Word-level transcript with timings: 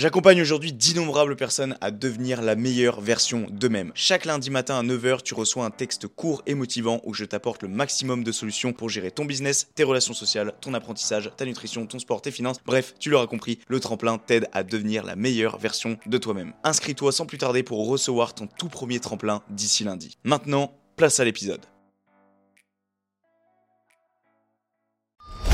J'accompagne 0.00 0.40
aujourd'hui 0.40 0.72
d'innombrables 0.72 1.36
personnes 1.36 1.76
à 1.82 1.90
devenir 1.90 2.40
la 2.40 2.56
meilleure 2.56 3.02
version 3.02 3.46
d'eux-mêmes. 3.50 3.92
Chaque 3.94 4.24
lundi 4.24 4.48
matin 4.48 4.78
à 4.78 4.82
9h, 4.82 5.20
tu 5.22 5.34
reçois 5.34 5.66
un 5.66 5.70
texte 5.70 6.06
court 6.06 6.40
et 6.46 6.54
motivant 6.54 7.02
où 7.04 7.12
je 7.12 7.26
t'apporte 7.26 7.62
le 7.62 7.68
maximum 7.68 8.24
de 8.24 8.32
solutions 8.32 8.72
pour 8.72 8.88
gérer 8.88 9.10
ton 9.10 9.26
business, 9.26 9.68
tes 9.74 9.84
relations 9.84 10.14
sociales, 10.14 10.54
ton 10.62 10.72
apprentissage, 10.72 11.30
ta 11.36 11.44
nutrition, 11.44 11.84
ton 11.84 11.98
sport, 11.98 12.22
tes 12.22 12.30
finances. 12.30 12.56
Bref, 12.64 12.94
tu 12.98 13.10
l'auras 13.10 13.26
compris, 13.26 13.58
le 13.68 13.78
tremplin 13.78 14.16
t'aide 14.16 14.48
à 14.54 14.62
devenir 14.62 15.04
la 15.04 15.16
meilleure 15.16 15.58
version 15.58 15.98
de 16.06 16.16
toi-même. 16.16 16.54
Inscris-toi 16.64 17.12
sans 17.12 17.26
plus 17.26 17.36
tarder 17.36 17.62
pour 17.62 17.86
recevoir 17.86 18.32
ton 18.32 18.46
tout 18.46 18.70
premier 18.70 19.00
tremplin 19.00 19.42
d'ici 19.50 19.84
lundi. 19.84 20.16
Maintenant, 20.24 20.72
place 20.96 21.20
à 21.20 21.26
l'épisode. 21.26 21.66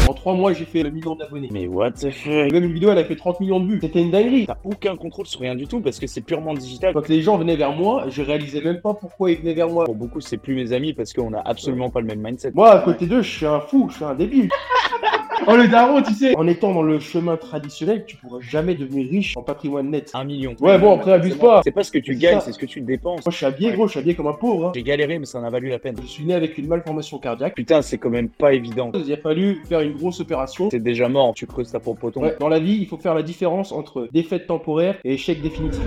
En 0.09 0.15
3 0.15 0.35
mois, 0.35 0.53
j'ai 0.53 0.65
fait 0.65 0.85
le 0.85 0.91
million 0.91 1.17
d'abonnés. 1.17 1.49
Mais 1.51 1.67
what 1.67 1.93
the 1.93 2.11
fuck 2.11 2.53
Même 2.53 2.65
une 2.65 2.73
vidéo, 2.73 2.91
elle 2.93 2.99
a 2.99 3.05
fait 3.05 3.17
30 3.17 3.41
millions 3.41 3.59
de 3.59 3.67
vues. 3.67 3.79
C'était 3.81 4.01
une 4.01 4.13
dinguerie. 4.13 4.47
T'as 4.47 4.59
aucun 4.63 4.95
contrôle 4.97 5.27
sur 5.27 5.41
rien 5.41 5.57
du 5.57 5.67
tout 5.67 5.81
parce 5.81 5.99
que 5.99 6.07
c'est 6.07 6.21
purement 6.21 6.55
digital. 6.55 6.93
Quand 6.95 7.09
les 7.09 7.23
gens 7.23 7.37
venaient 7.37 7.57
vers 7.57 7.73
moi, 7.73 8.05
je 8.09 8.23
réalisais 8.23 8.61
même 8.61 8.81
pas 8.81 8.95
pourquoi 8.95 9.33
ils 9.33 9.39
venaient 9.39 9.55
vers 9.55 9.69
moi. 9.69 9.85
Pour 9.85 9.97
beaucoup, 9.97 10.21
c'est 10.21 10.37
plus 10.37 10.55
mes 10.55 10.73
amis 10.73 10.93
parce 10.93 11.13
qu'on 11.13 11.33
a 11.33 11.41
absolument 11.41 11.91
pas 11.91 12.01
le 12.01 12.07
même 12.07 12.21
mindset. 12.21 12.53
Moi, 12.55 12.71
à 12.71 12.79
côté 12.83 13.07
d'eux, 13.07 13.23
je 13.23 13.31
suis 13.31 13.47
un 13.47 13.59
fou, 13.61 13.89
je 13.91 13.97
suis 13.97 14.05
un 14.05 14.15
débile. 14.15 14.49
oh 15.47 15.57
le 15.57 15.69
daron, 15.69 16.03
tu 16.03 16.13
sais. 16.15 16.37
En 16.37 16.47
étant 16.47 16.73
dans 16.73 16.83
le 16.83 16.99
chemin 17.01 17.37
traditionnel, 17.37 18.05
tu 18.07 18.17
pourras 18.17 18.41
jamais 18.41 18.75
devenir 18.75 19.09
riche 19.11 19.37
en 19.37 19.43
patrimoine 19.43 19.91
net. 19.91 20.11
Un 20.15 20.25
million. 20.25 20.55
Ouais, 20.61 20.79
bon, 20.79 20.95
après, 20.95 21.13
abuse 21.13 21.37
pas. 21.37 21.61
C'est 21.65 21.71
pas 21.73 21.83
ce 21.85 21.91
que 21.91 21.99
tu 21.99 22.15
gagnes, 22.17 22.41
c'est 22.41 22.53
ce 22.53 22.59
que 22.59 22.67
tu 22.67 22.81
dépenses. 22.81 23.25
Moi, 23.25 23.31
je 23.33 23.37
suis 23.37 23.47
habillé, 23.47 23.73
gros, 23.73 23.87
je 23.87 23.93
suis 23.93 24.01
habillé 24.01 24.15
comme 24.15 24.27
un 24.29 24.33
pauvre. 24.33 24.69
hein. 24.69 24.73
J'ai 24.75 24.83
galéré, 24.83 25.19
mais 25.19 25.27
ça 25.27 25.39
en 25.39 25.45
a 25.45 25.51
valu 25.51 25.69
la 25.69 25.79
peine. 25.79 25.97
Je 26.01 26.07
suis 26.07 26.25
né 26.25 26.35
avec 26.35 26.57
une 26.59 26.67
malformation 26.69 27.19
cardiaque. 27.19 27.55
Putain, 27.55 27.83
c'est 27.83 27.99
quand 27.99 28.11
même 28.11 28.29
pas 28.29 28.53
évident. 28.55 28.91
Il 28.95 29.13
a 29.13 29.17
fallu 29.17 29.63
faire 29.69 29.81
une 29.81 29.93
grosse 29.93 30.21
opération. 30.21 30.69
C'est 30.71 30.81
déjà 30.81 31.09
mort, 31.09 31.35
tu 31.35 31.47
creuses 31.47 31.71
ta 31.73 31.81
propre 31.81 32.11
tombe. 32.11 32.25
Ouais, 32.25 32.37
dans 32.41 32.49
la 32.49 32.59
vie, 32.59 32.77
il 32.81 32.87
faut 32.87 32.97
faire 32.99 33.15
la 33.15 33.23
différence 33.23 33.73
entre 33.73 34.09
défaite 34.13 34.47
temporaire 34.47 34.97
et 35.05 35.15
échec 35.15 35.41
définitif. 35.43 35.83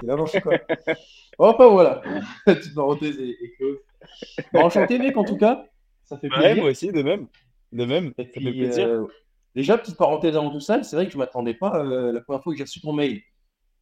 C'est 0.00 0.06
n'importe 0.06 0.40
quoi. 0.40 0.54
Enfin 1.38 1.68
voilà. 1.68 2.02
Petite 2.46 2.74
parenthèse 2.74 3.18
et, 3.18 3.30
et 3.30 3.52
close. 3.56 3.78
Bon, 4.52 4.60
enchanté 4.64 4.98
mec 4.98 5.16
en 5.16 5.24
tout 5.24 5.36
cas. 5.38 5.64
Ça 6.10 6.18
fait 6.18 6.28
Ouais, 6.30 6.54
plaisir. 6.54 6.56
moi 6.56 6.70
aussi, 6.70 6.88
de 6.92 7.02
même. 7.02 7.28
De 7.72 7.84
même, 7.84 8.12
Et 8.18 8.26
ça 8.34 8.40
fait 8.40 8.52
puis, 8.52 8.58
plaisir. 8.58 8.88
euh, 8.88 9.06
déjà, 9.54 9.78
petite 9.78 9.96
parenthèse 9.96 10.36
avant 10.36 10.50
tout 10.50 10.60
ça, 10.60 10.82
c'est 10.82 10.96
vrai 10.96 11.06
que 11.06 11.12
je 11.12 11.18
m'attendais 11.18 11.54
pas 11.54 11.84
euh, 11.84 12.12
la 12.12 12.20
première 12.20 12.42
fois 12.42 12.52
que 12.52 12.58
j'ai 12.58 12.64
reçu 12.64 12.80
ton 12.80 12.92
mail. 12.92 13.22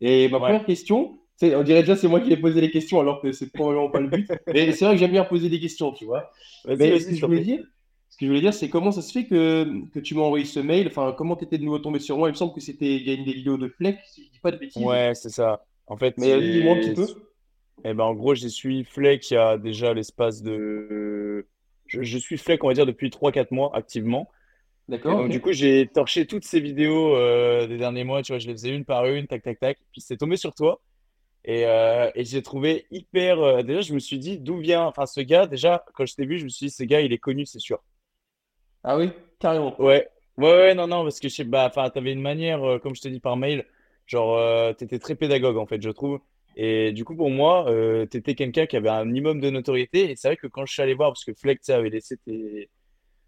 Et 0.00 0.28
ma 0.28 0.38
Ouais. 0.38 0.40
première 0.40 0.66
question, 0.66 1.20
c'est, 1.36 1.56
on 1.56 1.62
dirait 1.64 1.82
déjà 1.82 1.96
c'est 1.96 2.08
moi 2.08 2.20
qui 2.20 2.32
ai 2.32 2.36
posé 2.38 2.60
les 2.60 2.70
questions 2.70 3.00
alors 3.00 3.22
que 3.22 3.32
c'est 3.32 3.52
probablement 3.52 3.90
pas 3.90 4.00
le 4.00 4.08
but. 4.08 4.30
Mais 4.52 4.72
c'est 4.72 4.84
vrai 4.86 4.94
que 4.94 5.00
j'aime 5.00 5.12
bien 5.12 5.24
poser 5.24 5.48
des 5.50 5.60
questions, 5.60 5.92
tu 5.92 6.06
vois. 6.06 6.30
Mais 6.76 7.00
ce 7.00 7.08
que 7.08 7.16
je 7.16 7.24
voulais 7.24 7.40
dire, 7.40 7.64
ce 8.10 8.18
que 8.18 8.26
je 8.26 8.30
voulais 8.30 8.40
dire, 8.42 8.54
c'est 8.54 8.70
comment 8.70 8.92
ça 8.92 9.02
se 9.02 9.12
fait 9.12 9.26
que, 9.26 9.66
que 9.92 10.00
tu 10.00 10.14
m'as 10.14 10.22
envoyé 10.22 10.44
ce 10.46 10.60
mail, 10.60 10.88
enfin 10.88 11.14
comment 11.16 11.36
tu 11.36 11.44
étais 11.44 11.58
de 11.58 11.64
nouveau 11.64 11.78
tombé 11.80 12.00
sur 12.00 12.18
moi? 12.18 12.28
Il 12.28 12.32
me 12.32 12.36
semble 12.36 12.54
que 12.54 12.60
c'était 12.60 12.96
il 12.96 13.06
y 13.08 13.10
a 13.10 13.14
une 13.14 13.24
des 13.24 13.34
vidéos 13.34 13.58
de 13.58 13.68
Fleck, 13.68 13.98
si 14.06 14.26
je 14.26 14.30
dis 14.32 14.40
pas 14.40 14.52
de 14.52 14.58
bêtises. 14.58 14.82
Ouais, 14.82 15.12
c'est 15.14 15.30
ça. 15.30 15.64
En 15.86 15.96
fait, 15.96 16.14
Mais 16.18 16.40
dis-moi 16.42 16.74
un 16.76 16.80
petit 16.80 16.92
peu. 16.94 17.06
Eh 17.84 17.94
ben, 17.94 18.04
en 18.04 18.14
gros, 18.14 18.34
j'ai 18.34 18.48
suis 18.48 18.84
Fleck 18.84 19.30
il 19.30 19.34
y 19.34 19.36
a 19.36 19.56
déjà 19.58 19.94
l'espace 19.94 20.42
de. 20.42 21.46
Je, 21.88 22.02
je 22.02 22.18
suis 22.18 22.38
Fleck, 22.38 22.62
on 22.64 22.68
va 22.68 22.74
dire, 22.74 22.86
depuis 22.86 23.10
3-4 23.10 23.48
mois 23.50 23.74
activement. 23.74 24.30
D'accord. 24.88 25.18
donc, 25.18 25.30
du 25.30 25.40
coup, 25.40 25.52
j'ai 25.52 25.86
torché 25.86 26.26
toutes 26.26 26.44
ces 26.44 26.60
vidéos 26.60 27.14
euh, 27.14 27.66
des 27.66 27.76
derniers 27.76 28.04
mois. 28.04 28.22
Tu 28.22 28.32
vois, 28.32 28.38
je 28.38 28.46
les 28.46 28.54
faisais 28.54 28.70
une 28.70 28.84
par 28.84 29.04
une, 29.06 29.26
tac, 29.26 29.42
tac, 29.42 29.58
tac. 29.60 29.78
Puis 29.92 30.00
c'est 30.00 30.16
tombé 30.16 30.36
sur 30.36 30.54
toi. 30.54 30.80
Et, 31.44 31.66
euh, 31.66 32.10
et 32.14 32.24
j'ai 32.24 32.42
trouvé 32.42 32.86
hyper. 32.90 33.40
euh, 33.40 33.62
déjà, 33.62 33.82
je 33.82 33.92
me 33.92 33.98
suis 33.98 34.18
dit, 34.18 34.38
d'où 34.38 34.58
vient. 34.58 34.84
Enfin, 34.86 35.04
ce 35.06 35.20
gars, 35.20 35.46
déjà, 35.46 35.84
quand 35.94 36.06
je 36.06 36.14
t'ai 36.14 36.24
vu, 36.24 36.38
je 36.38 36.44
me 36.44 36.48
suis 36.48 36.66
dit, 36.66 36.72
ce 36.72 36.84
gars, 36.84 37.00
il 37.02 37.12
est 37.12 37.18
connu, 37.18 37.44
c'est 37.44 37.58
sûr. 37.58 37.82
Ah 38.82 38.96
oui, 38.96 39.10
carrément. 39.38 39.78
Ouais, 39.80 40.08
ouais, 40.38 40.52
ouais, 40.52 40.74
non, 40.74 40.86
non, 40.86 41.02
parce 41.02 41.20
que 41.20 41.28
je 41.28 41.34
sais, 41.34 41.44
bah, 41.44 41.66
enfin, 41.68 41.90
t'avais 41.90 42.12
une 42.12 42.22
manière, 42.22 42.60
comme 42.82 42.94
je 42.94 43.02
t'ai 43.02 43.10
dit 43.10 43.20
par 43.20 43.36
mail, 43.36 43.66
genre, 44.06 44.74
t'étais 44.76 44.98
très 44.98 45.16
pédagogue, 45.16 45.58
en 45.58 45.66
fait, 45.66 45.82
je 45.82 45.90
trouve. 45.90 46.20
Et 46.56 46.92
du 46.92 47.04
coup, 47.04 47.14
pour 47.14 47.30
moi, 47.30 47.68
euh, 47.70 48.06
t'étais 48.06 48.34
quelqu'un 48.34 48.66
qui 48.66 48.76
avait 48.76 48.88
un 48.88 49.04
minimum 49.04 49.40
de 49.40 49.50
notoriété. 49.50 50.10
Et 50.10 50.16
c'est 50.16 50.28
vrai 50.28 50.36
que 50.36 50.46
quand 50.48 50.66
je 50.66 50.72
suis 50.72 50.82
allé 50.82 50.94
voir, 50.94 51.10
parce 51.10 51.24
que 51.24 51.32
Fleck, 51.34 51.60
tu 51.60 51.70
avait 51.72 51.90
laissé 51.90 52.16
tes, 52.18 52.68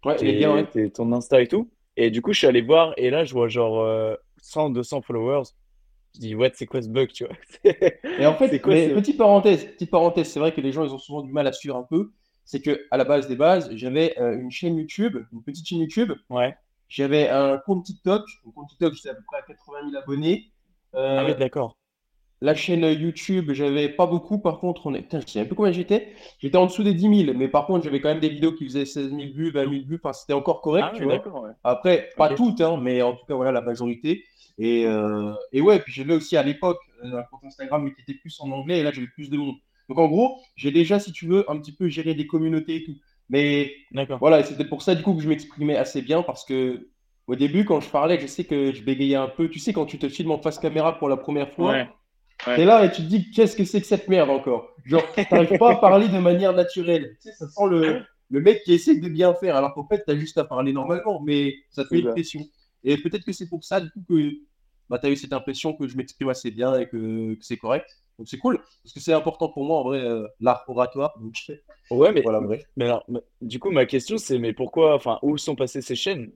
Ouais, 0.03 0.15
tes- 0.15 0.47
ouais. 0.47 0.89
ton 0.89 1.11
Insta 1.13 1.41
et 1.41 1.47
tout. 1.47 1.69
Et 1.95 2.09
du 2.11 2.21
coup, 2.21 2.33
je 2.33 2.39
suis 2.39 2.47
allé 2.47 2.61
voir, 2.61 2.93
et 2.97 3.09
là, 3.09 3.23
je 3.23 3.33
vois 3.33 3.47
genre 3.47 3.81
euh, 3.81 4.15
100, 4.41 4.71
200 4.71 5.01
followers. 5.01 5.43
Je 6.15 6.19
dis, 6.19 6.35
what, 6.35 6.49
c'est 6.55 6.65
quoi 6.65 6.81
ce 6.81 6.89
bug, 6.89 7.09
tu 7.11 7.25
vois? 7.25 7.35
Et 8.19 8.25
en 8.25 8.33
fait, 8.35 8.59
quoi 8.59 8.73
mais 8.73 8.89
petite 8.93 9.17
parenthèse, 9.17 9.65
petite 9.65 9.91
parenthèse, 9.91 10.27
c'est 10.29 10.39
vrai 10.41 10.53
que 10.53 10.59
les 10.59 10.73
gens 10.73 10.83
ils 10.83 10.93
ont 10.93 10.97
souvent 10.97 11.21
du 11.21 11.31
mal 11.31 11.47
à 11.47 11.53
suivre 11.53 11.77
un 11.77 11.83
peu. 11.83 12.11
C'est 12.43 12.61
que 12.61 12.85
à 12.91 12.97
la 12.97 13.05
base 13.05 13.29
des 13.29 13.37
bases, 13.37 13.69
j'avais 13.75 14.19
euh, 14.19 14.37
une 14.37 14.51
chaîne 14.51 14.75
YouTube, 14.77 15.17
une 15.31 15.41
petite 15.41 15.65
chaîne 15.65 15.79
YouTube. 15.79 16.11
Ouais. 16.29 16.53
J'avais 16.89 17.29
un 17.29 17.57
compte 17.59 17.85
TikTok. 17.85 18.23
Mon 18.43 18.51
compte 18.51 18.67
TikTok, 18.69 18.93
j'étais 18.93 19.09
à 19.09 19.13
peu 19.15 19.21
près 19.25 19.37
à 19.37 19.41
80 19.43 19.89
000 19.91 20.01
abonnés. 20.03 20.51
Euh, 20.95 21.19
Ah 21.19 21.25
oui, 21.25 21.35
d'accord. 21.35 21.77
La 22.41 22.55
chaîne 22.55 22.83
YouTube, 22.83 23.51
j'avais 23.53 23.89
pas 23.89 24.07
beaucoup. 24.07 24.39
Par 24.39 24.59
contre, 24.59 24.87
on 24.87 24.93
est... 24.95 25.01
Putain, 25.01 25.19
je 25.21 25.31
sais 25.31 25.39
un 25.39 25.45
peu 25.45 25.55
combien 25.55 25.71
j'étais. 25.71 26.13
J'étais 26.39 26.57
en 26.57 26.65
dessous 26.65 26.83
des 26.83 26.93
10 26.93 27.25
000. 27.25 27.37
Mais 27.37 27.47
par 27.47 27.67
contre, 27.67 27.83
j'avais 27.83 28.01
quand 28.01 28.09
même 28.09 28.19
des 28.19 28.29
vidéos 28.29 28.53
qui 28.53 28.65
faisaient 28.65 28.85
16 28.85 29.09
000 29.11 29.21
vues, 29.33 29.51
20 29.51 29.63
000 29.69 29.83
vues. 29.85 29.99
Enfin, 30.03 30.13
c'était 30.13 30.33
encore 30.33 30.61
correct, 30.61 30.87
Ah 30.91 30.93
tu 30.95 31.03
vois. 31.03 31.15
ouais. 31.15 31.51
Après, 31.63 32.09
pas 32.17 32.29
toutes, 32.33 32.61
hein, 32.61 32.77
mais 32.81 33.01
en 33.01 33.13
tout 33.13 33.25
cas, 33.27 33.35
voilà, 33.35 33.51
la 33.51 33.61
majorité. 33.61 34.23
Et, 34.57 34.85
euh, 34.85 35.33
et 35.53 35.61
ouais, 35.61 35.79
puis 35.79 35.93
j'avais 35.93 36.13
aussi 36.15 36.35
à 36.37 36.43
l'époque 36.43 36.79
euh, 37.03 37.17
un 37.19 37.23
compte 37.23 37.43
Instagram 37.45 37.83
mais 37.83 37.93
qui 37.93 38.01
était 38.01 38.13
plus 38.19 38.39
en 38.41 38.51
anglais, 38.51 38.79
et 38.79 38.83
là 38.83 38.91
j'avais 38.91 39.07
plus 39.07 39.29
de 39.29 39.37
monde. 39.37 39.55
Donc 39.89 39.97
en 39.97 40.07
gros, 40.07 40.39
j'ai 40.55 40.71
déjà, 40.71 40.99
si 40.99 41.11
tu 41.13 41.25
veux, 41.25 41.49
un 41.49 41.57
petit 41.57 41.71
peu 41.71 41.87
géré 41.87 42.13
des 42.15 42.27
communautés 42.27 42.75
et 42.77 42.83
tout. 42.83 42.95
Mais 43.29 43.71
voilà, 44.19 44.41
et 44.41 44.43
c'était 44.43 44.65
pour 44.65 44.81
ça 44.81 44.93
du 44.93 45.03
coup 45.03 45.15
que 45.15 45.21
je 45.21 45.29
m'exprimais 45.29 45.77
assez 45.77 46.01
bien, 46.01 46.21
parce 46.21 46.43
que 46.45 46.89
au 47.27 47.35
début, 47.35 47.65
quand 47.65 47.79
je 47.79 47.89
parlais, 47.89 48.19
je 48.19 48.27
sais 48.27 48.43
que 48.43 48.73
je 48.73 48.83
bégayais 48.83 49.15
un 49.15 49.27
peu. 49.29 49.49
Tu 49.49 49.57
sais, 49.59 49.73
quand 49.73 49.85
tu 49.85 49.97
te 49.99 50.09
filmes 50.09 50.31
en 50.31 50.41
face 50.41 50.59
caméra 50.59 50.97
pour 50.99 51.07
la 51.07 51.17
première 51.17 51.51
fois, 51.53 51.71
Ouais. 51.71 51.89
Ouais. 52.47 52.55
t'es 52.55 52.65
là 52.65 52.85
et 52.85 52.91
tu 52.91 53.03
te 53.03 53.07
dis, 53.07 53.29
qu'est-ce 53.31 53.55
que 53.55 53.65
c'est 53.65 53.81
que 53.81 53.87
cette 53.87 54.07
merde 54.07 54.29
encore? 54.29 54.69
Genre, 54.85 55.03
t'arrives 55.29 55.57
pas 55.57 55.73
à 55.73 55.75
parler 55.75 56.07
de 56.07 56.17
manière 56.17 56.53
naturelle. 56.53 57.17
Tu 57.21 57.29
sais, 57.29 57.35
ça 57.35 57.47
sent 57.47 57.67
le, 57.69 58.01
le 58.29 58.41
mec 58.41 58.63
qui 58.63 58.73
essaie 58.73 58.95
de 58.95 59.09
bien 59.09 59.33
faire, 59.33 59.55
alors 59.55 59.73
qu'en 59.73 59.87
fait, 59.87 60.03
t'as 60.05 60.15
juste 60.15 60.37
à 60.37 60.43
parler 60.43 60.73
normalement, 60.73 61.21
mais 61.21 61.55
ça 61.69 61.85
te 61.85 61.93
met 61.93 62.01
une 62.01 62.09
pression. 62.09 62.41
Et 62.83 62.97
peut-être 62.97 63.25
que 63.25 63.33
c'est 63.33 63.47
pour 63.47 63.63
ça, 63.63 63.79
du 63.79 63.91
coup, 63.91 64.01
que 64.09 64.31
bah, 64.89 64.97
tu 64.97 65.07
as 65.07 65.09
eu 65.11 65.15
cette 65.15 65.33
impression 65.33 65.73
que 65.73 65.87
je 65.87 65.95
m'exprime 65.95 66.29
assez 66.29 66.51
bien 66.51 66.79
et 66.79 66.87
que, 66.87 67.35
que 67.35 67.45
c'est 67.45 67.57
correct. 67.57 67.87
Donc 68.17 68.27
c'est 68.27 68.37
cool, 68.37 68.59
parce 68.83 68.93
que 68.93 68.99
c'est 68.99 69.13
important 69.13 69.49
pour 69.49 69.65
moi, 69.65 69.79
en 69.79 69.83
vrai, 69.83 69.99
euh, 69.99 70.27
l'art 70.39 70.63
oratoire. 70.67 71.13
Donc, 71.19 71.33
Ouais, 71.89 72.11
mais, 72.11 72.21
voilà, 72.21 72.41
mais 72.77 72.85
alors, 72.85 73.05
du 73.41 73.59
coup, 73.59 73.71
ma 73.71 73.85
question, 73.85 74.17
c'est, 74.17 74.37
mais 74.37 74.53
pourquoi, 74.53 74.95
enfin, 74.95 75.19
où 75.21 75.37
sont 75.37 75.55
passées 75.55 75.81
ces 75.81 75.95
chaînes? 75.95 76.31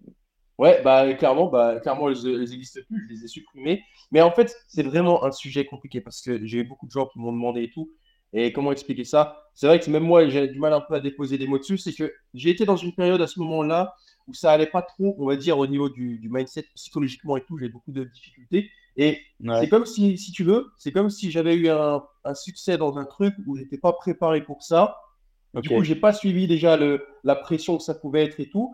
Ouais, 0.57 0.81
bah 0.83 1.13
clairement, 1.15 1.47
bah, 1.47 1.79
clairement 1.81 2.09
elles, 2.09 2.25
elles 2.25 2.53
existent 2.53 2.79
plus, 2.87 3.05
je 3.09 3.13
les 3.13 3.25
ai 3.25 3.27
supprimées. 3.27 3.83
Mais 4.11 4.21
en 4.21 4.31
fait, 4.31 4.55
c'est 4.67 4.83
vraiment 4.83 5.25
un 5.25 5.31
sujet 5.31 5.65
compliqué 5.65 5.99
parce 5.99 6.21
que 6.21 6.45
j'ai 6.45 6.59
eu 6.59 6.63
beaucoup 6.63 6.85
de 6.85 6.91
gens 6.91 7.07
qui 7.07 7.19
m'ont 7.19 7.33
demandé 7.33 7.63
et 7.63 7.69
tout. 7.71 7.91
Et 8.31 8.53
comment 8.53 8.71
expliquer 8.71 9.03
ça? 9.03 9.37
C'est 9.53 9.67
vrai 9.67 9.79
que 9.79 9.89
même 9.89 10.03
moi, 10.03 10.27
j'ai 10.29 10.47
du 10.47 10.59
mal 10.59 10.73
un 10.73 10.81
peu 10.81 10.95
à 10.95 10.99
déposer 11.01 11.37
des 11.37 11.47
mots 11.47 11.57
dessus. 11.59 11.77
C'est 11.77 11.93
que 11.93 12.13
j'ai 12.33 12.49
été 12.51 12.65
dans 12.65 12.77
une 12.77 12.93
période 12.95 13.21
à 13.21 13.27
ce 13.27 13.39
moment-là 13.39 13.95
où 14.27 14.33
ça 14.33 14.51
allait 14.51 14.65
pas 14.67 14.81
trop, 14.81 15.15
on 15.19 15.25
va 15.27 15.35
dire, 15.35 15.57
au 15.57 15.67
niveau 15.67 15.89
du, 15.89 16.19
du 16.19 16.29
mindset, 16.29 16.63
psychologiquement 16.75 17.37
et 17.37 17.43
tout. 17.45 17.57
J'ai 17.57 17.69
beaucoup 17.69 17.91
de 17.91 18.03
difficultés. 18.05 18.69
Et 18.97 19.19
Ouais. 19.39 19.61
c'est 19.61 19.69
comme 19.69 19.85
si, 19.85 20.17
si 20.17 20.31
tu 20.31 20.43
veux, 20.43 20.67
c'est 20.77 20.91
comme 20.91 21.09
si 21.09 21.31
j'avais 21.31 21.55
eu 21.55 21.69
un, 21.69 22.03
un 22.23 22.33
succès 22.33 22.77
dans 22.77 22.97
un 22.97 23.05
truc 23.05 23.33
où 23.45 23.55
j'étais 23.57 23.77
pas 23.77 23.93
préparé 23.93 24.41
pour 24.41 24.63
ça. 24.63 24.97
Du 25.55 25.69
coup, 25.69 25.83
j'ai 25.83 25.95
pas 25.95 26.11
suivi 26.13 26.47
déjà 26.47 26.75
le, 26.77 27.05
la 27.23 27.35
pression 27.35 27.77
que 27.77 27.83
ça 27.83 27.95
pouvait 27.95 28.23
être 28.25 28.39
et 28.39 28.49
tout. 28.49 28.73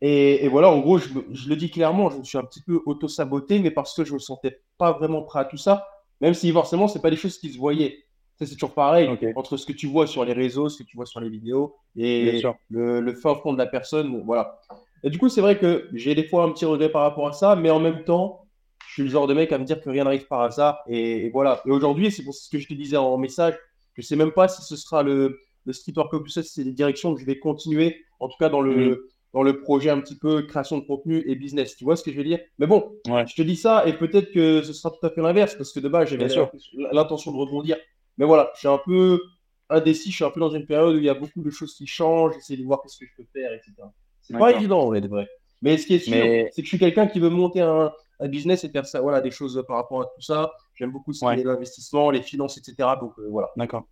Et, 0.00 0.44
et 0.44 0.48
voilà, 0.48 0.70
en 0.70 0.78
gros, 0.80 0.98
je, 0.98 1.12
me- 1.12 1.24
je 1.32 1.48
le 1.48 1.56
dis 1.56 1.70
clairement, 1.70 2.10
je 2.10 2.18
me 2.18 2.24
suis 2.24 2.38
un 2.38 2.44
petit 2.44 2.62
peu 2.62 2.80
auto-saboté, 2.86 3.58
mais 3.58 3.70
parce 3.70 3.94
que 3.94 4.04
je 4.04 4.14
me 4.14 4.18
sentais 4.18 4.60
pas 4.78 4.92
vraiment 4.92 5.22
prêt 5.22 5.40
à 5.40 5.44
tout 5.44 5.56
ça, 5.58 5.86
même 6.20 6.34
si 6.34 6.50
forcément, 6.52 6.88
c'est 6.88 7.02
pas 7.02 7.10
des 7.10 7.16
choses 7.16 7.38
qui 7.38 7.52
se 7.52 7.58
voyaient. 7.58 7.98
Ça, 8.38 8.46
c'est 8.46 8.54
toujours 8.54 8.74
pareil, 8.74 9.12
entre 9.34 9.56
ce 9.58 9.66
que 9.66 9.72
tu 9.72 9.86
vois 9.86 10.06
sur 10.06 10.24
les 10.24 10.32
réseaux, 10.32 10.68
ce 10.70 10.78
que 10.82 10.88
tu 10.88 10.96
vois 10.96 11.04
sur 11.06 11.20
les 11.20 11.28
vidéos, 11.28 11.76
et 11.96 12.50
le, 12.70 13.00
le 13.00 13.14
fin 13.14 13.34
fond 13.34 13.52
de 13.52 13.58
la 13.58 13.66
personne, 13.66 14.22
voilà. 14.24 14.58
Et 15.02 15.10
du 15.10 15.18
coup, 15.18 15.28
c'est 15.28 15.40
vrai 15.42 15.58
que 15.58 15.88
j'ai 15.92 16.14
des 16.14 16.24
fois 16.26 16.44
un 16.44 16.50
petit 16.52 16.64
regret 16.64 16.90
par 16.90 17.02
rapport 17.02 17.28
à 17.28 17.32
ça, 17.32 17.56
mais 17.56 17.70
en 17.70 17.80
même 17.80 18.04
temps, 18.04 18.46
je 18.86 18.92
suis 18.94 19.02
le 19.02 19.08
genre 19.08 19.26
de 19.26 19.34
mec 19.34 19.52
à 19.52 19.58
me 19.58 19.64
dire 19.64 19.80
que 19.80 19.90
rien 19.90 20.04
n'arrive 20.04 20.26
par 20.26 20.40
hasard, 20.42 20.80
et, 20.86 21.26
et 21.26 21.30
voilà. 21.30 21.60
Et 21.66 21.70
aujourd'hui, 21.70 22.10
c'est 22.10 22.24
pour 22.24 22.34
ce 22.34 22.48
que 22.50 22.58
je 22.58 22.66
te 22.68 22.74
disais 22.74 22.96
en 22.96 23.16
message, 23.18 23.54
je 23.94 24.02
sais 24.02 24.16
même 24.16 24.32
pas 24.32 24.48
si 24.48 24.62
ce 24.62 24.76
sera 24.76 25.02
le, 25.02 25.38
le 25.66 25.72
street 25.72 25.94
ça, 26.28 26.42
c'est 26.42 26.64
des 26.64 26.72
directions 26.72 27.14
que 27.14 27.20
je 27.20 27.26
vais 27.26 27.38
continuer, 27.38 28.02
en 28.18 28.28
tout 28.28 28.36
cas 28.38 28.48
dans 28.48 28.60
le, 28.62 28.72
Mhm. 28.88 28.96
Dans 29.32 29.42
le 29.42 29.60
projet 29.60 29.90
un 29.90 30.00
petit 30.00 30.16
peu 30.18 30.42
création 30.42 30.78
de 30.78 30.84
contenu 30.84 31.22
et 31.26 31.34
business. 31.36 31.76
Tu 31.76 31.84
vois 31.84 31.96
ce 31.96 32.02
que 32.02 32.10
je 32.10 32.16
veux 32.16 32.24
dire? 32.24 32.40
Mais 32.58 32.66
bon, 32.66 32.92
Ouais. 33.08 33.24
je 33.26 33.34
te 33.34 33.42
dis 33.42 33.56
ça 33.56 33.86
et 33.86 33.92
peut-être 33.96 34.32
que 34.32 34.62
ce 34.62 34.72
sera 34.72 34.90
tout 34.90 35.04
à 35.06 35.10
fait 35.10 35.20
l'inverse 35.22 35.54
parce 35.54 35.72
que 35.72 35.80
de 35.80 35.88
base, 35.88 36.08
j'avais 36.08 36.24
Bien 36.24 36.28
sûr. 36.34 36.50
l'intention 36.92 37.30
de 37.32 37.36
rebondir. 37.36 37.76
Mais 38.18 38.24
voilà, 38.26 38.50
je 38.54 38.58
suis 38.60 38.68
un 38.68 38.80
peu 38.84 39.20
indécis, 39.68 40.10
je 40.10 40.16
suis 40.16 40.24
un 40.24 40.30
peu 40.30 40.40
dans 40.40 40.50
une 40.50 40.66
période 40.66 40.94
où 40.96 40.98
il 40.98 41.04
y 41.04 41.08
a 41.08 41.14
beaucoup 41.14 41.42
de 41.42 41.50
choses 41.50 41.74
qui 41.74 41.86
changent, 41.86 42.34
j'essaie 42.34 42.56
de 42.56 42.64
voir 42.64 42.80
qu'est-ce 42.82 42.98
que 42.98 43.06
je 43.06 43.12
peux 43.22 43.28
faire, 43.32 43.52
etc. 43.52 43.72
C'est 44.20 44.36
pas 44.36 44.52
évident, 44.52 44.80
en 44.80 44.86
vrai, 44.86 45.00
de 45.00 45.08
vrai. 45.08 45.28
Mais 45.62 45.76
ce 45.78 45.86
qui 45.86 45.94
est 45.94 45.98
sûr, 46.00 46.12
Mais- 46.14 46.50
c'est 46.52 46.62
que 46.62 46.66
je 46.66 46.70
suis 46.70 46.78
quelqu'un 46.78 47.06
qui 47.06 47.20
veut 47.20 47.28
monter 47.28 47.60
un, 47.60 47.92
un 48.18 48.28
business 48.28 48.64
et 48.64 48.68
faire 48.70 48.86
ça, 48.86 49.00
voilà, 49.00 49.20
des 49.20 49.30
choses 49.30 49.62
par 49.68 49.76
rapport 49.76 50.00
à 50.02 50.04
tout 50.06 50.20
ça. 50.22 50.52
J'aime 50.74 50.90
beaucoup 50.90 51.12
ce 51.12 51.24
Ouais. 51.24 51.38
est 51.38 51.44
l'investissement, 51.44 52.10
les 52.10 52.22
finances, 52.22 52.56
etc. 52.58 52.96
Donc 53.00 53.12
euh, 53.18 53.28
voilà. 53.30 53.50
D'accord. 53.56 53.84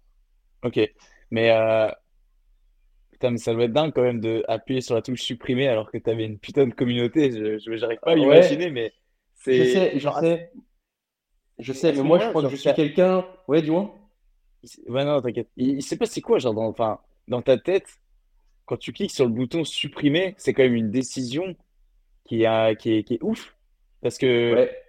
Ok. 0.64 0.80
Mais, 1.30 1.50
euh, 1.50 1.88
putain, 3.18 3.30
mais 3.32 3.38
ça 3.38 3.52
doit 3.54 3.64
être 3.64 3.72
dingue 3.72 3.92
quand 3.94 4.02
même 4.02 4.20
de 4.20 4.44
appuyer 4.48 4.80
sur 4.80 4.94
la 4.94 5.02
touche 5.02 5.22
supprimer 5.22 5.68
alors 5.68 5.90
que 5.90 5.98
tu 5.98 6.10
avais 6.10 6.24
une 6.26 6.38
putain 6.38 6.66
de 6.66 6.74
communauté. 6.74 7.32
Je, 7.32 7.58
je- 7.58 7.76
j'arrive 7.76 8.00
pas 8.04 8.12
à 8.12 8.14
Ouais. 8.16 8.16
l'imaginer, 8.16 8.70
mais 8.70 8.92
Je 9.50 9.64
C'est 9.64 9.64
sais, 9.64 9.98
je 9.98 10.00
genre 10.00 10.18
à, 10.18 10.22
sais, 10.22 10.52
je 11.60 11.72
sais, 11.72 11.92
mais 11.92 12.02
moi 12.02 12.18
je 12.18 12.26
crois 12.26 12.42
que 12.42 12.48
je 12.48 12.56
suis 12.56 12.72
quelqu'un. 12.72 13.24
Ouais, 13.46 13.62
dis-moi. 13.62 13.94
il 14.62 14.66
s- 14.68 14.80
ouais, 14.88 15.04
non, 15.04 15.20
t'inquiète. 15.22 15.50
Il, 15.56 15.68
il 15.76 15.82
s'est 15.82 15.96
passé 15.96 16.20
quoi, 16.20 16.38
genre, 16.38 16.54
dans, 16.54 16.66
enfin, 16.66 17.00
dans 17.28 17.42
ta 17.42 17.58
tête, 17.58 17.86
quand 18.66 18.76
tu 18.78 18.92
cliques 18.94 19.12
sur 19.12 19.26
le 19.26 19.32
bouton 19.32 19.64
supprimer, 19.64 20.34
c'est 20.38 20.54
quand 20.54 20.62
même 20.64 20.74
une 20.76 20.90
décision 20.90 21.56
qui 22.26 22.46
a, 22.46 22.74
qui 22.76 22.92
est, 22.94 23.04
qui 23.04 23.16
est 23.16 23.24
ouf. 23.24 23.56
Parce 24.02 24.18
que, 24.18 24.56
Ouais. 24.56 24.84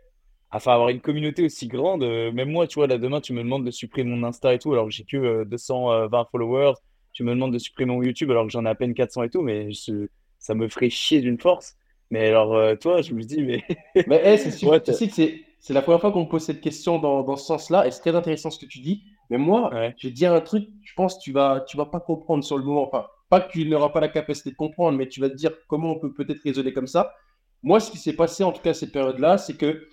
enfin, 0.51 0.73
avoir 0.73 0.89
une 0.89 1.01
communauté 1.01 1.43
aussi 1.45 1.67
grande, 1.67 2.03
euh, 2.03 2.31
même 2.31 2.51
moi, 2.51 2.67
tu 2.67 2.75
vois, 2.75 2.87
là, 2.87 2.97
demain, 2.97 3.21
tu 3.21 3.33
me 3.33 3.43
demandes 3.43 3.65
de 3.65 3.71
supprimer 3.71 4.11
mon 4.15 4.23
Insta 4.27 4.53
et 4.55 4.59
tout, 4.59 4.73
alors 4.73 4.85
que 4.87 4.91
j'ai 4.91 5.05
que 5.05 5.17
euh, 5.17 5.45
220 5.45 6.25
followers. 6.31 6.73
Tu 7.13 7.23
me 7.23 7.31
demandes 7.33 7.53
de 7.53 7.59
supprimer 7.59 7.93
mon 7.93 8.03
YouTube, 8.03 8.31
alors 8.31 8.45
que 8.45 8.51
j'en 8.51 8.65
ai 8.65 8.69
à 8.69 8.75
peine 8.75 8.93
400 8.93 9.23
et 9.23 9.29
tout, 9.29 9.41
mais 9.41 9.71
je- 9.71 10.07
ça 10.37 10.53
me 10.55 10.67
ferait 10.69 10.89
chier 10.89 11.21
d'une 11.21 11.39
force. 11.39 11.75
Mais 12.11 12.27
alors, 12.29 12.55
euh, 12.55 12.75
toi, 12.75 13.01
je 13.01 13.13
me 13.13 13.21
dis, 13.23 13.41
mais, 13.41 13.63
Mais 14.07 14.21
hey, 14.25 14.37
c'est 14.37 14.65
what? 14.65 14.79
tu 14.81 14.93
sais 14.93 15.07
que 15.07 15.13
c'est 15.13 15.41
c'est 15.61 15.73
la 15.73 15.81
première 15.81 15.99
fois 15.99 16.13
qu'on 16.13 16.21
me 16.23 16.29
pose 16.29 16.43
cette 16.43 16.61
question 16.61 16.99
dans, 16.99 17.21
dans 17.21 17.35
ce 17.35 17.45
sens-là, 17.45 17.85
et 17.85 17.91
c'est 17.91 17.99
très 17.99 18.15
intéressant 18.15 18.49
ce 18.49 18.57
que 18.57 18.65
tu 18.65 18.79
dis. 18.79 19.03
Mais 19.29 19.37
moi, 19.37 19.73
Ouais. 19.73 19.93
je 19.97 20.07
vais 20.07 20.11
te 20.13 20.17
dire 20.17 20.33
un 20.33 20.39
truc, 20.39 20.69
je 20.83 20.93
pense 20.95 21.15
que 21.17 21.21
tu 21.21 21.33
vas, 21.33 21.65
tu 21.67 21.75
vas 21.75 21.85
pas 21.85 21.99
comprendre 21.99 22.43
sur 22.45 22.57
le 22.57 22.63
moment. 22.63 22.87
Enfin, 22.87 23.07
pas 23.29 23.41
que 23.41 23.51
tu 23.51 23.65
n'auras 23.67 23.89
pas 23.89 23.99
la 23.99 24.07
capacité 24.07 24.51
de 24.51 24.55
comprendre, 24.55 24.97
mais 24.97 25.07
tu 25.09 25.19
vas 25.19 25.29
te 25.29 25.35
dire 25.35 25.51
comment 25.67 25.91
on 25.91 25.99
peut 25.99 26.13
peut-être 26.13 26.41
raisonner 26.43 26.71
comme 26.71 26.87
ça. 26.87 27.13
Moi, 27.61 27.81
ce 27.81 27.91
qui 27.91 27.97
s'est 27.97 28.13
passé, 28.15 28.43
en 28.43 28.53
tout 28.53 28.61
cas, 28.61 28.73
cette 28.73 28.93
période-là, 28.93 29.37
c'est 29.37 29.57
que 29.57 29.85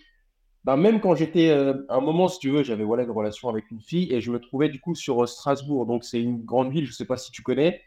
ben, 0.67 0.77
même 0.79 1.01
quand 1.01 1.17
j'étais, 1.17 1.51
euh, 1.51 1.75
à 1.91 1.97
un 1.97 2.01
moment, 2.03 2.29
si 2.29 2.41
tu 2.41 2.51
veux, 2.51 2.65
j'avais 2.65 2.85
voilà, 2.85 3.05
une 3.05 3.13
relation 3.13 3.51
avec 3.51 3.71
une 3.73 3.81
fille, 3.83 4.13
et 4.13 4.21
je 4.23 4.33
me 4.33 4.41
trouvais 4.41 4.71
du 4.71 4.81
coup 4.81 4.95
sur 4.97 5.23
euh, 5.25 5.27
Strasbourg. 5.29 5.87
Donc, 5.87 6.05
c'est 6.05 6.23
une 6.23 6.45
grande 6.45 6.73
ville, 6.73 6.87
je 6.87 6.93
sais 6.95 7.07
pas 7.07 7.19
si 7.19 7.33
tu 7.33 7.43
connais. 7.43 7.83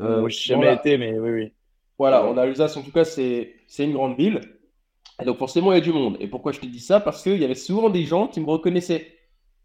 Euh, 0.00 0.22
Moi, 0.22 0.30
je 0.30 0.38
dans 0.46 0.62
jamais 0.62 0.62
la- 0.62 0.74
été, 0.74 0.98
mais 0.98 1.18
oui, 1.18 1.30
oui. 1.30 1.52
voilà, 1.98 2.24
en 2.26 2.36
Alsace, 2.36 2.76
en 2.76 2.82
tout 2.82 2.92
cas, 2.92 3.04
c'est 3.04 3.54
c'est 3.68 3.84
une 3.84 3.92
grande 3.92 4.16
ville. 4.16 4.40
Et 5.20 5.26
donc, 5.26 5.38
forcément, 5.38 5.72
il 5.72 5.76
y 5.76 5.78
a 5.78 5.82
du 5.82 5.92
monde. 5.92 6.16
Et 6.20 6.28
pourquoi 6.28 6.52
je 6.52 6.60
te 6.60 6.66
dis 6.66 6.80
ça? 6.80 7.00
Parce 7.00 7.22
qu'il 7.22 7.40
y 7.40 7.44
avait 7.44 7.54
souvent 7.56 7.90
des 7.90 8.04
gens 8.04 8.28
qui 8.28 8.40
me 8.40 8.46
reconnaissaient. 8.46 9.18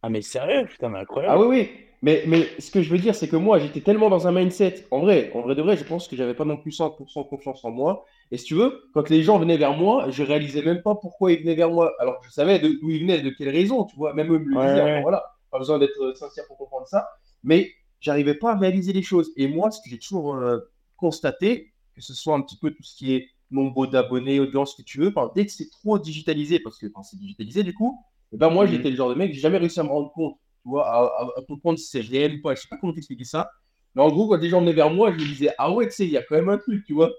Ah, 0.03 0.09
mais 0.09 0.21
sérieux? 0.21 0.67
Putain, 0.67 0.89
mais 0.89 0.99
Ah 1.25 1.37
incroyable. 1.37 1.39
oui, 1.39 1.47
oui. 1.47 1.69
Mais, 2.03 2.23
mais 2.25 2.47
ce 2.59 2.71
que 2.71 2.81
je 2.81 2.89
veux 2.89 2.97
dire, 2.97 3.13
c'est 3.13 3.27
que 3.27 3.35
moi, 3.35 3.59
j'étais 3.59 3.81
tellement 3.81 4.09
dans 4.09 4.27
un 4.27 4.31
mindset. 4.31 4.87
En 4.89 5.01
vrai, 5.01 5.31
en 5.35 5.41
vrai 5.41 5.53
de 5.53 5.61
vrai, 5.61 5.77
je 5.77 5.83
pense 5.83 6.07
que 6.07 6.15
j'avais 6.15 6.33
pas 6.33 6.45
non 6.45 6.57
plus 6.57 6.71
100% 6.71 7.23
confiance 7.29 7.63
en 7.63 7.69
moi. 7.69 8.05
Et 8.31 8.37
si 8.37 8.45
tu 8.45 8.55
veux, 8.55 8.89
quand 8.93 9.07
les 9.09 9.21
gens 9.21 9.37
venaient 9.37 9.57
vers 9.57 9.73
moi, 9.77 10.09
je 10.09 10.23
réalisais 10.23 10.63
même 10.63 10.81
pas 10.81 10.95
pourquoi 10.95 11.31
ils 11.31 11.39
venaient 11.41 11.53
vers 11.55 11.69
moi. 11.69 11.93
Alors 11.99 12.19
que 12.19 12.25
je 12.25 12.31
savais 12.31 12.57
d'où 12.59 12.89
ils 12.89 13.01
venaient, 13.01 13.21
de 13.21 13.29
quelles 13.29 13.49
raisons, 13.49 13.85
tu 13.85 13.95
vois. 13.95 14.13
Même 14.15 14.33
eux 14.33 14.39
me 14.39 14.45
le 14.49 14.57
disaient. 14.57 14.81
Ouais. 14.81 15.01
voilà, 15.01 15.23
pas 15.51 15.59
besoin 15.59 15.77
d'être 15.77 16.01
euh, 16.01 16.15
sincère 16.15 16.45
pour 16.47 16.57
comprendre 16.57 16.87
ça. 16.87 17.07
Mais 17.43 17.71
j'arrivais 17.99 18.33
pas 18.35 18.53
à 18.53 18.57
réaliser 18.57 18.93
les 18.93 19.03
choses. 19.03 19.31
Et 19.37 19.47
moi, 19.47 19.69
ce 19.69 19.79
que 19.81 19.89
j'ai 19.89 19.99
toujours 19.99 20.33
euh, 20.35 20.57
constaté, 20.97 21.73
que 21.95 22.01
ce 22.01 22.13
soit 22.15 22.35
un 22.35 22.41
petit 22.41 22.57
peu 22.57 22.71
tout 22.71 22.83
ce 22.83 22.95
qui 22.95 23.13
est 23.13 23.27
nombre 23.51 23.85
d'abonnés, 23.85 24.39
audience, 24.39 24.71
ce 24.71 24.81
que 24.81 24.85
tu 24.87 24.97
veux, 24.99 25.09
enfin, 25.09 25.31
dès 25.35 25.45
que 25.45 25.51
c'est 25.51 25.69
trop 25.69 25.99
digitalisé, 25.99 26.59
parce 26.59 26.77
que 26.79 26.87
enfin, 26.93 27.03
c'est 27.03 27.17
digitalisé 27.19 27.63
du 27.63 27.73
coup, 27.73 27.99
eh 28.33 28.37
ben 28.37 28.49
moi, 28.49 28.65
Mhm. 28.65 28.71
j'étais 28.71 28.89
le 28.89 28.95
genre 28.95 29.09
de 29.09 29.15
mec, 29.15 29.33
j'ai 29.33 29.39
jamais 29.41 29.57
réussi 29.57 29.79
à 29.79 29.83
me 29.83 29.89
rendre 29.89 30.11
compte 30.13 30.37
tu 30.63 30.69
vois, 30.69 30.87
à, 30.87 30.99
à- 31.23 31.29
à 31.39 31.41
comprendre 31.47 31.79
si 31.79 31.87
c'est 31.87 32.01
réel 32.01 32.35
ou 32.35 32.41
pas. 32.41 32.55
Je 32.55 32.61
sais 32.61 32.67
pas 32.69 32.77
comment 32.77 32.93
t'expliquer 32.93 33.23
ça. 33.25 33.51
Mais 33.95 34.01
en 34.01 34.09
gros, 34.09 34.27
quand 34.29 34.37
les 34.37 34.49
gens 34.49 34.61
venaient 34.61 34.73
vers 34.73 34.89
moi, 34.89 35.11
je 35.11 35.15
me 35.17 35.25
disais, 35.25 35.51
ah 35.57 35.71
ouais, 35.71 35.87
tu 35.87 35.93
sais, 35.93 36.05
il 36.05 36.11
y 36.11 36.17
a 36.17 36.23
quand 36.23 36.35
même 36.35 36.49
un 36.49 36.57
truc, 36.57 36.85
tu 36.85 36.93
vois. 36.93 37.11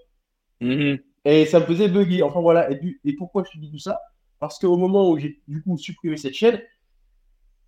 Mhm. 0.60 0.98
Et 1.24 1.46
ça 1.46 1.60
me 1.60 1.66
faisait 1.66 1.88
bugger. 1.88 2.22
Enfin 2.22 2.40
voilà. 2.40 2.70
Et, 2.70 2.76
du- 2.76 3.00
et 3.04 3.14
pourquoi 3.14 3.44
je 3.46 3.52
te 3.52 3.58
dis 3.62 3.70
tout 3.70 3.78
ça? 3.78 4.00
Parce 4.40 4.58
qu'au 4.58 4.76
moment 4.76 5.10
où 5.10 5.18
j'ai 5.18 5.40
du 5.48 5.62
coup 5.62 5.76
supprimé 5.78 6.16
cette 6.16 6.34
chaîne, 6.34 6.60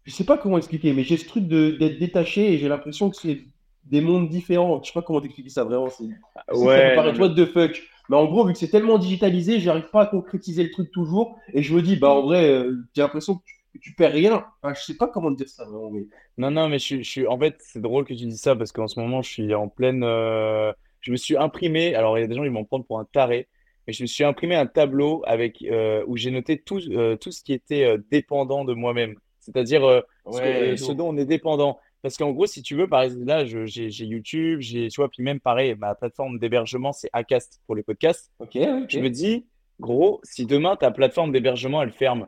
je 0.04 0.12
sais 0.12 0.24
pas 0.24 0.36
comment 0.38 0.58
expliquer, 0.58 0.92
mais 0.92 1.02
j'ai 1.04 1.16
ce 1.16 1.26
truc 1.26 1.46
de 1.48 1.70
d'être 1.72 1.98
détaché 1.98 2.52
et 2.52 2.58
j'ai 2.58 2.68
l'impression 2.68 3.10
que 3.10 3.16
c'est 3.16 3.40
des 3.84 4.00
mondes 4.00 4.28
différents. 4.28 4.82
Je 4.82 4.88
sais 4.88 4.92
pas 4.94 5.02
comment 5.02 5.20
t'expliquer 5.20 5.50
ça 5.50 5.64
vraiment. 5.64 5.88
C'est, 5.90 6.04
ça 6.04 6.54
Ouais, 6.56 6.96
mais- 6.96 7.18
what 7.18 7.30
the 7.34 7.46
fuck. 7.46 7.82
Mais 8.10 8.16
en 8.16 8.26
gros, 8.26 8.44
vu 8.46 8.52
que 8.52 8.58
c'est 8.58 8.68
tellement 8.68 8.98
digitalisé, 8.98 9.60
j'arrive 9.60 9.88
pas 9.90 10.02
à 10.02 10.06
concrétiser 10.06 10.62
le 10.62 10.70
truc 10.70 10.90
toujours. 10.90 11.38
Et 11.54 11.62
je 11.62 11.74
me 11.74 11.80
dis, 11.80 11.96
bah 11.96 12.10
en 12.10 12.22
vrai, 12.22 12.50
euh, 12.50 12.76
j'ai 12.94 13.00
l'impression 13.02 13.36
que 13.36 13.42
tu, 13.80 13.94
perds 13.94 14.12
rien. 14.12 14.46
Enfin, 14.62 14.74
je 14.74 14.80
sais 14.82 14.96
pas 14.96 15.08
comment 15.08 15.30
te 15.32 15.36
dire 15.38 15.48
ça 15.48 15.64
vraiment. 15.64 15.90
Mais... 15.90 16.06
non, 16.38 16.50
non, 16.50 16.68
mais 16.68 16.78
je, 16.78 17.02
suis- 17.02 17.26
en 17.26 17.38
fait, 17.38 17.56
c'est 17.60 17.80
drôle 17.80 18.04
que 18.04 18.14
tu 18.14 18.26
dis 18.26 18.36
ça 18.38 18.56
parce 18.56 18.72
qu'en 18.72 18.88
ce 18.88 18.98
moment, 19.00 19.22
je 19.22 19.30
suis 19.30 19.54
en 19.54 19.68
pleine. 19.68 20.02
euh, 20.04 20.72
je 21.00 21.12
me 21.12 21.16
suis 21.16 21.36
imprimé. 21.36 21.94
Alors, 21.94 22.18
il 22.18 22.22
y 22.22 22.24
a 22.24 22.26
des 22.26 22.34
gens, 22.34 22.44
ils 22.44 22.50
vont 22.50 22.60
me 22.60 22.66
prendre 22.66 22.84
pour 22.86 22.98
un 22.98 23.04
taré, 23.04 23.48
mais 23.86 23.92
je 23.92 24.02
me 24.02 24.06
suis 24.06 24.24
imprimé 24.24 24.54
un 24.56 24.66
tableau 24.66 25.22
avec 25.26 25.62
euh, 25.62 26.02
où 26.06 26.16
j'ai 26.16 26.30
noté 26.30 26.58
tout, 26.60 26.80
euh, 26.90 27.16
tout 27.16 27.30
ce 27.32 27.42
qui 27.42 27.52
était 27.52 27.84
euh, 27.84 27.98
dépendant 28.10 28.64
de 28.64 28.74
moi-même. 28.74 29.14
C'est-à-dire 29.40 29.84
euh, 29.84 30.00
ce 30.30 30.92
euh, 30.92 30.94
dont 30.94 31.08
on 31.10 31.16
est 31.16 31.26
dépendant. 31.26 31.78
Parce 32.02 32.16
qu'en 32.16 32.32
gros, 32.32 32.46
si 32.46 32.62
tu 32.62 32.74
veux, 32.76 32.86
par 32.88 33.02
exemple, 33.02 33.24
là, 33.26 33.44
je- 33.46 33.64
j'ai 33.66 33.88
YouTube, 34.04 34.60
j'ai, 34.60 34.88
tu 34.88 35.00
vois, 35.00 35.08
puis 35.08 35.22
même 35.22 35.40
pareil, 35.40 35.74
ma 35.78 35.94
plateforme 35.94 36.38
d'hébergement, 36.38 36.92
c'est 36.92 37.08
Acast 37.12 37.60
pour 37.66 37.74
les 37.74 37.82
podcasts. 37.82 38.30
Ok, 38.38 38.56
ok. 38.56 38.86
Je 38.90 38.98
me 39.00 39.08
dis, 39.08 39.46
gros, 39.80 40.20
si 40.22 40.44
demain 40.46 40.76
ta 40.76 40.90
plateforme 40.90 41.32
d'hébergement 41.32 41.82
elle 41.82 41.92
ferme, 41.92 42.26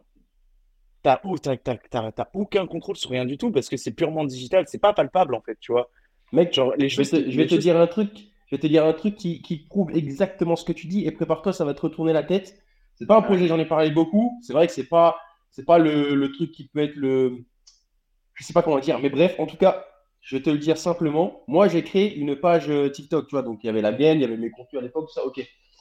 t'as 1.06 1.20
ou- 1.24 1.38
t'as- 1.38 1.56
t'as- 1.56 1.76
t'as- 1.90 2.10
t'as 2.12 2.26
aucun 2.34 2.66
contrôle 2.66 2.96
sur 2.96 3.10
rien 3.10 3.24
du 3.24 3.36
tout 3.38 3.50
parce 3.52 3.68
que 3.68 3.76
c'est 3.76 3.92
purement 3.92 4.24
digital, 4.24 4.64
c'est 4.66 4.78
pas 4.86 4.92
palpable 4.92 5.34
en 5.36 5.40
fait, 5.40 5.56
tu 5.60 5.70
vois. 5.72 5.88
Mec, 6.32 6.52
Genre 6.52 6.72
les 6.76 6.88
je 6.88 6.96
vais 6.96 7.04
te, 7.04 7.16
qui- 7.16 7.30
je 7.30 7.36
vais 7.36 7.42
les 7.44 7.48
te 7.48 7.54
choses- 7.54 7.62
dire 7.62 7.76
un 7.78 7.86
truc. 7.86 8.10
Je 8.48 8.56
vais 8.56 8.60
te 8.60 8.66
dire 8.66 8.84
un 8.84 8.92
truc 8.92 9.14
qui, 9.16 9.42
qui 9.42 9.56
prouve 9.58 9.90
exactement 9.96 10.56
ce 10.56 10.64
que 10.64 10.72
tu 10.72 10.86
dis 10.88 11.04
et 11.06 11.10
prépare-toi, 11.12 11.52
ça 11.52 11.64
va 11.64 11.74
te 11.74 11.80
retourner 11.80 12.12
la 12.12 12.22
tête. 12.22 12.56
C'est 12.96 13.06
pas 13.06 13.16
un 13.16 13.22
projet, 13.22 13.46
j'en 13.48 13.58
ai 13.58 13.66
parlé 13.66 13.90
beaucoup. 13.90 14.38
C'est 14.42 14.52
vrai 14.52 14.66
que 14.66 14.72
c'est 14.72 14.88
pas, 14.88 15.16
c'est 15.50 15.64
pas 15.64 15.78
le, 15.78 16.14
le 16.14 16.32
truc 16.32 16.50
qui 16.52 16.68
peut 16.68 16.80
être 16.80 16.94
le, 16.96 17.44
je 18.34 18.44
sais 18.44 18.52
pas 18.52 18.62
comment 18.62 18.78
dire, 18.80 18.98
mais 19.00 19.10
bref, 19.10 19.34
en 19.38 19.46
tout 19.46 19.56
cas, 19.56 19.84
je 20.20 20.36
vais 20.36 20.42
te 20.42 20.50
le 20.50 20.58
dire 20.58 20.76
simplement. 20.78 21.42
Moi, 21.46 21.68
j'ai 21.68 21.82
créé 21.84 22.16
une 22.16 22.34
page 22.36 22.68
euh, 22.68 22.88
TikTok, 22.90 23.26
tu 23.28 23.34
vois. 23.36 23.42
Donc, 23.42 23.62
il 23.62 23.66
y 23.66 23.70
avait 23.70 23.82
la 23.82 23.92
mienne, 23.92 24.18
il 24.18 24.22
y 24.22 24.24
avait 24.24 24.36
mes 24.36 24.50
contenus 24.50 24.80
à 24.80 24.84
l'époque, 24.84 25.06
tout 25.08 25.12
ça, 25.14 25.24
ok. 25.24 25.38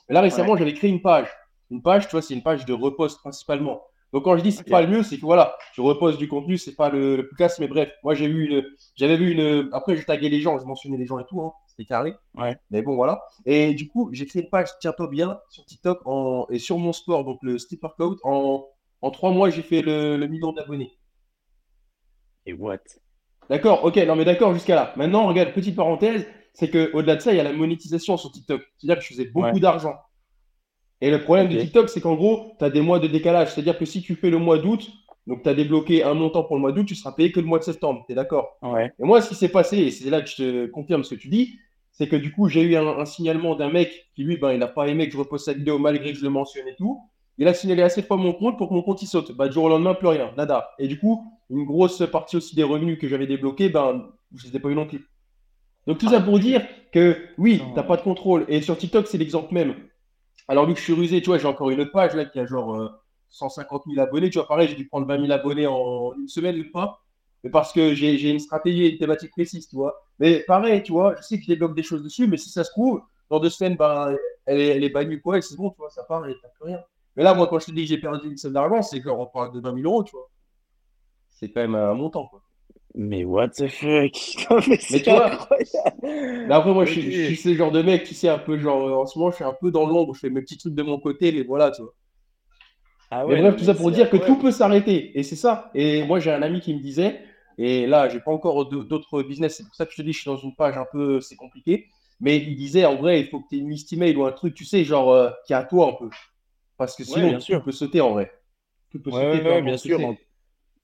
Mais 0.09 0.13
là, 0.13 0.21
récemment, 0.21 0.55
j'avais 0.57 0.73
créé 0.75 0.89
une 0.91 1.01
page. 1.01 1.27
Une 1.71 1.81
page, 1.81 2.05
tu 2.07 2.11
vois, 2.11 2.21
c'est 2.21 2.35
une 2.35 2.43
page 2.43 2.65
de 2.65 2.73
repost 2.73 3.19
principalement. 3.19 3.81
Donc, 4.15 4.23
quand 4.23 4.37
je 4.37 4.43
dis 4.43 4.53
c'est 4.53 4.63
pas 4.63 4.81
le 4.81 4.87
mieux, 4.87 5.03
c'est 5.03 5.17
que 5.17 5.25
voilà, 5.25 5.57
je 5.73 5.81
reposte 5.81 6.17
du 6.17 6.29
contenu, 6.29 6.57
c'est 6.57 6.73
pas 6.73 6.89
le, 6.89 7.17
le 7.17 7.27
plus 7.27 7.35
classe, 7.35 7.59
mais 7.59 7.67
bref, 7.67 7.91
moi, 8.01 8.15
j'ai 8.15 8.29
vu 8.29 8.45
une, 8.45 8.65
j'avais 8.95 9.17
vu 9.17 9.31
une, 9.33 9.67
après, 9.73 9.97
je 9.97 10.05
taguais 10.05 10.29
les 10.29 10.39
gens, 10.39 10.57
je 10.57 10.63
mentionnais 10.63 10.95
les 10.95 11.05
gens 11.05 11.19
et 11.19 11.25
tout, 11.25 11.41
hein, 11.41 11.51
c'était 11.67 11.83
carré. 11.83 12.13
Ouais. 12.33 12.55
Mais 12.71 12.81
bon, 12.81 12.95
voilà. 12.95 13.21
Et 13.45 13.73
du 13.73 13.89
coup, 13.89 14.09
j'ai 14.13 14.25
créé 14.25 14.43
une 14.43 14.49
page, 14.49 14.69
tiens-toi 14.79 15.09
bien, 15.09 15.37
sur 15.49 15.65
TikTok 15.65 15.99
en, 16.05 16.45
et 16.49 16.59
sur 16.59 16.77
mon 16.77 16.93
sport, 16.93 17.25
donc 17.25 17.39
le 17.41 17.57
Steep 17.57 17.83
Workout. 17.83 18.17
En, 18.23 18.65
en 19.01 19.11
trois 19.11 19.31
mois, 19.31 19.49
j'ai 19.49 19.63
fait 19.63 19.81
le, 19.81 20.15
le 20.15 20.27
million 20.27 20.53
d'abonnés. 20.53 20.97
Et 22.45 22.53
what? 22.53 22.77
D'accord, 23.49 23.83
ok, 23.83 23.97
non 23.97 24.15
mais 24.15 24.23
d'accord 24.23 24.53
jusqu'à 24.53 24.75
là. 24.75 24.93
Maintenant, 24.95 25.27
regarde, 25.27 25.51
petite 25.51 25.75
parenthèse, 25.75 26.25
c'est 26.53 26.69
que 26.69 26.89
au-delà 26.93 27.17
de 27.17 27.21
ça, 27.21 27.33
il 27.33 27.37
y 27.37 27.41
a 27.41 27.43
la 27.43 27.51
monétisation 27.51 28.15
sur 28.15 28.31
TikTok. 28.31 28.61
C'est-à-dire 28.77 28.97
que 28.97 29.03
je 29.03 29.09
faisais 29.09 29.25
beaucoup 29.25 29.55
Ouais. 29.55 29.59
d'argent. 29.59 29.95
Et 31.01 31.11
le 31.11 31.21
problème 31.21 31.49
de 31.49 31.55
Ok. 31.55 31.61
TikTok, 31.61 31.89
c'est 31.89 32.01
qu'en 32.01 32.15
gros, 32.15 32.53
tu 32.57 32.65
as 32.65 32.69
des 32.69 32.81
mois 32.81 32.99
de 32.99 33.07
décalage. 33.07 33.49
C'est-à-dire 33.53 33.77
que 33.77 33.85
si 33.85 34.01
tu 34.01 34.15
fais 34.15 34.29
le 34.29 34.37
mois 34.37 34.57
d'août, 34.57 34.89
donc 35.27 35.43
tu 35.43 35.49
as 35.49 35.53
débloqué 35.53 36.03
un 36.03 36.13
montant 36.13 36.43
pour 36.43 36.55
le 36.55 36.61
mois 36.61 36.71
d'août, 36.71 36.85
tu 36.85 36.95
seras 36.95 37.11
payé 37.11 37.31
que 37.31 37.39
le 37.39 37.45
mois 37.45 37.59
de 37.59 37.63
septembre. 37.63 38.03
Tu 38.07 38.13
es 38.13 38.15
d'accord? 38.15 38.57
Ouais. 38.61 38.91
Et 38.99 39.03
moi, 39.03 39.21
ce 39.21 39.29
qui 39.29 39.35
s'est 39.35 39.49
passé, 39.49 39.77
et 39.77 39.91
c'est 39.91 40.09
là 40.09 40.21
que 40.21 40.29
je 40.29 40.35
te 40.35 40.65
confirme 40.67 41.03
ce 41.03 41.15
que 41.15 41.19
tu 41.19 41.27
dis, 41.27 41.59
c'est 41.91 42.07
que 42.07 42.15
du 42.15 42.31
coup, 42.31 42.47
j'ai 42.47 42.61
eu 42.61 42.75
un, 42.75 42.87
un 42.87 43.05
signalement 43.05 43.55
d'un 43.55 43.69
mec 43.71 44.07
qui, 44.15 44.23
lui, 44.23 44.37
ben, 44.37 44.51
il 44.53 44.59
n'a 44.59 44.67
pas 44.67 44.87
aimé 44.87 45.07
que 45.07 45.13
je 45.13 45.17
reposte 45.17 45.45
sa 45.45 45.53
vidéo 45.53 45.79
malgré 45.79 46.11
que 46.11 46.17
je 46.17 46.23
le 46.23 46.29
mentionne 46.29 46.67
et 46.67 46.75
tout. 46.75 46.99
Il 47.37 47.47
a 47.47 47.53
signalé 47.53 47.81
assez 47.81 48.01
de 48.01 48.05
fois 48.05 48.15
mon 48.17 48.31
compte 48.33 48.57
pour 48.57 48.69
que 48.69 48.73
mon 48.73 48.81
compte 48.81 49.01
il 49.01 49.07
saute. 49.07 49.31
Bah, 49.33 49.47
du 49.47 49.53
jour 49.53 49.65
au 49.65 49.69
lendemain, 49.69 49.93
plus 49.93 50.07
rien, 50.07 50.31
nada. 50.37 50.69
Et 50.79 50.87
du 50.87 50.97
coup, 50.99 51.23
une 51.49 51.65
grosse 51.65 52.01
partie 52.09 52.37
aussi 52.37 52.55
des 52.55 52.63
revenus 52.63 52.97
que 52.99 53.07
j'avais 53.09 53.27
débloqués, 53.27 53.69
ben, 53.69 54.07
je 54.33 54.47
les 54.47 54.55
ai 54.55 54.59
pas 54.59 54.69
eu 54.69 54.75
non 54.75 54.85
plus. 54.87 55.09
Donc 55.87 55.97
tout 55.97 56.09
ça 56.09 56.19
pour 56.21 56.39
dire 56.39 56.65
que 56.91 57.17
oui, 57.37 57.59
Non. 57.59 57.73
t'as 57.75 57.83
pas 57.83 57.97
de 57.97 58.01
contrôle. 58.01 58.45
Et 58.47 58.61
sur 58.61 58.77
TikTok, 58.77 59.07
c'est 59.07 59.17
l'exemple 59.17 59.53
même. 59.53 59.75
Alors 60.47 60.67
que 60.67 60.75
je 60.75 60.81
suis 60.81 60.93
rusé, 60.93 61.21
tu 61.21 61.27
vois, 61.27 61.37
j'ai 61.37 61.47
encore 61.47 61.69
une 61.71 61.81
autre 61.81 61.91
page 61.91 62.13
là 62.15 62.25
qui 62.25 62.39
a 62.39 62.45
genre 62.45 62.75
euh, 62.75 62.89
150 63.29 63.83
000 63.87 63.99
abonnés. 63.99 64.29
Tu 64.29 64.37
vois, 64.37 64.47
pareil, 64.47 64.67
j'ai 64.67 64.75
dû 64.75 64.87
prendre 64.87 65.07
20 65.07 65.21
000 65.21 65.31
abonnés 65.31 65.67
en 65.67 66.13
une 66.17 66.27
semaine 66.27 66.59
ou 66.59 66.71
pas. 66.71 67.01
Mais 67.43 67.49
parce 67.49 67.71
que 67.73 67.93
j'ai 67.93 68.29
une 68.29 68.39
stratégie 68.39 68.85
et 68.85 68.91
une 68.91 68.97
thématique 68.97 69.31
précise, 69.31 69.67
tu 69.67 69.75
vois. 69.75 69.95
Mais 70.19 70.39
pareil, 70.47 70.81
tu 70.83 70.91
vois, 70.91 71.15
je 71.17 71.21
sais 71.21 71.37
que 71.37 71.43
je 71.43 71.49
débloque 71.49 71.75
des 71.75 71.83
choses 71.83 72.03
dessus, 72.03 72.27
mais 72.27 72.37
si 72.37 72.49
ça 72.49 72.63
se 72.63 72.71
trouve, 72.71 73.01
dans 73.29 73.39
deux 73.39 73.49
semaines, 73.49 73.75
ben, 73.75 74.15
elle 74.45 74.59
est, 74.59 74.67
elle 74.69 74.83
est 74.83 74.89
bannie 74.89 75.19
quoi, 75.19 75.37
et 75.37 75.41
c'est 75.41 75.55
bon, 75.55 75.69
tu 75.69 75.77
vois, 75.77 75.89
ça 75.89 76.03
part 76.03 76.27
et 76.27 76.35
t'as 76.41 76.47
plus 76.49 76.65
rien. 76.65 76.79
Mais 77.15 77.23
là, 77.23 77.33
moi, 77.33 77.47
quand 77.47 77.59
je 77.59 77.67
te 77.67 77.71
dis 77.71 77.83
que 77.83 77.89
j'ai 77.89 77.97
perdu 77.99 78.29
une 78.29 78.37
somme 78.37 78.53
d'argent, 78.53 78.81
c'est 78.81 79.01
qu'on 79.01 79.21
on 79.21 79.25
parle 79.27 79.53
de 79.53 79.59
20 79.59 79.75
000 79.75 79.85
euros, 79.85 80.03
tu 80.03 80.15
vois. 80.15 80.29
C'est 81.29 81.51
quand 81.51 81.61
même 81.61 81.75
un 81.75 81.93
montant, 81.93 82.27
quoi. 82.27 82.41
Mais 82.97 83.23
what 83.25 83.49
the 83.57 83.67
fuck? 83.67 84.15
Non, 84.49 84.59
mais 84.67 84.77
tu 85.01 85.09
incroyable. 85.09 85.69
Mais 86.47 86.53
après, 86.55 86.73
moi, 86.73 86.85
je, 86.85 86.91
suis, 86.91 87.01
Ok. 87.01 87.11
je 87.11 87.17
suis 87.17 87.37
ce 87.37 87.53
genre 87.55 87.71
de 87.71 87.81
mec, 87.81 88.03
tu 88.03 88.13
sais, 88.13 88.29
un 88.29 88.39
peu 88.39 88.57
genre, 88.59 88.87
euh, 88.87 89.01
en 89.03 89.05
ce 89.05 89.17
moment, 89.19 89.31
je 89.31 89.35
suis 89.37 89.43
un 89.45 89.53
peu 89.59 89.71
dans 89.71 89.85
l'ombre, 89.85 90.13
je 90.15 90.19
fais 90.21 90.29
mes 90.29 90.41
petits 90.41 90.57
trucs 90.57 90.75
de 90.75 90.83
mon 90.83 90.99
côté, 90.99 91.31
mais 91.31 91.43
voilà, 91.43 91.71
tu 91.71 91.81
vois. 91.81 91.93
Ah 93.09 93.25
Mais 93.27 93.35
ouais, 93.35 93.37
bref, 93.37 93.55
non, 93.55 93.57
tout 93.57 93.63
ça 93.63 93.73
mais 93.73 93.73
pour 93.73 93.91
dire 93.91 94.09
que 94.09 94.17
tout 94.17 94.37
peut 94.37 94.51
s'arrêter. 94.51 95.17
Et 95.17 95.23
c'est 95.23 95.35
ça. 95.35 95.71
Et 95.73 96.03
moi, 96.03 96.19
j'ai 96.19 96.31
un 96.31 96.41
ami 96.41 96.61
qui 96.61 96.73
me 96.73 96.79
disait, 96.79 97.21
et 97.57 97.87
là, 97.87 98.07
j'ai 98.09 98.19
pas 98.19 98.31
encore 98.31 98.67
d'autres 98.69 99.23
business, 99.23 99.55
c'est 99.57 99.63
pour 99.65 99.75
ça 99.75 99.85
que 99.85 99.91
je 99.91 99.97
te 99.97 100.01
dis, 100.03 100.13
je 100.13 100.19
suis 100.21 100.29
dans 100.29 100.37
une 100.37 100.55
page 100.55 100.77
un 100.77 100.85
peu, 100.91 101.19
c'est 101.21 101.35
compliqué. 101.35 101.87
Mais 102.19 102.37
il 102.37 102.55
disait, 102.55 102.85
en 102.85 102.95
vrai, 102.95 103.21
il 103.21 103.27
faut 103.27 103.41
que 103.41 103.47
tu 103.49 103.55
aies 103.55 103.59
une 103.59 103.69
liste 103.71 103.91
email 103.93 104.15
ou 104.15 104.25
un 104.25 104.31
truc, 104.31 104.53
tu 104.53 104.63
sais, 104.65 104.83
genre, 104.83 105.11
euh, 105.11 105.29
qui 105.47 105.53
est 105.53 105.55
à 105.55 105.63
toi 105.63 105.89
un 105.89 105.93
peu. 105.93 106.09
Parce 106.77 106.95
que 106.95 107.03
Ouais, 107.07 107.19
sinon, 107.19 107.29
bien 107.29 107.39
sûr. 107.39 107.63
peut 107.63 107.71
sauter 107.71 108.01
en 108.01 108.11
vrai. 108.13 108.31
Tout 108.91 109.01
peut 109.01 109.11
Ouais, 109.11 109.19
sauter, 109.19 109.41
ouais, 109.43 109.61
ouais, 109.61 109.61
bien 109.61 109.77
sûr. 109.77 109.99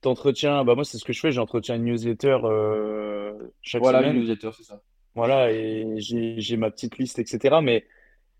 T'entretiens, 0.01 0.63
bah 0.63 0.73
moi, 0.75 0.83
c'est 0.83 0.97
ce 0.97 1.05
que 1.05 1.13
je 1.13 1.19
fais, 1.19 1.31
j'entretiens 1.31 1.75
une 1.75 1.85
newsletter 1.85 2.39
euh, 2.43 3.33
chaque 3.61 3.83
Voilà, 3.83 4.01
une 4.03 4.13
semaine. 4.13 4.15
newsletter, 4.19 4.49
c'est 4.57 4.63
ça. 4.63 4.81
Voilà, 5.15 5.51
et 5.51 5.95
j'ai 5.99 6.57
ma 6.57 6.71
petite 6.71 6.97
liste, 6.97 7.19
etc. 7.19 7.61
Mais, 7.61 7.85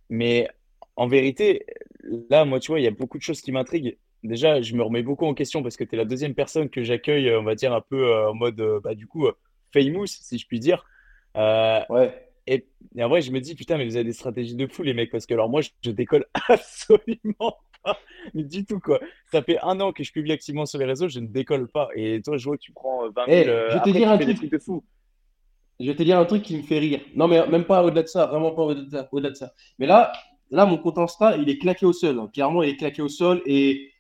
mais 0.09 0.49
en 0.95 1.07
vérité, 1.07 1.65
là, 2.29 2.45
moi, 2.45 2.59
tu 2.59 2.71
vois, 2.71 2.79
il 2.79 2.83
y 2.83 2.87
a 2.87 2.91
beaucoup 2.91 3.17
de 3.17 3.23
choses 3.23 3.41
qui 3.41 3.51
m'intriguent. 3.51 3.97
déjà, 4.23 4.61
je 4.61 4.75
me 4.75 4.83
remets 4.83 5.03
beaucoup 5.03 5.25
en 5.25 5.33
question 5.33 5.63
parce 5.63 5.77
que 5.77 5.83
tu 5.83 5.95
es 5.95 5.97
la 5.97 6.05
deuxième 6.05 6.35
personne 6.35 6.69
que 6.69 6.83
j'accueille, 6.83 7.35
on 7.35 7.43
va 7.43 7.55
dire, 7.55 7.73
un 7.73 7.81
peu 7.81 8.11
euh, 8.11 8.31
en 8.31 8.35
mode, 8.35 8.59
euh, 8.61 8.79
bah, 8.83 8.95
du 8.95 9.07
coup, 9.07 9.27
famous, 9.73 10.07
si 10.07 10.37
je 10.39 10.47
puis 10.47 10.59
dire. 10.59 10.85
Ouais. 11.89 12.31
et, 12.47 12.67
et 12.95 13.03
en 13.03 13.09
vrai, 13.09 13.21
je 13.21 13.31
me 13.31 13.39
dis, 13.39 13.55
putain, 13.55 13.77
mais 13.77 13.85
vous 13.85 13.95
avez 13.95 14.05
des 14.05 14.13
stratégies 14.13 14.55
de 14.55 14.67
fou, 14.67 14.83
les 14.83 14.93
mecs, 14.93 15.11
parce 15.11 15.25
que 15.25 15.33
alors 15.33 15.49
moi, 15.49 15.61
je, 15.61 15.69
je 15.83 15.91
décolle 15.91 16.25
absolument 16.49 17.57
mais 18.33 18.43
du 18.43 18.65
tout, 18.65 18.79
quoi. 18.79 18.99
Ça 19.31 19.41
fait 19.41 19.59
un 19.61 19.79
an 19.79 19.91
que 19.91 20.03
je 20.03 20.11
publie 20.11 20.31
activement 20.31 20.65
sur 20.65 20.79
les 20.79 20.85
réseaux, 20.85 21.07
je 21.09 21.19
ne 21.19 21.27
décolle 21.27 21.67
pas. 21.67 21.89
Et 21.95 22.21
toi, 22.21 22.37
je 22.37 22.45
vois 22.45 22.57
que 22.57 22.61
tu 22.61 22.71
prends 22.73 23.05
euh, 23.05 23.09
20 23.15 23.25
000, 23.25 23.37
Eh, 23.37 23.47
euh, 23.49 23.69
je 23.71 23.75
vais 23.77 23.81
te 23.83 23.89
dire 23.89 24.09
un 24.11 24.17
truc. 24.17 24.51
de 24.51 24.57
fou. 24.59 24.83
Je 25.79 25.87
vais 25.87 25.95
te 25.95 26.03
dire 26.03 26.19
un 26.19 26.25
truc 26.25 26.43
qui 26.43 26.57
me 26.57 26.61
fait 26.63 26.77
rire. 26.79 27.01
Non, 27.15 27.27
mais 27.27 27.45
même 27.47 27.65
pas 27.65 27.83
au-delà 27.83 28.03
de 28.03 28.07
ça, 28.07 28.27
vraiment 28.27 28.51
pas 28.51 28.61
au-delà 28.63 28.83
de 28.85 28.89
ça. 28.91 29.09
au-delà 29.11 29.29
de 29.31 29.35
ça. 29.35 29.51
Mais 29.79 29.87
là, 29.87 30.11
là, 30.51 30.65
mon 30.65 30.77
compte 30.77 30.97
Insta, 30.99 31.37
il 31.37 31.49
est 31.49 31.57
claqué 31.57 31.85
au 31.87 31.93
sol. 31.93 32.19
hein. 32.19 32.29
Clairement, 32.31 32.61
il 32.61 32.69
est 32.69 32.77
claqué 32.77 33.01
au 33.01 33.09
sol 33.09 33.41
et 33.47 33.91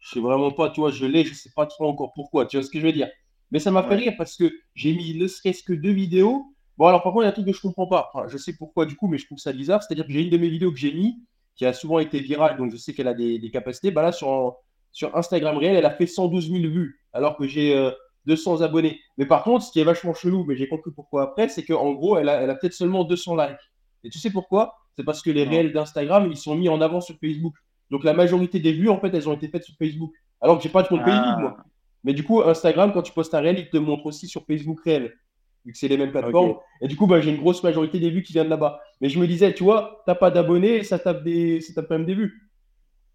je 0.00 0.08
sais 0.10 0.20
vraiment 0.20 0.50
pas, 0.50 0.70
tu 0.70 0.80
vois, 0.80 0.90
je 0.90 1.06
l'ai, 1.06 1.24
je 1.24 1.32
sais 1.34 1.50
pas 1.54 1.66
trop 1.66 1.86
encore 1.88 2.12
pourquoi, 2.14 2.46
tu 2.46 2.56
vois 2.56 2.64
ce 2.64 2.70
que 2.70 2.80
je 2.80 2.84
veux 2.86 2.92
dire. 2.92 3.08
Mais 3.52 3.58
ça 3.60 3.70
m'a 3.70 3.84
fait 3.84 3.94
rire 3.94 4.14
parce 4.18 4.36
que 4.36 4.52
j'ai 4.74 4.92
mis 4.92 5.16
ne 5.16 5.28
serait-ce 5.28 5.62
que 5.62 5.72
deux 5.72 5.92
vidéos. 5.92 6.44
Bon, 6.76 6.86
alors 6.88 7.02
par 7.04 7.12
contre, 7.12 7.22
il 7.22 7.26
y 7.26 7.28
a 7.28 7.30
un 7.30 7.32
truc 7.32 7.46
que 7.46 7.52
je 7.52 7.60
comprends 7.60 7.86
pas. 7.86 8.10
Enfin, 8.12 8.26
je 8.28 8.36
sais 8.36 8.54
pourquoi 8.58 8.84
du 8.84 8.96
coup, 8.96 9.06
mais 9.06 9.16
je 9.18 9.26
trouve 9.26 9.38
ça 9.38 9.52
bizarre. 9.52 9.82
C'est-à-dire 9.84 10.04
que 10.06 10.12
j'ai 10.12 10.22
une 10.22 10.30
de 10.30 10.36
mes 10.36 10.48
vidéos 10.48 10.72
que 10.72 10.78
j'ai 10.78 10.92
mis 10.92 11.22
qui 11.56 11.66
a 11.66 11.72
souvent 11.72 11.98
été 11.98 12.20
virale, 12.20 12.56
donc 12.56 12.72
je 12.72 12.76
sais 12.76 12.92
qu'elle 12.94 13.08
a 13.08 13.14
des, 13.14 13.38
des 13.38 13.50
capacités. 13.50 13.90
Bah 13.90 14.02
là, 14.02 14.12
sur, 14.12 14.56
sur 14.92 15.16
Instagram 15.16 15.56
réel, 15.56 15.76
elle 15.76 15.86
a 15.86 15.90
fait 15.90 16.06
112 16.06 16.50
000 16.50 16.62
vues 16.72 17.00
alors 17.12 17.36
que 17.36 17.46
j'ai 17.46 17.76
euh, 17.76 17.90
200 18.26 18.62
abonnés. 18.62 19.00
Mais 19.18 19.26
par 19.26 19.44
contre, 19.44 19.64
ce 19.64 19.72
qui 19.72 19.80
est 19.80 19.84
vachement 19.84 20.14
chelou, 20.14 20.44
mais 20.44 20.56
j'ai 20.56 20.68
compris 20.68 20.90
pourquoi 20.90 21.22
après, 21.22 21.48
c'est 21.48 21.64
qu'en 21.64 21.92
gros, 21.92 22.18
elle 22.18 22.28
a, 22.28 22.42
elle 22.42 22.50
a 22.50 22.54
peut-être 22.54 22.72
seulement 22.72 23.04
200 23.04 23.36
likes. 23.36 23.56
Et 24.02 24.10
tu 24.10 24.18
sais 24.18 24.30
pourquoi? 24.30 24.74
C'est 24.96 25.04
parce 25.04 25.22
que 25.22 25.30
les 25.30 25.44
réels 25.44 25.72
d'Instagram, 25.72 26.28
ils 26.30 26.36
sont 26.36 26.54
mis 26.54 26.68
en 26.68 26.80
avant 26.80 27.00
sur 27.00 27.16
Facebook. 27.18 27.54
Donc 27.90 28.04
la 28.04 28.14
majorité 28.14 28.60
des 28.60 28.72
vues, 28.72 28.88
en 28.88 28.98
fait, 29.00 29.14
elles 29.14 29.28
ont 29.28 29.34
été 29.34 29.48
faites 29.48 29.64
sur 29.64 29.74
Facebook. 29.76 30.12
Alors 30.40 30.58
que 30.58 30.62
j'ai 30.62 30.68
pas 30.68 30.82
de 30.82 30.88
compte 30.88 31.02
Facebook, 31.02 31.40
moi. 31.40 31.56
Ah, 31.58 31.64
Mais 32.02 32.12
du 32.12 32.24
coup, 32.24 32.42
Instagram, 32.42 32.92
quand 32.92 33.02
tu 33.02 33.12
postes 33.12 33.34
un 33.34 33.40
réel, 33.40 33.58
il 33.58 33.68
te 33.68 33.76
montre 33.76 34.06
aussi 34.06 34.28
sur 34.28 34.44
Facebook 34.44 34.80
réel, 34.84 35.14
vu 35.64 35.72
que 35.72 35.78
c'est 35.78 35.88
les 35.88 35.96
mêmes 35.96 36.10
plateformes. 36.12 36.50
ok. 36.50 36.62
Et 36.82 36.88
du 36.88 36.96
coup, 36.96 37.06
bah, 37.06 37.20
j'ai 37.20 37.30
une 37.30 37.38
grosse 37.40 37.62
majorité 37.62 37.98
des 37.98 38.10
vues 38.10 38.22
qui 38.22 38.32
viennent 38.32 38.48
là-bas. 38.48 38.80
Mais 39.00 39.08
je 39.08 39.18
me 39.18 39.26
disais, 39.26 39.54
tu 39.54 39.64
vois, 39.64 40.02
t'as 40.06 40.14
pas 40.14 40.30
d'abonnés, 40.30 40.82
ça 40.84 40.98
tape 40.98 41.24
des, 41.24 41.60
ça 41.60 41.74
tape 41.74 41.88
quand 41.88 41.96
même 41.98 42.06
des 42.06 42.14
vues. 42.14 42.50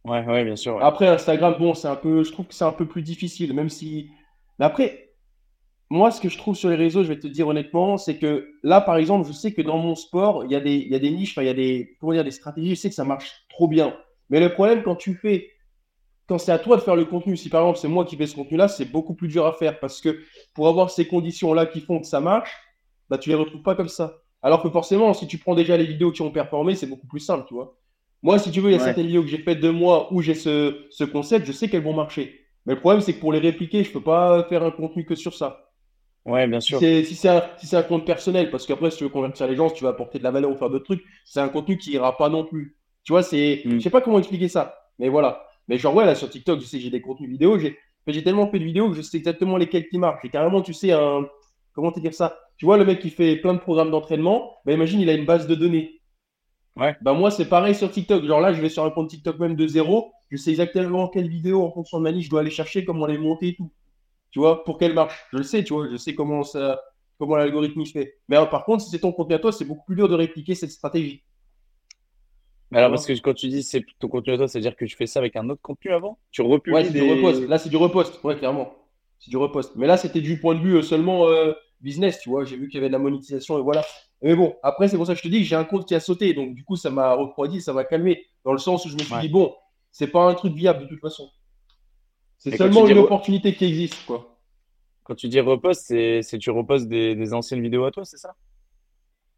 Ouais, 0.05 0.25
ouais, 0.25 0.43
bien 0.45 0.55
sûr. 0.55 0.75
ouais. 0.75 0.83
Après, 0.83 1.07
Instagram, 1.07 1.55
bon, 1.59 1.73
c'est 1.73 1.87
un 1.87 1.95
peu, 1.95 2.23
je 2.23 2.31
trouve 2.31 2.47
que 2.47 2.53
c'est 2.53 2.63
un 2.65 2.71
peu 2.71 2.87
plus 2.87 3.01
difficile, 3.01 3.53
même 3.53 3.69
si. 3.69 4.09
Mais 4.57 4.65
après, 4.65 5.11
moi, 5.89 6.11
ce 6.11 6.21
que 6.21 6.29
je 6.29 6.37
trouve 6.37 6.55
sur 6.55 6.69
les 6.69 6.75
réseaux, 6.75 7.03
je 7.03 7.09
vais 7.09 7.19
te 7.19 7.27
dire 7.27 7.47
honnêtement, 7.47 7.97
c'est 7.97 8.17
que 8.17 8.49
là, 8.63 8.81
par 8.81 8.97
exemple, 8.97 9.27
je 9.27 9.33
sais 9.33 9.53
que 9.53 9.61
dans 9.61 9.77
mon 9.77 9.95
sport, 9.95 10.45
il 10.45 10.51
y 10.51 10.55
a 10.55 10.59
des, 10.59 10.75
il 10.75 10.89
y 10.89 10.95
a 10.95 10.99
des 10.99 11.11
niches, 11.11 11.31
enfin, 11.31 11.41
il 11.43 11.47
y 11.47 11.49
a 11.49 11.53
des, 11.53 11.97
comment 11.99 12.13
dire, 12.13 12.23
des 12.23 12.31
stratégies, 12.31 12.75
je 12.75 12.75
sais 12.75 12.89
que 12.89 12.95
ça 12.95 13.05
marche 13.05 13.45
trop 13.49 13.67
bien. 13.67 13.95
Mais 14.29 14.39
le 14.39 14.53
problème, 14.53 14.83
quand 14.83 14.95
tu 14.95 15.15
fais, 15.15 15.49
quand 16.29 16.37
c'est 16.39 16.53
à 16.53 16.59
toi 16.59 16.77
de 16.77 16.81
faire 16.83 16.95
le 16.95 17.05
contenu, 17.05 17.37
si 17.37 17.49
par 17.49 17.61
exemple 17.63 17.79
c'est 17.79 17.89
moi 17.89 18.05
qui 18.05 18.17
fais 18.17 18.27
ce 18.27 18.35
contenu-là, 18.35 18.69
c'est 18.69 18.85
beaucoup 18.85 19.15
plus 19.15 19.27
dur 19.29 19.45
à 19.47 19.53
faire 19.53 19.79
parce 19.81 20.01
que 20.01 20.21
pour 20.55 20.69
avoir 20.69 20.91
ces 20.91 21.07
conditions-là 21.07 21.65
qui 21.67 21.81
font 21.81 21.99
que 22.01 22.07
ça 22.07 22.21
marche, 22.21 22.51
bah, 23.09 23.17
tu 23.17 23.29
les 23.29 23.35
retrouves 23.35 23.63
pas 23.63 23.75
comme 23.75 23.89
ça. 23.89 24.17
Alors 24.41 24.63
que 24.63 24.69
forcément, 24.69 25.13
si 25.13 25.27
tu 25.27 25.37
prends 25.39 25.55
déjà 25.55 25.75
les 25.77 25.85
vidéos 25.87 26.11
qui 26.13 26.21
ont 26.21 26.31
performé, 26.31 26.75
c'est 26.75 26.87
beaucoup 26.87 27.07
plus 27.07 27.19
simple, 27.19 27.45
tu 27.47 27.55
vois. 27.55 27.77
Moi, 28.23 28.39
si 28.39 28.51
tu 28.51 28.61
veux, 28.61 28.69
il 28.69 28.73
y 28.73 28.75
a 28.75 28.79
Ouais. 28.79 28.83
certaines 28.85 29.07
vidéos 29.07 29.23
que 29.23 29.29
j'ai 29.29 29.39
faites 29.43 29.59
de 29.61 29.69
moi 29.69 30.13
où 30.13 30.21
j'ai 30.21 30.35
ce, 30.35 30.85
ce 30.91 31.03
concept, 31.03 31.45
je 31.45 31.51
sais 31.51 31.69
qu'elles 31.69 31.83
vont 31.83 31.93
marcher. 31.93 32.39
Mais 32.65 32.75
le 32.75 32.79
problème, 32.79 33.01
c'est 33.01 33.13
que 33.15 33.19
pour 33.19 33.33
les 33.33 33.39
répliquer, 33.39 33.83
je 33.83 33.91
peux 33.91 34.03
pas 34.03 34.43
faire 34.49 34.63
un 34.63 34.71
contenu 34.71 35.05
que 35.05 35.15
sur 35.15 35.33
ça. 35.33 35.71
Ouais, 36.25 36.47
bien 36.47 36.59
sûr. 36.61 36.79
c'est 36.79 37.03
si 37.03 37.15
c'est 37.15 37.29
un, 37.29 37.43
si 37.57 37.67
c'est 37.67 37.77
un 37.77 37.83
compte 37.83 38.05
personnel, 38.05 38.51
parce 38.51 38.65
qu'après, 38.67 38.91
si 38.91 38.97
tu 38.97 39.03
veux 39.05 39.09
convertir 39.09 39.47
les 39.47 39.55
gens, 39.55 39.69
si 39.69 39.75
tu 39.75 39.83
vas 39.83 39.89
apporter 39.91 40.19
de 40.19 40.23
la 40.23 40.31
valeur 40.31 40.51
ou 40.51 40.57
faire 40.57 40.69
d'autres 40.69 40.85
trucs, 40.85 41.03
c'est 41.25 41.39
un 41.39 41.49
contenu 41.49 41.77
qui 41.77 41.91
ira 41.93 42.15
pas 42.17 42.29
non 42.29 42.45
plus. 42.45 42.77
Tu 43.03 43.13
vois, 43.13 43.23
c'est, 43.23 43.65
Mm. 43.65 43.79
je 43.79 43.83
sais 43.83 43.89
pas 43.89 44.01
comment 44.01 44.19
expliquer 44.19 44.47
ça, 44.49 44.77
mais 44.99 45.09
voilà. 45.09 45.45
Mais 45.69 45.77
genre, 45.77 45.95
ouais, 45.95 46.05
là, 46.05 46.15
sur 46.15 46.29
TikTok, 46.29 46.59
je 46.59 46.65
sais 46.65 46.77
que 46.77 46.83
j'ai 46.83 46.89
des 46.89 46.99
contenus 46.99 47.29
vidéo, 47.29 47.57
j'ai 47.59 48.23
tellement 48.23 48.49
fait 48.49 48.57
de 48.57 48.65
vidéos 48.65 48.89
que 48.89 48.95
je 48.95 49.01
sais 49.03 49.17
exactement 49.17 49.55
lesquels 49.55 49.87
qui 49.87 49.99
marchent. 49.99 50.21
J'ai 50.23 50.29
carrément, 50.29 50.61
tu 50.63 50.73
sais, 50.73 50.91
un, 50.91 51.27
comment 51.73 51.91
te 51.91 51.99
dire 51.99 52.13
ça? 52.13 52.37
Tu 52.57 52.65
vois, 52.65 52.77
le 52.77 52.83
mec 52.83 52.99
qui 52.99 53.11
fait 53.11 53.37
plein 53.37 53.53
de 53.53 53.59
programmes 53.59 53.91
d'entraînement, 53.91 54.57
bah, 54.65 54.73
imagine, 54.73 54.99
il 54.99 55.09
a 55.09 55.13
une 55.13 55.25
base 55.25 55.47
de 55.47 55.53
données. 55.53 56.01
Ouais. 56.75 56.95
Bah, 57.01 57.13
moi, 57.13 57.29
c'est 57.29 57.47
pareil 57.47 57.75
sur 57.75 57.91
TikTok. 57.91 58.25
Genre 58.25 58.41
là, 58.41 58.51
je 58.51 58.61
vais 58.61 58.69
sur 58.69 58.83
un 58.83 58.89
compte 58.89 59.09
TikTok 59.09 59.37
même 59.37 59.55
de 59.55 59.67
zéro, 59.67 60.11
je 60.31 60.37
sais 60.37 60.49
exactement 60.49 61.07
quelle 61.07 61.29
vidéo, 61.29 61.63
en 61.63 61.71
fonction 61.71 61.99
de 61.99 62.03
ma 62.03 62.11
niche, 62.11 62.25
je 62.25 62.29
dois 62.31 62.41
aller 62.41 62.49
chercher, 62.49 62.83
comment 62.83 63.05
les 63.05 63.19
monter 63.19 63.49
et 63.49 63.55
tout. 63.55 63.71
Tu 64.31 64.39
vois, 64.39 64.63
pour 64.63 64.79
qu'elle 64.79 64.93
marche. 64.93 65.25
Je 65.31 65.37
le 65.37 65.43
sais, 65.43 65.63
tu 65.63 65.73
vois, 65.73 65.87
je 65.89 65.97
sais 65.97 66.15
comment 66.15 66.43
ça, 66.43 66.81
comment 67.19 67.35
l'algorithme 67.35 67.81
il 67.81 67.87
fait. 67.87 68.15
Mais 68.27 68.37
par 68.49 68.65
contre, 68.65 68.83
si 68.83 68.89
c'est 68.89 68.99
ton 68.99 69.11
contenu 69.11 69.35
à 69.35 69.39
toi, 69.39 69.51
c'est 69.51 69.65
beaucoup 69.65 69.85
plus 69.85 69.95
dur 69.95 70.09
de 70.09 70.15
répliquer 70.15 70.55
cette 70.55 70.71
stratégie. 70.71 71.23
Mais 72.71 72.77
alors, 72.77 72.91
parce 72.91 73.05
que 73.05 73.13
quand 73.19 73.33
tu 73.33 73.47
dis 73.47 73.63
c'est 73.63 73.83
ton 73.99 74.07
contenu 74.07 74.33
à 74.33 74.37
toi, 74.37 74.47
c'est-à-dire 74.47 74.75
que 74.75 74.85
tu 74.85 74.95
fais 74.95 75.07
ça 75.07 75.19
avec 75.19 75.35
un 75.35 75.49
autre 75.49 75.61
contenu 75.61 75.91
avant? 75.91 76.19
Tu 76.31 76.41
republies? 76.41 76.73
Ouais, 76.73 76.83
c'est 76.83 76.93
des... 76.93 76.99
du 76.99 77.09
repost. 77.09 77.47
Là, 77.47 77.57
c'est 77.57 77.69
du 77.69 77.77
repost. 77.77 78.23
Ouais, 78.23 78.37
clairement. 78.37 78.73
C'est 79.19 79.31
du 79.31 79.37
repost. 79.37 79.75
Mais 79.75 79.87
là, 79.87 79.97
c'était 79.97 80.21
du 80.21 80.39
point 80.39 80.55
de 80.55 80.61
vue 80.61 80.75
euh, 80.77 80.81
seulement 80.81 81.27
euh, 81.27 81.53
business, 81.81 82.19
tu 82.19 82.29
vois. 82.29 82.45
J'ai 82.45 82.57
vu 82.57 82.67
qu'il 82.67 82.75
y 82.75 82.77
avait 82.77 82.87
de 82.87 82.93
la 82.93 82.99
monétisation 82.99 83.57
et 83.57 83.61
voilà. 83.61 83.83
Mais 84.21 84.35
bon, 84.35 84.55
après, 84.63 84.87
c'est 84.87 84.97
pour 84.97 85.07
ça 85.07 85.13
que 85.13 85.17
je 85.19 85.23
te 85.23 85.27
dis 85.27 85.39
que 85.39 85.45
j'ai 85.45 85.55
un 85.55 85.63
compte 85.65 85.87
qui 85.87 85.95
a 85.95 85.99
sauté. 85.99 86.33
Donc, 86.33 86.53
du 86.55 86.63
coup, 86.63 86.75
ça 86.75 86.89
m'a 86.89 87.13
refroidi, 87.13 87.61
ça 87.61 87.73
m'a 87.73 87.83
calmé. 87.85 88.25
Dans 88.45 88.51
le 88.53 88.59
sens 88.59 88.85
où 88.85 88.89
je 88.89 88.95
me 88.95 89.03
suis 89.03 89.15
Ouais. 89.15 89.21
dit, 89.21 89.29
bon, 89.29 89.53
c'est 89.91 90.07
pas 90.07 90.23
un 90.25 90.33
truc 90.35 90.53
viable 90.53 90.83
de 90.83 90.87
toute 90.87 91.01
façon. 91.01 91.29
C'est 92.39 92.51
Et 92.53 92.57
seulement 92.57 92.87
une 92.87 92.97
re- 92.97 93.05
opportunité 93.05 93.53
qui 93.55 93.65
existe, 93.65 94.03
quoi. 94.05 94.39
Quand 95.03 95.15
tu 95.15 95.27
dis 95.27 95.39
repost, 95.41 95.83
c'est 95.87 96.21
c'est 96.21 96.37
tu 96.37 96.51
repostes 96.51 96.87
des, 96.87 97.15
des 97.15 97.33
anciennes 97.33 97.61
vidéos 97.61 97.83
à 97.85 97.91
toi, 97.91 98.05
c'est 98.05 98.17
ça? 98.17 98.35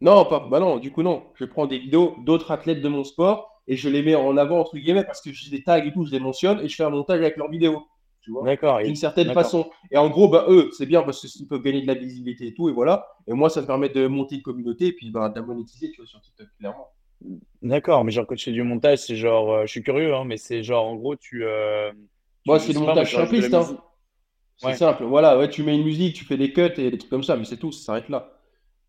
Non, 0.02 0.26
pas, 0.26 0.40
bah 0.50 0.60
non, 0.60 0.78
du 0.80 0.92
coup, 0.92 1.04
non. 1.04 1.24
Je 1.36 1.46
prends 1.46 1.68
des 1.68 1.78
vidéos 1.80 2.16
d'autres 2.26 2.52
athlètes 2.52 2.82
de 2.82 2.90
mon 2.90 3.04
sport 3.04 3.62
et 3.68 3.76
je 3.78 3.88
les 3.88 4.02
mets 4.02 4.16
en 4.16 4.36
avant, 4.38 4.60
entre 4.60 4.78
guillemets, 4.78 5.04
parce 5.04 5.22
que 5.22 5.32
j'ai 5.32 5.52
des 5.52 5.64
tags 5.64 5.84
et 5.84 5.94
tout, 5.94 6.06
je 6.06 6.12
les 6.12 6.20
mentionne 6.20 6.60
et 6.62 6.68
je 6.68 6.76
fais 6.76 6.84
un 6.84 6.90
montage 6.90 7.20
avec 7.20 7.38
leurs 7.38 7.50
vidéos. 7.50 7.84
Tu 8.22 8.32
vois? 8.32 8.44
D'accord. 8.46 8.80
d'une 8.84 8.96
certaine 8.96 9.32
façon. 9.32 9.70
Et 9.92 9.98
en 9.98 10.10
gros, 10.10 10.28
bah, 10.30 10.46
eux, 10.48 10.70
c'est 10.78 10.86
bien 10.86 11.02
parce 11.02 11.22
qu'ils 11.22 11.48
peuvent 11.48 11.62
gagner 11.62 11.82
de 11.82 11.88
la 11.88 11.96
visibilité 11.96 12.48
et 12.48 12.54
tout, 12.54 12.70
et 12.70 12.72
voilà. 12.72 13.08
Et 13.28 13.34
moi, 13.34 13.50
ça 13.50 13.62
me 13.62 13.68
permet 13.68 13.90
de 13.90 14.08
monter 14.08 14.36
une 14.36 14.42
communauté 14.44 14.88
et 14.88 14.92
puis 14.94 15.10
bah, 15.10 15.30
de 15.30 15.40
la 15.40 15.46
monétiser, 15.46 15.92
tu 15.92 16.02
vois, 16.02 16.08
sur 16.08 16.22
TikTok, 16.22 16.48
clairement. 16.60 16.88
D'accord, 17.62 18.04
mais 18.04 18.12
genre 18.12 18.26
quand 18.26 18.36
tu 18.36 18.46
fais 18.46 18.52
du 18.52 18.64
montage, 18.64 19.00
c'est 19.00 19.16
genre, 19.16 19.52
euh, 19.54 19.62
je 19.66 19.72
suis 19.72 19.84
curieux, 19.84 20.14
hein, 20.16 20.24
mais 20.26 20.38
c'est 20.38 20.64
genre 20.64 20.88
en 20.88 20.96
gros 20.96 21.16
tu, 21.16 21.46
euh, 21.46 21.92
Moi, 22.46 22.60
c'est 22.60 22.74
je 22.74 22.80
moi, 22.80 22.88
montage 22.90 23.16
simpliste, 23.16 23.54
hein. 23.54 23.78
C'est 24.58 24.68
Ouais. 24.68 24.76
simple, 24.76 25.04
voilà, 25.06 25.38
ouais, 25.40 25.50
tu 25.50 25.64
mets 25.64 25.76
une 25.76 25.84
musique, 25.84 26.16
tu 26.16 26.26
fais 26.26 26.38
des 26.38 26.54
cuts 26.54 26.62
et 26.78 26.92
des 26.92 26.98
trucs 26.98 27.10
comme 27.10 27.24
ça, 27.24 27.36
mais 27.36 27.46
c'est 27.46 27.58
tout, 27.58 27.72
ça 27.72 27.86
s'arrête 27.86 28.10
là. 28.10 28.32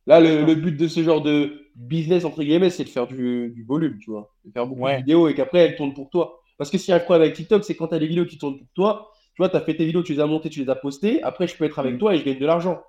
Là, 0.07 0.21
le, 0.21 0.55
but 0.55 0.77
de 0.77 0.89
ce 0.89 1.03
genre 1.03 1.23
de 1.23 1.69
business, 1.77 2.25
entre 2.25 2.43
guillemets, 2.43 2.71
c'est 2.71 2.85
de 2.85 2.89
faire 2.89 3.07
du, 3.07 3.53
du 3.55 3.65
volume, 3.65 3.99
tu 3.99 4.11
vois. 4.11 4.35
De 4.45 4.51
faire 4.53 4.67
beaucoup 4.67 4.83
Ouais. 4.83 4.95
de 4.95 4.99
vidéos 4.99 5.29
et 5.29 5.35
qu'après, 5.35 5.61
elles 5.61 5.77
tournent 5.77 5.95
pour 5.95 6.11
toi. 6.11 6.41
Parce 6.59 6.71
que 6.71 6.79
s'il 6.79 6.91
y 6.91 6.93
a 6.93 6.97
un 6.97 7.01
problème 7.01 7.23
avec 7.23 7.35
TikTok, 7.37 7.65
c'est 7.65 7.75
quand 7.77 7.89
tu 7.89 7.95
as 7.95 7.99
des 7.99 8.07
vidéos 8.07 8.27
qui 8.27 8.39
tournent 8.39 8.59
pour 8.59 8.69
toi, 8.75 9.11
tu 9.35 9.43
vois, 9.43 9.49
tu 9.49 9.57
as 9.57 9.61
fait 9.61 9.75
tes 9.75 9.85
vidéos, 9.87 10.03
tu 10.03 10.13
les 10.13 10.21
as 10.21 10.27
montées, 10.27 10.51
tu 10.51 10.61
les 10.61 10.69
as 10.71 10.75
postées, 10.75 11.23
après, 11.23 11.47
je 11.47 11.57
peux 11.57 11.65
être 11.65 11.79
avec 11.79 11.95
Mm. 11.95 11.99
toi 11.99 12.15
et 12.15 12.19
je 12.19 12.25
gagne 12.25 12.39
de 12.39 12.47
l'argent. 12.47 12.81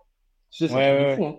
Tu 0.52 0.58
sais, 0.58 0.68
c'est 0.68 0.76
Ouais, 0.76 1.06
ouais, 1.06 1.16
fou, 1.16 1.26
hein. 1.26 1.36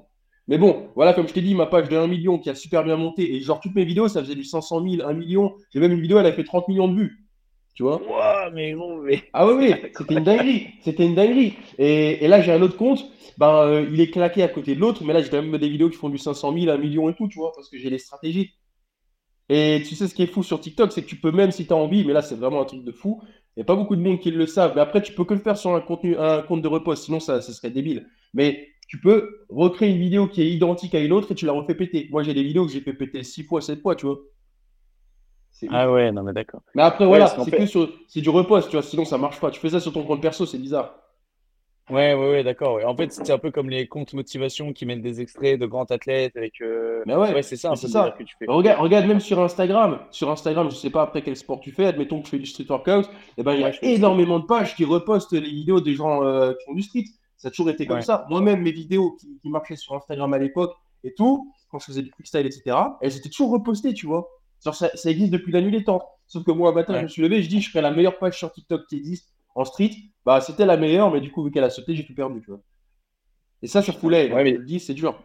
Mais 0.49 0.59
bon, 0.59 0.89
voilà, 0.95 1.13
comme 1.15 1.27
je 1.27 1.33
t'ai 1.33 1.41
dit, 1.41 1.55
ma 1.55 1.67
page 1.67 1.89
de 1.89 1.97
1 1.97 2.07
million 2.07 2.39
qui 2.39 2.51
a 2.51 2.55
super 2.55 2.85
bien 2.85 2.97
monté, 2.97 3.35
et 3.35 3.41
genre 3.41 3.61
toutes 3.61 3.75
mes 3.75 3.85
vidéos, 3.85 4.09
ça 4.09 4.21
faisait 4.21 4.35
du 4.35 4.45
500 4.45 4.83
000, 4.87 5.07
1 5.09 5.13
million. 5.15 5.55
J'ai 5.73 5.81
même 5.81 5.93
une 5.93 6.01
vidéo, 6.03 6.19
elle 6.19 6.27
a 6.27 6.33
fait 6.33 6.45
30 6.45 6.69
millions 6.69 6.89
de 6.89 6.95
vues. 6.95 7.27
Tu 7.75 7.83
vois? 7.83 8.01
Mais 8.53 8.75
bon, 8.75 8.99
mais. 9.03 9.23
Ah 9.33 9.47
oui, 9.47 9.55
oui, 9.59 9.75
c'était 9.97 10.15
une 10.15 10.25
dinguerie. 10.25 10.69
C'était 10.83 11.07
une 11.07 11.15
dinguerie. 11.15 11.55
Et, 11.79 12.25
et 12.25 12.29
là, 12.29 12.41
j'ai 12.41 12.53
un 12.53 12.63
autre 12.63 12.77
compte. 12.77 13.05
Ben, 13.39 13.67
euh, 13.67 13.89
il 13.91 14.01
est 14.01 14.11
claqué 14.11 14.43
à 14.43 14.49
côté 14.49 14.75
de 14.75 14.81
l'autre. 14.81 15.05
Mais 15.05 15.13
là, 15.13 15.23
j'ai 15.23 15.31
quand 15.31 15.43
même 15.43 15.59
des 15.59 15.69
vidéos 15.69 15.91
qui 15.91 15.97
font 15.97 16.09
du 16.09 16.19
500 16.19 16.53
000, 16.59 16.71
1 16.71 16.79
million 16.79 17.09
et 17.09 17.15
tout, 17.15 17.29
tu 17.29 17.39
vois, 17.39 17.53
parce 17.55 17.69
que 17.69 17.79
j'ai 17.79 17.91
les 17.91 17.99
stratégies. 17.99 18.55
Et 19.49 19.83
tu 19.87 19.95
sais, 19.95 20.09
ce 20.09 20.15
qui 20.15 20.23
est 20.23 20.27
fou 20.27 20.43
sur 20.43 20.61
TikTok, 20.61 20.93
c'est 20.93 21.03
que 21.03 21.07
tu 21.09 21.17
peux 21.17 21.33
même, 21.33 21.51
si 21.51 21.67
tu 21.67 21.73
as 21.73 21.77
envie, 21.77 22.05
mais 22.05 22.13
là, 22.13 22.23
c'est 22.23 22.35
vraiment 22.35 22.63
un 22.63 22.65
truc 22.65 22.85
de 22.85 22.93
fou. 22.93 23.21
Il 23.57 23.61
n'y 23.61 23.63
a 23.63 23.67
pas 23.67 23.77
beaucoup 23.77 23.97
de 23.97 24.01
monde 24.01 24.21
qui 24.21 24.31
le 24.31 24.47
savent. 24.47 24.73
Mais 24.75 24.81
après, 24.81 25.03
tu 25.03 25.13
peux 25.13 25.25
que 25.25 25.35
le 25.35 25.41
faire 25.41 25.57
sur 25.57 25.75
un 25.75 25.81
contenu, 25.81 26.17
un 26.17 26.43
compte 26.43 26.63
de 26.63 26.69
repost. 26.69 27.05
Sinon, 27.05 27.21
ça, 27.21 27.41
ça 27.41 27.53
serait 27.53 27.71
débile. 27.71 28.07
Mais 28.33 28.69
tu 28.89 29.01
peux 29.01 29.47
recréer 29.49 29.91
une 29.91 29.99
vidéo 30.01 30.29
qui 30.29 30.43
est 30.43 30.51
identique 30.51 30.95
à 30.95 31.01
une 31.01 31.13
autre 31.13 31.33
et 31.33 31.35
tu 31.35 31.47
la 31.47 31.53
refais 31.53 31.75
péter. 31.75 32.09
Moi, 32.11 32.23
j'ai 32.23 32.35
des 32.35 32.43
vidéos 32.43 32.67
que 32.67 32.73
j'ai 32.73 32.81
fait 32.81 32.95
péter 32.95 33.23
6 33.23 33.45
fois, 33.45 33.61
7 33.61 33.81
fois, 33.81 33.97
tu 33.97 34.07
vois. 34.07 34.19
Ah 35.71 35.91
ouais, 35.91 36.11
non 36.13 36.23
mais 36.23 36.33
d'accord. 36.33 36.61
Mais 36.75 36.83
après, 36.83 37.05
Ouais, 37.05 37.11
voilà, 37.19 37.27
c'est 37.29 37.51
fait- 37.51 37.57
que 37.59 37.67
sur, 37.67 37.89
c'est 38.09 38.21
du 38.21 38.29
repost, 38.31 38.69
tu 38.69 38.77
vois. 38.77 38.83
Sinon, 38.83 39.05
ça 39.05 39.19
marche 39.19 39.41
pas. 39.41 39.51
Tu 39.51 39.61
fais 39.61 39.71
ça 39.71 39.81
sur 39.81 39.93
ton 39.93 40.03
compte 40.05 40.21
perso, 40.21 40.47
c'est 40.47 40.59
bizarre. 40.59 40.95
Ouais, 41.91 42.15
ouais, 42.15 42.31
ouais, 42.31 42.43
d'accord. 42.43 42.77
ouais. 42.77 42.85
En 42.85 42.97
fait, 42.97 43.13
c'est 43.13 43.31
un 43.31 43.37
peu 43.39 43.51
comme 43.51 43.69
les 43.69 43.87
comptes 43.87 44.15
motivation 44.15 44.73
qui 44.73 44.87
mettent 44.87 45.03
des 45.03 45.21
extraits 45.21 45.61
de 45.61 45.67
grands 45.67 45.85
athlètes 45.85 46.35
avec. 46.35 46.61
euh, 46.63 47.03
Mais 47.07 47.15
ouais, 47.15 47.43
c'est 47.43 47.57
ça 47.57 47.71
mais 47.71 47.77
c'est 47.77 47.89
ça. 47.89 48.15
que 48.17 48.23
tu 48.23 48.35
fais. 48.39 48.47
Regarde, 48.49 48.81
regarde 48.81 49.05
même 49.07 49.21
sur 49.21 49.39
Instagram. 49.41 49.99
Sur 50.11 50.31
Instagram, 50.31 50.71
je 50.71 50.77
sais 50.77 50.89
pas 50.89 51.03
après 51.03 51.21
quel 51.21 51.37
sport 51.37 51.61
tu 51.61 51.73
fais. 51.73 51.85
Admettons 51.85 52.21
que 52.21 52.25
je 52.27 52.31
fais 52.31 52.39
du 52.39 52.47
street 52.47 52.65
workout. 52.71 53.09
Et 53.37 53.43
ben, 53.43 53.53
il 53.53 53.61
y 53.61 53.65
a 53.65 53.73
énormément 53.85 54.39
de 54.41 54.47
pages 54.47 54.75
qui 54.75 54.85
repostent 54.87 55.33
les 55.35 55.41
vidéos 55.43 55.81
des 55.83 55.93
gens 55.95 56.25
euh, 56.25 56.55
qui 56.55 56.65
font 56.65 56.75
du 56.75 56.83
street. 56.83 57.05
Ça 57.37 57.49
a 57.49 57.51
toujours 57.51 57.69
été 57.69 57.85
comme 57.87 57.97
Ouais. 57.97 58.03
ça. 58.03 58.25
Moi-même, 58.31 58.63
mes 58.63 58.73
vidéos 58.73 59.13
qui, 59.21 59.39
qui 59.43 59.51
marchaient 59.51 59.77
sur 59.77 59.95
Instagram 59.95 60.33
à 60.33 60.39
l'époque 60.39 60.73
et 61.05 61.13
tout, 61.13 61.53
quand 61.71 61.79
je 61.81 61.85
faisais 61.85 62.01
du 62.03 62.11
freestyle, 62.13 62.47
etc., 62.47 62.75
elles 63.03 63.15
étaient 63.15 63.29
toujours 63.29 63.51
repostées, 63.53 63.93
tu 63.93 64.07
vois. 64.07 64.27
Genre, 64.65 64.75
ça, 64.75 64.91
ça 64.95 65.11
existe 65.11 65.33
depuis 65.33 65.53
la 65.53 65.61
nuit 65.61 65.71
des 65.71 65.85
temps. 65.85 66.09
Sauf 66.27 66.45
que 66.45 66.51
moi, 66.51 66.71
un 66.71 66.73
matin, 66.73 66.95
Ouais. 66.95 66.99
je 67.01 67.05
me 67.05 67.09
suis 67.09 67.23
levé, 67.23 67.43
je 67.43 67.49
dis, 67.49 67.61
je 67.61 67.71
ferai 67.71 67.83
la 67.83 67.91
meilleure 67.91 68.19
page 68.19 68.39
sur 68.39 68.51
TikTok 68.53 68.87
qui 68.89 68.97
existe 68.97 69.35
en 69.55 69.65
street. 69.65 69.91
Bah, 70.25 70.41
c'était 70.41 70.67
la 70.67 70.77
meilleure, 70.77 71.11
mais 71.13 71.21
du 71.21 71.31
coup, 71.31 71.45
vu 71.45 71.51
qu'elle 71.51 71.65
a 71.65 71.71
sauté, 71.71 71.95
j'ai 71.95 72.07
tout 72.07 72.15
perdu, 72.15 72.41
tu 72.41 72.51
vois. 72.51 72.61
Et 73.63 73.67
ça, 73.67 73.83
sur 73.83 73.99
Full 73.99 74.15
A, 74.15 74.19
Ouais, 74.27 74.45
mais- 74.45 74.55
je 74.55 74.59
le 74.59 74.65
dis, 74.65 74.81
c'est 74.81 74.95
dur. 74.95 75.23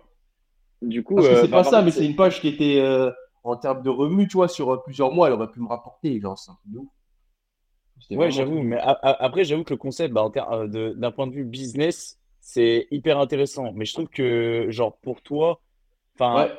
Du 0.81 1.03
coup, 1.03 1.15
Parce 1.15 1.27
que 1.27 1.33
euh, 1.33 1.41
c'est 1.41 1.51
pas 1.51 1.63
ça, 1.63 1.81
mais 1.81 1.91
c'est 1.91 2.05
une 2.05 2.15
page 2.15 2.39
qui 2.39 2.47
était 2.47 2.79
euh, 2.79 3.11
en 3.43 3.57
termes 3.57 3.81
de 3.83 3.89
revenus, 3.89 4.27
tu 4.29 4.37
vois, 4.37 4.47
sur 4.47 4.73
euh, 4.73 4.77
plusieurs 4.83 5.11
mois, 5.11 5.27
elle 5.27 5.33
aurait 5.33 5.51
pu 5.51 5.59
me 5.59 5.67
rapporter, 5.67 6.19
genre, 6.21 6.37
c'est 6.37 6.51
un 6.51 6.55
truc 6.55 6.71
de 6.71 6.77
ouf. 6.79 6.89
Ouais, 8.11 8.31
j'avoue, 8.31 8.61
mais 8.61 8.77
après, 8.79 9.43
j'avoue 9.43 9.63
que 9.63 9.73
le 9.73 9.77
concept, 9.77 10.13
bah, 10.13 10.29
d'un 10.33 11.11
point 11.11 11.27
de 11.27 11.33
vue 11.33 11.43
business, 11.43 12.17
c'est 12.39 12.87
hyper 12.91 13.19
intéressant. 13.19 13.71
Mais 13.73 13.85
je 13.85 13.93
trouve 13.93 14.07
que, 14.07 14.67
genre, 14.69 14.97
pour 14.97 15.21
toi, 15.21 15.61
enfin, 16.15 16.49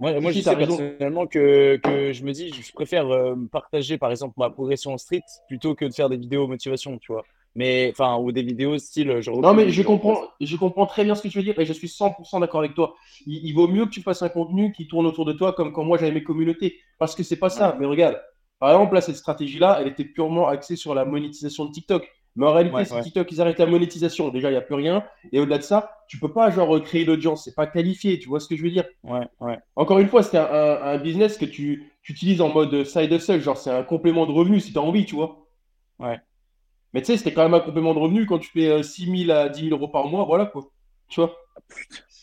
moi, 0.00 0.20
moi 0.20 0.32
je 0.32 0.40
sais 0.40 0.56
personnellement 0.56 1.26
que, 1.26 1.76
que 1.76 2.12
je 2.12 2.24
me 2.24 2.32
dis, 2.32 2.52
je 2.52 2.72
préfère 2.72 3.08
euh, 3.10 3.34
partager, 3.50 3.98
par 3.98 4.10
exemple, 4.10 4.34
ma 4.36 4.50
progression 4.50 4.92
en 4.92 4.98
street 4.98 5.22
plutôt 5.48 5.74
que 5.74 5.84
de 5.84 5.92
faire 5.92 6.08
des 6.08 6.16
vidéos 6.16 6.46
motivation, 6.46 6.98
tu 6.98 7.12
vois. 7.12 7.24
Mais, 7.54 7.88
enfin, 7.90 8.16
ou 8.18 8.30
des 8.30 8.42
vidéos 8.42 8.78
style. 8.78 9.20
Genre, 9.20 9.40
non, 9.40 9.54
mais 9.54 9.70
je 9.70 9.82
comprends, 9.82 10.22
je 10.40 10.56
comprends 10.56 10.86
très 10.86 11.02
bien 11.02 11.14
ce 11.14 11.22
que 11.22 11.28
tu 11.28 11.38
veux 11.38 11.44
dire 11.44 11.58
et 11.58 11.64
je 11.64 11.72
suis 11.72 11.88
100% 11.88 12.40
d'accord 12.40 12.60
avec 12.60 12.74
toi. 12.74 12.94
Il, 13.26 13.52
vaut 13.52 13.66
mieux 13.66 13.86
que 13.86 13.90
tu 13.90 14.02
fasses 14.02 14.22
un 14.22 14.28
contenu 14.28 14.72
qui 14.72 14.86
tourne 14.86 15.06
autour 15.06 15.24
de 15.24 15.32
toi, 15.32 15.52
comme 15.52 15.72
quand 15.72 15.82
moi 15.82 15.98
j'avais 15.98 16.12
mes 16.12 16.22
communautés. 16.22 16.78
Parce 16.98 17.16
que 17.16 17.22
c'est 17.22 17.38
pas 17.38 17.50
ça. 17.50 17.76
Mais 17.80 17.86
regarde, 17.86 18.20
par 18.60 18.70
exemple, 18.70 18.94
là, 18.94 19.00
cette 19.00 19.16
stratégie-là, 19.16 19.78
elle 19.80 19.88
était 19.88 20.04
purement 20.04 20.46
axée 20.46 20.76
sur 20.76 20.94
la 20.94 21.04
monétisation 21.04 21.64
de 21.64 21.72
TikTok. 21.72 22.08
Mais 22.38 22.46
en 22.46 22.52
réalité, 22.52 22.84
si 22.84 23.00
TikTok, 23.02 23.32
ils 23.32 23.40
arrêtent 23.40 23.58
la 23.58 23.66
monétisation, 23.66 24.28
déjà, 24.28 24.48
il 24.48 24.52
n'y 24.52 24.58
a 24.58 24.62
plus 24.62 24.76
rien. 24.76 25.04
Et 25.32 25.40
au-delà 25.40 25.58
de 25.58 25.64
ça, 25.64 25.90
tu 26.06 26.20
peux 26.20 26.32
pas, 26.32 26.50
genre, 26.50 26.80
créer 26.80 27.04
l'audience. 27.04 27.44
C'est 27.44 27.54
pas 27.54 27.66
qualifié. 27.66 28.20
Tu 28.20 28.28
vois 28.28 28.38
ce 28.38 28.46
que 28.46 28.54
je 28.54 28.62
veux 28.62 28.70
dire? 28.70 28.84
Ouais, 29.02 29.26
ouais. 29.40 29.58
Encore 29.74 29.98
une 29.98 30.06
fois, 30.06 30.22
c'est 30.22 30.38
un, 30.38 30.98
business 30.98 31.36
que 31.36 31.44
tu, 31.44 31.92
utilises 32.08 32.40
en 32.40 32.52
mode 32.52 32.84
side 32.84 33.10
hustle. 33.10 33.40
Genre, 33.40 33.58
c'est 33.58 33.72
un 33.72 33.82
complément 33.82 34.24
de 34.24 34.30
revenu 34.30 34.60
si 34.60 34.72
tu 34.72 34.78
as 34.78 34.82
envie, 34.82 35.04
tu 35.04 35.16
vois. 35.16 35.48
Ouais. 35.98 36.20
Mais 36.94 37.00
tu 37.00 37.06
sais, 37.06 37.16
c'était 37.16 37.32
quand 37.32 37.42
même 37.42 37.54
un 37.54 37.60
complément 37.60 37.92
de 37.92 37.98
revenu 37.98 38.24
quand 38.24 38.38
tu 38.38 38.50
fais 38.50 38.84
6 38.84 39.10
euh, 39.10 39.26
000 39.26 39.30
à 39.36 39.48
10 39.48 39.68
000 39.70 39.76
euros 39.76 39.88
par 39.88 40.06
mois. 40.06 40.24
Voilà, 40.24 40.46
quoi. 40.46 40.62
Tu 41.08 41.20
vois? 41.20 41.36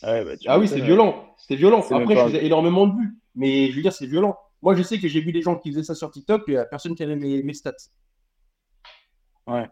Ah, 0.02 0.24
bah, 0.24 0.30
ah 0.46 0.58
oui, 0.58 0.66
c'est 0.66 0.80
violent. 0.80 1.26
C'est 1.36 1.56
violent. 1.56 1.84
Après, 1.90 2.16
je 2.16 2.20
faisais 2.22 2.46
énormément 2.46 2.86
de 2.86 2.98
vues. 2.98 3.18
Mais 3.34 3.70
je 3.70 3.76
veux 3.76 3.82
dire, 3.82 3.92
c'est 3.92 4.06
violent. 4.06 4.34
Moi, 4.62 4.74
je 4.74 4.82
sais 4.82 4.98
que 4.98 5.08
j'ai 5.08 5.20
vu 5.20 5.32
des 5.32 5.42
gens 5.42 5.56
qui 5.56 5.70
faisaient 5.70 5.84
ça 5.84 5.94
sur 5.94 6.10
TikTok 6.10 6.48
et 6.48 6.62
personne 6.70 6.94
qui 6.94 7.02
avait 7.02 7.16
mes, 7.16 7.52
stats. 7.52 7.74
Ouais. 9.46 9.68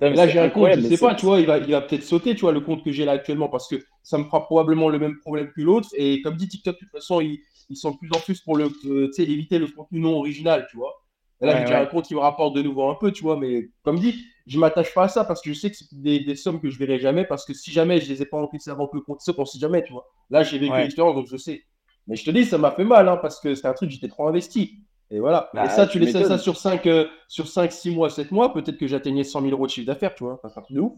Là, 0.00 0.28
j'ai 0.28 0.38
un 0.38 0.48
compte, 0.48 0.72
je 0.74 0.80
ne 0.80 0.88
sais 0.88 0.98
pas, 0.98 1.14
tu 1.14 1.26
vois, 1.26 1.40
il 1.40 1.46
va, 1.46 1.58
il 1.58 1.70
va 1.70 1.80
peut-être 1.80 2.04
sauter, 2.04 2.34
tu 2.34 2.42
vois, 2.42 2.52
le 2.52 2.60
compte 2.60 2.84
que 2.84 2.92
j'ai 2.92 3.04
là 3.04 3.12
actuellement, 3.12 3.48
parce 3.48 3.68
que 3.68 3.76
ça 4.02 4.18
me 4.18 4.24
fera 4.24 4.44
probablement 4.44 4.88
le 4.88 4.98
même 4.98 5.18
problème 5.18 5.50
que 5.54 5.60
l'autre. 5.60 5.88
Et 5.94 6.22
comme 6.22 6.36
dit 6.36 6.48
TikTok, 6.48 6.74
de 6.74 6.78
toute 6.78 6.90
façon, 6.90 7.20
ils, 7.20 7.40
sont 7.76 7.90
de 7.90 7.96
plus 7.96 8.10
en 8.14 8.20
plus 8.20 8.40
pour 8.40 8.56
le, 8.56 8.70
euh, 8.86 9.10
éviter 9.18 9.58
le 9.58 9.66
contenu 9.66 10.00
non 10.00 10.16
original, 10.18 10.66
tu 10.70 10.76
vois. 10.76 10.94
Et 11.40 11.46
là, 11.46 11.64
j'ai 11.64 11.74
un 11.74 11.86
compte 11.86 12.06
qui 12.06 12.14
me 12.14 12.20
rapporte 12.20 12.56
de 12.56 12.62
nouveau 12.62 12.88
un 12.88 12.96
peu, 12.96 13.12
tu 13.12 13.22
vois, 13.22 13.36
mais 13.36 13.68
comme 13.84 13.98
dit, 13.98 14.24
je 14.46 14.56
ne 14.56 14.60
m'attache 14.60 14.92
pas 14.92 15.04
à 15.04 15.08
ça 15.08 15.24
parce 15.24 15.40
que 15.40 15.52
je 15.52 15.58
sais 15.58 15.70
que 15.70 15.76
c'est 15.76 15.86
des, 15.92 16.34
sommes 16.34 16.60
que 16.60 16.68
je 16.68 16.80
ne 16.80 16.86
verrai 16.86 16.98
jamais, 16.98 17.24
parce 17.24 17.44
que 17.44 17.54
si 17.54 17.70
jamais 17.70 18.00
je 18.00 18.06
ne 18.06 18.14
les 18.14 18.22
ai 18.22 18.26
pas 18.26 18.38
remplies 18.38 18.58
avant 18.66 18.88
que 18.88 18.96
le 18.96 19.02
compte 19.02 19.20
saute, 19.20 19.38
on 19.38 19.44
sait 19.44 19.58
jamais, 19.58 19.84
tu 19.84 19.92
vois. 19.92 20.06
Là, 20.30 20.42
j'ai 20.42 20.58
vécu 20.58 20.76
l'expérience, 20.76 21.14
donc 21.14 21.28
je 21.30 21.36
sais. 21.36 21.62
Mais 22.08 22.16
je 22.16 22.24
te 22.24 22.30
dis, 22.30 22.44
ça 22.44 22.58
m'a 22.58 22.72
fait 22.72 22.84
mal, 22.84 23.08
hein, 23.08 23.18
parce 23.18 23.38
que 23.38 23.54
c'est 23.54 23.68
un 23.68 23.74
truc, 23.74 23.90
j'étais 23.90 24.08
trop 24.08 24.26
investi. 24.26 24.80
Et 25.10 25.20
voilà. 25.20 25.48
et 25.54 25.56
bah, 25.56 25.68
ça, 25.70 25.86
tu, 25.86 25.98
laissais 25.98 26.24
ça 26.24 26.36
sur 26.36 26.56
5, 26.56 26.86
euh, 26.86 27.06
sur 27.28 27.48
5, 27.48 27.72
6 27.72 27.90
mois, 27.92 28.10
7 28.10 28.30
mois, 28.30 28.52
peut-être 28.52 28.76
que 28.76 28.86
j'atteignais 28.86 29.24
100 29.24 29.40
000 29.40 29.52
euros 29.52 29.66
de 29.66 29.70
chiffre 29.70 29.86
d'affaires, 29.86 30.14
tu 30.14 30.24
vois. 30.24 30.38
C'est 30.42 30.58
un 30.58 30.62
truc 30.62 30.76
de 30.76 30.80
ouf. 30.80 30.92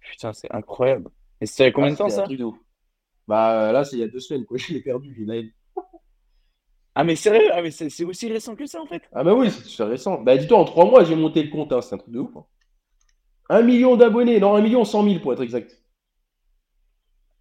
Putain, 0.00 0.32
c'est 0.32 0.50
incroyable. 0.50 1.10
Et 1.40 1.46
c'était 1.46 1.72
combien 1.72 1.90
de 1.90 1.94
ah, 1.94 1.98
temps 1.98 2.08
ça 2.08 2.26
Bah 3.28 3.72
là, 3.72 3.84
c'est 3.84 3.96
il 3.96 4.00
y 4.00 4.02
a 4.02 4.08
deux 4.08 4.20
semaines, 4.20 4.46
quoi. 4.46 4.56
Je 4.58 4.72
l'ai 4.72 4.80
perdu. 4.80 5.26
Ah, 6.94 7.04
mais 7.04 7.14
sérieux? 7.14 7.50
Ah, 7.52 7.60
mais 7.60 7.70
c'est 7.70 8.04
aussi 8.04 8.28
récent 8.32 8.56
que 8.56 8.64
ça, 8.64 8.80
en 8.80 8.86
fait. 8.86 9.02
Ah, 9.12 9.22
bah 9.22 9.34
oui, 9.34 9.50
c'est 9.50 9.84
récent. 9.84 10.22
Bah, 10.22 10.36
dis-toi, 10.38 10.58
en 10.58 10.64
3 10.64 10.86
mois, 10.86 11.04
j'ai 11.04 11.14
monté 11.14 11.42
le 11.42 11.50
compte. 11.50 11.72
Hein. 11.72 11.82
C'est 11.82 11.94
un 11.94 11.98
truc 11.98 12.12
de 12.12 12.20
ouf. 12.20 12.34
Hein. 12.36 12.44
1 13.50 13.62
million 13.62 13.96
d'abonnés. 13.96 14.40
Non, 14.40 14.54
1 14.54 14.62
million 14.62 14.84
100 14.84 15.04
000 15.04 15.20
pour 15.20 15.34
être 15.34 15.42
exact. 15.42 15.78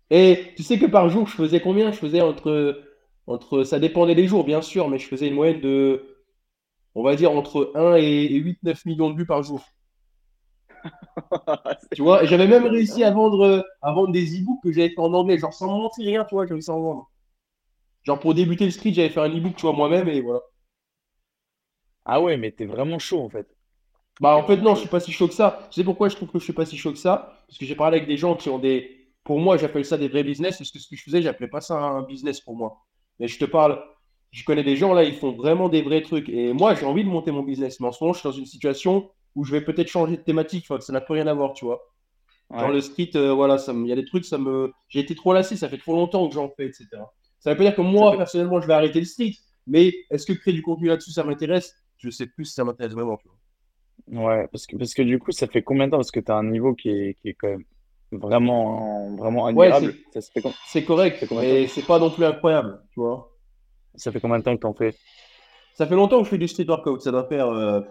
Et 0.10 0.54
tu 0.58 0.64
sais 0.64 0.78
que 0.78 0.86
par 0.86 1.10
jour, 1.10 1.28
je 1.28 1.36
faisais 1.36 1.62
combien? 1.62 1.92
Je 1.92 1.98
faisais 1.98 2.22
entre 2.22 2.82
entre, 3.28 3.64
ça 3.64 3.80
dépendait 3.80 4.16
des 4.16 4.28
jours, 4.28 4.44
bien 4.46 4.62
sûr, 4.62 4.90
mais 4.90 5.00
je 5.00 5.08
faisais 5.08 5.28
une 5.28 5.36
moyenne 5.36 5.62
de, 5.62 6.18
on 6.96 7.04
va 7.04 7.16
dire, 7.16 7.32
entre 7.32 7.72
1 7.76 7.96
et 7.98 8.30
8-9 8.36 8.86
millions 8.86 9.12
de 9.12 9.18
vues 9.18 9.28
par 9.28 9.44
jour. 9.44 9.64
tu 11.96 12.02
vois, 12.02 12.26
j'avais 12.26 12.48
même 12.48 12.66
réussi 12.66 13.04
à 13.04 13.12
vendre, 13.12 13.66
à 13.82 13.92
vendre 13.94 14.12
des 14.12 14.40
e-books 14.40 14.62
que 14.64 14.72
j'avais 14.72 14.90
fait 14.90 15.00
en 15.00 15.14
anglais, 15.14 15.38
genre 15.38 15.54
sans 15.54 15.68
mentir 15.78 16.06
rien, 16.06 16.26
tu 16.26 16.36
vois, 16.36 16.46
j'ai 16.46 16.54
réussi 16.54 16.72
à 16.72 16.74
en 16.74 16.82
vendre. 16.82 17.12
Genre 18.04 18.20
pour 18.20 18.34
débuter 18.34 18.66
le 18.66 18.72
street, 18.72 18.94
j'avais 18.94 19.10
fait 19.10 19.20
un 19.22 19.30
e-book, 19.30 19.56
tu 19.58 19.64
vois, 19.64 19.74
moi-même, 19.74 20.08
et 20.10 20.22
voilà. 20.22 20.42
Ah 22.06 22.22
ouais, 22.22 22.38
mais 22.38 22.52
t'es 22.52 22.66
vraiment 22.66 23.00
chaud 23.00 23.22
en 23.22 23.30
fait. 23.30 23.48
Bah 24.22 24.36
en 24.38 24.44
fait 24.46 24.58
non, 24.58 24.76
je 24.76 24.82
suis 24.82 24.90
pas 24.90 25.00
si 25.02 25.12
chaud 25.14 25.28
que 25.28 25.34
ça. 25.34 25.68
Tu 25.72 25.82
sais 25.82 25.86
pourquoi 25.86 26.10
je 26.10 26.16
trouve 26.18 26.30
que 26.32 26.40
je 26.40 26.46
suis 26.46 26.54
pas 26.54 26.66
si 26.66 26.78
chaud 26.78 26.92
que 26.92 26.98
ça? 27.00 27.44
Parce 27.48 27.58
que 27.60 27.66
j'ai 27.66 27.76
parlé 27.76 27.98
avec 27.98 28.08
des 28.10 28.18
gens 28.18 28.36
qui 28.36 28.50
ont 28.50 28.60
des... 28.60 29.10
Pour 29.24 29.40
moi, 29.40 29.58
j'appelle 29.58 29.86
ça 29.86 29.98
des 29.98 30.08
vrais 30.10 30.24
business, 30.24 30.58
parce 30.58 30.72
que 30.72 30.80
ce 30.80 30.88
que 30.90 30.96
je 30.98 31.04
faisais, 31.04 31.22
j'appelais 31.22 31.48
pas 31.50 31.62
ça 31.62 31.76
un 31.80 32.04
business 32.04 32.42
pour 32.42 32.56
moi. 32.58 32.86
Mais 33.20 33.28
je 33.28 33.40
te 33.40 33.46
parle, 33.46 33.82
je 34.32 34.44
connais 34.44 34.64
des 34.64 34.76
gens 34.76 34.94
là, 34.94 35.04
ils 35.04 35.16
font 35.16 35.32
vraiment 35.32 35.70
des 35.70 35.82
vrais 35.82 36.02
trucs. 36.02 36.30
Et 36.30 36.54
moi, 36.54 36.76
j'ai 36.76 36.86
envie 36.86 37.04
de 37.04 37.10
monter 37.10 37.32
mon 37.32 37.44
business. 37.44 37.80
Mais 37.80 37.88
en 37.88 37.92
ce 37.92 38.04
moment, 38.04 38.14
je 38.14 38.20
suis 38.20 38.30
dans 38.30 38.36
une 38.36 38.46
situation 38.46 39.10
où 39.36 39.44
je 39.44 39.52
vais 39.52 39.62
peut-être 39.62 39.88
changer 39.88 40.18
de 40.18 40.22
thématique. 40.22 40.66
Enfin, 40.70 40.80
ça 40.80 40.94
n'a 40.94 41.02
plus 41.02 41.14
rien 41.14 41.28
à 41.28 41.34
voir, 41.34 41.54
tu 41.54 41.66
vois. 41.66 41.82
Dans 42.52 42.68
le 42.68 42.80
street, 42.80 43.12
euh, 43.16 43.34
voilà, 43.34 43.58
il 43.68 43.88
y 43.88 43.92
a 43.92 43.96
des 43.96 44.06
trucs, 44.06 44.24
ça 44.24 44.38
me, 44.38 44.72
j'ai 44.88 45.00
été 45.00 45.16
trop 45.16 45.34
lassé, 45.34 45.56
ça 45.56 45.68
fait 45.68 45.80
trop 45.80 45.94
longtemps 45.94 46.28
que 46.28 46.36
j'en 46.36 46.50
fais, 46.50 46.68
etc. 46.68 46.88
Ça 47.40 47.52
veut 47.52 47.58
pas 47.58 47.64
dire 47.64 47.76
que 47.76 47.82
moi, 47.82 48.16
personnellement, 48.16 48.62
je 48.62 48.68
vais 48.68 48.74
arrêter 48.74 49.00
le 49.00 49.06
street. 49.06 49.34
Mais 49.68 49.94
est-ce 50.12 50.28
que 50.28 50.34
créer 50.34 50.54
du 50.54 50.62
contenu 50.62 50.88
là-dessus, 50.88 51.12
ça 51.12 51.24
m'intéresse? 51.24 51.74
Je 51.98 52.10
sais 52.10 52.28
plus 52.28 52.46
si 52.46 52.54
ça 52.54 52.64
m'intéresse 52.64 52.94
vraiment. 52.94 53.18
Tu 53.18 53.28
vois. 53.28 54.26
Ouais, 54.26 54.48
parce 54.52 54.68
que, 54.68 54.78
parce 54.78 54.94
que 54.94 55.02
du 55.02 55.18
coup, 55.18 55.32
ça 55.32 55.48
fait 55.48 55.64
combien 55.64 55.88
de 55.88 55.92
temps? 55.92 55.98
Parce 55.98 56.12
que 56.12 56.20
tu 56.20 56.32
as 56.32 56.36
un 56.36 56.44
niveau 56.44 56.76
qui 56.76 56.90
est, 56.90 57.18
qui 57.20 57.30
est 57.30 57.34
quand 57.34 57.48
même 57.48 57.64
vraiment, 58.12 59.16
vraiment 59.16 59.48
admirable. 59.48 59.94
c'est 60.68 60.86
correct, 60.86 61.26
mais 61.32 61.68
c'est 61.68 61.86
pas 61.86 62.00
non 62.00 62.10
plus 62.10 62.26
incroyable, 62.26 62.82
tu 62.92 63.00
vois. 63.00 63.32
Ça 63.96 64.12
fait 64.12 64.20
combien 64.20 64.40
de 64.40 64.44
temps 64.44 64.56
que 64.56 64.62
t'en 64.62 64.74
fais? 64.74 64.96
Ça 65.74 65.86
fait 65.88 65.96
longtemps 65.96 66.20
que 66.20 66.26
je 66.26 66.30
fais 66.30 66.38
du 66.38 66.48
street 66.48 66.66
workout. 66.68 67.02
Ça 67.02 67.12
doit 67.12 67.28
faire, 67.28 67.48
euh, 67.48 67.82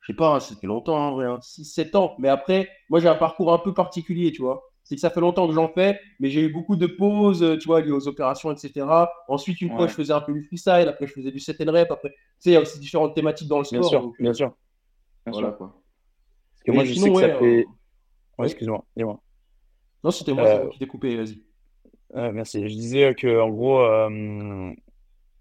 je 0.00 0.12
sais 0.12 0.16
pas, 0.16 0.34
hein, 0.36 0.40
ça 0.40 0.54
fait 0.54 0.66
longtemps, 0.66 0.96
en 0.96 1.12
vrai, 1.12 1.26
6-7 1.40 1.94
ans. 1.96 2.14
Mais 2.18 2.28
après, 2.28 2.68
moi 2.88 3.00
j'ai 3.00 3.08
un 3.08 3.14
parcours 3.14 3.52
un 3.52 3.58
peu 3.58 3.72
particulier, 3.74 4.32
tu 4.32 4.42
vois. 4.42 4.62
C'est 4.82 4.96
que 4.96 5.00
ça 5.00 5.10
fait 5.10 5.20
longtemps 5.20 5.46
que 5.46 5.54
j'en 5.54 5.68
fais, 5.68 6.00
mais 6.18 6.30
j'ai 6.30 6.40
eu 6.40 6.52
beaucoup 6.52 6.74
de 6.74 6.86
pauses, 6.86 7.58
tu 7.60 7.66
vois, 7.68 7.80
liées 7.80 7.92
aux 7.92 8.08
opérations, 8.08 8.50
etc. 8.50 8.86
Ensuite, 9.28 9.60
une 9.60 9.70
fois, 9.70 9.86
je 9.86 9.92
faisais 9.92 10.12
un 10.12 10.20
peu 10.20 10.32
du 10.32 10.42
freestyle, 10.42 10.88
après, 10.88 11.06
je 11.06 11.12
faisais 11.12 11.30
du 11.30 11.38
set 11.38 11.60
and 11.60 11.70
rep. 11.70 11.90
Après, 11.92 12.08
tu 12.08 12.16
sais, 12.40 12.50
il 12.50 12.52
y 12.54 12.56
a 12.56 12.60
aussi 12.60 12.80
différentes 12.80 13.14
thématiques 13.14 13.46
dans 13.46 13.58
le 13.58 13.64
sport. 13.64 13.80
Bien 13.80 13.88
sûr, 13.88 14.12
bien 14.20 14.32
sûr. 14.32 14.52
voilà, 15.26 15.50
quoi. 15.52 15.74
Parce 16.52 16.62
que 16.64 16.72
moi, 16.72 16.84
je 16.84 16.94
sais 16.94 17.10
que 17.10 17.20
ça 17.20 17.38
fait. 17.38 17.66
Excuse-moi, 18.46 18.84
dis-moi. 18.96 19.20
Non, 20.02 20.10
c'était 20.10 20.32
moi 20.32 20.46
euh, 20.46 20.68
qui 20.68 20.78
t'ai 20.78 20.86
coupé, 20.86 21.16
vas-y. 21.16 21.42
merci. 22.32 22.62
Je 22.68 22.74
disais 22.74 23.14
que 23.14 23.40
en 23.40 23.50
gros, 23.50 23.80
euh, 23.80 24.72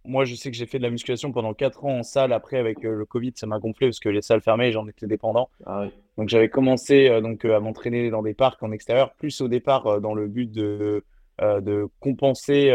moi, 0.06 0.26
je 0.26 0.36
sais 0.36 0.52
que 0.52 0.58
j'ai 0.58 0.66
fait 0.66 0.80
de 0.80 0.84
la 0.84 0.90
musculation 0.90 1.32
pendant 1.32 1.54
4 1.54 1.86
ans 1.86 2.00
en 2.00 2.04
salle. 2.04 2.34
Après, 2.34 2.58
avec 2.58 2.84
euh, 2.84 2.96
le 2.96 3.06
Covid, 3.06 3.34
ça 3.36 3.48
m'a 3.48 3.60
gonflé 3.60 3.88
parce 3.88 4.00
que 4.00 4.10
les 4.10 4.22
salles 4.22 4.42
fermées, 4.42 4.72
j'en 4.72 4.88
étais 4.88 5.08
dépendant. 5.08 5.50
Ah 5.66 5.86
donc, 6.18 6.28
j'avais 6.28 6.50
commencé 6.50 7.22
donc 7.22 7.46
à 7.46 7.62
m'entraîner 7.62 8.10
dans 8.10 8.22
des 8.22 8.34
parcs 8.34 8.62
en 8.62 8.72
extérieur, 8.74 9.14
plus 9.14 9.40
au 9.40 9.48
départ 9.48 10.02
dans 10.02 10.14
le 10.14 10.28
but 10.28 10.52
de, 10.52 11.06
de 11.40 11.88
compenser 12.02 12.72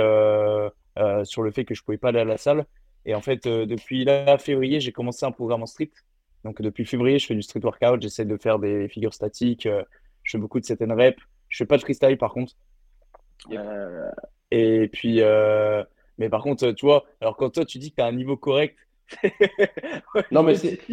sur 1.24 1.42
le 1.42 1.50
fait 1.50 1.66
que 1.66 1.74
je 1.74 1.82
pouvais 1.82 1.98
pas 1.98 2.08
aller 2.08 2.20
à 2.20 2.24
la 2.24 2.38
salle. 2.38 2.64
Et 3.04 3.14
en 3.14 3.20
fait, 3.20 3.46
depuis 3.46 4.06
là, 4.06 4.38
février, 4.38 4.80
j'ai 4.80 4.92
commencé 4.92 5.26
un 5.26 5.30
programme 5.30 5.62
en 5.62 5.66
street. 5.66 5.90
Donc, 6.42 6.62
depuis 6.62 6.86
février, 6.86 7.18
je 7.18 7.26
fais 7.26 7.34
du 7.34 7.42
street 7.42 7.60
workout. 7.62 8.00
J'essaie 8.00 8.24
de 8.24 8.38
faire 8.38 8.58
des 8.58 8.88
figures 8.88 9.12
statiques. 9.12 9.68
Je 10.24 10.32
fais 10.32 10.40
beaucoup 10.40 10.58
de 10.58 10.64
set 10.64 10.82
and 10.82 10.94
rep. 10.96 11.20
Je 11.48 11.58
fais 11.58 11.66
pas 11.66 11.76
de 11.76 11.82
freestyle 11.82 12.18
par 12.18 12.32
contre. 12.32 12.54
Euh, 13.52 14.10
et 14.50 14.88
puis, 14.88 15.20
euh, 15.20 15.84
mais 16.18 16.28
par 16.28 16.42
contre, 16.42 16.72
tu 16.72 16.86
vois, 16.86 17.04
alors 17.20 17.36
quand 17.36 17.50
toi 17.50 17.64
tu 17.64 17.78
dis 17.78 17.90
que 17.90 17.96
tu 17.96 18.02
as 18.02 18.06
un 18.06 18.12
niveau 18.12 18.36
correct. 18.36 18.76
non, 20.32 20.42
mais 20.42 20.56
c'est. 20.56 20.80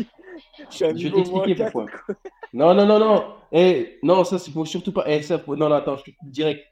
Je 0.72 0.86
vais 0.86 1.12
t'expliquer 1.12 1.56
pourquoi. 1.56 1.86
non, 2.54 2.74
non, 2.74 2.86
non, 2.86 3.00
non. 3.00 3.24
Eh, 3.52 4.00
non, 4.04 4.24
ça, 4.24 4.40
c'est 4.40 4.52
faut 4.52 4.66
surtout 4.66 4.92
pas. 4.92 5.04
Eh, 5.08 5.22
ça, 5.22 5.42
Non, 5.48 5.56
non, 5.56 5.74
attends, 5.74 5.98
je 5.98 6.04
te 6.04 6.12
direct. 6.24 6.64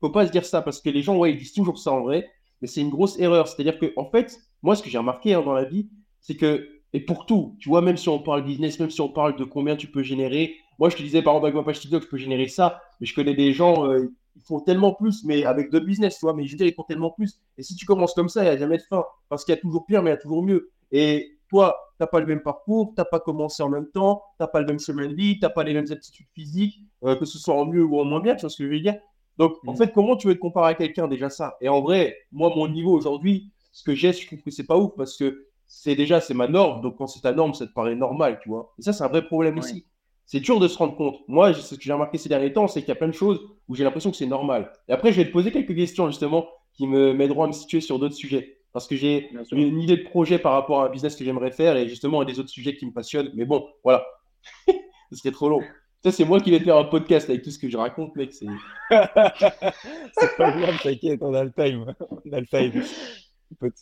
Faut 0.00 0.10
pas 0.10 0.26
se 0.26 0.32
dire 0.32 0.44
ça 0.44 0.62
parce 0.62 0.80
que 0.80 0.90
les 0.90 1.02
gens, 1.02 1.16
ouais, 1.16 1.32
ils 1.32 1.38
disent 1.38 1.52
toujours 1.52 1.78
ça 1.78 1.92
en 1.92 2.02
vrai, 2.02 2.28
mais 2.60 2.68
c'est 2.68 2.80
une 2.80 2.90
grosse 2.90 3.18
erreur. 3.18 3.48
C'est-à-dire 3.48 3.78
que, 3.78 3.92
en 3.96 4.10
fait, 4.10 4.36
moi, 4.62 4.76
ce 4.76 4.82
que 4.82 4.90
j'ai 4.90 4.98
remarqué 4.98 5.34
hein, 5.34 5.42
dans 5.42 5.52
la 5.52 5.64
vie, 5.64 5.88
c'est 6.20 6.36
que, 6.36 6.68
et 6.92 7.00
pour 7.00 7.26
tout, 7.26 7.56
tu 7.60 7.68
vois, 7.68 7.80
même 7.80 7.96
si 7.96 8.08
on 8.08 8.18
parle 8.18 8.44
business, 8.44 8.78
même 8.78 8.90
si 8.90 9.00
on 9.00 9.08
parle 9.08 9.36
de 9.36 9.44
combien 9.44 9.76
tu 9.76 9.86
peux 9.86 10.02
générer, 10.02 10.56
moi, 10.78 10.88
je 10.88 10.96
te 10.96 11.02
disais, 11.02 11.22
par 11.22 11.34
exemple, 11.34 11.46
avec 11.46 11.56
ma 11.56 11.62
page 11.62 11.80
TikTok, 11.80 12.02
je 12.02 12.08
peux 12.08 12.16
générer 12.16 12.48
ça, 12.48 12.82
mais 13.00 13.06
je 13.06 13.14
connais 13.14 13.34
des 13.34 13.52
gens, 13.52 13.86
euh, 13.86 14.12
ils 14.36 14.42
font 14.42 14.60
tellement 14.60 14.92
plus, 14.92 15.24
mais 15.24 15.44
avec 15.44 15.70
d'autres 15.70 15.86
business, 15.86 16.18
tu 16.18 16.26
vois, 16.26 16.34
mais 16.34 16.44
je 16.44 16.52
veux 16.52 16.58
dire, 16.58 16.66
ils 16.66 16.74
font 16.74 16.82
tellement 16.82 17.10
plus. 17.10 17.40
Et 17.58 17.62
si 17.62 17.76
tu 17.76 17.86
commences 17.86 18.14
comme 18.14 18.28
ça, 18.28 18.42
il 18.42 18.48
n'y 18.48 18.50
a 18.50 18.56
jamais 18.56 18.78
de 18.78 18.82
fin, 18.82 19.04
parce 19.28 19.44
qu'il 19.44 19.54
y 19.54 19.58
a 19.58 19.60
toujours 19.60 19.86
pire, 19.86 20.02
mais 20.02 20.10
il 20.10 20.14
y 20.14 20.16
a 20.16 20.20
toujours 20.20 20.42
mieux. 20.42 20.70
Et 20.90 21.38
toi, 21.48 21.76
tu 21.96 22.02
n'as 22.02 22.06
pas 22.06 22.20
le 22.20 22.26
même 22.26 22.42
parcours, 22.42 22.88
tu 22.88 22.94
n'as 23.00 23.04
pas 23.04 23.20
commencé 23.20 23.62
en 23.62 23.68
même 23.68 23.88
temps, 23.88 24.22
tu 24.38 24.42
n'as 24.42 24.48
pas 24.48 24.60
le 24.60 24.66
même 24.66 24.80
chemin 24.80 25.06
de 25.06 25.14
vie, 25.14 25.34
tu 25.34 25.40
n'as 25.42 25.50
pas 25.50 25.62
les 25.62 25.72
mêmes 25.72 25.90
aptitudes 25.90 26.26
physiques, 26.34 26.80
euh, 27.04 27.16
que 27.16 27.24
ce 27.24 27.38
soit 27.38 27.54
en 27.54 27.66
mieux 27.66 27.84
ou 27.84 28.00
en 28.00 28.04
moins 28.04 28.20
bien, 28.20 28.34
tu 28.34 28.42
vois 28.42 28.50
ce 28.50 28.58
que 28.58 28.64
je 28.64 28.70
veux 28.70 28.80
dire? 28.80 28.96
Donc, 29.38 29.54
en 29.66 29.72
mm. 29.72 29.76
fait, 29.76 29.92
comment 29.92 30.16
tu 30.16 30.26
veux 30.26 30.34
te 30.34 30.40
comparer 30.40 30.70
à 30.70 30.74
quelqu'un 30.74 31.08
déjà 31.08 31.30
ça? 31.30 31.56
Et 31.60 31.68
en 31.68 31.80
vrai, 31.80 32.16
moi, 32.32 32.52
mon 32.54 32.68
niveau 32.68 32.92
aujourd'hui, 32.92 33.52
ce 33.72 33.84
que 33.84 33.94
j'ai, 33.94 34.12
je 34.12 34.26
trouve 34.26 34.40
que 34.42 34.50
c'est 34.50 34.66
pas 34.66 34.76
ouf, 34.76 34.92
parce 34.96 35.16
que 35.16 35.46
c'est 35.66 35.94
déjà, 35.94 36.20
c'est 36.20 36.34
ma 36.34 36.48
norme, 36.48 36.82
donc 36.82 36.96
quand 36.96 37.06
c'est 37.06 37.20
ta 37.20 37.32
norme, 37.32 37.54
ça 37.54 37.66
te 37.66 37.72
paraît 37.72 37.96
normal, 37.96 38.38
tu 38.42 38.48
vois? 38.48 38.72
Et 38.78 38.82
ça, 38.82 38.92
c'est 38.92 39.04
un 39.04 39.08
vrai 39.08 39.24
problème 39.24 39.58
aussi 39.58 39.86
c'est 40.26 40.40
dur 40.40 40.58
de 40.58 40.68
se 40.68 40.78
rendre 40.78 40.96
compte. 40.96 41.16
Moi, 41.28 41.52
ce 41.54 41.74
que 41.74 41.82
j'ai 41.82 41.92
remarqué 41.92 42.18
ces 42.18 42.28
derniers 42.28 42.52
temps, 42.52 42.66
c'est 42.66 42.80
qu'il 42.80 42.88
y 42.88 42.92
a 42.92 42.96
plein 42.96 43.08
de 43.08 43.12
choses 43.12 43.40
où 43.68 43.74
j'ai 43.74 43.84
l'impression 43.84 44.10
que 44.10 44.16
c'est 44.16 44.26
normal. 44.26 44.72
Et 44.88 44.92
après, 44.92 45.12
je 45.12 45.18
vais 45.18 45.26
te 45.26 45.32
poser 45.32 45.52
quelques 45.52 45.74
questions, 45.74 46.06
justement, 46.08 46.48
qui 46.72 46.86
me 46.86 47.12
m'aideront 47.12 47.44
à 47.44 47.46
me 47.46 47.52
situer 47.52 47.80
sur 47.80 47.98
d'autres 47.98 48.14
sujets. 48.14 48.58
parce 48.72 48.88
que 48.88 48.96
j'ai 48.96 49.30
une, 49.52 49.80
idée 49.80 49.96
de 49.96 50.02
projet 50.04 50.38
par 50.38 50.52
rapport 50.52 50.80
à 50.80 50.86
un 50.86 50.90
business 50.90 51.14
que 51.14 51.24
j'aimerais 51.24 51.52
faire 51.52 51.76
et 51.76 51.88
justement 51.88 52.20
à 52.20 52.24
des 52.24 52.40
autres 52.40 52.48
sujets 52.48 52.76
qui 52.76 52.86
me 52.86 52.92
passionnent. 52.92 53.30
Mais 53.34 53.44
bon, 53.44 53.68
voilà. 53.84 54.04
Ce 54.66 55.16
serait 55.16 55.30
trop 55.30 55.48
long. 55.48 55.60
Ça, 56.02 56.10
c'est 56.10 56.24
moi 56.24 56.40
qui 56.40 56.50
vais 56.50 56.58
faire 56.58 56.76
un 56.76 56.84
podcast 56.84 57.30
avec 57.30 57.42
tout 57.42 57.50
ce 57.50 57.58
que 57.58 57.68
je 57.70 57.76
raconte, 57.76 58.16
mec. 58.16 58.32
C'est... 58.32 58.46
C'est 58.90 60.36
pas 60.36 60.50
grave, 60.50 60.78
t'inquiète, 60.82 61.20
on 61.22 61.32
a 61.32 61.44
le 61.44 61.52
time. 61.52 61.94
On 62.10 62.32
a 62.32 62.40
le 62.40 62.46
time. 62.46 62.82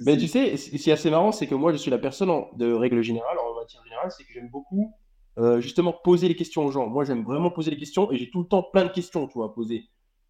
Mais 0.00 0.16
tu 0.16 0.28
sais, 0.28 0.56
ce 0.56 0.70
qui 0.70 0.90
est 0.90 0.92
assez 0.92 1.10
marrant, 1.10 1.32
c'est 1.32 1.46
que 1.46 1.54
moi, 1.54 1.72
je 1.72 1.78
suis 1.78 1.90
la 1.90 1.98
personne 1.98 2.30
en- 2.30 2.50
de 2.56 2.72
règle 2.72 3.00
générale, 3.02 3.38
en 3.38 3.54
matière 3.58 3.82
générale, 3.84 4.10
c'est 4.10 4.24
que 4.24 4.32
j'aime 4.32 4.50
beaucoup 4.50 4.94
euh, 5.38 5.60
justement 5.60 5.92
poser 5.92 6.28
les 6.28 6.36
questions 6.36 6.64
aux 6.64 6.70
gens. 6.70 6.86
Moi, 6.88 7.04
j'aime 7.04 7.24
vraiment 7.24 7.50
poser 7.50 7.70
les 7.70 7.76
questions 7.76 8.10
et 8.12 8.16
j'ai 8.16 8.30
tout 8.30 8.40
le 8.40 8.46
temps 8.48 8.62
plein 8.62 8.84
de 8.84 8.90
questions, 8.90 9.26
tu 9.26 9.34
vois, 9.34 9.46
à 9.46 9.48
poser. 9.50 9.84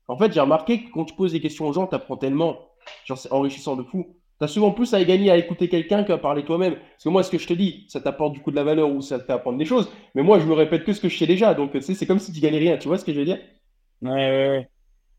En 0.08 0.16
fait, 0.16 0.32
j'ai 0.32 0.40
remarqué 0.40 0.84
que 0.84 0.90
quand 0.92 1.04
tu 1.04 1.14
poses 1.14 1.32
des 1.32 1.40
questions 1.40 1.66
aux 1.68 1.72
gens, 1.72 1.86
tu 1.86 1.94
apprends 1.94 2.16
tellement, 2.16 2.58
genre, 3.04 3.18
c'est 3.18 3.32
enrichissant 3.32 3.76
de 3.76 3.82
fou. 3.82 4.16
Tu 4.38 4.44
as 4.44 4.48
souvent 4.48 4.72
plus 4.72 4.92
à 4.94 5.02
gagner 5.04 5.30
à 5.30 5.36
écouter 5.36 5.68
quelqu'un 5.68 6.02
qu'à 6.04 6.18
parler 6.18 6.44
toi-même. 6.44 6.74
Parce 6.74 7.04
que 7.04 7.08
moi, 7.08 7.22
ce 7.22 7.30
que 7.30 7.38
je 7.38 7.46
te 7.46 7.52
dis, 7.54 7.86
ça 7.88 8.00
t'apporte 8.00 8.32
du 8.32 8.40
coup 8.40 8.50
de 8.50 8.56
la 8.56 8.64
valeur 8.64 8.90
ou 8.90 9.00
ça 9.00 9.18
te 9.20 9.24
fait 9.24 9.32
apprendre 9.32 9.58
des 9.58 9.64
choses. 9.64 9.88
Mais 10.14 10.22
moi, 10.22 10.38
je 10.40 10.46
me 10.46 10.52
répète 10.52 10.84
que 10.84 10.92
ce 10.92 11.00
que 11.00 11.08
je 11.08 11.16
sais 11.16 11.26
déjà. 11.26 11.54
Donc, 11.54 11.70
tu 11.72 11.80
sais, 11.80 11.94
c'est 11.94 12.06
comme 12.06 12.18
si 12.18 12.32
tu 12.32 12.40
gagnais 12.40 12.58
rien. 12.58 12.76
Tu 12.76 12.88
vois 12.88 12.98
ce 12.98 13.04
que 13.04 13.12
je 13.12 13.18
veux 13.20 13.24
dire? 13.24 13.38
Ouais, 14.02 14.10
ouais, 14.10 14.48
ouais. 14.48 14.68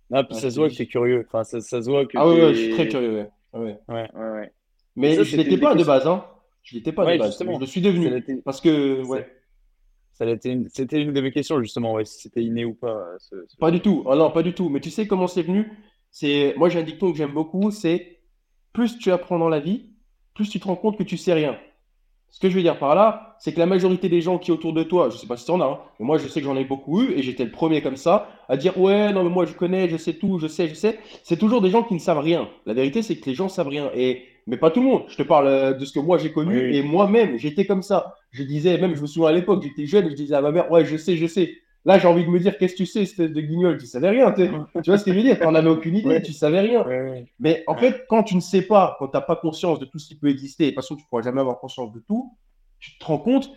Non, 0.09 0.23
puis 0.25 0.35
Ouais, 0.35 0.41
ça 0.41 0.51
se 0.51 0.59
voit 0.59 0.69
que 0.69 0.75
t'es 0.75 0.85
curieux. 0.85 1.25
Enfin, 1.27 1.43
ça, 1.45 1.61
ça 1.61 1.81
se 1.81 1.89
voit 1.89 2.05
que 2.05 2.17
Ah 2.17 2.27
ouais, 2.27 2.35
ouais, 2.43 2.53
je 2.53 2.59
suis 2.63 2.73
très 2.73 2.87
curieux. 2.89 3.13
ouais. 3.15 3.29
Ah 3.53 3.59
ouais. 3.59 3.77
Ouais, 3.87 4.09
ouais, 4.13 4.29
ouais. 4.31 4.51
Mais 4.97 5.15
Ça, 5.15 5.23
je 5.23 5.37
une 5.37 5.59
pas 5.59 5.73
de 5.75 5.83
base, 5.85 6.05
hein. 6.05 6.25
Je 6.63 6.75
l'étais 6.75 6.91
pas 6.91 7.05
Ouais, 7.05 7.13
de 7.13 7.19
base. 7.19 7.29
justement. 7.29 7.55
Je 7.55 7.59
le 7.61 7.65
suis 7.65 7.81
devenu. 7.81 8.41
Parce 8.43 8.59
que, 8.59 9.03
ouais. 9.05 9.25
Une... 10.45 10.69
C'était 10.69 11.01
une 11.01 11.13
de 11.13 11.21
mes 11.21 11.31
questions, 11.31 11.59
justement, 11.61 11.93
ouais, 11.93 12.05
si 12.05 12.19
c'était 12.21 12.43
inné 12.43 12.65
ou 12.65 12.73
pas. 12.73 12.87
euh, 12.89 13.15
ce- 13.19 13.45
ce- 13.47 13.57
Pas 13.57 13.71
du 13.71 13.79
tout. 13.81 14.03
Ah 14.09 14.15
non, 14.15 14.31
pas 14.31 14.43
du 14.43 14.53
tout. 14.53 14.69
Mais 14.69 14.79
tu 14.79 14.89
sais 14.91 15.07
comment 15.07 15.27
c'est 15.27 15.43
venu? 15.43 15.71
C'est, 16.11 16.53
moi, 16.57 16.69
j'ai 16.69 16.79
un 16.79 16.83
dicton 16.83 17.11
que 17.11 17.17
j'aime 17.17 17.31
beaucoup, 17.33 17.71
c'est 17.71 18.19
plus 18.73 18.97
tu 18.97 19.11
apprends 19.11 19.39
dans 19.39 19.49
la 19.49 19.59
vie, 19.59 19.89
plus 20.33 20.49
tu 20.49 20.59
te 20.59 20.67
rends 20.67 20.75
compte 20.75 20.97
que 20.97 21.03
tu 21.03 21.17
sais 21.17 21.33
rien. 21.33 21.57
Ce 22.29 22.39
que 22.39 22.49
je 22.49 22.55
veux 22.55 22.63
dire 22.63 22.79
par 22.79 22.95
là, 22.95 23.35
c'est 23.39 23.53
que 23.53 23.59
la 23.59 23.67
majorité 23.67 24.09
des 24.09 24.21
gens 24.21 24.39
qui 24.39 24.51
autour 24.51 24.73
de 24.73 24.81
toi, 24.83 25.09
je 25.11 25.17
sais 25.17 25.27
pas 25.27 25.37
si 25.37 25.45
t'en 25.45 25.61
as, 25.61 25.65
hein, 25.65 25.79
mais 25.99 26.05
moi, 26.05 26.17
je 26.17 26.27
sais 26.27 26.41
que 26.41 26.45
j'en 26.47 26.55
ai 26.57 26.65
beaucoup 26.65 27.01
eu 27.03 27.11
et 27.13 27.21
j'étais 27.21 27.45
le 27.45 27.51
premier 27.51 27.81
comme 27.83 27.95
ça 27.97 28.29
à 28.49 28.57
dire 28.57 28.77
ouais, 28.79 29.13
non, 29.13 29.23
mais 29.23 29.29
moi, 29.29 29.45
je 29.45 29.53
connais, 29.53 29.87
je 29.89 29.97
sais 29.97 30.13
tout, 30.15 30.39
je 30.39 30.47
sais, 30.47 30.67
je 30.67 30.73
sais. 30.73 30.99
C'est 31.23 31.37
toujours 31.37 31.61
des 31.61 31.69
gens 31.69 31.83
qui 31.83 31.93
ne 31.93 31.99
savent 31.99 32.19
rien. 32.19 32.49
La 32.65 32.73
vérité, 32.73 33.03
c'est 33.03 33.17
que 33.17 33.25
les 33.29 33.35
gens 33.35 33.49
savent 33.49 33.67
rien. 33.67 33.91
Et, 33.95 34.23
mais 34.47 34.57
pas 34.57 34.71
tout 34.71 34.81
le 34.81 34.87
monde. 34.87 35.03
Je 35.09 35.15
te 35.17 35.23
parle 35.23 35.47
euh, 35.47 35.73
de 35.73 35.85
ce 35.85 35.93
que 35.93 35.99
moi 35.99 36.17
j'ai 36.17 36.31
connu 36.31 36.57
oui. 36.69 36.77
et 36.77 36.81
moi-même, 36.83 37.37
j'étais 37.37 37.65
comme 37.65 37.83
ça. 37.83 38.15
Je 38.33 38.43
disais, 38.43 38.77
même, 38.79 38.95
je 38.95 39.01
me 39.01 39.05
souviens 39.07 39.29
à 39.29 39.31
l'époque, 39.31 39.63
j'étais 39.63 39.85
jeune, 39.85 40.09
je 40.09 40.15
disais 40.15 40.33
à 40.35 40.41
ma 40.41 40.51
mère, 40.51 40.69
ouais, 40.71 40.83
je 40.83 40.97
sais, 40.97 41.15
je 41.15 41.27
sais. 41.27 41.55
Là, 41.85 41.99
j'ai 41.99 42.07
envie 42.07 42.25
de 42.25 42.29
me 42.29 42.39
dire, 42.39 42.57
qu'est-ce 42.57 42.73
que 42.73 42.77
tu 42.77 42.85
sais, 42.85 43.03
espèce 43.03 43.31
de 43.31 43.41
guignol? 43.41 43.77
Tu 43.77 43.85
savais 43.85 44.09
rien, 44.09 44.31
tu. 44.31 44.49
Tu 44.83 44.89
vois 44.89 44.97
ce 44.97 45.03
que 45.05 45.11
je 45.11 45.17
veux 45.17 45.23
dire? 45.23 45.39
T'en 45.39 45.53
avais 45.53 45.69
aucune 45.69 45.95
idée, 45.97 46.07
Ouais. 46.07 46.21
tu 46.21 46.33
savais 46.33 46.61
rien. 46.61 46.83
Ouais, 46.85 47.01
ouais. 47.01 47.25
Mais 47.39 47.63
en 47.67 47.75
fait, 47.75 48.05
quand 48.09 48.23
tu 48.23 48.35
ne 48.35 48.39
sais 48.41 48.63
pas, 48.63 48.95
quand 48.99 49.07
tu 49.09 49.15
n'as 49.17 49.21
pas 49.21 49.35
conscience 49.35 49.79
de 49.79 49.85
tout 49.85 49.99
ce 49.99 50.07
qui 50.07 50.15
peut 50.15 50.29
exister, 50.29 50.63
et 50.63 50.67
de 50.67 50.71
toute 50.71 50.81
façon, 50.83 50.95
tu 50.95 51.03
ne 51.03 51.07
pourras 51.09 51.21
jamais 51.21 51.41
avoir 51.41 51.59
conscience 51.59 51.91
de 51.93 51.99
tout, 51.99 52.35
tu 52.79 52.97
te 52.97 53.05
rends 53.05 53.17
compte, 53.19 53.49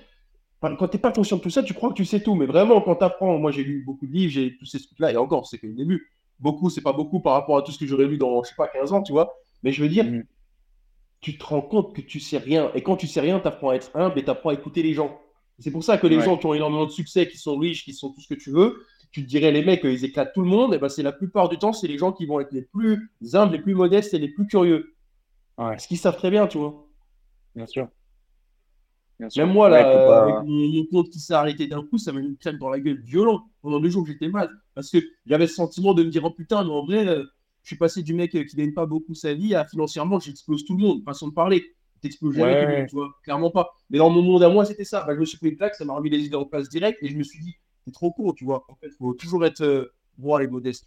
quand 0.60 0.88
tu 0.88 0.96
n'es 0.96 1.00
pas 1.00 1.12
conscient 1.12 1.36
de 1.36 1.42
tout 1.42 1.50
ça, 1.50 1.62
tu 1.62 1.72
crois 1.72 1.90
que 1.90 1.94
tu 1.94 2.04
sais 2.04 2.20
tout. 2.20 2.34
Mais 2.34 2.46
vraiment, 2.46 2.80
quand 2.80 2.96
tu 2.96 3.04
apprends, 3.04 3.38
moi 3.38 3.52
j'ai 3.52 3.62
lu 3.62 3.82
beaucoup 3.86 4.06
de 4.06 4.12
livres, 4.12 4.32
j'ai 4.32 4.56
tous 4.58 4.66
ces 4.66 4.80
trucs-là, 4.82 5.12
et 5.12 5.16
encore, 5.16 5.46
c'est 5.46 5.58
que 5.58 5.66
le 5.68 5.74
début. 5.74 6.10
Beaucoup, 6.40 6.68
c'est 6.68 6.82
pas 6.82 6.92
beaucoup 6.92 7.20
par 7.20 7.32
rapport 7.34 7.56
à 7.56 7.62
tout 7.62 7.70
ce 7.72 7.78
que 7.78 7.86
j'aurais 7.86 8.06
lu 8.06 8.18
dans, 8.18 8.42
je 8.42 8.48
sais 8.50 8.54
pas, 8.56 8.66
15 8.68 8.92
ans, 8.92 9.02
tu 9.02 9.12
vois. 9.12 9.32
Mais 9.62 9.70
je 9.72 9.80
veux 9.82 9.88
dire, 9.88 10.04
Mhm. 10.04 10.24
Tu 11.26 11.36
te 11.38 11.44
rends 11.44 11.60
compte 11.60 11.92
que 11.92 12.00
tu 12.00 12.20
sais 12.20 12.38
rien. 12.38 12.70
Et 12.76 12.82
quand 12.84 12.96
tu 12.96 13.08
sais 13.08 13.20
rien, 13.20 13.40
tu 13.40 13.48
apprends 13.48 13.70
à 13.70 13.74
être 13.74 13.90
humble 13.96 14.16
et 14.16 14.22
tu 14.22 14.30
apprends 14.30 14.50
à 14.50 14.54
écouter 14.54 14.80
les 14.84 14.94
gens. 14.94 15.20
C'est 15.58 15.72
pour 15.72 15.82
ça 15.82 15.98
que 15.98 16.06
les 16.06 16.18
Ouais. 16.18 16.24
gens 16.24 16.36
qui 16.38 16.46
ont 16.46 16.54
énormément 16.54 16.84
de 16.86 16.90
succès, 16.92 17.26
qui 17.28 17.36
sont 17.36 17.58
riches, 17.58 17.84
qui 17.84 17.94
sont 17.94 18.12
tout 18.12 18.20
ce 18.20 18.28
que 18.28 18.34
tu 18.38 18.52
veux, 18.52 18.84
tu 19.10 19.24
te 19.24 19.28
dirais 19.28 19.50
les 19.50 19.64
mecs, 19.64 19.80
ils 19.82 20.04
éclatent 20.04 20.32
tout 20.32 20.42
le 20.42 20.46
monde, 20.48 20.72
et 20.74 20.78
ben 20.78 20.88
c'est 20.88 21.02
la 21.02 21.10
plupart 21.10 21.48
du 21.48 21.58
temps, 21.58 21.72
c'est 21.72 21.88
les 21.88 21.98
gens 21.98 22.12
qui 22.12 22.26
vont 22.26 22.38
être 22.38 22.52
les 22.52 22.62
plus 22.62 23.10
humbles, 23.32 23.54
les 23.56 23.60
plus 23.60 23.74
modestes 23.74 24.14
et 24.14 24.20
les 24.20 24.28
plus 24.28 24.46
curieux. 24.46 24.94
Ouais. 25.58 25.70
Parce 25.70 25.88
qu'ils 25.88 25.98
savent 25.98 26.16
très 26.16 26.30
bien, 26.30 26.46
tu 26.46 26.58
vois. 26.58 26.86
Bien 27.56 27.66
sûr. 27.66 27.88
Bien 29.18 29.28
sûr. 29.28 29.44
Même 29.44 29.52
moi, 29.52 29.68
là, 29.68 29.82
pas- 29.82 30.22
avec 30.22 30.34
mon, 30.48 30.68
mon 30.68 30.86
compte 30.86 31.10
qui 31.10 31.18
s'est 31.18 31.32
arrêté 31.34 31.66
d'un 31.66 31.82
coup, 31.82 31.98
ça 31.98 32.12
m'a 32.12 32.20
mis 32.20 32.28
une 32.28 32.36
crème 32.36 32.58
dans 32.58 32.68
la 32.68 32.78
gueule 32.78 33.00
violent. 33.00 33.48
Pendant 33.62 33.80
deux 33.80 33.88
jours, 33.88 34.06
j'étais 34.06 34.28
mal. 34.28 34.48
Parce 34.74 34.90
que 34.90 34.98
j'avais 35.24 35.48
ce 35.48 35.54
sentiment 35.54 35.92
de 35.92 36.04
me 36.04 36.10
dire, 36.10 36.22
oh 36.24 36.30
putain, 36.30 36.62
mais 36.62 36.70
en 36.70 36.84
vrai, 36.84 37.08
euh, 37.08 37.24
je 37.66 37.70
suis 37.70 37.78
passé 37.78 38.04
du 38.04 38.14
mec 38.14 38.32
euh, 38.36 38.44
qui 38.44 38.54
gagne 38.54 38.72
pas 38.72 38.86
beaucoup 38.86 39.12
sa 39.14 39.34
vie 39.34 39.56
à 39.56 39.64
financièrement, 39.64 40.20
j'explose 40.20 40.64
tout 40.64 40.76
le 40.76 40.84
monde. 40.84 41.02
Façon 41.04 41.26
de 41.26 41.34
parler. 41.34 41.64
T'exploses 42.00 42.36
jamais 42.36 42.64
Ouais, 42.64 42.78
monde, 42.78 42.86
tu 42.88 42.94
vois. 42.94 43.08
Clairement 43.24 43.50
pas. 43.50 43.74
Mais 43.90 43.98
dans 43.98 44.08
mon 44.08 44.22
monde 44.22 44.44
à 44.44 44.48
moi, 44.48 44.64
c'était 44.64 44.84
ça. 44.84 45.02
Bah, 45.04 45.14
je 45.16 45.18
me 45.18 45.24
suis 45.24 45.36
pris 45.36 45.48
une 45.48 45.56
claque, 45.56 45.74
ça 45.74 45.84
m'a 45.84 45.94
remis 45.94 46.08
les 46.08 46.20
idées 46.20 46.36
en 46.36 46.44
place 46.44 46.68
direct 46.68 47.02
et 47.02 47.08
je 47.08 47.16
me 47.16 47.24
suis 47.24 47.40
dit, 47.40 47.56
c'est 47.84 47.90
trop 47.92 48.12
con, 48.12 48.32
tu 48.34 48.44
vois. 48.44 48.64
En 48.68 48.76
fait, 48.76 48.90
faut 48.90 49.14
toujours 49.14 49.44
être 49.44 49.62
euh, 49.62 49.92
voir 50.16 50.38
les 50.38 50.46
modestes. 50.46 50.86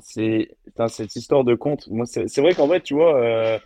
C'est 0.00 0.56
cette 0.88 1.14
histoire 1.14 1.44
de 1.44 1.54
compte. 1.54 1.86
Moi, 1.86 2.04
c'est 2.06 2.40
vrai 2.40 2.54
qu'en 2.54 2.66
vrai, 2.66 2.80
tu 2.80 2.94
vois. 2.94 3.16
euh, 3.24 3.58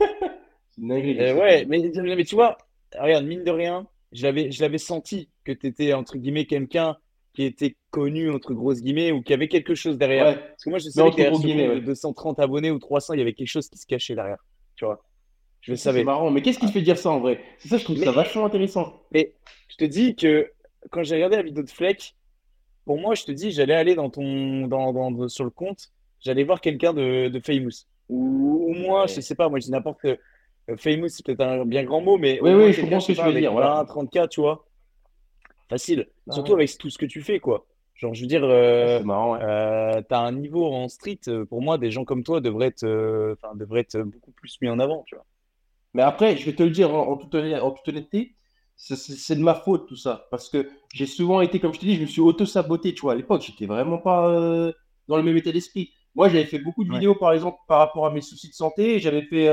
euh, 0.79 1.35
ouais, 1.37 1.65
mais, 1.65 1.91
mais 1.95 2.25
tu 2.25 2.35
vois, 2.35 2.59
regarde, 3.01 3.25
mine 3.25 3.45
de 3.45 3.51
rien, 3.51 3.87
je 4.13 4.61
l'avais 4.61 4.79
senti 4.79 5.31
que 5.43 5.53
tu 5.53 5.69
étais, 5.69 5.95
entre 5.95 6.19
guillemets, 6.19 6.45
quelqu'un 6.45 6.99
qui 7.35 7.45
était 7.45 7.77
connu, 7.91 8.31
entre 8.31 8.55
grosses 8.55 8.81
guillemets, 8.81 9.11
ou 9.13 9.21
qui 9.23 9.33
avait 9.35 9.49
quelque 9.49 9.75
chose 9.75 9.99
derrière. 9.99 10.27
Ouais. 10.27 10.35
Parce 10.51 10.65
que 10.65 10.71
moi, 10.71 10.79
je 10.79 10.89
savais 10.89 11.11
que 11.11 11.17
derrière 11.17 11.33
gros 11.33 11.41
ce 11.41 11.47
guillemets, 11.47 11.65
compte 11.67 11.75
ouais. 11.75 11.81
de 11.81 11.87
230 11.87 12.39
abonnés 12.41 12.71
ou 12.71 12.79
300, 12.79 13.15
il 13.15 13.19
y 13.19 13.23
avait 13.23 13.33
quelque 13.35 13.49
chose 13.49 13.69
qui 13.69 13.77
se 13.79 13.87
cachait 13.87 14.15
derrière. 14.15 14.39
Tu 14.77 14.85
vois, 14.85 15.03
je 15.61 15.73
le 15.73 15.77
Ça, 15.77 15.83
C'est 15.83 15.89
savais. 15.91 16.05
marrant. 16.05 16.31
Mais 16.31 16.43
qu'est-ce 16.43 16.59
qui 16.59 16.67
te 16.67 16.71
fait 16.73 16.83
dire 16.83 16.97
ça 16.99 17.11
en 17.11 17.21
vrai? 17.21 17.41
C'est 17.59 17.69
ça, 17.69 17.79
je 17.79 17.85
trouve 17.85 17.99
Mais- 17.99 18.05
ça 18.05 18.13
vachement 18.13 18.45
intéressant. 18.47 19.03
Mais 19.13 19.35
je 19.69 19.77
te 19.77 19.85
dis 19.85 20.15
que 20.17 20.51
quand 20.91 21.03
j'ai 21.03 21.17
regardé 21.17 21.37
la 21.37 21.43
vidéo 21.43 21.63
de 21.65 21.71
Fleck, 21.71 22.15
pour 22.85 22.99
moi, 22.99 23.15
je 23.15 23.25
te 23.25 23.33
dis, 23.33 23.51
j'allais 23.51 23.75
aller 23.75 23.95
dans 23.95 24.11
ton, 24.11 24.67
dans, 24.69 24.93
dans- 24.93 25.29
sur 25.29 25.45
le 25.45 25.51
compte, 25.51 25.89
j'allais 26.21 26.45
voir 26.45 26.61
quelqu'un 26.61 26.93
de, 26.93 27.29
de 27.29 27.41
famous. 27.41 27.87
Ou, 28.09 28.67
ou 28.69 28.75
moi, 28.75 29.07
je 29.07 29.17
Ouais. 29.17 29.23
sais 29.23 29.35
pas, 29.35 29.49
moi 29.49 29.59
je 29.59 29.65
dis 29.65 29.71
n'importe. 29.73 30.05
Euh, 30.05 30.77
famous, 30.77 31.09
c'est 31.09 31.25
peut-être 31.27 31.41
un 31.41 31.65
bien 31.65 31.83
grand 31.85 32.01
mot, 32.01 32.17
mais 32.19 32.39
au 32.41 32.45
Oui, 32.45 32.51
moins 32.55 32.67
oui, 32.67 32.73
je 32.73 32.81
comprends 32.83 33.01
ce 33.01 33.13
que 33.13 33.19
tu 33.19 33.25
veux 33.25 33.33
dire, 33.39 33.53
voilà. 33.53 33.83
20, 33.83 34.05
30K, 34.05 34.29
tu 34.29 34.41
vois. 34.41 34.65
Facile. 35.75 36.07
Ah 36.29 36.33
Surtout 36.35 36.53
ouais. 36.53 36.59
avec 36.63 36.79
tout 36.79 36.91
ce 36.91 36.99
que 36.99 37.07
tu 37.07 37.23
fais, 37.23 37.41
quoi. 37.41 37.67
Genre, 37.95 38.15
je 38.15 38.23
veux 38.23 38.27
dire, 38.27 38.43
euh, 38.45 39.03
marrant, 39.05 39.35
ouais. 39.35 39.41
euh, 39.43 40.03
t'as 40.09 40.19
un 40.21 40.33
niveau 40.33 40.67
en 40.67 40.89
street, 40.89 41.21
euh, 41.29 41.45
pour 41.45 41.63
moi, 41.63 41.79
des 41.79 41.91
gens 41.91 42.05
comme 42.05 42.25
toi 42.25 42.41
devraient 42.41 42.67
être, 42.69 42.85
euh, 42.85 43.37
devraient 43.55 43.81
être 43.81 43.99
beaucoup 44.03 44.33
plus 44.33 44.59
mis 44.61 44.69
en 44.69 44.79
avant, 44.79 45.05
tu 45.07 45.15
vois. 45.15 45.25
Mais 45.95 46.03
après, 46.03 46.37
je 46.37 46.45
vais 46.47 46.55
te 46.55 46.63
le 46.63 46.71
dire 46.71 46.95
en, 46.95 47.09
en 47.13 47.17
toute, 47.17 47.35
honnêteté- 47.35 47.61
en 47.61 47.71
toute 47.71 47.89
honnêteté, 47.89 48.35
c'est- 48.77 49.35
de 49.37 49.43
ma 49.43 49.55
faute 49.55 49.87
tout 49.89 49.97
ça. 49.97 50.27
Parce 50.31 50.49
que 50.49 50.69
j'ai 50.93 51.07
souvent 51.07 51.41
été, 51.41 51.61
comme 51.61 51.73
je 51.75 51.79
te 51.81 51.85
dis, 51.85 51.97
je 51.97 52.01
me 52.03 52.07
suis 52.07 52.21
auto-saboté. 52.21 52.95
Tu 52.95 53.03
vois, 53.03 53.13
à 53.13 53.17
l'époque, 53.17 53.43
j'étais 53.43 53.67
vraiment 53.67 53.99
pas 53.99 54.29
euh, 54.29 54.73
dans 55.09 55.17
le 55.17 55.23
même 55.23 55.37
état 55.37 55.53
d'esprit. 55.53 55.93
Moi, 56.17 56.29
j'avais 56.29 56.47
fait 56.47 56.59
beaucoup 56.59 56.85
de 56.85 56.91
Ouais. 56.91 56.97
vidéos, 56.97 57.15
par 57.15 57.33
exemple, 57.33 57.59
par 57.69 57.79
rapport 57.79 58.07
à 58.07 58.11
mes 58.11 58.21
soucis 58.21 58.49
de 58.49 58.55
santé. 58.55 58.99
J'avais 58.99 59.23
fait 59.23 59.49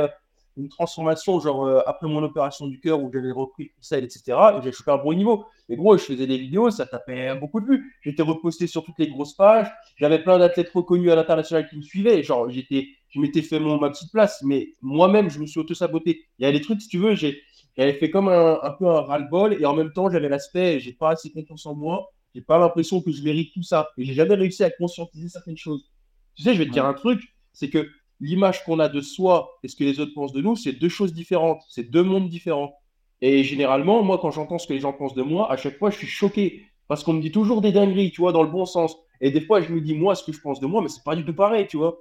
une 0.58 0.70
transformation, 0.70 1.40
genre 1.40 1.66
euh, 1.66 1.80
après 1.86 2.08
mon 2.08 2.22
opération 2.24 2.68
du 2.68 2.80
cœur 2.80 3.02
où 3.02 3.12
j'avais 3.14 3.32
repris 3.32 3.66
le 3.66 3.84
sel, 3.84 4.04
etc. 4.04 4.38
Et 4.58 4.62
j'ai 4.64 4.72
un 4.88 4.98
bon 4.98 5.14
niveau. 5.14 5.46
Mais 5.70 5.76
gros, 5.76 5.98
je 5.98 6.04
faisais 6.04 6.28
des 6.28 6.38
vidéos, 6.38 6.70
ça 6.70 6.86
tapait 6.86 7.34
beaucoup 7.36 7.62
de 7.62 7.66
vues. 7.66 7.96
J'étais 8.02 8.24
reposté 8.24 8.68
sur 8.68 8.84
toutes 8.84 9.00
les 9.00 9.08
grosses 9.08 9.34
pages. 9.36 9.72
J'avais 9.96 10.22
plein 10.22 10.38
d'athlètes 10.38 10.72
reconnus 10.74 11.12
à 11.12 11.16
l'international 11.16 11.68
qui 11.70 11.78
me 11.78 11.82
suivaient. 11.82 12.24
Genre, 12.24 12.50
j'étais, 12.50 12.90
je 13.10 13.20
m'étais 13.20 13.42
fait 13.42 13.60
mon, 13.60 13.80
ma 13.80 13.90
petite 13.90 14.12
place. 14.12 14.42
Mais 14.44 14.76
moi-même, 14.82 15.30
je 15.30 15.40
me 15.40 15.46
suis 15.46 15.60
auto-saboté. 15.60 16.26
Il 16.40 16.44
y 16.44 16.46
a 16.46 16.52
des 16.52 16.62
trucs, 16.62 16.82
si 16.82 16.90
tu 16.90 16.98
veux, 16.98 17.16
j'ai, 17.16 17.42
j'avais 17.78 17.94
fait 17.94 18.10
comme 18.10 18.28
un, 18.28 18.60
un 18.62 18.72
peu 18.72 18.88
un 18.88 19.02
ras-le-bol. 19.02 19.58
Et 19.60 19.66
en 19.66 19.74
même 19.74 19.94
temps, 19.94 20.10
j'avais 20.10 20.30
l'aspect, 20.30 20.80
j'ai 20.80 20.94
pas 20.94 21.12
assez 21.12 21.32
confiance 21.32 21.66
en 21.66 21.76
moi. 21.76 22.10
J'ai 22.36 22.42
pas 22.42 22.58
l'impression 22.58 23.02
que 23.02 23.12
je 23.12 23.24
mérite 23.24 23.54
tout 23.54 23.64
ça. 23.64 23.90
Et 23.98 24.06
j'ai 24.06 24.14
jamais 24.14 24.36
réussi 24.36 24.64
à 24.64 24.72
conscientiser 24.72 25.30
certaines 25.30 25.58
choses. 25.58 25.90
Tu 26.36 26.44
sais, 26.44 26.54
je 26.54 26.60
vais 26.60 26.66
te 26.66 26.72
dire 26.72 26.86
un 26.86 26.94
truc, 26.94 27.22
c'est 27.54 27.70
que 27.70 27.90
l'image 28.22 28.64
qu'on 28.64 28.80
a 28.80 28.88
de 28.88 29.02
soi 29.02 29.60
et 29.64 29.68
ce 29.68 29.76
que 29.76 29.84
les 29.84 30.00
autres 30.00 30.14
pensent 30.14 30.32
de 30.32 30.42
nous, 30.42 30.56
c'est 30.56 30.72
deux 30.72 30.90
choses 30.90 31.14
différentes. 31.14 31.62
C'est 31.68 31.90
deux 31.92 32.04
mondes 32.04 32.30
différents. 32.30 32.78
Et 33.20 33.44
généralement, 33.44 34.02
moi, 34.04 34.18
quand 34.20 34.32
j'entends 34.32 34.58
ce 34.58 34.68
que 34.68 34.74
les 34.74 34.80
gens 34.80 34.94
pensent 34.94 35.16
de 35.16 35.24
moi, 35.24 35.52
à 35.52 35.58
chaque 35.58 35.78
fois, 35.78 35.90
je 35.90 35.98
suis 35.98 36.08
choqué. 36.08 36.66
Parce 36.88 37.04
qu'on 37.04 37.14
me 37.14 37.22
dit 37.22 37.32
toujours 37.32 37.62
des 37.62 37.72
dingueries, 37.72 38.12
tu 38.12 38.22
vois, 38.22 38.32
dans 38.32 38.44
le 38.44 38.50
bon 38.50 38.66
sens. 38.66 38.96
Et 39.20 39.32
des 39.32 39.42
fois, 39.42 39.62
je 39.62 39.70
me 39.72 39.82
dis, 39.82 39.94
moi, 39.94 40.16
ce 40.16 40.24
que 40.24 40.32
je 40.32 40.40
pense 40.42 40.60
de 40.60 40.68
moi, 40.68 40.82
mais 40.82 40.90
c'est 40.90 41.04
pas 41.04 41.16
du 41.16 41.26
tout 41.26 41.34
pareil, 41.34 41.68
tu 41.68 41.78
vois. 41.78 42.00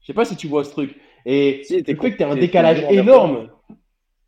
Je 0.00 0.06
sais 0.06 0.14
pas 0.14 0.24
si 0.24 0.36
tu 0.36 0.46
vois 0.46 0.64
ce 0.64 0.70
truc. 0.70 0.96
Et 1.26 1.62
Si, 1.64 1.78
le 1.78 1.84
fait 1.84 2.12
que 2.12 2.16
tu 2.16 2.22
as 2.22 2.30
un 2.30 2.36
décalage 2.36 2.84
énorme, 2.90 3.50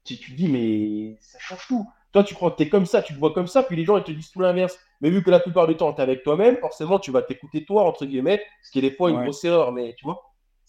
tu, 0.05 0.17
tu 0.17 0.33
te 0.33 0.37
dis, 0.37 0.49
mais 0.49 1.17
ça 1.21 1.39
change 1.41 1.67
tout. 1.67 1.87
Toi, 2.13 2.25
tu 2.25 2.35
crois 2.35 2.51
que 2.51 2.57
tu 2.57 2.65
es 2.65 2.69
comme 2.69 2.85
ça, 2.85 3.01
tu 3.03 3.15
te 3.15 3.19
vois 3.19 3.33
comme 3.33 3.47
ça, 3.47 3.63
puis 3.63 3.75
les 3.75 3.85
gens, 3.85 3.97
ils 3.97 4.05
te 4.05 4.13
disent 4.13 4.31
tout 4.31 4.41
l'inverse. 4.41 4.79
Mais 5.01 5.09
vu 5.11 5.23
que 5.23 5.31
la 5.31 5.41
plupart 5.41 5.67
du 5.67 5.77
temps, 5.77 5.93
tu 5.95 6.01
es 6.01 6.03
avec 6.03 6.23
toi-même, 6.23 6.59
forcément, 6.59 6.99
tu 6.99 7.11
vas 7.11 7.23
t'écouter 7.23 7.65
toi, 7.65 7.85
entre 7.85 8.05
guillemets, 8.05 8.43
ce 8.63 8.71
qui 8.71 8.79
est 8.79 8.83
des 8.83 8.91
fois 8.91 9.11
une 9.11 9.17
Ouais. 9.17 9.23
grosse 9.23 9.43
erreur, 9.45 9.73
mais 9.73 9.95
tu 9.97 10.05
vois, 10.05 10.23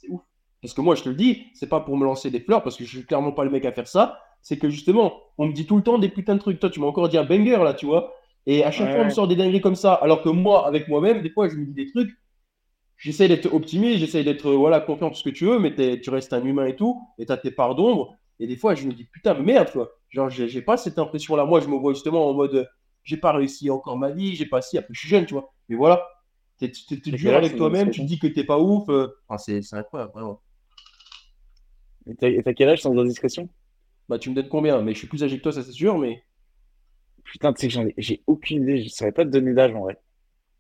c'est 0.04 0.10
ouf. 0.10 0.22
Parce 0.62 0.74
que 0.74 0.82
moi, 0.82 0.96
je 0.96 1.04
te 1.04 1.10
le 1.10 1.16
dis, 1.16 1.48
c'est 1.54 1.68
pas 1.70 1.82
pour 1.82 1.98
me 1.98 2.06
lancer 2.06 2.32
des 2.32 2.40
fleurs, 2.40 2.64
parce 2.64 2.78
que 2.78 2.86
je 2.86 2.90
suis 2.98 3.06
clairement 3.06 3.32
pas 3.34 3.44
le 3.44 3.50
mec 3.52 3.66
à 3.66 3.72
faire 3.74 3.88
ça. 3.88 4.20
C'est 4.42 4.58
que 4.58 4.70
justement, 4.70 5.22
on 5.38 5.48
me 5.48 5.54
dit 5.54 5.66
tout 5.66 5.78
le 5.78 5.84
temps 5.84 5.98
des 6.00 6.10
putains 6.10 6.36
de 6.36 6.40
trucs. 6.40 6.60
Toi, 6.60 6.70
tu 6.70 6.80
m'as 6.80 6.88
encore 6.88 7.10
dit 7.10 7.18
un 7.18 7.24
banger, 7.26 7.58
là, 7.64 7.74
tu 7.74 7.86
vois. 7.86 8.14
Et 8.46 8.64
à 8.64 8.72
chaque 8.72 8.90
Ouais, 8.90 8.92
fois, 8.92 9.02
on 9.02 9.06
me 9.06 9.10
sort 9.10 9.28
des 9.28 9.36
dingueries 9.36 9.62
comme 9.62 9.76
ça. 9.76 9.94
Alors 9.94 10.22
que 10.22 10.30
moi, 10.30 10.68
avec 10.68 10.88
moi-même, 10.88 11.22
des 11.22 11.30
fois, 11.30 11.50
je 11.50 11.56
me 11.56 11.66
dis 11.66 11.74
des 11.74 11.92
trucs. 11.92 12.12
J'essaie 12.98 13.28
d'être 13.28 13.54
optimiste, 13.54 14.00
j'essaie 14.00 14.24
d'être 14.24 14.48
euh, 14.50 14.56
voilà, 14.56 14.80
confiant 14.80 15.10
tout 15.10 15.16
ce 15.18 15.24
que 15.24 15.30
tu 15.30 15.46
veux, 15.46 15.60
mais 15.60 15.74
tu 16.02 16.10
restes 16.10 16.34
un 16.34 16.44
humain 16.46 16.66
et 16.68 16.76
tout, 16.76 17.02
et 17.18 17.26
t'as 17.26 17.38
tes 17.38 17.52
parts 17.52 17.76
d'ombre. 17.76 18.16
Et 18.40 18.48
des 18.48 18.56
fois, 18.56 18.76
je 18.76 18.88
me 18.88 18.94
dis, 18.94 19.06
putain, 19.06 19.34
mais 19.36 19.44
merde, 19.44 19.72
quoi. 19.72 19.92
Genre, 20.10 20.30
j'ai 20.30 20.62
pas 20.62 20.78
cette 20.78 20.98
impression-là. 21.00 21.46
Moi, 21.46 21.60
je 21.60 21.68
me 21.68 21.76
vois 21.76 21.94
justement 21.94 22.30
en 22.30 22.34
mode, 22.34 22.56
euh, 22.56 22.66
j'ai 23.04 23.18
pas 23.18 23.32
réussi 23.34 23.70
encore 23.70 23.98
ma 23.98 24.12
vie, 24.12 24.36
j'ai 24.36 24.46
pas 24.46 24.62
si, 24.62 24.78
après, 24.78 24.94
je 24.94 25.00
suis 25.00 25.10
jeune, 25.10 25.26
tu 25.26 25.34
vois. 25.34 25.54
Mais 25.70 25.76
voilà, 25.76 26.08
t'es 26.72 27.00
C'est 27.04 27.12
dur 27.12 27.36
avec 27.36 27.56
toi-même, 27.58 27.90
tu 27.92 28.02
te 28.02 28.06
dis 28.06 28.20
que 28.20 28.28
t'es 28.28 28.44
pas 28.44 28.60
ouf. 28.60 28.90
euh, 28.90 29.08
Enfin, 29.28 29.38
c'est 29.62 29.76
incroyable, 29.76 30.12
vraiment. 30.14 30.42
Et 32.06 32.44
t'as 32.44 32.54
quel 32.54 32.70
âge 32.70 32.82
sans 32.82 32.98
indiscrétion? 32.98 33.48
Bah, 34.10 34.20
tu 34.20 34.30
me 34.30 34.36
donnes 34.36 34.50
combien? 34.50 34.82
Mais 34.82 34.94
je 34.94 35.00
suis 35.00 35.08
plus 35.08 35.24
âgé 35.24 35.38
que 35.38 35.44
toi, 35.44 35.52
ça 35.54 35.64
c'est 35.64 35.72
sûr, 35.72 35.98
mais 35.98 36.24
Putain, 37.24 37.54
tu 37.54 37.62
sais 37.62 37.68
que 37.68 37.74
j'en 37.74 37.86
ai, 37.88 37.94
j'ai 37.98 38.22
aucune 38.28 38.64
idée, 38.64 38.84
je 38.84 38.90
saurais 38.90 39.14
pas 39.14 39.24
te 39.24 39.30
donner 39.30 39.54
d'âge 39.54 39.74
en 39.74 39.80
vrai. 39.82 39.98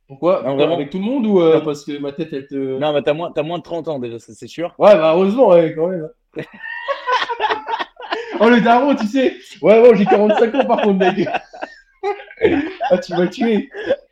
pourquoi? 0.07 0.41
Non, 0.43 0.55
vraiment. 0.55 0.75
Avec 0.75 0.89
tout 0.89 0.97
le 0.99 1.03
monde 1.03 1.25
ou 1.25 1.41
euh, 1.41 1.59
Non, 1.59 1.65
parce 1.65 1.83
que 1.83 1.97
ma 1.99 2.13
tête, 2.13 2.31
elle 2.31 2.47
te. 2.47 2.55
non, 2.79 2.93
bah 2.93 3.01
t'as 3.01 3.13
moins, 3.13 3.31
t'as 3.31 3.43
moins 3.43 3.57
de 3.57 3.63
30 3.63 3.87
ans 3.89 3.99
déjà, 3.99 4.17
ça 4.17 4.33
c'est 4.33 4.47
sûr. 4.47 4.73
Ouais, 4.79 4.95
bah 4.95 5.11
heureusement, 5.13 5.49
ouais, 5.49 5.73
quand 5.75 5.89
même. 5.89 6.09
Oh, 8.39 8.49
le 8.49 8.61
daron, 8.61 8.95
tu 8.95 9.05
sais. 9.07 9.35
Ouais, 9.61 9.79
bon, 9.81 9.95
j'ai 9.95 10.05
45 10.05 10.55
ans 10.55 10.65
par 10.65 10.81
contre, 10.81 10.99
mec. 10.99 11.27
Ah, 12.89 12.97
tu 12.97 13.13
m'as 13.13 13.27
tué. 13.27 13.69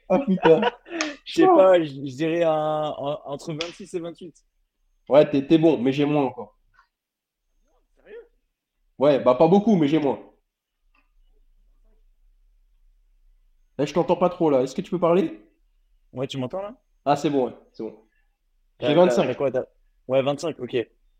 Ah, 0.08 0.20
putain. 0.20 0.62
Je 1.32 1.36
sais 1.44 1.48
pas, 1.48 1.82
je, 1.82 1.92
dirais 1.94 2.44
un- 2.44 2.52
un- 2.52 3.20
entre 3.24 3.54
26 3.54 3.94
et 3.94 4.00
28. 4.02 4.36
Ouais, 5.08 5.30
t'es 5.30 5.48
t'es 5.48 5.58
bon, 5.58 5.78
mais 5.78 5.94
j'ai 5.94 6.04
moins 6.04 6.26
encore. 6.26 6.58
Ouais, 9.00 9.18
bah 9.24 9.36
pas 9.36 9.48
beaucoup, 9.48 9.78
mais 9.78 9.88
j'ai 9.88 10.00
moins. 10.00 10.20
Là, 13.78 13.86
je 13.86 13.94
t'entends 13.94 14.18
pas 14.18 14.28
trop, 14.30 14.50
là. 14.50 14.62
Est-ce 14.62 14.76
que 14.76 14.82
tu 14.82 14.92
peux 14.92 15.00
parler? 15.00 15.42
Ouais, 16.12 16.28
tu 16.28 16.38
m'entends 16.38 16.62
là? 16.62 16.76
Ah, 17.06 17.16
c'est 17.16 17.30
bon, 17.30 17.48
ouais, 17.48 17.54
c'est 17.72 17.84
bon. 17.84 17.98
J'ai 18.82 18.88
T'as- 18.88 18.94
t'as- 18.94 19.06
25. 19.06 19.28
t'as 19.28 19.36
quoi, 19.36 19.52
t'as- 19.52 19.66
Ouais, 20.10 20.22
25, 20.22 20.60
ok. 20.60 20.76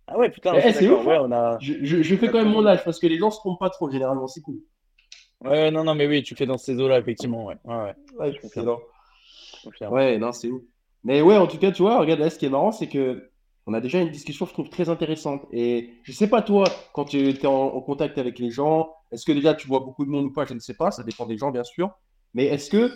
Ah 0.08 0.18
ouais, 0.18 0.30
putain, 0.30 0.54
Eh, 0.58 0.74
c'est 0.74 0.90
ouf, 0.90 1.06
ouais, 1.06 1.16
hein. 1.16 1.22
on 1.24 1.32
a... 1.32 1.58
Je, 1.62 1.74
je- 1.86 2.04
je 2.04 2.16
fais 2.18 2.28
quand 2.28 2.40
même 2.44 2.52
mon 2.52 2.66
âge 2.66 2.84
parce 2.84 3.00
que 3.00 3.08
les 3.08 3.18
gens 3.18 3.32
se 3.32 3.38
trompent 3.38 3.60
pas 3.60 3.70
trop, 3.70 3.90
généralement, 3.90 4.28
c'est 4.28 4.42
cool. 4.42 4.58
Ouais, 5.40 5.72
non, 5.72 5.86
non, 5.86 5.96
mais 5.96 6.06
oui, 6.06 6.22
tu 6.22 6.36
fais 6.36 6.46
dans 6.46 6.58
ces 6.58 6.78
eaux-là, 6.82 7.00
effectivement, 7.00 7.46
ouais. 7.46 7.56
Ouais, 7.64 7.76
ouais, 7.78 7.96
Ouais, 8.20 8.34
je. 8.34 8.62
Confirme. 9.64 9.94
Ouais, 9.94 10.18
non, 10.18 10.32
c'est 10.32 10.50
ouf. 10.50 10.62
Mais 11.04 11.22
ouais, 11.22 11.38
en 11.38 11.48
tout 11.48 11.58
cas, 11.58 11.72
tu 11.72 11.82
vois, 11.82 12.00
regarde 12.00 12.20
là, 12.20 12.30
ce 12.30 12.38
qui 12.38 12.46
est 12.46 12.50
marrant, 12.50 12.72
c'est 12.72 12.88
que 12.88 13.30
on 13.68 13.74
a 13.74 13.82
déjà 13.82 14.00
une 14.00 14.10
discussion, 14.10 14.46
je 14.46 14.54
trouve, 14.54 14.70
très 14.70 14.90
intéressante. 14.90 15.46
Et 15.52 15.94
je 16.04 16.12
sais 16.12 16.28
pas, 16.28 16.42
toi, 16.42 16.66
quand 16.94 17.06
tu 17.06 17.30
es 17.30 17.46
en, 17.46 17.52
en 17.52 17.82
contact 17.82 18.18
avec 18.18 18.40
les 18.40 18.50
gens, 18.50 18.94
est-ce 19.12 19.26
que 19.26 19.32
déjà 19.32 19.54
tu 19.54 19.68
vois 19.68 19.82
beaucoup 19.82 20.06
de 20.06 20.10
monde 20.10 20.26
ou 20.26 20.34
pas, 20.34 20.46
je 20.46 20.54
ne 20.54 20.60
sais 20.60 20.74
pas, 20.74 20.92
ça 20.92 21.04
dépend 21.04 21.26
des 21.26 21.38
gens, 21.38 21.52
bien 21.52 21.64
sûr. 21.64 21.92
Mais 22.34 22.46
est-ce 22.46 22.70
que 22.70 22.92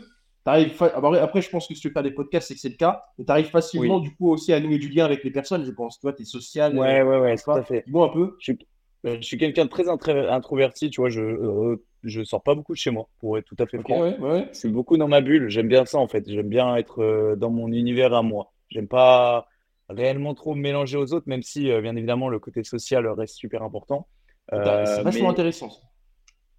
tu 0.46 0.52
arrives. 0.52 0.82
Après, 0.82 1.20
après, 1.20 1.42
je 1.42 1.50
pense 1.50 1.68
que 1.68 1.74
si 1.74 1.82
tu 1.82 1.90
fais 1.90 2.04
des 2.04 2.12
podcasts, 2.12 2.48
c'est 2.48 2.54
que 2.54 2.60
c'est 2.60 2.70
le 2.70 2.76
cas. 2.76 3.04
Mais 3.18 3.26
tu 3.26 3.32
arrives 3.32 3.50
facilement, 3.50 4.00
du 4.00 4.16
coup, 4.16 4.32
aussi 4.32 4.54
à 4.54 4.60
nouer 4.60 4.78
du 4.78 4.90
lien 4.90 5.06
avec 5.06 5.24
les 5.24 5.32
personnes, 5.32 5.66
je 5.66 5.72
pense. 5.72 6.00
Toi, 6.00 6.14
tu 6.14 6.22
es 6.22 6.26
social. 6.26 6.78
Ouais, 6.78 7.02
ouais, 7.02 7.20
ouais, 7.20 7.36
tout 7.36 7.52
à 7.52 7.64
fait. 7.64 7.84
Dis-moi 7.86 8.08
un 8.08 8.14
peu. 8.14 8.36
Je 8.40 8.54
suis, 8.54 8.68
je 9.06 9.22
suis 9.22 9.38
quelqu'un 9.38 9.66
de 9.66 9.70
très 9.70 9.88
introverti, 9.90 10.90
tu 10.90 11.02
vois, 11.02 11.10
je, 11.10 11.22
euh, 11.22 11.84
je 12.04 12.24
sors 12.24 12.42
pas 12.44 12.56
beaucoup 12.56 12.74
de 12.74 12.78
chez 12.78 12.92
moi, 12.92 13.08
pour 13.20 13.38
être 13.38 13.46
tout 13.46 13.56
à 13.60 13.68
fait 13.68 13.78
Ok, 13.78 13.86
franc. 13.88 14.00
ouais, 14.02 14.18
ouais. 14.20 14.50
Je 14.54 14.58
suis 14.60 14.70
beaucoup 14.70 14.98
dans 14.98 15.08
ma 15.08 15.22
bulle, 15.22 15.50
j'aime 15.50 15.68
bien 15.68 15.86
ça 15.86 15.98
en 16.00 16.08
fait, 16.08 16.24
j'aime 16.28 16.50
bien 16.50 16.76
être 16.76 17.02
euh, 17.04 17.36
dans 17.36 17.50
mon 17.52 17.72
univers 17.72 18.14
à 18.14 18.22
moi. 18.24 18.52
J'aime 18.70 18.88
pas 18.88 19.48
réellement 19.90 20.34
trop 20.34 20.56
me 20.56 20.62
mélanger 20.62 20.98
aux 20.98 21.14
autres, 21.14 21.28
même 21.28 21.44
si 21.44 21.70
euh, 21.72 21.82
bien 21.82 21.96
évidemment 21.96 22.30
le 22.30 22.40
côté 22.40 22.64
social 22.64 23.08
reste 23.08 23.36
super 23.36 23.62
important. 23.64 24.08
T'as- 24.50 24.86
C'est 24.86 25.00
Euh, 25.00 25.04
vachement 25.04 25.26
mais, 25.26 25.30
intéressant. 25.30 25.70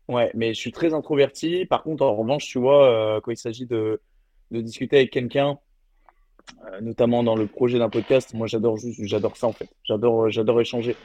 ouais, 0.09 0.31
mais 0.35 0.55
je 0.55 0.59
suis 0.61 0.73
très 0.73 0.95
introverti. 0.95 1.67
Par 1.67 1.83
contre, 1.83 2.05
en 2.05 2.15
revanche, 2.15 2.47
tu 2.47 2.59
vois, 2.59 3.21
quand 3.23 3.33
il 3.33 3.37
s'agit 3.37 3.67
de, 3.67 4.01
de 4.53 4.61
discuter 4.61 4.97
avec 4.99 5.11
quelqu'un, 5.11 5.59
notamment 6.81 7.23
dans 7.25 7.35
le 7.37 7.47
projet 7.47 7.79
d'un 7.79 7.89
podcast, 7.89 8.33
moi 8.35 8.47
j'adore 8.47 8.77
juste, 8.77 9.01
j'adore 9.05 9.37
ça 9.37 9.47
en 9.49 9.53
fait. 9.53 9.69
J'adore, 9.85 10.31
j'adore 10.31 10.61
échanger. 10.61 10.97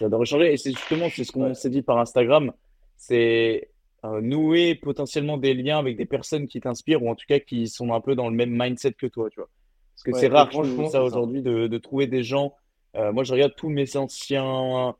J'adore 0.00 0.22
échanger. 0.22 0.52
Et 0.52 0.56
c'est 0.56 0.70
justement, 0.72 1.08
c'est 1.10 1.24
ce 1.24 1.30
qu'on 1.32 1.44
Ouais. 1.48 1.54
s'est 1.54 1.70
dit 1.70 1.82
par 1.82 1.98
Instagram, 1.98 2.52
c'est 2.96 3.70
euh, 4.04 4.20
nouer 4.22 4.74
potentiellement 4.74 5.36
des 5.36 5.52
liens 5.54 5.78
avec 5.78 5.96
des 5.98 6.06
personnes 6.06 6.46
qui 6.48 6.60
t'inspirent 6.60 7.02
ou 7.02 7.10
en 7.10 7.14
tout 7.14 7.26
cas 7.28 7.38
qui 7.38 7.68
sont 7.68 7.92
un 7.92 8.00
peu 8.00 8.14
dans 8.14 8.28
le 8.30 8.34
même 8.34 8.50
mindset 8.50 8.92
que 8.94 9.06
toi, 9.06 9.28
tu 9.30 9.36
vois. 9.40 9.48
Parce 9.94 10.02
que 10.04 10.10
Ouais, 10.12 10.20
c'est 10.20 10.28
rare, 10.28 10.50
franchement, 10.50 10.88
ça. 10.88 11.02
aujourd'hui, 11.04 11.42
de, 11.42 11.66
de 11.66 11.78
trouver 11.78 12.06
des 12.06 12.22
gens. 12.22 12.54
euh, 12.96 13.12
moi, 13.12 13.22
je 13.24 13.32
regarde 13.32 13.52
tous 13.56 13.68
mes 13.68 13.96
anciens 13.96 14.94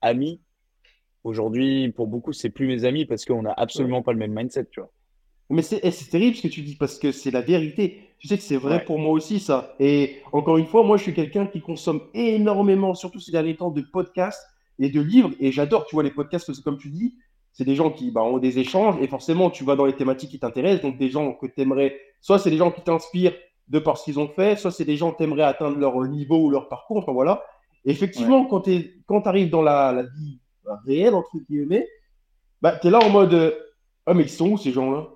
amis. 0.00 0.40
Aujourd'hui, 1.24 1.90
pour 1.90 2.06
beaucoup, 2.06 2.32
c'est 2.32 2.48
plus 2.50 2.66
mes 2.68 2.84
amis 2.84 3.04
parce 3.04 3.24
qu'on 3.24 3.42
n'a 3.42 3.52
absolument 3.52 4.02
pas 4.02 4.12
le 4.12 4.18
même 4.18 4.32
mindset, 4.32 4.66
tu 4.70 4.80
vois. 4.80 4.90
Mais 5.50 5.62
c'est 5.62 5.80
eh, 5.82 5.90
c'est 5.90 6.10
terrible 6.10 6.36
ce 6.36 6.42
que 6.42 6.48
tu 6.48 6.62
dis 6.62 6.76
parce 6.76 6.98
que 6.98 7.12
c'est 7.12 7.30
la 7.30 7.40
vérité. 7.40 8.02
Tu 8.18 8.28
sais 8.28 8.36
que 8.36 8.42
c'est 8.42 8.56
vrai 8.56 8.78
Ouais. 8.78 8.84
pour 8.84 8.98
moi 8.98 9.12
aussi 9.12 9.40
ça. 9.40 9.74
Et 9.80 10.16
encore 10.32 10.58
une 10.58 10.66
fois, 10.66 10.82
moi 10.84 10.96
je 10.96 11.04
suis 11.04 11.14
quelqu'un 11.14 11.46
qui 11.46 11.60
consomme 11.60 12.02
énormément, 12.14 12.94
surtout 12.94 13.20
ces 13.20 13.32
derniers 13.32 13.56
temps, 13.56 13.70
de 13.70 13.80
podcasts 13.82 14.44
et 14.78 14.90
de 14.90 15.00
livres. 15.00 15.30
Et 15.40 15.52
j'adore, 15.52 15.86
tu 15.86 15.96
vois, 15.96 16.02
les 16.02 16.10
podcasts, 16.10 16.46
parce 16.46 16.58
que 16.58 16.64
comme 16.64 16.78
tu 16.78 16.90
dis, 16.90 17.14
c'est 17.52 17.64
des 17.64 17.74
gens 17.76 17.90
qui 17.90 18.10
bah, 18.10 18.22
ont 18.22 18.38
des 18.38 18.58
échanges 18.58 18.96
et 19.00 19.08
forcément 19.08 19.50
tu 19.50 19.64
vas 19.64 19.74
dans 19.76 19.86
les 19.86 19.94
thématiques 19.96 20.30
qui 20.30 20.38
t'intéressent. 20.40 20.82
Donc 20.82 20.98
des 20.98 21.08
gens 21.10 21.32
que 21.34 21.46
tu 21.46 21.60
aimerais, 21.62 21.98
soit 22.20 22.38
c'est 22.38 22.50
des 22.50 22.56
gens 22.58 22.70
qui 22.70 22.82
t'inspirent 22.82 23.34
de 23.68 23.78
par 23.78 23.98
ce 23.98 24.04
qu'ils 24.04 24.18
ont 24.20 24.28
fait, 24.28 24.56
soit 24.58 24.70
c'est 24.70 24.84
des 24.84 24.96
gens 24.96 25.12
que 25.12 25.18
tu 25.18 25.24
aimerais 25.24 25.42
atteindre 25.42 25.78
leur 25.78 26.00
niveau 26.06 26.38
ou 26.46 26.50
leur 26.50 26.68
parcours. 26.68 26.98
Enfin 26.98 27.12
voilà. 27.12 27.42
Et 27.84 27.90
effectivement, 27.90 28.44
quand 28.46 28.62
tu 28.62 29.02
quand 29.06 29.26
arrives 29.26 29.50
dans 29.50 29.62
la, 29.62 29.92
la 29.92 30.02
vie 30.02 30.40
bah, 30.64 30.78
réelle, 30.86 31.14
entre 31.14 31.36
guillemets, 31.48 31.86
bah, 32.62 32.76
tu 32.80 32.88
es 32.88 32.90
là 32.90 32.98
en 33.00 33.10
mode 33.10 33.34
euh, 33.34 33.52
Ah, 34.06 34.14
mais 34.14 34.24
ils 34.24 34.30
sont 34.30 34.50
où 34.52 34.58
ces 34.58 34.72
gens-là? 34.72 35.08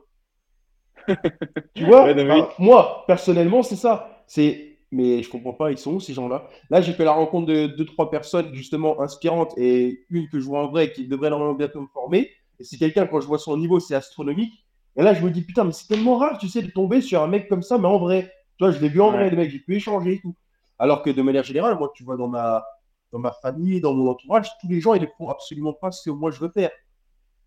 Tu 1.75 1.85
vois, 1.85 2.05
Ouais, 2.05 2.15
non, 2.15 2.25
mais 2.25 2.45
enfin, 2.45 2.49
moi, 2.59 3.05
personnellement, 3.07 3.62
c'est 3.62 3.77
ça. 3.77 4.23
C'est, 4.27 4.79
mais 4.91 5.23
je 5.23 5.31
comprends 5.31 5.55
pas, 5.55 5.71
ils 5.71 5.79
sont 5.79 5.95
où 5.95 6.01
ces 6.01 6.12
gens-là? 6.15 6.47
Là, 6.71 6.81
j'ai 6.81 6.93
fait 6.93 7.05
la 7.05 7.12
rencontre 7.12 7.47
de 7.47 7.67
deux, 7.67 7.87
trois 7.87 8.11
personnes 8.11 8.55
justement 8.55 9.01
inspirantes 9.01 9.55
et 9.57 10.05
une 10.11 10.29
que 10.29 10.38
je 10.41 10.45
vois 10.45 10.61
en 10.65 10.69
vrai 10.69 10.93
qui 10.93 11.07
devrait 11.09 11.31
normalement 11.31 11.55
bientôt 11.55 11.81
me 11.81 11.87
former. 11.88 12.31
Et 12.61 12.65
c'est 12.65 12.77
quelqu'un, 12.79 13.07
quand 13.07 13.21
je 13.21 13.27
vois 13.27 13.38
son 13.38 13.57
niveau, 13.57 13.81
c'est 13.81 13.95
astronomique. 13.95 14.53
Et 14.97 15.03
là, 15.03 15.15
je 15.15 15.25
me 15.25 15.31
dis, 15.31 15.43
putain, 15.43 15.65
mais 15.65 15.73
c'est 15.73 15.87
tellement 15.88 16.19
rare, 16.19 16.38
tu 16.38 16.49
sais, 16.49 16.61
de 16.62 16.71
tomber 16.71 17.01
sur 17.01 17.23
un 17.23 17.27
mec 17.27 17.49
comme 17.49 17.62
ça, 17.62 17.79
mais 17.79 17.88
en 17.88 17.99
vrai. 17.99 18.31
Tu 18.59 18.65
vois, 18.65 18.71
je 18.73 18.81
l'ai 18.81 18.88
vu 18.91 19.01
en 19.01 19.12
vrai, 19.12 19.25
Ouais. 19.25 19.31
le 19.31 19.37
mec, 19.37 19.51
j'ai 19.51 19.59
pu 19.59 19.77
échanger 19.77 20.15
et 20.15 20.21
tout. 20.21 20.37
Alors 20.79 21.03
que 21.03 21.11
de 21.11 21.23
manière 21.23 21.45
générale, 21.45 21.79
moi, 21.79 21.91
tu 21.95 22.05
vois, 22.05 22.17
dans 22.19 22.29
ma, 22.29 22.62
dans 23.12 23.19
ma 23.19 23.33
famille, 23.33 23.81
dans 23.81 23.95
mon 23.95 24.11
entourage, 24.11 24.49
tous 24.61 24.69
les 24.69 24.81
gens, 24.81 24.93
ils 24.95 25.03
ne 25.03 25.07
font 25.19 25.29
absolument 25.31 25.73
pas 25.73 25.91
ce 25.91 26.03
que 26.05 26.11
moi 26.11 26.31
je 26.31 26.41
veux 26.41 26.51
faire. 26.51 26.71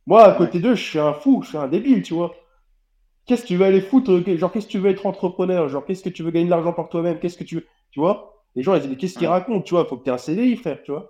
Moi, 0.07 0.23
à 0.23 0.35
Ouais. 0.37 0.37
côté 0.37 0.59
d'eux, 0.59 0.75
je 0.75 0.83
suis 0.83 0.99
un 0.99 1.13
fou, 1.13 1.41
je 1.43 1.49
suis 1.49 1.57
un 1.57 1.67
débile, 1.67 2.01
tu 2.03 2.13
vois. 2.15 2.33
Qu'est-ce 3.25 3.43
que 3.43 3.47
tu 3.47 3.57
veux 3.57 3.65
aller 3.65 3.81
foutre? 3.81 4.23
Genre, 4.37 4.51
qu'est-ce 4.51 4.67
que 4.67 4.71
tu 4.71 4.79
veux 4.79 4.89
être 4.89 5.05
entrepreneur? 5.05 5.67
Genre, 5.69 5.83
qu'est-ce 5.85 6.03
que 6.03 6.09
tu 6.09 6.23
veux 6.23 6.31
gagner 6.31 6.45
de 6.45 6.51
l'argent 6.51 6.73
par 6.73 6.89
toi-même? 6.89 7.19
Qu'est-ce 7.19 7.37
que 7.37 7.43
tu 7.43 7.55
veux? 7.55 7.65
Tu 7.91 7.99
vois? 7.99 8.43
Les 8.55 8.63
gens, 8.63 8.75
ils 8.75 8.81
disent, 8.81 8.89
mais 8.89 8.97
qu'est-ce 8.97 9.17
qu'ils 9.17 9.27
racontent? 9.27 9.61
Tu 9.61 9.73
vois, 9.73 9.85
faut 9.85 9.97
que 9.97 10.03
tu 10.03 10.09
aies 10.09 10.13
un 10.13 10.17
CDI, 10.17 10.55
frère, 10.57 10.81
tu 10.83 10.91
vois? 10.91 11.09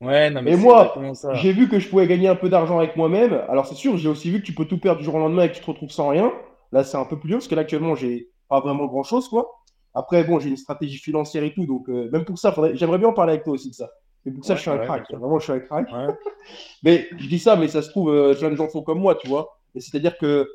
Ouais, 0.00 0.30
non, 0.30 0.42
mais 0.42 0.52
Et 0.52 0.56
moi, 0.56 0.94
j'ai 1.34 1.52
vu 1.52 1.68
que 1.68 1.78
je 1.78 1.88
pouvais 1.88 2.06
gagner 2.06 2.28
un 2.28 2.36
peu 2.36 2.48
d'argent 2.48 2.78
avec 2.78 2.96
moi-même. 2.96 3.42
Alors, 3.48 3.66
c'est 3.66 3.74
sûr, 3.74 3.96
j'ai 3.96 4.08
aussi 4.08 4.30
vu 4.30 4.40
que 4.40 4.46
tu 4.46 4.54
peux 4.54 4.66
tout 4.66 4.78
perdre 4.78 4.98
du 4.98 5.04
jour 5.04 5.14
au 5.14 5.18
lendemain 5.18 5.44
et 5.44 5.48
que 5.50 5.54
tu 5.54 5.60
te 5.60 5.66
retrouves 5.66 5.90
sans 5.90 6.08
rien. 6.08 6.32
Là, 6.72 6.84
c'est 6.84 6.96
un 6.96 7.04
peu 7.04 7.18
plus 7.18 7.28
dur 7.28 7.38
parce 7.38 7.48
que 7.48 7.54
là, 7.54 7.62
actuellement, 7.62 7.94
j'ai 7.94 8.28
pas 8.48 8.60
vraiment 8.60 8.86
grand-chose, 8.86 9.28
quoi. 9.28 9.50
Après, 9.94 10.24
bon, 10.24 10.38
j'ai 10.38 10.50
une 10.50 10.56
stratégie 10.56 10.98
financière 10.98 11.42
et 11.42 11.54
tout. 11.54 11.64
Donc, 11.66 11.88
euh, 11.88 12.10
même 12.12 12.24
pour 12.24 12.38
ça, 12.38 12.52
faudrait- 12.52 12.76
j'aimerais 12.76 12.98
bien 12.98 13.08
en 13.08 13.12
parler 13.14 13.32
avec 13.32 13.44
toi 13.44 13.54
aussi 13.54 13.70
de 13.70 13.74
ça. 13.74 13.90
Et 14.26 14.30
pour 14.30 14.44
ça, 14.44 14.54
je 14.54 14.60
suis 14.60 14.70
un 14.70 14.78
ouais, 14.78 14.84
crack. 14.86 15.10
Vraiment, 15.10 15.38
je 15.38 15.44
suis 15.44 15.52
un 15.52 15.60
crack. 15.60 15.88
Ouais. 15.90 16.06
Mais 16.82 17.08
je 17.18 17.28
dis 17.28 17.38
ça, 17.38 17.56
mais 17.56 17.68
ça 17.68 17.82
se 17.82 17.90
trouve, 17.90 18.10
euh, 18.10 18.34
plein 18.34 18.50
de 18.50 18.56
gens 18.56 18.68
sont 18.68 18.82
comme 18.82 18.98
moi, 19.00 19.14
tu 19.14 19.28
vois. 19.28 19.58
Et 19.74 19.80
c'est-à-dire 19.80 20.18
que 20.18 20.48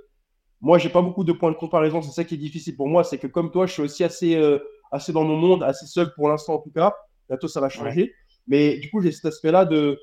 moi, 0.61 0.77
j'ai 0.77 0.89
pas 0.89 1.01
beaucoup 1.01 1.23
de 1.23 1.31
points 1.33 1.51
de 1.51 1.57
comparaison. 1.57 2.01
C'est 2.01 2.11
ça 2.11 2.23
qui 2.23 2.35
est 2.35 2.37
difficile 2.37 2.75
pour 2.75 2.87
moi. 2.87 3.03
C'est 3.03 3.17
que 3.17 3.27
comme 3.27 3.51
toi, 3.51 3.65
je 3.65 3.73
suis 3.73 3.81
aussi 3.81 4.03
assez, 4.03 4.35
euh, 4.35 4.59
assez 4.91 5.11
dans 5.11 5.23
mon 5.23 5.35
monde, 5.37 5.63
assez 5.63 5.87
seul 5.87 6.13
pour 6.13 6.29
l'instant 6.29 6.55
en 6.55 6.59
tout 6.59 6.71
cas. 6.71 6.95
Bientôt, 7.29 7.47
ça 7.47 7.59
va 7.61 7.69
changer. 7.69 8.13
Mais 8.47 8.77
du 8.77 8.89
coup, 8.91 9.01
j'ai 9.01 9.11
cet 9.11 9.25
aspect-là 9.25 9.65
de. 9.65 9.99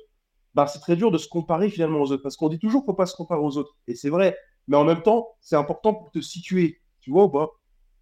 Bah, 0.55 0.67
c'est 0.67 0.79
très 0.79 0.95
dur 0.95 1.11
de 1.11 1.17
se 1.17 1.27
comparer 1.27 1.69
finalement 1.69 2.01
aux 2.01 2.11
autres. 2.11 2.23
Parce 2.23 2.35
qu'on 2.35 2.49
dit 2.49 2.59
toujours 2.59 2.81
qu'il 2.81 2.87
faut 2.87 2.93
pas 2.95 3.05
se 3.05 3.15
comparer 3.15 3.41
aux 3.41 3.57
autres. 3.57 3.75
Et 3.87 3.95
c'est 3.95 4.09
vrai. 4.09 4.35
Mais 4.67 4.77
en 4.77 4.83
même 4.83 5.01
temps, 5.01 5.29
c'est 5.41 5.55
important 5.55 5.93
pour 5.93 6.11
te 6.11 6.19
situer. 6.21 6.81
Tu 7.01 7.11
vois 7.11 7.25
ou 7.25 7.29
pas? 7.29 7.49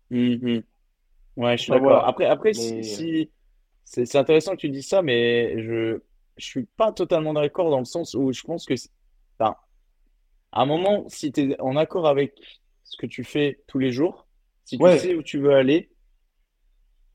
Mhm. 0.09 0.63
Ouais, 1.35 1.57
je 1.57 1.63
suis 1.63 1.69
Bah, 1.69 1.75
d'accord. 1.75 1.91
voilà. 1.91 2.07
Après, 2.07 2.25
après, 2.25 2.53
si, 2.53 2.75
Mais- 2.75 2.83
si- 2.83 3.31
c'est 3.83 4.05
c'est 4.05 4.17
intéressant 4.17 4.51
que 4.51 4.57
tu 4.61 4.69
dises 4.69 4.87
ça, 4.87 5.01
mais 5.01 5.61
je 5.63 5.99
je 6.37 6.45
suis 6.45 6.65
pas 6.77 6.91
totalement 6.91 7.33
d'accord 7.33 7.71
dans 7.71 7.79
le 7.79 7.85
sens 7.85 8.13
où 8.13 8.31
je 8.31 8.43
pense 8.43 8.65
que, 8.65 8.75
enfin, 9.39 9.55
à 10.57 10.61
un 10.61 10.65
moment, 10.65 11.05
si 11.07 11.31
tu 11.31 11.51
es 11.51 11.61
en 11.61 11.75
accord 11.75 12.07
avec 12.07 12.33
ce 12.83 12.97
que 12.97 13.05
tu 13.05 13.23
fais 13.23 13.59
tous 13.67 13.77
les 13.79 13.91
jours, 13.91 14.25
si 14.65 14.77
tu 14.77 14.83
Ouais. 14.83 14.97
sais 14.97 15.13
où 15.13 15.21
tu 15.21 15.37
veux 15.39 15.53
aller, 15.53 15.89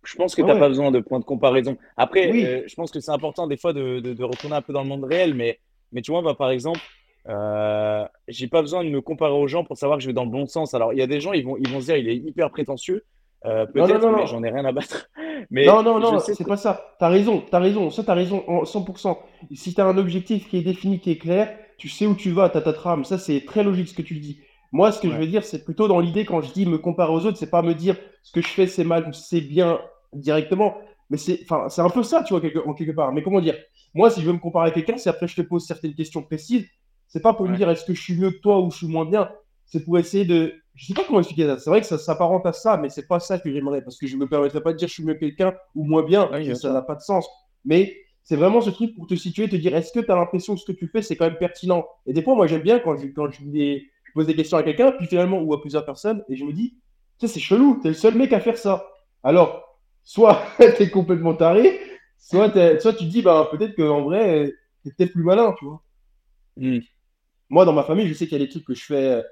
je 0.04 0.14
pense 0.16 0.34
que 0.34 0.42
tu 0.42 0.46
n'as 0.46 0.54
ouais. 0.54 0.60
pas 0.60 0.68
besoin 0.68 0.90
de 0.90 1.00
points 1.00 1.18
de 1.20 1.24
comparaison. 1.24 1.76
Après, 1.96 2.30
Oui. 2.30 2.44
euh, 2.44 2.62
je 2.66 2.74
pense 2.74 2.90
que 2.90 3.00
c'est 3.00 3.10
important 3.10 3.46
des 3.48 3.56
fois 3.56 3.72
de, 3.72 4.00
de, 4.00 4.14
de 4.14 4.24
retourner 4.24 4.56
un 4.56 4.62
peu 4.62 4.72
dans 4.72 4.82
le 4.82 4.88
monde 4.88 5.04
réel, 5.04 5.34
mais, 5.34 5.58
mais 5.92 6.02
tu 6.02 6.12
vois, 6.12 6.22
bah, 6.22 6.34
par 6.34 6.50
exemple, 6.50 6.80
euh, 7.28 8.04
j'ai 8.28 8.48
pas 8.48 8.60
besoin 8.62 8.84
de 8.84 8.90
me 8.90 9.00
comparer 9.00 9.32
aux 9.32 9.46
gens 9.48 9.64
pour 9.64 9.76
savoir 9.76 9.98
que 9.98 10.02
je 10.02 10.08
vais 10.08 10.12
dans 10.12 10.24
le 10.24 10.30
bon 10.30 10.46
sens. 10.46 10.74
Alors, 10.74 10.92
il 10.92 10.98
y 10.98 11.02
a 11.02 11.06
des 11.08 11.20
gens, 11.20 11.32
ils 11.32 11.44
vont, 11.44 11.56
ils 11.56 11.68
vont 11.68 11.80
se 11.80 11.86
dire, 11.86 11.96
il 11.96 12.08
est 12.08 12.16
hyper 12.16 12.50
prétentieux, 12.50 13.04
euh, 13.44 13.66
Non, 13.74 13.82
non, 13.82 13.88
peut-être, 13.88 14.02
non, 14.02 14.16
mais 14.18 14.26
j'en 14.26 14.42
ai 14.44 14.50
rien 14.50 14.64
à 14.64 14.72
battre. 14.72 15.08
Mais 15.50 15.66
Non, 15.66 15.82
non, 15.82 15.98
non, 15.98 16.20
c'est 16.20 16.46
pas 16.46 16.56
ça. 16.56 16.94
T'as 17.00 17.08
raison, 17.08 17.42
t'as 17.50 17.58
raison. 17.58 17.90
Ça, 17.90 18.04
t'as 18.04 18.14
raison 18.14 18.44
en 18.48 18.64
100%. 18.64 19.18
Si 19.52 19.74
t'as 19.74 19.84
un 19.84 19.98
objectif 19.98 20.48
qui 20.48 20.58
est 20.58 20.62
défini, 20.62 21.00
qui 21.00 21.10
est 21.10 21.18
clair, 21.18 21.58
tu 21.82 21.88
sais 21.88 22.06
où 22.06 22.14
tu 22.14 22.30
vas, 22.30 22.48
t'as 22.48 22.60
ta 22.60 22.72
trame. 22.72 23.04
Ça, 23.04 23.18
c'est 23.18 23.44
très 23.44 23.64
logique 23.64 23.88
ce 23.88 23.94
que 23.94 24.02
tu 24.02 24.20
dis. 24.20 24.38
Moi, 24.70 24.92
ce 24.92 25.00
que 25.00 25.10
je 25.10 25.16
veux 25.16 25.26
dire, 25.26 25.42
c'est 25.42 25.64
plutôt 25.64 25.88
dans 25.88 25.98
l'idée, 25.98 26.24
quand 26.24 26.40
je 26.40 26.52
dis 26.52 26.64
me 26.64 26.78
comparer 26.78 27.12
aux 27.12 27.26
autres, 27.26 27.36
c'est 27.38 27.50
pas 27.50 27.60
me 27.60 27.74
dire 27.74 27.96
ce 28.22 28.30
que 28.30 28.40
je 28.40 28.46
fais, 28.46 28.68
c'est 28.68 28.84
mal 28.84 29.08
ou 29.08 29.12
c'est 29.12 29.40
bien 29.40 29.80
directement. 30.12 30.76
Mais 31.10 31.16
c'est, 31.16 31.40
enfin, 31.42 31.68
c'est 31.68 31.80
un 31.80 31.90
peu 31.90 32.04
ça, 32.04 32.22
tu 32.22 32.34
vois, 32.34 32.40
quelque, 32.40 32.60
en 32.60 32.72
quelque 32.72 32.92
part. 32.92 33.10
Mais 33.12 33.24
comment 33.24 33.40
dire? 33.40 33.56
Moi, 33.94 34.10
si 34.10 34.20
je 34.20 34.26
veux 34.26 34.32
me 34.32 34.38
comparer 34.38 34.68
à 34.68 34.70
quelqu'un, 34.70 34.96
c'est 34.96 35.10
après 35.10 35.26
je 35.26 35.34
te 35.34 35.42
pose 35.42 35.66
certaines 35.66 35.92
questions 35.92 36.22
précises. 36.22 36.64
C'est 37.08 37.20
pas 37.20 37.34
pour 37.34 37.48
me 37.48 37.56
dire 37.56 37.68
est-ce 37.68 37.84
que 37.84 37.94
je 37.94 38.00
suis 38.00 38.14
mieux 38.14 38.30
que 38.30 38.38
toi 38.38 38.60
ou 38.60 38.70
je 38.70 38.76
suis 38.76 38.86
moins 38.86 39.04
bien? 39.04 39.28
C'est 39.64 39.84
pour 39.84 39.98
essayer 39.98 40.24
de. 40.24 40.54
Je 40.76 40.86
sais 40.86 40.94
pas 40.94 41.02
comment 41.04 41.18
expliquer 41.18 41.46
ça. 41.46 41.58
C'est 41.58 41.68
vrai 41.68 41.80
que 41.80 41.86
ça 41.88 41.98
s'apparente 41.98 42.46
à 42.46 42.52
ça, 42.52 42.76
mais 42.76 42.90
c'est 42.90 43.08
pas 43.08 43.18
ça 43.18 43.40
que 43.40 43.52
j'aimerais. 43.52 43.82
Parce 43.82 43.98
que 43.98 44.06
je 44.06 44.16
me 44.16 44.28
permettrais 44.28 44.60
pas 44.60 44.72
de 44.72 44.78
dire 44.78 44.86
je 44.86 44.94
suis 44.94 45.04
mieux 45.04 45.14
que 45.14 45.18
quelqu'un 45.18 45.52
ou 45.74 45.84
moins 45.84 46.04
bien. 46.04 46.30
Ça 46.54 46.72
n'a 46.72 46.82
pas 46.82 46.94
de 46.94 47.00
sens. 47.00 47.28
Mais 47.64 47.92
c'est 48.24 48.36
vraiment 48.36 48.60
ce 48.60 48.70
truc 48.70 48.94
pour 48.94 49.06
te 49.06 49.14
situer, 49.14 49.48
te 49.48 49.56
dire 49.56 49.74
est-ce 49.74 49.92
que 49.92 50.00
tu 50.00 50.10
as 50.10 50.14
l'impression 50.14 50.54
que 50.54 50.60
ce 50.60 50.66
que 50.66 50.72
tu 50.72 50.86
fais, 50.86 51.02
c'est 51.02 51.16
quand 51.16 51.26
même 51.26 51.38
pertinent? 51.38 51.86
Et 52.06 52.12
des 52.12 52.22
fois, 52.22 52.34
moi, 52.34 52.46
j'aime 52.46 52.62
bien 52.62 52.78
quand, 52.78 52.96
je, 52.96 53.06
quand 53.08 53.30
je, 53.30 53.78
pose 54.14 54.26
des 54.26 54.34
questions 54.34 54.56
à 54.56 54.62
quelqu'un, 54.62 54.92
puis 54.92 55.06
finalement, 55.06 55.40
ou 55.40 55.52
à 55.54 55.60
plusieurs 55.60 55.84
personnes, 55.84 56.22
et 56.28 56.36
je 56.36 56.44
me 56.44 56.52
dis, 56.52 56.76
tu 57.18 57.26
sais, 57.26 57.34
c'est 57.34 57.40
chelou, 57.40 57.78
tu 57.80 57.88
es 57.88 57.90
le 57.90 57.96
seul 57.96 58.14
mec 58.14 58.32
à 58.32 58.40
faire 58.40 58.58
ça. 58.58 58.86
Alors, 59.22 59.78
soit 60.04 60.42
tu 60.76 60.82
es 60.82 60.90
complètement 60.90 61.34
taré, 61.34 61.80
soit, 62.18 62.52
soit 62.78 62.92
tu 62.92 63.04
te 63.04 63.10
dis, 63.10 63.22
bah, 63.22 63.48
peut-être 63.50 63.74
qu'en 63.74 64.02
vrai, 64.02 64.54
tu 64.82 64.88
es 64.88 64.92
peut-être 64.92 65.12
plus 65.12 65.24
malin, 65.24 65.54
tu 65.58 65.64
vois. 65.64 65.82
Hmm. 66.56 66.80
Moi, 67.48 67.64
dans 67.64 67.72
ma 67.72 67.82
famille, 67.82 68.06
je 68.06 68.14
sais 68.14 68.26
qu'il 68.26 68.38
y 68.38 68.42
a 68.42 68.44
des 68.44 68.50
trucs 68.50 68.64
que 68.64 68.74
je 68.74 68.84
fais, 68.84 69.22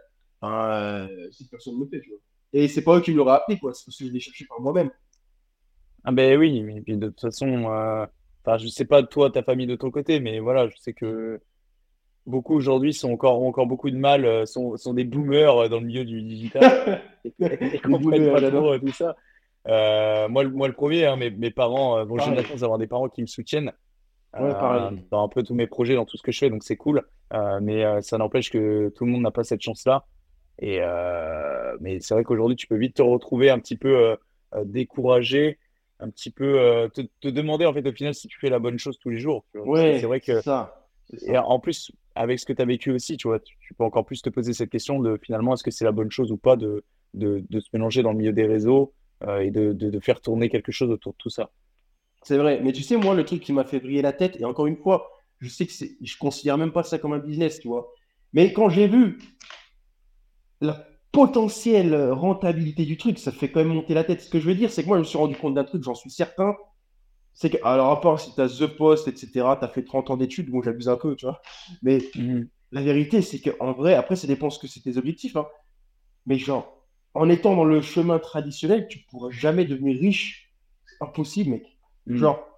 euh, 0.43 1.31
si 1.31 1.49
personne 1.49 1.75
ne 1.75 1.85
me 1.85 1.87
fait, 1.87 2.01
tu 2.01 2.11
vois. 2.11 2.19
Et 2.53 2.67
c'est 2.67 2.83
pas 2.83 2.97
eux 2.97 3.01
qui 3.01 3.13
me 3.13 3.17
l'auraient 3.19 3.37
appris, 3.37 3.59
quoi. 3.59 3.73
C'est 3.73 3.85
parce 3.85 3.97
que 3.97 4.07
je 4.07 4.11
l'ai 4.11 4.21
cherché 4.21 4.45
par 4.47 4.61
moi-même. 4.61 4.91
Ah 6.05 6.13
ben 6.13 6.39
oui, 6.39 6.63
mais 6.63 6.81
puis 6.81 6.97
de 6.97 7.09
toute 7.09 7.21
façon, 7.21 7.71
euh, 7.71 8.07
enfin, 8.45 8.59
je 8.59 8.69
sais 8.69 8.85
pas 8.85 9.03
toi, 9.03 9.31
ta 9.31 9.43
famille 9.43 9.67
de 9.67 9.77
ton 9.77 9.91
côté, 9.91 10.21
mais 10.21 10.39
voilà, 10.39 10.69
je 10.69 10.77
sais 10.77 10.93
que 10.93 11.41
beaucoup 12.27 12.55
aujourd'hui 12.55 12.93
sont 12.93 13.11
encore, 13.13 13.43
ont 13.43 13.49
encore 13.49 13.67
beaucoup 13.67 13.91
de 13.91 13.97
mal, 13.97 14.25
euh, 14.25 14.47
sont, 14.47 14.77
sont 14.77 14.95
des 14.95 15.05
boomers 15.05 15.57
euh, 15.57 15.69
dans 15.69 15.81
le 15.81 15.87
milieu 15.87 16.05
du 16.05 16.23
digital 16.23 17.03
et, 17.25 17.79
comprennent 17.79 18.33
pas 18.33 18.51
trop 18.51 18.79
tout 18.79 18.93
ça. 18.93 19.17
moi, 20.29 20.45
moi, 20.45 20.69
le 20.69 20.75
premier, 20.75 21.07
hein, 21.07 21.17
mes, 21.17 21.31
mes 21.31 21.51
parents, 21.51 22.05
bon, 22.05 22.19
j'ai 22.19 22.35
la 22.35 22.45
chance 22.45 22.61
d'avoir 22.61 22.79
des 22.79 22.87
parents 22.87 23.09
qui 23.09 23.23
me 23.23 23.27
soutiennent 23.27 23.73
dans 24.33 25.25
un 25.25 25.29
peu 25.29 25.43
tous 25.43 25.55
mes 25.55 25.67
projets, 25.67 25.97
dans 25.97 26.05
tout 26.05 26.17
ce 26.17 26.23
que 26.23 26.31
je 26.31 26.39
fais, 26.39 26.51
donc 26.51 26.63
c'est 26.63 26.77
cool. 26.77 27.03
mais 27.61 28.01
ça 28.01 28.17
n'empêche 28.17 28.51
que 28.51 28.93
tout 28.95 29.05
le 29.05 29.11
monde 29.11 29.23
n'a 29.23 29.33
pas 29.33 29.43
cette 29.43 29.61
chance-là. 29.61 30.07
Et 30.61 30.81
mais 31.81 31.99
c'est 32.01 32.15
vrai 32.15 32.23
qu'aujourd'hui, 32.23 32.57
tu 32.57 32.69
peux 32.69 32.77
vite 32.77 32.95
te 32.95 33.03
retrouver 33.03 33.51
un 33.51 33.59
petit 33.59 33.77
peu 33.77 34.17
découragé 34.65 35.59
un 36.01 36.11
petit 36.11 36.31
peu 36.31 36.59
euh, 36.59 36.89
te, 36.89 37.29
demander 37.29 37.67
en 37.67 37.73
fait 37.73 37.87
au 37.87 37.93
final 37.93 38.15
si 38.15 38.29
tu 38.29 38.39
fais 38.39 38.51
la 38.51 38.59
bonne 38.59 38.79
chose 38.79 38.99
tous 38.99 39.11
les 39.11 39.19
jours. 39.19 39.45
Oui, 39.55 40.01
c'est 40.01 40.07
vrai 40.07 40.21
que 40.21 40.41
ça, 40.41 40.81
et 41.27 41.37
en 41.39 41.59
plus 41.59 41.93
avec 42.15 42.39
ce 42.39 42.47
que 42.47 42.53
tu 42.53 42.63
as 42.63 42.65
vécu 42.65 42.91
aussi, 42.91 43.17
tu 43.17 43.29
vois, 43.29 43.41
tu, 43.41 43.75
peux 43.75 43.85
encore 43.85 44.05
plus 44.05 44.23
te 44.23 44.31
poser 44.31 44.53
cette 44.53 44.71
question 44.71 45.01
de 45.01 45.19
finalement 45.23 45.55
est-ce 45.55 45.63
que 45.63 45.71
c'est 45.71 45.85
la 45.85 45.93
bonne 45.93 46.11
chose 46.11 46.33
ou 46.33 46.37
pas 46.37 46.57
de, 46.57 46.85
de, 47.15 47.61
se 47.61 47.69
mélanger 47.73 48.03
dans 48.03 48.13
le 48.13 48.19
milieu 48.19 48.33
des 48.33 48.47
réseaux 48.47 48.93
euh, 49.25 49.41
et 49.41 49.51
de, 49.51 49.73
de, 49.73 50.01
faire 50.01 50.21
tourner 50.21 50.49
quelque 50.49 50.73
chose 50.73 50.91
autour 50.91 51.13
de 51.13 51.19
tout 51.19 51.31
ça. 51.31 51.51
C'est 52.23 52.37
vrai, 52.37 52.61
mais 52.63 52.73
tu 52.73 52.83
sais 52.83 52.97
moi 52.97 53.15
le 53.15 53.25
truc 53.25 53.41
qui 53.41 53.53
m'a 53.53 53.65
fait 53.65 53.81
briller 53.81 54.03
la 54.03 54.13
tête 54.13 54.39
et 54.41 54.45
encore 54.45 54.67
une 54.67 54.77
fois, 54.77 55.11
je 55.39 55.49
sais 55.49 55.67
que 55.67 55.73
je 55.73 56.19
considère 56.19 56.59
même 56.59 56.73
pas 56.73 56.83
ça 56.83 56.99
comme 56.99 57.13
un 57.13 57.19
business, 57.19 57.61
tu 57.61 57.69
vois. 57.69 57.93
Mais 58.33 58.53
quand 58.53 58.69
j'ai 58.69 58.89
vu 58.89 59.19
la 60.61 60.87
potentielle 61.13 62.13
rentabilité 62.13 62.85
du 62.85 62.97
truc, 62.97 63.19
ça 63.19 63.33
fait 63.33 63.51
quand 63.51 63.61
même 63.61 63.75
monter 63.75 63.95
la 63.95 64.05
tête. 64.05 64.21
Ce 64.21 64.31
que 64.31 64.39
je 64.39 64.47
veux 64.47 64.55
dire, 64.55 64.71
c'est 64.71 64.83
que 64.83 64.89
moi, 64.89 64.97
je 64.97 65.01
me 65.01 65.07
suis 65.07 65.19
rendu 65.19 65.37
compte 65.37 65.55
d'un 65.55 65.65
truc, 65.65 65.83
j'en 65.83 65.95
suis 65.95 66.11
certain. 66.11 66.57
C'est 67.35 67.51
que, 67.51 67.57
alors, 67.65 67.91
à 67.91 68.01
part 68.01 68.21
si 68.21 68.35
tu 68.35 68.41
as 68.41 68.49
The 68.49 68.67
Post, 68.67 69.09
etc., 69.09 69.29
tu 69.33 69.65
as 69.65 69.69
fait 69.69 69.85
30 69.85 70.11
ans 70.11 70.17
d'études, 70.17 70.51
bon, 70.51 70.63
j'abuse 70.63 70.89
un 70.89 70.97
peu, 70.97 71.17
tu 71.17 71.27
vois. 71.27 71.41
Mais 71.83 71.99
mhm. 72.15 72.49
la 72.73 72.83
vérité, 72.83 73.23
c'est 73.23 73.41
qu'en 73.41 73.73
vrai, 73.73 73.95
après, 73.95 74.17
ça 74.17 74.27
dépend 74.27 74.51
ce 74.51 74.59
que 74.59 74.67
c'est 74.67 74.81
tes 74.81 74.97
objectifs. 74.97 75.37
Hein. 75.37 75.47
Mais 76.27 76.39
genre, 76.39 76.85
en 77.15 77.29
étant 77.29 77.57
dans 77.57 77.65
le 77.65 77.81
chemin 77.81 78.19
traditionnel, 78.19 78.87
tu 78.89 79.01
pourras 79.11 79.31
jamais 79.31 79.65
devenir 79.65 79.99
riche. 79.99 80.53
Impossible, 81.01 81.51
mec. 81.51 81.79
Mhm. 82.07 82.17
Genre, 82.17 82.50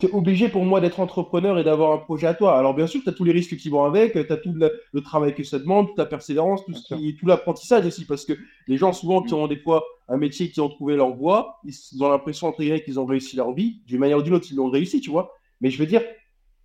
tu 0.00 0.06
es 0.06 0.12
obligé 0.12 0.48
pour 0.48 0.64
moi 0.64 0.80
d'être 0.80 0.98
entrepreneur 0.98 1.58
et 1.58 1.64
d'avoir 1.64 1.92
un 1.92 1.98
projet 1.98 2.26
à 2.26 2.34
toi. 2.34 2.58
Alors 2.58 2.74
bien 2.74 2.86
sûr, 2.86 3.02
tu 3.02 3.08
as 3.08 3.12
tous 3.12 3.24
les 3.24 3.32
risques 3.32 3.56
qui 3.56 3.68
vont 3.68 3.84
avec, 3.84 4.14
tu 4.14 4.32
as 4.32 4.36
tout 4.36 4.54
le, 4.54 5.00
travail 5.02 5.34
que 5.34 5.44
ça 5.44 5.58
demande, 5.58 5.88
toute 5.88 5.98
la 5.98 6.06
persévérance, 6.06 6.64
tout, 6.64 6.72
tout 6.72 7.26
l'apprentissage 7.26 7.86
aussi, 7.86 8.06
parce 8.06 8.24
que 8.24 8.32
les 8.66 8.76
gens 8.76 8.92
souvent 8.92 9.22
qui 9.22 9.34
ont 9.34 9.46
des 9.46 9.58
fois 9.58 9.84
un 10.08 10.16
métier, 10.16 10.50
qui 10.50 10.60
ont 10.60 10.68
trouvé 10.68 10.96
leur 10.96 11.14
voie, 11.14 11.60
ils 11.64 12.02
ont 12.02 12.08
l'impression 12.08 12.48
entre 12.48 12.64
qu'ils 12.78 12.98
ont 12.98 13.06
réussi 13.06 13.36
leur 13.36 13.52
vie, 13.52 13.82
d'une 13.86 14.00
manière 14.00 14.18
ou 14.18 14.22
d'une 14.22 14.34
autre, 14.34 14.46
ils 14.50 14.56
l'ont 14.56 14.70
réussi, 14.70 15.00
tu 15.00 15.10
vois. 15.10 15.32
Mais 15.60 15.70
je 15.70 15.78
veux 15.78 15.86
dire, 15.86 16.02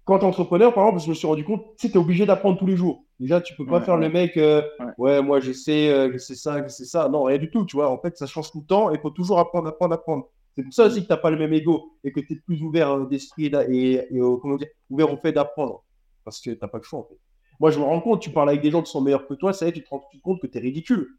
quand 0.06 0.24
entrepreneur, 0.24 0.74
par 0.74 0.86
exemple, 0.86 1.04
je 1.04 1.10
me 1.10 1.14
suis 1.16 1.28
rendu 1.28 1.44
compte, 1.44 1.64
tu 1.78 1.88
es 1.88 1.98
obligé 1.98 2.26
d'apprendre 2.26 2.58
tous 2.58 2.68
les 2.68 2.78
jours. 2.78 3.04
Déjà, 3.20 3.42
tu 3.42 3.56
peux 3.56 3.66
pas 3.66 3.82
faire 3.82 3.98
le 3.98 4.10
mec, 4.10 4.38
euh, 4.38 4.62
ouais. 4.98 5.22
moi 5.22 5.40
j'essaie, 5.40 5.90
euh, 5.90 6.10
que 6.10 6.18
c'est 6.18 6.36
ça, 6.36 6.62
que 6.62 6.70
c'est 6.70 6.86
ça. 6.86 7.10
Non, 7.10 7.24
rien 7.24 7.38
du 7.38 7.50
tout, 7.50 7.66
tu 7.66 7.76
vois. 7.76 7.90
En 7.90 7.98
fait, 7.98 8.18
ça 8.18 8.28
change 8.28 8.52
tout 8.52 8.60
le 8.60 8.66
temps 8.66 8.92
et 8.92 8.96
il 8.96 9.00
faut 9.00 9.10
toujours 9.10 9.40
apprendre, 9.40 9.68
apprendre, 9.68 9.94
apprendre. 9.94 10.30
C'est 10.56 10.64
pour 10.64 10.74
ça 10.74 10.86
aussi 10.86 11.02
que 11.02 11.08
tu 11.08 11.12
n'as 11.12 11.18
pas 11.18 11.30
le 11.30 11.38
même 11.38 11.54
ego 11.54 11.98
et 12.04 12.12
que 12.12 12.20
tu 12.20 12.34
es 12.34 12.36
plus 12.38 12.62
ouvert 12.62 12.92
euh, 12.92 13.06
d'esprit 13.06 13.48
et, 13.48 13.94
et, 13.94 14.20
comment 14.42 14.56
dire, 14.56 14.70
ouvert 14.90 15.12
au 15.12 15.18
fait 15.18 15.32
d'apprendre. 15.34 15.84
Parce 16.24 16.40
que 16.40 16.52
tu 16.52 16.58
n'as 16.62 16.68
pas 16.68 16.78
le 16.78 16.84
choix, 16.84 17.00
en 17.00 17.04
fait. 17.04 17.20
Moi, 17.60 17.72
je 17.72 17.80
me 17.80 17.84
rends 17.84 18.02
compte, 18.02 18.22
tu 18.22 18.32
parles 18.32 18.50
avec 18.50 18.62
des 18.62 18.72
gens 18.72 18.82
qui 18.82 18.92
sont 18.92 19.02
meilleurs 19.02 19.28
que 19.28 19.34
toi, 19.34 19.54
ça 19.54 19.66
y 19.66 19.70
est, 19.70 19.72
tu 19.74 19.84
te 19.84 19.90
rends 19.90 20.04
compte 20.24 20.42
que 20.42 20.48
tu 20.48 20.58
es 20.58 20.62
ridicule. 20.62 21.10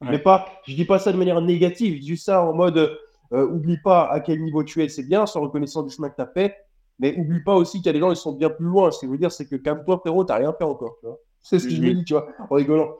Mais 0.00 0.18
pas, 0.18 0.46
je 0.66 0.74
dis 0.74 0.84
pas 0.84 0.98
ça 0.98 1.12
de 1.12 1.16
manière 1.16 1.40
négative, 1.40 1.96
je 1.96 2.00
dis 2.00 2.16
ça 2.16 2.44
en 2.44 2.54
mode, 2.54 2.98
euh, 3.32 3.46
oublie 3.48 3.78
pas 3.78 4.08
à 4.08 4.20
quel 4.20 4.40
niveau 4.42 4.62
tu 4.62 4.82
es, 4.82 4.88
c'est 4.88 5.02
bien, 5.02 5.26
sans 5.26 5.40
reconnaissance 5.40 5.84
du 5.86 5.94
chemin 5.94 6.08
que 6.08 6.14
tu 6.14 6.22
as 6.22 6.26
fait, 6.26 6.54
mais 6.98 7.16
oublie 7.18 7.42
pas 7.42 7.56
aussi 7.56 7.78
qu'il 7.78 7.86
y 7.86 7.88
a 7.88 7.92
des 7.94 7.98
gens 7.98 8.10
qui 8.10 8.16
sont 8.16 8.32
bien 8.32 8.50
plus 8.50 8.66
loin. 8.66 8.90
Ce 8.90 9.00
que 9.00 9.06
je 9.06 9.10
veux 9.10 9.18
dire, 9.18 9.32
c'est 9.32 9.46
que 9.46 9.56
comme 9.56 9.84
toi, 9.84 9.98
frérot, 9.98 10.24
tu 10.24 10.32
n'as 10.32 10.38
rien 10.38 10.52
fait 10.52 10.64
encore. 10.64 10.98
C'est 11.40 11.58
ce 11.58 11.64
que 11.66 11.74
je 11.74 11.80
me 11.82 11.94
dis, 11.94 12.04
tu 12.04 12.12
vois, 12.12 12.28
en 12.48 12.54
rigolant. 12.54 12.96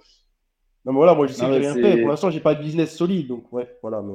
Non, 0.85 0.92
mais 0.92 0.99
voilà, 0.99 1.14
moi, 1.14 1.27
je 1.27 1.35
sais 1.35 1.47
que 1.47 1.53
j'ai 1.53 1.59
rien 1.59 1.75
fait. 1.75 2.01
Pour 2.01 2.09
l'instant, 2.09 2.31
j'ai 2.31 2.40
pas 2.40 2.55
de 2.55 2.62
business 2.62 2.97
solide, 2.97 3.29
donc 3.29 3.53
ouais, 3.53 3.79
voilà. 3.83 4.03
Mais... 4.03 4.14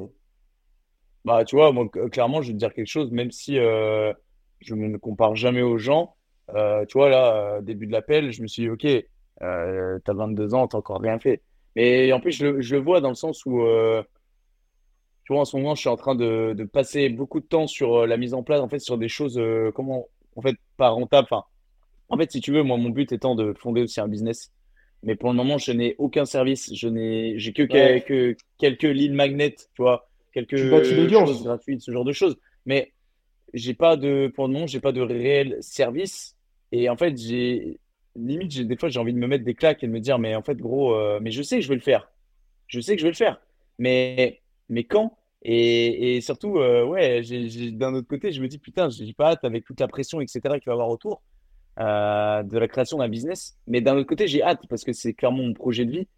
Bah, 1.24 1.44
tu 1.44 1.56
vois, 1.56 1.72
moi, 1.72 1.88
clairement, 2.12 2.42
je 2.42 2.48
vais 2.48 2.52
te 2.54 2.58
dire 2.58 2.74
quelque 2.74 2.86
chose, 2.86 3.10
même 3.10 3.30
si 3.30 3.58
euh, 3.58 4.12
je 4.60 4.74
ne 4.74 4.88
me 4.88 4.98
compare 4.98 5.36
jamais 5.36 5.62
aux 5.62 5.78
gens. 5.78 6.14
Euh, 6.54 6.84
tu 6.86 6.98
vois, 6.98 7.08
là, 7.08 7.56
euh, 7.56 7.60
début 7.62 7.86
de 7.86 7.92
l'appel, 7.92 8.30
je 8.30 8.42
me 8.42 8.46
suis 8.46 8.64
dit, 8.64 8.68
OK, 8.68 8.84
euh, 8.84 9.98
tu 10.04 10.10
as 10.10 10.14
22 10.14 10.54
ans, 10.54 10.68
tu 10.68 10.76
encore 10.76 11.00
rien 11.00 11.18
fait. 11.18 11.42
Mais 11.76 12.12
en 12.12 12.20
plus, 12.20 12.32
je 12.32 12.46
le, 12.46 12.60
je 12.60 12.76
le 12.76 12.82
vois 12.82 13.00
dans 13.00 13.08
le 13.08 13.14
sens 13.14 13.46
où, 13.46 13.58
tu 15.24 15.32
vois, 15.32 15.40
en 15.40 15.44
ce 15.46 15.56
moment, 15.56 15.74
je 15.74 15.80
suis 15.80 15.88
en 15.88 15.96
train 15.96 16.14
de, 16.14 16.54
de 16.56 16.64
passer 16.64 17.08
beaucoup 17.08 17.40
de 17.40 17.46
temps 17.46 17.66
sur 17.66 18.06
la 18.06 18.18
mise 18.18 18.34
en 18.34 18.42
place, 18.42 18.60
en 18.60 18.68
fait, 18.68 18.78
sur 18.78 18.98
des 18.98 19.08
choses, 19.08 19.40
comment, 19.74 20.06
en 20.36 20.42
fait, 20.42 20.56
pas 20.76 20.90
rentables. 20.90 21.26
Enfin, 21.30 21.44
en 22.10 22.18
fait, 22.18 22.30
si 22.30 22.40
tu 22.42 22.52
veux, 22.52 22.62
moi, 22.62 22.76
mon 22.76 22.90
but 22.90 23.10
étant 23.12 23.34
de 23.34 23.54
fonder 23.58 23.82
aussi 23.82 24.00
un 24.00 24.08
business. 24.08 24.52
Mais 25.02 25.16
pour 25.16 25.30
le 25.30 25.36
moment, 25.36 25.56
je 25.56 25.72
n'ai 25.72 25.96
aucun 25.98 26.26
service. 26.26 26.72
Je 26.74 26.88
n'ai, 26.88 27.38
j'ai 27.38 27.52
que, 27.52 27.62
que 27.62 28.36
quelques 28.58 28.82
lignes 28.82 29.14
magnets, 29.14 29.54
tu 29.54 29.82
vois 29.82 30.08
quelques 30.34 30.56
choses 30.56 31.44
gratuites, 31.44 31.80
ce 31.80 31.90
genre 31.90 32.04
de 32.04 32.12
choses. 32.12 32.36
Mais 32.66 32.92
j'ai 33.54 33.74
pas 33.74 33.96
de, 33.96 34.30
pour 34.34 34.46
le 34.46 34.52
moment, 34.52 34.66
j'ai 34.66 34.80
pas 34.80 34.92
de 34.92 35.00
réel 35.00 35.56
service. 35.60 36.36
Et 36.72 36.88
en 36.88 36.96
fait, 36.96 37.16
j'ai 37.16 37.78
limite, 38.16 38.50
j'ai 38.50 38.64
des 38.64 38.76
fois, 38.76 38.88
j'ai 38.88 38.98
envie 38.98 39.12
de 39.12 39.18
me 39.18 39.26
mettre 39.26 39.44
des 39.44 39.54
claques 39.54 39.82
et 39.82 39.86
de 39.86 39.92
me 39.92 40.00
dire, 40.00 40.18
mais 40.18 40.34
en 40.34 40.42
fait, 40.42 40.56
gros, 40.56 40.94
euh, 40.94 41.18
mais 41.22 41.30
je 41.30 41.42
sais 41.42 41.56
que 41.56 41.62
je 41.62 41.68
vais 41.68 41.74
le 41.74 41.80
faire. 41.80 42.10
Je 42.66 42.80
sais 42.80 42.94
que 42.94 43.00
je 43.00 43.06
vais 43.06 43.12
le 43.12 43.16
faire. 43.16 43.40
Mais, 43.78 44.40
mais 44.68 44.84
quand? 44.84 45.16
Et, 45.42 46.16
et, 46.16 46.20
surtout, 46.20 46.58
euh, 46.58 46.84
ouais, 46.84 47.22
d'un 47.72 47.94
autre 47.94 48.08
côté, 48.08 48.32
je 48.32 48.40
me 48.40 48.48
dis, 48.48 48.58
putain, 48.58 48.88
je 48.88 49.04
dis 49.04 49.12
pas 49.12 49.32
hâte 49.32 49.44
avec 49.44 49.64
toute 49.64 49.78
la 49.78 49.88
pression, 49.88 50.20
etc., 50.20 50.40
qu'il 50.42 50.66
va 50.66 50.70
y 50.70 50.70
avoir 50.72 50.88
autour 50.88 51.22
euh, 51.80 52.42
de 52.42 52.58
la 52.58 52.66
création 52.66 52.98
d'un 52.98 53.08
business. 53.08 53.58
Mais 53.66 53.80
d'un 53.80 53.96
autre 53.96 54.08
côté, 54.08 54.26
j'ai 54.26 54.42
hâte 54.42 54.60
parce 54.68 54.84
que 54.84 54.92
c'est 54.92 55.12
clairement 55.12 55.42
mon 55.42 55.52
projet 55.52 55.84
de 55.84 55.90
vie. 55.90 56.08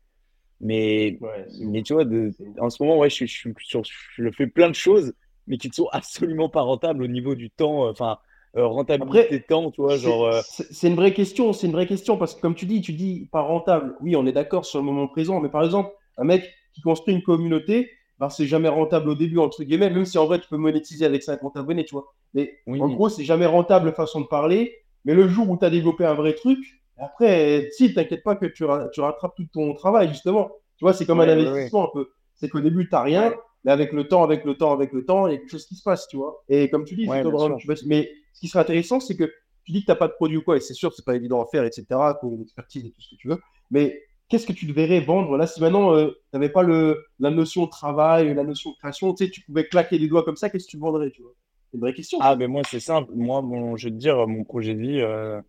Mais, 0.60 1.18
mais 1.60 1.82
tu 1.82 1.92
vois, 1.92 2.04
de, 2.04 2.32
en 2.58 2.70
ce 2.70 2.82
moment, 2.82 2.98
ouais, 2.98 3.10
je, 3.10 3.26
je, 3.26 3.50
je, 3.58 3.78
je, 4.16 4.30
fais 4.30 4.46
plein 4.46 4.68
de 4.68 4.74
choses, 4.74 5.12
mais 5.46 5.58
qui 5.58 5.68
ne 5.68 5.74
sont 5.74 5.88
absolument 5.92 6.48
pas 6.48 6.62
rentables 6.62 7.02
au 7.02 7.06
niveau 7.06 7.34
du 7.34 7.50
temps, 7.50 7.86
euh, 7.86 7.90
enfin, 7.90 8.18
euh, 8.56 8.66
rentabilité 8.66 9.42
temps, 9.42 9.70
tu 9.70 9.82
vois, 9.82 9.96
genre. 9.96 10.26
Euh, 10.26 10.40
c'est 10.48 10.88
une 10.88 10.94
vraie 10.94 11.12
question, 11.12 11.52
c'est 11.52 11.66
une 11.66 11.74
vraie 11.74 11.86
question, 11.86 12.16
parce 12.16 12.34
que 12.34 12.40
comme 12.40 12.54
tu 12.54 12.64
dis, 12.64 12.80
tu 12.80 12.92
dis 12.92 13.28
pas 13.30 13.42
rentable. 13.42 13.96
Oui, 14.00 14.16
on 14.16 14.26
est 14.26 14.32
d'accord 14.32 14.64
sur 14.64 14.78
le 14.78 14.84
moment 14.84 15.08
présent, 15.08 15.40
mais 15.40 15.50
par 15.50 15.62
exemple, 15.62 15.90
un 16.16 16.24
mec 16.24 16.50
qui 16.72 16.80
construit 16.80 17.14
une 17.14 17.22
communauté, 17.22 17.90
ben, 18.18 18.30
c'est 18.30 18.46
jamais 18.46 18.68
rentable 18.68 19.10
au 19.10 19.14
début, 19.14 19.38
entre 19.38 19.62
guillemets, 19.62 19.90
même 19.90 20.06
si 20.06 20.16
en 20.16 20.24
vrai, 20.24 20.40
tu 20.40 20.48
peux 20.48 20.56
monétiser 20.56 21.04
avec 21.04 21.22
50 21.22 21.56
abonnés, 21.58 21.84
tu 21.84 21.94
vois. 21.94 22.14
Mais 22.32 22.58
en 22.66 22.88
gros, 22.88 23.10
c'est 23.10 23.24
jamais 23.24 23.46
rentable 23.46 23.92
façon 23.92 24.22
de 24.22 24.26
parler, 24.26 24.74
mais 25.04 25.12
le 25.12 25.28
jour 25.28 25.50
où 25.50 25.58
tu 25.58 25.64
as 25.64 25.70
développé 25.70 26.06
un 26.06 26.14
vrai 26.14 26.32
truc, 26.32 26.58
après, 26.98 27.68
si, 27.72 27.92
t'inquiète 27.92 28.22
pas 28.22 28.36
que 28.36 28.46
tu, 28.46 28.64
tu, 28.92 29.00
rattrapes 29.00 29.34
tout 29.36 29.46
ton 29.52 29.74
travail, 29.74 30.08
justement. 30.08 30.50
Tu 30.78 30.84
vois, 30.84 30.92
c'est 30.92 31.06
comme 31.06 31.20
un 31.20 31.28
investissement 31.28 31.88
un 31.88 31.90
peu. 31.92 32.08
C'est 32.34 32.48
qu'au 32.48 32.60
début, 32.60 32.88
tu 32.88 32.94
n'as 32.94 33.02
rien, 33.02 33.34
mais 33.64 33.72
avec 33.72 33.92
le 33.92 34.08
temps, 34.08 34.22
avec 34.22 34.44
le 34.44 34.56
temps, 34.56 34.72
avec 34.72 34.92
le 34.92 35.04
temps, 35.04 35.26
il 35.26 35.32
y 35.32 35.34
a 35.34 35.38
quelque 35.38 35.50
chose 35.50 35.66
qui 35.66 35.74
se 35.74 35.82
passe, 35.82 36.06
tu 36.08 36.16
vois. 36.16 36.42
Et 36.48 36.70
comme 36.70 36.84
tu 36.84 36.94
dis, 36.94 37.08
mais 37.08 38.10
ce 38.32 38.40
qui 38.40 38.48
serait 38.48 38.60
intéressant, 38.60 39.00
c'est 39.00 39.16
que 39.16 39.30
tu 39.64 39.72
dis 39.72 39.80
que 39.80 39.86
tu 39.86 39.90
n'as 39.90 39.96
pas 39.96 40.08
de 40.08 40.12
produit 40.12 40.36
ou 40.36 40.42
quoi, 40.42 40.56
et 40.56 40.60
c'est 40.60 40.74
sûr 40.74 40.92
c'est 40.92 41.04
pas 41.04 41.16
évident 41.16 41.42
à 41.42 41.46
faire, 41.46 41.64
etc., 41.64 41.84
pour 42.20 42.34
une 42.34 42.42
expertise 42.42 42.86
et 42.86 42.90
tout 42.90 43.00
ce 43.00 43.10
que 43.10 43.16
tu 43.16 43.28
veux. 43.28 43.40
Mais 43.70 44.00
qu'est-ce 44.28 44.46
que 44.46 44.52
tu 44.52 44.66
devrais 44.66 45.00
vendre 45.00 45.36
là 45.36 45.46
si 45.46 45.60
maintenant 45.60 45.94
euh, 45.94 46.10
tu 46.10 46.16
n'avais 46.34 46.48
pas 46.48 46.62
le, 46.62 47.04
la 47.18 47.30
notion 47.30 47.64
de 47.64 47.70
travail, 47.70 48.32
la 48.34 48.44
notion 48.44 48.70
de 48.70 48.76
création, 48.76 49.12
tu 49.14 49.24
sais, 49.24 49.30
tu 49.30 49.42
pouvais 49.42 49.66
claquer 49.66 49.98
les 49.98 50.08
doigts 50.08 50.22
comme 50.22 50.36
ça, 50.36 50.50
qu'est-ce 50.50 50.66
que 50.66 50.70
tu 50.70 50.78
vendrais, 50.78 51.10
tu 51.10 51.22
vois? 51.22 51.32
C'est 51.70 51.76
une 51.76 51.80
vraie 51.80 51.94
question. 51.94 52.18
Ah, 52.20 52.36
mais 52.36 52.46
moi, 52.46 52.62
c'est 52.70 52.78
simple. 52.78 53.10
Moi, 53.14 53.42
bon, 53.42 53.76
je 53.76 53.88
vais 53.88 53.90
te 53.92 53.98
dire, 53.98 54.28
mon 54.28 54.44
projet 54.44 54.74
de 54.74 54.80
vie, 54.80 55.00
euh, 55.00 55.40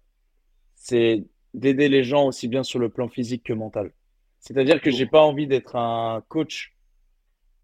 c'est 0.74 1.24
d'aider 1.58 1.90
les 1.90 2.04
gens 2.04 2.28
aussi 2.28 2.48
bien 2.48 2.64
sur 2.64 2.80
le 2.80 2.90
plan 2.90 3.10
physique 3.10 3.44
que 3.44 3.54
mental. 3.54 3.92
C'est-à-dire 4.40 4.80
que 4.80 4.92
j'ai 4.92 5.08
pas 5.08 5.22
envie 5.22 5.48
d'être 5.48 5.76
un 5.76 6.24
coach 6.30 6.76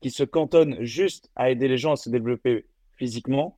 qui 0.02 0.10
se 0.10 0.24
cantonne 0.24 0.84
juste 0.84 1.30
à 1.36 1.52
aider 1.52 1.68
les 1.68 1.78
gens 1.78 1.94
à 1.94 1.96
se 1.96 2.10
développer 2.10 2.66
physiquement. 2.98 3.58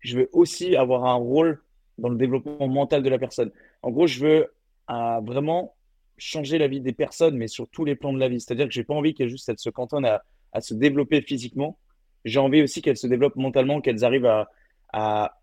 Je 0.00 0.18
veux 0.18 0.28
aussi 0.32 0.76
avoir 0.76 1.06
un 1.06 1.14
rôle 1.14 1.62
dans 1.96 2.10
le 2.10 2.16
développement 2.16 2.68
mental 2.68 3.02
de 3.02 3.08
la 3.08 3.18
personne. 3.18 3.50
En 3.82 3.90
gros, 3.90 4.06
je 4.06 4.20
veux 4.20 4.54
euh, 4.90 5.20
vraiment 5.20 5.74
changer 6.18 6.58
la 6.58 6.68
vie 6.68 6.80
des 6.80 6.92
personnes, 6.92 7.36
mais 7.36 7.48
sur 7.48 7.68
tous 7.68 7.86
les 7.86 7.96
plans 7.96 8.12
de 8.12 8.20
la 8.20 8.28
vie. 8.28 8.40
C'est-à-dire 8.40 8.66
que 8.66 8.72
j'ai 8.72 8.84
pas 8.84 8.94
envie 8.94 9.14
qu'elles 9.14 9.30
juste 9.30 9.56
se 9.56 9.70
cantonnent 9.70 10.06
à, 10.06 10.22
à 10.52 10.60
se 10.60 10.74
développer 10.74 11.22
physiquement. 11.22 11.78
J'ai 12.26 12.38
envie 12.38 12.62
aussi 12.62 12.82
qu'elles 12.82 12.98
se 12.98 13.06
développent 13.06 13.36
mentalement, 13.36 13.80
qu'elles 13.80 14.04
arrivent 14.04 14.26
à, 14.26 14.50
à 14.92 15.38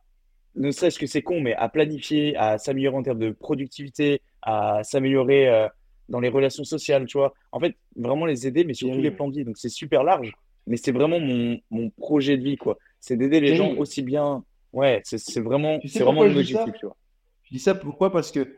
ne 0.56 0.72
serait-ce 0.72 1.00
que 1.00 1.08
c'est 1.08 1.22
con, 1.22 1.42
mais 1.42 1.54
à 1.56 1.70
planifier, 1.70 2.36
à 2.36 2.58
s'améliorer 2.58 2.98
en 2.98 3.04
termes 3.04 3.20
de 3.20 3.32
productivité, 3.32 4.22
à 4.42 4.84
s'améliorer 4.84 5.50
euh, 5.50 5.68
dans 6.10 6.20
les 6.20 6.30
relations 6.30 6.64
sociales, 6.64 7.06
tu 7.06 7.18
vois. 7.18 7.34
En 7.52 7.60
fait, 7.60 7.76
vraiment 7.96 8.26
les 8.26 8.48
aider, 8.48 8.64
mais 8.64 8.74
sur 8.74 8.92
tous 8.92 9.02
les 9.02 9.12
plans 9.12 9.30
de 9.30 9.36
vie. 9.36 9.46
Donc, 9.46 9.58
c'est 9.58 9.70
super 9.70 10.04
large, 10.04 10.32
mais 10.68 10.78
c'est 10.78 10.92
vraiment 10.92 11.20
mon, 11.20 11.60
mon, 11.70 11.90
projet 11.90 12.38
de 12.38 12.44
vie, 12.44 12.58
quoi. 12.58 12.78
C'est 13.00 13.18
d'aider 13.18 13.40
les 13.40 13.56
gens 13.56 13.76
aussi 13.76 14.02
bien. 14.02 14.44
Ouais, 14.74 15.02
c'est 15.04 15.42
vraiment, 15.42 15.80
c'est 15.86 16.04
vraiment 16.04 16.24
mon 16.24 16.36
objectif, 16.36 16.74
tu 16.80 16.86
vois. 16.86 16.96
Je 17.44 17.56
dis 17.56 17.60
ça 17.60 17.76
pourquoi? 17.76 18.12
Parce 18.12 18.32
que 18.32 18.56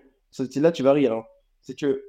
là, 0.57 0.71
tu 0.71 0.83
vas 0.83 0.93
rire. 0.93 1.13
Hein. 1.13 1.25
C'est 1.61 1.77
que 1.77 2.03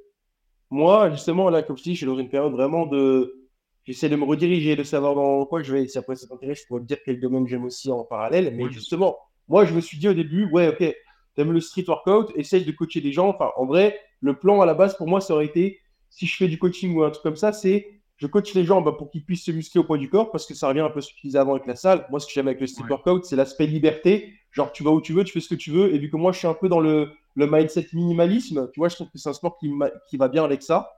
moi, 0.69 1.09
justement, 1.11 1.49
là, 1.49 1.63
comme 1.63 1.77
je 1.77 1.83
dis, 1.83 1.93
je 1.93 1.97
suis 1.97 2.05
dans 2.05 2.17
une 2.17 2.29
période 2.29 2.51
vraiment 2.51 2.85
de. 2.85 3.41
J'essaie 3.85 4.09
de 4.09 4.15
me 4.15 4.23
rediriger, 4.23 4.75
de 4.75 4.83
savoir 4.83 5.13
dans 5.13 5.45
quoi 5.45 5.61
je 5.61 5.71
vais. 5.71 5.87
Si 5.87 5.97
après 5.97 6.15
ça 6.15 6.27
t'intéresse, 6.27 6.61
je 6.61 6.67
pourrais 6.67 6.81
te 6.81 6.87
dire 6.87 6.97
quel 7.05 7.19
domaine 7.19 7.47
j'aime 7.47 7.65
aussi 7.65 7.91
en 7.91 8.03
parallèle. 8.03 8.53
Mais 8.55 8.69
justement, 8.71 9.15
moi, 9.47 9.65
je 9.65 9.73
me 9.73 9.81
suis 9.81 9.97
dit 9.97 10.07
au 10.07 10.13
début, 10.13 10.49
ouais, 10.51 10.67
ok, 10.67 10.95
t'aimes 11.35 11.51
le 11.51 11.61
street 11.61 11.85
workout, 11.87 12.31
essaye 12.35 12.65
de 12.65 12.71
coacher 12.71 13.01
des 13.01 13.11
gens. 13.11 13.29
Enfin, 13.29 13.51
en 13.57 13.65
vrai, 13.65 13.99
le 14.21 14.37
plan 14.37 14.61
à 14.61 14.65
la 14.65 14.73
base 14.73 14.95
pour 14.97 15.07
moi, 15.07 15.21
ça 15.21 15.33
aurait 15.33 15.45
été, 15.45 15.79
si 16.09 16.25
je 16.25 16.35
fais 16.35 16.47
du 16.47 16.57
coaching 16.57 16.95
ou 16.95 17.03
un 17.03 17.11
truc 17.11 17.23
comme 17.23 17.35
ça, 17.35 17.53
c'est 17.53 17.95
je 18.17 18.27
coach 18.27 18.53
les 18.53 18.63
gens 18.63 18.81
bah, 18.81 18.93
pour 18.97 19.11
qu'ils 19.11 19.25
puissent 19.25 19.43
se 19.43 19.51
muscler 19.51 19.79
au 19.79 19.83
poids 19.83 19.97
du 19.97 20.09
corps, 20.09 20.31
parce 20.31 20.45
que 20.45 20.53
ça 20.53 20.69
revient 20.69 20.79
un 20.79 20.89
peu 20.89 21.01
ce 21.01 21.09
que 21.09 21.15
je 21.17 21.27
disais 21.27 21.37
avant 21.37 21.53
avec 21.53 21.67
la 21.67 21.75
salle. 21.75 22.05
Moi, 22.09 22.19
ce 22.19 22.27
que 22.27 22.31
j'aime 22.33 22.47
avec 22.47 22.61
le 22.61 22.67
street 22.67 22.85
workout, 22.89 23.25
c'est 23.25 23.35
l'aspect 23.35 23.67
liberté. 23.67 24.33
Genre, 24.51 24.71
tu 24.71 24.83
vas 24.83 24.91
où 24.91 25.01
tu 25.01 25.11
veux, 25.11 25.25
tu 25.25 25.33
fais 25.33 25.41
ce 25.41 25.49
que 25.49 25.55
tu 25.55 25.71
veux. 25.71 25.93
Et 25.93 25.99
vu 25.99 26.09
que 26.09 26.15
moi, 26.15 26.31
je 26.31 26.37
suis 26.37 26.47
un 26.47 26.53
peu 26.53 26.69
dans 26.69 26.79
le, 26.79 27.11
le 27.35 27.47
mindset 27.47 27.87
minimalisme, 27.91 28.69
tu 28.73 28.79
vois, 28.79 28.87
je 28.87 28.95
trouve 28.95 29.09
que 29.09 29.17
c'est 29.17 29.27
un 29.27 29.33
sport 29.33 29.57
qui, 29.57 29.69
qui 30.09 30.15
va 30.15 30.29
bien 30.29 30.45
avec 30.45 30.61
ça. 30.61 30.93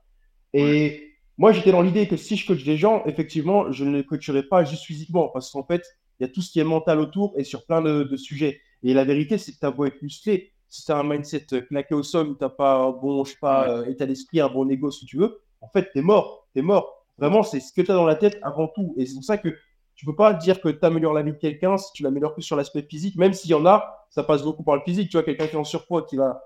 Et 0.54 1.16
moi, 1.40 1.52
j'étais 1.52 1.72
dans 1.72 1.82
l'idée 1.82 2.08
que 2.08 2.18
si 2.18 2.36
je 2.36 2.46
coach 2.46 2.64
des 2.64 2.78
gens, 2.78 3.04
effectivement, 3.06 3.72
je 3.72 3.84
ne 3.84 3.98
les 3.98 4.06
coacherai 4.06 4.44
pas 4.44 4.64
juste 4.64 4.84
physiquement, 4.84 5.30
parce 5.30 5.52
qu'en 5.52 5.64
fait, 5.64 5.84
il 6.20 6.28
y 6.28 6.30
a 6.30 6.32
tout 6.32 6.42
ce 6.42 6.52
qui 6.52 6.60
est 6.60 6.64
mental 6.64 7.00
autour 7.00 7.34
et 7.38 7.44
sur 7.44 7.66
plein 7.66 7.82
de, 7.82 8.04
de 8.04 8.18
sujets. 8.18 8.62
Et 8.84 8.94
la 8.94 9.04
vérité, 9.04 9.38
c'est 9.38 9.52
que 9.52 9.60
tu 9.60 9.66
as 9.66 9.72
beau 9.72 9.86
être 9.86 10.02
musclé, 10.02 10.54
si 10.70 10.86
tu 10.86 10.92
as 10.92 10.98
un 10.98 11.04
mindset 11.04 11.46
claqué 11.68 11.96
au 11.96 12.04
sol, 12.04 12.38
tu 12.38 12.44
n'as 12.44 12.50
pas 12.50 12.76
un 12.76 12.92
bon, 12.92 13.24
je 13.24 13.32
sais 13.32 13.38
pas, 13.40 13.70
euh, 13.70 13.86
état 13.86 14.06
d'esprit, 14.06 14.40
un 14.40 14.50
bon 14.50 14.70
ego, 14.70 14.92
si 14.92 15.06
tu 15.06 15.18
veux, 15.18 15.42
en 15.62 15.70
fait, 15.70 15.90
tu 15.92 16.00
es 16.00 16.02
mort. 16.02 16.48
Tu 16.54 16.60
es 16.60 16.62
mort. 16.62 17.06
Vraiment, 17.18 17.44
c'est 17.44 17.60
ce 17.60 17.74
que 17.74 17.82
tu 17.82 17.92
as 17.92 17.96
dans 17.96 18.06
la 18.06 18.16
tête 18.16 18.38
avant 18.44 18.68
tout. 18.68 18.94
Et 18.98 19.06
c'est 19.06 19.16
pour 19.16 19.24
ça 19.24 19.38
que 19.38 19.50
tu 19.96 20.06
peux 20.06 20.16
pas 20.16 20.34
dire 20.34 20.62
que 20.62 20.70
tu 20.70 20.86
améliores 20.86 21.14
la 21.14 21.24
vie 21.24 21.32
de 21.32 21.38
quelqu'un 21.38 21.78
si 21.78 21.92
tu 21.94 22.04
l'améliores 22.04 22.36
que 22.36 22.42
sur 22.42 22.56
l'aspect 22.56 22.84
physique, 22.84 23.16
même 23.16 23.34
s'il 23.34 23.50
y 23.50 23.56
en 23.56 23.66
a, 23.66 24.06
ça 24.10 24.24
passe 24.24 24.44
beaucoup 24.44 24.64
par 24.64 24.76
le 24.76 24.82
physique. 24.82 25.10
Tu 25.10 25.18
vois, 25.18 25.24
quelqu'un 25.24 25.48
qui 25.48 25.56
est 25.56 25.60
en 25.60 25.64
surpoids, 25.64 26.04
qui 26.04 26.18
va 26.18 26.42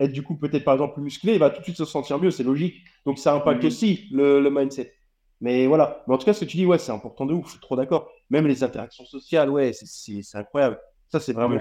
être 0.00 0.12
du 0.12 0.22
coup 0.22 0.36
peut-être 0.36 0.64
par 0.64 0.74
exemple 0.74 0.94
plus 0.94 1.02
musclé, 1.02 1.34
il 1.34 1.38
va 1.38 1.50
tout 1.50 1.60
de 1.60 1.64
suite 1.64 1.76
se 1.76 1.84
sentir 1.84 2.18
mieux, 2.18 2.30
c'est 2.30 2.42
logique. 2.42 2.82
Donc 3.04 3.18
ça 3.18 3.34
impacte 3.34 3.62
mhm. 3.62 3.68
aussi 3.68 4.08
le, 4.10 4.40
le, 4.40 4.50
mindset. 4.50 4.92
Mais 5.40 5.66
voilà. 5.66 6.02
Mais 6.06 6.14
en 6.14 6.18
tout 6.18 6.24
cas, 6.24 6.32
ce 6.32 6.40
que 6.40 6.44
tu 6.44 6.56
dis, 6.56 6.66
ouais, 6.66 6.78
c'est 6.78 6.92
important 6.92 7.26
de 7.26 7.34
ouf, 7.34 7.46
je 7.46 7.50
suis 7.52 7.60
trop 7.60 7.76
d'accord. 7.76 8.10
Même 8.30 8.46
les 8.46 8.64
interactions 8.64 9.04
sociales, 9.04 9.50
ouais, 9.50 9.72
c'est 9.72 10.22
incroyable. 10.34 10.80
Ça, 11.08 11.20
c'est 11.20 11.32
vraiment 11.32 11.58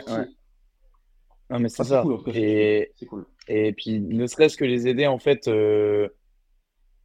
non, 1.50 1.60
mais 1.60 1.70
c'est 1.70 1.84
ça. 1.84 2.04
et, 2.34 2.92
cool. 3.08 3.26
et 3.48 3.72
puis, 3.74 4.00
ne 4.00 4.26
serait-ce 4.26 4.58
que 4.58 4.66
les 4.66 4.88
aider, 4.88 5.06
en 5.06 5.20
fait, 5.20 5.48
euh, 5.48 6.10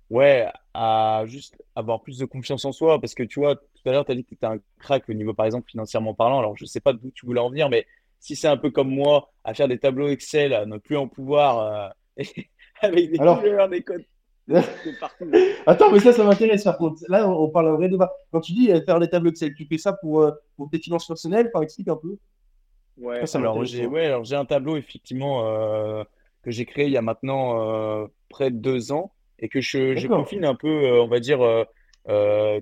ouais, 0.09 0.49
à 0.73 1.25
juste 1.27 1.63
avoir 1.75 2.03
plus 2.03 2.19
de 2.19 2.25
confiance 2.25 2.65
en 2.65 2.73
soi. 2.73 3.01
Parce 3.01 3.15
que 3.15 3.23
tu 3.23 3.41
vois, 3.41 3.57
tout 3.57 3.83
à 3.85 3.93
l'heure, 3.93 4.07
tu 4.07 4.13
as 4.13 4.15
dit 4.15 4.25
que 4.25 4.31
tu 4.31 4.35
étais 4.35 4.47
un 4.47 4.59
crack 4.79 5.09
au 5.09 5.13
niveau, 5.13 5.35
par 5.35 5.45
exemple, 5.45 5.71
financièrement 5.71 6.15
parlant. 6.15 6.39
Alors, 6.39 6.57
je 6.57 6.65
sais 6.65 6.81
pas 6.81 6.95
d'où 6.95 7.11
tu 7.11 7.27
voulais 7.27 7.41
en 7.41 7.51
venir, 7.51 7.69
mais 7.69 7.87
si 8.19 8.35
c'est 8.35 8.49
un 8.49 8.57
peu 8.57 8.71
comme 8.71 8.91
moi, 8.91 9.31
à 9.45 9.53
faire 9.53 9.69
des 9.69 9.79
tableaux 9.79 10.09
Excel, 10.09 10.55
à 10.55 10.65
ne 10.65 10.79
plus 10.79 10.97
en 10.97 11.07
pouvoir, 11.07 11.93
euh, 12.19 12.25
avec 12.81 13.11
des 13.11 13.19
couleurs, 13.19 13.69
des 13.69 13.83
codes. 13.83 14.05
Attends, 15.67 15.93
mais 15.93 16.01
ça, 16.01 16.13
ça 16.13 16.25
m'intéresse 16.25 16.65
par 16.65 16.77
contre. 16.77 17.03
Là, 17.09 17.29
on 17.29 17.49
parle 17.51 17.69
un 17.69 17.77
vrai 17.77 17.89
débat. 17.89 18.13
Quand 18.33 18.41
tu 18.41 18.53
dis 18.53 18.71
euh, 18.73 18.81
faire 18.83 18.99
des 18.99 19.09
tableaux 19.09 19.31
Excel, 19.31 19.55
tu 19.55 19.67
fais 19.67 19.79
ça 19.79 19.93
pour, 19.93 20.31
pour 20.57 20.69
tes 20.71 20.79
finances 20.79 21.07
personnelles, 21.07 21.51
par 21.51 21.63
explique 21.63 21.89
un 21.89 21.97
peu? 21.97 22.17
Ouais, 23.01 23.23
alors 23.35 23.65
j'ai 23.65 23.87
ouais, 23.87 24.07
alors 24.07 24.25
j'ai 24.25 24.37
un 24.37 24.45
tableau 24.45 24.77
effectivement 24.77 25.47
euh, 25.47 26.05
que 26.43 26.51
j'ai 26.51 26.67
créé 26.67 26.85
il 26.85 26.93
y 26.93 26.99
a 26.99 27.03
maintenant 27.03 28.03
euh, 28.03 28.07
près 28.29 28.51
de 28.51 28.59
deux 28.59 28.93
ans 28.93 29.13
et 29.39 29.49
que 29.49 29.63
je, 29.63 29.97
je 29.97 30.07
confine 30.07 30.45
un 30.45 30.55
peu, 30.55 30.69
euh, 30.69 31.03
on 31.03 31.09
va 31.09 31.19
dire, 31.19 31.41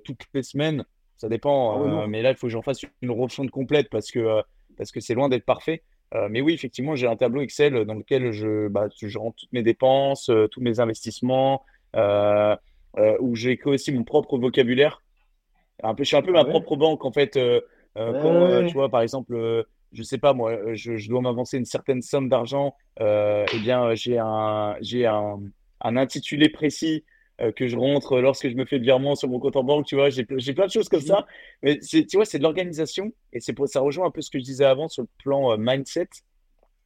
toutes 0.05 0.25
les 0.33 0.43
semaines. 0.45 0.85
Ça 1.17 1.29
dépend, 1.29 2.03
ah 2.03 2.07
mais 2.07 2.23
là, 2.23 2.31
il 2.31 2.37
faut 2.37 2.47
que 2.47 2.53
j'en 2.53 2.63
fasse 2.63 2.83
une 3.03 3.11
refonte 3.11 3.51
complète 3.51 3.91
parce 3.91 4.13
que 4.13 4.41
parce 4.77 4.93
que 4.93 5.01
c'est 5.01 5.15
loin 5.15 5.29
d'être 5.29 5.45
parfait. 5.45 5.83
mais 6.31 6.41
oui, 6.41 6.55
effectivement, 6.55 6.95
j'ai 6.95 7.09
un 7.09 7.17
tableau 7.17 7.41
Excel 7.41 7.85
dans 7.85 7.95
lequel 7.95 8.31
je, 8.31 8.69
bah, 8.69 8.87
je 8.97 9.19
rentre 9.19 9.37
toutes 9.39 9.53
mes 9.53 9.65
dépenses, 9.65 10.31
tous 10.53 10.61
mes 10.61 10.79
investissements, 10.79 11.65
où 13.21 13.37
j'ai 13.37 13.57
créé 13.57 13.75
aussi 13.75 13.93
mon 13.93 14.05
propre 14.05 14.39
vocabulaire. 14.39 15.03
Un 15.83 15.95
peu, 15.95 16.03
je 16.03 16.09
suis 16.09 16.17
un 16.17 16.23
peu 16.23 16.33
ah 16.35 16.43
ma 16.43 16.45
propre 16.45 16.77
banque 16.77 17.05
en 17.05 17.13
fait. 17.13 17.39
quand, 17.95 18.67
tu 18.67 18.75
vois, 18.75 18.89
par 18.89 19.03
exemple 19.03 19.65
je 19.93 20.03
sais 20.03 20.19
pas 20.19 20.33
moi, 20.35 20.53
euh, 20.53 20.75
je, 20.75 21.09
dois 21.09 21.21
m'avancer 21.21 21.59
une 21.59 21.65
certaine 21.65 22.03
somme 22.03 22.29
d'argent, 22.29 22.75
euh, 23.01 23.45
eh 23.55 23.59
bien 23.59 23.95
j'ai 23.95 24.19
un, 24.19 24.77
j'ai 24.81 25.07
un, 25.07 25.41
un, 25.81 25.97
intitulé 25.97 26.49
précis 26.49 27.05
euh, 27.41 27.53
que 27.53 27.69
je 27.69 27.77
rentre 27.77 28.21
lorsque 28.21 28.49
je 28.49 28.55
me 28.55 28.65
fais 28.65 28.79
le 28.79 28.85
virement 28.85 29.15
sur 29.15 29.29
mon 29.29 29.39
compte 29.39 29.57
en 29.57 29.65
banque, 29.65 29.87
tu 29.87 29.95
vois, 29.95 30.11
j'ai, 30.11 30.27
j'ai 30.37 30.53
plein 30.53 30.67
de 30.67 30.73
choses 30.73 30.89
comme 30.89 31.01
ça. 31.01 31.27
Mais 31.63 31.79
c'est, 31.81 32.05
tu 32.05 32.17
vois, 32.17 32.25
c'est 32.25 32.39
de 32.39 32.43
l'organisation 32.43 33.13
et 33.33 33.41
c'est 33.41 33.53
pour, 33.53 33.69
ça 33.69 33.81
rejoint 33.81 34.07
un 34.07 34.11
peu 34.11 34.21
ce 34.21 34.31
que 34.31 34.39
je 34.39 34.45
disais 34.45 34.65
avant 34.65 34.89
sur 34.89 35.03
le 35.03 35.09
plan 35.23 35.57
mindset. 35.57 36.09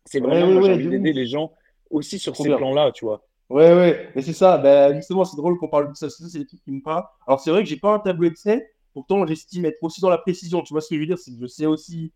C'est 0.04 0.20
vraiment, 0.20 0.60
ouais, 0.60 0.76
d'aider 0.78 1.12
les 1.12 1.26
gens 1.26 1.52
aussi 1.90 2.18
sur 2.18 2.36
ces 2.36 2.48
plans-là, 2.54 2.92
tu 2.92 3.04
vois. 3.04 3.24
Ouais, 3.52 3.74
ouais, 3.74 4.08
mais 4.14 4.22
c'est 4.22 4.32
ça. 4.32 4.58
Ben, 4.58 4.94
justement, 4.96 5.24
c'est 5.24 5.36
drôle 5.36 5.58
qu'on 5.58 5.68
parle 5.68 5.90
de 5.90 5.94
ça. 5.94 6.08
C'est 6.08 6.38
des 6.38 6.46
trucs 6.46 6.62
qui 6.62 6.72
me 6.72 6.82
parlent. 6.82 7.04
Alors, 7.26 7.40
c'est 7.40 7.50
vrai 7.50 7.62
que 7.62 7.68
j'ai 7.68 7.76
pas 7.76 7.94
un 7.94 7.98
tableau 7.98 8.28
Excel. 8.28 8.66
Pourtant, 8.94 9.26
j'estime 9.26 9.64
être 9.64 9.78
aussi 9.82 10.00
dans 10.00 10.10
la 10.10 10.18
précision. 10.18 10.62
Tu 10.62 10.72
vois 10.72 10.80
ce 10.80 10.88
que 10.88 10.94
je 10.96 11.00
veux 11.00 11.06
dire 11.06 11.18
C'est 11.18 11.32
que 11.32 11.38
je 11.40 11.46
sais 11.46 11.66
aussi 11.66 12.12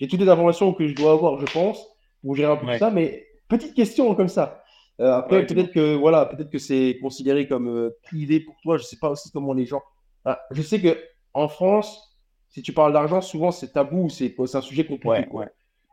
j'ai 0.00 0.08
toutes 0.08 0.20
les 0.20 0.28
informations 0.28 0.72
que 0.72 0.88
je 0.88 0.94
dois 0.94 1.12
avoir, 1.12 1.38
je 1.38 1.52
pense, 1.52 1.86
pour 2.22 2.34
gérer 2.34 2.50
un 2.50 2.56
peu 2.56 2.78
ça. 2.78 2.90
Mais 2.90 3.26
petite 3.48 3.74
question 3.74 4.14
comme 4.14 4.28
ça. 4.28 4.64
Euh, 4.98 5.12
après, 5.12 5.46
peut-être 5.46 5.72
que 5.72 5.94
voilà, 5.94 6.26
peut-être 6.26 6.50
que 6.50 6.58
c'est 6.58 6.98
considéré 7.00 7.46
comme 7.46 7.68
euh, 7.68 7.90
privé 8.02 8.40
pour 8.40 8.56
toi. 8.62 8.78
Je 8.78 8.82
sais 8.82 8.96
pas 8.98 9.10
aussi 9.10 9.30
comment 9.30 9.52
les 9.52 9.66
gens. 9.66 9.82
Ah, 10.24 10.40
je 10.50 10.62
sais 10.62 10.80
que 10.80 10.98
en 11.34 11.48
France, 11.48 12.18
si 12.48 12.62
tu 12.62 12.72
parles 12.72 12.92
d'argent, 12.92 13.20
souvent 13.20 13.50
c'est 13.50 13.72
tabou, 13.72 14.08
c'est 14.08 14.34
un 14.38 14.60
sujet 14.60 14.84
compliqué. 14.84 15.26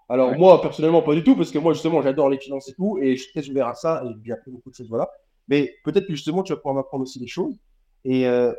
Alors 0.10 0.36
moi, 0.38 0.62
personnellement, 0.62 1.01
pas 1.01 1.16
du 1.16 1.24
tout, 1.24 1.36
parce 1.36 1.51
que 1.51 1.60
moi, 1.60 1.74
justement, 1.74 2.01
j'adore 2.01 2.30
les 2.30 2.39
finances 2.39 2.70
et 2.70 2.74
tout, 2.74 2.97
et 3.01 3.16
je 3.16 3.24
suis 3.24 3.32
très 3.32 3.49
ouvert 3.49 3.68
à 3.68 3.76
ça, 3.76 4.03
et 4.05 4.10
j'ai 4.24 4.32
appris 4.32 4.51
beaucoup 4.51 4.70
de 4.70 4.76
choses, 4.76 4.89
voilà. 4.89 5.10
Mais 5.47 5.74
peut-être 5.84 6.08
que 6.08 6.14
justement, 6.14 6.43
tu 6.43 6.53
vas 6.53 6.58
pouvoir 6.58 6.76
m'apprendre 6.76 7.03
aussi 7.03 7.20
des 7.20 7.28
choses. 7.28 7.60
Et 8.05 8.28
euh, 8.28 8.53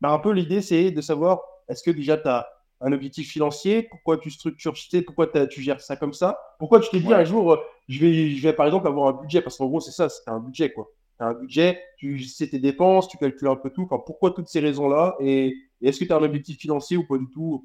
bah, 0.00 0.10
un 0.10 0.18
peu 0.18 0.32
l'idée, 0.32 0.62
c'est 0.62 0.90
de 0.90 1.00
savoir, 1.00 1.40
est-ce 1.68 1.82
que 1.82 1.90
déjà 1.90 2.16
tu 2.16 2.28
as 2.28 2.46
un 2.80 2.92
objectif 2.92 3.30
financier? 3.30 3.82
Pourquoi 3.90 4.18
tu 4.18 4.30
structures, 4.30 4.74
pourquoi 5.06 5.26
tu 5.46 5.62
gères 5.62 5.80
ça 5.80 5.96
comme 5.96 6.12
ça? 6.12 6.38
Pourquoi 6.58 6.80
tu 6.80 6.90
t'es 6.90 7.00
dit 7.00 7.12
un 7.12 7.24
jour, 7.24 7.52
euh, 7.52 7.58
je 7.88 8.00
vais, 8.00 8.30
je 8.30 8.42
vais 8.42 8.52
par 8.52 8.66
exemple 8.66 8.86
avoir 8.86 9.08
un 9.08 9.20
budget? 9.20 9.42
Parce 9.42 9.56
qu'en 9.56 9.66
gros, 9.66 9.80
c'est 9.80 9.92
ça, 9.92 10.08
c'est 10.08 10.28
un 10.28 10.40
budget 10.40 10.72
quoi. 10.72 10.88
Tu 11.18 11.24
as 11.24 11.28
un 11.28 11.34
budget, 11.34 11.80
tu 11.96 12.18
sais 12.24 12.48
tes 12.48 12.58
dépenses, 12.58 13.08
tu 13.08 13.16
calcules 13.16 13.48
un 13.48 13.56
peu 13.56 13.70
tout. 13.70 13.82
Enfin, 13.90 14.02
pourquoi 14.04 14.32
toutes 14.32 14.48
ces 14.48 14.60
raisons-là? 14.60 15.16
Et, 15.20 15.54
est-ce 15.80 16.00
que 16.00 16.04
tu 16.04 16.12
as 16.12 16.16
un 16.16 16.22
objectif 16.22 16.58
financier 16.58 16.96
ou 16.96 17.06
pas 17.06 17.18
du 17.18 17.28
tout? 17.28 17.62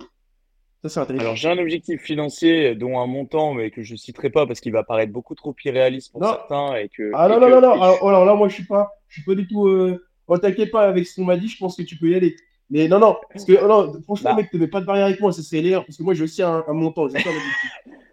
Ça. 0.86 1.06
Alors, 1.10 1.36
j'ai 1.36 1.50
un 1.50 1.58
objectif 1.58 2.02
financier 2.02 2.74
dont 2.74 3.00
un 3.00 3.06
montant, 3.06 3.54
mais 3.54 3.70
que 3.70 3.84
je 3.84 3.94
ne 3.94 3.98
citerai 3.98 4.30
pas 4.30 4.48
parce 4.48 4.62
qu'il 4.62 4.72
va 4.72 4.84
paraître 4.84 5.12
beaucoup 5.12 5.36
trop 5.36 5.54
irréaliste 5.66 6.12
pour 6.14 6.24
certains. 6.24 6.76
Et 6.78 6.88
que, 6.88 7.12
ah 7.14 7.28
non, 7.28 7.40
non, 7.40 7.50
non, 7.50 7.62
non, 7.62 7.82
alors, 7.82 8.26
là, 8.26 8.34
moi, 8.34 8.48
je 8.48 8.54
ne 8.54 8.56
suis, 8.60 8.66
pas, 8.66 8.94
je 9.10 9.16
suis 9.16 9.24
pas 9.24 9.36
du 9.36 9.48
tout. 9.48 9.68
Euh... 9.68 10.06
Oh, 10.28 10.38
t'inquiète 10.38 10.72
pas 10.72 10.84
avec 10.84 11.06
ce 11.06 11.16
qu'on 11.16 11.26
m'a 11.26 11.38
dit, 11.38 11.50
je 11.50 11.58
pense 11.58 11.76
que 11.76 11.82
tu 11.82 11.98
peux 11.98 12.10
y 12.10 12.16
aller. 12.16 12.36
Mais 12.70 12.88
non, 12.88 13.00
non, 13.00 13.18
parce 13.34 13.46
que 13.46 13.54
non, 13.68 13.92
franchement, 14.04 14.32
bah. 14.32 14.36
mec, 14.38 14.52
tu 14.52 14.58
mets 14.58 14.68
pas 14.68 14.80
de 14.80 14.86
barrière 14.86 15.08
avec 15.08 15.20
moi, 15.20 15.34
ça 15.34 15.42
serait 15.42 15.62
l'air, 15.62 15.84
parce 15.84 15.98
que 15.98 16.04
moi 16.04 16.14
j'ai 16.14 16.24
aussi 16.24 16.44
un, 16.44 16.64
montant. 16.68 17.08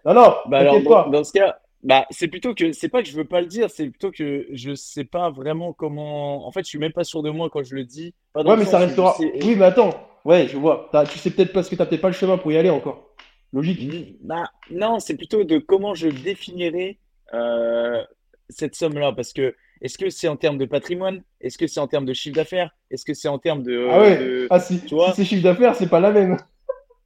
non, 0.05 0.15
non, 0.15 0.35
bah 0.49 0.59
alors, 0.59 0.81
dans, 0.81 1.11
dans, 1.11 1.25
ce 1.25 1.33
cas, 1.33 1.59
bah, 1.83 2.07
c'est 2.11 2.29
plutôt 2.29 2.55
que, 2.55 2.73
c'est 2.73 2.89
pas 2.89 3.03
que 3.03 3.09
je 3.09 3.17
veux 3.17 3.27
pas 3.27 3.43
le 3.43 3.47
dire, 3.47 3.71
c'est 3.71 3.89
plutôt 3.91 4.11
que 4.11 4.47
je 4.51 4.75
sais 4.75 5.05
pas 5.05 5.31
vraiment 5.31 5.75
comment. 5.75 6.47
En 6.47 6.53
fait, 6.53 6.61
je 6.61 6.69
suis 6.69 6.79
même 6.79 6.93
pas 6.93 7.05
sûr 7.05 7.23
de 7.23 7.29
moi 7.29 7.51
quand 7.51 7.65
je 7.65 7.75
le 7.75 7.85
dis. 7.85 8.15
ouais, 8.35 8.57
mais 8.57 8.65
ça 8.65 8.79
restera. 8.79 9.15
Oui, 9.21 9.55
mais 9.57 9.67
attends, 9.67 9.91
ouais, 10.27 10.49
je 10.49 10.57
vois. 10.57 10.91
Tu 11.11 11.19
sais 11.19 11.31
peut-être 11.31 11.53
parce 11.53 11.69
que 11.69 11.75
tu 11.75 11.81
n'as 11.81 11.87
peut-être 11.87 12.03
pas 12.03 12.09
le 12.09 12.15
chemin 12.15 12.37
pour 12.37 12.53
y 12.53 12.57
aller 12.57 12.71
encore. 12.71 13.15
Logique. 13.53 14.19
Bah, 14.23 14.51
non, 14.71 14.99
c'est 14.99 15.17
plutôt 15.17 15.45
de 15.45 15.59
comment 15.59 15.95
je 15.95 16.09
définirais 16.09 16.99
euh, 17.33 18.03
cette 18.49 18.75
somme-là, 18.75 19.13
parce 19.13 19.33
que 19.33 19.55
est-ce 19.81 19.99
que 19.99 20.11
c'est 20.11 20.29
en 20.29 20.37
termes 20.37 20.59
de 20.59 20.65
patrimoine? 20.65 21.23
Est-ce 21.41 21.59
que 21.59 21.67
c'est 21.67 21.81
en 21.81 21.87
termes 21.87 22.07
de 22.07 22.13
chiffre 22.13 22.37
d'affaires? 22.37 22.71
Est-ce 22.91 23.05
que 23.05 23.15
c'est 23.15 23.29
en 23.29 23.39
termes 23.39 23.63
de. 23.63 23.89
Ah 23.91 24.01
ouais 24.01 24.47
Ah, 24.51 24.61
si, 24.61 24.81
tu 24.81 24.95
vois? 24.95 25.11
si 25.11 25.17
c'est 25.17 25.25
chiffre 25.25 25.43
d'affaires, 25.43 25.75
c'est 25.75 25.89
pas 25.89 26.01
la 26.01 26.11
même. 26.11 26.37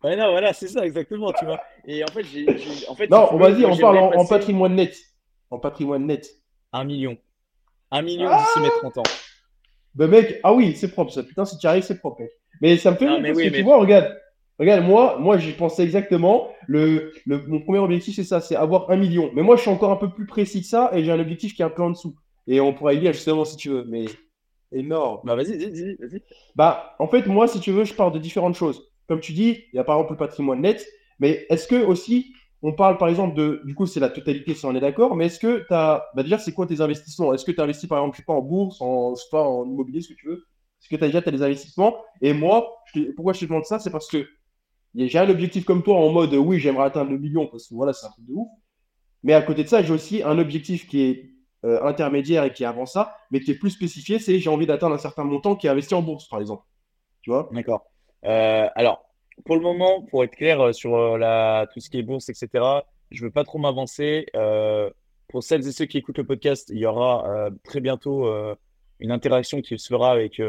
Ouais, 0.02 0.16
non, 0.16 0.30
voilà, 0.30 0.52
c'est 0.52 0.68
ça, 0.68 0.86
exactement, 0.86 1.32
tu 1.32 1.44
vois. 1.44 1.60
Et 1.86 2.02
en 2.02 2.06
fait, 2.06 2.24
j'ai. 2.24 2.46
En 2.88 2.94
fait, 2.94 3.08
non, 3.08 3.28
on 3.32 3.36
va 3.36 3.52
dire, 3.52 3.68
on 3.68 3.76
parle 3.76 3.98
en, 3.98 4.26
patrimoine 4.26 4.74
net. 4.74 4.96
En 5.50 5.58
patrimoine 5.58 6.06
net. 6.06 6.30
Un 6.72 6.84
million. 6.84 7.18
Un 7.90 8.02
million 8.02 8.28
ah 8.30 8.38
d'ici 8.38 8.60
mes 8.60 8.70
30 8.80 8.98
ans. 8.98 9.02
Ben, 9.94 10.08
mec, 10.08 10.40
ah 10.42 10.54
oui, 10.54 10.74
c'est 10.76 10.92
propre 10.92 11.12
ça. 11.12 11.22
Putain, 11.22 11.44
si 11.44 11.58
tu 11.58 11.66
arrives, 11.66 11.82
c'est 11.82 11.98
propre, 11.98 12.22
mec. 12.22 12.30
Mais 12.60 12.76
ça 12.76 12.90
me 12.90 12.96
fait 12.96 13.08
rire 13.08 13.22
parce 13.22 13.38
que 13.38 13.48
tu 13.48 13.62
vois, 13.62 13.78
regarde. 13.78 14.16
Regarde, 14.58 14.84
moi, 14.84 15.16
moi 15.18 15.38
j'y 15.38 15.52
pensais 15.52 15.82
exactement. 15.84 16.48
Le, 16.66 17.12
le, 17.24 17.46
mon 17.46 17.60
premier 17.60 17.78
objectif, 17.78 18.14
c'est 18.16 18.24
ça, 18.24 18.42
c'est 18.42 18.56
avoir 18.56 18.90
un 18.90 18.96
million. 18.96 19.30
Mais 19.34 19.42
moi, 19.42 19.56
je 19.56 19.62
suis 19.62 19.70
encore 19.70 19.90
un 19.90 19.96
peu 19.96 20.10
plus 20.10 20.26
précis 20.26 20.60
que 20.60 20.66
ça 20.66 20.90
et 20.92 21.02
j'ai 21.02 21.10
un 21.10 21.18
objectif 21.18 21.54
qui 21.54 21.62
est 21.62 21.64
un 21.64 21.70
peu 21.70 21.82
en 21.82 21.90
dessous. 21.90 22.14
Et 22.46 22.60
on 22.60 22.74
pourra 22.74 22.92
y 22.92 23.00
lire 23.00 23.14
justement 23.14 23.46
si 23.46 23.56
tu 23.56 23.70
veux, 23.70 23.84
mais 23.88 24.04
énorme. 24.72 25.20
Bah 25.24 25.34
vas-y, 25.34 25.56
vas-y, 25.58 25.96
vas-y. 25.96 26.22
Bah 26.54 26.94
en 26.98 27.08
fait, 27.08 27.26
moi, 27.26 27.48
si 27.48 27.60
tu 27.60 27.72
veux, 27.72 27.84
je 27.84 27.94
pars 27.94 28.12
de 28.12 28.18
différentes 28.18 28.54
choses. 28.54 28.92
Comme 29.08 29.20
tu 29.20 29.32
dis, 29.32 29.64
il 29.72 29.76
y 29.76 29.78
a 29.78 29.84
par 29.84 29.96
exemple 29.96 30.12
le 30.12 30.18
patrimoine 30.18 30.60
net, 30.60 30.86
mais 31.18 31.46
est-ce 31.48 31.66
que 31.66 31.82
aussi, 31.84 32.32
on 32.62 32.72
parle 32.72 32.98
par 32.98 33.08
exemple 33.08 33.34
de, 33.34 33.62
du 33.64 33.74
coup, 33.74 33.86
c'est 33.86 34.00
la 34.00 34.10
totalité, 34.10 34.54
si 34.54 34.66
on 34.66 34.74
est 34.74 34.80
d'accord, 34.80 35.16
mais 35.16 35.26
est-ce 35.26 35.38
que 35.40 35.66
tu 35.66 35.72
as, 35.74 36.04
bah 36.14 36.22
déjà, 36.22 36.38
c'est 36.38 36.52
quoi 36.52 36.66
tes 36.66 36.80
investissements? 36.80 37.32
Est-ce 37.32 37.44
que 37.44 37.52
tu 37.52 37.60
as 37.60 37.64
investi 37.64 37.86
par 37.86 37.98
exemple, 37.98 38.16
je 38.16 38.20
sais 38.20 38.26
pas, 38.26 38.34
en 38.34 38.42
bourse, 38.42 38.80
en, 38.80 39.14
pas, 39.30 39.42
en 39.42 39.64
immobilier, 39.64 40.02
ce 40.02 40.10
que 40.10 40.14
tu 40.14 40.28
veux? 40.28 40.44
Est-ce 40.80 40.88
que 40.88 40.96
tu 40.96 41.04
as 41.04 41.08
déjà 41.08 41.20
des 41.20 41.42
investissements 41.42 41.96
Et 42.22 42.32
moi, 42.32 42.82
pourquoi 43.14 43.32
je 43.32 43.40
te 43.40 43.44
demande 43.44 43.64
ça? 43.64 43.78
C'est 43.78 43.90
parce 43.90 44.08
que 44.08 44.26
j'ai 44.94 45.18
un 45.18 45.28
objectif 45.28 45.64
comme 45.64 45.82
toi 45.82 45.96
en 45.96 46.10
mode, 46.10 46.34
oui, 46.34 46.58
j'aimerais 46.58 46.86
atteindre 46.86 47.10
le 47.10 47.18
million, 47.18 47.46
parce 47.46 47.68
que 47.68 47.74
voilà, 47.74 47.92
c'est 47.92 48.06
un 48.06 48.10
truc 48.10 48.26
de 48.26 48.32
ouf. 48.32 48.48
Mais 49.22 49.34
à 49.34 49.42
côté 49.42 49.62
de 49.62 49.68
ça, 49.68 49.82
j'ai 49.82 49.92
aussi 49.92 50.22
un 50.22 50.38
objectif 50.38 50.88
qui 50.88 51.02
est 51.02 51.30
euh, 51.64 51.82
intermédiaire 51.82 52.44
et 52.44 52.52
qui 52.52 52.62
est 52.62 52.66
avant 52.66 52.86
ça, 52.86 53.14
mais 53.30 53.40
qui 53.40 53.50
est 53.50 53.58
plus 53.58 53.70
spécifié, 53.70 54.18
c'est 54.18 54.38
j'ai 54.38 54.48
envie 54.48 54.66
d'atteindre 54.66 54.94
un 54.94 54.98
certain 54.98 55.24
montant 55.24 55.56
qui 55.56 55.66
est 55.66 55.70
investi 55.70 55.94
en 55.94 56.02
bourse, 56.02 56.26
par 56.26 56.40
exemple. 56.40 56.64
Tu 57.20 57.30
vois? 57.30 57.50
D'accord. 57.52 57.84
Euh, 58.24 58.66
alors, 58.74 59.04
pour 59.44 59.56
le 59.56 59.62
moment, 59.62 60.02
pour 60.10 60.24
être 60.24 60.34
clair 60.34 60.60
euh, 60.60 60.72
sur 60.72 60.90
tout 61.72 61.80
ce 61.80 61.90
qui 61.90 61.98
est 61.98 62.02
bourse, 62.02 62.30
etc., 62.30 62.48
je 63.10 63.22
ne 63.22 63.26
veux 63.26 63.32
pas 63.32 63.44
trop 63.44 63.58
m'avancer. 63.58 64.26
pour 65.28 65.42
celles 65.42 65.66
et 65.68 65.72
ceux 65.72 65.84
qui 65.84 65.98
écoutent 65.98 66.18
le 66.18 66.26
podcast, 66.26 66.70
il 66.72 66.78
y 66.78 66.86
aura 66.86 67.50
très 67.64 67.80
bientôt 67.80 68.26
une 69.00 69.10
interaction 69.10 69.60
qui 69.60 69.78
se 69.78 69.88
fera 69.88 70.12
avec 70.12 70.40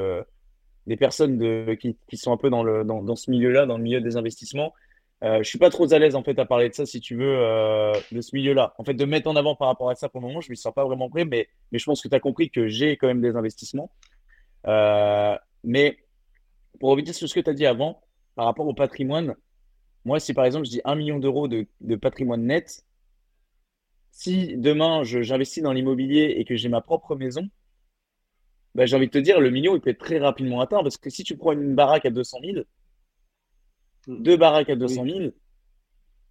des 0.87 0.97
personnes 0.97 1.77
qui, 1.77 2.17
sont 2.17 2.31
un 2.31 2.37
peu 2.37 2.49
dans, 2.49 2.63
le, 2.63 2.83
dans, 2.83 3.01
dans 3.01 3.15
ce 3.15 3.31
milieu-là, 3.31 3.65
dans 3.65 3.77
le 3.77 3.83
milieu 3.83 4.01
des 4.01 4.17
investissements. 4.17 4.73
Euh, 5.23 5.43
je 5.43 5.49
suis 5.49 5.59
pas 5.59 5.69
trop 5.69 5.93
à 5.93 5.99
l'aise 5.99 6.15
en 6.15 6.23
fait 6.23 6.37
à 6.39 6.45
parler 6.45 6.69
de 6.69 6.73
ça, 6.73 6.85
si 6.85 6.99
tu 6.99 7.15
veux, 7.15 7.35
de 8.11 8.21
ce 8.21 8.35
milieu-là. 8.35 8.73
En 8.77 8.83
fait, 8.83 8.93
de 8.93 9.05
mettre 9.05 9.29
en 9.29 9.35
avant 9.35 9.55
par 9.55 9.67
rapport 9.67 9.89
à 9.89 9.95
ça 9.95 10.09
pour 10.09 10.21
le 10.21 10.27
moment, 10.27 10.41
je 10.41 10.49
ne 10.49 10.51
me 10.51 10.55
sens 10.55 10.73
pas 10.73 10.85
vraiment 10.85 11.09
prêt, 11.09 11.25
mais, 11.25 11.47
mais 11.71 11.79
je 11.79 11.85
pense 11.85 12.01
que 12.01 12.07
tu 12.07 12.15
as 12.15 12.19
compris 12.19 12.49
que 12.49 12.67
j'ai 12.67 12.97
quand 12.97 13.07
même 13.07 13.21
des 13.21 13.35
investissements. 13.35 13.91
mais 15.63 15.97
pour 16.79 16.89
revenir 16.89 17.13
sur 17.13 17.29
ce 17.29 17.35
que 17.35 17.39
tu 17.39 17.49
as 17.49 17.53
dit 17.53 17.65
avant, 17.65 18.01
par 18.35 18.45
rapport 18.45 18.67
au 18.67 18.73
patrimoine, 18.73 19.35
moi, 20.03 20.19
si 20.19 20.33
par 20.33 20.45
exemple 20.45 20.65
je 20.65 20.71
dis 20.71 20.81
1 20.83 20.95
million 20.95 21.19
d'euros 21.19 21.47
de, 21.47 21.95
patrimoine 21.95 22.43
net, 22.43 22.83
si 24.11 24.57
demain 24.57 25.03
j'investis 25.03 25.61
dans 25.61 25.73
l'immobilier 25.73 26.35
et 26.37 26.45
que 26.45 26.55
j'ai 26.55 26.69
ma 26.69 26.81
propre 26.81 27.15
maison, 27.15 27.47
bah, 28.75 28.85
j'ai 28.85 28.95
envie 28.95 29.07
de 29.07 29.11
te 29.11 29.17
dire, 29.17 29.39
le 29.39 29.49
million, 29.49 29.75
il 29.75 29.81
peut 29.81 29.89
être 29.89 29.99
très 29.99 30.19
rapidement 30.19 30.61
atteint 30.61 30.81
parce 30.83 30.97
que 30.97 31.09
si 31.09 31.23
tu 31.23 31.37
prends 31.37 31.51
une 31.51 31.75
baraque 31.75 32.05
à 32.05 32.09
200 32.09 32.37
000, 32.43 32.57
hmm. 34.07 34.23
deux 34.23 34.37
baraques 34.37 34.69
à 34.69 34.75
200 34.75 35.05
000, 35.05 35.19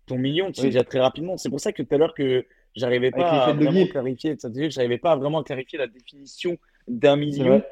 ton 0.07 0.19
million, 0.19 0.51
tu 0.51 0.61
sais 0.61 0.69
déjà 0.69 0.85
très 0.85 1.01
rapidement. 1.01 1.37
C'est 1.37 1.51
pour 1.51 1.61
ça 1.61 1.73
que 1.73 1.83
tout 1.83 1.95
à 1.95 1.99
l'heure 1.99 2.15
que 2.15 2.47
j'arrivais 2.75 3.11
pas 3.11 3.29
à 3.29 3.53
vraiment 3.53 3.87
clarifier, 3.87 4.37
j'arrivais 4.71 4.99
pas 4.99 5.13
à 5.13 5.17
vraiment 5.17 5.43
clarifier 5.43 5.79
la 5.79 5.87
définition 5.87 6.57
d'un 6.89 7.17
million 7.17 7.63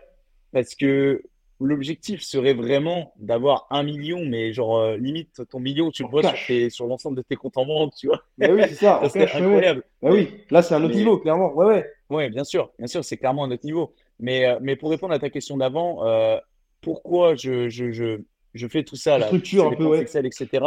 parce 0.52 0.74
que 0.74 1.22
l'objectif 1.60 2.22
serait 2.22 2.54
vraiment 2.54 3.12
d'avoir 3.16 3.66
un 3.70 3.82
million, 3.82 4.24
mais 4.24 4.52
genre 4.52 4.78
euh, 4.78 4.96
limite 4.96 5.42
ton 5.50 5.58
million, 5.58 5.90
tu 5.90 6.04
le 6.04 6.08
vois 6.08 6.22
sur, 6.22 6.70
sur 6.70 6.86
l'ensemble 6.86 7.16
de 7.16 7.22
tes 7.22 7.36
comptes 7.36 7.56
en 7.56 7.66
banque, 7.66 7.94
tu 7.96 8.06
vois. 8.06 8.22
Mais 8.38 8.50
oui, 8.50 8.62
c'est 8.68 8.74
ça. 8.74 9.02
c'est 9.08 9.32
incroyable. 9.32 9.82
Bah 10.00 10.10
oui, 10.12 10.30
là 10.50 10.62
c'est 10.62 10.74
un 10.74 10.84
autre 10.84 10.94
niveau, 10.94 11.18
clairement. 11.18 11.52
Ouais, 11.54 11.66
ouais. 11.66 11.86
Ouais, 12.10 12.30
bien 12.30 12.44
sûr, 12.44 12.70
bien 12.78 12.86
sûr, 12.86 13.04
c'est 13.04 13.16
clairement 13.16 13.44
un 13.44 13.50
autre 13.50 13.64
niveau. 13.64 13.94
Mais, 14.20 14.46
euh, 14.46 14.58
mais 14.60 14.76
pour 14.76 14.90
répondre 14.90 15.14
à 15.14 15.18
ta 15.18 15.30
question 15.30 15.56
d'avant, 15.56 16.04
euh, 16.06 16.38
pourquoi 16.80 17.34
je, 17.34 17.68
je, 17.68 17.92
je, 17.92 18.20
je, 18.54 18.68
fais 18.68 18.84
tout 18.84 18.96
ça, 18.96 19.18
là, 19.18 19.26
structure 19.26 19.66
un 19.66 19.74
peu, 19.74 19.86
ouais. 19.86 20.00
Excel, 20.00 20.26
etc. 20.26 20.64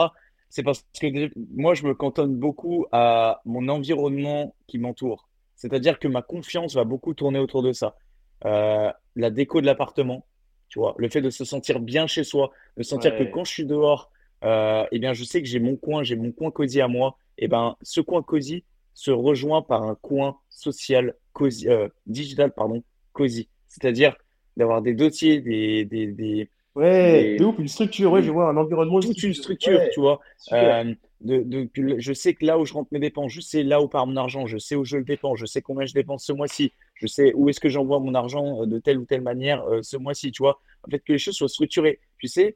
C'est 0.49 0.63
parce 0.63 0.85
que 0.99 1.31
moi, 1.53 1.73
je 1.73 1.85
me 1.85 1.93
cantonne 1.93 2.35
beaucoup 2.35 2.85
à 2.91 3.41
mon 3.45 3.67
environnement 3.69 4.55
qui 4.67 4.79
m'entoure. 4.79 5.27
C'est-à-dire 5.55 5.99
que 5.99 6.07
ma 6.07 6.21
confiance 6.21 6.75
va 6.75 6.83
beaucoup 6.83 7.13
tourner 7.13 7.39
autour 7.39 7.63
de 7.63 7.71
ça. 7.71 7.95
la 8.43 9.29
déco 9.29 9.61
de 9.61 9.65
l'appartement, 9.65 10.25
tu 10.67 10.79
vois, 10.79 10.95
le 10.97 11.09
fait 11.09 11.21
de 11.21 11.29
se 11.29 11.45
sentir 11.45 11.79
bien 11.79 12.07
chez 12.07 12.23
soi, 12.23 12.51
de 12.77 12.83
sentir 12.83 13.17
que 13.17 13.23
quand 13.23 13.43
je 13.43 13.51
suis 13.51 13.65
dehors, 13.65 14.09
euh, 14.43 14.85
eh 14.91 14.99
bien, 14.99 15.13
je 15.13 15.23
sais 15.23 15.41
que 15.41 15.47
j'ai 15.47 15.59
mon 15.59 15.75
coin, 15.75 16.03
j'ai 16.03 16.15
mon 16.15 16.31
coin 16.31 16.51
cosy 16.51 16.81
à 16.81 16.87
moi. 16.87 17.17
Et 17.37 17.45
eh 17.45 17.47
ben, 17.47 17.75
ce 17.81 18.01
coin 18.01 18.21
cosy 18.21 18.63
se 18.93 19.11
rejoint 19.11 19.61
par 19.61 19.83
un 19.83 19.95
coin 19.95 20.37
social 20.49 21.15
cosy, 21.33 21.67
euh, 21.67 21.87
digital, 22.05 22.51
pardon, 22.51 22.83
cosy. 23.13 23.49
C'est-à-dire 23.67 24.15
d'avoir 24.57 24.81
des 24.81 24.93
dossiers, 24.93 25.39
des, 25.39 25.85
des, 25.85 26.07
des 26.07 26.49
Ouais, 26.73 27.35
de 27.37 27.43
ouf, 27.43 27.59
une 27.59 27.67
structure, 27.67 28.13
ouais, 28.13 28.23
je 28.23 28.31
vois 28.31 28.49
un 28.49 28.55
environnement. 28.55 29.01
Toute 29.01 29.21
une 29.21 29.33
structure, 29.33 29.81
tu 29.93 29.99
vois. 29.99 30.21
Euh, 30.53 30.93
de, 31.19 31.43
de, 31.43 31.69
je 31.99 32.13
sais 32.13 32.33
que 32.33 32.45
là 32.45 32.57
où 32.57 32.65
je 32.65 32.73
rentre 32.73 32.89
mes 32.93 32.99
dépenses, 32.99 33.33
je 33.33 33.41
sais 33.41 33.61
là 33.61 33.81
où 33.81 33.89
part 33.89 34.07
mon 34.07 34.15
argent, 34.15 34.47
je 34.47 34.57
sais 34.57 34.75
où 34.75 34.85
je 34.85 34.97
le 34.97 35.03
dépense, 35.03 35.37
je 35.37 35.45
sais 35.45 35.61
combien 35.61 35.85
je 35.85 35.93
dépense 35.93 36.23
ce 36.25 36.31
mois-ci, 36.31 36.71
je 36.95 37.07
sais 37.07 37.33
où 37.35 37.49
est-ce 37.49 37.59
que 37.59 37.67
j'envoie 37.67 37.99
mon 37.99 38.15
argent 38.15 38.61
euh, 38.61 38.65
de 38.65 38.79
telle 38.79 38.97
ou 38.97 39.05
telle 39.05 39.21
manière 39.21 39.63
euh, 39.65 39.81
ce 39.81 39.97
mois-ci, 39.97 40.31
tu 40.31 40.41
vois. 40.41 40.61
En 40.87 40.89
fait, 40.89 40.99
que 40.99 41.11
les 41.11 41.19
choses 41.19 41.35
soient 41.35 41.49
structurées. 41.49 41.99
Tu 42.17 42.27
sais, 42.27 42.55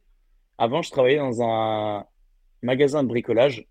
avant, 0.57 0.81
je 0.81 0.91
travaillais 0.91 1.17
dans 1.17 1.43
un 1.43 2.05
magasin 2.61 3.03
de 3.03 3.09
bricolage. 3.09 3.67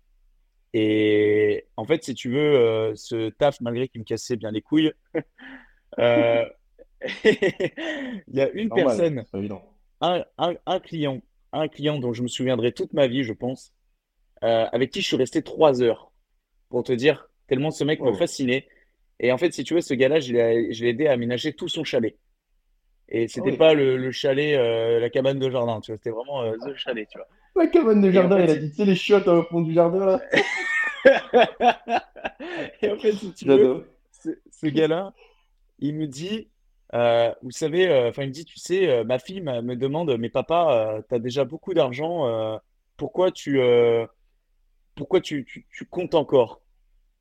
Et 0.73 1.65
en 1.75 1.85
fait, 1.85 2.03
si 2.03 2.13
tu 2.13 2.29
veux, 2.29 2.55
euh, 2.55 2.93
ce 2.95 3.29
taf, 3.29 3.59
malgré 3.61 3.87
qu'il 3.87 4.01
me 4.01 4.05
cassait 4.05 4.35
bien 4.35 4.51
les 4.51 4.61
couilles, 4.61 4.93
il 7.23 8.21
y 8.33 8.41
a 8.41 8.49
une 8.51 8.69
personne, 8.69 9.23
un, 10.01 10.23
un, 10.37 10.79
client, 10.79 11.21
un 11.51 11.67
client 11.67 11.99
dont 11.99 12.13
je 12.13 12.23
me 12.23 12.27
souviendrai 12.27 12.71
toute 12.71 12.93
ma 12.93 13.07
vie, 13.07 13.23
je 13.23 13.33
pense, 13.33 13.73
avec 14.41 14.91
qui 14.91 15.01
je 15.01 15.07
suis 15.07 15.17
resté 15.17 15.41
trois 15.41 15.81
heures 15.81 16.11
pour 16.69 16.83
te 16.83 16.91
dire 16.91 17.29
tellement 17.47 17.71
ce 17.71 17.83
mec 17.83 18.01
me 18.01 18.09
oh. 18.09 18.13
fascinait. 18.13 18.67
Et 19.19 19.31
en 19.31 19.37
fait, 19.37 19.53
si 19.53 19.63
tu 19.63 19.73
veux, 19.73 19.81
ce 19.81 19.93
gars-là, 19.93 20.19
je 20.19 20.33
l'ai 20.33 20.87
aidé 20.87 21.07
à 21.07 21.13
aménager 21.13 21.53
tout 21.53 21.67
son 21.69 21.83
chalet. 21.83 22.17
Et 23.07 23.27
c'était 23.27 23.55
pas 23.55 23.73
le, 23.73 24.11
chalet, 24.11 24.57
euh, 24.57 24.99
la 24.99 25.09
cabane 25.09 25.39
de 25.39 25.49
jardin, 25.49 25.79
tu 25.79 25.91
vois, 25.91 25.97
c'était 25.97 26.09
vraiment 26.09 26.41
euh, 26.41 26.55
le 26.65 26.75
chalet, 26.75 27.07
tu 27.07 27.17
vois. 27.17 27.27
La 27.55 27.67
cabane 27.67 28.01
de 28.01 28.11
jardin, 28.11 28.39
il 28.39 28.49
a 28.49 28.55
dit, 28.55 28.69
tu 28.71 28.75
sais, 28.75 28.85
les 28.85 28.95
chiottes 28.95 29.27
au 29.27 29.43
fond 29.43 29.61
du 29.61 29.73
jardin, 29.73 30.05
là. 30.05 30.21
et 32.81 32.89
en 32.89 32.97
fait, 32.97 33.13
si 33.13 33.31
tu 33.33 33.45
veux, 33.45 33.85
ce, 34.11 34.67
gars-là, 34.67 35.13
il 35.79 35.95
me 35.95 36.07
dit, 36.07 36.49
euh, 36.95 37.31
vous 37.43 37.51
savez, 37.51 37.91
enfin, 38.07 38.23
il 38.23 38.29
me 38.29 38.33
dit, 38.33 38.45
tu 38.45 38.57
sais, 38.59 39.03
ma 39.03 39.19
fille 39.19 39.41
me 39.41 39.75
demande, 39.75 40.17
mais 40.17 40.29
papa, 40.29 41.03
tu 41.07 41.15
as 41.15 41.19
déjà 41.19 41.43
beaucoup 41.43 41.73
d'argent, 41.73 42.59
pourquoi 42.97 43.31
tu, 43.31 43.59
pourquoi 44.95 45.21
tu, 45.21 45.45
tu 45.45 45.85
comptes 45.85 46.15
encore? 46.15 46.61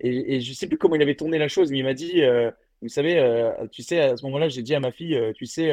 Et, 0.00 0.40
je 0.40 0.48
je 0.48 0.52
sais 0.52 0.66
plus 0.66 0.78
comment 0.78 0.96
il 0.96 1.02
avait 1.02 1.14
tourné 1.14 1.38
la 1.38 1.48
chose, 1.48 1.70
mais 1.70 1.78
il 1.78 1.84
m'a 1.84 1.94
dit, 1.94 2.22
euh, 2.22 2.50
vous 2.82 2.88
savez, 2.88 3.18
euh, 3.18 3.66
tu 3.70 3.82
sais, 3.82 4.00
à 4.00 4.16
ce 4.16 4.24
moment-là, 4.26 4.48
j'ai 4.48 4.62
dit 4.62 4.74
à 4.74 4.80
ma 4.80 4.92
fille, 4.92 5.14
euh, 5.14 5.32
tu 5.32 5.46
sais, 5.46 5.72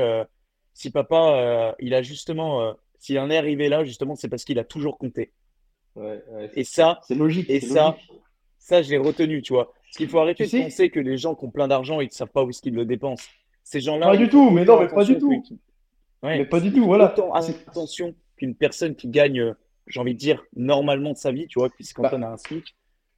si 0.73 0.91
papa, 0.91 1.75
il 1.79 1.93
a 1.93 2.01
justement, 2.01 2.73
s'il 2.99 3.19
en 3.19 3.29
est 3.29 3.37
arrivé 3.37 3.69
là, 3.69 3.83
justement, 3.83 4.15
c'est 4.15 4.29
parce 4.29 4.43
qu'il 4.43 4.59
a 4.59 4.63
toujours 4.63 4.97
compté. 4.97 5.31
et 6.55 6.63
ça, 6.63 7.01
c'est 7.07 7.15
logique. 7.15 7.49
Et 7.49 7.59
ça, 7.59 7.97
ça, 8.57 8.81
je 8.81 8.89
l'ai 8.89 8.97
retenu, 8.97 9.41
tu 9.41 9.53
vois. 9.53 9.73
Parce 9.83 9.97
qu'il 9.97 10.07
faut 10.07 10.19
arrêter 10.19 10.45
de 10.45 10.63
penser 10.63 10.89
que 10.89 11.01
les 11.01 11.17
gens 11.17 11.35
qui 11.35 11.43
ont 11.43 11.51
plein 11.51 11.67
d'argent, 11.67 11.99
ils 11.99 12.07
ne 12.07 12.11
savent 12.11 12.29
pas 12.29 12.43
où 12.43 12.49
est-ce 12.49 12.61
qu'ils 12.61 12.75
le 12.75 12.85
dépensent. 12.85 13.27
Ces 13.63 13.79
gens-là. 13.79 14.07
Pas 14.07 14.17
du 14.17 14.29
tout, 14.29 14.49
mais 14.49 14.65
non, 14.65 14.79
mais 14.79 14.87
pas 14.87 15.03
du 15.03 15.17
tout. 15.17 15.43
mais 16.23 16.45
pas 16.45 16.59
du 16.59 16.71
tout, 16.71 16.85
voilà. 16.85 17.11
Autant 17.11 17.33
attention 17.33 18.13
qu'une 18.37 18.55
personne 18.55 18.95
qui 18.95 19.07
gagne, 19.07 19.55
j'ai 19.87 19.99
envie 19.99 20.13
de 20.13 20.19
dire, 20.19 20.43
normalement 20.55 21.11
de 21.11 21.17
sa 21.17 21.31
vie, 21.31 21.47
tu 21.47 21.59
vois, 21.59 21.69
puisqu'on 21.69 22.03
bah, 22.03 22.11
a 22.13 22.33
un 22.33 22.37
SMIC, 22.37 22.75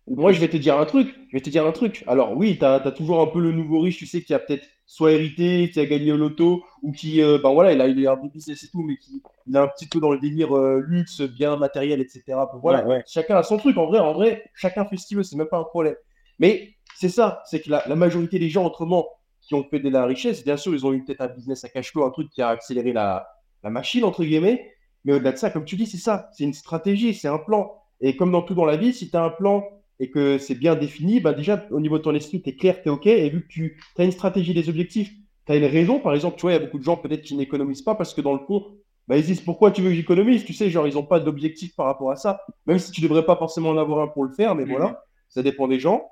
moi, 0.08 0.34
je 0.34 0.40
vais 0.40 0.50
te 0.50 0.58
dire 0.58 0.78
un 0.78 0.86
truc. 0.86 1.16
Je 1.30 1.38
vais 1.38 1.42
te 1.42 1.50
dire 1.50 1.66
un 1.66 1.72
truc. 1.72 2.04
Alors, 2.08 2.36
oui, 2.36 2.58
tu 2.58 2.66
as, 2.66 2.80
toujours 2.92 3.22
un 3.22 3.28
peu 3.28 3.40
le 3.40 3.52
nouveau 3.52 3.80
riche, 3.80 3.98
tu 3.98 4.06
sais, 4.06 4.22
qui 4.22 4.34
a 4.34 4.40
peut-être 4.40 4.68
soit 4.86 5.14
hérité, 5.14 5.70
qui 5.70 5.80
a 5.80 5.86
gagné 5.86 6.12
au 6.12 6.18
loto, 6.18 6.64
ou 6.82 6.92
qui, 6.92 7.22
euh, 7.22 7.40
ben 7.42 7.54
voilà, 7.54 7.72
il 7.72 7.80
a, 7.80 7.88
il 7.88 8.06
a 8.06 8.12
un 8.12 8.28
business 8.28 8.64
et 8.64 8.68
tout, 8.68 8.84
mais 8.84 8.98
qui 8.98 9.24
il 9.48 9.56
a 9.56 9.64
un 9.64 9.68
petit 9.68 9.88
peu 9.88 10.00
dans 10.00 10.12
le 10.12 10.20
délire 10.20 10.56
euh, 10.56 10.84
luxe, 10.86 11.22
bien 11.22 11.56
matériel, 11.56 12.02
etc. 12.02 12.24
Voilà, 12.62 13.02
chacun 13.08 13.38
a 13.38 13.44
son 13.44 13.58
truc. 13.58 13.78
En 13.78 13.86
vrai, 13.86 14.00
en 14.00 14.14
vrai, 14.14 14.44
chacun 14.56 14.86
fait 14.86 14.98
ce 14.98 15.08
qu'il 15.08 15.18
veut, 15.18 15.24
c'est 15.24 15.38
même 15.38 15.48
pas 15.48 15.58
un 15.58 15.64
problème. 15.64 15.96
Mais 16.38 16.76
c'est 16.98 17.10
ça, 17.10 17.42
c'est 17.46 17.62
que 17.62 17.70
la, 17.70 17.96
majorité 17.96 18.40
des 18.40 18.50
gens, 18.50 18.66
autrement, 18.66 19.08
qui 19.48 19.56
ont 19.56 19.64
fait 19.64 19.80
de 19.80 19.90
la 19.90 20.06
richesse, 20.06 20.44
bien 20.44 20.58
sûr, 20.58 20.74
ils 20.74 20.86
ont 20.86 20.94
eu 20.94 21.04
peut-être 21.04 21.22
un 21.22 21.28
business 21.28 21.64
à 21.64 21.70
cash 21.70 21.92
flow, 21.92 22.04
un 22.04 22.12
truc 22.12 22.30
qui 22.30 22.42
a 22.42 22.50
accéléré 22.50 22.94
la, 22.94 23.28
la 23.64 23.70
machine, 23.70 24.04
entre 24.04 24.24
guillemets. 24.24 24.72
Mais 25.06 25.14
au-delà 25.14 25.34
de 25.34 25.38
ça, 25.38 25.50
comme 25.50 25.66
tu 25.66 25.76
dis, 25.76 25.86
c'est 25.86 25.98
ça, 25.98 26.30
c'est 26.34 26.44
une 26.44 26.54
stratégie, 26.54 27.14
c'est 27.14 27.28
un 27.28 27.38
plan. 27.38 27.74
Et 28.02 28.16
comme 28.16 28.32
dans 28.32 28.42
tout 28.42 28.56
dans 28.56 28.66
la 28.66 28.78
vie, 28.78 28.94
si 28.94 29.10
tu 29.10 29.18
as 29.18 29.24
un 29.24 29.30
plan 29.30 29.64
et 30.00 30.10
que 30.10 30.38
c'est 30.38 30.56
bien 30.56 30.76
défini, 30.76 31.20
bah 31.20 31.34
déjà, 31.34 31.66
au 31.72 31.80
niveau 31.80 31.98
de 31.98 32.04
ton 32.04 32.16
esprit, 32.16 32.42
tu 32.42 32.50
es 32.50 32.56
clair, 32.56 32.82
tu 32.82 32.90
es 32.90 32.92
OK. 32.92 33.08
Et 33.08 33.30
vu 33.30 33.42
que 33.42 33.48
tu 33.48 33.78
as 33.98 34.04
une 34.04 34.12
stratégie 34.12 34.54
des 34.54 34.70
objectifs, 34.70 35.12
tu 35.46 35.52
as 35.52 35.56
une 35.56 35.66
raison. 35.66 36.00
Par 36.00 36.14
exemple, 36.14 36.38
tu 36.38 36.42
vois, 36.44 36.52
il 36.52 36.56
y 36.56 36.58
a 36.58 36.62
beaucoup 36.62 36.80
de 36.80 36.84
gens 36.84 36.98
peut-être 36.98 37.22
qui 37.22 37.36
n'économisent 37.36 37.82
pas 37.82 37.96
parce 37.96 38.14
que 38.14 38.22
dans 38.22 38.34
le 38.34 38.40
cours, 38.40 38.76
bah, 39.08 39.18
ils 39.18 39.24
disent 39.24 39.42
pourquoi 39.42 39.72
tu 39.72 39.82
veux 39.82 39.90
que 39.90 39.96
j'économise? 39.96 40.46
Tu 40.46 40.54
sais, 40.54 40.70
genre, 40.70 40.88
ils 40.88 40.94
n'ont 40.96 41.04
pas 41.04 41.20
d'objectif 41.20 41.76
par 41.76 41.86
rapport 41.86 42.12
à 42.12 42.16
ça. 42.16 42.42
Même 42.66 42.80
si 42.80 42.92
tu 42.92 43.02
ne 43.02 43.08
devrais 43.08 43.26
pas 43.26 43.36
forcément 43.36 43.70
en 43.70 43.78
avoir 43.78 44.00
un 44.00 44.08
pour 44.08 44.24
le 44.24 44.32
faire, 44.32 44.56
mais 44.56 44.64
voilà, 44.66 45.04
ça 45.28 45.44
dépend 45.44 45.68
des 45.68 45.80
gens. 45.80 46.10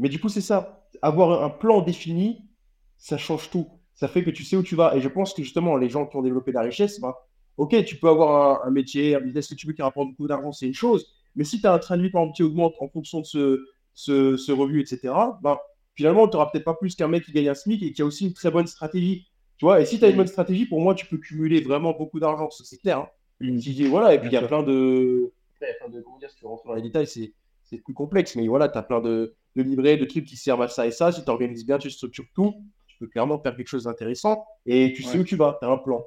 Mais 0.00 0.08
du 0.08 0.18
coup, 0.18 0.28
c'est 0.28 0.40
ça. 0.40 0.88
Avoir 1.02 1.44
un 1.44 1.50
plan 1.50 1.82
défini, 1.82 2.48
ça 2.96 3.18
change 3.18 3.50
tout. 3.50 3.68
Ça 3.94 4.08
fait 4.08 4.24
que 4.24 4.30
tu 4.30 4.44
sais 4.44 4.56
où 4.56 4.62
tu 4.62 4.74
vas. 4.74 4.96
Et 4.96 5.00
je 5.00 5.08
pense 5.08 5.34
que 5.34 5.42
justement, 5.42 5.76
les 5.76 5.88
gens 5.88 6.06
qui 6.06 6.16
ont 6.16 6.22
développé 6.22 6.52
la 6.52 6.62
richesse, 6.62 7.00
bah, 7.00 7.16
ok, 7.58 7.84
tu 7.84 7.96
peux 7.96 8.08
avoir 8.08 8.64
un, 8.64 8.68
un 8.68 8.70
métier, 8.70 9.14
un 9.14 9.20
business 9.20 9.48
que 9.48 9.54
tu 9.54 9.66
veux 9.66 9.74
qui 9.74 9.82
rapporte 9.82 10.08
beaucoup 10.08 10.26
d'argent, 10.26 10.52
c'est 10.52 10.66
une 10.66 10.74
chose. 10.74 11.06
Mais 11.36 11.44
si 11.44 11.60
tu 11.60 11.66
as 11.66 11.72
un 11.72 11.78
train 11.78 11.96
de 11.96 12.02
vie, 12.02 12.10
par 12.10 12.22
exemple, 12.22 12.36
qui 12.36 12.42
augmente 12.42 12.74
en 12.80 12.88
fonction 12.88 13.20
de 13.20 13.26
ce, 13.26 13.64
ce, 13.92 14.36
ce 14.36 14.52
revenu, 14.52 14.80
etc., 14.80 15.14
ben, 15.42 15.58
finalement, 15.94 16.26
tu 16.26 16.36
n'auras 16.36 16.50
peut-être 16.50 16.64
pas 16.64 16.74
plus 16.74 16.96
qu'un 16.96 17.08
mec 17.08 17.24
qui 17.24 17.32
gagne 17.32 17.50
un 17.50 17.54
SMIC 17.54 17.82
et 17.82 17.92
qui 17.92 18.02
a 18.02 18.06
aussi 18.06 18.26
une 18.26 18.32
très 18.32 18.50
bonne 18.50 18.66
stratégie. 18.66 19.28
Tu 19.58 19.66
vois, 19.66 19.82
et 19.82 19.84
si 19.84 19.98
tu 19.98 20.04
as 20.06 20.08
une 20.08 20.16
bonne 20.16 20.26
stratégie, 20.26 20.64
pour 20.64 20.80
moi, 20.80 20.94
tu 20.94 21.04
peux 21.04 21.18
cumuler 21.18 21.60
vraiment 21.60 21.92
beaucoup 21.92 22.18
d'argent, 22.18 22.48
c'est 22.50 22.78
clair. 22.78 23.00
Hein. 23.00 23.08
Mm. 23.40 23.86
voilà, 23.88 24.14
et 24.14 24.18
puis 24.18 24.28
il 24.30 24.32
y 24.32 24.36
a 24.36 24.42
plein 24.42 24.62
de. 24.62 25.32
Enfin, 25.62 25.92
de 25.92 26.00
comment 26.00 26.18
dire, 26.18 26.30
si 26.30 26.36
tu 26.36 26.46
rentres 26.46 26.66
dans 26.66 26.74
les 26.74 26.82
détails, 26.82 27.06
c'est 27.06 27.34
c'est 27.70 27.78
plus 27.78 27.94
complexe. 27.94 28.36
Mais 28.36 28.46
voilà, 28.48 28.68
tu 28.68 28.76
as 28.76 28.82
plein 28.82 29.00
de, 29.00 29.34
de 29.56 29.62
livrets, 29.62 29.96
de 29.96 30.04
trucs 30.04 30.24
qui 30.24 30.36
servent 30.36 30.62
à 30.62 30.68
ça 30.68 30.86
et 30.86 30.90
ça. 30.90 31.12
Si 31.12 31.24
tu 31.24 31.30
organises 31.30 31.64
bien, 31.64 31.78
tu 31.78 31.90
structures 31.90 32.26
tout, 32.34 32.54
tu 32.86 32.96
peux 32.98 33.06
clairement 33.06 33.40
faire 33.40 33.56
quelque 33.56 33.68
chose 33.68 33.84
d'intéressant 33.84 34.44
et 34.66 34.92
tu 34.92 35.02
sais 35.02 35.18
où 35.18 35.24
tu 35.24 35.36
vas, 35.36 35.56
tu 35.60 35.66
as 35.66 35.70
un 35.70 35.78
plan. 35.78 36.04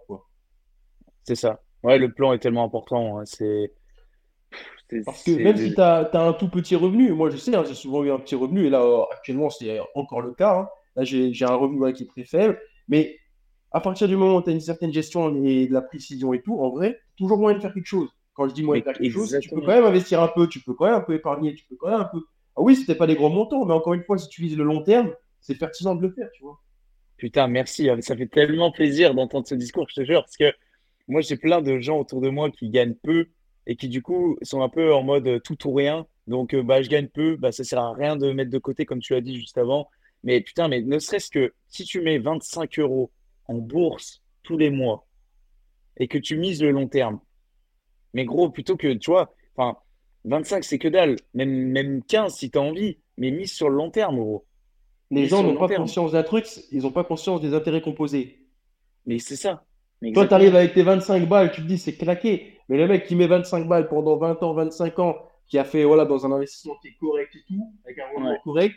C'est 1.24 1.36
ça. 1.36 1.62
Ouais, 1.84 1.98
le 1.98 2.12
plan 2.12 2.34
est 2.34 2.40
tellement 2.40 2.66
important. 2.66 3.20
Hein. 3.20 3.24
C'est. 3.26 3.74
Parce 5.06 5.24
que 5.24 5.32
même 5.32 5.58
si 5.58 5.74
tu 5.74 5.82
as, 5.82 6.10
un 6.14 6.34
tout 6.34 6.50
petit 6.50 6.76
revenu, 6.76 7.14
moi 7.14 7.32
je 7.32 7.38
sais, 7.38 7.56
hein, 7.56 7.64
j'ai 7.66 7.74
souvent 7.74 8.04
eu 8.04 8.12
un 8.12 8.20
petit 8.20 8.36
revenu 8.36 8.68
et 8.68 8.70
là 8.70 8.84
euh, 8.84 9.02
actuellement 9.12 9.50
c'est 9.50 9.80
encore 9.96 10.22
le 10.22 10.34
cas. 10.34 10.60
Hein. 10.60 10.70
Là 10.96 11.04
j'ai 11.04 11.46
un 11.46 11.56
revenu 11.56 11.92
qui 11.94 12.04
est 12.04 12.08
très 12.08 12.26
faible, 12.26 12.60
mais 12.88 13.18
à 13.72 13.82
partir 13.82 14.08
du 14.08 14.16
moment 14.16 14.36
où 14.36 14.42
tu 14.44 14.52
as 14.52 14.54
une 14.54 14.62
certaine 14.62 14.94
gestion 14.94 15.44
et 15.44 15.68
de 15.68 15.74
la 15.74 15.82
précision 15.82 16.32
et 16.34 16.44
tout, 16.44 16.60
en 16.60 16.70
vrai, 16.70 17.00
toujours 17.18 17.40
moyen 17.40 17.58
de 17.58 17.62
faire 17.62 17.74
quelque 17.74 17.88
chose. 17.88 18.10
Quand 18.34 18.48
je 18.48 18.54
dis 18.54 18.64
faire 18.66 18.98
quelque 18.98 19.12
chose, 19.12 19.38
tu 19.42 19.50
peux 19.50 19.62
quand 19.62 19.68
même 19.68 19.86
investir 19.86 20.22
un 20.22 20.28
peu, 20.28 20.48
tu 20.48 20.60
peux 20.62 20.74
quand 20.74 20.86
même 20.86 20.96
un 20.96 21.02
peu 21.02 21.14
épargner, 21.14 21.54
tu 21.54 21.66
peux 21.66 21.76
quand 21.76 21.90
même 21.90 22.02
un 22.02 22.10
peu. 22.12 22.20
Ah 22.56 22.62
oui, 22.62 22.76
c'était 22.76 22.96
pas 22.96 23.08
des 23.08 23.16
gros 23.16 23.30
montants, 23.30 23.66
mais 23.66 23.74
encore 23.74 23.94
une 23.94 24.04
fois, 24.04 24.18
si 24.18 24.28
tu 24.28 24.42
vises 24.42 24.58
le 24.58 24.64
long 24.64 24.82
terme, 24.82 25.14
c'est 25.42 25.58
pertinent 25.58 25.96
de 25.96 26.02
le 26.02 26.14
faire, 26.14 26.30
tu 26.34 26.44
vois. 26.44 26.60
Putain, 27.18 27.48
merci. 27.48 27.90
Hein. 27.90 28.02
Ça 28.02 28.18
fait 28.18 28.28
tellement 28.28 28.72
plaisir 28.72 29.14
d'entendre 29.14 29.48
ce 29.48 29.56
discours, 29.56 29.88
je 29.90 29.96
te 30.02 30.06
jure, 30.06 30.24
parce 30.24 30.38
que 30.38 30.52
moi 31.08 31.22
j'ai 31.22 31.38
plein 31.38 31.62
de 31.62 31.80
gens 31.80 32.00
autour 32.00 32.22
de 32.22 32.30
moi 32.30 32.50
qui 32.50 32.70
gagnent 32.70 32.96
peu 32.96 33.28
et 33.68 33.76
qui 33.76 33.90
du 33.90 34.02
coup 34.02 34.38
sont 34.42 34.62
un 34.62 34.70
peu 34.70 34.94
en 34.94 35.04
mode 35.04 35.42
tout 35.44 35.68
ou 35.68 35.74
rien. 35.74 36.08
Donc 36.28 36.54
euh, 36.54 36.64
bah, 36.64 36.82
je 36.82 36.90
gagne 36.90 37.08
peu, 37.08 37.36
bah, 37.36 37.52
ça 37.52 37.64
sert 37.64 37.80
à 37.80 37.94
rien 37.94 38.16
de 38.16 38.32
mettre 38.32 38.52
de 38.52 38.58
côté 38.58 38.86
comme 38.86 39.00
tu 39.00 39.14
as 39.16 39.22
dit 39.22 39.36
juste 39.38 39.58
avant. 39.58 39.90
Mais 40.24 40.42
putain, 40.42 40.68
mais 40.68 40.82
ne 40.82 41.00
serait-ce 41.00 41.30
que 41.30 41.54
si 41.68 41.84
tu 41.84 42.02
mets 42.02 42.18
25 42.18 42.80
euros 42.80 43.12
en 43.48 43.56
bourse 43.56 44.24
tous 44.42 44.58
les 44.58 44.70
mois 44.70 45.06
et 45.98 46.08
que 46.08 46.18
tu 46.18 46.38
mises 46.38 46.62
le 46.62 46.72
long 46.72 46.88
terme, 46.88 47.20
mais 48.14 48.26
gros, 48.26 48.50
plutôt 48.50 48.78
que, 48.78 48.94
tu 48.94 49.12
vois, 49.12 49.34
enfin, 49.56 49.78
25 50.26 50.64
c'est 50.64 50.80
que 50.80 50.88
dalle, 50.88 51.18
même, 51.34 51.50
même 51.50 52.04
15 52.04 52.34
si 52.34 52.52
tu 52.52 52.58
as 52.58 52.62
envie, 52.62 52.98
mais 53.18 53.32
mise 53.32 53.52
sur 53.52 53.70
le 53.70 53.76
long 53.76 53.90
terme, 53.90 54.18
gros. 54.18 54.46
Les 55.12 55.28
gens 55.28 55.44
n'ont 55.44 55.58
pas 55.58 55.68
conscience 55.68 56.14
d'un 56.14 56.24
truc, 56.24 56.48
ils 56.72 56.84
n'ont 56.84 56.92
pas 56.92 57.04
conscience 57.04 57.42
des 57.42 57.54
intérêts 57.54 57.82
composés. 57.82 58.40
Mais 59.06 59.20
c'est 59.20 59.36
ça. 59.36 59.64
Toi, 60.14 60.28
tu 60.28 60.34
arrives 60.34 60.56
avec 60.56 60.74
tes 60.74 60.84
25 60.84 61.28
balles, 61.30 61.52
tu 61.52 61.62
te 61.62 61.68
dis 61.68 61.78
c'est 61.78 61.96
claqué. 61.96 62.58
Mais 62.68 62.78
le 62.78 62.88
mec 62.88 63.06
qui 63.06 63.16
met 63.16 63.28
25 63.28 63.68
balles 63.68 63.88
pendant 63.88 64.18
20 64.18 64.42
ans, 64.44 64.54
25 64.54 65.00
ans, 65.00 65.18
qui 65.48 65.58
a 65.58 65.64
fait 65.64 65.84
voilà, 65.84 66.06
dans 66.06 66.26
un 66.26 66.32
investissement 66.32 66.76
qui 66.82 66.90
est 66.90 66.98
correct 67.00 67.36
et 67.36 67.44
tout, 67.48 67.74
avec 67.86 68.00
un 68.00 68.08
rendement 68.14 68.38
correct, 68.44 68.76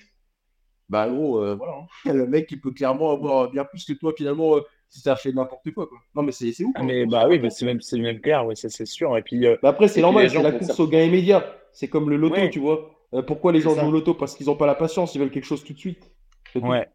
bah 0.89 1.09
gros, 1.09 1.43
euh, 1.43 1.55
voilà. 1.55 1.75
Hein. 1.75 2.13
Le 2.13 2.27
mec 2.27 2.47
qui 2.47 2.57
peut 2.57 2.71
clairement 2.71 3.11
avoir 3.11 3.51
bien 3.51 3.65
plus 3.65 3.85
que 3.85 3.93
toi 3.93 4.13
finalement 4.17 4.57
euh, 4.57 4.61
si 4.89 5.01
ça 5.01 5.17
fait 5.17 5.33
n'importe 5.33 5.71
quoi, 5.73 5.87
quoi. 5.87 5.99
Non 6.15 6.23
mais 6.23 6.33
c'est 6.33 6.49
ouf. 6.63 6.73
Ah, 6.75 6.81
hein. 6.81 6.85
mais 6.85 7.07
bah 7.07 7.27
oui, 7.29 7.41
c'est 7.51 7.67
même, 7.67 7.81
même 7.93 8.21
clair, 8.21 8.47
ouais, 8.47 8.55
c'est 8.55 8.87
sûr. 8.87 9.17
Et 9.17 9.23
puis, 9.23 9.47
euh, 9.47 9.57
bah, 9.63 9.71
après, 9.71 9.89
c'est 9.89 10.01
normal, 10.01 10.31
c'est 10.31 10.43
la 10.43 10.53
course 10.53 10.81
au 10.81 10.87
gain 10.87 11.03
immédiat. 11.03 11.45
C'est 11.73 11.89
comme 11.89 12.09
le 12.09 12.17
loto, 12.17 12.49
tu 12.49 12.61
vois. 12.61 12.91
pourquoi 13.27 13.53
les 13.53 13.61
gens 13.61 13.75
jouent 13.75 13.89
au 13.89 13.93
loto? 13.93 14.15
Parce 14.15 14.35
qu'ils 14.35 14.47
n'ont 14.47 14.57
pas 14.57 14.67
la 14.67 14.75
patience, 14.75 15.15
ils 15.15 15.19
veulent 15.19 15.31
quelque 15.31 15.45
chose 15.45 15.65
tout 15.65 15.73
de 15.73 15.79
suite. 15.79 16.11
Ouais. 16.55 16.89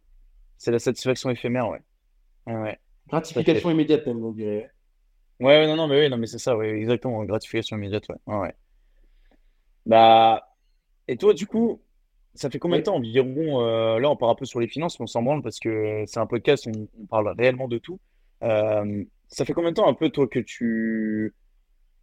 C'est 0.57 0.71
la 0.71 0.79
satisfaction 0.79 1.29
éphémère, 1.29 1.69
ouais. 1.69 1.81
ouais. 2.47 2.79
Gratification 3.07 3.69
immédiate, 3.69 4.05
même, 4.07 4.23
on 4.23 4.31
dirait. 4.31 4.71
Ouais, 5.39 5.65
non, 5.65 5.75
non, 5.75 5.87
mais 5.87 5.99
oui, 5.99 6.09
non, 6.09 6.17
mais 6.17 6.27
c'est 6.27 6.37
ça, 6.37 6.55
oui, 6.55 6.67
exactement. 6.67 7.23
Gratification 7.25 7.77
immédiate, 7.77 8.07
ouais. 8.09 8.35
ouais. 8.35 8.53
Bah, 9.85 10.47
et 11.07 11.17
toi, 11.17 11.33
du 11.33 11.47
coup, 11.47 11.81
ça 12.33 12.49
fait 12.49 12.59
combien 12.59 12.79
de 12.79 12.83
temps 12.83 12.95
environ 12.95 13.61
euh, 13.61 13.99
Là, 13.99 14.09
on 14.09 14.15
part 14.15 14.29
un 14.29 14.35
peu 14.35 14.45
sur 14.45 14.59
les 14.59 14.67
finances, 14.67 14.99
on 14.99 15.07
s'en 15.07 15.21
branle 15.21 15.41
parce 15.41 15.59
que 15.59 16.03
c'est 16.07 16.19
un 16.19 16.25
podcast 16.25 16.67
où 16.67 16.71
on, 16.99 17.05
parle 17.05 17.33
réellement 17.37 17.67
de 17.67 17.77
tout. 17.77 17.99
Euh, 18.43 19.03
ça 19.27 19.45
fait 19.45 19.53
combien 19.53 19.71
de 19.71 19.75
temps 19.75 19.87
un 19.87 19.93
peu, 19.93 20.09
toi, 20.09 20.27
que 20.27 20.39
tu. 20.39 21.33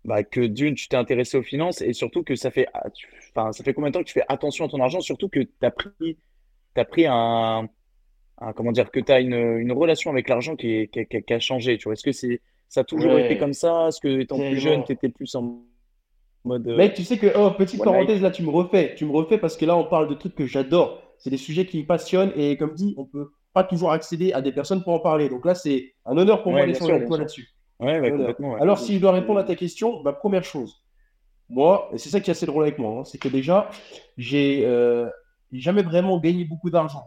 Bah, 0.05 0.23
que 0.23 0.41
d'une, 0.41 0.75
tu 0.75 0.89
t'es 0.89 0.97
intéressé 0.97 1.37
aux 1.37 1.43
finances 1.43 1.83
et 1.83 1.93
surtout 1.93 2.23
que 2.23 2.35
ça 2.35 2.51
fait. 2.51 2.67
Ah, 2.73 2.89
enfin, 3.35 3.53
ça 3.53 3.65
fait 3.65 3.75
combien 3.75 3.91
de 3.91 3.95
temps 3.95 4.01
que 4.01 4.07
tu 4.07 4.13
fais 4.13 4.25
attention 4.29 4.67
à 4.67 4.69
ton 4.69 4.81
argent, 4.81 5.01
surtout 5.01 5.29
que 5.29 5.41
tu 5.41 5.51
as 5.63 5.71
pris, 5.71 6.17
as 6.77 6.85
pris 6.85 7.07
un, 7.07 7.69
Comment 8.55 8.71
dire 8.71 8.91
Que 8.91 9.01
tu 9.01 9.11
as 9.11 9.21
une, 9.21 9.35
une, 9.35 9.73
relation 9.73 10.13
avec 10.13 10.29
l'argent 10.29 10.55
qui, 10.55 10.89
qui, 10.89 11.07
qui, 11.07 11.33
a 11.33 11.41
changé, 11.41 11.77
tu 11.77 11.85
vois 11.85 11.95
Est-ce 11.95 12.05
que 12.05 12.13
c'est 12.13 12.41
ça 12.69 12.81
a 12.81 12.85
toujours 12.85 13.19
été 13.19 13.39
comme 13.39 13.55
ça? 13.55 13.89
Est-ce 13.89 14.01
que 14.01 14.21
étant 14.21 14.37
plus 14.37 14.61
jeune, 14.61 14.85
tu 14.85 14.93
étais 14.93 15.09
plus 15.09 15.35
en 15.35 15.63
Mode, 16.49 16.67
euh, 16.67 16.77
Mec, 16.77 16.95
tu 16.95 17.05
sais 17.05 17.19
que, 17.19 17.27
oh, 17.37 17.51
petite 17.53 17.83
parenthèse, 17.83 18.21
là, 18.21 18.31
tu 18.31 18.43
me 18.43 18.51
refais. 18.51 18.95
Tu 18.97 19.05
me 19.05 19.13
refais 19.13 19.39
parce 19.39 19.57
que 19.57 19.65
là, 19.65 19.77
on 19.77 19.85
parle 19.85 20.09
de 20.09 20.15
trucs 20.15 20.35
que 20.35 20.47
j'adore. 20.47 21.03
C'est 21.19 21.31
des 21.31 21.37
sujets 21.37 21.67
qui 21.67 21.79
me 21.81 21.87
passionnent 21.87 22.33
et 22.37 22.57
comme 22.57 22.75
dit, 22.75 22.95
on 22.97 23.05
peut 23.05 23.31
pas 23.53 23.65
toujours 23.65 23.93
accéder 23.93 24.33
à 24.33 24.41
des 24.41 24.53
personnes 24.53 24.83
pour 24.83 24.95
en 24.95 25.01
parler. 25.01 25.29
Donc 25.29 25.45
là, 25.45 25.55
c'est 25.55 25.95
un 26.05 26.17
honneur 26.17 26.43
pour 26.43 26.53
moi 26.53 26.65
d'échanger 26.65 26.93
avec 26.93 27.07
toi 27.07 27.19
là-dessus. 27.19 27.49
Ouais, 27.81 28.11
complètement. 28.11 28.57
Alors, 28.57 28.79
si 28.79 28.95
je 28.95 29.01
dois 29.01 29.13
répondre 29.13 29.39
à 29.39 29.45
ta 29.45 29.55
question, 29.55 30.03
bah, 30.03 30.13
première 30.13 30.45
chose, 30.45 30.83
moi, 31.49 31.89
et 31.93 31.99
c'est 31.99 32.09
ça 32.09 32.21
qui 32.21 32.31
est 32.31 32.33
assez 32.33 32.47
drôle 32.47 32.65
avec 32.65 32.79
moi, 32.79 33.01
hein, 33.01 33.05
c'est 33.05 33.19
que 33.19 33.29
déjà, 33.29 33.71
j'ai 34.17 34.65
euh, 34.65 35.09
jamais 35.53 35.83
vraiment 35.83 36.19
gagné 36.19 36.45
beaucoup 36.45 36.71
d'argent. 36.71 37.05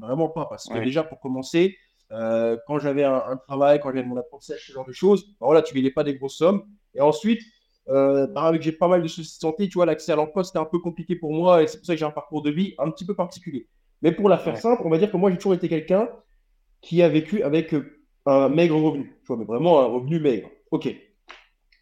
Vraiment 0.00 0.28
pas. 0.28 0.46
Parce 0.46 0.68
que 0.68 0.78
déjà, 0.78 1.02
pour 1.02 1.20
commencer, 1.20 1.76
euh, 2.10 2.56
quand 2.66 2.78
j'avais 2.78 3.04
un, 3.04 3.38
travail, 3.46 3.80
quand 3.80 3.90
j'avais 3.90 4.04
mon 4.04 4.16
apprentissage, 4.16 4.66
ce 4.66 4.72
genre 4.72 4.86
de 4.86 4.92
choses, 4.92 5.24
bah, 5.40 5.46
voilà, 5.46 5.62
tu 5.62 5.74
gagnais 5.74 5.90
pas 5.90 6.04
des 6.04 6.14
grosses 6.14 6.36
sommes. 6.36 6.64
Et 6.94 7.00
ensuite, 7.00 7.42
euh, 7.88 8.26
bah, 8.28 8.52
j'ai 8.60 8.72
pas 8.72 8.88
mal 8.88 9.02
de 9.02 9.08
soucis 9.08 9.36
de 9.38 9.40
santé, 9.40 9.68
tu 9.68 9.74
vois, 9.74 9.86
l'accès 9.86 10.12
à 10.12 10.16
l'emploi, 10.16 10.44
c'était 10.44 10.58
un 10.58 10.64
peu 10.64 10.78
compliqué 10.78 11.16
pour 11.16 11.32
moi 11.32 11.62
et 11.62 11.66
c'est 11.66 11.78
pour 11.78 11.86
ça 11.86 11.94
que 11.94 11.98
j'ai 11.98 12.04
un 12.04 12.10
parcours 12.10 12.42
de 12.42 12.50
vie 12.50 12.74
un 12.78 12.90
petit 12.90 13.04
peu 13.04 13.14
particulier. 13.14 13.68
Mais 14.02 14.12
pour 14.12 14.28
la 14.28 14.38
faire 14.38 14.56
simple, 14.56 14.82
on 14.84 14.90
va 14.90 14.98
dire 14.98 15.10
que 15.10 15.16
moi, 15.16 15.30
j'ai 15.30 15.36
toujours 15.36 15.54
été 15.54 15.68
quelqu'un 15.68 16.08
qui 16.80 17.02
a 17.02 17.08
vécu 17.08 17.42
avec 17.42 17.72
euh, 17.74 18.00
un 18.26 18.48
maigre 18.48 18.76
revenu, 18.76 19.16
tu 19.20 19.26
vois, 19.28 19.36
mais 19.36 19.44
vraiment 19.44 19.80
un 19.80 19.86
revenu 19.86 20.20
maigre. 20.20 20.48
Ok. 20.70 20.94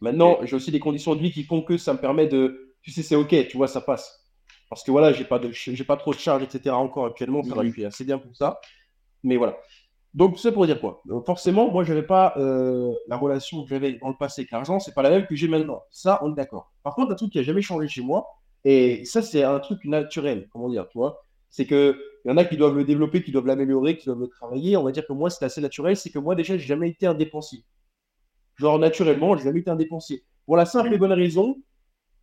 Maintenant, 0.00 0.38
j'ai 0.42 0.56
aussi 0.56 0.70
des 0.70 0.80
conditions 0.80 1.14
de 1.14 1.20
vie 1.20 1.32
qui 1.32 1.44
font 1.44 1.62
que 1.62 1.76
ça 1.76 1.92
me 1.92 1.98
permet 1.98 2.26
de, 2.26 2.74
tu 2.82 2.90
sais, 2.90 3.02
c'est 3.02 3.16
ok, 3.16 3.48
tu 3.48 3.56
vois, 3.56 3.68
ça 3.68 3.80
passe. 3.80 4.20
Parce 4.70 4.82
que 4.82 4.90
voilà, 4.90 5.12
j'ai 5.12 5.24
pas 5.24 5.38
de, 5.38 5.50
j'ai 5.52 5.84
pas 5.84 5.96
trop 5.96 6.14
de 6.14 6.18
charges, 6.18 6.42
etc. 6.42 6.70
encore 6.70 7.06
actuellement, 7.06 7.42
ça 7.42 7.54
va 7.54 7.64
être 7.64 7.84
assez 7.84 8.04
bien 8.04 8.18
pour 8.18 8.34
ça. 8.36 8.60
Mais 9.22 9.36
voilà. 9.36 9.58
Donc, 10.12 10.38
c'est 10.38 10.50
pour 10.50 10.66
dire 10.66 10.80
quoi? 10.80 11.02
Forcément, 11.24 11.70
moi, 11.70 11.84
je 11.84 11.92
n'avais 11.92 12.06
pas 12.06 12.34
euh, 12.36 12.92
la 13.06 13.16
relation 13.16 13.62
que 13.62 13.68
j'avais 13.68 13.92
dans 13.94 14.08
le 14.08 14.16
passé 14.18 14.42
avec 14.42 14.50
l'argent, 14.50 14.80
c'est 14.80 14.94
pas 14.94 15.02
la 15.02 15.10
même 15.10 15.26
que 15.26 15.36
j'ai 15.36 15.46
maintenant. 15.46 15.82
Ça, 15.90 16.18
on 16.22 16.32
est 16.32 16.36
d'accord. 16.36 16.72
Par 16.82 16.94
contre, 16.96 17.12
un 17.12 17.14
truc 17.14 17.30
qui 17.30 17.38
n'a 17.38 17.44
jamais 17.44 17.62
changé 17.62 17.86
chez 17.86 18.02
moi, 18.02 18.26
et 18.64 19.04
ça, 19.04 19.22
c'est 19.22 19.44
un 19.44 19.60
truc 19.60 19.84
naturel, 19.84 20.48
comment 20.52 20.68
dire, 20.68 20.88
tu 20.88 20.98
vois? 20.98 21.22
C'est 21.48 21.66
qu'il 21.66 21.96
y 22.24 22.30
en 22.30 22.36
a 22.36 22.44
qui 22.44 22.56
doivent 22.56 22.76
le 22.76 22.84
développer, 22.84 23.22
qui 23.22 23.30
doivent 23.30 23.46
l'améliorer, 23.46 23.96
qui 23.96 24.06
doivent 24.06 24.20
le 24.20 24.28
travailler. 24.28 24.76
On 24.76 24.82
va 24.82 24.92
dire 24.92 25.06
que 25.06 25.12
moi, 25.12 25.30
c'est 25.30 25.44
assez 25.44 25.60
naturel, 25.60 25.96
c'est 25.96 26.10
que 26.10 26.18
moi, 26.18 26.34
déjà, 26.34 26.56
j'ai 26.56 26.66
jamais 26.66 26.88
été 26.88 27.06
un. 27.06 27.16
Genre, 28.56 28.78
naturellement, 28.78 29.36
j'ai 29.36 29.44
jamais 29.44 29.60
été 29.60 29.70
un 29.70 29.76
dépensier. 29.76 30.24
Pour 30.44 30.56
la 30.56 30.66
simple 30.66 30.92
et 30.92 30.98
bonne 30.98 31.12
raison, 31.12 31.56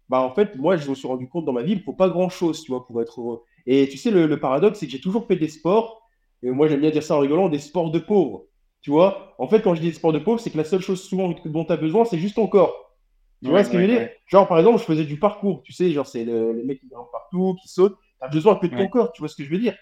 bah, 0.09 0.21
en 0.21 0.33
fait, 0.33 0.55
moi, 0.55 0.77
je 0.77 0.89
me 0.89 0.95
suis 0.95 1.07
rendu 1.07 1.27
compte 1.27 1.45
dans 1.45 1.53
ma 1.53 1.63
vie, 1.63 1.73
il 1.73 1.77
ne 1.79 1.83
faut 1.83 1.93
pas 1.93 2.09
grand-chose, 2.09 2.63
tu 2.63 2.71
vois, 2.71 2.85
pour 2.85 3.01
être 3.01 3.19
heureux. 3.19 3.43
Et 3.65 3.87
tu 3.89 3.97
sais, 3.97 4.11
le, 4.11 4.27
le 4.27 4.39
paradoxe, 4.39 4.79
c'est 4.79 4.85
que 4.85 4.91
j'ai 4.91 5.01
toujours 5.01 5.25
fait 5.25 5.35
des 5.35 5.49
sports 5.49 6.06
et 6.43 6.49
moi 6.49 6.67
j'aime 6.67 6.81
bien 6.81 6.91
dire 6.91 7.03
ça 7.03 7.15
en 7.15 7.19
rigolant, 7.19 7.49
des 7.49 7.59
sports 7.59 7.91
de 7.91 7.99
pauvres. 7.99 8.45
Tu 8.81 8.91
vois 8.91 9.35
En 9.39 9.47
fait, 9.47 9.61
quand 9.61 9.75
je 9.75 9.81
dis 9.81 9.87
des 9.87 9.93
sports 9.93 10.13
de 10.13 10.19
pauvres, 10.19 10.39
c'est 10.39 10.51
que 10.51 10.57
la 10.57 10.63
seule 10.63 10.81
chose 10.81 11.01
souvent 11.01 11.33
dont 11.45 11.65
tu 11.65 11.73
as 11.73 11.77
besoin, 11.77 12.05
c'est 12.05 12.17
juste 12.17 12.35
ton 12.35 12.47
corps. 12.47 12.87
Tu 13.43 13.49
vois 13.49 13.63
ce 13.63 13.69
que 13.69 13.77
je 13.77 13.81
veux 13.83 13.87
dire 13.87 14.09
Genre, 14.27 14.47
par 14.47 14.57
exemple, 14.57 14.79
je 14.79 14.83
faisais 14.83 15.03
du 15.03 15.19
parcours. 15.19 15.61
Tu 15.63 15.71
sais, 15.73 15.91
genre, 15.91 16.07
c'est 16.07 16.25
le, 16.25 16.53
les 16.53 16.63
mecs 16.63 16.79
qui 16.79 16.87
grimpent 16.87 17.11
partout, 17.11 17.55
qui 17.61 17.67
sautent. 17.67 17.97
Tu 18.19 18.25
as 18.25 18.29
besoin 18.29 18.55
que 18.55 18.67
de 18.67 18.75
ton 18.75 18.87
corps. 18.87 19.11
Tu 19.11 19.21
vois 19.21 19.29
ce 19.29 19.35
que 19.35 19.43
je 19.43 19.49
veux 19.49 19.59
dire 19.59 19.75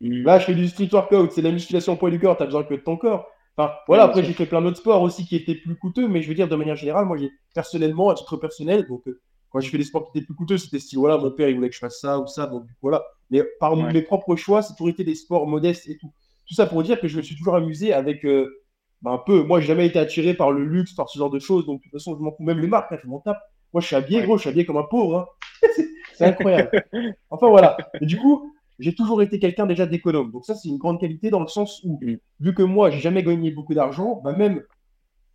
mm. 0.00 0.24
Là, 0.24 0.38
je 0.38 0.44
fais 0.44 0.54
du 0.54 0.68
street 0.68 0.90
workout, 0.92 1.32
c'est 1.32 1.42
la 1.42 1.50
musculation 1.50 1.94
au 1.94 1.96
poids 1.96 2.10
du 2.10 2.18
corps. 2.18 2.36
Tu 2.36 2.42
as 2.42 2.46
besoin 2.46 2.64
que 2.64 2.74
de 2.74 2.80
ton 2.80 2.96
corps. 2.96 3.26
Enfin, 3.56 3.72
voilà, 3.86 4.04
après, 4.04 4.22
j'ai 4.22 4.34
fait 4.34 4.46
plein 4.46 4.62
d'autres 4.62 4.76
sports 4.76 5.02
aussi 5.02 5.24
qui 5.26 5.36
étaient 5.36 5.54
plus 5.54 5.76
coûteux. 5.76 6.06
Mais 6.06 6.22
je 6.22 6.28
veux 6.28 6.34
dire, 6.34 6.48
de 6.48 6.56
manière 6.56 6.76
générale, 6.76 7.06
moi, 7.06 7.16
j'ai 7.16 7.30
personnellement, 7.54 8.10
à 8.10 8.14
titre 8.14 8.36
personnel, 8.36 8.86
donc 8.86 9.06
euh, 9.08 9.20
quand 9.50 9.60
j'ai 9.60 9.70
fait 9.70 9.78
des 9.78 9.84
sports 9.84 10.10
qui 10.10 10.18
étaient 10.18 10.26
plus 10.26 10.34
coûteux, 10.34 10.58
c'était 10.58 10.78
style, 10.78 10.98
voilà, 10.98 11.16
mon 11.16 11.30
père, 11.30 11.48
il 11.48 11.56
voulait 11.56 11.68
que 11.68 11.74
je 11.74 11.80
fasse 11.80 12.00
ça 12.00 12.18
ou 12.18 12.26
ça. 12.26 12.46
Donc 12.46 12.64
voilà. 12.82 13.02
Mais 13.30 13.42
par 13.60 13.76
mes 13.76 14.02
propres 14.02 14.36
choix, 14.36 14.62
c'est 14.62 14.74
toujours 14.74 14.90
été 14.90 15.04
des 15.04 15.14
sports 15.14 15.46
modestes 15.46 15.88
et 15.88 15.96
tout. 15.98 16.12
Tout 16.46 16.54
ça 16.54 16.66
pour 16.66 16.82
dire 16.82 17.00
que 17.00 17.08
je 17.08 17.16
me 17.16 17.22
suis 17.22 17.36
toujours 17.36 17.56
amusé 17.56 17.92
avec 17.92 18.24
euh, 18.24 18.62
bah, 19.02 19.12
un 19.12 19.18
peu. 19.18 19.42
Moi, 19.42 19.60
j'ai 19.60 19.66
jamais 19.66 19.86
été 19.86 19.98
attiré 19.98 20.34
par 20.34 20.50
le 20.50 20.64
luxe, 20.64 20.94
par 20.94 21.08
ce 21.08 21.18
genre 21.18 21.30
de 21.30 21.38
choses. 21.38 21.66
Donc, 21.66 21.80
de 21.80 21.82
toute 21.84 21.92
façon, 21.92 22.16
je 22.16 22.22
m'en 22.22 22.32
fous. 22.32 22.42
Même 22.42 22.58
les 22.58 22.66
marques, 22.66 22.90
hein, 22.92 22.98
je 23.02 23.08
m'en 23.08 23.20
tape. 23.20 23.40
Moi, 23.72 23.82
je 23.82 23.86
suis 23.86 23.96
habillé, 23.96 24.22
gros, 24.22 24.36
je 24.36 24.42
suis 24.42 24.50
habillé 24.50 24.64
comme 24.64 24.78
un 24.78 24.84
pauvre. 24.84 25.18
Hein. 25.18 25.26
c'est 26.14 26.24
incroyable. 26.24 26.84
enfin, 27.30 27.48
voilà. 27.48 27.76
Et 28.00 28.06
du 28.06 28.16
coup, 28.16 28.50
j'ai 28.78 28.94
toujours 28.94 29.20
été 29.22 29.38
quelqu'un 29.38 29.66
déjà 29.66 29.86
d'économe. 29.86 30.32
Donc, 30.32 30.44
ça, 30.46 30.54
c'est 30.54 30.68
une 30.68 30.78
grande 30.78 31.00
qualité 31.00 31.30
dans 31.30 31.40
le 31.40 31.48
sens 31.48 31.82
où, 31.84 32.00
vu 32.40 32.54
que 32.54 32.62
moi, 32.62 32.90
j'ai 32.90 33.00
jamais 33.00 33.22
gagné 33.22 33.50
beaucoup 33.50 33.74
d'argent, 33.74 34.20
bah, 34.24 34.32
même 34.32 34.62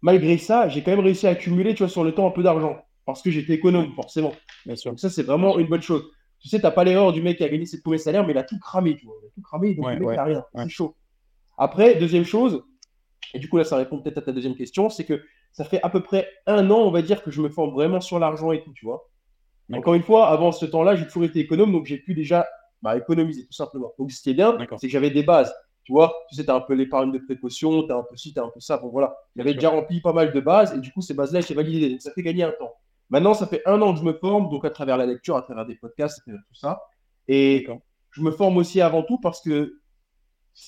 malgré 0.01 0.37
ça, 0.37 0.67
j'ai 0.67 0.81
quand 0.83 0.91
même 0.91 0.99
réussi 0.99 1.27
à 1.27 1.31
accumuler, 1.31 1.75
tu 1.75 1.83
vois, 1.83 1.89
sur 1.89 2.03
le 2.03 2.13
temps 2.13 2.27
un 2.27 2.31
peu 2.31 2.43
d'argent. 2.43 2.77
Parce 3.05 3.21
que 3.21 3.31
j'étais 3.31 3.53
économe, 3.53 3.93
forcément. 3.95 4.33
Bien 4.65 4.75
sûr. 4.75 4.91
Donc, 4.91 4.99
ça, 4.99 5.09
c'est 5.09 5.23
vraiment 5.23 5.59
une 5.59 5.67
bonne 5.67 5.81
chose. 5.81 6.03
Tu 6.39 6.49
sais, 6.49 6.59
t'as 6.59 6.71
pas 6.71 6.83
l'erreur 6.83 7.13
du 7.13 7.21
mec 7.21 7.37
qui 7.37 7.43
a 7.43 7.49
gagné 7.49 7.65
ses 7.65 7.81
premiers 7.81 7.97
salaires, 7.97 8.25
mais 8.25 8.33
il 8.33 8.37
a 8.37 8.43
tout 8.43 8.59
cramé, 8.59 8.97
tu 8.97 9.05
vois. 9.05 9.15
Il 9.21 9.27
a 9.27 9.29
tout 9.33 9.41
cramé, 9.41 9.73
donc 9.75 9.87
le 9.87 9.99
mec 9.99 10.17
n'a 10.17 10.23
rien. 10.23 10.45
C'est 10.55 10.69
chaud. 10.69 10.95
Après, 11.57 11.95
deuxième 11.95 12.25
chose, 12.25 12.63
et 13.33 13.39
du 13.39 13.47
coup 13.47 13.57
là 13.57 13.63
ça 13.63 13.77
répond 13.77 13.99
peut-être 13.99 14.17
à 14.17 14.21
ta 14.21 14.31
deuxième 14.31 14.55
question, 14.55 14.89
c'est 14.89 15.05
que 15.05 15.23
ça 15.51 15.63
fait 15.63 15.79
à 15.83 15.89
peu 15.89 16.01
près 16.01 16.27
un 16.47 16.69
an, 16.71 16.79
on 16.79 16.91
va 16.91 17.01
dire, 17.01 17.23
que 17.23 17.29
je 17.29 17.41
me 17.41 17.49
forme 17.49 17.73
vraiment 17.73 18.01
sur 18.01 18.17
l'argent 18.19 18.51
et 18.51 18.63
tout, 18.63 18.73
tu 18.73 18.85
vois. 18.85 19.07
Encore 19.71 19.93
une 19.93 20.03
fois, 20.03 20.27
avant 20.27 20.51
ce 20.51 20.65
temps-là, 20.65 20.95
j'ai 20.95 21.05
toujours 21.05 21.23
été 21.23 21.39
économe, 21.39 21.71
donc 21.71 21.85
j'ai 21.85 21.97
pu 21.97 22.13
déjà 22.13 22.47
bah, 22.81 22.97
économiser, 22.97 23.45
tout 23.45 23.53
simplement. 23.53 23.93
Donc 23.97 24.11
ce 24.11 24.21
qui 24.21 24.31
est 24.31 24.33
bien, 24.33 24.57
c'est 24.77 24.87
que 24.87 24.91
j'avais 24.91 25.11
des 25.11 25.23
bases. 25.23 25.53
Tu 25.83 25.91
vois, 25.91 26.13
tu 26.29 26.35
sais, 26.35 26.43
tu 26.43 26.49
as 26.49 26.55
un 26.55 26.61
peu 26.61 26.73
l'épargne 26.73 27.11
de 27.11 27.19
précaution, 27.19 27.83
tu 27.85 27.91
as 27.91 27.97
un 27.97 28.03
peu 28.03 28.15
ci, 28.15 28.33
tu 28.33 28.39
as 28.39 28.43
un 28.43 28.49
peu 28.49 28.59
ça. 28.59 28.77
Bon, 28.77 28.89
voilà. 28.89 29.15
J'avais 29.35 29.53
déjà 29.53 29.69
rempli 29.69 30.01
pas 30.01 30.13
mal 30.13 30.31
de 30.31 30.39
bases, 30.39 30.73
et 30.75 30.79
du 30.79 30.91
coup, 30.91 31.01
ces 31.01 31.13
bases-là, 31.13 31.41
j'ai 31.41 31.53
validé. 31.53 31.89
Donc 31.89 32.01
ça 32.01 32.11
fait 32.11 32.23
gagner 32.23 32.43
un 32.43 32.51
temps. 32.51 32.73
Maintenant, 33.13 33.35
ça 33.35 33.45
fait 33.45 33.61
un 33.67 33.79
an 33.83 33.93
que 33.93 33.99
je 33.99 34.03
me 34.03 34.13
forme, 34.13 34.49
donc 34.49 34.65
à 34.65 34.71
travers 34.71 34.97
la 34.97 35.05
lecture, 35.05 35.37
à 35.37 35.43
travers 35.43 35.67
des 35.67 35.75
podcasts, 35.75 36.17
à 36.17 36.21
travers 36.23 36.41
tout 36.47 36.55
ça. 36.55 36.81
Et 37.27 37.67
je 38.09 38.21
me 38.23 38.31
forme 38.31 38.57
aussi 38.57 38.81
avant 38.81 39.03
tout 39.03 39.19
parce 39.19 39.39
que, 39.39 39.75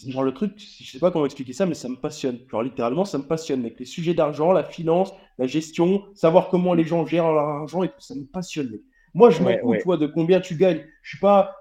genre, 0.07 0.23
le 0.23 0.31
truc, 0.31 0.53
je 0.57 0.91
sais 0.91 0.99
pas 0.99 1.09
comment 1.09 1.25
expliquer 1.25 1.53
ça, 1.53 1.65
mais 1.65 1.73
ça 1.73 1.89
me 1.89 1.95
passionne. 1.95 2.37
Genre, 2.47 2.61
littéralement, 2.61 3.03
ça 3.03 3.17
me 3.17 3.23
passionne, 3.23 3.63
mec. 3.63 3.79
Les 3.79 3.85
sujets 3.85 4.13
d'argent, 4.13 4.51
la 4.51 4.63
finance, 4.63 5.11
la 5.39 5.47
gestion, 5.47 6.03
savoir 6.13 6.49
comment 6.49 6.75
les 6.75 6.83
gens 6.83 7.03
gèrent 7.07 7.31
leur 7.31 7.49
argent 7.49 7.81
et 7.81 7.89
tout, 7.89 7.99
ça 7.99 8.13
me 8.13 8.25
passionne, 8.25 8.69
mec. 8.69 8.81
Moi, 9.15 9.31
je 9.31 9.41
m'en 9.41 9.47
Ouais, 9.47 9.61
ouais. 9.63 9.77
tu 9.79 9.85
vois, 9.85 9.97
de 9.97 10.05
combien 10.05 10.39
tu 10.39 10.55
gagnes. 10.55 10.85
Je 11.01 11.09
suis 11.09 11.19
pas. 11.19 11.55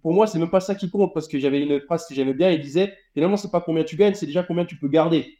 Pour 0.00 0.14
moi, 0.14 0.26
c'est 0.26 0.38
même 0.38 0.48
pas 0.48 0.60
ça 0.60 0.74
qui 0.74 0.88
compte 0.88 1.12
parce 1.12 1.28
que 1.28 1.38
j'avais 1.38 1.60
une 1.60 1.82
phrase 1.82 2.06
que 2.06 2.14
j'aimais 2.14 2.32
bien. 2.32 2.50
Il 2.50 2.60
disait 2.62 2.96
finalement, 3.12 3.36
c'est 3.36 3.50
pas 3.50 3.60
combien 3.60 3.84
tu 3.84 3.96
gagnes, 3.96 4.14
c'est 4.14 4.24
déjà 4.24 4.42
combien 4.42 4.64
tu 4.64 4.78
peux 4.78 4.88
garder. 4.88 5.37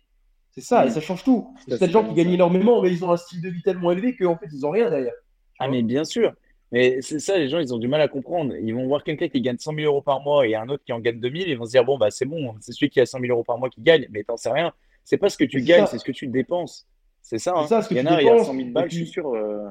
C'est 0.60 0.66
ça, 0.66 0.84
et 0.84 0.88
Mm. 0.88 0.92
ça 0.92 1.00
change 1.00 1.22
tout. 1.24 1.52
Ça, 1.58 1.62
Il 1.66 1.70
y 1.70 1.74
a 1.74 1.78
c'est 1.78 1.86
des 1.86 1.92
gens 1.92 2.04
qui 2.04 2.14
gagnent 2.14 2.32
énormément, 2.32 2.82
mais 2.82 2.90
ils 2.90 3.04
ont 3.04 3.10
un 3.12 3.16
style 3.16 3.40
de 3.40 3.48
vie 3.48 3.62
tellement 3.62 3.92
élevé 3.92 4.16
qu'en 4.16 4.36
fait, 4.36 4.46
ils 4.52 4.66
ont 4.66 4.70
rien 4.70 4.90
derrière. 4.90 5.12
Ah, 5.60 5.68
mais 5.68 5.82
bien 5.82 6.04
sûr. 6.04 6.32
Mais 6.72 6.98
c'est 7.00 7.18
ça, 7.18 7.38
les 7.38 7.48
gens, 7.48 7.58
ils 7.60 7.72
ont 7.72 7.78
du 7.78 7.88
mal 7.88 8.00
à 8.00 8.08
comprendre. 8.08 8.54
Ils 8.60 8.74
vont 8.74 8.86
voir 8.86 9.02
quelqu'un 9.02 9.28
qui 9.28 9.40
gagne 9.40 9.56
100 9.58 9.72
000 9.74 9.86
euros 9.86 10.02
par 10.02 10.20
mois 10.20 10.46
et 10.46 10.54
un 10.54 10.68
autre 10.68 10.82
qui 10.84 10.92
en 10.92 11.00
gagne 11.00 11.18
2000. 11.20 11.48
Ils 11.48 11.56
vont 11.56 11.64
se 11.64 11.70
dire, 11.70 11.84
bon, 11.84 11.96
bah, 11.96 12.10
c'est 12.10 12.26
bon, 12.26 12.54
c'est 12.60 12.72
celui 12.72 12.90
qui 12.90 13.00
a 13.00 13.06
100 13.06 13.20
000 13.20 13.32
euros 13.32 13.44
par 13.44 13.56
mois 13.58 13.70
qui 13.70 13.80
gagne. 13.80 14.06
Mais 14.10 14.22
t'en 14.24 14.36
sais 14.36 14.50
rien. 14.50 14.72
C'est 15.04 15.16
pas 15.16 15.28
ce 15.30 15.38
que 15.38 15.44
tu 15.44 15.62
gagnes, 15.62 15.86
c'est 15.86 15.98
ce 15.98 16.04
que 16.04 16.12
tu 16.12 16.26
dépenses. 16.26 16.86
C'est 17.22 17.38
ça, 17.38 17.54
hein. 17.56 17.66
ça, 17.66 17.80
ce 17.82 17.88
que 17.88 17.94
Il 17.94 17.98
y 17.98 18.00
en 18.02 18.06
a, 18.06 18.20
il 18.20 18.26
y 18.26 18.28
a 18.28 18.32
dépenses, 18.32 18.46
100 18.48 18.54
000 18.54 18.68
et 18.68 18.70
balles, 18.72 18.90
je 18.90 18.96
suis 18.96 19.06
sûr, 19.06 19.28
euh, 19.34 19.68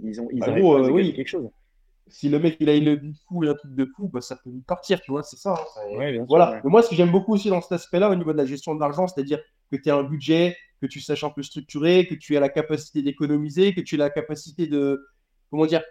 ils 0.00 0.20
ont, 0.20 0.28
ils 0.32 0.38
Bah, 0.40 0.52
gros, 0.52 0.76
euh, 0.78 0.90
oui. 0.90 1.12
quelque 1.14 1.28
chose. 1.28 1.48
Si 2.10 2.28
le 2.28 2.38
mec 2.38 2.56
il 2.60 2.68
a 2.68 2.74
une 2.74 2.94
vie 2.94 3.12
de 3.12 3.18
fou 3.28 3.44
et 3.44 3.48
un 3.48 3.54
truc 3.54 3.74
de 3.74 3.86
fou, 3.96 4.08
bah, 4.08 4.20
ça 4.20 4.36
peut 4.36 4.50
lui 4.50 4.60
partir, 4.62 5.00
tu 5.00 5.10
vois, 5.10 5.22
c'est 5.22 5.36
ça. 5.36 5.52
hein. 5.52 5.64
Ça- 5.74 5.86
Ouais, 5.96 6.12
bien 6.12 6.20
sûr, 6.20 6.26
Voilà. 6.28 6.52
ouais. 6.52 6.60
Mais 6.64 6.70
moi, 6.70 6.82
ce 6.82 6.90
que 6.90 6.96
j'aime 6.96 7.10
beaucoup 7.10 7.34
aussi 7.34 7.48
dans 7.50 7.60
cet 7.60 7.72
aspect-là, 7.72 8.10
au 8.10 8.14
niveau 8.14 8.32
de 8.32 8.38
la 8.38 8.46
gestion 8.46 8.74
de 8.74 8.80
l'argent, 8.80 9.06
c'est-à-dire 9.06 9.40
que 9.70 9.76
tu 9.76 9.90
as 9.90 9.96
un 9.96 10.02
budget, 10.04 10.56
que 10.80 10.86
tu 10.86 11.00
saches 11.00 11.24
un 11.24 11.30
peu 11.30 11.42
structurer, 11.42 12.06
que 12.06 12.14
tu 12.14 12.34
aies 12.36 12.40
la 12.40 12.48
capacité 12.48 13.02
d'économiser, 13.02 13.74
que 13.74 13.80
tu 13.80 13.94
aies 13.96 13.98
la 13.98 14.10
capacité 14.10 14.66
de. 14.66 15.04
Comment 15.50 15.66
dire 15.66 15.82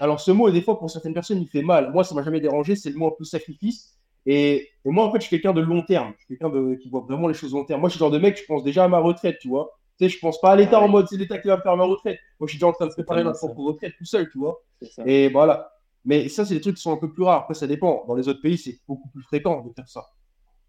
Alors, 0.00 0.20
ce 0.20 0.30
mot, 0.30 0.50
des 0.50 0.60
fois, 0.62 0.78
pour 0.78 0.90
certaines 0.90 1.14
personnes, 1.14 1.40
il 1.40 1.48
fait 1.48 1.62
mal. 1.62 1.92
Moi, 1.92 2.04
ça 2.04 2.14
m'a 2.14 2.22
jamais 2.22 2.40
dérangé, 2.40 2.76
c'est 2.76 2.90
le 2.90 2.96
mot 2.96 3.08
un 3.08 3.14
peu 3.16 3.24
sacrifice. 3.24 3.96
Et, 4.26 4.68
et 4.84 4.90
moi, 4.90 5.04
en 5.06 5.12
fait, 5.12 5.18
je 5.20 5.26
suis 5.26 5.30
quelqu'un 5.36 5.52
de 5.52 5.60
long 5.62 5.82
terme. 5.82 6.12
Je 6.18 6.24
suis 6.24 6.36
quelqu'un 6.38 6.50
de... 6.54 6.74
qui 6.76 6.88
voit 6.90 7.00
vraiment 7.00 7.26
les 7.28 7.34
choses 7.34 7.52
long 7.54 7.64
terme. 7.64 7.80
Moi, 7.80 7.88
je 7.88 7.94
suis 7.94 7.98
le 7.98 8.04
genre 8.04 8.10
de 8.12 8.18
mec, 8.18 8.38
je 8.38 8.44
pense 8.46 8.62
déjà 8.64 8.84
à 8.84 8.88
ma 8.88 8.98
retraite, 8.98 9.38
tu 9.40 9.48
vois. 9.48 9.70
Tu 9.98 10.04
sais, 10.04 10.08
je 10.08 10.18
pense 10.18 10.40
pas 10.40 10.52
à 10.52 10.56
l'État 10.56 10.78
Ah 10.78 10.84
en 10.84 10.88
mode 10.88 11.06
c'est 11.08 11.16
l'État 11.16 11.38
qui 11.38 11.48
va 11.48 11.56
me 11.56 11.62
faire 11.62 11.76
ma 11.76 11.84
retraite. 11.84 12.18
Moi, 12.40 12.46
je 12.46 12.52
suis 12.52 12.58
déjà 12.58 12.68
en 12.68 12.72
train 12.72 12.86
de 12.86 12.92
préparer 12.92 13.22
ma 13.24 13.32
propre 13.32 13.60
retraite 13.60 13.94
tout 13.98 14.04
seul, 14.04 14.28
tu 14.30 14.38
vois. 14.38 14.60
Et 15.06 15.28
voilà. 15.28 15.72
Mais 16.04 16.28
ça, 16.28 16.44
c'est 16.44 16.54
des 16.54 16.60
trucs 16.60 16.76
qui 16.76 16.82
sont 16.82 16.92
un 16.92 16.96
peu 16.96 17.12
plus 17.12 17.22
rares. 17.22 17.42
Après, 17.42 17.54
ça 17.54 17.66
dépend. 17.66 18.04
Dans 18.08 18.14
les 18.14 18.28
autres 18.28 18.40
pays, 18.40 18.58
c'est 18.58 18.80
beaucoup 18.88 19.08
plus 19.10 19.22
fréquent 19.22 19.62
de 19.64 19.72
faire 19.72 19.88
ça. 19.88 20.06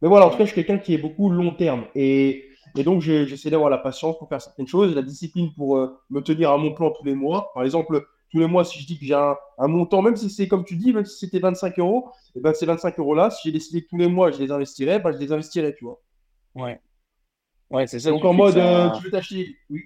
Mais 0.01 0.07
voilà, 0.07 0.27
en 0.27 0.29
tout 0.29 0.37
cas, 0.37 0.45
je 0.45 0.51
suis 0.51 0.63
quelqu'un 0.63 0.77
qui 0.77 0.93
est 0.93 0.97
beaucoup 0.97 1.29
long 1.29 1.51
terme. 1.55 1.85
Et, 1.95 2.49
et 2.77 2.83
donc, 2.83 3.01
j'essaie 3.01 3.49
d'avoir 3.49 3.69
la 3.69 3.77
patience 3.77 4.17
pour 4.17 4.29
faire 4.29 4.41
certaines 4.41 4.67
choses, 4.67 4.93
la 4.93 5.01
discipline 5.01 5.53
pour 5.55 5.77
euh, 5.77 5.97
me 6.09 6.21
tenir 6.21 6.51
à 6.51 6.57
mon 6.57 6.73
plan 6.73 6.91
tous 6.91 7.05
les 7.05 7.15
mois. 7.15 7.51
Par 7.53 7.63
exemple, 7.63 8.05
tous 8.29 8.39
les 8.39 8.47
mois, 8.47 8.65
si 8.65 8.79
je 8.79 8.85
dis 8.87 8.99
que 8.99 9.05
j'ai 9.05 9.13
un, 9.13 9.35
un 9.57 9.67
montant, 9.67 10.01
même 10.01 10.15
si 10.15 10.29
c'est 10.29 10.47
comme 10.47 10.65
tu 10.65 10.75
dis, 10.75 10.91
même 10.91 11.05
si 11.05 11.19
c'était 11.19 11.39
25 11.39 11.79
euros, 11.79 12.09
et 12.35 12.39
ben 12.39 12.53
ces 12.53 12.65
25 12.65 12.97
euros-là, 12.99 13.29
si 13.29 13.41
j'ai 13.45 13.51
décidé 13.51 13.83
que 13.83 13.89
tous 13.89 13.97
les 13.97 14.07
mois, 14.07 14.31
je 14.31 14.39
les 14.39 14.51
investirais, 14.51 14.99
ben, 14.99 15.11
je 15.11 15.19
les 15.19 15.31
investirais, 15.31 15.73
tu 15.75 15.85
vois. 15.85 16.01
Ouais. 16.55 16.81
Ouais, 17.73 17.87
c'est 17.87 17.99
ça. 17.99 18.09
donc, 18.11 18.21
tu 18.21 18.27
en 18.27 18.33
mode, 18.33 18.57
euh, 18.57 18.89
tu 18.91 19.03
veux 19.03 19.11
t'acheter. 19.11 19.55
Oui. 19.69 19.81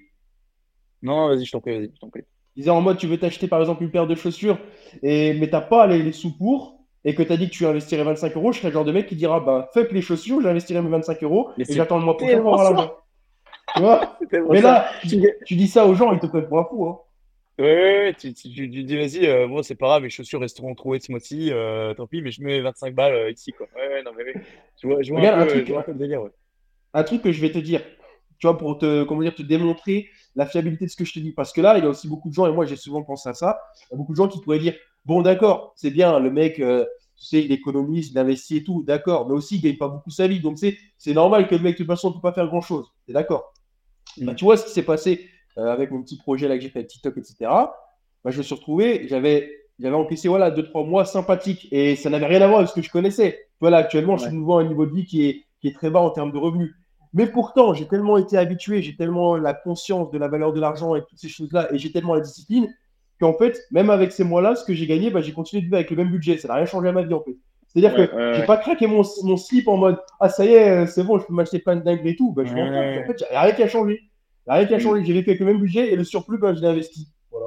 Non, 1.02 1.28
vas-y, 1.28 1.44
je 1.44 1.52
t'en 1.52 1.60
prie, 1.60 1.74
vas-y, 1.76 1.90
je 1.94 2.00
t'en 2.00 2.10
prie. 2.10 2.22
Disais 2.56 2.70
en 2.70 2.80
mode, 2.80 2.98
tu 2.98 3.06
veux 3.06 3.18
t'acheter 3.18 3.46
par 3.48 3.60
exemple 3.60 3.82
une 3.84 3.90
paire 3.90 4.06
de 4.06 4.14
chaussures, 4.14 4.58
et, 5.02 5.32
mais 5.34 5.48
t'as 5.48 5.60
pas 5.60 5.86
les, 5.86 6.02
les 6.02 6.12
sous 6.12 6.36
pour, 6.36 6.80
et 7.04 7.14
que 7.14 7.22
t'as 7.22 7.36
dit 7.36 7.48
que 7.48 7.54
tu 7.54 7.64
investirais 7.66 8.02
25 8.02 8.36
euros, 8.36 8.52
je 8.52 8.58
serais 8.58 8.68
le 8.68 8.74
genre 8.74 8.84
de 8.84 8.92
mec 8.92 9.06
qui 9.06 9.14
dira, 9.16 9.38
bah, 9.40 9.70
fuck 9.72 9.92
les 9.92 10.02
chaussures, 10.02 10.40
j'investirai 10.42 10.82
mes 10.82 10.88
25 10.90 11.22
euros, 11.22 11.50
Mais 11.56 11.64
et 11.68 11.72
j'attends 11.74 11.98
le 11.98 12.04
mois 12.04 12.16
prochain 12.16 12.40
pour 12.40 12.52
avoir 12.54 12.72
l'argent. 12.72 12.94
Tu 13.74 13.80
vois 13.80 14.18
Mais 14.50 14.60
là, 14.60 14.90
Tu 15.02 15.08
tu, 15.08 15.32
tu 15.46 15.54
dis 15.56 15.68
ça 15.68 15.86
aux 15.86 15.94
gens, 15.94 16.12
ils 16.12 16.18
te 16.18 16.26
prennent 16.26 16.48
pour 16.48 16.58
un 16.58 16.64
fou. 16.64 16.86
Hein. 16.88 16.98
Ouais, 17.60 17.64
ouais, 17.64 17.98
ouais, 18.06 18.14
tu, 18.14 18.34
tu, 18.34 18.50
tu- 18.50 18.70
tu 18.70 18.84
dis, 18.84 18.96
vas-y, 18.96 19.26
euh, 19.26 19.46
bon, 19.48 19.62
c'est 19.62 19.74
pas 19.74 19.86
grave, 19.86 20.02
mes 20.02 20.10
chaussures 20.10 20.40
resteront 20.40 20.74
trouées 20.74 21.00
ce 21.00 21.10
mois-ci, 21.12 21.50
euh, 21.52 21.92
tant 21.94 22.06
pis, 22.06 22.22
mais 22.22 22.30
je 22.30 22.42
mets 22.42 22.60
25 22.60 22.94
balles 22.94 23.14
euh, 23.14 23.30
ici, 23.30 23.52
quoi. 23.52 23.66
Ouais, 23.76 23.88
ouais, 23.88 24.02
non, 24.02 24.12
mais 24.16 24.24
ouais. 24.24 24.34
Je 24.82 24.86
vois, 24.86 25.02
je 25.02 25.10
vois 25.10 25.20
Regarde, 25.20 25.40
un 25.40 25.46
truc- 25.46 25.66
je 25.66 25.72
vois 25.72 25.80
un 25.80 25.84
peu 25.84 25.92
le 25.92 25.98
délire, 25.98 26.22
ouais. 26.22 26.30
Un 26.98 27.04
truc 27.04 27.22
que 27.22 27.32
je 27.32 27.40
vais 27.40 27.52
te 27.52 27.58
dire, 27.58 27.82
tu 28.38 28.46
vois, 28.46 28.56
pour 28.56 28.78
te, 28.78 29.04
comment 29.04 29.22
dire, 29.22 29.34
te 29.34 29.42
démontrer 29.42 30.08
la 30.34 30.46
fiabilité 30.46 30.86
de 30.86 30.90
ce 30.90 30.96
que 30.96 31.04
je 31.04 31.12
te 31.12 31.18
dis. 31.18 31.32
Parce 31.32 31.52
que 31.52 31.60
là, 31.60 31.78
il 31.78 31.84
y 31.84 31.86
a 31.86 31.90
aussi 31.90 32.08
beaucoup 32.08 32.28
de 32.28 32.34
gens, 32.34 32.46
et 32.46 32.52
moi 32.52 32.66
j'ai 32.66 32.76
souvent 32.76 33.02
pensé 33.02 33.28
à 33.28 33.34
ça, 33.34 33.58
il 33.80 33.92
y 33.92 33.94
a 33.94 33.98
beaucoup 33.98 34.12
de 34.12 34.16
gens 34.16 34.28
qui 34.28 34.40
pourraient 34.40 34.58
dire, 34.58 34.74
bon 35.04 35.22
d'accord, 35.22 35.72
c'est 35.76 35.90
bien, 35.90 36.18
le 36.18 36.30
mec, 36.30 36.60
euh, 36.60 36.84
tu 37.16 37.24
sais, 37.24 37.44
il 37.44 37.52
économise, 37.52 38.10
il 38.10 38.18
investit 38.18 38.58
et 38.58 38.64
tout, 38.64 38.82
d'accord, 38.84 39.28
mais 39.28 39.34
aussi 39.34 39.56
il 39.56 39.60
gagne 39.60 39.76
pas 39.76 39.88
beaucoup 39.88 40.10
sa 40.10 40.26
vie, 40.28 40.40
donc 40.40 40.58
c'est 40.58 40.76
c'est 40.98 41.14
normal 41.14 41.48
que 41.48 41.54
le 41.54 41.62
mec, 41.62 41.74
de 41.74 41.78
toute 41.78 41.86
façon, 41.86 42.10
ne 42.10 42.14
peut 42.14 42.20
pas 42.20 42.32
faire 42.32 42.46
grand-chose. 42.46 42.86
T'es 43.06 43.12
d'accord? 43.12 43.52
Bah, 44.18 44.32
Mm. 44.32 44.34
Tu 44.36 44.44
vois 44.44 44.56
ce 44.56 44.64
qui 44.64 44.70
s'est 44.70 44.82
passé 44.82 45.28
euh, 45.58 45.72
avec 45.72 45.90
mon 45.90 46.02
petit 46.02 46.16
projet 46.16 46.48
là 46.48 46.56
que 46.56 46.62
j'ai 46.62 46.70
fait 46.70 46.80
avec 46.80 46.90
TikTok, 46.90 47.16
etc. 47.18 47.34
Bah, 47.40 48.30
je 48.30 48.38
me 48.38 48.42
suis 48.42 48.54
retrouvé, 48.54 49.06
j'avais 49.08 49.50
j'avais 49.78 49.94
encaissé 49.94 50.28
voilà, 50.28 50.50
2-3 50.50 50.86
mois 50.88 51.04
sympathiques 51.04 51.68
et 51.70 51.94
ça 51.94 52.10
n'avait 52.10 52.26
rien 52.26 52.42
à 52.42 52.48
voir 52.48 52.58
avec 52.58 52.70
ce 52.70 52.74
que 52.74 52.82
je 52.82 52.90
connaissais. 52.90 53.46
Voilà, 53.60 53.78
actuellement, 53.78 54.16
je 54.16 54.24
suis 54.24 54.34
nouveau 54.34 54.58
à 54.58 54.62
un 54.62 54.64
niveau 54.64 54.86
de 54.86 54.92
vie 54.92 55.04
qui 55.04 55.24
est, 55.24 55.44
qui 55.60 55.68
est 55.68 55.72
très 55.72 55.88
bas 55.88 56.00
en 56.00 56.10
termes 56.10 56.32
de 56.32 56.38
revenus. 56.38 56.74
Mais 57.14 57.26
pourtant, 57.26 57.74
j'ai 57.74 57.86
tellement 57.86 58.18
été 58.18 58.36
habitué, 58.36 58.82
j'ai 58.82 58.96
tellement 58.96 59.36
la 59.36 59.54
conscience 59.54 60.10
de 60.10 60.18
la 60.18 60.28
valeur 60.28 60.52
de 60.52 60.60
l'argent 60.60 60.94
et 60.94 61.02
toutes 61.04 61.18
ces 61.18 61.28
choses-là, 61.28 61.72
et 61.72 61.78
j'ai 61.78 61.90
tellement 61.92 62.14
la 62.14 62.20
discipline 62.20 62.68
qu'en 63.20 63.32
fait, 63.34 63.58
même 63.72 63.90
avec 63.90 64.12
ces 64.12 64.24
mois-là, 64.24 64.54
ce 64.56 64.64
que 64.64 64.74
j'ai 64.74 64.86
gagné, 64.86 65.10
bah, 65.10 65.20
j'ai 65.20 65.32
continué 65.32 65.60
de 65.62 65.66
vivre 65.66 65.76
avec 65.76 65.90
le 65.90 65.96
même 65.96 66.10
budget. 66.10 66.36
Ça 66.38 66.48
n'a 66.48 66.54
rien 66.54 66.66
changé 66.66 66.88
à 66.88 66.92
ma 66.92 67.02
vie 67.02 67.14
en 67.14 67.22
fait. 67.22 67.36
C'est-à-dire 67.66 67.98
Ouais, 67.98 68.08
que 68.08 68.14
ouais, 68.14 68.34
j'ai 68.34 68.40
ouais. 68.40 68.46
pas 68.46 68.56
craqué 68.56 68.86
mon, 68.86 69.02
mon 69.24 69.36
slip 69.36 69.68
en 69.68 69.76
mode 69.76 69.98
Ah, 70.20 70.28
ça 70.28 70.44
y 70.46 70.50
est, 70.50 70.70
euh, 70.84 70.86
c'est 70.86 71.02
bon, 71.04 71.18
je 71.18 71.26
peux 71.26 71.32
m'acheter 71.34 71.58
plein 71.58 71.76
de 71.76 71.82
dingues 71.82 72.06
et 72.06 72.16
tout. 72.16 72.32
Bah, 72.32 72.44
je 72.44 72.52
En 72.52 73.04
fait, 73.06 73.20
il 73.20 73.26
n'y 73.30 73.36
a 73.36 73.40
rien 73.42 73.52
qui 73.54 73.62
a 73.62 73.68
changé. 73.68 74.00
Il 74.46 74.50
n'y 74.50 74.52
a 74.52 74.54
rien 74.60 74.66
qui 74.66 74.74
a 74.74 74.76
Mm. 74.78 74.80
changé. 74.80 75.04
J'ai 75.04 75.12
vécu 75.12 75.30
avec 75.30 75.40
le 75.40 75.46
même 75.46 75.58
budget 75.58 75.92
et 75.92 75.96
le 75.96 76.04
surplus, 76.04 76.38
bah, 76.38 76.54
je 76.54 76.60
l'ai 76.60 76.68
investi. 76.68 77.08
Voilà. 77.30 77.46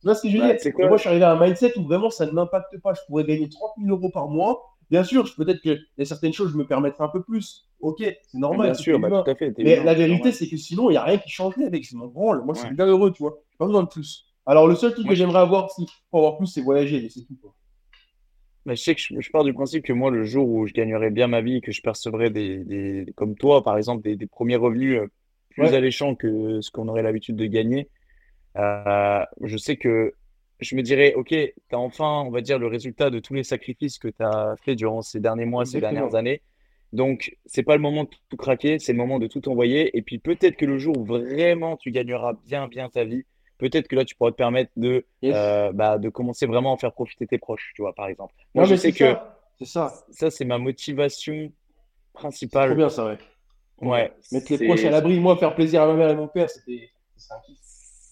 tu 0.00 0.04
vois 0.04 0.14
ce 0.14 0.22
que 0.22 0.28
je 0.28 0.36
veux 0.38 0.42
dire 0.42 0.74
quoi 0.74 0.88
Moi, 0.88 0.96
je 0.96 1.00
suis 1.02 1.08
arrivé 1.08 1.24
à 1.24 1.32
un 1.32 1.40
mindset 1.40 1.78
où 1.78 1.82
vraiment 1.84 2.10
ça 2.10 2.26
ne 2.26 2.32
m'impacte 2.32 2.76
pas. 2.82 2.94
Je 2.94 3.00
pourrais 3.06 3.24
gagner 3.24 3.48
30 3.48 3.70
000 3.80 3.96
euros 3.96 4.10
par 4.10 4.28
mois. 4.28 4.62
Bien 4.90 5.02
sûr, 5.04 5.24
peut-être 5.36 5.60
qu'il 5.60 5.80
y 5.98 6.02
a 6.02 6.04
certaines 6.04 6.32
choses, 6.32 6.52
je 6.52 6.56
me 6.58 6.66
permettrai 6.66 7.02
un 7.04 7.08
peu 7.08 7.22
plus. 7.22 7.65
Ok, 7.80 7.98
c'est 8.00 8.38
normal. 8.38 8.68
Bien 8.68 8.74
sûr, 8.74 8.98
bah, 8.98 9.22
tout 9.24 9.30
à 9.30 9.34
fait. 9.34 9.52
Mais 9.58 9.82
la 9.84 9.94
vérité, 9.94 10.32
c'est 10.32 10.48
que 10.48 10.56
sinon, 10.56 10.88
il 10.90 10.92
n'y 10.94 10.96
a 10.98 11.04
rien 11.04 11.18
qui 11.18 11.30
changerait 11.30 11.64
avec. 11.66 11.84
C'est 11.84 11.96
mon 11.96 12.06
branle. 12.06 12.42
Moi, 12.44 12.54
je 12.54 12.60
suis 12.60 12.74
bien 12.74 12.86
heureux, 12.86 13.12
tu 13.12 13.22
vois. 13.22 13.38
J'ai 13.52 13.58
pas 13.58 13.66
besoin 13.66 13.82
de 13.82 13.88
plus. 13.88 14.24
Alors, 14.46 14.66
le 14.66 14.74
seul 14.76 14.92
truc 14.94 15.06
que 15.08 15.14
j'aimerais 15.14 15.40
avoir 15.40 15.70
si, 15.70 15.86
pour 16.10 16.20
avoir 16.20 16.38
plus, 16.38 16.46
c'est 16.46 16.62
voyager, 16.62 17.00
mais 17.02 17.08
c'est 17.08 17.24
tout. 17.24 17.36
quoi. 17.40 17.54
Mais 18.64 18.74
je 18.76 18.82
sais 18.82 18.94
que 18.94 19.00
je, 19.00 19.20
je 19.20 19.30
pars 19.30 19.44
du 19.44 19.52
principe 19.54 19.84
que 19.84 19.92
moi, 19.92 20.10
le 20.10 20.24
jour 20.24 20.48
où 20.48 20.66
je 20.66 20.72
gagnerai 20.72 21.10
bien 21.10 21.28
ma 21.28 21.40
vie 21.40 21.56
et 21.56 21.60
que 21.60 21.72
je 21.72 21.82
percevrai 21.82 22.30
des, 22.30 22.64
des 22.64 23.06
comme 23.16 23.36
toi, 23.36 23.62
par 23.62 23.76
exemple, 23.76 24.02
des, 24.02 24.16
des 24.16 24.26
premiers 24.26 24.56
revenus 24.56 24.98
euh, 25.00 25.06
plus 25.50 25.72
Ouais. 25.72 25.74
alléchants 25.74 26.14
que 26.16 26.60
ce 26.60 26.70
qu'on 26.70 26.88
aurait 26.88 27.02
l'habitude 27.02 27.36
de 27.36 27.46
gagner, 27.46 27.88
euh, 28.58 29.24
je 29.42 29.56
sais 29.56 29.76
que 29.76 30.14
je 30.60 30.76
me 30.76 30.82
dirais, 30.82 31.14
OK, 31.14 31.28
tu 31.30 31.52
as 31.72 31.78
enfin, 31.78 32.22
on 32.26 32.30
va 32.30 32.40
dire, 32.42 32.58
le 32.58 32.66
résultat 32.68 33.10
de 33.10 33.20
tous 33.20 33.34
les 33.34 33.44
sacrifices 33.44 33.98
que 33.98 34.08
tu 34.08 34.22
as 34.22 34.56
fait 34.64 34.76
durant 34.76 35.02
ces 35.02 35.20
derniers 35.20 35.46
mois, 35.46 35.66
ces 35.66 35.80
dernières 35.80 36.14
années. 36.14 36.42
Donc, 36.92 37.36
c'est 37.46 37.62
pas 37.62 37.74
le 37.76 37.82
moment 37.82 38.04
de 38.04 38.10
tout 38.28 38.36
craquer, 38.36 38.78
c'est 38.78 38.92
le 38.92 38.98
moment 38.98 39.18
de 39.18 39.26
tout 39.26 39.48
envoyer. 39.48 39.96
Et 39.96 40.02
puis, 40.02 40.18
peut-être 40.18 40.56
que 40.56 40.64
le 40.66 40.78
jour 40.78 40.96
où 40.98 41.04
vraiment 41.04 41.76
tu 41.76 41.90
gagneras 41.90 42.34
bien, 42.46 42.68
bien 42.68 42.88
ta 42.88 43.04
vie, 43.04 43.24
peut-être 43.58 43.88
que 43.88 43.96
là, 43.96 44.04
tu 44.04 44.14
pourras 44.14 44.30
te 44.30 44.36
permettre 44.36 44.70
de, 44.76 45.04
Yes. 45.22 45.34
euh, 45.36 45.72
bah, 45.72 45.98
de 45.98 46.08
commencer 46.08 46.46
vraiment 46.46 46.70
à 46.70 46.74
en 46.74 46.76
faire 46.78 46.92
profiter 46.92 47.26
tes 47.26 47.38
proches, 47.38 47.72
tu 47.74 47.82
vois, 47.82 47.94
par 47.94 48.06
exemple. 48.08 48.34
Moi, 48.54 48.64
Non, 48.64 48.70
je 48.70 48.76
sais 48.76 48.92
c'est 48.92 48.98
que 48.98 49.12
ça. 49.14 49.38
C'est 49.58 49.64
ça. 49.66 49.94
ça, 50.10 50.30
c'est 50.30 50.44
ma 50.44 50.58
motivation 50.58 51.34
C'est 51.34 52.12
principale. 52.12 52.74
bien, 52.76 52.88
ça, 52.88 53.06
ouais. 53.06 53.18
Ouais, 53.78 54.12
Mettre 54.32 54.52
les 54.52 54.58
c'est 54.58 54.66
proches 54.66 54.84
à 54.84 54.90
l'abri, 54.90 55.20
moi, 55.20 55.36
faire 55.36 55.54
plaisir 55.54 55.82
à 55.82 55.86
ma 55.86 55.94
mère 55.94 56.10
et 56.10 56.16
mon 56.16 56.28
père, 56.28 56.48
c'était 56.48 56.90
c'est 57.16 57.32
un 57.34 57.40
kiff. 57.44 57.58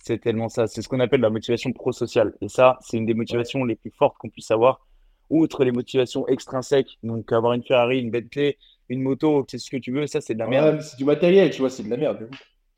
c'est 0.02 0.18
tellement 0.20 0.48
ça. 0.50 0.66
C'est 0.66 0.82
ce 0.82 0.88
qu'on 0.88 1.00
appelle 1.00 1.20
la 1.22 1.30
motivation 1.30 1.72
prosociale. 1.72 2.34
Et 2.42 2.48
ça, 2.48 2.78
c'est 2.82 2.96
une 2.98 3.06
des 3.06 3.14
motivations 3.14 3.64
les 3.64 3.76
plus 3.76 3.90
fortes 3.90 4.16
qu'on 4.18 4.28
puisse 4.28 4.50
avoir. 4.50 4.86
Outre 5.30 5.64
les 5.64 5.72
motivations 5.72 6.26
extrinsèques, 6.28 6.98
donc 7.02 7.32
avoir 7.32 7.54
une 7.54 7.62
Ferrari, 7.62 7.98
une 8.00 8.10
Bentley, 8.10 8.58
une 8.88 9.00
moto, 9.02 9.44
c'est 9.48 9.58
ce 9.58 9.70
que 9.70 9.78
tu 9.78 9.90
veux, 9.92 10.06
ça, 10.06 10.20
c'est 10.20 10.34
de 10.34 10.38
la 10.38 10.46
merde. 10.46 10.80
c'est 10.80 10.96
du 10.98 11.04
matériel, 11.04 11.50
tu 11.50 11.60
vois, 11.60 11.70
c'est 11.70 11.82
de 11.82 11.90
la 11.90 11.96
merde. 11.96 12.28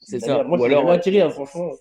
C'est 0.00 0.20
ça. 0.20 0.36
merde. 0.36 0.48
Moi, 0.48 0.58
Ou 0.58 0.64
alors, 0.64 1.00
tiré, 1.00 1.20
hein, 1.20 1.30
franchement. 1.30 1.72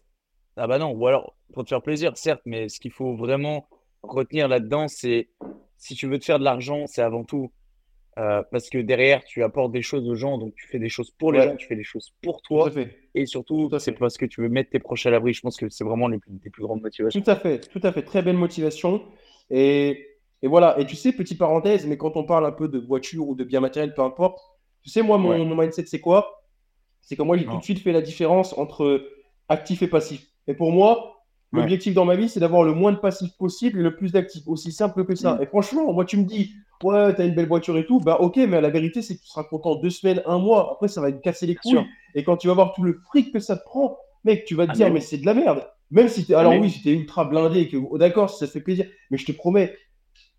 Ah 0.57 0.67
bah 0.67 0.79
non, 0.79 0.91
ou 0.91 1.05
alors 1.05 1.35
pour 1.53 1.63
te 1.63 1.69
faire 1.69 1.81
plaisir, 1.81 2.17
certes, 2.17 2.41
mais 2.45 2.69
ce 2.69 2.79
qu'il 2.79 2.91
faut 2.91 3.15
vraiment 3.15 3.67
retenir 4.01 4.47
là-dedans, 4.47 4.87
c'est 4.87 5.29
si 5.77 5.95
tu 5.95 6.07
veux 6.07 6.17
te 6.17 6.25
faire 6.25 6.39
de 6.39 6.43
l'argent, 6.43 6.85
c'est 6.87 7.01
avant 7.01 7.23
tout 7.23 7.51
euh, 8.17 8.41
parce 8.49 8.69
que 8.69 8.77
derrière, 8.77 9.23
tu 9.25 9.43
apportes 9.43 9.73
des 9.73 9.81
choses 9.81 10.07
aux 10.07 10.15
gens, 10.15 10.37
donc 10.37 10.53
tu 10.55 10.65
fais 10.67 10.79
des 10.79 10.87
choses 10.87 11.11
pour 11.11 11.33
les 11.33 11.39
Ouais. 11.39 11.45
gens, 11.49 11.55
tu 11.57 11.67
fais 11.67 11.75
des 11.75 11.83
choses 11.83 12.13
pour 12.21 12.41
toi, 12.41 12.71
et 13.13 13.25
surtout, 13.25 13.69
c'est 13.79 13.91
parce 13.91 14.17
que 14.17 14.25
tu 14.25 14.41
veux 14.41 14.47
mettre 14.47 14.69
tes 14.69 14.79
proches 14.79 15.05
à 15.05 15.09
l'abri. 15.09 15.33
Je 15.33 15.41
pense 15.41 15.57
que 15.57 15.67
c'est 15.67 15.83
vraiment 15.83 16.07
les 16.07 16.19
plus, 16.19 16.31
les 16.41 16.49
plus 16.49 16.63
grandes 16.63 16.81
motivations. 16.81 17.21
Tout 17.21 17.29
à 17.29 17.35
fait, 17.35 17.59
tout 17.59 17.81
à 17.83 17.91
fait. 17.91 18.03
Très 18.03 18.21
belle 18.21 18.37
motivation. 18.37 19.03
Et, 19.49 20.14
et 20.45 20.47
voilà. 20.47 20.79
Et 20.79 20.85
tu 20.85 20.95
sais, 20.95 21.11
petite 21.11 21.39
parenthèse, 21.39 21.87
mais 21.87 21.97
quand 21.97 22.15
on 22.17 22.23
parle 22.23 22.45
un 22.45 22.51
peu 22.51 22.67
de 22.67 22.77
voiture 22.77 23.27
ou 23.27 23.33
de 23.33 23.43
bien 23.43 23.61
matériel, 23.61 23.95
peu 23.95 24.03
importe, 24.03 24.37
tu 24.83 24.91
sais, 24.91 25.01
moi, 25.01 25.17
mon, 25.17 25.29
Ouais. 25.29 25.43
mon 25.43 25.55
mindset, 25.55 25.87
c'est 25.87 25.99
quoi? 25.99 26.43
C'est 27.01 27.15
que 27.15 27.23
moi, 27.23 27.35
j'ai 27.35 27.45
tout 27.45 27.57
de 27.57 27.63
suite 27.63 27.79
fait 27.79 27.91
la 27.91 28.01
différence 28.01 28.55
entre 28.55 29.03
actif 29.49 29.81
et 29.81 29.87
passif. 29.87 30.21
Et 30.47 30.53
pour 30.53 30.71
moi, 30.71 31.13
Ouais. 31.51 31.61
l'objectif 31.61 31.95
dans 31.95 32.05
ma 32.05 32.15
vie, 32.15 32.29
c'est 32.29 32.39
d'avoir 32.39 32.63
le 32.63 32.73
moins 32.73 32.91
de 32.91 32.97
passif 32.97 33.31
possible 33.39 33.79
et 33.79 33.83
le 33.83 33.95
plus 33.95 34.11
d'actif. 34.11 34.43
Aussi 34.47 34.71
simple 34.71 35.03
que 35.05 35.15
ça. 35.15 35.35
Mm. 35.35 35.41
Et 35.41 35.45
franchement, 35.47 35.91
moi, 35.93 36.05
tu 36.05 36.17
me 36.17 36.25
dis, 36.25 36.53
ouais, 36.83 37.15
t'as 37.15 37.25
une 37.25 37.33
belle 37.33 37.47
voiture 37.47 37.75
et 37.77 37.87
tout, 37.87 37.99
bah 37.99 38.17
ok, 38.19 38.37
mais 38.37 38.61
la 38.61 38.69
vérité, 38.69 39.01
c'est 39.01 39.15
que 39.15 39.21
tu 39.21 39.27
seras 39.27 39.45
content 39.45 39.75
deux 39.75 39.89
semaines, 39.89 40.21
un 40.27 40.37
mois. 40.37 40.73
Après, 40.73 40.87
ça 40.87 41.01
va 41.01 41.11
te 41.11 41.19
casser 41.21 41.47
les 41.47 41.55
couilles. 41.55 41.79
Et 42.13 42.23
quand 42.23 42.37
tu 42.37 42.47
vas 42.47 42.53
voir 42.53 42.73
tout 42.73 42.83
le 42.83 42.99
fric 43.09 43.31
que 43.33 43.39
ça 43.39 43.57
te 43.57 43.63
prend, 43.63 43.97
mec, 44.23 44.45
tu 44.45 44.53
vas 44.53 44.67
te 44.67 44.71
Ah, 44.71 44.75
dire, 44.75 44.87
mais 44.87 44.93
mais 44.95 45.01
c'est 45.01 45.17
de 45.17 45.25
la 45.25 45.33
merde. 45.33 45.67
Même 45.91 46.07
si 46.09 46.33
alors 46.33 46.53
oui, 46.59 46.71
si 46.71 46.81
t'es 46.81 46.91
ultra 46.91 47.25
blindé, 47.25 47.67
que 47.69 47.77
oh, 47.77 47.97
d'accord, 47.97 48.29
ça 48.29 48.47
fait 48.47 48.59
plaisir, 48.59 48.87
mais 49.11 49.17
je 49.17 49.25
te 49.25 49.31
promets, 49.31 49.75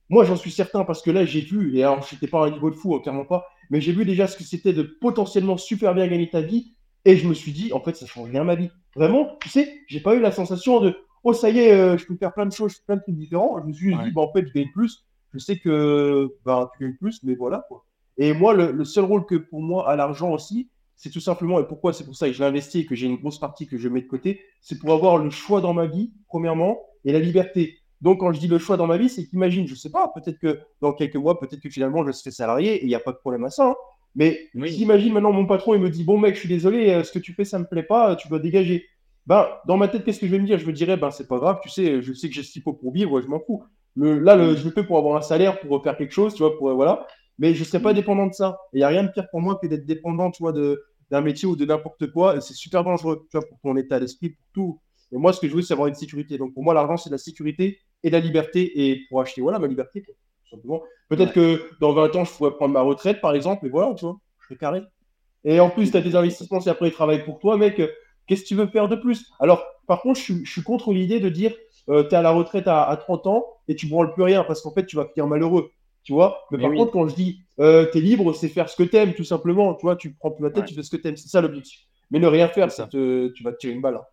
moi 0.09 0.25
j'en 0.25 0.37
suis 0.37 0.51
certain 0.51 0.85
parce 0.85 1.03
que 1.03 1.11
là 1.11 1.25
j'ai 1.25 1.41
vu, 1.41 1.77
et 1.77 1.83
alors 1.83 2.03
j'étais 2.03 2.29
pas 2.29 2.45
à 2.45 2.47
un 2.47 2.51
niveau 2.51 2.71
de 2.71 2.77
fou, 2.77 2.95
hein, 2.95 3.01
clairement 3.01 3.25
pas, 3.25 3.47
mais 3.71 3.81
j'ai 3.81 3.93
vu 3.93 4.05
déjà 4.05 4.27
ce 4.27 4.37
que 4.37 4.45
c'était 4.45 4.73
de 4.73 4.83
potentiellement 4.83 5.57
super 5.57 5.95
bien 5.95 6.07
gagner 6.07 6.31
ta 6.31 6.41
vie, 6.41 6.77
et 7.07 7.17
je 7.17 7.29
me 7.29 7.35
suis 7.35 7.53
dit, 7.53 7.73
en 7.73 7.81
fait, 7.81 7.95
ça 7.95 8.05
change 8.05 8.31
rien 8.31 8.43
ma 8.43 8.57
vie. 8.57 8.69
Vraiment, 8.97 9.37
tu 9.41 9.49
sais, 9.49 9.73
j'ai 9.87 10.01
pas 10.01 10.17
eu 10.17 10.21
la 10.21 10.33
sensation 10.33 10.81
de, 10.81 10.97
oh 11.23 11.33
ça 11.33 11.51
y 11.51 11.61
est, 11.61 11.73
euh, 11.73 11.97
je 11.97 12.05
peux 12.05 12.17
faire 12.17 12.35
plein 12.35 12.47
de 12.47 12.53
choses, 12.53 12.81
plein 12.81 12.97
de 12.97 13.03
trucs 13.03 13.15
différents. 13.15 13.61
Je 13.63 13.69
me 13.69 13.73
suis 13.73 13.97
dit, 13.97 14.11
bah, 14.11 14.23
en 14.23 14.33
fait, 14.33 14.45
je 14.45 14.53
gagne 14.53 14.73
plus. 14.75 15.07
Je 15.33 15.39
sais 15.39 15.57
que 15.57 16.29
bah, 16.45 16.69
tu 16.73 16.85
gagnes 16.85 16.97
plus, 16.97 17.23
mais 17.23 17.37
voilà 17.37 17.65
quoi. 17.69 17.85
Et 18.19 18.33
moi, 18.33 18.55
le, 18.55 18.85
seul 18.85 19.05
rôle 19.05 19.25
que 19.25 19.37
pour 19.37 19.61
moi 19.61 19.89
à 19.89 19.95
l'argent 19.95 20.33
aussi, 20.33 20.69
c'est 20.97 21.11
tout 21.11 21.21
simplement, 21.21 21.61
et 21.61 21.67
pourquoi 21.67 21.93
c'est 21.93 22.05
pour 22.05 22.17
ça 22.17 22.27
que 22.27 22.33
je 22.33 22.43
l'investis 22.43 22.83
et 22.83 22.87
que 22.87 22.95
j'ai 22.95 23.07
une 23.07 23.19
grosse 23.19 23.39
partie 23.39 23.69
que 23.69 23.77
je 23.77 23.89
mets 23.89 24.01
de 24.01 24.09
côté, 24.09 24.41
c'est 24.61 24.79
pour 24.79 24.93
avoir 24.93 25.19
le 25.19 25.31
choix 25.31 25.61
dans 25.61 25.75
ma 25.75 25.87
vie, 25.87 26.13
premièrement, 26.27 26.81
et 27.05 27.13
la 27.13 27.21
liberté. 27.21 27.79
Donc, 28.01 28.21
quand 28.21 28.33
je 28.33 28.41
dis 28.41 28.49
le 28.49 28.59
choix 28.59 28.77
dans 28.77 28.87
ma 28.87 28.99
vie, 28.99 29.09
c'est 29.09 29.27
qu'imagine, 29.27 29.67
je 29.67 29.75
sais 29.75 29.91
pas, 29.91 30.13
peut-être 30.15 30.39
que 30.39 30.61
dans 30.81 30.93
quelques 30.93 31.17
mois, 31.17 31.39
peut-être 31.39 31.61
que 31.61 31.71
finalement, 31.71 32.05
je 32.07 32.13
serai 32.13 32.31
salarié 32.31 32.75
et 32.75 32.85
il 32.85 32.89
n'y 32.89 32.95
a 32.95 33.01
pas 33.01 33.13
de 33.13 33.17
problème 33.17 33.45
à 33.45 33.51
ça. 33.51 33.69
Hein. 33.69 33.75
Mais 34.15 34.49
imagine 34.55 35.13
maintenant 35.13 35.33
mon 35.33 35.47
patron, 35.47 35.75
il 35.75 35.81
me 35.81 35.91
dit, 35.91 36.03
bon 36.03 36.19
mec, 36.19 36.35
je 36.35 36.41
suis 36.41 36.49
désolé, 36.49 36.91
euh, 36.91 37.05
ce 37.05 37.13
que 37.13 37.19
tu 37.19 37.35
fais, 37.35 37.45
ça 37.45 37.59
me 37.59 37.67
plaît 37.67 37.83
pas, 37.83 38.17
tu 38.17 38.29
dois 38.29 38.39
dégager. 38.39 38.87
Ben, 39.27 39.47
dans 39.67 39.77
ma 39.77 39.89
tête, 39.89 40.05
qu'est-ce 40.05 40.21
que 40.21 40.27
je 40.27 40.31
vais 40.31 40.39
me 40.39 40.47
dire? 40.47 40.59
Je 40.59 40.67
me 40.67 40.73
dirais, 40.73 40.97
ben, 40.97 41.11
c'est 41.11 41.27
pas 41.29 41.39
grave, 41.39 41.59
tu 41.63 41.69
sais, 41.69 42.01
je 42.01 42.13
sais 42.13 42.29
que 42.29 42.35
j'ai 42.35 42.43
ce 42.43 42.53
qu'il 42.53 42.63
faut 42.63 42.73
pour 42.73 42.93
vivre, 42.93 43.21
je 43.21 43.27
m'en 43.27 43.41
fous. 43.41 43.63
Le, 43.95 44.19
là, 44.19 44.37
le, 44.37 44.57
je 44.57 44.65
le 44.65 44.71
fais 44.71 44.85
pour 44.85 44.99
avoir 44.99 45.17
un 45.17 45.23
salaire, 45.23 45.61
pour 45.61 45.83
faire 45.83 45.97
quelque 45.97 46.13
chose, 46.13 46.35
tu 46.35 46.43
vois, 46.43 46.57
pour, 46.57 46.73
voilà. 46.75 47.07
Mais 47.39 47.55
je 47.55 47.61
ne 47.61 47.65
serais 47.65 47.83
pas 47.83 47.93
dépendant 47.93 48.27
de 48.27 48.33
ça. 48.33 48.59
Et 48.73 48.77
il 48.77 48.79
n'y 48.79 48.85
a 48.85 48.89
rien 48.89 49.05
de 49.05 49.11
pire 49.11 49.29
pour 49.31 49.41
moi 49.41 49.59
que 49.61 49.67
d'être 49.67 49.85
dépendant, 49.85 50.31
tu 50.31 50.43
vois, 50.43 50.53
d'un 50.53 51.21
métier 51.21 51.47
ou 51.47 51.57
de 51.57 51.65
n'importe 51.65 52.11
quoi. 52.13 52.41
C'est 52.41 52.55
super 52.55 52.85
dangereux, 52.85 53.27
tu 53.31 53.37
vois, 53.37 53.47
pour 53.47 53.59
ton 53.61 53.77
état 53.77 54.01
d'esprit, 54.01 54.31
pour 54.31 54.47
tout. 54.55 54.81
Et 55.13 55.17
moi, 55.17 55.33
ce 55.33 55.41
que 55.41 55.49
je 55.49 55.55
veux, 55.55 55.63
c'est 55.63 55.75
avoir 55.75 55.89
une 55.89 55.95
sécurité. 55.95 56.39
Donc, 56.39 56.55
pour 56.55 56.63
moi, 56.63 56.73
l'argent, 56.73 56.97
c'est 56.97 57.11
la 57.11 57.19
sécurité 57.19 57.79
et 58.07 58.11
la 58.11 58.21
liberté. 58.21 58.89
Et 58.89 59.03
pour 59.09 59.21
acheter, 59.21 59.41
voilà, 59.41 59.59
ma 59.59 59.67
liberté, 59.67 60.03
tout 60.03 60.13
simplement. 60.51 60.83
Peut-être 61.09 61.33
que 61.33 61.71
dans 61.81 61.93
20 61.93 62.17
ans, 62.17 62.25
je 62.25 62.33
pourrais 62.33 62.53
prendre 62.53 62.73
ma 62.73 62.81
retraite, 62.81 63.21
par 63.21 63.35
exemple, 63.35 63.67
et 63.67 63.69
voilà, 63.69 63.95
tu 63.95 64.05
vois, 64.05 64.19
je 64.41 64.47
fais 64.47 64.57
carré. 64.57 64.83
Et 65.45 65.61
en 65.61 65.71
plus, 65.71 65.91
tu 65.91 65.97
as 65.97 66.01
des 66.01 66.17
investissements, 66.17 66.61
si 66.61 66.71
après 66.71 66.89
ils 66.89 66.93
travaillent 66.93 67.25
pour 67.25 67.39
toi, 67.39 67.57
mec, 67.57 67.81
qu'est-ce 68.27 68.43
que 68.43 68.49
tu 68.49 68.55
veux 68.55 68.67
faire 68.67 68.89
de 68.89 68.97
plus? 68.97 69.31
Alors, 69.41 69.65
par 69.87 70.03
contre, 70.03 70.21
je, 70.21 70.45
suis 70.45 70.63
contre 70.63 70.93
l'idée 70.93 71.21
de 71.21 71.29
dire, 71.29 71.53
euh, 71.89 72.03
tu 72.05 72.11
es 72.11 72.15
à 72.15 72.23
la 72.23 72.31
retraite 72.31 72.67
à, 72.67 72.97
30 73.01 73.27
ans 73.27 73.45
et 73.69 73.77
tu 73.77 73.87
branles 73.87 74.13
plus 74.13 74.23
rien, 74.23 74.45
parce 74.45 74.63
qu'en 74.63 74.73
fait, 74.73 74.87
tu 74.87 74.97
vas 74.97 75.07
finir 75.07 75.27
malheureux. 75.27 75.71
Tu 76.03 76.13
vois? 76.13 76.45
Mais, 76.53 76.59
par 76.59 76.73
contre, 76.73 76.93
quand 76.93 77.09
je 77.09 77.15
dis 77.17 77.41
euh, 77.59 77.87
tu 77.91 77.99
es 77.99 78.01
libre, 78.01 78.33
c'est 78.33 78.49
faire 78.49 78.69
ce 78.69 78.77
que 78.77 78.85
tu 78.85 78.97
aimes, 78.97 79.15
tout 79.15 79.25
simplement. 79.25 79.75
Tu 79.75 79.87
vois, 79.87 79.97
tu 79.97 80.15
prends 80.15 80.31
plus 80.31 80.45
la 80.45 80.51
tête, 80.51 80.67
tu 80.67 80.75
fais 80.75 80.83
ce 80.83 80.91
que 80.91 80.97
tu 80.97 81.09
aimes. 81.09 81.17
C'est 81.17 81.29
ça 81.29 81.41
l'objectif. 81.41 81.81
Mais 82.11 82.21
ne 82.21 82.29
rien 82.29 82.47
faire, 82.49 82.71
ça. 82.71 82.87
Te, 82.87 83.29
tu 83.29 83.43
vas 83.43 83.53
te 83.53 83.59
tirer 83.59 83.73
une 83.73 83.81
balle. 83.81 83.97
Hein. 83.97 84.05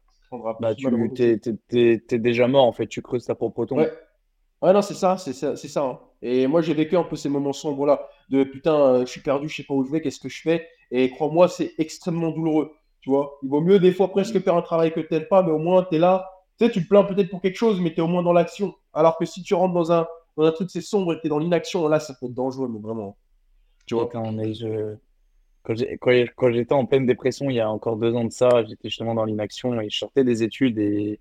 Bah, 0.60 0.76
tu 0.76 0.88
es, 0.88 2.20
déjà 2.20 2.48
mort, 2.48 2.66
en 2.66 2.72
fait. 2.72 2.88
Tu 2.88 3.02
creuses 3.02 3.26
ta 3.26 3.36
propre 3.36 3.66
tombe. 3.66 3.80
Ouais. 3.80 3.92
ouais, 4.62 4.74
non, 4.74 4.82
c'est 4.82 4.94
ça. 4.94 5.18
C'est 5.18 5.34
ça. 5.34 5.56
ça 5.56 5.84
hein. 5.84 6.00
Et 6.22 6.48
moi, 6.48 6.62
j'ai 6.62 6.74
vécu 6.74 6.96
un 6.96 7.04
peu 7.04 7.18
ces 7.18 7.30
moments 7.30 7.54
sombres 7.54 7.86
là. 7.86 8.08
De 8.30 8.46
putain, 8.46 8.76
euh, 8.76 9.00
je 9.06 9.12
suis 9.12 9.22
perdu, 9.22 9.50
je 9.50 9.58
sais 9.58 9.64
pas 9.64 9.74
où 9.74 9.84
je 9.84 9.92
vais, 9.92 10.02
qu'est-ce 10.02 10.22
que 10.22 10.30
je 10.30 10.42
fais? 10.42 10.66
Et 10.90 11.10
crois-moi, 11.12 11.50
c'est 11.50 11.74
extrêmement 11.78 12.32
douloureux. 12.32 12.72
Tu 13.02 13.10
vois, 13.10 13.38
il 13.44 13.50
vaut 13.50 13.60
mieux 13.60 13.80
des 13.80 13.92
fois 13.92 14.10
presque 14.10 14.42
faire 14.42 14.56
un 14.56 14.62
travail 14.62 14.94
que 14.94 15.02
tu 15.02 15.14
n'aimes 15.14 15.28
pas, 15.28 15.44
mais 15.44 15.52
au 15.52 15.58
moins 15.58 15.84
tu 15.84 15.98
es 15.98 16.00
là. 16.00 16.30
Tu 16.58 16.66
sais, 16.66 16.72
tu 16.72 16.84
te 16.84 16.88
plains 16.88 17.04
peut-être 17.04 17.30
pour 17.30 17.42
quelque 17.42 17.58
chose, 17.58 17.82
mais 17.82 17.94
tu 17.94 17.98
es 17.98 18.02
au 18.02 18.08
moins 18.08 18.24
dans 18.24 18.32
l'action. 18.32 18.74
Alors 18.94 19.18
que 19.18 19.26
si 19.26 19.44
tu 19.44 19.54
rentres 19.54 19.74
dans 19.74 19.92
un, 19.92 20.08
dans 20.38 20.46
un 20.46 20.52
truc 20.54 20.70
c'est 20.72 20.80
sombre 20.80 21.14
et 21.14 21.20
tu 21.20 21.28
es 21.28 21.30
dans 21.30 21.40
l'inaction, 21.40 21.86
là, 21.90 22.00
ça 22.00 22.14
peut 22.18 22.28
être 22.28 22.34
dangereux, 22.34 22.70
mais 22.72 22.80
vraiment. 22.80 23.18
Tu 23.86 23.96
vois, 23.96 24.08
quand, 24.08 24.32
je... 24.54 24.96
quand 25.64 26.52
j'étais 26.52 26.74
en 26.74 26.86
pleine 26.86 27.06
dépression 27.06 27.50
il 27.50 27.56
y 27.56 27.60
a 27.60 27.70
encore 27.70 27.98
deux 27.98 28.14
ans 28.14 28.26
de 28.26 28.32
ça, 28.32 28.64
j'étais 28.68 28.90
justement 28.90 29.16
dans 29.16 29.26
l'inaction 29.26 29.80
et 29.80 29.90
je 29.90 29.98
sortais 29.98 30.24
des 30.24 30.44
études 30.44 30.78
et 30.78 31.20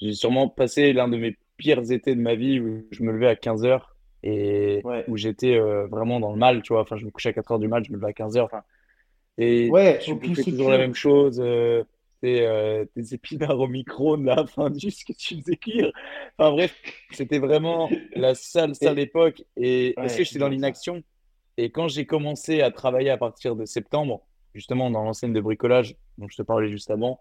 j'ai 0.00 0.12
sûrement 0.12 0.48
passé 0.48 0.92
l'un 0.92 1.08
de 1.08 1.16
mes 1.16 1.36
pires 1.56 1.90
étés 1.90 2.14
de 2.14 2.20
ma 2.20 2.34
vie 2.34 2.60
où 2.60 2.86
je 2.90 3.02
me 3.02 3.12
levais 3.12 3.28
à 3.28 3.36
15 3.36 3.64
h 3.64 3.80
et 4.24 4.82
où 5.08 5.16
j'étais 5.16 5.56
euh, 5.56 5.86
vraiment 5.86 6.20
dans 6.20 6.32
le 6.32 6.38
mal, 6.38 6.62
tu 6.62 6.72
vois. 6.72 6.82
Enfin, 6.82 6.96
je 6.96 7.04
me 7.04 7.10
couchais 7.10 7.30
à 7.30 7.32
4 7.32 7.56
h 7.56 7.60
du 7.60 7.68
mal, 7.68 7.84
je 7.84 7.90
me 7.90 7.96
levais 7.96 8.08
à 8.08 8.12
15 8.12 8.36
h 8.36 8.42
Enfin, 8.42 8.62
et 9.38 9.68
ouais, 9.70 9.98
tu 9.98 10.16
fais 10.34 10.42
toujours 10.44 10.70
la 10.70 10.78
même 10.78 10.94
chose. 10.94 11.40
Euh, 11.42 11.82
euh, 12.24 12.84
des 12.94 13.14
épinards 13.14 13.58
au 13.58 13.66
micro 13.66 14.16
de 14.16 14.24
la 14.26 14.46
fin 14.46 14.70
du 14.70 14.92
ce 14.92 15.04
que 15.04 15.12
tu 15.12 15.40
faisais 15.40 15.56
cuire. 15.56 15.92
Enfin 16.38 16.52
bref, 16.52 16.80
c'était 17.10 17.40
vraiment 17.40 17.90
la 18.14 18.34
sale, 18.34 18.76
sale 18.76 19.00
époque. 19.00 19.42
Et 19.56 19.92
parce 19.96 20.16
que 20.16 20.24
j'étais 20.24 20.38
dans 20.38 20.48
l'inaction, 20.48 21.02
et 21.56 21.70
quand 21.70 21.88
j'ai 21.88 22.06
commencé 22.06 22.62
à 22.62 22.70
travailler 22.70 23.10
à 23.10 23.16
partir 23.16 23.56
de 23.56 23.64
septembre, 23.64 24.22
justement 24.54 24.90
dans 24.90 25.02
l'enseigne 25.02 25.32
de 25.32 25.40
bricolage 25.40 25.96
dont 26.18 26.28
je 26.28 26.36
te 26.36 26.42
parlais 26.42 26.68
juste 26.68 26.90
avant, 26.90 27.20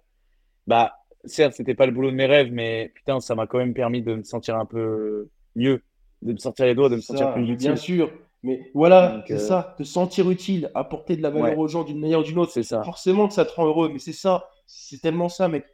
bah 0.68 0.94
certes, 1.26 1.54
c'était 1.54 1.76
pas 1.76 1.86
le 1.86 1.92
boulot 1.92 2.12
de 2.12 2.16
mes 2.16 2.26
rêves, 2.26 2.52
mais 2.52 2.92
putain, 2.96 3.20
ça 3.20 3.36
m'a 3.36 3.48
quand 3.48 3.58
même 3.58 3.74
permis 3.74 4.02
de 4.02 4.16
me 4.16 4.24
sentir 4.24 4.58
un 4.58 4.66
peu 4.66 5.30
mieux, 5.56 5.82
de 6.22 6.34
me 6.34 6.38
sortir 6.38 6.66
les 6.66 6.76
doigts, 6.76 6.90
de 6.90 6.96
me 6.96 7.02
sentir 7.02 7.34
plus 7.34 7.44
utile. 7.44 7.58
Bien 7.58 7.76
sûr, 7.76 8.12
mais 8.44 8.72
voilà, 8.74 9.24
c'est 9.28 9.34
euh, 9.34 9.38
ça, 9.38 9.76
te 9.78 9.84
sentir 9.84 10.30
utile, 10.30 10.72
apporter 10.74 11.16
de 11.16 11.22
la 11.22 11.30
valeur 11.30 11.58
aux 11.58 11.68
gens 11.68 11.84
d'une 11.84 12.00
manière 12.00 12.20
ou 12.20 12.24
d'une 12.24 12.40
autre. 12.40 12.52
C'est 12.52 12.64
ça. 12.64 12.84
Forcément 12.84 13.28
que 13.28 13.34
ça 13.34 13.46
te 13.46 13.54
rend 13.54 13.66
heureux, 13.66 13.90
mais 13.90 14.00
c'est 14.00 14.14
ça, 14.14 14.50
c'est 14.66 15.02
tellement 15.02 15.30
ça, 15.30 15.48
mec. 15.48 15.66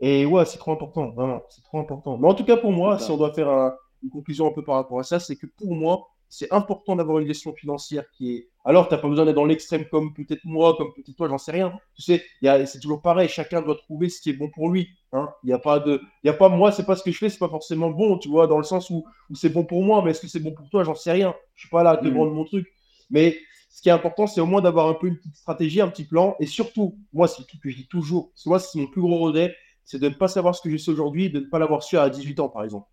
Et 0.00 0.26
ouais, 0.26 0.44
c'est 0.44 0.58
trop 0.58 0.72
important, 0.72 1.10
vraiment, 1.10 1.42
c'est 1.48 1.62
trop 1.62 1.78
important. 1.78 2.18
Mais 2.18 2.28
en 2.28 2.34
tout 2.34 2.44
cas, 2.44 2.56
pour 2.56 2.72
moi, 2.72 2.98
si 2.98 3.10
on 3.10 3.16
doit 3.16 3.32
faire 3.32 3.48
une 4.02 4.10
conclusion 4.10 4.46
un 4.48 4.52
peu 4.52 4.64
par 4.64 4.76
rapport 4.76 4.98
à 4.98 5.02
ça, 5.02 5.20
c'est 5.20 5.36
que 5.36 5.46
pour 5.46 5.74
moi, 5.74 6.08
c'est 6.36 6.52
important 6.52 6.96
d'avoir 6.96 7.20
une 7.20 7.28
gestion 7.28 7.54
financière 7.54 8.02
qui 8.10 8.34
est. 8.34 8.48
Alors, 8.64 8.88
tu 8.88 8.94
n'as 8.94 9.00
pas 9.00 9.08
besoin 9.08 9.24
d'être 9.24 9.36
dans 9.36 9.44
l'extrême 9.44 9.84
comme 9.88 10.12
peut-être 10.14 10.44
moi, 10.44 10.74
comme 10.76 10.92
peut-être 10.92 11.14
toi, 11.16 11.28
j'en 11.28 11.38
sais 11.38 11.52
rien. 11.52 11.72
Tu 11.94 12.02
sais, 12.02 12.24
c'est 12.66 12.80
toujours 12.80 13.02
pareil, 13.02 13.28
chacun 13.28 13.62
doit 13.62 13.76
trouver 13.76 14.08
ce 14.08 14.20
qui 14.20 14.30
est 14.30 14.32
bon 14.32 14.50
pour 14.50 14.68
lui. 14.68 14.88
Hein. 15.12 15.28
Il 15.44 15.46
n'y 15.46 15.52
a 15.52 15.60
pas 15.60 15.78
de. 15.78 16.02
Il 16.24 16.26
y 16.26 16.30
a 16.30 16.32
pas, 16.32 16.48
moi, 16.48 16.72
c'est 16.72 16.84
pas 16.84 16.96
ce 16.96 17.04
que 17.04 17.12
je 17.12 17.18
fais, 17.18 17.28
c'est 17.28 17.38
pas 17.38 17.48
forcément 17.48 17.90
bon, 17.90 18.18
tu 18.18 18.28
vois, 18.28 18.48
dans 18.48 18.58
le 18.58 18.64
sens 18.64 18.90
où, 18.90 19.04
c'est 19.32 19.50
bon 19.50 19.64
pour 19.64 19.84
moi, 19.84 20.02
mais 20.02 20.10
est-ce 20.10 20.22
que 20.22 20.26
c'est 20.26 20.40
bon 20.40 20.52
pour 20.52 20.68
toi, 20.70 20.82
j'en 20.82 20.96
sais 20.96 21.12
rien. 21.12 21.36
Je 21.54 21.62
suis 21.62 21.70
pas 21.70 21.84
là 21.84 21.90
à 21.90 21.96
te 21.98 22.04
mmh. 22.04 22.14
vendre 22.14 22.32
mon 22.32 22.44
truc. 22.44 22.66
Mais 23.10 23.38
ce 23.70 23.80
qui 23.80 23.88
est 23.88 23.92
important, 23.92 24.26
c'est 24.26 24.40
au 24.40 24.46
moins 24.46 24.60
d'avoir 24.60 24.88
un 24.88 24.94
peu 24.94 25.06
une 25.06 25.18
petite 25.18 25.36
stratégie, 25.36 25.80
un 25.80 25.88
petit 25.88 26.04
plan. 26.04 26.34
Et 26.40 26.46
surtout, 26.46 26.98
moi, 27.12 27.28
c'est 27.28 27.42
le 27.42 27.46
truc 27.46 27.60
que 27.60 27.70
je 27.70 27.76
dis 27.76 27.86
toujours. 27.86 28.32
Moi, 28.44 28.58
c'est 28.58 28.76
mon 28.80 28.88
plus 28.88 29.02
gros 29.02 29.18
regret, 29.18 29.54
c'est 29.84 30.00
de 30.00 30.08
ne 30.08 30.14
pas 30.14 30.26
savoir 30.26 30.56
ce 30.56 30.62
que 30.62 30.70
je 30.70 30.78
sais 30.78 30.90
aujourd'hui, 30.90 31.30
de 31.30 31.38
ne 31.38 31.44
pas 31.44 31.60
l'avoir 31.60 31.84
su 31.84 31.96
à 31.96 32.10
18 32.10 32.40
ans, 32.40 32.48
par 32.48 32.64
exemple. 32.64 32.88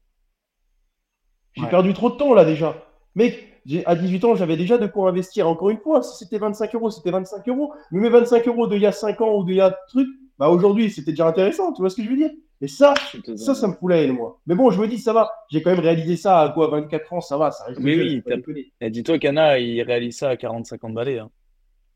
J'ai 1.53 1.67
perdu 1.67 1.93
trop 1.93 2.11
de 2.11 2.15
temps 2.15 2.35
là 2.35 2.45
déjà. 2.45 2.90
Mec, 3.15 3.61
à 3.85 3.95
18 3.95 4.25
ans, 4.25 4.35
j'avais 4.35 4.57
déjà 4.57 4.77
de 4.77 4.87
quoi 4.87 5.09
investir. 5.09 5.47
Encore 5.47 5.69
une 5.69 5.77
fois, 5.77 6.01
si 6.01 6.17
c'était 6.17 6.37
25 6.37 6.73
euros, 6.75 6.89
c'était 6.89 7.11
25 7.11 7.47
euros. 7.49 7.73
Mais 7.91 7.99
mes 7.99 8.09
25 8.09 8.47
euros 8.47 8.67
d'il 8.67 8.81
y 8.81 8.85
a 8.85 8.91
5 8.91 9.21
ans 9.21 9.35
ou 9.37 9.43
d'il 9.43 9.55
y 9.55 9.61
a 9.61 9.75
truc, 9.87 10.07
bah 10.39 10.49
aujourd'hui, 10.49 10.89
c'était 10.89 11.11
déjà 11.11 11.27
intéressant. 11.27 11.73
Tu 11.73 11.81
vois 11.81 11.89
ce 11.89 11.95
que 11.95 12.03
je 12.03 12.09
veux 12.09 12.17
dire? 12.17 12.31
Et 12.61 12.67
ça, 12.67 12.93
ça, 13.35 13.55
ça 13.55 13.67
me 13.67 13.73
foulait, 13.73 14.07
moi. 14.11 14.39
Mais 14.45 14.53
bon, 14.55 14.69
je 14.69 14.79
me 14.79 14.87
dis, 14.87 14.99
ça 14.99 15.13
va. 15.13 15.31
J'ai 15.49 15.61
quand 15.63 15.71
même 15.71 15.79
réalisé 15.79 16.15
ça 16.15 16.41
à 16.41 16.49
quoi 16.49 16.67
24 16.69 17.13
ans, 17.13 17.21
ça 17.21 17.37
va. 17.37 17.51
Ça 17.51 17.65
reste 17.65 17.79
oui, 17.81 18.23
oui. 18.47 18.71
Dis-toi 18.91 19.17
qu'Anna, 19.17 19.57
il 19.57 19.81
réalise 19.81 20.17
ça 20.17 20.29
à 20.29 20.35
40-50 20.35 20.93
balais. 20.93 21.19
Hein. 21.19 21.29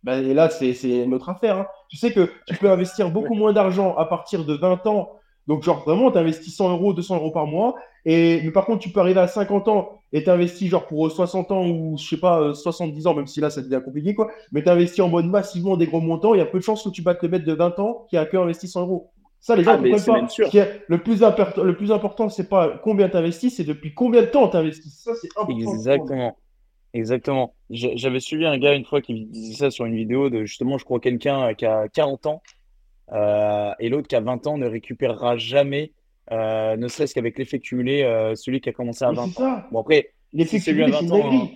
Bah, 0.03 0.17
et 0.17 0.33
là, 0.33 0.49
c'est 0.49 1.05
notre 1.05 1.29
affaire. 1.29 1.57
Hein. 1.59 1.67
Tu 1.89 1.97
sais 1.97 2.11
que 2.11 2.31
tu 2.47 2.55
peux 2.55 2.69
investir 2.69 3.11
beaucoup 3.11 3.35
moins 3.35 3.53
d'argent 3.53 3.95
à 3.95 4.05
partir 4.05 4.43
de 4.43 4.55
20 4.55 4.87
ans 4.87 5.19
donc, 5.47 5.63
genre, 5.63 5.83
vraiment, 5.83 6.11
tu 6.11 6.17
investis 6.17 6.55
100 6.55 6.71
euros, 6.71 6.93
200 6.93 7.17
euros 7.17 7.31
par 7.31 7.45
mois. 7.45 7.75
Et, 8.05 8.41
mais 8.43 8.51
par 8.51 8.65
contre, 8.65 8.79
tu 8.79 8.89
peux 8.89 8.99
arriver 8.99 9.19
à 9.19 9.27
50 9.27 9.67
ans 9.67 10.01
et 10.13 10.23
tu 10.23 10.29
investis 10.29 10.69
genre 10.69 10.85
pour 10.85 11.11
60 11.11 11.51
ans 11.51 11.67
ou, 11.67 11.97
je 11.97 12.07
sais 12.07 12.19
pas, 12.19 12.53
70 12.53 13.07
ans, 13.07 13.13
même 13.13 13.27
si 13.27 13.39
là, 13.39 13.49
ça 13.49 13.61
devient 13.61 13.81
compliqué, 13.83 14.13
quoi. 14.13 14.29
Mais 14.51 14.63
tu 14.63 14.69
investis 14.69 14.99
en 14.99 15.09
mode 15.09 15.25
massivement 15.25 15.77
des 15.77 15.87
gros 15.87 16.01
montants. 16.01 16.33
Il 16.33 16.37
y 16.37 16.41
a 16.41 16.45
peu 16.45 16.59
de 16.59 16.63
chances 16.63 16.83
que 16.83 16.89
tu 16.89 17.01
battes 17.01 17.21
le 17.23 17.29
mec 17.29 17.43
de 17.43 17.53
20 17.53 17.79
ans 17.79 18.05
qui 18.09 18.17
a 18.17 18.25
que 18.25 18.37
investi 18.37 18.67
100 18.67 18.81
euros. 18.81 19.11
Ça, 19.39 19.55
les 19.55 19.63
gens 19.63 19.79
ne 19.79 19.87
ah, 19.87 19.95
comprennent 19.95 20.27
pas. 20.27 20.67
le, 20.87 20.97
plus 20.97 21.23
important, 21.23 21.63
le 21.63 21.75
plus 21.75 21.91
important, 21.91 22.29
c'est 22.29 22.49
pas 22.49 22.79
combien 22.83 23.09
tu 23.09 23.17
investis, 23.17 23.55
c'est 23.55 23.63
depuis 23.63 23.93
combien 23.93 24.21
de 24.21 24.27
temps 24.27 24.47
tu 24.47 24.57
investis. 24.57 25.03
Ça, 25.03 25.11
c'est 25.13 25.29
important. 25.37 25.73
Exactement. 25.73 26.37
Exactement. 26.95 27.53
J'avais 27.69 28.21
suivi 28.21 28.45
un 28.45 28.57
gars 28.57 28.73
une 28.73 28.85
fois 28.85 29.01
qui 29.01 29.25
disait 29.25 29.55
ça 29.55 29.69
sur 29.69 29.85
une 29.85 29.95
vidéo 29.95 30.29
de 30.29 30.45
justement, 30.45 30.77
je 30.77 30.85
crois, 30.85 30.99
quelqu'un 30.99 31.53
qui 31.53 31.65
a 31.65 31.89
40 31.89 32.25
ans 32.25 32.41
euh, 32.45 32.54
et 33.11 33.89
l'autre 33.89 34.07
qui 34.07 34.15
a 34.15 34.21
20 34.21 34.47
ans 34.47 34.57
ne 34.57 34.67
récupérera 34.67 35.37
jamais, 35.37 35.91
euh, 36.31 36.75
ne 36.75 36.87
serait-ce 36.87 37.13
qu'avec 37.13 37.37
l'effet 37.37 37.59
cumulé, 37.59 38.03
euh, 38.03 38.35
celui 38.35 38.59
qui 38.59 38.69
a 38.69 38.73
commencé 38.73 39.05
à 39.05 39.11
20 39.11 39.39
ans. 39.39 39.63
Bon, 39.71 39.81
après, 39.81 40.11
l'effet 40.33 40.59
si 40.59 40.71
cumulé, 40.71 40.93
à 40.93 41.01
20 41.01 41.11
ans. 41.11 41.49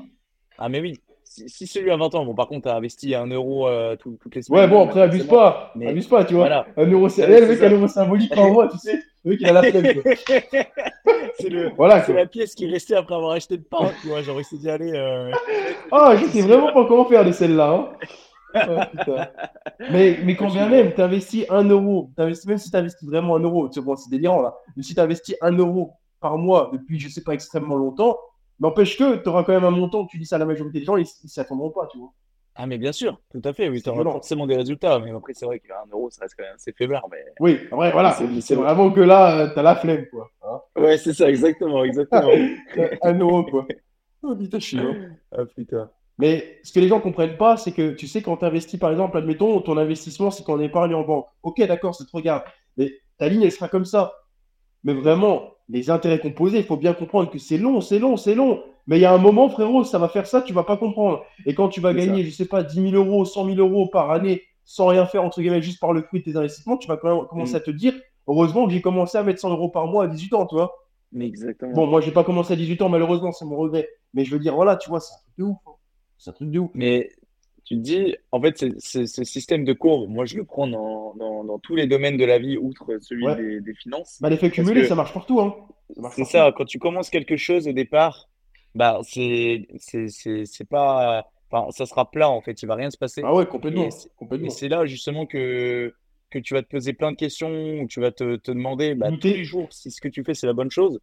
Ah, 0.57 0.69
mais 0.69 0.79
oui. 0.79 0.99
Si, 1.23 1.67
celui 1.67 1.91
à 1.91 1.97
20 1.97 2.15
ans, 2.15 2.25
bon, 2.25 2.33
par 2.33 2.47
contre, 2.47 2.63
tu 2.63 2.69
as 2.69 2.75
investi 2.75 3.15
un 3.15 3.27
euro 3.27 3.67
toutes 3.99 4.35
les 4.35 4.41
semaines. 4.41 4.61
Ouais, 4.61 4.67
bon, 4.67 4.83
après, 4.83 5.01
abuse 5.01 5.25
pas. 5.25 5.71
Mais... 5.75 5.87
Abuse 5.87 6.07
pas, 6.07 6.25
tu 6.25 6.33
vois. 6.33 6.47
Voilà. 6.47 6.67
Un 6.75 6.85
euro, 6.87 7.07
c'est 7.07 7.27
le 7.27 7.47
mec, 7.47 7.61
un 7.61 7.69
euro 7.69 7.87
symbolique 7.87 8.35
en 8.35 8.51
moi, 8.51 8.67
tu 8.67 8.77
sais. 8.77 8.99
Le 9.23 9.31
mec, 9.31 9.39
il 9.41 9.47
a 9.47 9.53
la 9.53 9.63
flemme. 9.63 9.85
c'est 11.39 11.49
le... 11.49 11.69
voilà, 11.77 12.05
la 12.07 12.25
pièce 12.25 12.55
qui 12.55 12.65
est 12.65 12.71
restée 12.71 12.95
après 12.95 13.15
avoir 13.15 13.33
acheté 13.33 13.57
de 13.57 13.63
pain, 13.63 13.91
tu 14.01 14.07
vois. 14.07 14.21
Genre, 14.21 14.39
il 14.39 14.43
s'est 14.43 14.57
dit, 14.57 14.69
allez. 14.69 14.91
Ah, 15.91 16.15
je 16.15 16.25
sais 16.27 16.41
vraiment 16.41 16.71
pas 16.71 16.85
comment 16.85 17.05
faire 17.05 17.25
de 17.25 17.31
celle-là. 17.31 17.71
Hein. 17.71 17.89
Mais, 19.91 20.19
mais 20.23 20.35
quand 20.35 20.47
bien 20.51 20.69
même, 20.69 20.93
tu 20.93 21.01
investis 21.01 21.45
un 21.49 21.63
euro, 21.65 22.09
même 22.17 22.57
si 22.57 22.71
tu 22.71 22.77
investis 22.77 23.07
vraiment 23.07 23.35
un 23.35 23.39
euro, 23.41 23.69
c'est 23.71 23.81
bon, 23.81 23.95
délirant 24.09 24.41
là, 24.41 24.55
mais 24.75 24.83
si 24.83 24.93
tu 24.95 24.99
investis 25.01 25.35
un 25.41 25.51
euro 25.55 25.93
par 26.19 26.37
mois 26.37 26.69
depuis, 26.73 26.99
je 26.99 27.09
sais 27.09 27.23
pas, 27.23 27.33
extrêmement 27.33 27.75
longtemps, 27.75 28.17
n'empêche 28.59 28.97
que 28.97 29.17
tu 29.17 29.29
auras 29.29 29.43
quand 29.43 29.53
même 29.53 29.63
un 29.65 29.71
montant, 29.71 30.05
tu 30.05 30.17
dis 30.17 30.25
ça 30.25 30.35
à 30.35 30.39
la 30.39 30.45
majorité 30.45 30.79
des 30.79 30.85
gens, 30.85 30.97
ils 30.97 31.05
ne 31.23 31.29
s'attendront 31.29 31.69
pas, 31.69 31.87
tu 31.91 31.97
vois. 31.97 32.11
Ah, 32.61 32.67
mais 32.67 32.77
bien 32.77 32.91
sûr, 32.91 33.21
tout 33.31 33.41
à 33.45 33.53
fait, 33.53 33.69
oui, 33.69 33.77
tu 33.77 33.83
C'est 33.85 33.89
auras 33.89 34.03
forcément 34.03 34.45
des 34.45 34.57
résultats. 34.57 34.99
Mais 34.99 35.11
après, 35.11 35.33
c'est 35.33 35.45
vrai 35.45 35.59
qu'un 35.59 35.75
euro, 35.93 36.09
ça 36.09 36.23
reste 36.23 36.35
quand 36.37 36.43
même 36.43 36.55
assez 36.55 36.73
faiblard. 36.73 37.07
Mais... 37.09 37.23
Oui, 37.39 37.57
ouais, 37.71 37.91
voilà. 37.93 38.11
C'est- 38.11 38.27
C'est 38.35 38.41
c'est- 38.41 38.55
vraiment 38.55 38.91
que 38.91 38.99
là, 38.99 39.37
euh, 39.37 39.49
t'as 39.55 39.61
la 39.61 39.77
flemme, 39.77 40.07
quoi. 40.11 40.29
Hein 40.41 40.59
Ouais, 40.75 40.97
c'est 40.97 41.13
ça, 41.13 41.29
exactement, 41.29 41.85
exactement. 41.85 42.31
un 43.01 43.17
euro, 43.17 43.45
quoi. 43.45 43.65
Oh, 44.23 44.35
putain, 44.35 44.57
hein. 44.77 44.95
Ah, 45.31 45.45
putain. 45.45 45.89
Mais 46.20 46.59
ce 46.63 46.72
que 46.74 46.80
les 46.80 46.88
gens 46.89 46.99
comprennent 46.99 47.38
pas, 47.38 47.57
c'est 47.57 47.72
que 47.72 47.91
tu 47.91 48.05
sais, 48.07 48.22
quand 48.22 48.38
tu 48.38 48.45
investis, 48.45 48.80
par 48.80 48.91
exemple, 48.91 49.17
admettons, 49.17 49.59
ton 49.61 49.78
investissement, 49.78 50.30
c'est 50.32 50.43
qu'en 50.43 50.59
épargne 50.59 50.93
en 50.93 51.03
banque. 51.03 51.26
Ok, 51.43 51.59
d'accord, 51.65 51.95
c'est 51.95 52.05
trop 52.05 52.22
grave. 52.22 52.43
Mais 52.78 52.91
ta 53.17 53.28
ligne, 53.30 53.41
elle 53.43 53.51
sera 53.51 53.67
comme 53.70 53.86
ça. 53.86 54.13
Mais 54.84 54.93
vraiment, 54.93 55.51
les 55.70 55.89
intérêts 55.89 56.20
composés, 56.20 56.57
il 56.59 56.63
faut 56.65 56.78
bien 56.78 56.93
comprendre 56.93 57.30
que 57.32 57.39
c'est 57.39 57.57
long, 57.57 57.80
c'est 57.82 57.99
long, 57.99 58.17
c'est 58.17 58.36
long. 58.36 58.61
Mais 58.86 58.97
il 58.97 59.01
y 59.01 59.05
a 59.05 59.13
un 59.13 59.17
moment, 59.17 59.49
frérot, 59.49 59.84
ça 59.84 59.97
va 59.97 60.09
faire 60.09 60.28
ça, 60.28 60.41
tu 60.41 60.51
vas 60.53 60.63
pas 60.63 60.78
comprendre. 60.78 61.24
Et 61.45 61.53
quand 61.53 61.70
tu 61.70 61.80
vas 61.80 61.93
gagner, 61.93 62.24
je 62.24 62.32
sais 62.32 62.45
pas, 62.47 62.63
10 62.63 62.89
000 62.91 62.95
euros, 62.95 63.24
100 63.24 63.45
000 63.45 63.57
euros 63.59 63.88
par 63.88 64.11
année, 64.11 64.43
sans 64.65 64.88
rien 64.88 65.05
faire, 65.05 65.24
entre 65.24 65.41
guillemets, 65.41 65.61
juste 65.61 65.80
par 65.80 65.93
le 65.93 66.01
fruit 66.01 66.20
de 66.22 66.26
tes 66.32 66.36
investissements, 66.38 66.78
tu 66.78 66.88
vas 66.88 66.97
quand 66.97 67.15
même 67.15 67.28
commencer 67.28 67.53
Mm. 67.53 67.57
à 67.57 67.59
te 67.61 67.72
dire, 67.72 67.93
heureusement 68.28 68.65
que 68.67 68.74
j'ai 68.74 68.82
commencé 68.82 69.17
à 69.17 69.24
mettre 69.24 69.39
100 69.39 69.51
euros 69.51 69.70
par 69.70 69.88
mois 69.88 70.03
à 70.03 70.07
18 70.07 70.34
ans, 70.34 70.45
tu 70.45 70.55
vois. 70.55 70.74
Mais 71.11 71.26
exactement. 71.28 71.74
Bon, 71.74 71.88
moi, 71.88 72.01
j'ai 72.01 72.11
pas 72.11 72.24
commencé 72.24 72.53
à 72.53 72.55
18 72.55 72.82
ans, 72.82 72.89
malheureusement, 72.89 73.32
c'est 73.32 73.45
mon 73.45 73.57
regret. 73.57 73.88
Mais 74.13 74.26
je 74.26 74.32
veux 74.32 74.39
dire, 74.39 74.55
voilà, 74.55 74.76
tu 74.76 74.89
vois, 74.89 74.99
c'est 74.99 75.13
un 75.13 75.17
truc 75.24 75.38
de 75.38 75.43
ouf. 75.43 75.57
hein. 75.67 75.72
C'est 76.20 76.30
un 76.30 76.34
truc 76.34 76.51
de 76.51 76.59
ouf. 76.59 76.70
Mais 76.76 77.09
tu 77.65 77.76
te 77.76 77.80
dis, 77.82 78.15
en 78.32 78.41
fait, 78.41 78.57
ce 78.80 79.05
système 79.24 79.63
de 79.63 79.74
courbe, 79.74 80.09
moi, 80.09 80.26
je 80.26 80.36
le 80.38 80.43
prends 80.43 80.67
dans, 80.67 81.13
dans, 81.15 81.43
dans 81.43 81.59
tous 81.59 81.76
les 81.76 81.88
domaines 81.88 82.17
de 82.17 82.26
la 82.26 82.38
vie, 82.39 82.57
outre 82.57 82.97
celui 83.01 83.26
Ouais. 83.26 83.36
des, 83.36 83.61
des 83.61 83.74
finances. 83.74 84.17
Bah, 84.22 84.30
l'effet 84.30 84.49
cumulé, 84.51 84.86
ça 84.86 84.95
marche 84.95 85.13
partout, 85.13 85.39
hein. 85.39 85.55
C'est 86.11 86.26
ça, 86.26 86.53
quand 86.55 86.65
tu 86.65 86.78
commences 86.78 87.09
quelque 87.09 87.38
chose 87.38 87.67
au 87.67 87.72
départ, 87.74 88.28
bah, 88.76 88.99
c'est, 89.03 89.65
pas, 90.70 91.26
enfin, 91.49 91.72
ça 91.72 91.86
sera 91.86 92.09
plat, 92.11 92.30
en 92.30 92.41
fait, 92.41 92.61
il 92.61 92.65
va 92.65 92.76
rien 92.76 92.91
se 92.91 92.97
passer. 92.97 93.22
Ah 93.24 93.34
ouais, 93.34 93.45
complètement. 93.47 93.88
Et 93.88 94.49
c'est- 94.49 94.67
là, 94.70 94.86
justement, 94.86 95.26
que, 95.26 95.93
que 96.30 96.39
tu 96.39 96.53
vas 96.53 96.61
te 96.61 96.67
poser 96.67 96.93
plein 96.93 97.11
de 97.11 97.17
questions, 97.17 97.80
où 97.82 97.88
tu 97.88 97.99
vas 98.01 98.11
te, 98.11 98.36
te 98.36 98.51
demander, 98.51 98.93
bah, 98.95 99.09
tous 99.11 99.28
les 99.28 99.43
jours, 99.43 99.67
si 99.72 99.89
ce 99.89 100.01
que 100.01 100.07
tu 100.07 100.24
fais, 100.24 100.34
c'est 100.34 100.47
la 100.47 100.53
bonne 100.53 100.72
chose, 100.72 100.99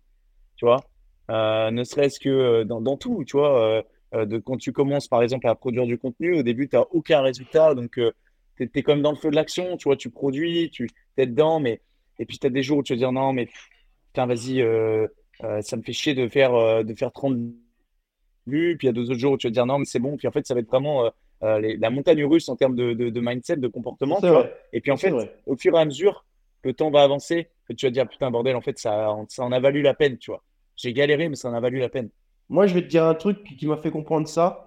tu 0.56 0.64
vois. 0.66 0.84
Euh, 1.30 1.70
ne 1.72 1.82
serait-ce 1.84 2.20
que 2.20 2.28
euh, 2.28 2.64
dans, 2.64 2.80
dans 2.80 2.96
tout, 2.96 3.24
tu 3.24 3.36
vois. 3.36 3.60
euh, 3.60 3.82
de, 4.24 4.38
quand 4.38 4.56
tu 4.56 4.72
commences, 4.72 5.08
par 5.08 5.22
exemple, 5.22 5.46
à 5.48 5.54
produire 5.54 5.84
du 5.84 5.98
contenu, 5.98 6.38
au 6.38 6.42
début, 6.42 6.68
tu 6.68 6.76
n'as 6.76 6.84
aucun 6.92 7.20
résultat, 7.20 7.74
donc 7.74 7.92
tu 7.92 8.02
es, 8.64 8.70
es 8.74 8.82
comme 8.82 9.02
dans 9.02 9.10
le 9.10 9.16
feu 9.16 9.30
de 9.30 9.34
l'action, 9.36 9.76
tu 9.76 9.84
vois, 9.84 9.96
tu 9.96 10.08
produis, 10.10 10.70
tu 10.70 10.88
es 11.16 11.26
dedans, 11.26 11.60
mais 11.60 11.80
et 12.18 12.24
puis 12.24 12.38
tu 12.38 12.46
as 12.46 12.50
des 12.50 12.62
jours 12.62 12.78
où 12.78 12.82
tu 12.82 12.94
vas 12.94 12.98
dire 12.98 13.12
non, 13.12 13.32
mais 13.32 13.48
putain, 14.12 14.26
vas-y, 14.26 14.62
euh, 14.62 15.06
euh, 15.44 15.60
ça 15.60 15.76
me 15.76 15.82
fait 15.82 15.92
chier 15.92 16.14
de 16.14 16.28
faire, 16.28 16.54
euh, 16.54 16.82
de 16.82 16.94
faire 16.94 17.12
30 17.12 17.36
vues, 18.46 18.76
puis 18.78 18.86
il 18.86 18.88
y 18.88 18.90
a 18.90 18.92
deux 18.92 19.10
autres 19.10 19.18
jours 19.18 19.32
où 19.32 19.36
tu 19.36 19.46
vas 19.46 19.50
dire 19.52 19.66
non, 19.66 19.78
mais 19.78 19.84
c'est 19.84 19.98
bon, 19.98 20.16
puis 20.16 20.28
en 20.28 20.32
fait, 20.32 20.46
ça 20.46 20.54
va 20.54 20.60
être 20.60 20.68
vraiment 20.68 21.04
euh, 21.06 21.10
euh, 21.42 21.58
les- 21.60 21.76
la 21.76 21.90
montagne 21.90 22.24
russe 22.24 22.48
en 22.48 22.56
termes 22.56 22.74
de, 22.76 22.94
de, 22.94 23.10
de 23.10 23.20
mindset, 23.20 23.56
de 23.56 23.68
comportement, 23.68 24.20
tu 24.20 24.28
vois. 24.28 24.48
Et 24.72 24.80
puis 24.80 24.90
en 24.90 24.96
fait, 24.96 25.10
vrai. 25.10 25.36
au 25.46 25.56
fur 25.56 25.76
et 25.76 25.80
à 25.80 25.84
mesure, 25.84 26.24
le 26.64 26.72
temps 26.72 26.90
va 26.90 27.02
avancer, 27.02 27.48
que 27.68 27.74
tu 27.74 27.84
vas 27.86 27.90
te 27.90 27.94
dire 27.94 28.08
putain, 28.08 28.30
bordel, 28.30 28.56
en 28.56 28.60
fait, 28.62 28.78
ça, 28.78 29.14
ça 29.28 29.44
en 29.44 29.52
a 29.52 29.60
valu 29.60 29.82
la 29.82 29.94
peine, 29.94 30.16
tu 30.18 30.30
vois. 30.30 30.42
J'ai 30.76 30.92
galéré, 30.92 31.28
mais 31.28 31.36
ça 31.36 31.48
en 31.50 31.54
a 31.54 31.60
valu 31.60 31.78
la 31.78 31.88
peine. 31.88 32.08
Moi, 32.48 32.66
je 32.66 32.74
vais 32.74 32.82
te 32.82 32.88
dire 32.88 33.04
un 33.04 33.14
truc 33.14 33.42
qui 33.42 33.66
m'a 33.66 33.76
fait 33.76 33.90
comprendre 33.90 34.28
ça. 34.28 34.66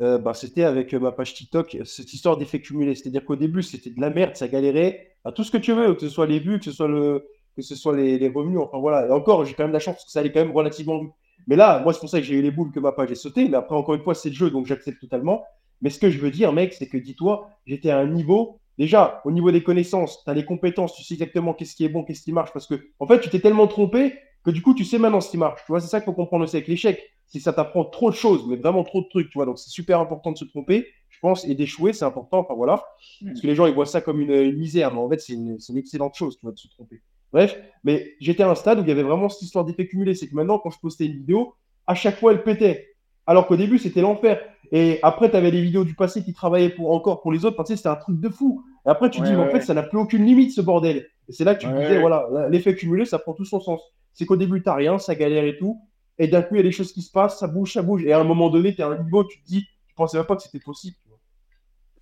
Euh, 0.00 0.18
bah, 0.18 0.32
c'était 0.32 0.62
avec 0.62 0.94
euh, 0.94 1.00
ma 1.00 1.12
page 1.12 1.34
TikTok, 1.34 1.78
cette 1.84 2.12
histoire 2.12 2.36
d'effet 2.36 2.60
cumulé. 2.60 2.94
C'est-à-dire 2.94 3.24
qu'au 3.24 3.36
début, 3.36 3.62
c'était 3.62 3.90
de 3.90 4.00
la 4.00 4.10
merde, 4.10 4.36
ça 4.36 4.46
galérait 4.46 5.16
à 5.24 5.32
tout 5.32 5.42
ce 5.42 5.50
que 5.50 5.58
tu 5.58 5.72
veux, 5.72 5.94
que 5.94 6.00
ce 6.00 6.08
soit 6.08 6.26
les 6.26 6.38
vues, 6.38 6.58
que 6.58 6.64
ce 6.64 6.72
soit, 6.72 6.88
le... 6.88 7.28
que 7.56 7.62
ce 7.62 7.74
soit 7.74 7.96
les, 7.96 8.28
revenus. 8.28 8.60
Enfin 8.60 8.78
voilà. 8.78 9.06
Et 9.06 9.10
encore, 9.10 9.44
j'ai 9.44 9.54
quand 9.54 9.64
même 9.64 9.72
la 9.72 9.80
chance 9.80 9.96
parce 9.96 10.06
que 10.06 10.12
ça 10.12 10.20
allait 10.20 10.32
quand 10.32 10.40
même 10.40 10.52
relativement. 10.52 11.02
Mais 11.48 11.56
là, 11.56 11.80
moi, 11.80 11.92
c'est 11.92 12.00
pour 12.00 12.08
ça 12.08 12.20
que 12.20 12.24
j'ai 12.24 12.34
eu 12.34 12.42
les 12.42 12.50
boules 12.50 12.70
que 12.70 12.80
ma 12.80 12.92
page 12.92 13.10
est 13.10 13.16
sautée. 13.16 13.48
Mais 13.48 13.56
après, 13.56 13.74
encore 13.74 13.94
une 13.94 14.02
fois, 14.02 14.14
c'est 14.14 14.28
le 14.28 14.34
jeu, 14.34 14.50
donc 14.50 14.66
j'accepte 14.66 15.00
totalement. 15.00 15.44
Mais 15.82 15.90
ce 15.90 15.98
que 15.98 16.10
je 16.10 16.18
veux 16.18 16.30
dire, 16.30 16.52
mec, 16.52 16.72
c'est 16.72 16.88
que 16.88 16.98
dis-toi, 16.98 17.50
j'étais 17.66 17.90
à 17.90 17.98
un 17.98 18.06
niveau. 18.06 18.60
Déjà, 18.78 19.20
au 19.24 19.32
niveau 19.32 19.50
des 19.50 19.64
connaissances, 19.64 20.22
tu 20.22 20.30
as 20.30 20.34
les 20.34 20.44
compétences, 20.44 20.94
tu 20.94 21.02
sais 21.02 21.14
exactement 21.14 21.54
qu'est-ce 21.54 21.74
qui 21.74 21.84
est 21.84 21.88
bon, 21.88 22.04
qu'est-ce 22.04 22.22
qui 22.22 22.32
marche. 22.32 22.52
Parce 22.52 22.68
que, 22.68 22.76
en 23.00 23.06
fait, 23.06 23.20
tu 23.20 23.28
t'es 23.28 23.40
tellement 23.40 23.66
trompé 23.66 24.14
que 24.44 24.52
du 24.52 24.62
coup, 24.62 24.74
tu 24.74 24.84
sais 24.84 24.98
maintenant 24.98 25.20
ce 25.20 25.30
qui 25.30 25.36
marche. 25.36 25.60
Tu 25.66 25.72
vois, 25.72 25.80
c'est 25.80 25.88
ça 25.88 26.00
qu'il 26.00 26.06
faut 26.06 26.12
comprendre 26.12 26.44
aussi 26.44 26.56
avec 26.56 26.68
l'échec. 26.68 27.02
Que 27.32 27.40
ça 27.40 27.52
t'apprend 27.52 27.84
trop 27.84 28.10
de 28.10 28.14
choses, 28.14 28.46
mais 28.48 28.56
vraiment 28.56 28.84
trop 28.84 29.02
de 29.02 29.08
trucs, 29.08 29.28
tu 29.30 29.38
vois. 29.38 29.46
Donc, 29.46 29.58
c'est 29.58 29.70
super 29.70 30.00
important 30.00 30.32
de 30.32 30.38
se 30.38 30.46
tromper, 30.46 30.86
je 31.10 31.18
pense, 31.20 31.44
et 31.46 31.54
d'échouer, 31.54 31.92
c'est 31.92 32.04
important. 32.04 32.38
Enfin, 32.38 32.54
voilà. 32.54 32.82
Parce 33.24 33.40
que 33.40 33.46
les 33.46 33.54
gens, 33.54 33.66
ils 33.66 33.74
voient 33.74 33.86
ça 33.86 34.00
comme 34.00 34.20
une, 34.20 34.30
une 34.30 34.56
misère, 34.56 34.92
mais 34.94 35.00
en 35.00 35.08
fait, 35.10 35.20
c'est 35.20 35.34
une, 35.34 35.58
excellente 35.76 36.14
chose, 36.14 36.36
tu 36.38 36.46
vois, 36.46 36.52
de 36.52 36.58
se 36.58 36.68
tromper. 36.68 37.02
Bref, 37.32 37.58
mais 37.84 38.14
j'étais 38.20 38.42
à 38.42 38.50
un 38.50 38.54
stade 38.54 38.78
où 38.78 38.82
il 38.82 38.88
y 38.88 38.90
avait 38.90 39.02
vraiment 39.02 39.28
cette 39.28 39.42
histoire 39.42 39.64
d'effet 39.64 39.86
cumulé. 39.86 40.14
C'est 40.14 40.28
que 40.28 40.34
maintenant, 40.34 40.58
quand 40.58 40.70
je 40.70 40.78
postais 40.80 41.06
une 41.06 41.18
vidéo, 41.18 41.54
à 41.86 41.94
chaque 41.94 42.18
fois, 42.18 42.32
elle 42.32 42.42
pétait. 42.42 42.88
Alors 43.26 43.46
qu'au 43.46 43.56
début, 43.56 43.78
c'était 43.78 44.00
l'enfer. 44.00 44.40
Et 44.72 44.98
après, 45.02 45.30
tu 45.30 45.36
avais 45.36 45.50
les 45.50 45.60
vidéos 45.60 45.84
du 45.84 45.94
passé 45.94 46.24
qui 46.24 46.32
travaillaient 46.32 46.70
pour, 46.70 46.92
encore 46.92 47.20
pour 47.20 47.30
les 47.30 47.44
autres, 47.44 47.56
parce 47.56 47.68
que 47.68 47.76
c'était 47.76 47.90
un 47.90 47.96
truc 47.96 48.18
de 48.18 48.30
fou. 48.30 48.64
Et 48.86 48.88
après, 48.88 49.10
tu 49.10 49.18
te 49.18 49.22
Ouais, 49.22 49.30
dis, 49.30 49.36
mais 49.36 49.42
en 49.42 49.48
fait, 49.48 49.58
ouais. 49.58 49.60
ça 49.60 49.74
n'a 49.74 49.82
plus 49.82 49.98
aucune 49.98 50.24
limite, 50.24 50.52
ce 50.52 50.62
bordel. 50.62 51.06
Et 51.28 51.32
c'est 51.32 51.44
là 51.44 51.54
que 51.54 51.60
tu 51.60 51.66
disais, 51.66 52.00
voilà, 52.00 52.26
là, 52.32 52.48
l'effet 52.48 52.74
cumulé, 52.74 53.04
ça 53.04 53.18
prend 53.18 53.34
tout 53.34 53.44
son 53.44 53.60
sens. 53.60 53.82
C'est 54.14 54.24
qu'au 54.24 54.36
début, 54.36 54.62
tu 54.62 54.70
rien, 54.70 54.98
ça 54.98 55.14
galère 55.14 55.44
et 55.44 55.58
tout. 55.58 55.78
Et 56.18 56.28
d'un 56.28 56.42
coup, 56.42 56.54
il 56.54 56.58
y 56.58 56.60
a 56.60 56.64
des 56.64 56.72
choses 56.72 56.92
qui 56.92 57.02
se 57.02 57.10
passent, 57.12 57.38
ça 57.38 57.46
bouge, 57.46 57.72
ça 57.72 57.82
bouge. 57.82 58.04
Et 58.04 58.12
à 58.12 58.20
un 58.20 58.24
moment 58.24 58.50
donné, 58.50 58.74
tu 58.74 58.80
es 58.80 58.84
à 58.84 58.88
un 58.88 59.02
niveau, 59.02 59.24
tu 59.24 59.40
te 59.40 59.46
dis, 59.46 59.62
tu 59.86 59.94
pensais 59.94 60.16
même 60.16 60.26
pas 60.26 60.36
que 60.36 60.42
c'était 60.42 60.58
possible. 60.60 60.96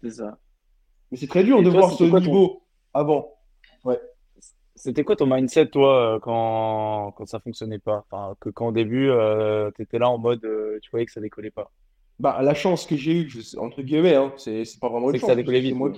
C'est 0.02 0.10
ça. 0.10 0.38
Mais 1.10 1.18
c'est 1.18 1.26
très 1.26 1.44
dur 1.44 1.58
Et 1.60 1.62
de 1.62 1.70
toi, 1.70 1.80
voir 1.80 1.92
ce 1.92 2.04
quoi 2.04 2.20
ton- 2.20 2.26
niveau 2.26 2.62
avant. 2.94 3.32
C'était 4.74 5.04
quoi 5.04 5.16
ton 5.16 5.26
mindset, 5.26 5.68
toi, 5.68 6.16
euh, 6.16 6.18
quand, 6.20 7.12
quand 7.16 7.26
ça 7.26 7.40
fonctionnait 7.40 7.78
pas? 7.78 8.04
Enfin, 8.10 8.34
que 8.40 8.50
quand 8.50 8.68
au 8.68 8.72
début, 8.72 9.10
tu 9.74 9.82
étais 9.82 9.98
là 9.98 10.10
en 10.10 10.18
mode, 10.18 10.44
euh, 10.44 10.78
tu 10.82 10.90
voyais 10.90 11.06
que 11.06 11.12
ça 11.12 11.20
décollait 11.20 11.50
pas. 11.50 11.70
Bah, 12.18 12.40
la 12.42 12.54
chance 12.54 12.86
que 12.86 12.96
j'ai 12.96 13.12
eue, 13.12 13.28
je 13.28 13.58
entre 13.58 13.82
guillemets, 13.82 14.14
hein, 14.14 14.32
c'est 14.36 14.64
pas 14.80 14.88
vraiment 14.88 15.08
une 15.10 15.12
C'est 15.12 15.18
que 15.18 15.20
chance. 15.20 15.30
ça 15.30 15.36
décollait 15.36 15.60
vite, 15.60 15.74
moi. 15.74 15.92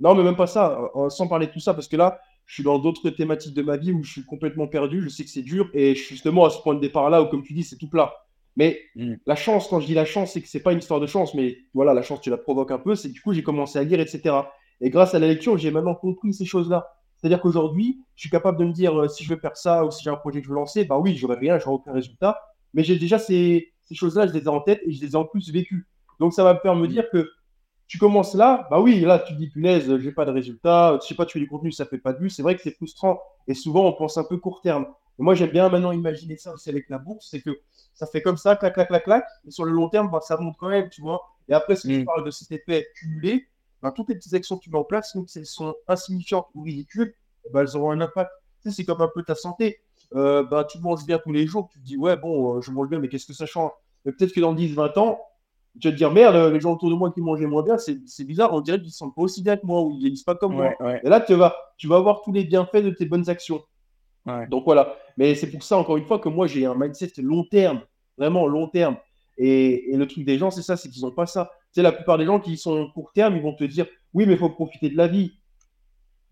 Non, 0.00 0.14
mais 0.14 0.22
même 0.22 0.36
pas 0.36 0.46
ça, 0.46 0.90
euh, 0.94 1.08
sans 1.10 1.26
parler 1.28 1.46
de 1.48 1.52
tout 1.52 1.60
ça, 1.60 1.74
parce 1.74 1.88
que 1.88 1.96
là, 1.96 2.20
je 2.50 2.54
suis 2.54 2.62
dans 2.64 2.80
d'autres 2.80 3.10
thématiques 3.10 3.54
de 3.54 3.62
ma 3.62 3.76
vie 3.76 3.92
où 3.92 4.02
je 4.02 4.10
suis 4.10 4.24
complètement 4.24 4.66
perdu, 4.66 5.02
je 5.02 5.08
sais 5.08 5.22
que 5.22 5.30
c'est 5.30 5.42
dur, 5.42 5.70
et 5.72 5.94
je 5.94 6.00
suis 6.02 6.16
justement 6.16 6.44
à 6.44 6.50
ce 6.50 6.60
point 6.60 6.74
de 6.74 6.80
départ-là 6.80 7.22
où, 7.22 7.26
comme 7.26 7.44
tu 7.44 7.52
dis, 7.52 7.62
c'est 7.62 7.76
tout 7.76 7.88
plat. 7.88 8.12
Mais 8.56 8.80
Mm. 8.96 9.14
la 9.24 9.36
chance, 9.36 9.68
quand 9.68 9.78
je 9.78 9.86
dis 9.86 9.94
la 9.94 10.04
chance, 10.04 10.32
c'est 10.32 10.42
que 10.42 10.48
c'est 10.48 10.58
pas 10.62 10.72
une 10.72 10.80
histoire 10.80 10.98
de 10.98 11.06
chance, 11.06 11.32
mais 11.34 11.58
voilà, 11.74 11.94
la 11.94 12.02
chance, 12.02 12.20
tu 12.20 12.28
la 12.28 12.36
provoques 12.38 12.72
un 12.72 12.80
peu, 12.80 12.96
c'est 12.96 13.08
du 13.08 13.20
coup, 13.20 13.32
j'ai 13.32 13.44
commencé 13.44 13.78
à 13.78 13.84
lire, 13.84 14.00
etc. 14.00 14.34
Et 14.80 14.90
grâce 14.90 15.14
à 15.14 15.20
la 15.20 15.28
lecture, 15.28 15.56
j'ai 15.58 15.70
maintenant 15.70 15.94
compris 15.94 16.34
ces 16.34 16.44
choses-là. 16.44 16.88
C'est-à-dire 17.16 17.40
qu'aujourd'hui, 17.40 18.00
je 18.16 18.22
suis 18.22 18.30
capable 18.30 18.58
de 18.58 18.64
me 18.64 18.72
dire 18.72 18.98
euh, 19.00 19.06
si 19.06 19.22
je 19.22 19.32
veux 19.32 19.38
faire 19.38 19.56
ça 19.56 19.84
ou 19.84 19.92
si 19.92 20.02
j'ai 20.02 20.10
un 20.10 20.16
projet 20.16 20.40
que 20.40 20.46
je 20.46 20.50
veux 20.50 20.56
lancer, 20.56 20.84
bah 20.84 20.98
oui, 20.98 21.16
j'aurai 21.16 21.36
rien, 21.38 21.56
j'aurai 21.60 21.74
aucun 21.76 21.92
résultat. 21.92 22.40
Mais 22.74 22.82
j'ai 22.82 22.98
déjà 22.98 23.20
ces, 23.20 23.72
ces 23.82 23.94
choses-là, 23.94 24.26
je 24.26 24.32
les 24.32 24.42
ai 24.44 24.48
en 24.48 24.60
tête 24.60 24.80
et 24.86 24.90
je 24.90 25.00
les 25.00 25.12
ai 25.12 25.16
en 25.16 25.24
plus 25.24 25.52
vécues. 25.52 25.86
Donc 26.18 26.32
ça 26.32 26.42
va 26.42 26.54
me 26.54 26.58
faire 26.58 26.74
me 26.74 26.88
dire 26.88 27.04
que 27.12 27.30
tu 27.90 27.98
commences 27.98 28.34
là, 28.34 28.68
bah 28.70 28.80
oui, 28.80 29.00
là 29.00 29.18
tu 29.18 29.34
te 29.34 29.38
dis 29.38 29.48
punaise, 29.48 29.98
j'ai 29.98 30.12
pas 30.12 30.24
de 30.24 30.30
résultat, 30.30 30.96
je 31.02 31.08
sais 31.08 31.16
pas, 31.16 31.26
tu 31.26 31.32
fais 31.32 31.40
du 31.40 31.48
contenu, 31.48 31.72
ça 31.72 31.84
fait 31.86 31.98
pas 31.98 32.12
de 32.12 32.20
vue. 32.20 32.30
C'est 32.30 32.42
vrai 32.42 32.54
que 32.54 32.62
c'est 32.62 32.70
frustrant 32.70 33.20
et 33.48 33.54
souvent 33.54 33.84
on 33.84 33.92
pense 33.92 34.16
un 34.16 34.22
peu 34.22 34.36
court 34.38 34.60
terme. 34.62 34.86
Et 35.18 35.22
moi 35.24 35.34
j'aime 35.34 35.50
bien 35.50 35.68
maintenant 35.68 35.90
imaginer 35.90 36.36
ça 36.36 36.54
aussi 36.54 36.70
avec 36.70 36.88
la 36.88 36.98
bourse, 36.98 37.26
c'est 37.28 37.40
que 37.40 37.50
ça 37.92 38.06
fait 38.06 38.22
comme 38.22 38.36
ça, 38.36 38.54
clac, 38.54 38.74
clac, 38.74 38.86
clac, 38.86 39.02
clac, 39.02 39.24
et 39.44 39.50
sur 39.50 39.64
le 39.64 39.72
long 39.72 39.88
terme, 39.88 40.08
bah, 40.08 40.20
ça 40.22 40.36
monte 40.36 40.54
quand 40.56 40.68
même, 40.68 40.88
tu 40.88 41.02
vois. 41.02 41.20
Et 41.48 41.52
après, 41.52 41.74
si 41.74 41.88
tu 41.88 42.00
Mm. 42.02 42.04
parles 42.04 42.24
de 42.24 42.30
cet 42.30 42.52
effet 42.52 42.86
cumulé, 42.94 43.48
bah, 43.82 43.92
toutes 43.94 44.08
les 44.08 44.14
petites 44.14 44.34
actions 44.34 44.56
que 44.56 44.62
tu 44.62 44.70
mets 44.70 44.78
en 44.78 44.84
place, 44.84 45.12
même 45.16 45.26
si 45.26 45.38
elles 45.40 45.46
sont 45.46 45.74
insignifiantes 45.88 46.46
ou 46.54 46.62
ridicules, 46.62 47.12
ben, 47.52 47.62
elles 47.62 47.76
auront 47.76 47.90
un 47.90 48.00
impact. 48.00 48.30
Tu 48.62 48.70
sais, 48.70 48.76
c'est 48.76 48.84
comme 48.84 49.02
un 49.02 49.10
peu 49.12 49.22
ta 49.24 49.34
santé. 49.34 49.80
Euh, 50.14 50.44
bah, 50.44 50.64
tu 50.64 50.78
manges 50.78 51.04
bien 51.04 51.18
tous 51.18 51.32
les 51.32 51.46
jours, 51.46 51.68
tu 51.72 51.80
te 51.80 51.84
dis, 51.84 51.96
ouais, 51.96 52.16
bon, 52.16 52.56
euh, 52.56 52.60
je 52.60 52.70
mange 52.70 52.88
bien, 52.88 53.00
mais 53.00 53.08
qu'est-ce 53.08 53.26
que 53.26 53.32
ça 53.34 53.46
change? 53.46 53.72
Peut-être 54.04 54.32
que 54.32 54.40
dans 54.40 54.54
10-20 54.54 54.96
ans, 54.96 55.18
tu 55.78 55.88
vas 55.88 55.92
te 55.92 55.96
dire, 55.96 56.10
merde, 56.10 56.52
les 56.52 56.60
gens 56.60 56.72
autour 56.72 56.90
de 56.90 56.94
moi 56.94 57.10
qui 57.12 57.20
mangeaient 57.20 57.46
moins 57.46 57.62
bien, 57.62 57.78
c'est 57.78 57.98
c'est 58.06 58.24
bizarre, 58.24 58.52
on 58.52 58.60
dirait 58.60 58.78
qu'ils 58.78 58.86
ne 58.88 58.92
sentent 58.92 59.14
pas 59.14 59.22
aussi 59.22 59.42
bien 59.42 59.56
que 59.56 59.64
moi, 59.66 59.82
ou 59.82 59.92
ils 59.92 59.98
vieillissent 60.00 60.24
pas 60.24 60.34
comme 60.34 60.54
moi. 60.54 60.72
Ouais, 60.80 61.00
Et 61.04 61.08
là, 61.08 61.20
tu 61.20 61.34
vas, 61.34 61.54
tu 61.76 61.86
vas 61.86 62.00
voir 62.00 62.22
tous 62.22 62.32
les 62.32 62.44
bienfaits 62.44 62.82
de 62.82 62.90
tes 62.90 63.06
bonnes 63.06 63.28
actions. 63.30 63.62
ouais. 64.26 64.46
Donc 64.48 64.64
voilà. 64.64 64.96
Mais 65.16 65.34
c'est 65.34 65.50
pour 65.50 65.62
ça, 65.62 65.76
encore 65.76 65.96
une 65.96 66.06
fois, 66.06 66.18
que 66.18 66.28
moi, 66.28 66.46
j'ai 66.46 66.66
un 66.66 66.74
mindset 66.74 67.12
long 67.18 67.44
terme, 67.44 67.82
vraiment 68.18 68.46
long 68.46 68.66
terme. 68.68 68.96
Et, 69.38 69.92
et 69.92 69.96
le 69.96 70.06
truc 70.06 70.24
des 70.24 70.38
gens, 70.38 70.50
c'est 70.50 70.62
ça, 70.62 70.76
c'est 70.76 70.88
qu'ils 70.90 71.02
n'ont 71.02 71.12
pas 71.12 71.26
ça. 71.26 71.50
Tu 71.72 71.76
sais, 71.76 71.82
la 71.82 71.92
plupart 71.92 72.18
des 72.18 72.24
gens 72.26 72.40
qui 72.40 72.56
sont 72.56 72.88
court 72.92 73.12
terme, 73.12 73.36
ils 73.36 73.42
vont 73.42 73.54
te 73.54 73.64
dire, 73.64 73.86
oui, 74.12 74.26
mais 74.26 74.32
il 74.32 74.38
faut 74.38 74.50
profiter 74.50 74.90
de 74.90 74.96
la 74.96 75.06
vie. 75.06 75.32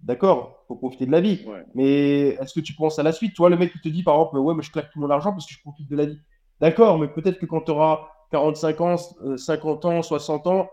D'accord, 0.00 0.60
il 0.64 0.66
faut 0.68 0.76
profiter 0.76 1.06
de 1.06 1.12
la 1.12 1.20
vie. 1.20 1.44
Mais 1.74 2.28
est-ce 2.40 2.54
que 2.54 2.60
tu 2.60 2.74
penses 2.74 2.98
à 2.98 3.02
la 3.02 3.12
suite? 3.12 3.34
Toi, 3.34 3.50
le 3.50 3.56
mec 3.56 3.72
qui 3.72 3.80
te 3.80 3.88
dit, 3.88 4.02
par 4.02 4.14
exemple, 4.14 4.38
ouais, 4.38 4.54
mais 4.54 4.62
je 4.62 4.70
claque 4.70 4.90
tout 4.92 5.00
mon 5.00 5.10
argent 5.10 5.32
parce 5.32 5.46
que 5.46 5.54
je 5.54 5.60
profite 5.60 5.88
de 5.90 5.96
la 5.96 6.06
vie. 6.06 6.18
D'accord, 6.60 6.98
mais 6.98 7.08
peut-être 7.08 7.38
que 7.38 7.46
quand 7.46 7.62
tu 7.62 7.70
auras 7.70 8.08
45 8.30 8.80
ans, 8.80 8.96
euh, 9.22 9.36
50 9.36 9.84
ans, 9.84 10.02
60 10.02 10.46
ans, 10.46 10.70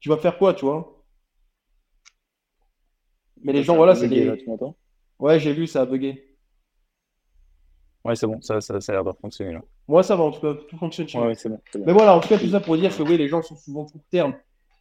tu 0.00 0.08
vas 0.08 0.16
faire 0.16 0.38
quoi, 0.38 0.54
tu 0.54 0.64
vois? 0.64 1.02
Mais 3.42 3.52
les 3.52 3.60
Ça 3.60 3.66
gens, 3.66 3.76
voilà, 3.76 3.94
c'est 3.94 4.08
là, 4.08 4.36
des... 4.36 4.42
tu 4.42 4.48
m'entends? 4.48 4.76
Ouais, 5.18 5.38
j'ai 5.40 5.52
vu, 5.52 5.66
ça 5.66 5.82
a 5.82 5.86
bugué. 5.86 6.24
Ouais, 8.04 8.16
c'est 8.16 8.26
bon, 8.26 8.40
ça, 8.40 8.60
ça, 8.60 8.80
ça 8.80 8.92
a 8.92 8.94
l'air 8.96 9.04
de 9.04 9.12
fonctionner 9.20 9.52
là. 9.52 9.62
Moi, 9.86 10.02
ça 10.02 10.16
va, 10.16 10.24
en 10.24 10.30
tout 10.30 10.40
cas, 10.40 10.54
tout 10.54 10.76
fonctionne 10.78 11.08
chez 11.08 11.18
Ouais, 11.18 11.34
bon, 11.44 11.50
bon. 11.50 11.82
Mais 11.86 11.92
voilà, 11.92 12.16
en 12.16 12.20
tout 12.20 12.28
cas, 12.28 12.38
tout 12.38 12.48
ça 12.48 12.60
pour 12.60 12.76
dire 12.76 12.96
que 12.96 13.02
oui, 13.02 13.18
les 13.18 13.28
gens 13.28 13.42
sont 13.42 13.56
souvent 13.56 13.84
court 13.84 14.00
terme. 14.10 14.34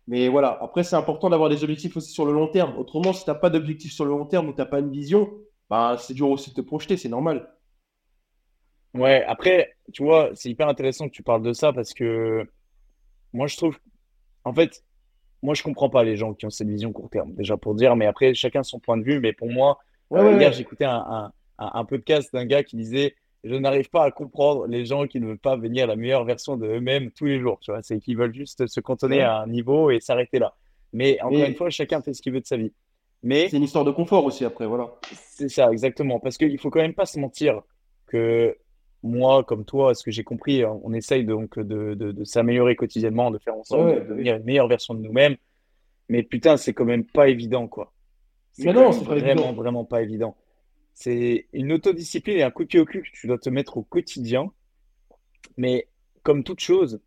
Mais 0.07 0.29
voilà, 0.29 0.57
après, 0.61 0.83
c'est 0.83 0.95
important 0.95 1.29
d'avoir 1.29 1.49
des 1.49 1.63
objectifs 1.63 1.95
aussi 1.97 2.11
sur 2.11 2.25
le 2.25 2.31
long 2.31 2.47
terme. 2.47 2.77
Autrement, 2.77 3.13
si 3.13 3.23
tu 3.25 3.29
n'as 3.29 3.35
pas 3.35 3.49
d'objectif 3.49 3.91
sur 3.91 4.05
le 4.05 4.11
long 4.11 4.25
terme 4.25 4.49
ou 4.49 4.53
tu 4.53 4.59
n'as 4.59 4.65
pas 4.65 4.79
une 4.79 4.91
vision, 4.91 5.29
bah, 5.69 5.97
c'est 5.99 6.13
dur 6.13 6.29
aussi 6.29 6.51
de 6.51 6.55
te 6.55 6.61
projeter, 6.61 6.95
c'est 6.97 7.09
normal. 7.09 7.53
Ouais, 8.93 9.23
après, 9.27 9.75
tu 9.93 10.03
vois, 10.03 10.31
c'est 10.33 10.49
hyper 10.49 10.67
intéressant 10.67 11.07
que 11.07 11.13
tu 11.13 11.23
parles 11.23 11.43
de 11.43 11.53
ça 11.53 11.73
parce 11.73 11.93
que 11.93 12.47
moi, 13.33 13.47
je 13.47 13.55
trouve, 13.57 13.77
en 14.43 14.53
fait, 14.53 14.83
moi, 15.43 15.53
je 15.53 15.63
comprends 15.63 15.89
pas 15.89 16.03
les 16.03 16.17
gens 16.17 16.33
qui 16.33 16.45
ont 16.45 16.49
cette 16.49 16.67
vision 16.69 16.91
court 16.91 17.09
terme, 17.09 17.33
déjà 17.33 17.55
pour 17.57 17.75
dire, 17.75 17.95
mais 17.95 18.07
après, 18.07 18.33
chacun 18.33 18.63
son 18.63 18.79
point 18.79 18.97
de 18.97 19.03
vue. 19.03 19.19
Mais 19.19 19.33
pour 19.33 19.49
moi, 19.49 19.77
Ouais, 20.09 20.21
euh, 20.21 20.23
ouais, 20.23 20.37
hier, 20.37 20.51
ouais. 20.51 20.53
j'écoutais 20.53 20.85
un, 20.85 20.95
un, 21.07 21.33
un, 21.59 21.71
un 21.73 21.85
podcast 21.85 22.33
d'un 22.33 22.45
gars 22.45 22.63
qui 22.63 22.75
disait, 22.77 23.15
je 23.43 23.55
n'arrive 23.55 23.89
pas 23.89 24.03
à 24.05 24.11
comprendre 24.11 24.65
les 24.67 24.85
gens 24.85 25.05
qui 25.07 25.19
ne 25.19 25.27
veulent 25.27 25.37
pas 25.39 25.55
venir 25.55 25.87
la 25.87 25.95
meilleure 25.95 26.25
version 26.25 26.57
de 26.57 26.65
eux-mêmes 26.67 27.11
tous 27.11 27.25
les 27.25 27.39
jours. 27.39 27.59
Tu 27.61 27.71
vois, 27.71 27.81
c'est 27.83 27.99
qu'ils 27.99 28.17
veulent 28.17 28.33
juste 28.33 28.65
se 28.67 28.79
cantonner 28.79 29.21
à 29.21 29.41
un 29.41 29.47
niveau 29.47 29.91
et 29.91 29.99
s'arrêter 29.99 30.39
là. 30.39 30.55
Mais 30.93 31.21
encore 31.21 31.37
Mais 31.37 31.47
une 31.47 31.55
fois, 31.55 31.69
chacun 31.69 32.01
fait 32.01 32.13
ce 32.13 32.21
qu'il 32.21 32.33
veut 32.33 32.41
de 32.41 32.45
sa 32.47 32.57
vie. 32.57 32.73
Mais 33.21 33.49
c'est 33.49 33.57
une 33.57 33.63
histoire 33.63 33.85
de 33.85 33.91
confort 33.91 34.25
aussi 34.25 34.45
après, 34.45 34.65
voilà. 34.65 34.89
c'est 35.11 35.49
ça, 35.49 35.71
exactement. 35.71 36.19
Parce 36.19 36.37
qu'il 36.37 36.57
faut 36.59 36.69
quand 36.71 36.79
même 36.81 36.93
pas 36.95 37.05
se 37.05 37.19
mentir 37.19 37.61
que 38.07 38.57
moi, 39.03 39.43
comme 39.43 39.65
toi, 39.65 39.95
ce 39.95 40.03
que 40.03 40.11
j'ai 40.11 40.23
compris, 40.23 40.63
hein, 40.63 40.79
on 40.83 40.93
essaye 40.93 41.23
donc 41.23 41.57
de, 41.57 41.93
de, 41.93 42.11
de 42.11 42.23
s'améliorer 42.23 42.75
quotidiennement, 42.75 43.31
de 43.31 43.37
faire 43.37 43.55
en 43.55 43.63
sorte 43.63 43.81
de 43.81 43.87
ouais, 43.87 43.99
bah 44.01 44.05
devenir 44.09 44.35
une 44.35 44.43
meilleure 44.43 44.67
version 44.67 44.93
de 44.93 45.01
nous-mêmes. 45.01 45.37
Mais 46.09 46.23
putain, 46.23 46.57
c'est 46.57 46.73
quand 46.73 46.85
même 46.85 47.05
pas 47.05 47.29
évident, 47.29 47.67
quoi. 47.67 47.93
Mais 48.57 48.73
non, 48.73 48.91
c'est 48.91 49.05
vraiment, 49.05 49.27
évident. 49.27 49.53
vraiment 49.53 49.85
pas 49.85 50.01
évident. 50.01 50.35
C'est 50.93 51.47
une 51.53 51.71
autodiscipline 51.71 52.37
et 52.37 52.43
un 52.43 52.51
coup 52.51 52.63
de 52.63 52.67
pied 52.67 52.79
au 52.79 52.85
cul 52.85 53.03
que 53.03 53.09
tu 53.13 53.27
dois 53.27 53.37
te 53.37 53.49
mettre 53.49 53.77
au 53.77 53.83
quotidien. 53.83 54.51
Mais 55.55 55.87
comme 56.23 56.43
toute 56.43 56.59
chose, 56.59 56.99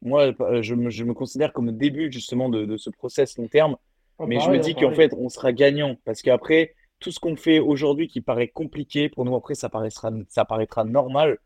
moi, 0.00 0.34
euh, 0.40 0.62
je 0.62 0.74
me, 0.74 0.90
je 0.90 1.04
me 1.04 1.14
considère 1.14 1.52
comme 1.52 1.66
le 1.66 1.72
début 1.72 2.10
justement 2.10 2.48
de, 2.48 2.64
de 2.64 2.76
ce 2.76 2.90
process 2.90 3.38
long 3.38 3.46
terme. 3.46 3.76
Ah, 4.18 4.24
Mais 4.26 4.40
je 4.40 4.50
me 4.50 4.56
hein, 4.56 4.58
dis 4.58 4.74
qu'en 4.74 4.92
fait, 4.92 5.14
on 5.16 5.28
sera 5.28 5.52
gagnant 5.52 5.96
parce 6.04 6.22
qu'après, 6.22 6.74
tout 7.02 7.10
ce 7.10 7.20
qu'on 7.20 7.36
fait 7.36 7.58
aujourd'hui 7.58 8.08
qui 8.08 8.20
paraît 8.20 8.48
compliqué, 8.48 9.08
pour 9.08 9.24
nous, 9.24 9.34
après, 9.34 9.54
ça 9.54 9.68
paraîtra, 9.68 10.10
ça 10.28 10.44
paraîtra 10.44 10.84
normal. 10.84 11.38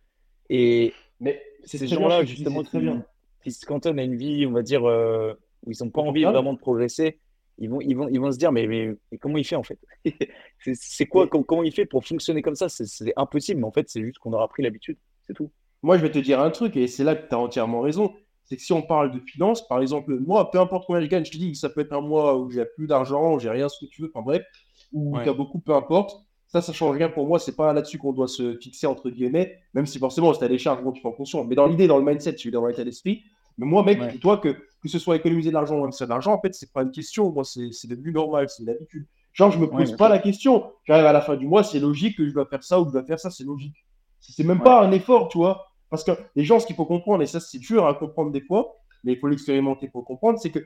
Et 0.48 0.92
Mais 1.18 1.42
c'est 1.64 1.78
ces 1.78 1.88
gens-là, 1.88 2.24
justement, 2.24 2.62
très 2.62 2.78
bien. 2.78 3.04
qui 3.42 3.52
se 3.52 3.66
cantonnent 3.66 3.98
à 3.98 4.04
une 4.04 4.16
vie, 4.16 4.46
on 4.46 4.52
va 4.52 4.62
dire, 4.62 4.88
euh, 4.88 5.34
où 5.64 5.72
ils 5.72 5.82
n'ont 5.82 5.90
pas 5.90 6.02
envie 6.02 6.24
vraiment 6.24 6.52
de 6.52 6.58
progresser, 6.58 7.18
ils 7.58 7.70
vont, 7.70 7.80
ils 7.80 7.94
vont, 7.96 8.08
ils 8.08 8.20
vont 8.20 8.30
se 8.30 8.38
dire, 8.38 8.52
mais, 8.52 8.66
mais, 8.66 8.94
mais 9.10 9.18
comment 9.18 9.38
il 9.38 9.44
fait 9.44 9.56
en 9.56 9.62
fait? 9.62 9.78
C'est 10.74 11.06
quoi, 11.06 11.28
Mais 11.32 11.42
comment 11.42 11.62
il 11.62 11.72
fait 11.72 11.86
pour 11.86 12.04
fonctionner 12.04 12.42
comme 12.42 12.54
ça? 12.54 12.68
C'est 12.68 13.12
impossible, 13.16 13.60
mais 13.60 13.66
en 13.66 13.72
fait, 13.72 13.88
c'est 13.88 14.02
juste 14.02 14.18
qu'on 14.18 14.32
aura 14.32 14.46
pris 14.48 14.62
l'habitude, 14.62 14.98
c'est 15.26 15.32
tout. 15.32 15.50
moi, 15.82 15.96
je 15.96 16.02
vais 16.02 16.10
te 16.10 16.18
dire 16.18 16.40
un 16.40 16.50
truc, 16.50 16.76
et 16.76 16.86
c'est 16.86 17.04
là 17.04 17.16
que 17.16 17.28
tu 17.28 17.34
as 17.34 17.38
entièrement 17.38 17.80
raison. 17.80 18.14
C'est 18.44 18.56
que 18.56 18.62
si 18.62 18.72
on 18.72 18.82
parle 18.82 19.10
de 19.10 19.18
finances, 19.18 19.66
par 19.66 19.80
exemple, 19.80 20.14
moi, 20.20 20.50
peu 20.52 20.60
importe 20.60 20.86
combien 20.86 21.02
je 21.02 21.08
gagne, 21.08 21.24
je 21.24 21.32
te 21.32 21.36
dis 21.36 21.50
que 21.50 21.58
ça 21.58 21.68
peut 21.68 21.80
être 21.80 21.92
un 21.92 22.00
mois 22.00 22.38
où 22.38 22.48
j'ai 22.48 22.64
plus 22.64 22.86
d'argent, 22.86 23.34
où 23.34 23.40
j'ai 23.40 23.50
rien, 23.50 23.68
ce 23.68 23.84
que 23.84 23.90
tu 23.90 24.02
veux, 24.02 24.10
enfin 24.14 24.24
bref, 24.24 24.44
ou 24.92 25.16
Ouais. 25.16 25.24
tu 25.24 25.28
as 25.28 25.32
beaucoup, 25.32 25.58
peu 25.58 25.74
importe. 25.74 26.16
Ça, 26.48 26.62
ça 26.62 26.72
change 26.72 26.96
rien 26.96 27.08
pour 27.08 27.26
moi. 27.26 27.38
C'est 27.38 27.56
pas 27.56 27.72
là-dessus 27.72 27.98
qu'on 27.98 28.12
doit 28.12 28.28
se 28.28 28.56
fixer, 28.58 28.86
entre 28.86 29.10
guillemets, 29.10 29.58
même 29.74 29.84
si 29.86 29.98
forcément, 29.98 30.32
tu 30.32 30.42
as 30.44 30.48
des 30.48 30.58
charges, 30.58 30.80
tu 30.94 31.06
en 31.06 31.12
fonction. 31.12 31.44
Mais 31.44 31.54
dans 31.56 31.66
l'idée, 31.66 31.86
dans 31.88 31.98
le 31.98 32.04
mindset, 32.04 32.36
tu 32.36 32.48
es 32.48 32.50
dans 32.52 32.64
l'état 32.66 32.84
d'esprit. 32.84 33.22
Mais 33.58 33.66
moi, 33.66 33.82
mec, 33.82 34.00
Ouais. 34.00 34.12
dis-toi 34.12 34.38
que 34.38 34.56
que 34.82 34.88
ce 34.88 34.98
soit 35.00 35.16
économiser 35.16 35.48
de 35.48 35.54
l'argent 35.54 35.76
ou 35.78 35.82
investir 35.84 36.06
de 36.06 36.10
l'argent, 36.12 36.32
en 36.32 36.40
fait, 36.40 36.54
c'est 36.54 36.72
pas 36.72 36.82
une 36.82 36.92
question. 36.92 37.32
Moi, 37.32 37.42
c'est 37.44 37.72
c'est 37.72 37.88
devenu 37.88 38.12
normal, 38.12 38.48
c'est 38.48 38.62
une 38.62 38.68
habitude. 38.70 39.06
Genre, 39.32 39.50
je 39.50 39.58
me 39.58 39.66
pose 39.68 39.96
pas 39.96 40.08
la 40.08 40.18
question. 40.20 40.70
J'arrive 40.84 41.06
à 41.06 41.12
la 41.12 41.20
fin 41.20 41.34
du 41.36 41.46
mois, 41.46 41.64
c'est 41.64 41.80
logique 41.80 42.16
que 42.16 42.26
je 42.28 42.32
dois 42.32 42.46
faire 42.46 42.62
ça 42.62 42.78
ou 42.80 42.84
que 42.84 42.90
je 42.90 42.92
dois 42.92 43.04
faire 43.04 43.18
ça, 43.18 43.30
c'est 43.30 43.42
logique. 43.44 43.74
C'est 44.20 44.44
même 44.44 44.58
Ouais. 44.58 44.64
pas 44.64 44.82
un 44.86 44.92
effort, 44.92 45.28
tu 45.28 45.38
vois. 45.38 45.66
Parce 45.90 46.04
que 46.04 46.12
les 46.36 46.44
gens, 46.44 46.60
ce 46.60 46.66
qu'il 46.66 46.76
faut 46.76 46.84
comprendre, 46.86 47.22
et 47.22 47.26
ça, 47.26 47.40
c'est 47.40 47.58
dur 47.58 47.86
à 47.86 47.94
comprendre 47.94 48.30
des 48.30 48.40
fois, 48.40 48.76
mais 49.02 49.12
il 49.14 49.18
faut 49.18 49.26
l'expérimenter 49.28 49.88
pour 49.88 50.04
comprendre, 50.04 50.38
c'est 50.38 50.50
que 50.50 50.60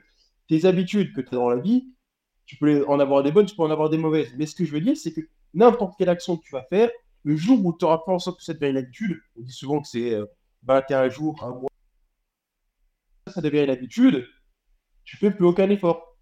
tes 0.47 0.65
habitudes 0.65 1.13
que 1.13 1.21
tu 1.21 1.29
as 1.33 1.37
dans 1.37 1.49
la 1.49 1.57
vie, 1.57 1.87
tu 2.51 2.57
peux 2.57 2.85
en 2.89 2.99
avoir 2.99 3.23
des 3.23 3.31
bonnes, 3.31 3.45
tu 3.45 3.55
peux 3.55 3.63
en 3.63 3.71
avoir 3.71 3.89
des 3.89 3.97
mauvaises. 3.97 4.33
Mais 4.37 4.45
ce 4.45 4.53
que 4.53 4.65
je 4.65 4.73
veux 4.73 4.81
dire, 4.81 4.97
c'est 4.97 5.13
que 5.13 5.21
n'importe 5.53 5.93
quelle 5.97 6.09
action 6.09 6.35
que 6.35 6.43
tu 6.43 6.51
vas 6.51 6.63
faire, 6.63 6.89
le 7.23 7.37
jour 7.37 7.65
où 7.65 7.71
tu 7.71 7.85
auras 7.85 8.01
fait 8.05 8.11
en 8.11 8.19
sorte 8.19 8.39
que 8.39 8.43
ça 8.43 8.53
devienne 8.53 8.71
une 8.71 8.77
habitude, 8.79 9.21
on 9.39 9.41
dit 9.41 9.53
souvent 9.53 9.79
que 9.81 9.87
c'est 9.87 10.13
euh, 10.15 10.25
21 10.63 11.07
jours, 11.07 11.41
un 11.45 11.51
mois, 11.51 11.69
ça 13.27 13.39
devient 13.39 13.63
une 13.63 13.69
habitude, 13.69 14.27
tu 15.05 15.15
fais 15.15 15.31
plus 15.31 15.45
aucun 15.45 15.69
effort. 15.69 16.17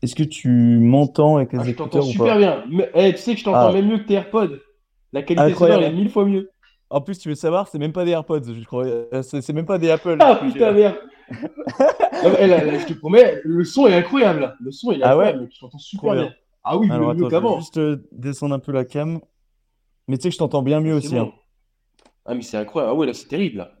Est-ce 0.00 0.14
que 0.14 0.22
tu 0.22 0.48
m'entends 0.48 1.38
avec 1.38 1.54
les 1.54 1.58
Ah, 1.58 1.64
je 1.64 1.72
t'entends 1.72 2.02
super 2.02 2.38
bien. 2.38 2.64
Mais, 2.70 2.88
eh, 2.94 3.12
tu 3.14 3.18
sais 3.18 3.32
que 3.34 3.40
je 3.40 3.44
t'entends 3.44 3.70
Ah. 3.70 3.72
même 3.72 3.88
mieux 3.88 3.98
que 3.98 4.06
tes 4.06 4.14
AirPods. 4.14 4.60
La 5.12 5.24
qualité 5.24 5.54
sonore 5.54 5.82
est 5.82 5.92
mille 5.92 6.10
fois 6.10 6.24
mieux. 6.24 6.48
En 6.90 7.00
plus, 7.00 7.18
tu 7.18 7.28
veux 7.28 7.34
savoir, 7.34 7.66
c'est 7.68 7.78
même 7.78 7.92
pas 7.92 8.04
des 8.04 8.12
AirPods, 8.12 8.42
je 8.54 8.64
crois. 8.64 8.84
Euh, 8.86 9.22
C'est 9.22 9.52
même 9.52 9.66
pas 9.66 9.78
des 9.78 9.90
Apple. 9.90 10.16
Ah 10.20 10.36
putain 10.36 10.72
merde. 10.72 10.96
Eh, 12.38 12.46
là, 12.46 12.64
là, 12.64 12.78
je 12.78 12.86
te 12.86 12.92
promets, 12.94 13.40
le 13.44 13.62
son 13.64 13.86
est 13.86 13.94
incroyable. 13.94 14.40
là. 14.40 14.54
Le 14.60 14.70
son 14.70 14.90
est 14.92 15.00
Ah 15.02 15.16
ouais? 15.16 15.24
incroyable. 15.26 15.40
mec. 15.42 15.52
Je 15.54 15.60
t'entends 15.60 15.78
super 15.78 16.12
bien. 16.12 16.22
bien. 16.22 16.34
Ah 16.64 16.76
oui, 16.76 16.90
Alors 16.90 17.08
mieux, 17.10 17.14
mieux 17.22 17.26
attends, 17.26 17.36
je 17.36 17.42
vais 17.42 17.48
qu'avant. 17.48 17.58
juste 17.60 17.76
euh, 17.78 18.08
descendre 18.12 18.54
un 18.54 18.58
peu 18.58 18.72
la 18.72 18.84
cam. 18.84 19.20
Mais 20.08 20.16
tu 20.16 20.22
sais 20.22 20.28
que 20.28 20.34
je 20.34 20.38
t'entends 20.38 20.62
bien 20.62 20.80
mieux 20.80 20.94
aussi. 20.94 21.14
bon. 21.14 21.20
hein. 21.22 21.32
Ah 22.24 22.34
mais 22.34 22.42
c'est 22.42 22.56
incroyable. 22.56 22.92
Ah 22.94 22.98
ouais 22.98 23.06
là 23.06 23.12
c'est 23.14 23.26
terrible 23.28 23.58
là. 23.58 23.72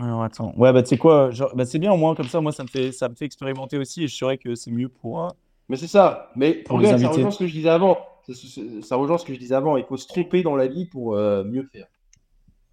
Alors 0.00 0.22
attends. 0.22 0.52
Ouais, 0.56 0.72
bah 0.72 0.82
tu 0.82 0.90
sais 0.90 0.98
quoi, 0.98 1.30
genre, 1.30 1.54
bah, 1.56 1.64
c'est 1.64 1.78
bien 1.80 1.92
au 1.92 1.96
moins, 1.96 2.14
comme 2.14 2.28
ça, 2.28 2.40
moi, 2.40 2.52
ça 2.52 2.62
me 2.62 2.68
fait, 2.68 2.92
ça 2.92 3.08
me 3.08 3.14
fait 3.16 3.24
expérimenter 3.24 3.78
aussi 3.78 4.04
et 4.04 4.08
je 4.08 4.14
saurais 4.14 4.38
que 4.38 4.54
c'est 4.54 4.70
mieux 4.70 4.88
pour. 4.88 5.24
euh, 5.24 5.28
Mais 5.68 5.76
c'est 5.76 5.88
ça. 5.88 6.30
Mais 6.36 6.54
Pour 6.54 6.78
regarde, 6.78 7.00
ça 7.00 7.08
rejoint 7.08 7.30
ce 7.32 7.38
que 7.40 7.46
je 7.46 7.52
disais 7.52 7.68
avant. 7.68 7.98
Ça, 8.32 8.96
rejoint 8.96 9.18
ce 9.18 9.24
que 9.24 9.34
je 9.34 9.38
disais 9.38 9.54
avant. 9.54 9.76
Il 9.76 9.84
faut 9.84 9.96
se 9.96 10.06
tromper 10.06 10.42
dans 10.42 10.56
la 10.56 10.66
vie 10.66 10.86
pour 10.86 11.14
euh, 11.14 11.44
mieux 11.44 11.68
faire. 11.72 11.86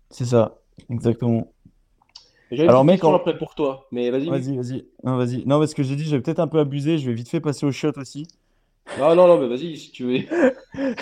C'est 0.10 0.26
ça, 0.26 0.58
exactement. 0.90 1.52
Alors, 2.52 2.86
mec, 2.86 3.04
en- 3.04 3.16
après 3.16 3.38
pour 3.38 3.56
toi. 3.56 3.88
Mais 3.92 4.10
vas-y. 4.10 4.30
Vas-y, 4.30 4.56
vas-y. 4.56 4.86
Non, 5.04 5.18
vas-y. 5.18 5.46
Non, 5.46 5.60
parce 5.60 5.74
que 5.74 5.84
j'ai 5.84 5.96
dit, 5.96 6.04
j'ai 6.04 6.20
peut-être 6.20 6.40
un 6.40 6.48
peu 6.48 6.60
abusé, 6.60 6.98
je 6.98 7.08
vais 7.08 7.14
vite 7.16 7.30
fait 7.30 7.40
passer 7.40 7.66
au 7.66 7.72
shot 7.72 7.92
aussi. 7.98 8.28
Non, 9.00 9.16
non, 9.16 9.28
non, 9.28 9.40
mais 9.40 9.48
vas-y 9.48 9.76
si 9.78 9.92
tu 9.92 10.04
veux. 10.04 10.20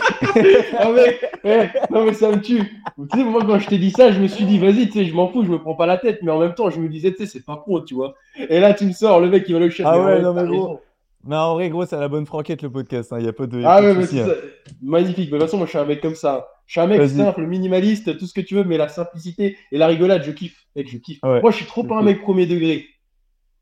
ah 0.77 0.91
mec, 0.91 1.25
eh, 1.43 1.67
non 1.91 2.05
mais 2.05 2.13
ça 2.13 2.31
me 2.31 2.39
tue. 2.39 2.81
Tu 3.11 3.17
sais, 3.17 3.23
moi 3.25 3.43
quand 3.45 3.59
je 3.59 3.67
t'ai 3.67 3.77
dit 3.77 3.91
ça, 3.91 4.09
je 4.11 4.21
me 4.21 4.27
suis 4.27 4.45
dit, 4.45 4.57
vas-y, 4.57 4.87
tu 4.87 4.93
sais, 4.93 5.05
je 5.05 5.13
m'en 5.13 5.27
fous, 5.27 5.43
je 5.43 5.51
me 5.51 5.59
prends 5.59 5.75
pas 5.75 5.85
la 5.85 5.97
tête. 5.97 6.19
Mais 6.23 6.31
en 6.31 6.39
même 6.39 6.55
temps, 6.55 6.69
je 6.69 6.79
me 6.79 6.87
disais, 6.87 7.11
tu 7.11 7.17
sais, 7.17 7.25
c'est 7.25 7.45
pas 7.45 7.57
con, 7.57 7.81
tu 7.81 7.93
vois. 7.93 8.15
Et 8.37 8.61
là, 8.61 8.73
tu 8.73 8.85
me 8.85 8.93
sors, 8.93 9.19
le 9.19 9.29
mec, 9.29 9.43
il 9.49 9.53
va 9.53 9.59
le 9.59 9.69
chercher. 9.69 9.91
Ah 9.93 9.99
Mais 9.99 10.05
ouais, 10.05 10.19
en 10.19 10.33
non, 10.33 10.33
mais 10.33 10.41
raison. 10.43 10.79
Mais 11.25 11.35
en 11.37 11.53
vrai, 11.53 11.69
gros, 11.69 11.85
c'est 11.85 11.95
à 11.95 11.99
la 12.01 12.07
bonne 12.09 12.25
franquette 12.25 12.61
le 12.61 12.69
podcast, 12.71 13.13
il 13.17 13.23
n'y 13.23 13.29
a 13.29 13.33
pas 13.33 13.47
de, 13.47 13.61
Ah 13.65 13.81
ouais, 13.81 13.93
mais 13.93 14.05
c'est 14.05 14.19
hein. 14.21 14.27
ça. 14.27 14.33
Magnifique. 14.81 15.31
Mais 15.31 15.37
de 15.37 15.43
toute 15.43 15.47
façon, 15.49 15.57
moi, 15.57 15.65
je 15.65 15.69
suis 15.71 15.79
un 15.79 15.85
mec 15.85 16.01
comme 16.01 16.15
ça. 16.15 16.47
Je 16.65 16.73
suis 16.73 16.81
un 16.81 16.87
mec 16.87 17.01
simple, 17.09 17.45
minimaliste, 17.45 18.17
tout 18.17 18.25
ce 18.25 18.33
que 18.33 18.41
tu 18.41 18.55
veux, 18.55 18.63
mais 18.63 18.77
la 18.77 18.87
simplicité 18.89 19.57
et 19.71 19.77
la 19.77 19.87
rigolade, 19.87 20.23
je 20.23 20.31
kiffe. 20.31 20.57
Mec, 20.75 20.89
je 20.89 20.97
kiffe. 20.97 21.19
Ouais. 21.23 21.41
Moi, 21.41 21.51
je 21.51 21.57
suis 21.57 21.65
trop 21.65 21.83
pas 21.83 21.97
un 21.97 22.01
mec 22.03 22.21
premier 22.21 22.45
degré. 22.45 22.85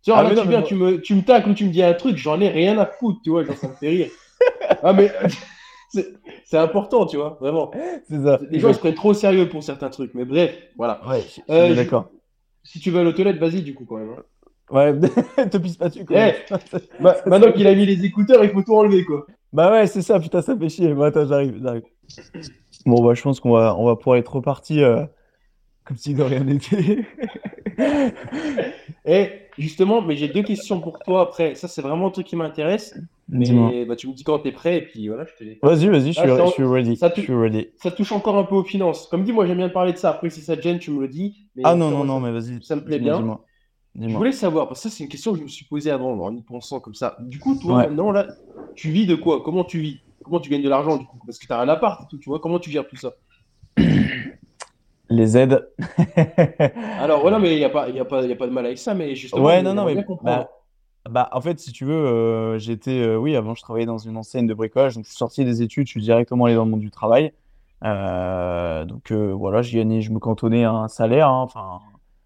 Tu 0.04 0.10
vois, 0.12 0.20
Ah, 0.20 0.24
là, 0.24 0.30
tu 0.32 0.36
non, 0.38 0.44
mais 0.46 0.50
viens, 0.50 0.60
moi- 0.60 0.68
tu 0.68 0.76
me, 0.76 1.02
tu 1.02 1.14
me 1.16 1.22
tacles 1.22 1.50
ou 1.50 1.54
tu 1.54 1.66
me 1.66 1.70
dis 1.72 1.84
un 1.84 1.94
truc, 1.94 2.18
j'en 2.18 2.42
ai 2.42 2.50
rien 2.50 2.78
à 2.80 2.86
foutre, 2.88 3.20
tu 3.24 3.30
vois, 3.30 3.44
genre, 3.44 3.56
ça 3.58 3.68
me 3.68 3.74
fait 3.74 3.90
rire. 3.90 4.08
ah, 4.84 4.94
mais 4.94 5.12
c'est 5.90 6.08
c'est 6.46 6.58
important, 6.58 7.06
tu 7.06 7.18
vois, 7.18 7.38
vraiment. 7.40 7.72
C'est 8.10 8.24
ça. 8.24 8.40
Les 8.50 8.60
gens 8.60 8.74
se 8.74 8.80
prennent 8.80 8.96
trop 8.96 9.14
sérieux 9.14 9.48
pour 9.50 9.62
certains 9.64 9.90
trucs, 9.90 10.14
mais 10.16 10.26
bref, 10.26 10.56
voilà. 10.78 11.00
Ouais, 11.08 11.24
Euh, 11.52 11.76
d'accord. 11.76 12.10
Si 12.64 12.80
tu 12.80 12.90
veux 12.92 13.00
aller 13.00 13.10
aux 13.10 13.14
toilettes, 13.14 13.38
vas-y, 13.38 13.62
du 13.62 13.74
coup, 13.76 13.86
quand 13.86 13.98
même. 13.98 14.10
hein. 14.18 14.24
Ouais, 14.72 14.94
te 15.50 15.58
pisse 15.58 15.78
pas 15.78 15.90
dessus, 15.90 16.06
quoi. 16.06 16.18
Eh, 16.18 16.34
Ma- 17.00 17.16
maintenant 17.26 17.52
qu'il 17.52 17.68
a 17.68 17.76
mis 17.76 17.86
les 17.86 18.06
écouteurs, 18.06 18.44
il 18.44 18.52
faut 18.52 18.62
tout 18.64 18.76
enlever, 18.76 19.04
quoi. 19.06 19.26
Bah 19.54 19.70
ouais, 19.72 19.88
c'est 19.88 20.02
ça, 20.02 20.20
putain, 20.20 20.42
ça 20.42 20.58
fait 20.58 20.70
chier. 20.70 20.94
Bon, 20.94 21.04
attends, 21.04 21.26
j'arrive, 21.28 21.60
j'arrive. 21.62 21.84
Bon, 22.86 23.04
bah, 23.04 23.14
je 23.14 23.22
pense 23.22 23.40
qu'on 23.40 23.52
va, 23.52 23.76
on 23.78 23.86
va 23.86 23.96
pouvoir 23.96 24.18
être 24.18 24.36
reparti 24.36 24.82
euh, 24.82 25.06
comme 25.86 25.98
si 25.98 26.14
de 26.14 26.24
rien 26.24 26.44
n'était. 26.44 27.06
Et 29.06 29.30
justement, 29.58 30.02
mais 30.02 30.16
j'ai 30.16 30.28
deux 30.28 30.44
questions 30.44 30.80
pour 30.80 31.00
toi 31.00 31.22
après. 31.22 31.56
Ça, 31.56 31.68
c'est 31.68 31.82
vraiment 31.82 32.08
un 32.08 32.12
truc 32.12 32.28
qui 32.28 32.36
m'intéresse. 32.36 32.98
Mais 33.30 33.86
bah, 33.86 33.96
tu 33.96 34.08
me 34.08 34.14
dis 34.14 34.24
quand 34.24 34.40
t'es 34.40 34.52
prêt, 34.52 34.78
et 34.78 34.82
puis 34.82 35.08
voilà, 35.08 35.26
je 35.26 35.34
te 35.38 35.44
les. 35.44 35.60
Vas-y, 35.64 35.88
vas-y, 35.88 36.14
je 36.14 36.20
Ah, 36.20 36.46
suis, 36.48 36.64
ready. 36.64 36.96
ça 36.98 37.10
Je 37.10 37.16
te- 37.16 37.22
suis 37.22 37.34
ready. 37.34 37.70
Ça 37.78 37.92
touche 37.92 38.12
encore 38.12 38.38
un 38.38 38.44
peu 38.44 38.56
aux 38.56 38.64
finances. 38.64 39.08
Comme 39.08 39.24
dit, 39.24 39.32
moi, 39.32 39.46
j'aime 39.46 39.58
bien 39.58 39.70
parler 39.70 39.94
de 39.94 39.98
ça. 39.98 40.12
Après, 40.12 40.30
si 40.30 40.42
ça 40.42 40.56
te 40.58 40.62
gêne, 40.62 40.80
tu 40.80 40.92
me 40.92 41.02
le 41.02 41.08
dis. 41.08 41.48
Mais 41.56 41.64
Ah 41.66 41.76
non, 41.76 41.92
non, 41.92 42.04
non, 42.04 42.20
mais 42.20 42.32
vas-y. 42.32 42.62
ça 42.64 42.76
me 42.76 42.82
plaît 42.84 43.00
bien. 43.00 43.40
Je 44.00 44.08
voulais 44.16 44.32
savoir, 44.32 44.68
parce 44.68 44.82
que 44.82 44.90
ça, 44.90 44.96
c'est 44.96 45.04
une 45.04 45.10
question 45.10 45.34
que 45.34 45.40
je 45.40 45.44
me 45.44 45.48
suis 45.50 45.66
posée 45.66 45.92
avant, 45.92 46.12
en 46.14 46.36
y 46.36 46.42
pensant 46.42 46.80
comme 46.80 46.96
ça. 46.96 47.18
Du 47.20 47.40
coup, 47.40 47.56
toi, 47.56 47.76
Ouais. 47.76 47.88
maintenant, 47.88 48.12
là, 48.12 48.28
tu 48.76 48.90
vis 48.90 49.06
de 49.06 49.16
quoi? 49.16 49.44
Comment 49.44 49.64
tu 49.64 49.80
vis? 49.80 50.00
Comment 50.24 50.40
tu 50.40 50.50
gagnes 50.50 50.62
de 50.64 50.70
l'argent, 50.70 50.98
du 50.98 51.06
coup? 51.06 51.20
Parce 51.26 51.38
que 51.40 51.48
t'as 51.48 51.60
un 51.60 51.68
appart 51.68 52.02
et 52.04 52.06
tout, 52.10 52.18
tu 52.18 52.30
vois. 52.30 52.40
Comment 52.40 52.60
tu 52.60 52.72
gères 52.72 52.88
tout 52.88 52.96
ça? 52.96 53.12
Les 55.10 55.38
aides. 55.38 55.68
Alors, 57.00 57.22
voilà, 57.22 57.38
mais 57.38 57.54
il 57.54 57.58
n'y 57.58 57.66
a, 57.66 57.70
pas- 57.70 57.90
y 57.90 58.00
a, 58.00 58.06
pas- 58.06 58.26
y 58.26 58.32
a 58.32 58.36
pas 58.36 58.48
de 58.48 58.52
mal 58.52 58.66
avec 58.66 58.78
ça, 58.78 58.94
mais 58.94 59.14
justement, 59.16 59.46
Ouais, 59.46 59.60
on 59.60 59.64
non, 59.64 59.74
non, 59.74 59.86
mais 59.86 59.96
bah, 60.24 60.50
bah, 61.10 61.30
en 61.34 61.42
fait, 61.42 61.60
si 61.60 61.72
tu 61.74 61.84
veux, 61.84 61.94
euh, 61.94 62.60
j'étais, 62.60 63.00
euh, 63.00 63.18
oui, 63.18 63.36
avant, 63.36 63.56
je 63.56 63.62
travaillais 63.62 63.86
dans 63.86 63.98
une 63.98 64.16
enseigne 64.16 64.48
de 64.48 64.54
bricolage, 64.54 64.96
donc 64.96 65.04
je 65.06 65.10
suis 65.10 65.18
sorti 65.18 65.44
des 65.44 65.62
études, 65.62 65.88
je 65.88 65.92
suis 65.92 66.02
directement 66.02 66.46
allé 66.46 66.56
dans 66.56 66.64
le 66.64 66.72
monde 66.72 66.80
du 66.80 66.92
travail. 66.92 67.34
Euh, 67.84 68.86
donc 68.86 69.12
voilà, 69.12 69.62
je 69.64 69.76
gagnais, 69.76 70.02
je 70.02 70.12
me 70.12 70.20
cantonnais 70.20 70.64
à 70.64 70.72
un 70.72 70.88
salaire, 70.88 71.28
hein, 71.28 71.42
enfin, 71.42 71.82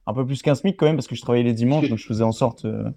un 0.08 0.14
peu 0.14 0.26
plus 0.26 0.42
qu'un 0.42 0.56
SMIC 0.56 0.78
quand 0.78 0.86
même, 0.86 0.96
parce 0.96 1.08
que 1.08 1.16
je 1.16 1.22
travaillais 1.22 1.44
les 1.44 1.54
dimanches, 1.54 1.90
donc 1.90 1.98
je 1.98 2.06
faisais 2.06 2.24
en 2.24 2.32
sorte. 2.32 2.66
euh, 2.66 2.90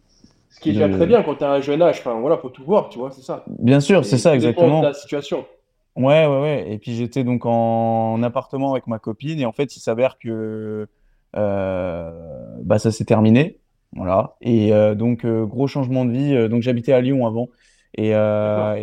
Ce 0.51 0.61
qui 0.61 0.71
est 0.71 0.73
déjà 0.75 0.89
très 0.89 1.07
bien 1.07 1.23
quand 1.23 1.37
t'as 1.37 1.51
un 1.51 1.61
jeune 1.61 1.81
âge. 1.83 1.99
Enfin, 2.01 2.19
voilà, 2.21 2.37
faut 2.39 2.49
tout 2.51 2.65
voir, 2.65 2.89
tu 2.89 2.99
vois, 2.99 3.11
c'est 3.11 3.23
ça. 3.23 3.45
Bien 3.59 3.81
sûr, 3.81 4.05
c'est 4.05 4.19
ça, 4.19 4.35
exactement. 4.35 4.81
de 4.81 4.87
la 4.87 4.93
situation. 4.95 5.47
Ouais, 5.97 6.27
ouais, 6.27 6.41
ouais. 6.41 6.73
Et 6.73 6.79
puis 6.79 6.95
j'étais 6.95 7.25
donc 7.25 7.45
en 7.45 8.23
appartement 8.23 8.73
avec 8.73 8.87
ma 8.87 8.99
copine 9.01 9.41
et 9.41 9.47
en 9.47 9.53
fait 9.53 9.75
il 9.77 9.81
s'avère 9.81 10.17
que 10.19 10.87
euh, 11.37 12.11
bah, 12.63 12.79
ça 12.79 12.91
s'est 12.93 13.05
terminé. 13.05 13.59
Voilà. 13.97 14.37
Et 14.41 14.73
euh, 14.73 14.95
donc 14.95 15.27
gros 15.27 15.67
changement 15.67 16.05
de 16.05 16.13
vie. 16.13 16.49
Donc 16.49 16.63
j'habitais 16.63 16.93
à 16.93 17.01
Lyon 17.01 17.27
avant. 17.27 17.49
Et, 17.97 18.13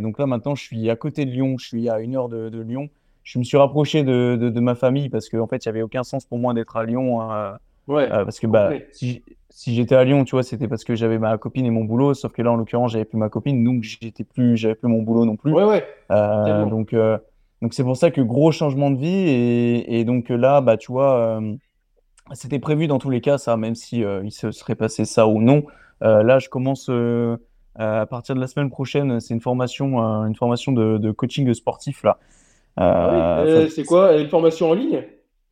donc 0.02 0.20
là 0.20 0.26
maintenant 0.26 0.56
je 0.56 0.64
suis 0.64 0.90
à 0.90 0.96
côté 0.98 1.26
de 1.26 1.32
Lyon, 1.32 1.56
je 1.58 1.66
suis 1.66 1.88
à 1.90 2.00
une 2.00 2.16
heure 2.18 2.28
de, 2.28 2.50
de 2.50 2.62
Lyon. 2.62 2.90
je 3.24 3.40
me 3.40 3.44
suis 3.44 3.58
rapproché 3.58 4.04
de, 4.04 4.38
de, 4.40 4.50
de 4.50 4.60
ma 4.60 4.76
famille 4.76 5.10
parce 5.10 5.30
qu'en 5.30 5.40
en 5.40 5.48
fait, 5.48 5.66
il 5.66 5.68
n'y 5.68 5.72
avait 5.72 5.82
aucun 5.82 6.04
sens 6.04 6.26
pour 6.26 6.38
moi 6.38 6.54
d'être 6.54 6.76
à 6.78 6.86
Lyon. 6.86 7.22
euh, 7.32 7.52
Ouais. 7.88 8.12
euh, 8.12 8.24
parce 8.24 8.40
que 8.40 8.48
bah, 8.48 8.72
si, 8.92 9.24
si 9.50 9.76
j'étais 9.76 9.96
à 9.96 10.04
Lyon, 10.04 10.24
tu 10.24 10.32
vois, 10.32 10.44
c'était 10.44 10.68
parce 10.68 10.84
que 10.84 10.96
j'avais 10.96 11.20
ma 11.20 11.38
copine 11.38 11.66
et 11.66 11.70
mon 11.70 11.84
boulot. 11.84 12.14
Sauf 12.14 12.32
que 12.32 12.42
là, 12.42 12.52
en 12.52 12.56
l'occurrence, 12.56 12.92
j'avais 12.92 13.06
plus 13.06 13.18
ma 13.18 13.30
copine, 13.30 13.64
donc 13.64 13.84
j'étais 13.84 14.24
plus, 14.24 14.58
j'avais 14.58 14.76
plus 14.76 14.88
mon 14.90 15.02
boulot 15.04 15.26
non 15.26 15.36
plus. 15.36 15.52
Ouais, 15.52 15.64
ouais. 15.64 15.86
Euh, 16.12 16.66
donc, 16.66 16.94
euh, 16.94 17.18
donc 17.62 17.74
c'est 17.74 17.84
pour 17.84 17.96
ça 17.96 18.12
que 18.12 18.22
gros 18.22 18.52
changement 18.52 18.92
de 18.92 18.98
vie. 18.98 19.08
Et, 19.08 20.00
et 20.00 20.06
donc 20.06 20.30
là, 20.30 20.62
bah, 20.62 20.78
tu 20.78 20.92
vois, 20.92 21.40
c'était 22.34 22.60
prévu 22.60 22.88
dans 22.88 22.98
tous 22.98 23.10
les 23.10 23.22
cas, 23.22 23.38
ça, 23.38 23.56
même 23.56 23.76
si 23.76 24.04
il 24.24 24.32
se 24.32 24.52
serait 24.52 24.76
passé 24.76 25.06
ça 25.06 25.28
ou 25.28 25.42
non. 25.42 25.64
Là, 26.02 26.40
je 26.40 26.50
commence 26.50 26.90
à 27.78 28.06
partir 28.08 28.36
de 28.36 28.40
la 28.40 28.48
semaine 28.48 28.70
prochaine. 28.70 29.20
C'est 29.20 29.34
une 29.34 29.42
formation, 29.42 30.00
une 30.00 30.36
formation 30.36 30.72
de, 30.72 30.98
de 30.98 31.12
coaching 31.12 31.54
sportif 31.54 32.04
là. 32.04 32.18
Ah 32.78 33.44
oui. 33.46 33.70
C'est 33.70 33.84
quoi? 33.84 34.18
Une 34.18 34.28
formation 34.28 34.70
en 34.70 34.74
ligne? 34.74 35.04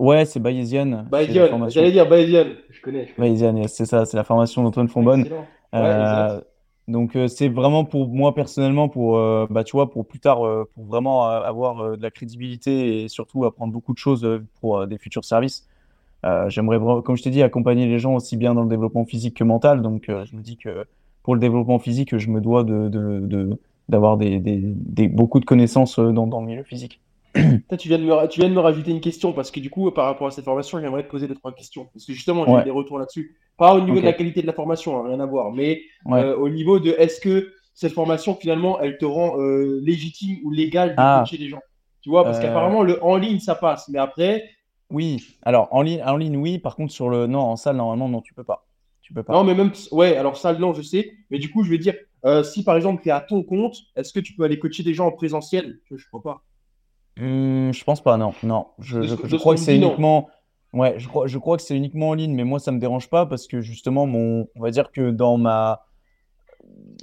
Ouais, 0.04 0.26
c'est 0.26 0.40
Bayesian. 0.40 1.06
Bayesian. 1.10 1.70
J'allais 1.70 1.92
dire 1.92 2.08
Bayesian. 2.10 2.46
Je 2.70 2.82
connais. 2.82 3.08
Bayesian, 3.18 3.56
yes, 3.56 3.74
c'est 3.74 3.86
ça, 3.86 4.06
c'est 4.06 4.18
la 4.18 4.24
formation 4.24 4.62
d'Antoine 4.64 4.88
Fonbonne. 4.90 5.24
Ouais, 5.24 5.80
Euh, 5.80 6.42
donc 6.90 7.16
euh, 7.16 7.28
c'est 7.30 7.48
vraiment 7.48 7.86
pour 7.86 8.10
moi 8.10 8.36
personnellement 8.36 8.90
pour 8.90 9.18
euh, 9.18 9.48
bah 9.50 9.64
tu 9.64 9.72
vois 9.78 9.90
pour 9.90 10.06
plus 10.06 10.20
tard 10.20 10.46
euh, 10.46 10.70
pour 10.76 10.84
vraiment 10.84 11.24
avoir 11.26 11.98
de 11.98 12.02
la 12.04 12.12
crédibilité 12.12 13.04
et 13.04 13.08
surtout 13.08 13.46
apprendre 13.46 13.72
beaucoup 13.72 13.94
de 13.94 13.98
choses 13.98 14.28
pour 14.60 14.86
des 14.86 14.98
futurs 14.98 15.24
services. 15.24 15.68
J'aimerais 16.50 16.80
comme 17.04 17.16
je 17.16 17.24
t'ai 17.24 17.30
dit 17.30 17.42
accompagner 17.42 17.86
les 17.86 18.00
gens 18.00 18.16
aussi 18.16 18.36
bien 18.38 18.54
dans 18.54 18.64
le 18.64 18.70
développement 18.70 19.06
physique 19.06 19.36
que 19.38 19.44
mental. 19.46 19.82
Donc 19.82 20.06
je 20.08 20.36
me 20.36 20.42
dis 20.42 20.58
que 20.58 20.86
pour 21.24 21.34
le 21.36 21.40
développement 21.40 21.80
physique 21.80 22.18
je 22.18 22.30
me 22.30 22.42
dois 22.42 22.64
de 22.66 22.90
de, 22.90 23.20
de- 23.22 23.58
d'avoir 23.90 24.18
des, 24.18 24.40
des, 24.40 24.60
des 24.62 25.08
beaucoup 25.08 25.40
de 25.40 25.46
connaissances 25.46 26.00
dans, 26.00 26.28
dans 26.28 26.40
le 26.42 26.48
milieu 26.48 26.64
physique. 26.64 27.00
Toi, 27.70 27.78
tu 27.78 27.88
viens 27.88 27.98
de 27.98 28.04
me, 28.04 28.14
ra- 28.14 28.28
tu 28.28 28.40
viens 28.40 28.50
de 28.50 28.54
me 28.54 28.60
rajouter 28.60 28.92
une 28.92 29.02
question 29.02 29.34
parce 29.34 29.50
que 29.52 29.60
du 29.60 29.70
coup, 29.70 29.90
par 29.92 30.06
rapport 30.06 30.28
à 30.28 30.32
cette 30.32 30.46
formation, 30.46 30.80
j'aimerais 30.80 31.04
te 31.04 31.10
poser 31.10 31.28
deux, 31.28 31.36
trois 31.36 31.54
questions. 31.54 31.90
Parce 31.94 32.06
que 32.06 32.14
justement, 32.14 32.46
j'ai 32.46 32.52
Ouais. 32.52 32.64
des 32.64 32.72
retours 32.72 33.00
là-dessus. 33.00 33.36
Pas 33.58 33.74
au 33.76 33.82
niveau 33.82 34.00
de 34.00 34.06
la 34.06 34.14
qualité 34.14 34.42
de 34.42 34.48
la 34.48 34.54
formation, 34.54 34.98
hein, 35.00 35.08
rien 35.10 35.20
à 35.20 35.26
voir, 35.26 35.52
mais 35.52 35.82
Ouais. 36.06 36.20
euh, 36.22 36.36
au 36.38 36.50
niveau 36.50 36.80
de 36.80 36.92
est-ce 36.98 37.20
que 37.22 37.52
cette 37.74 37.94
formation, 37.94 38.36
finalement, 38.36 38.80
elle 38.82 38.98
te 38.98 39.06
rend 39.06 39.40
euh, 39.40 39.80
légitime 39.84 40.38
ou 40.44 40.52
légal 40.52 40.90
de 40.90 40.96
Ah. 40.98 41.24
coacher 41.26 41.38
les 41.42 41.50
gens? 41.50 41.62
Tu 42.02 42.10
vois, 42.10 42.24
parce 42.24 42.38
Euh. 42.38 42.42
qu'apparemment, 42.42 42.84
le 42.84 43.04
en 43.04 43.16
ligne, 43.18 43.40
ça 43.40 43.56
passe. 43.56 43.90
Mais 43.90 44.00
après, 44.00 44.44
Oui, 44.92 45.26
alors 45.42 45.70
en 45.72 45.82
ligne 45.82 46.04
en 46.06 46.18
ligne 46.18 46.38
oui, 46.38 46.60
par 46.60 46.76
contre 46.76 46.94
sur 46.94 47.10
le 47.10 47.26
non 47.26 47.40
en 47.40 47.56
salle 47.56 47.78
normalement 47.78 48.10
non 48.10 48.22
tu 48.22 48.36
peux 48.36 48.44
pas. 48.44 48.68
Tu 49.02 49.12
peux 49.12 49.24
pas. 49.24 49.34
non, 49.34 49.44
mais 49.44 49.56
même, 49.56 49.72
ouais, 49.92 50.16
alors 50.18 50.38
ça, 50.38 50.54
non, 50.54 50.74
je 50.74 50.84
sais. 50.84 51.12
Mais 51.32 51.40
du 51.40 51.50
coup, 51.50 51.64
je 51.64 51.72
veux 51.72 51.80
dire, 51.80 51.96
euh, 52.26 52.44
si 52.44 52.64
par 52.64 52.76
exemple, 52.76 53.02
tu 53.02 53.10
es 53.10 53.12
à 53.12 53.20
ton 53.22 53.42
compte, 53.42 53.76
est-ce 53.96 54.14
que 54.14 54.20
tu 54.20 54.34
peux 54.36 54.44
aller 54.44 54.60
coacher 54.60 54.84
des 54.84 54.94
gens 54.94 55.08
en 55.08 55.12
présentiel? 55.12 55.80
Je, 55.90 55.98
je 55.98 56.08
crois 56.08 56.22
pas. 56.22 56.44
Hum, 57.20 57.72
je 57.74 57.84
pense 57.84 58.02
pas, 58.02 58.18
non, 58.18 58.34
non. 58.44 58.68
Je, 58.80 59.36
crois 59.38 59.54
que 59.56 59.60
c'est 59.60 59.76
uniquement, 59.76 60.30
ouais, 60.74 60.96
je 61.00 61.08
crois, 61.08 61.28
je 61.28 61.38
crois 61.38 61.58
que 61.58 61.64
c'est 61.64 61.76
uniquement 61.78 62.10
en 62.10 62.14
ligne, 62.14 62.34
mais 62.34 62.44
moi 62.44 62.60
ça 62.60 62.72
me 62.72 62.80
dérange 62.80 63.10
pas 63.10 63.26
parce 63.26 63.48
que 63.48 63.62
justement 63.62 64.08
mon, 64.08 64.48
on 64.56 64.62
va 64.62 64.72
dire 64.72 64.92
que 64.92 65.12
dans 65.12 65.38
ma, 65.38 65.86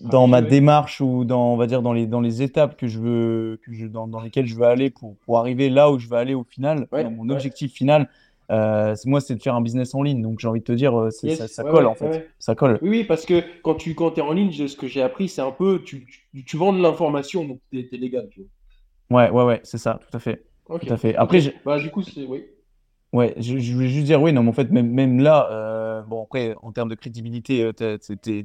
dans 0.02 0.24
Ah, 0.24 0.26
ma 0.26 0.42
démarche 0.42 1.00
ou 1.00 1.24
dans, 1.24 1.52
on 1.52 1.56
va 1.56 1.66
dire 1.66 1.82
dans 1.82 1.92
les, 1.92 2.06
dans 2.06 2.20
les 2.20 2.42
étapes 2.42 2.76
que 2.76 2.86
je 2.86 2.98
veux, 2.98 3.60
que 3.64 3.72
je, 3.72 3.86
dans, 3.86 4.08
dans 4.08 4.20
lesquelles 4.20 4.46
je 4.46 4.54
veux 4.54 4.64
aller 4.64 4.90
pour, 4.90 5.16
pour 5.18 5.38
arriver 5.38 5.68
là 5.68 5.90
où 5.90 5.98
je 5.98 6.08
veux 6.08 6.16
aller 6.16 6.34
au 6.34 6.44
final, 6.44 6.88
Ouais, 6.92 7.04
mon 7.04 7.28
ouais. 7.28 7.34
objectif 7.34 7.72
final, 7.72 8.08
euh, 8.50 8.94
c'est- 8.96 9.08
moi 9.08 9.20
c'est 9.20 9.34
de 9.36 9.42
faire 9.42 9.54
un 9.54 9.60
business 9.60 9.94
en 9.94 10.02
ligne. 10.02 10.22
Donc 10.22 10.40
j'ai 10.40 10.48
envie 10.48 10.60
de 10.60 10.64
te 10.64 10.72
dire, 10.72 10.98
euh, 10.98 11.10
Yes, 11.22 11.38
ça, 11.38 11.48
ça 11.48 11.64
ouais, 11.64 11.70
colle 11.70 11.84
ouais, 11.84 11.90
en 11.90 11.94
fait, 11.94 12.06
ouais. 12.06 12.28
ça 12.38 12.54
colle. 12.54 12.78
Oui, 12.82 12.88
oui, 12.88 13.04
parce 13.04 13.26
que 13.26 13.42
quand 13.62 13.74
tu 13.74 13.94
quand 13.94 14.16
es 14.18 14.20
en 14.22 14.32
ligne, 14.32 14.52
ce 14.52 14.76
que 14.76 14.86
j'ai 14.88 15.02
appris, 15.02 15.28
c'est 15.28 15.42
un 15.42 15.52
peu, 15.52 15.82
tu, 15.84 16.06
tu, 16.32 16.44
tu 16.44 16.56
vends 16.56 16.72
de 16.72 16.80
l'information, 16.82 17.44
donc 17.44 17.60
tu 17.70 17.78
es, 17.78 17.96
légal. 17.98 18.28
Tu 18.30 18.40
vois. 18.40 18.48
Ouais, 19.10 19.30
ouais, 19.30 19.44
ouais, 19.44 19.60
c'est 19.64 19.78
ça, 19.78 19.98
tout 20.08 20.16
à 20.16 20.20
fait. 20.20 20.44
Tout 20.66 20.92
à 20.92 20.96
fait. 20.96 21.16
Après, 21.16 21.40
Bah, 21.64 21.78
du 21.78 21.90
coup, 21.90 22.02
c'est. 22.02 22.24
Oui. 22.26 22.44
Ouais, 23.12 23.34
je, 23.38 23.58
je 23.58 23.74
voulais 23.74 23.88
juste 23.88 24.06
dire, 24.06 24.22
oui, 24.22 24.32
non, 24.32 24.44
mais 24.44 24.50
en 24.50 24.52
fait, 24.52 24.70
même, 24.70 24.88
même 24.88 25.18
là, 25.18 25.48
euh, 25.50 26.02
bon, 26.02 26.22
après, 26.22 26.54
en 26.62 26.70
termes 26.70 26.88
de 26.88 26.94
crédibilité, 26.94 27.64
euh, 27.64 27.72
t'es 27.72 28.44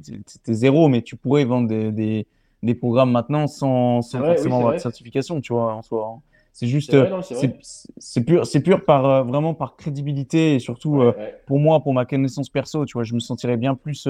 zéro, 0.54 0.88
mais 0.88 1.02
tu 1.02 1.14
pourrais 1.14 1.44
vendre 1.44 1.68
des, 1.68 1.92
des, 1.92 2.26
des 2.64 2.74
programmes 2.74 3.12
maintenant 3.12 3.46
sans, 3.46 4.02
sans 4.02 4.18
vrai, 4.18 4.28
forcément 4.34 4.56
avoir 4.58 4.74
de 4.74 4.80
certification, 4.80 5.40
tu 5.40 5.52
vois, 5.52 5.72
en 5.72 5.82
soi. 5.82 6.14
hein. 6.16 6.22
C'est 6.52 6.66
juste, 6.66 6.90
C'est 6.90 6.96
euh, 6.96 7.50
c'est 7.98 8.24
pur, 8.24 8.46
c'est 8.46 8.60
pur 8.60 8.84
par, 8.84 9.04
euh, 9.06 9.22
vraiment 9.22 9.54
par 9.54 9.76
crédibilité 9.76 10.54
et 10.56 10.58
surtout, 10.58 11.00
euh, 11.00 11.12
Ouais, 11.16 11.34
pour 11.46 11.60
moi, 11.60 11.80
pour 11.80 11.94
ma 11.94 12.04
connaissance 12.04 12.48
perso, 12.48 12.84
tu 12.86 12.94
vois, 12.94 13.04
je 13.04 13.14
me 13.14 13.20
sentirais 13.20 13.56
bien 13.58 13.74
plus 13.76 14.08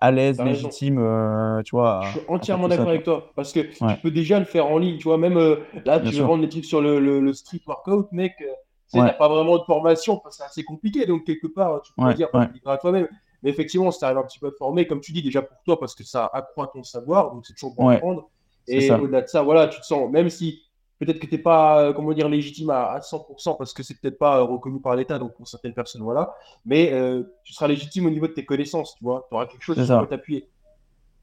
à 0.00 0.10
l'aise, 0.10 0.40
légitime, 0.42 0.98
euh, 0.98 1.62
tu 1.62 1.76
vois. 1.76 1.98
à- 1.98 2.00
Je 2.06 2.18
suis 2.18 2.20
à 2.28 2.32
entièrement 2.32 2.68
d'accord 2.68 2.88
avec 2.88 3.04
toi. 3.04 3.30
Parce 3.36 3.52
que 3.52 3.60
Ouais. 3.60 3.94
tu 3.94 4.00
peux 4.02 4.10
déjà 4.10 4.38
le 4.38 4.44
faire 4.44 4.66
en 4.66 4.78
ligne. 4.78 4.98
Tu 4.98 5.04
vois, 5.04 5.18
même 5.18 5.36
euh, 5.36 5.56
là, 5.84 5.98
Bien 5.98 6.00
tu 6.00 6.06
veux 6.06 6.12
sûr. 6.22 6.26
vendre 6.26 6.42
des 6.42 6.48
trucs 6.48 6.64
sur 6.64 6.80
le, 6.80 6.98
le, 7.00 7.20
le 7.20 7.32
street 7.32 7.60
workout, 7.66 8.08
mec. 8.12 8.34
euh, 8.42 8.46
Tu 8.92 9.00
Ouais. 9.00 9.06
t'as 9.06 9.14
pas 9.14 9.28
vraiment 9.28 9.56
de 9.58 9.64
formation. 9.64 10.14
Enfin, 10.14 10.28
c'est 10.30 10.42
assez 10.44 10.62
compliqué. 10.62 11.06
Donc, 11.06 11.24
quelque 11.24 11.46
part, 11.46 11.80
tu 11.82 11.92
peux 11.94 12.02
Ouais, 12.04 12.14
dire, 12.14 12.28
ouais. 12.34 12.40
bah, 12.46 12.50
tu 12.54 12.68
à 12.70 12.76
toi-même. 12.76 13.08
Mais 13.42 13.50
effectivement, 13.50 13.90
si 13.90 13.98
tu 13.98 14.04
arrives 14.04 14.18
un 14.18 14.22
petit 14.22 14.38
peu 14.38 14.48
à 14.48 14.50
te 14.50 14.56
former, 14.56 14.86
comme 14.86 15.00
tu 15.00 15.12
dis, 15.12 15.22
déjà 15.22 15.42
pour 15.42 15.56
toi, 15.64 15.80
parce 15.80 15.94
que 15.94 16.04
ça 16.04 16.30
accroît 16.32 16.70
ton 16.72 16.82
savoir. 16.82 17.32
Donc, 17.32 17.44
c'est 17.46 17.54
toujours 17.54 17.74
bon 17.74 17.88
Ouais. 17.88 17.96
à 17.96 17.98
prendre. 17.98 18.28
C'est 18.66 18.76
Et 18.86 18.90
au-delà 18.92 19.22
de 19.22 19.26
ça, 19.26 19.42
voilà, 19.42 19.68
tu 19.68 19.80
te 19.80 19.84
sens, 19.86 20.10
même 20.10 20.28
si 20.30 20.62
peut-être 20.98 21.18
que 21.18 21.26
tu 21.26 21.34
n'es 21.34 21.42
pas, 21.42 21.80
euh, 21.82 21.92
comment 21.92 22.12
dire, 22.12 22.28
légitime 22.28 22.70
à, 22.70 22.92
à 22.92 23.00
100% 23.00 23.56
parce 23.56 23.72
que 23.72 23.82
c'est 23.82 24.00
peut-être 24.00 24.18
pas 24.18 24.38
euh, 24.38 24.42
reconnu 24.44 24.80
par 24.80 24.96
l'État, 24.96 25.18
donc 25.18 25.34
pour 25.34 25.48
certaines 25.48 25.74
personnes, 25.74 26.02
voilà. 26.02 26.34
Mais 26.64 26.92
euh, 26.92 27.22
tu 27.44 27.52
seras 27.52 27.68
légitime 27.68 28.06
au 28.06 28.10
niveau 28.10 28.26
de 28.26 28.32
tes 28.32 28.44
connaissances, 28.44 28.94
tu 28.96 29.04
vois. 29.04 29.26
Tu 29.28 29.34
auras 29.34 29.46
quelque 29.46 29.62
chose 29.62 29.76
sur 29.84 29.98
quoi 29.98 30.06
t'appuyer. 30.06 30.48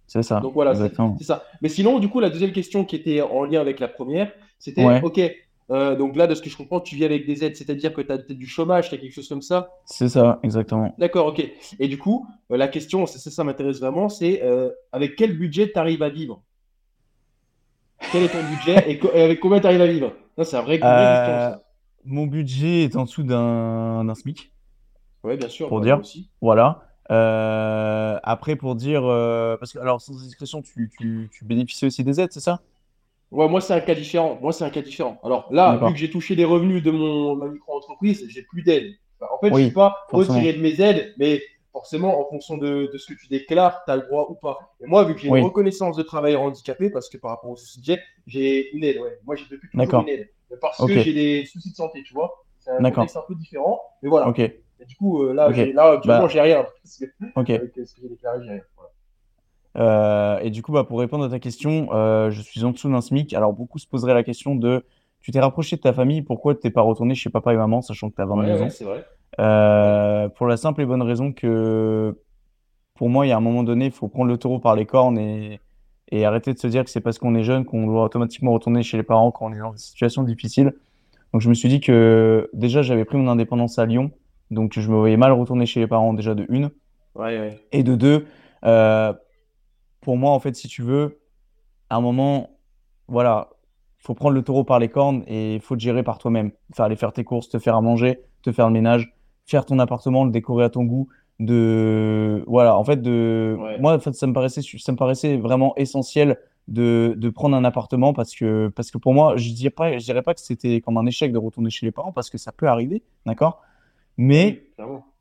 C'est 0.08 0.24
ça, 0.24 0.42
Donc 0.42 0.54
voilà, 0.54 0.76
c'est 0.76 1.24
ça. 1.24 1.46
Mais 1.62 1.70
sinon, 1.70 2.00
du 2.00 2.10
coup, 2.10 2.20
la 2.20 2.30
deuxième 2.30 2.52
question 2.52 2.84
qui 2.84 2.98
était 2.98 3.22
en 3.22 3.46
lien 3.46 3.62
avec 3.62 3.80
la 3.80 3.88
première, 3.88 4.34
c'était, 4.60 4.84
Ouais. 4.86 5.02
ok, 5.02 5.22
euh, 5.72 5.96
donc 5.96 6.18
là, 6.18 6.28
de 6.28 6.36
ce 6.36 6.42
que 6.42 6.50
je 6.50 6.58
comprends, 6.58 6.82
tu 6.82 6.98
vis 6.98 7.06
avec 7.06 7.26
des 7.26 7.46
aides, 7.46 7.56
c'est-à-dire 7.56 7.94
que 7.94 8.02
tu 8.02 8.12
as 8.12 8.18
du 8.18 8.46
chômage, 8.46 8.90
tu 8.90 8.96
as 8.96 8.98
quelque 8.98 9.14
chose 9.14 9.30
comme 9.30 9.42
ça. 9.42 9.72
C'est 9.86 10.10
ça, 10.10 10.42
exactement. 10.44 10.94
D'accord, 10.98 11.28
ok. 11.28 11.50
Et 11.80 11.88
du 11.88 11.98
coup, 11.98 12.28
euh, 12.52 12.58
la 12.58 12.68
question, 12.68 13.06
ça, 13.06 13.20
ça, 13.20 13.32
ça 13.32 13.46
m'intéresse 13.46 13.80
vraiment, 13.80 14.10
c'est 14.10 14.42
avec 14.92 15.16
quel 15.16 15.38
budget 15.38 15.72
tu 15.72 15.80
arrives 15.80 16.04
à 16.04 16.10
vivre? 16.10 16.44
Quel 18.10 18.24
est 18.24 18.30
ton 18.30 18.44
budget 18.44 18.90
et, 18.92 19.00
co- 19.00 19.12
et 19.14 19.22
avec 19.22 19.40
combien 19.40 19.60
tu 19.60 19.68
arrives 19.68 19.82
à 19.82 19.88
vivre? 19.88 20.14
Ça, 20.38 20.44
c'est 20.46 20.58
un 20.58 20.62
vrai, 20.62 20.80
Euh, 20.84 21.56
mon 22.06 22.26
budget 22.28 22.84
est 22.84 22.96
en 22.96 23.04
dessous 23.04 23.24
d'un 23.24 24.04
d'un 24.06 24.16
SMIC. 24.16 24.52
Ouais, 25.24 25.38
bien 25.38 25.50
sûr. 25.50 25.70
pour 25.70 25.80
bah, 25.80 25.86
dire. 25.86 26.00
aussi. 26.00 26.30
Voilà. 26.42 26.84
Euh, 27.12 28.20
après, 28.24 28.56
pour 28.56 28.76
dire. 28.76 29.04
euh, 29.06 29.58
parce 29.58 29.74
que, 29.74 29.80
alors, 29.80 30.02
sans 30.02 30.14
discrétion, 30.14 30.62
tu, 30.62 30.90
tu, 30.98 31.30
tu 31.32 31.46
bénéficies 31.46 31.86
aussi 31.86 32.04
des 32.04 32.20
aides, 32.20 32.32
c'est 32.32 32.40
ça? 32.40 32.62
Ouais, 33.32 33.48
moi, 33.48 33.62
c'est 33.62 33.74
un 33.74 33.80
cas 33.80 33.96
différent. 33.96 34.38
Moi, 34.42 34.52
c'est 34.52 34.66
un 34.66 34.70
cas 34.70 34.82
différent. 34.82 35.20
Alors 35.24 35.48
là, 35.52 35.72
D'accord. 35.74 35.88
vu 35.90 35.94
que 35.94 36.00
j'ai 36.00 36.10
touché 36.10 36.36
les 36.36 36.44
revenus 36.46 36.84
de 36.84 36.92
mon 36.92 37.36
ma 37.36 37.48
micro-entreprise, 37.48 38.26
j'ai 38.30 38.44
plus 38.44 38.62
d'aide. 38.64 38.94
Enfin, 39.20 39.32
en 39.34 39.40
fait, 39.40 39.54
Oui, 39.54 39.62
je 39.62 39.66
suis 39.68 39.74
pas 39.74 39.96
forcément. 40.10 40.38
retiré 40.38 40.54
de 40.54 40.62
mes 40.62 40.82
aides, 40.82 41.14
mais 41.18 41.42
forcément, 41.72 42.20
en 42.20 42.30
fonction 42.30 42.58
de, 42.58 42.90
de 42.92 42.98
ce 42.98 43.14
que 43.14 43.18
tu 43.20 43.28
déclares, 43.28 43.84
tu 43.86 43.92
as 43.92 43.96
le 43.96 44.04
droit 44.04 44.28
ou 44.30 44.36
pas. 44.36 44.58
Et 44.82 44.88
moi, 44.88 45.04
vu 45.06 45.14
que 45.16 45.20
j'ai 45.22 45.30
Oui. 45.30 45.40
une 45.40 45.46
reconnaissance 45.46 45.96
de 45.96 46.04
travailleur 46.04 46.42
handicapé, 46.42 46.90
parce 46.90 47.10
que 47.10 47.18
par 47.18 47.32
rapport 47.32 47.50
au 47.52 47.56
sujet, 47.56 48.00
j'ai 48.28 48.72
une 48.76 48.84
aide. 48.84 48.98
Ouais. 49.00 49.18
Moi, 49.26 49.36
j'ai 49.36 49.46
depuis 49.50 49.70
toujours 49.70 50.02
une 50.02 50.10
aide. 50.10 50.30
Parce 50.60 50.86
que 50.86 51.00
j'ai 51.00 51.14
des 51.14 51.46
soucis 51.46 51.72
de 51.72 51.76
santé, 51.76 52.04
tu 52.04 52.14
vois. 52.14 52.44
C'est 52.60 52.72
un 52.72 52.92
contexte 52.92 53.16
un 53.18 53.24
peu 53.28 53.36
différent. 53.36 53.80
Mais 54.04 54.10
voilà. 54.10 54.28
Ok, 54.28 54.40
Et 54.40 54.86
du 54.86 54.96
coup, 54.96 55.24
euh, 55.24 55.34
là, 55.34 55.48
Ok. 55.50 55.56
j'ai- 55.56 55.74
là, 55.74 55.92
actuellement, 55.92 56.24
Bah. 56.24 56.28
j'ai 56.28 56.42
rien. 56.42 56.66
Parce 56.84 56.98
que, 56.98 57.06
avec 57.62 57.72
ce 57.76 57.96
que 57.96 58.02
j'ai 58.02 58.10
déclaré, 58.10 58.40
j'ai 58.44 58.50
rien. 58.52 58.62
Voilà. 58.76 58.92
Euh, 59.78 60.40
et 60.40 60.50
du 60.50 60.62
coup, 60.62 60.72
bah, 60.74 60.84
pour 60.84 61.00
répondre 61.00 61.24
à 61.24 61.30
ta 61.30 61.40
question, 61.40 61.88
euh, 61.94 62.30
je 62.32 62.42
suis 62.42 62.64
en 62.66 62.72
dessous 62.72 62.90
d'un 62.92 63.00
SMIC. 63.02 63.34
Alors, 63.34 63.54
beaucoup 63.54 63.80
se 63.80 63.88
poseraient 63.88 64.14
la 64.14 64.24
question 64.24 64.56
de 64.56 64.86
tu 65.22 65.32
t'es 65.32 65.40
rapproché 65.40 65.76
de 65.76 65.82
ta 65.82 65.94
famille, 65.94 66.24
pourquoi 66.24 66.56
tu 66.56 66.62
t'es 66.62 66.72
pas 66.72 66.82
retourné 66.82 67.14
chez 67.16 67.30
papa 67.30 67.54
et 67.54 67.58
maman, 67.58 67.82
sachant 67.82 68.10
que 68.10 68.16
tu 68.16 68.22
as 68.22 68.26
22 68.26 68.42
Ouais, 68.54 68.60
ans? 68.60 68.64
ouais, 68.64 68.70
c'est 68.72 68.84
vrai. 68.86 69.06
Euh, 69.40 70.28
pour 70.30 70.48
la 70.48 70.58
simple 70.58 70.82
et 70.82 70.86
bonne 70.86 71.02
raison 71.02 71.32
que 71.32 72.18
pour 72.96 73.10
moi, 73.10 73.26
il 73.26 73.30
y 73.30 73.32
a 73.32 73.38
un 73.38 73.42
moment 73.42 73.64
donné, 73.64 73.86
il 73.86 73.92
faut 73.92 74.08
prendre 74.08 74.30
le 74.30 74.38
taureau 74.38 74.60
par 74.60 74.76
les 74.76 74.86
cornes 74.86 75.18
et, 75.18 75.60
et 76.12 76.26
arrêter 76.26 76.54
de 76.54 76.60
se 76.60 76.68
dire 76.68 76.84
que 76.84 76.90
c'est 76.90 77.02
parce 77.02 77.18
qu'on 77.18 77.36
est 77.36 77.44
jeune 77.44 77.66
qu'on 77.66 77.88
doit 77.88 78.04
automatiquement 78.04 78.52
retourner 78.52 78.84
chez 78.84 78.98
les 78.98 79.04
parents 79.04 79.32
quand 79.32 79.48
on 79.48 79.54
est 79.54 79.60
dans 79.60 79.72
des 79.72 79.78
situations 79.78 80.24
difficiles. 80.24 80.74
Donc 81.34 81.42
je 81.42 81.50
me 81.50 81.54
suis 81.54 81.70
dit 81.70 81.80
que 81.80 82.50
déjà 82.54 82.82
j'avais 82.82 83.06
pris 83.06 83.18
mon 83.18 83.30
indépendance 83.30 83.80
à 83.80 83.86
Lyon, 83.86 84.12
donc 84.52 84.78
je 84.78 84.90
me 84.92 84.98
voyais 84.98 85.18
mal 85.18 85.32
retourner 85.32 85.66
chez 85.66 85.80
les 85.80 85.88
parents 85.88 86.14
déjà 86.14 86.36
de 86.36 86.46
une. 86.50 86.72
Ouais, 87.16 87.40
ouais. 87.40 87.60
Et 87.72 87.84
de 87.84 87.96
deux, 87.96 88.26
euh, 88.66 89.14
pour 90.02 90.18
moi, 90.18 90.32
en 90.32 90.40
fait, 90.40 90.56
si 90.56 90.68
tu 90.68 90.82
veux, 90.82 91.20
à 91.90 91.96
un 91.98 92.02
moment, 92.02 92.50
voilà, 93.08 93.50
faut 94.00 94.14
prendre 94.14 94.34
le 94.34 94.42
taureau 94.42 94.64
par 94.64 94.80
les 94.80 94.90
cornes 94.90 95.24
et 95.28 95.56
il 95.56 95.62
faut 95.62 95.76
te 95.76 95.82
gérer 95.82 96.04
par 96.04 96.18
toi-même. 96.18 96.52
Faire 96.74 96.86
aller 96.86 96.96
faire 96.96 97.14
tes 97.14 97.24
courses, 97.24 97.50
te 97.50 97.60
faire 97.60 97.76
à 97.76 97.82
manger, 97.82 98.20
te 98.42 98.52
faire 98.52 98.68
le 98.68 98.74
ménage, 98.74 99.14
faire 99.52 99.66
ton 99.66 99.78
appartement, 99.80 100.26
le 100.26 100.32
décorer 100.32 100.64
à 100.66 100.70
ton 100.70 100.84
goût. 100.86 101.08
De, 101.40 102.44
voilà, 102.48 102.78
en 102.78 102.84
fait, 102.84 103.02
de, 103.02 103.58
Ouais. 103.60 103.80
moi, 103.80 103.94
en 103.96 104.00
fait, 104.00 104.14
ça 104.14 104.28
me 104.28 104.34
paraissait, 104.34 104.62
ça 104.78 104.92
me 104.92 104.98
paraissait 104.98 105.38
vraiment 105.38 105.76
essentiel 105.76 106.38
de, 106.68 107.16
de 107.18 107.30
prendre 107.30 107.56
un 107.56 107.64
appartement 107.64 108.14
parce 108.14 108.36
que, 108.36 108.70
parce 108.76 108.92
que 108.92 109.00
pour 109.00 109.14
moi, 109.14 109.36
je 109.38 109.52
dirais 109.52 109.72
pas, 109.72 109.98
je 109.98 110.04
dirais 110.06 110.22
pas 110.22 110.34
que 110.36 110.40
c'était 110.42 110.82
comme 110.82 110.98
un 110.98 111.06
échec 111.08 111.32
de 111.32 111.40
retourner 111.40 111.72
chez 111.72 111.86
les 111.88 111.92
parents 111.92 112.12
parce 112.12 112.30
que 112.30 112.38
ça 112.38 112.52
peut 112.52 112.68
arriver, 112.68 113.02
d'accord? 113.26 113.62
Mais, 114.18 114.64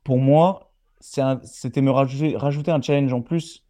pour 0.03 0.19
moi, 0.19 0.71
c'était 0.99 1.81
me 1.81 1.89
rajouter, 1.91 2.37
rajouter 2.37 2.69
un 2.71 2.81
challenge 2.81 3.11
en 3.13 3.21
plus 3.21 3.63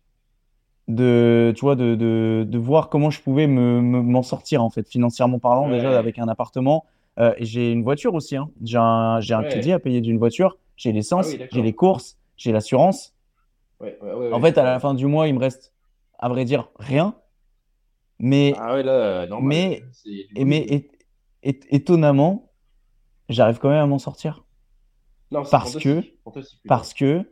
de, 0.89 1.53
tu 1.55 1.61
vois, 1.61 1.75
de, 1.75 1.95
de, 1.95 2.45
de 2.47 2.57
voir 2.57 2.89
comment 2.89 3.09
je 3.09 3.21
pouvais 3.21 3.47
me, 3.47 3.81
me- 3.81 4.01
m'en 4.01 4.23
sortir, 4.23 4.61
en 4.63 4.69
fait, 4.69 4.87
financièrement 4.89 5.39
parlant, 5.39 5.67
Ouais. 5.69 5.75
déjà 5.75 5.97
avec 5.97 6.19
un 6.19 6.27
appartement, 6.27 6.83
Euh, 7.21 7.33
j'ai 7.39 7.71
une 7.71 7.83
voiture 7.83 8.13
aussi. 8.15 8.35
hein. 8.35 8.49
J'ai 8.63 8.77
un, 8.77 9.19
j'ai 9.19 9.33
un 9.33 9.41
Ouais. 9.41 9.49
crédit 9.49 9.71
à 9.71 9.79
payer 9.79 10.01
d'une 10.01 10.17
voiture. 10.17 10.57
J'ai 10.75 10.91
l'essence, 10.91 11.27
Ah 11.29 11.37
oui, 11.39 11.47
j'ai 11.51 11.61
les 11.61 11.73
courses, 11.73 12.17
j'ai 12.37 12.51
l'assurance. 12.51 13.13
Ouais, 13.79 13.97
ouais, 14.01 14.13
ouais, 14.13 14.33
En 14.33 14.41
fait, 14.41 14.57
à 14.57 14.63
la 14.63 14.79
fin 14.79 14.93
du 14.93 15.05
mois, 15.05 15.27
il 15.27 15.35
me 15.35 15.39
reste, 15.39 15.73
à 16.17 16.29
vrai 16.29 16.45
dire, 16.45 16.69
rien. 16.77 17.15
Mais, 18.19 18.53
Ah 18.57 18.81
là, 18.81 19.27
mais- 19.41 19.83
et- 20.35 20.45
mais 20.45 20.89
étonnamment, 21.43 22.51
j'arrive 23.29 23.59
quand 23.59 23.69
même 23.69 23.79
à 23.83 23.87
m'en 23.87 23.99
sortir. 23.99 24.43
Non, 25.31 25.43
parce 25.43 25.75
putain. 25.75 26.01
Parce 26.67 26.93
que, 26.93 27.31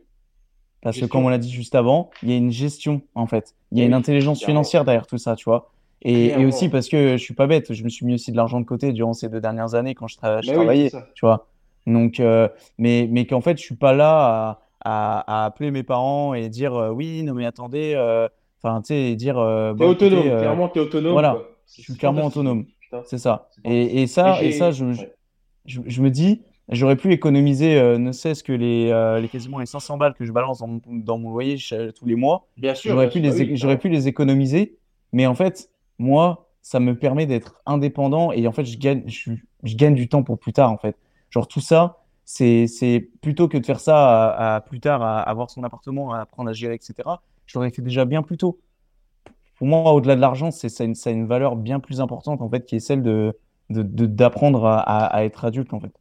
parce 0.82 0.98
que 0.98 1.06
comme 1.06 1.24
on 1.24 1.28
l'a 1.28 1.38
dit 1.38 1.50
juste 1.50 1.74
avant, 1.74 2.10
il 2.22 2.30
y 2.30 2.32
a 2.32 2.36
une 2.36 2.50
gestion, 2.50 3.02
en 3.14 3.26
fait. 3.26 3.54
Il 3.72 3.78
y 3.78 3.82
a 3.82 3.84
une 3.84 3.94
intelligence 3.94 4.42
financière 4.44 4.84
derrière 4.84 5.06
tout 5.06 5.18
ça, 5.18 5.36
tu 5.36 5.44
vois. 5.44 5.72
Et, 6.02 6.34
aussi 6.46 6.68
parce 6.70 6.88
que 6.88 7.12
je 7.18 7.22
suis 7.22 7.34
pas 7.34 7.46
bête, 7.46 7.72
je 7.74 7.84
me 7.84 7.88
suis 7.90 8.06
mis 8.06 8.14
aussi 8.14 8.32
de 8.32 8.36
l'argent 8.36 8.58
de 8.60 8.64
côté 8.64 8.92
durant 8.92 9.12
ces 9.12 9.28
deux 9.28 9.40
dernières 9.40 9.74
années 9.74 9.94
quand 9.94 10.08
je, 10.08 10.16
tra- 10.16 10.42
je 10.42 10.50
Mais 10.50 10.56
oui, 10.56 10.62
travaillais, 10.64 10.90
tu 11.14 11.26
vois. 11.26 11.46
Donc, 11.86 12.20
euh, 12.20 12.48
mais, 12.78 13.06
mais 13.10 13.26
qu'en 13.26 13.40
fait, 13.40 13.58
je 13.58 13.62
suis 13.62 13.74
pas 13.76 13.92
là 13.92 14.60
à, 14.82 15.20
à, 15.24 15.42
à 15.42 15.44
appeler 15.46 15.70
mes 15.70 15.82
parents 15.82 16.34
et 16.34 16.48
dire 16.48 16.74
euh, 16.74 16.90
oui, 16.90 17.22
non 17.22 17.34
mais 17.34 17.44
attendez, 17.46 17.92
euh, 17.96 18.28
enfin, 18.62 18.80
tu 18.80 18.88
sais, 18.88 19.14
dire 19.14 19.34
T'es 19.78 19.84
écoutez, 19.84 20.06
autonome, 20.06 20.38
clairement, 20.38 20.68
t'es 20.68 20.80
autonome. 20.80 21.12
voilà. 21.12 21.30
quoi. 21.32 21.48
Je 21.76 21.82
suis 21.82 21.94
clairement 21.96 22.26
autonome. 22.26 22.64
c'est 23.04 23.18
ça. 23.18 23.48
Et, 23.64 24.02
et 24.02 24.06
ça, 24.06 24.42
Et 24.42 24.52
ça, 24.52 24.70
je, 24.72 24.84
ouais. 24.86 25.12
je, 25.66 25.80
je 25.86 26.02
me 26.02 26.10
dis, 26.10 26.42
j'aurais 26.70 26.96
pu 26.96 27.12
économiser 27.12 27.80
ne 27.98 28.12
serait-ce 28.12 28.42
que 28.42 28.52
les, 28.52 29.18
les 29.20 29.28
quasiment 29.28 29.58
les 29.58 29.66
500 29.66 29.98
balles 29.98 30.14
que 30.14 30.24
je 30.24 30.32
balance 30.32 30.58
dans 30.58 30.66
mon, 30.66 30.80
dans 30.86 31.18
mon 31.18 31.30
loyer 31.30 31.56
tous 31.94 32.06
les 32.06 32.16
mois. 32.16 32.46
Bien 32.56 32.74
sûr. 32.74 32.92
J'aurais 32.92 33.08
pu, 33.08 33.20
sûr, 33.20 33.22
les, 33.22 33.28
bah 33.30 33.36
oui, 33.50 33.56
j'aurais 33.56 33.78
pu 33.78 33.88
les 33.88 34.08
économiser, 34.08 34.76
mais 35.12 35.26
en 35.26 35.34
fait, 35.34 35.69
moi, 36.00 36.48
ça 36.62 36.80
me 36.80 36.98
permet 36.98 37.26
d'être 37.26 37.60
indépendant 37.66 38.32
et 38.32 38.46
en 38.48 38.52
fait, 38.52 38.64
je 38.64 38.78
gagne, 38.78 39.04
je, 39.06 39.32
gagne 39.76 39.94
du 39.94 40.08
temps 40.08 40.22
pour 40.22 40.38
plus 40.38 40.52
tard, 40.52 40.72
en 40.72 40.78
fait. 40.78 40.96
Genre, 41.28 41.46
tout 41.46 41.60
ça, 41.60 42.02
c'est, 42.24 43.10
plutôt 43.20 43.48
que 43.48 43.58
de 43.58 43.66
faire 43.66 43.80
ça 43.80 44.30
à, 44.54 44.60
plus 44.62 44.80
tard, 44.80 45.02
à 45.02 45.20
avoir 45.20 45.50
son 45.50 45.62
appartement, 45.62 46.12
à 46.12 46.20
apprendre 46.20 46.48
à 46.48 46.52
gérer, 46.54 46.74
etc. 46.74 46.94
Je 47.46 47.58
l'aurais 47.58 47.70
fait 47.70 47.82
déjà 47.82 48.06
bien 48.06 48.22
plus 48.22 48.38
tôt. 48.38 48.58
Pour 49.56 49.66
moi, 49.66 49.92
au-delà 49.92 50.16
de 50.16 50.22
l'argent, 50.22 50.50
c'est, 50.50 50.70
ça, 50.70 50.84
ça 50.94 51.10
a 51.10 51.12
une 51.12 51.26
valeur 51.26 51.54
bien 51.54 51.80
plus 51.80 52.00
importante, 52.00 52.40
en 52.40 52.48
fait, 52.48 52.64
qui 52.64 52.76
est 52.76 52.80
celle 52.80 53.02
de, 53.02 53.36
d'apprendre 53.68 54.64
à, 54.64 54.80
à, 54.80 55.24
être 55.24 55.44
adulte, 55.44 55.74
en 55.74 55.80
fait. 55.80 55.92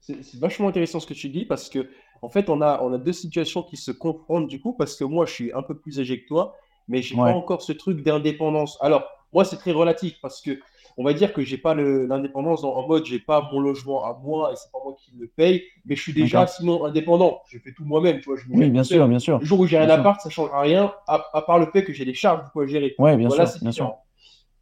C'est 0.00 0.22
c'est 0.22 0.38
vachement 0.38 0.68
intéressant 0.68 1.00
ce 1.00 1.06
que 1.06 1.14
tu 1.14 1.30
dis 1.30 1.46
parce 1.46 1.68
que 1.68 1.88
en 2.22 2.28
fait 2.28 2.48
on 2.48 2.60
a 2.60 2.80
on 2.80 2.92
a 2.92 2.98
deux 2.98 3.12
situations 3.12 3.64
qui 3.64 3.76
se 3.76 3.90
confrontent 3.90 4.46
du 4.46 4.60
coup 4.60 4.72
parce 4.72 4.94
que 4.94 5.02
moi 5.02 5.26
je 5.26 5.32
suis 5.32 5.52
un 5.52 5.62
peu 5.62 5.76
plus 5.76 5.98
âgé 5.98 6.22
que 6.22 6.28
toi 6.28 6.54
mais 6.88 7.02
j'ai 7.02 7.14
Ouais. 7.14 7.30
pas 7.32 7.36
encore 7.36 7.62
ce 7.62 7.72
truc 7.72 8.02
d'indépendance. 8.02 8.78
Alors 8.80 9.04
moi 9.32 9.44
c'est 9.44 9.56
très 9.56 9.72
relatif 9.72 10.14
parce 10.22 10.40
que 10.40 10.58
on 10.98 11.04
va 11.04 11.12
dire 11.12 11.32
que 11.34 11.42
j'ai 11.42 11.58
pas 11.58 11.74
l'indépendance 11.74 12.64
en, 12.64 12.86
mode 12.88 13.04
j'ai 13.04 13.18
pas 13.18 13.48
mon 13.52 13.60
logement 13.60 14.04
à 14.04 14.18
moi 14.22 14.52
et 14.52 14.56
c'est 14.56 14.72
pas 14.72 14.78
moi 14.82 14.94
qui 14.98 15.12
le 15.18 15.26
paye 15.28 15.62
mais 15.84 15.94
je 15.94 16.00
suis 16.02 16.14
déjà 16.14 16.46
sinon 16.46 16.84
indépendant. 16.84 17.42
Je 17.48 17.58
fais 17.58 17.72
tout 17.72 17.84
moi-même 17.84 18.20
tu 18.20 18.30
vois. 18.30 18.36
Je 18.38 18.44
Oui, 18.50 18.70
bien 18.70 18.84
sûr, 18.84 19.06
bien 19.06 19.18
sûr. 19.18 19.38
Le 19.38 19.44
jour 19.44 19.60
où 19.60 19.66
j'ai 19.66 19.76
un 19.78 19.84
sûr. 19.84 19.94
appart 19.94 20.20
ça 20.20 20.30
changera 20.30 20.60
rien 20.62 20.92
à, 21.06 21.26
à 21.34 21.42
part 21.42 21.58
le 21.58 21.66
fait 21.66 21.84
que 21.84 21.92
j'ai 21.92 22.04
des 22.04 22.14
charges 22.14 22.40
à 22.40 22.66
gérer. 22.66 22.94
Ouais, 22.98 23.16
bien 23.16 23.28
Voilà, 23.28 23.46
sûr, 23.46 23.60
bien 23.60 23.72
sûr. 23.72 23.94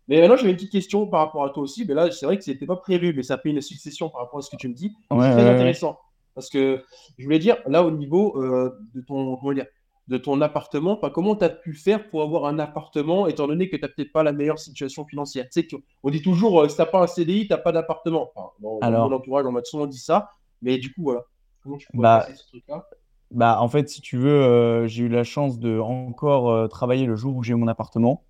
Mais 0.08 0.20
maintenant, 0.20 0.36
j'avais 0.36 0.50
une 0.50 0.56
petite 0.56 0.72
question 0.72 1.06
par 1.06 1.20
rapport 1.20 1.44
à 1.44 1.50
toi 1.50 1.62
aussi. 1.62 1.84
Mais 1.86 1.94
là, 1.94 2.10
c'est 2.10 2.26
vrai 2.26 2.36
que 2.36 2.44
c'était 2.44 2.66
pas 2.66 2.76
prévu, 2.76 3.14
mais 3.16 3.22
ça 3.22 3.38
fait 3.38 3.50
une 3.50 3.60
succession 3.60 4.10
par 4.10 4.22
rapport 4.22 4.38
à 4.38 4.42
ce 4.42 4.50
que 4.50 4.56
tu 4.56 4.68
me 4.68 4.74
dis. 4.74 4.92
Ouais, 5.10 5.22
c'est 5.22 5.30
très 5.30 5.36
ouais, 5.36 5.48
ouais. 5.48 5.54
intéressant. 5.54 5.98
Parce 6.34 6.50
que 6.50 6.82
je 7.16 7.24
voulais 7.24 7.38
dire, 7.38 7.56
là, 7.66 7.84
au 7.84 7.90
niveau 7.90 8.36
euh, 8.42 8.76
de, 8.94 9.00
ton, 9.00 9.36
comment 9.36 9.52
dire, 9.52 9.66
de 10.08 10.18
ton 10.18 10.40
appartement, 10.42 10.98
enfin, 10.98 11.10
comment 11.10 11.34
tu 11.34 11.44
as 11.44 11.48
pu 11.48 11.72
faire 11.72 12.10
pour 12.10 12.22
avoir 12.22 12.44
un 12.44 12.58
appartement, 12.58 13.26
étant 13.26 13.46
donné 13.46 13.70
que 13.70 13.76
tu 13.76 13.82
n'as 13.82 13.88
peut-être 13.88 14.12
pas 14.12 14.22
la 14.22 14.32
meilleure 14.32 14.58
situation 14.58 15.06
financière? 15.06 15.46
Tu 15.50 15.62
sais 15.62 15.66
qu'on 15.66 16.10
dit 16.10 16.20
toujours, 16.20 16.60
euh, 16.60 16.68
si 16.68 16.76
tu 16.76 16.82
n'as 16.82 16.86
pas 16.86 17.02
un 17.02 17.06
CDI, 17.06 17.46
tu 17.46 17.52
n'as 17.52 17.58
pas 17.58 17.72
d'appartement. 17.72 18.30
Enfin, 18.34 18.50
dans, 18.60 18.78
dans 18.78 18.86
Alors. 18.86 19.08
mon 19.08 19.16
entourage, 19.16 19.46
on 19.46 19.52
m'a 19.52 19.64
souvent 19.64 19.86
dit 19.86 19.98
ça. 19.98 20.30
Mais 20.60 20.78
du 20.78 20.92
coup, 20.92 21.04
voilà. 21.04 21.22
Comment 21.62 21.78
tu 21.78 21.86
peux 21.92 21.98
Bah, 21.98 22.24
passer 22.26 22.36
ce 22.36 22.46
truc-là? 22.48 22.84
Bah, 23.30 23.58
en 23.60 23.68
fait, 23.68 23.88
si 23.88 24.00
tu 24.00 24.16
veux, 24.16 24.42
euh, 24.42 24.86
j'ai 24.86 25.04
eu 25.04 25.08
la 25.08 25.24
chance 25.24 25.58
de 25.58 25.78
encore 25.78 26.50
euh, 26.50 26.68
travailler 26.68 27.06
le 27.06 27.16
jour 27.16 27.34
où 27.36 27.42
j'ai 27.42 27.52
eu 27.52 27.56
mon 27.56 27.66
appartement. 27.66 28.24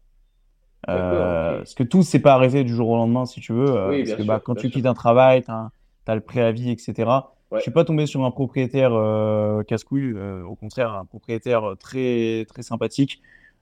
Euh. 0.88 1.58
Parce 1.58 1.74
que 1.74 1.82
tout 1.82 2.02
s'est 2.02 2.20
pas 2.20 2.34
arrêté 2.34 2.64
du 2.64 2.74
jour 2.74 2.88
au 2.88 2.96
lendemain, 2.96 3.26
si 3.26 3.40
tu 3.40 3.52
veux. 3.52 3.88
Oui, 3.88 4.04
parce 4.04 4.16
que 4.16 4.22
sûr, 4.22 4.26
bah, 4.26 4.40
quand 4.42 4.54
tu 4.54 4.62
sûr. 4.62 4.70
quittes 4.70 4.86
un 4.86 4.94
travail, 4.94 5.42
tu 5.42 5.50
as, 5.50 6.14
le 6.14 6.20
préavis, 6.20 6.70
etc. 6.70 7.10
Ouais. 7.54 7.58
Je 7.60 7.62
suis 7.62 7.70
pas 7.70 7.84
tombé 7.84 8.06
sur 8.06 8.24
un 8.24 8.30
propriétaire 8.30 8.90
euh, 8.92 9.62
casse-couille, 9.62 10.12
euh, 10.16 10.42
au 10.44 10.54
contraire, 10.56 10.92
un 10.94 11.04
propriétaire 11.04 11.74
très, 11.78 12.44
très 12.48 12.62
sympathique. 12.62 13.20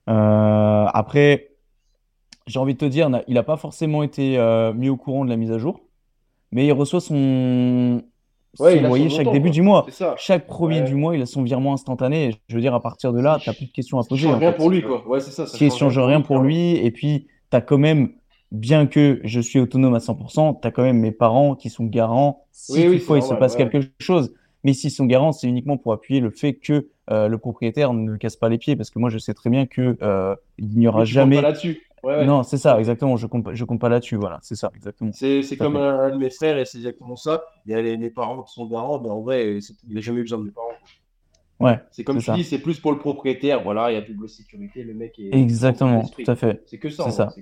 Euh, 0.09 0.85
après, 0.93 1.51
j'ai 2.47 2.59
envie 2.59 2.73
de 2.73 2.79
te 2.79 2.85
dire, 2.85 3.09
il 3.27 3.35
n'a 3.35 3.43
pas 3.43 3.55
forcément 3.57 4.03
été 4.03 4.37
euh, 4.37 4.73
mis 4.73 4.89
au 4.89 4.97
courant 4.97 5.23
de 5.23 5.29
la 5.29 5.37
mise 5.37 5.51
à 5.51 5.57
jour, 5.57 5.79
mais 6.51 6.65
il 6.65 6.71
reçoit 6.73 6.99
son, 6.99 8.01
Ouais, 8.59 8.77
son 8.77 8.87
loyer 8.87 9.09
chaque 9.09 9.31
début 9.31 9.47
quoi. 9.49 9.51
du 9.51 9.61
mois. 9.61 9.85
Ça. 9.89 10.13
Chaque 10.17 10.45
premier 10.45 10.79
Ouais. 10.81 10.83
du 10.83 10.93
mois, 10.95 11.15
il 11.15 11.21
a 11.21 11.25
son 11.25 11.41
virement 11.43 11.73
instantané. 11.73 12.35
Je 12.49 12.55
veux 12.55 12.61
dire, 12.61 12.73
à 12.75 12.81
partir 12.81 13.13
de 13.13 13.19
là, 13.19 13.37
tu 13.41 13.49
n'as 13.49 13.55
plus 13.55 13.65
de 13.67 13.71
questions 13.71 13.97
à 13.97 14.03
Ça 14.03 14.09
poser. 14.09 14.23
change 14.23 14.35
en 14.35 14.39
rien 14.39 14.51
fait. 14.51 14.57
pour 14.57 14.69
lui, 14.69 14.81
quoi. 14.83 15.07
Ouais, 15.07 15.19
c'est 15.21 15.31
ça. 15.31 15.47
ça 15.47 15.57
qui 15.57 15.71
change 15.71 15.97
rien 15.97 16.21
pour 16.21 16.39
lui. 16.39 16.75
Et 16.75 16.91
puis, 16.91 17.27
tu 17.49 17.57
as 17.57 17.61
quand 17.61 17.77
même, 17.79 18.11
bien 18.53 18.85
que 18.87 19.19
je 19.23 19.39
suis 19.41 19.59
autonome 19.59 19.95
à 19.95 19.99
100%, 19.99 20.61
tu 20.61 20.67
as 20.67 20.71
quand 20.71 20.83
même 20.83 20.99
mes 20.99 21.11
parents 21.11 21.55
qui 21.55 21.69
sont 21.69 21.85
garants 21.85 22.45
si 22.51 22.87
Oui, 22.87 22.99
toutefois 22.99 23.17
il 23.17 23.23
se 23.23 23.33
passe 23.33 23.55
ouais. 23.55 23.69
quelque 23.69 23.91
chose. 23.99 24.33
Mais 24.63 24.73
s'ils 24.73 24.91
sont 24.91 25.05
garants, 25.05 25.33
c'est 25.33 25.47
uniquement 25.47 25.75
pour 25.77 25.91
appuyer 25.91 26.21
le 26.21 26.29
fait 26.29 26.53
que 26.53 26.87
euh, 27.09 27.27
le 27.27 27.37
propriétaire 27.37 27.91
ne 27.93 28.15
casse 28.15 28.37
pas 28.37 28.47
les 28.47 28.57
pieds. 28.57 28.77
Parce 28.77 28.89
que 28.91 28.99
moi, 28.99 29.09
je 29.09 29.17
sais 29.17 29.33
très 29.33 29.49
bien 29.49 29.65
que 29.65 29.97
euh, 30.01 30.35
il 30.57 30.77
n'y 30.77 30.87
aura 30.87 31.03
jamais. 31.03 31.35
pas 31.35 31.41
là-dessus. 31.41 31.81
Ouais, 32.03 32.17
ouais. 32.17 32.25
Non, 32.25 32.43
c'est 32.43 32.57
ça, 32.57 32.79
exactement. 32.79 33.17
Je 33.17 33.27
compte, 33.27 33.53
je 33.53 33.65
compte 33.65 33.81
pas 33.81 33.89
là-dessus. 33.89 34.15
Voilà, 34.15 34.39
c'est 34.41 34.55
ça, 34.55 34.71
exactement. 34.75 35.11
C'est 35.13 35.57
comme 35.57 35.75
un, 35.75 35.99
un 35.99 36.09
de 36.11 36.17
mes 36.17 36.29
frères 36.29 36.57
et 36.57 36.65
c'est 36.65 36.77
exactement 36.77 37.15
ça. 37.15 37.43
Il 37.65 37.71
y 37.71 37.75
a 37.75 37.81
les, 37.81 37.97
les 37.97 38.09
parents 38.09 38.41
qui 38.43 38.53
sont 38.53 38.65
garants, 38.67 39.01
mais 39.01 39.09
en 39.09 39.21
vrai, 39.21 39.59
il 39.87 39.95
n'a 39.95 40.01
jamais 40.01 40.19
eu 40.19 40.23
besoin 40.23 40.39
de 40.39 40.43
mes 40.45 40.51
parents. 40.51 40.67
Ouais, 41.63 41.79
C'est 41.91 42.03
comme 42.03 42.17
tu 42.17 42.23
ça. 42.25 42.33
dis, 42.35 42.43
c'est 42.43 42.59
plus 42.59 42.79
pour 42.79 42.91
le 42.91 42.99
propriétaire. 42.99 43.63
Voilà, 43.63 43.91
il 43.91 43.95
y 43.95 43.97
a 43.97 44.01
double 44.01 44.27
sécurité, 44.29 44.83
le 44.83 44.93
mec 44.93 45.17
est. 45.19 45.29
exactement, 45.37 46.03
tout 46.07 46.23
à 46.29 46.35
fait. 46.35 46.61
C'est 46.65 46.77
que 46.79 46.89
ça, 46.89 47.05
C'est 47.05 47.11
ça. 47.11 47.33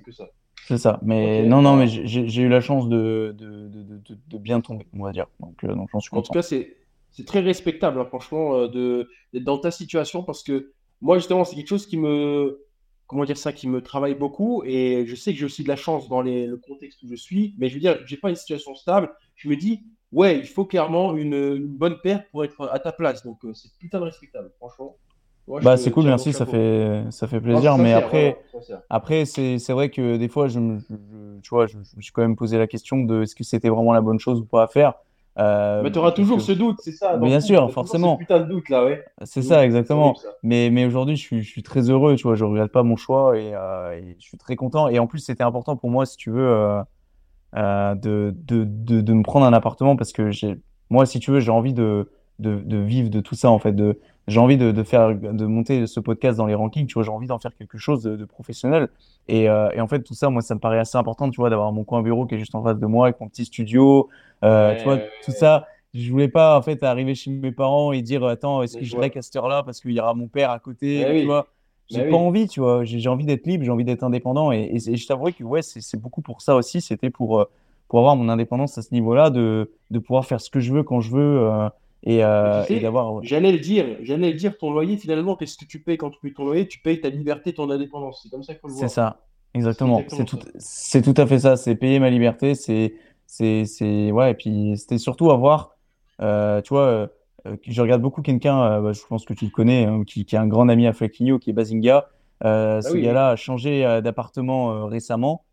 c'est 0.68 0.78
ça. 0.78 1.00
Mais 1.02 1.42
non, 1.46 1.60
non, 1.62 1.76
mais 1.76 1.86
j'ai- 1.88 2.42
eu 2.42 2.48
la 2.48 2.60
chance 2.60 2.88
de, 2.88 3.34
de, 3.36 3.68
de, 3.68 3.82
de, 3.82 3.96
de- 3.98 4.18
de 4.28 4.38
bien 4.38 4.60
tomber, 4.60 4.86
on 4.94 5.02
va 5.04 5.12
dire. 5.12 5.26
Donc, 5.40 5.64
euh, 5.64 5.74
donc 5.74 5.88
j'en 5.92 6.00
suis 6.00 6.10
En 6.12 6.22
tout 6.22 6.28
content. 6.28 6.34
cas, 6.34 6.42
c'est 6.42 6.76
très 7.26 7.40
respectable, 7.40 8.00
hein, 8.00 8.04
franchement, 8.06 8.54
euh, 8.56 9.04
d'être 9.32 9.44
dans 9.44 9.58
ta 9.58 9.70
situation 9.70 10.22
parce 10.22 10.42
que 10.42 10.72
moi, 11.00 11.18
justement, 11.18 11.44
c'est 11.44 11.56
quelque 11.56 11.68
chose 11.68 11.86
qui 11.86 11.96
me. 11.98 12.60
Comment 13.08 13.24
dire 13.26 13.36
ça, 13.36 13.52
qui 13.52 13.68
me 13.68 13.82
travaille 13.82 14.14
beaucoup 14.14 14.62
et 14.64 15.04
je 15.06 15.14
sais 15.14 15.32
que 15.34 15.38
j'ai 15.38 15.44
aussi 15.44 15.62
de 15.64 15.68
la 15.68 15.76
chance 15.76 16.08
dans 16.08 16.22
les- 16.22 16.46
le 16.46 16.56
contexte 16.56 17.02
où 17.02 17.08
je 17.10 17.14
suis, 17.14 17.54
mais 17.58 17.68
je 17.68 17.74
veux 17.74 17.80
dire, 17.80 17.98
j'ai 18.06 18.16
pas 18.16 18.30
une 18.30 18.36
situation 18.36 18.74
stable. 18.74 19.10
Je 19.36 19.50
me 19.50 19.56
dis, 19.56 19.82
ouais, 20.12 20.38
il 20.38 20.46
faut 20.46 20.64
clairement 20.64 21.16
une, 21.16 21.34
une 21.34 21.66
bonne 21.66 21.96
paire 22.02 22.24
pour 22.30 22.44
être 22.44 22.68
à 22.72 22.78
ta 22.78 22.92
place. 22.92 23.24
Donc, 23.24 23.44
euh, 23.44 23.54
c'est 23.54 23.70
putain 23.78 23.98
de 24.00 24.04
respectable, 24.04 24.50
franchement. 24.58 24.96
Moi, 25.48 25.60
Bah, 25.60 25.76
c'est 25.76 25.90
cool, 25.90 26.04
merci, 26.04 26.32
ça 26.32 26.46
fait, 26.46 27.04
ça 27.10 27.26
fait 27.26 27.40
Non, 27.40 27.42
plaisir. 27.42 27.76
Mais 27.78 27.92
après, 27.92 28.36
après 28.88 29.24
c'est, 29.24 29.58
c'est 29.58 29.72
vrai 29.72 29.90
que 29.90 30.16
des 30.16 30.28
fois, 30.28 30.46
je 30.48 30.60
me, 30.60 30.78
je- 30.78 31.40
tu 31.40 31.50
vois, 31.50 31.66
je, 31.66 31.72
je 31.72 31.96
me 31.96 32.00
suis 32.02 32.12
quand 32.12 32.22
même 32.22 32.36
posé 32.36 32.58
la 32.58 32.66
question 32.68 32.98
de 33.04 33.22
est-ce 33.22 33.34
que 33.34 33.42
c'était 33.44 33.68
vraiment 33.68 33.92
la 33.92 34.00
bonne 34.00 34.20
chose 34.20 34.40
ou 34.40 34.44
pas 34.44 34.62
à 34.62 34.68
faire. 34.68 34.94
Euh, 35.38 35.82
Mais 35.82 35.90
tu 35.90 35.98
auras 35.98 36.12
toujours 36.12 36.36
que- 36.36 36.42
ce 36.42 36.52
doute, 36.52 36.76
c'est 36.80 36.92
ça. 36.92 37.16
Bien 37.16 37.40
sûr, 37.40 37.72
forcément. 37.72 38.18
Putain 38.18 38.40
de 38.40 38.44
doute 38.44 38.68
là, 38.68 38.84
ouais. 38.84 39.02
C'est 39.24 39.42
ça, 39.42 39.64
exactement. 39.64 40.14
ça. 40.14 40.28
Mais, 40.42 40.68
mais 40.70 40.84
aujourd'hui, 40.84 41.16
je 41.16 41.22
suis, 41.22 41.42
je 41.42 41.48
suis 41.50 41.62
très 41.62 41.88
heureux, 41.90 42.16
tu 42.16 42.24
vois, 42.24 42.34
je 42.36 42.44
regrette 42.44 42.70
pas 42.70 42.82
mon 42.82 42.96
choix 42.96 43.36
et, 43.38 43.52
euh, 43.54 43.92
et 43.98 44.16
je 44.18 44.24
suis 44.24 44.38
très 44.38 44.56
content. 44.56 44.88
Et 44.88 44.98
en 44.98 45.06
plus, 45.06 45.20
c'était 45.20 45.42
important 45.42 45.76
pour 45.76 45.90
moi, 45.90 46.04
si 46.06 46.16
tu 46.18 46.30
veux, 46.30 46.82
euh, 47.56 47.94
de, 47.94 48.34
de, 48.46 48.64
de, 48.64 49.00
de 49.00 49.12
me 49.12 49.22
prendre 49.22 49.46
un 49.46 49.52
appartement 49.52 49.96
parce 49.96 50.12
que 50.12 50.30
j'ai, 50.30 50.58
moi, 50.90 51.06
si 51.06 51.20
tu 51.20 51.30
veux, 51.30 51.40
j'ai 51.40 51.50
envie 51.50 51.74
de, 51.74 52.10
de, 52.38 52.76
vivre 52.78 53.10
de 53.10 53.20
tout 53.20 53.34
ça, 53.34 53.50
en 53.50 53.58
fait. 53.58 53.72
De, 53.72 53.98
j'ai 54.28 54.40
envie 54.40 54.56
de, 54.56 54.82
faire, 54.82 55.14
de 55.14 55.46
monter 55.46 55.86
ce 55.86 56.00
podcast 56.00 56.38
dans 56.38 56.46
les 56.46 56.54
rankings, 56.54 56.86
tu 56.86 56.94
vois, 56.94 57.02
j'ai 57.02 57.10
envie 57.10 57.26
d'en 57.26 57.38
faire 57.38 57.54
quelque 57.54 57.78
chose 57.78 58.02
de, 58.02 58.24
professionnel. 58.24 58.88
Et, 59.28 59.48
euh, 59.48 59.70
et 59.72 59.80
en 59.80 59.88
fait, 59.88 60.02
tout 60.02 60.14
ça, 60.14 60.30
moi, 60.30 60.42
ça 60.42 60.54
me 60.54 60.60
paraît 60.60 60.78
assez 60.78 60.96
important, 60.98 61.30
tu 61.30 61.40
vois, 61.40 61.50
d'avoir 61.50 61.72
mon 61.72 61.84
coin 61.84 62.02
bureau 62.02 62.26
qui 62.26 62.34
est 62.34 62.38
juste 62.38 62.54
en 62.54 62.62
face 62.62 62.78
de 62.78 62.86
moi 62.86 63.06
avec 63.06 63.20
mon 63.20 63.28
petit 63.28 63.44
studio, 63.44 64.08
euh, 64.44 64.70
Ouais, 64.70 64.76
tu 64.78 64.84
vois, 64.84 64.94
ouais, 64.94 65.10
tout 65.24 65.30
ouais. 65.30 65.36
ça. 65.36 65.66
Je 65.94 66.10
voulais 66.10 66.28
pas, 66.28 66.56
en 66.56 66.62
fait, 66.62 66.82
arriver 66.82 67.14
chez 67.14 67.30
mes 67.30 67.52
parents 67.52 67.92
et 67.92 68.00
dire, 68.00 68.24
attends, 68.24 68.62
est-ce 68.62 68.78
que 68.78 68.84
je 68.84 68.90
je 68.90 68.96
reste 68.96 69.16
à 69.16 69.22
cette 69.22 69.36
heure-là 69.36 69.62
parce 69.62 69.80
qu'il 69.80 69.90
y 69.92 70.00
aura 70.00 70.14
mon 70.14 70.26
père 70.28 70.50
à 70.50 70.58
côté, 70.58 71.04
Mais 71.04 71.04
tu 71.06 71.12
oui. 71.20 71.24
vois? 71.26 71.48
J'ai 71.92 72.04
Mais 72.04 72.10
pas 72.10 72.16
envie, 72.16 72.48
tu 72.48 72.60
vois. 72.60 72.84
J'ai 72.84 73.08
envie 73.08 73.26
d'être 73.26 73.46
libre, 73.46 73.64
j'ai 73.64 73.70
envie 73.70 73.84
d'être 73.84 74.02
indépendant. 74.02 74.50
Et, 74.52 74.62
et, 74.62 74.90
et 74.90 74.96
je 74.96 75.06
t'avouerai 75.06 75.32
que, 75.32 75.44
ouais, 75.44 75.60
c'est 75.62 76.00
beaucoup 76.00 76.22
pour 76.22 76.40
ça 76.40 76.56
aussi. 76.56 76.80
C'était 76.80 77.10
pour, 77.10 77.40
euh, 77.40 77.44
pour 77.88 77.98
avoir 77.98 78.16
mon 78.16 78.28
indépendance 78.28 78.78
à 78.78 78.82
ce 78.82 78.92
niveau-là, 78.94 79.30
de, 79.30 79.70
de 79.90 79.98
pouvoir 79.98 80.24
faire 80.24 80.40
ce 80.40 80.50
que 80.50 80.60
je 80.60 80.72
veux 80.72 80.82
quand 80.82 81.00
je 81.00 81.10
veux 81.10 81.40
euh, 81.40 81.68
et, 82.04 82.24
euh, 82.24 82.60
Mais 82.60 82.66
tu 82.66 82.72
sais, 82.72 82.78
et 82.78 82.80
d'avoir. 82.80 83.22
J'allais 83.22 83.52
le 83.52 83.58
dire, 83.58 83.86
j'allais 84.02 84.30
le 84.32 84.36
dire, 84.36 84.56
ton 84.58 84.72
loyer, 84.72 84.96
finalement, 84.96 85.36
qu'est-ce 85.36 85.56
que 85.56 85.64
tu 85.64 85.78
payes 85.78 85.98
quand 85.98 86.10
tu 86.10 86.18
payes 86.20 86.34
ton 86.34 86.44
loyer? 86.44 86.66
Tu 86.66 86.80
payes 86.80 87.00
ta 87.00 87.10
liberté, 87.10 87.52
ton 87.52 87.70
indépendance. 87.70 88.20
C'est 88.22 88.30
comme 88.30 88.42
ça 88.42 88.54
faut 88.54 88.68
le 88.68 88.74
C'est 88.74 88.88
ça, 88.88 89.20
exactement. 89.54 90.02
C'est 90.08 90.24
tout, 90.24 90.38
c'est 90.58 91.02
tout 91.02 91.14
à 91.16 91.26
fait 91.26 91.40
ça. 91.40 91.56
C'est 91.56 91.76
payer 91.76 92.00
ma 92.00 92.10
liberté. 92.10 92.54
C'est, 92.54 92.92
ouais. 94.10 94.30
Et 94.30 94.34
puis, 94.34 94.74
c'était 94.76 94.98
surtout 94.98 95.30
avoir, 95.30 95.76
euh, 96.20 96.60
tu 96.62 96.74
vois, 96.74 97.08
je 97.66 97.82
regarde 97.82 98.02
beaucoup 98.02 98.22
quelqu'un, 98.22 98.62
euh, 98.62 98.80
bah, 98.80 98.92
je 98.92 99.00
pense 99.08 99.24
que 99.24 99.34
tu 99.34 99.44
le 99.46 99.50
connais, 99.50 99.84
hein, 99.84 100.04
qui, 100.06 100.24
qui 100.24 100.34
est 100.36 100.38
un 100.38 100.46
grand 100.46 100.68
ami 100.68 100.86
à 100.86 100.92
Flequinho, 100.92 101.38
qui 101.38 101.50
est 101.50 101.52
Bazinga. 101.52 102.08
Euh, 102.44 102.80
ce 102.80 102.88
Ah 102.88 102.90
oui, 102.92 103.02
gars-là 103.02 103.30
a 103.30 103.36
changé 103.36 103.84
euh, 103.84 104.00
d'appartement 104.00 104.72
euh, 104.72 104.84
récemment. 104.86 105.44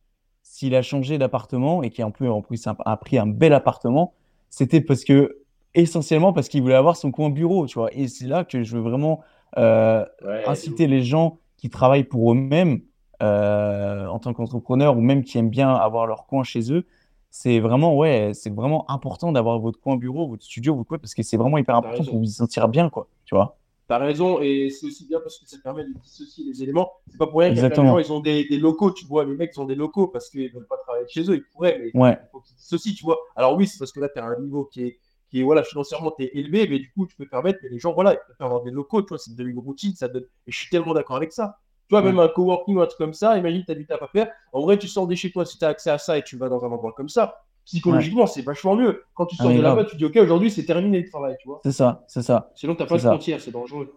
s'il 0.43 0.75
a 0.75 0.81
changé 0.81 1.17
d'appartement 1.17 1.83
et 1.83 1.89
qui 1.91 2.03
en 2.03 2.11
plus, 2.11 2.29
en 2.29 2.41
plus 2.41 2.65
a, 2.67 2.75
a 2.85 2.97
pris 2.97 3.17
un 3.19 3.27
bel 3.27 3.53
appartement, 3.53 4.13
c'était 4.49 4.81
parce 4.81 5.03
que 5.03 5.37
essentiellement 5.75 6.33
parce 6.33 6.49
qu'il 6.49 6.61
voulait 6.63 6.75
avoir 6.75 6.97
son 6.97 7.11
coin 7.11 7.29
bureau, 7.29 7.67
tu 7.67 7.77
vois. 7.79 7.89
Et 7.93 8.07
c'est 8.07 8.27
là 8.27 8.43
que 8.43 8.63
je 8.63 8.75
veux 8.75 8.81
vraiment 8.81 9.21
euh, 9.57 10.05
Ouais, 10.21 10.45
inciter 10.45 10.87
les 10.87 11.03
gens 11.03 11.39
qui 11.57 11.69
travaillent 11.69 12.03
pour 12.05 12.31
eux-mêmes 12.31 12.81
euh, 13.21 14.07
en 14.07 14.19
tant 14.19 14.33
qu'entrepreneurs 14.33 14.97
ou 14.97 15.01
même 15.01 15.23
qui 15.23 15.37
aiment 15.37 15.49
bien 15.49 15.73
avoir 15.73 16.07
leur 16.07 16.25
coin 16.25 16.43
chez 16.43 16.71
eux. 16.73 16.85
C'est 17.31 17.59
vraiment, 17.59 17.95
ouais, 17.95 18.31
c'est 18.33 18.53
vraiment 18.53 18.89
important 18.89 19.31
d'avoir 19.31 19.59
votre 19.59 19.79
coin 19.79 19.97
bureau, 19.97 20.27
votre 20.27 20.43
studio, 20.43 20.75
votre 20.75 20.87
quoi, 20.87 20.97
parce 20.97 21.13
que 21.13 21.21
c'est 21.21 21.37
vraiment 21.37 21.57
hyper 21.57 21.75
important 21.75 22.03
pour 22.03 22.17
vous 22.17 22.23
y 22.23 22.29
sentir 22.29 22.67
bien, 22.67 22.89
quoi, 22.89 23.07
tu 23.25 23.35
vois. 23.35 23.57
T'as 23.87 23.97
raison, 23.97 24.39
et 24.39 24.69
c'est 24.69 24.85
aussi 24.85 25.07
bien 25.07 25.19
parce 25.19 25.39
que 25.39 25.47
ça 25.47 25.57
permet 25.63 25.83
de 25.83 25.93
dissocier 25.93 26.45
les 26.45 26.61
éléments. 26.61 26.91
C'est 27.09 27.17
pas 27.17 27.25
pour 27.25 27.39
rien 27.39 27.49
Exactement. 27.49 27.93
gens, 27.93 27.97
ils 27.97 28.11
ont 28.13 28.19
des, 28.19 28.45
des 28.45 28.57
locaux, 28.57 28.91
tu 28.91 29.05
vois. 29.05 29.25
Les 29.25 29.35
mecs, 29.35 29.51
ils 29.55 29.59
ont 29.59 29.65
des 29.65 29.73
locaux 29.73 30.07
parce 30.07 30.29
qu'ils 30.29 30.51
veulent 30.51 30.67
pas 30.67 30.77
travailler 30.77 31.07
chez 31.07 31.21
eux, 31.21 31.35
ils 31.35 31.43
pourraient, 31.43 31.79
mais 31.79 31.99
Ouais, 31.99 32.11
il 32.11 32.29
faut 32.31 32.39
qu'ils 32.39 32.55
dissocient, 32.55 32.93
tu 32.93 33.03
vois. 33.03 33.17
Alors 33.35 33.55
oui, 33.55 33.65
c'est 33.65 33.79
parce 33.79 33.91
que 33.91 33.99
là, 33.99 34.09
tu 34.09 34.19
as 34.19 34.25
un 34.25 34.39
niveau 34.39 34.65
qui 34.65 34.83
est, 34.83 34.99
qui 35.31 35.39
est 35.39 35.43
voilà, 35.43 35.63
financièrement, 35.63 36.11
tu 36.11 36.23
es 36.23 36.31
élevé, 36.35 36.67
mais 36.67 36.77
du 36.77 36.91
coup, 36.91 37.07
tu 37.07 37.15
peux 37.15 37.27
permettre, 37.27 37.59
mais 37.63 37.69
les 37.69 37.79
gens, 37.79 37.93
voilà, 37.93 38.13
ils 38.13 38.19
préfèrent 38.25 38.45
avoir 38.45 38.61
des 38.61 38.69
locaux, 38.71 39.01
tu 39.01 39.09
vois, 39.09 39.17
c'est 39.17 39.31
une 39.31 39.59
routine, 39.59 39.95
ça 39.95 40.07
donne. 40.07 40.25
Et 40.45 40.51
je 40.51 40.57
suis 40.57 40.69
tellement 40.69 40.93
d'accord 40.93 41.15
avec 41.15 41.31
ça. 41.31 41.57
Tu 41.89 41.95
vois, 41.95 42.01
Ouais. 42.01 42.11
même 42.11 42.19
un 42.19 42.27
coworking 42.27 42.75
ou 42.77 42.81
un 42.81 42.85
truc 42.85 42.99
comme 42.99 43.13
ça, 43.15 43.35
imagine, 43.37 43.63
tu 43.65 43.71
as 43.71 43.75
du 43.75 43.85
taf 43.87 44.01
à 44.03 44.07
faire. 44.07 44.29
En 44.53 44.61
vrai, 44.61 44.77
tu 44.77 44.87
sors 44.87 45.07
de 45.07 45.15
chez 45.15 45.31
toi 45.31 45.43
si 45.43 45.57
tu 45.57 45.65
as 45.65 45.69
accès 45.69 45.89
à 45.89 45.97
ça 45.97 46.17
et 46.19 46.23
tu 46.23 46.37
vas 46.37 46.47
dans 46.47 46.63
un 46.63 46.69
endroit 46.69 46.93
comme 46.95 47.09
ça. 47.09 47.35
Psychologiquement, 47.65 48.27
c'est 48.27 48.43
vachement 48.43 48.75
mieux. 48.75 49.03
Quand 49.15 49.25
tu 49.25 49.35
Ah, 49.39 49.43
sors 49.43 49.51
de 49.53 49.59
là-bas, 49.61 49.85
tu 49.85 49.95
dis, 49.95 50.05
OK, 50.05 50.15
aujourd'hui, 50.17 50.51
c'est 50.51 50.65
terminé 50.65 51.01
le 51.01 51.09
travail, 51.09 51.35
tu 51.41 51.47
vois. 51.47 51.59
c'est 51.63 51.71
ça, 51.71 52.03
c'est 52.07 52.21
ça. 52.21 52.51
Sinon, 52.55 52.75
tu 52.75 52.85
pas 52.85 52.93
de 52.95 52.99
ça. 52.99 53.09
frontières, 53.09 53.41
c'est 53.41 53.51
dangereux. 53.51 53.91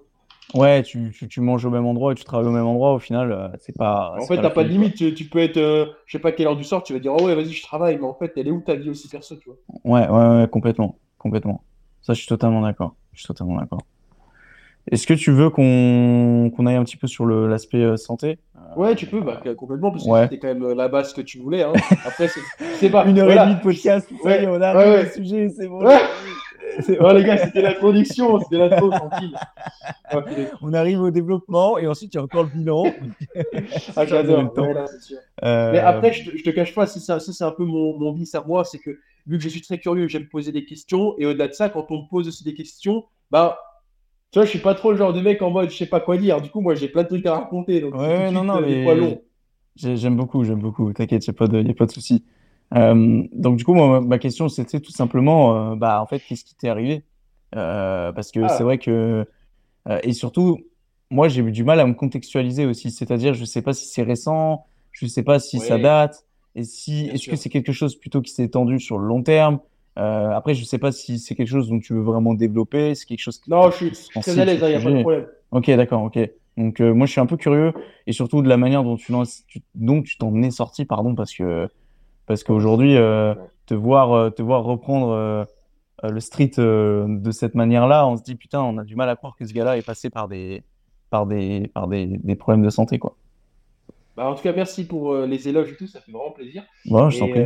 Ouais, 0.55 0.82
tu, 0.82 1.12
tu, 1.16 1.28
tu 1.28 1.40
manges 1.40 1.64
au 1.64 1.70
même 1.70 1.86
endroit 1.86 2.12
et 2.12 2.14
tu 2.14 2.24
travailles 2.24 2.48
au 2.48 2.52
même 2.52 2.66
endroit, 2.66 2.94
au 2.94 2.98
final, 2.98 3.32
euh, 3.32 3.48
c'est 3.59 3.77
pas. 3.77 4.14
En 4.19 4.27
fait, 4.27 4.36
t'as 4.36 4.51
pas 4.51 4.64
de 4.64 4.69
limite. 4.69 4.97
Tu, 4.97 5.14
tu 5.14 5.24
peux 5.27 5.39
être, 5.39 5.56
euh, 5.56 5.86
je 6.06 6.12
sais 6.12 6.19
pas 6.19 6.32
quelle 6.32 6.47
heure 6.47 6.56
du 6.56 6.64
soir, 6.64 6.82
tu 6.82 6.93
vas 6.93 6.98
dire, 6.98 7.14
oh 7.14 7.24
ouais, 7.24 7.35
vas-y, 7.35 7.52
je 7.52 7.62
travaille, 7.62 7.97
mais 7.98 8.05
en 8.05 8.14
fait, 8.14 8.32
elle 8.36 8.48
est 8.48 8.51
où 8.51 8.60
ta 8.60 8.74
vie 8.74 8.90
aussi 8.90 9.09
perso, 9.09 9.36
tu 9.36 9.48
vois. 9.48 9.56
Ouais, 9.85 10.09
ouais, 10.09 10.40
ouais, 10.43 10.48
complètement, 10.48 10.98
complètement. 11.19 11.64
Ça, 12.02 12.12
je 12.14 12.19
suis 12.19 12.28
totalement 12.28 12.60
d'accord. 12.62 12.97
Je 13.12 13.20
suis 13.20 13.27
totalement 13.28 13.56
d'accord. 13.59 13.81
Est-ce 14.91 15.07
que 15.07 15.15
tu 15.15 15.31
veux 15.31 15.49
qu'on 15.51 16.51
qu'on 16.55 16.67
aille 16.67 16.77
un 16.77 16.85
petit 16.85 16.97
peu 16.97 17.07
sur 17.07 17.25
l'aspect 17.27 17.79
euh, 17.83 17.97
santé? 17.97 18.39
Ouais, 18.77 18.95
tu 18.95 19.07
peux, 19.07 19.21
bah, 19.21 19.41
complètement, 19.57 19.91
parce 19.91 20.05
que 20.05 20.09
Ouais. 20.11 20.23
c'était 20.25 20.39
quand 20.39 20.49
même 20.49 20.63
euh, 20.65 20.75
la 20.75 20.89
base 20.89 21.13
que 21.13 21.21
tu 21.21 21.39
voulais. 21.39 21.63
Hein. 21.63 21.73
Après, 22.07 22.29
c'est 22.81 22.91
pas. 22.91 23.05
Une 23.07 23.19
heure 23.19 23.27
voilà. 23.27 23.45
et 23.45 23.47
demie 23.49 23.57
de 23.59 23.63
podcast, 23.63 24.09
ça 24.23 24.37
est, 24.37 24.47
on 24.47 24.53
Ouais, 24.53 24.63
arrive 24.65 24.93
ouais. 24.93 25.11
sujet, 25.11 25.49
c'est 25.51 25.69
bon. 25.69 25.85
Ouais. 25.85 25.99
Ouais, 26.89 27.13
les 27.13 27.25
gars, 27.25 27.37
c'était 27.37 27.61
l'introduction, 27.61 28.41
c'était 28.41 28.57
l'intro, 28.57 28.89
tranquille. 28.89 29.37
On 30.63 30.73
arrive 30.73 31.03
au 31.03 31.11
développement 31.11 31.77
et 31.77 31.87
ensuite 31.87 32.15
il 32.15 32.17
y 32.17 32.21
a 32.21 32.23
encore 32.23 32.45
le 32.45 32.49
bilan. 32.49 32.85
Ah, 33.97 34.07
j'adore. 34.07 34.51
Ouais. 34.57 34.75
Euh, 35.45 35.73
Mais 35.73 35.79
après, 35.81 36.15
je 36.15 36.31
te, 36.31 36.37
je 36.39 36.43
te 36.43 36.49
cache 36.49 36.75
pas, 36.75 36.87
c'est 36.87 37.01
ça, 37.01 37.21
ça 37.21 37.31
c'est 37.33 37.45
un 37.45 37.51
peu 37.51 37.65
mon, 37.65 37.99
mon 37.99 38.13
vice 38.13 38.35
à 38.35 38.43
moi, 38.47 38.65
c'est 38.65 38.79
que 38.79 38.91
vu 39.27 39.37
que 39.37 39.45
je 39.45 39.51
suis 39.51 39.61
très 39.61 39.77
curieux, 39.79 40.09
j'aime 40.09 40.27
poser 40.29 40.51
des 40.51 40.65
questions, 40.65 41.15
et 41.19 41.27
au-delà 41.27 41.49
de 41.49 41.53
ça, 41.53 41.69
quand 41.69 41.87
on 41.91 42.05
me 42.05 42.09
pose 42.09 42.27
aussi 42.27 42.43
des 42.43 42.55
questions, 42.55 43.05
bah, 43.31 43.59
tu 44.33 44.39
vois, 44.39 44.47
je 44.47 44.51
suis 44.51 44.59
pas 44.59 44.75
trop 44.75 44.93
le 44.93 44.97
genre 44.97 45.13
de 45.13 45.21
mec 45.21 45.43
en 45.43 45.51
mode 45.51 45.71
je 45.71 45.77
sais 45.77 45.87
pas 45.87 46.01
quoi 46.01 46.17
dire. 46.17 46.41
Du 46.41 46.49
coup, 46.51 46.63
moi, 46.63 46.75
j'ai 46.75 46.89
plein 46.89 47.03
de 47.03 47.09
trucs 47.09 47.27
à 47.27 47.35
raconter, 47.35 47.81
donc 47.81 47.95
Ouais, 47.95 48.31
non, 48.31 48.45
non, 48.45 48.61
mais 48.63 49.21
j'aime 49.77 50.17
beaucoup, 50.17 50.43
j'aime 50.43 50.59
beaucoup. 50.59 50.91
T'inquiète, 50.93 51.27
il 51.27 51.31
n'y 51.31 51.71
a 51.71 51.75
pas 51.75 51.87
de, 51.87 51.93
souci. 51.93 52.25
Euh, 52.75 53.23
donc 53.33 53.57
du 53.59 53.65
coup, 53.65 53.75
moi, 53.75 54.01
ma 54.01 54.19
question, 54.19 54.49
c'était 54.49 54.81
tout 54.81 54.91
simplement, 54.91 55.73
euh, 55.73 55.77
bah, 55.77 56.01
en 56.01 56.07
fait, 56.07 56.21
qu'est-ce 56.21 56.45
qui 56.45 56.55
t'est 56.55 56.71
arrivé? 56.71 57.05
Euh, 57.55 58.11
parce 58.13 58.33
que 58.33 58.41
Ah. 58.41 58.49
c'est 58.49 58.63
vrai 58.63 58.79
que, 58.79 59.27
et 60.03 60.15
surtout, 60.15 60.61
moi, 61.11 61.29
j'ai 61.29 61.43
eu 61.43 61.53
du 61.53 61.63
mal 61.63 61.79
à 61.79 61.87
me 61.87 61.93
contextualiser 61.93 62.65
aussi. 62.65 62.91
C'est-à-dire, 62.91 63.35
je 63.35 63.45
sais 63.45 63.61
pas 63.61 63.75
si 63.75 63.87
c'est 63.87 64.03
récent, 64.03 64.65
je 64.93 65.07
sais 65.07 65.23
pas 65.23 65.41
si 65.41 65.59
ça 65.59 65.77
date, 65.77 66.25
et 66.55 66.65
si, 66.65 67.11
est-ce 67.13 67.29
que 67.29 67.37
c'est 67.37 67.51
quelque 67.51 67.73
chose 67.73 67.97
plutôt 67.97 68.23
qui 68.23 68.33
s'est 68.33 68.45
étendu 68.45 68.81
sur 68.81 68.99
le 68.99 69.07
long 69.07 69.23
terme? 69.23 69.59
Euh, 69.98 70.31
après, 70.31 70.55
je 70.55 70.64
sais 70.64 70.78
pas 70.78 70.90
si 70.90 71.19
c'est 71.19 71.35
quelque 71.35 71.48
chose 71.48 71.69
dont 71.69 71.78
tu 71.78 71.93
veux 71.93 72.01
vraiment 72.01 72.32
développer, 72.35 72.94
c'est 72.94 73.05
quelque 73.06 73.20
chose 73.20 73.40
Non, 73.47 73.70
je 73.70 73.77
suis 73.77 73.94
sensible 73.94 74.23
très 74.23 74.40
à 74.40 74.44
l'aise, 74.47 74.59
il 74.60 74.64
le 74.64 74.69
n'y 74.69 74.74
a 74.74 74.81
pas 74.81 74.90
de 74.90 75.01
problème. 75.01 75.27
Ok, 75.51 75.70
d'accord, 75.70 76.02
ok. 76.05 76.19
Donc 76.56 76.81
euh, 76.81 76.93
moi 76.93 77.06
je 77.06 77.12
suis 77.12 77.20
un 77.20 77.27
peu 77.27 77.36
curieux 77.36 77.73
et 78.06 78.12
surtout 78.12 78.43
de 78.43 78.48
la 78.48 78.56
manière 78.56 78.85
dont 78.85 78.97
tu, 78.97 79.12
l'en- 79.12 79.24
tu- 79.24 79.62
tu 80.05 80.19
t'en 80.19 80.43
es 80.43 80.51
sorti, 80.51 80.85
pardon, 80.85 81.14
parce 81.14 81.35
que 81.35 81.69
parce 82.27 82.44
qu'aujourd'hui 82.44 82.97
euh, 82.97 83.35
Ouais. 83.35 83.40
te 83.66 83.74
voir 83.74 84.35
te 84.35 84.43
voir 84.43 84.64
reprendre 84.64 85.47
le 86.02 86.20
street 86.20 86.52
de 86.59 87.31
cette 87.31 87.55
manière-là, 87.55 88.06
on 88.06 88.16
se 88.16 88.23
dit 88.23 88.35
putain, 88.35 88.60
on 88.62 88.77
a 88.78 88.85
du 88.85 88.97
mal 88.97 89.09
à 89.09 89.16
croire 89.16 89.36
que 89.36 89.47
ce 89.47 89.52
gars-là 89.52 89.77
est 89.78 89.86
passé 89.86 90.10
par 90.10 90.28
des 90.28 90.62
par 91.10 91.27
des 91.27 91.69
par 91.74 91.86
des, 91.89 92.06
des 92.06 92.35
problèmes 92.36 92.64
de 92.64 92.70
santé 92.70 92.98
quoi. 92.98 93.16
Bah, 94.16 94.28
en 94.28 94.35
tout 94.35 94.43
cas, 94.43 94.52
merci 94.52 94.86
pour 94.86 95.14
les 95.14 95.48
éloges 95.48 95.73
et 95.73 95.77
tout, 95.77 95.86
ça 95.86 96.01
fait 96.01 96.12
vraiment 96.12 96.32
plaisir. 96.32 96.64
Bon, 96.86 97.09
je 97.09 97.19
t'en 97.19 97.28
prie. 97.28 97.44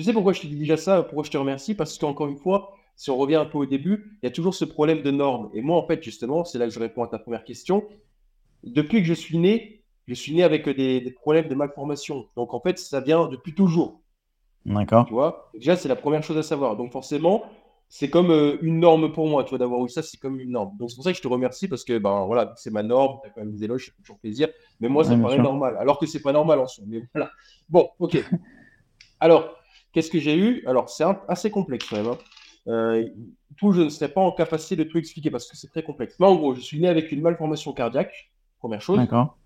Tu 0.00 0.04
sais 0.06 0.12
pourquoi 0.12 0.32
je 0.32 0.40
te 0.40 0.46
dis 0.46 0.56
déjà 0.56 0.76
ça, 0.76 1.02
pourquoi 1.02 1.24
je 1.24 1.30
te 1.30 1.36
remercie? 1.38 1.74
Parce 1.74 1.98
qu'encore 1.98 2.28
une 2.28 2.36
fois, 2.38 2.72
si 2.96 3.10
on 3.10 3.16
revient 3.16 3.36
un 3.36 3.46
peu 3.46 3.58
au 3.58 3.66
début, 3.66 4.18
il 4.22 4.26
y 4.26 4.28
a 4.28 4.30
toujours 4.32 4.54
ce 4.54 4.64
problème 4.64 5.02
de 5.02 5.10
normes. 5.10 5.50
Et 5.54 5.62
moi, 5.62 5.76
en 5.76 5.86
fait, 5.86 6.02
justement, 6.02 6.44
c'est 6.44 6.58
là 6.58 6.66
que 6.66 6.72
je 6.72 6.80
réponds 6.80 7.02
à 7.04 7.08
ta 7.08 7.18
première 7.18 7.44
question. 7.44 7.84
Depuis 8.64 9.00
que 9.00 9.06
je 9.08 9.14
suis 9.14 9.38
né, 9.38 9.82
je 10.08 10.14
suis 10.14 10.34
né 10.34 10.42
avec 10.44 10.68
des, 10.68 11.00
des 11.00 11.10
problèmes 11.12 11.48
de 11.48 11.54
malformation. 11.54 12.28
Donc, 12.36 12.54
en 12.54 12.60
fait, 12.60 12.78
ça 12.78 13.00
vient 13.00 13.28
depuis 13.28 13.54
toujours. 13.54 14.02
D'accord. 14.64 15.06
Tu 15.06 15.12
vois? 15.14 15.50
Déjà, 15.54 15.76
c'est 15.76 15.88
la 15.88 15.96
première 15.96 16.22
chose 16.22 16.36
à 16.38 16.42
savoir. 16.42 16.76
Donc, 16.76 16.92
forcément, 16.92 17.44
c'est 17.88 18.10
comme 18.10 18.30
euh, 18.30 18.58
une 18.62 18.78
norme 18.80 19.12
pour 19.12 19.26
moi, 19.28 19.42
tu 19.44 19.50
vois, 19.50 19.58
d'avoir 19.58 19.84
eu 19.84 19.88
ça, 19.88 20.02
c'est 20.02 20.18
comme 20.18 20.38
une 20.38 20.50
norme. 20.52 20.76
Donc, 20.78 20.90
c'est 20.90 20.96
pour 20.96 21.04
ça 21.04 21.10
que 21.12 21.16
je 21.16 21.22
te 21.22 21.28
remercie 21.28 21.68
parce 21.68 21.84
que, 21.84 21.98
ben 21.98 22.24
voilà, 22.26 22.52
c'est 22.56 22.70
ma 22.70 22.82
norme, 22.82 23.18
tu 23.22 23.28
as 23.28 23.32
quand 23.32 23.40
même 23.40 23.52
des 23.52 23.64
éloges, 23.64 23.86
fait 23.86 24.02
toujours 24.02 24.18
plaisir. 24.20 24.48
Mais 24.80 24.88
moi, 24.88 25.04
ça 25.04 25.14
Ouais, 25.14 25.16
me 25.16 25.20
paraît 25.22 25.38
sûr. 25.38 25.40
normal, 25.40 25.76
alors 25.78 25.98
que 25.98 26.06
c'est 26.06 26.22
pas 26.22 26.32
normal 26.32 26.60
en 26.60 26.66
soi. 26.68 26.84
Mais 26.86 27.02
voilà. 27.14 27.30
Bon, 27.68 27.90
ok. 27.98 28.18
Alors, 29.20 29.56
qu'est-ce 29.92 30.10
que 30.10 30.18
j'ai 30.18 30.36
eu? 30.36 30.64
Alors, 30.66 30.88
c'est 30.90 31.04
assez 31.28 31.50
complexe 31.50 31.86
quand 31.88 31.96
même. 31.96 32.06
hein. 32.08 32.18
Euh, 32.68 33.08
tout, 33.56 33.72
je 33.72 33.82
ne 33.82 33.88
serais 33.88 34.12
pas 34.12 34.20
en 34.20 34.32
capacité 34.32 34.76
de 34.76 34.84
tout 34.84 34.98
expliquer 34.98 35.30
parce 35.30 35.48
que 35.50 35.56
c'est 35.56 35.68
très 35.68 35.82
complexe. 35.82 36.16
Mais 36.20 36.26
en 36.26 36.36
gros, 36.36 36.54
je 36.54 36.60
suis 36.60 36.80
né 36.80 36.88
avec 36.88 37.10
une 37.12 37.22
malformation 37.22 37.72
cardiaque, 37.72 38.30
première 38.58 38.82
chose. 38.82 38.98
D'accord. 38.98 39.38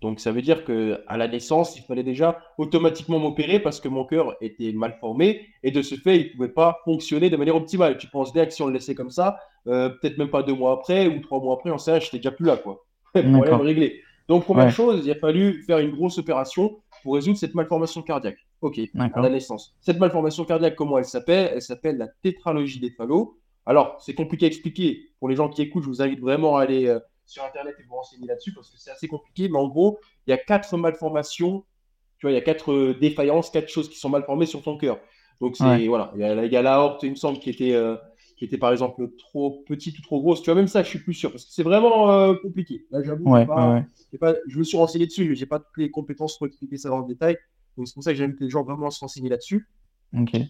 Donc 0.00 0.20
ça 0.20 0.32
veut 0.32 0.42
dire 0.42 0.64
que 0.64 1.02
à 1.06 1.16
la 1.16 1.28
naissance, 1.28 1.76
il 1.78 1.82
fallait 1.82 2.02
déjà 2.02 2.38
automatiquement 2.58 3.18
m'opérer 3.18 3.58
parce 3.60 3.80
que 3.80 3.88
mon 3.88 4.04
cœur 4.04 4.36
était 4.42 4.72
mal 4.72 4.96
formé 5.00 5.48
et 5.62 5.70
de 5.70 5.80
ce 5.82 5.94
fait, 5.94 6.18
il 6.20 6.26
ne 6.26 6.32
pouvait 6.32 6.48
pas 6.48 6.78
fonctionner 6.84 7.30
de 7.30 7.36
manière 7.36 7.56
optimale. 7.56 7.96
Tu 7.96 8.08
penses 8.08 8.32
bien 8.32 8.44
que 8.44 8.52
si 8.52 8.60
on 8.62 8.66
le 8.66 8.74
laissait 8.74 8.94
comme 8.94 9.10
ça, 9.10 9.38
euh, 9.66 9.88
peut-être 9.88 10.18
même 10.18 10.28
pas 10.30 10.42
deux 10.42 10.54
mois 10.54 10.72
après 10.72 11.06
ou 11.06 11.20
trois 11.20 11.40
mois 11.40 11.54
après, 11.54 11.70
on 11.70 11.78
sait 11.78 11.92
rien, 11.92 12.00
j'étais 12.00 12.18
déjà 12.18 12.32
plus 12.32 12.44
là, 12.46 12.56
quoi. 12.58 12.84
Problème 13.14 13.60
réglé. 13.62 14.02
Donc 14.28 14.44
première 14.44 14.66
Ouais. 14.66 14.70
chose, 14.70 15.06
il 15.06 15.10
a 15.10 15.14
fallu 15.14 15.62
faire 15.64 15.78
une 15.78 15.92
grosse 15.92 16.18
opération 16.18 16.76
pour 17.02 17.14
résoudre 17.14 17.38
cette 17.38 17.54
malformation 17.54 18.02
cardiaque. 18.02 18.43
Ok, 18.60 18.78
à 18.94 19.20
la 19.20 19.28
naissance. 19.28 19.76
Cette 19.80 19.98
malformation 19.98 20.44
cardiaque, 20.44 20.74
comment 20.76 20.98
elle 20.98 21.04
s'appelle? 21.04 21.50
Elle 21.54 21.62
s'appelle 21.62 21.98
la 21.98 22.08
tétralogie 22.08 22.80
des 22.80 22.90
phalos. 22.90 23.38
Alors, 23.66 24.00
c'est 24.00 24.14
compliqué 24.14 24.46
à 24.46 24.48
expliquer. 24.48 25.10
Pour 25.18 25.28
les 25.28 25.36
gens 25.36 25.48
qui 25.48 25.62
écoutent, 25.62 25.82
je 25.84 25.88
vous 25.88 26.02
invite 26.02 26.20
vraiment 26.20 26.56
à 26.56 26.62
aller 26.62 26.86
euh, 26.86 26.98
sur 27.26 27.44
Internet 27.44 27.74
et 27.78 27.82
vous 27.84 27.94
renseigner 27.96 28.26
là-dessus 28.26 28.52
parce 28.54 28.70
que 28.70 28.78
c'est 28.78 28.90
assez 28.90 29.08
compliqué. 29.08 29.48
Mais 29.48 29.58
en 29.58 29.68
gros, 29.68 29.98
il 30.26 30.30
y 30.30 30.32
a 30.34 30.38
quatre 30.38 30.76
malformations. 30.76 31.64
Tu 32.18 32.26
vois, 32.26 32.30
il 32.32 32.34
y 32.34 32.38
a 32.38 32.42
quatre 32.42 32.72
euh, 32.72 32.94
défaillances, 32.98 33.50
quatre 33.50 33.68
choses 33.68 33.88
qui 33.90 33.98
sont 33.98 34.08
mal 34.08 34.24
formées 34.24 34.46
sur 34.46 34.62
ton 34.62 34.78
cœur. 34.78 34.98
Donc, 35.40 35.56
c'est 35.56 35.64
Ouais. 35.64 35.86
voilà. 35.88 36.12
Il 36.14 36.20
y 36.20 36.24
a, 36.24 36.44
il 36.44 36.52
y 36.52 36.56
a 36.56 36.62
l'aorte, 36.62 37.02
il 37.02 37.10
me 37.10 37.16
semble, 37.16 37.38
qui 37.38 37.50
était, 37.50 37.74
euh, 37.74 37.96
qui 38.38 38.44
était 38.44 38.58
par 38.58 38.72
exemple 38.72 39.10
trop 39.18 39.62
petite 39.66 39.98
ou 39.98 40.02
trop 40.02 40.20
grosse. 40.20 40.40
Tu 40.42 40.46
vois, 40.46 40.54
même 40.54 40.68
ça, 40.68 40.82
je 40.82 40.88
suis 40.88 40.98
plus 41.00 41.14
sûr 41.14 41.30
parce 41.30 41.44
que 41.44 41.52
c'est 41.52 41.62
vraiment 41.62 42.34
compliqué. 42.36 42.86
Là, 42.90 43.02
j'avoue, 43.02 43.24
Ouais, 43.30 43.44
pas- 43.46 43.70
ouais, 44.12 44.18
pas, 44.18 44.34
je 44.46 44.58
me 44.58 44.64
suis 44.64 44.76
renseigné 44.76 45.06
dessus, 45.06 45.28
mais 45.28 45.34
j'ai 45.34 45.46
pas 45.46 45.58
toutes 45.58 45.76
les 45.76 45.90
compétences 45.90 46.38
pour 46.38 46.46
expliquer 46.46 46.76
ça 46.76 46.88
dans 46.88 47.00
le 47.00 47.06
détail. 47.06 47.36
Donc, 47.76 47.88
c'est 47.88 47.94
pour 47.94 48.02
ça 48.02 48.12
que 48.12 48.16
j'invite 48.18 48.40
les 48.40 48.50
gens 48.50 48.62
vraiment 48.62 48.90
se 48.90 49.00
renseigner 49.00 49.28
là-dessus. 49.28 49.68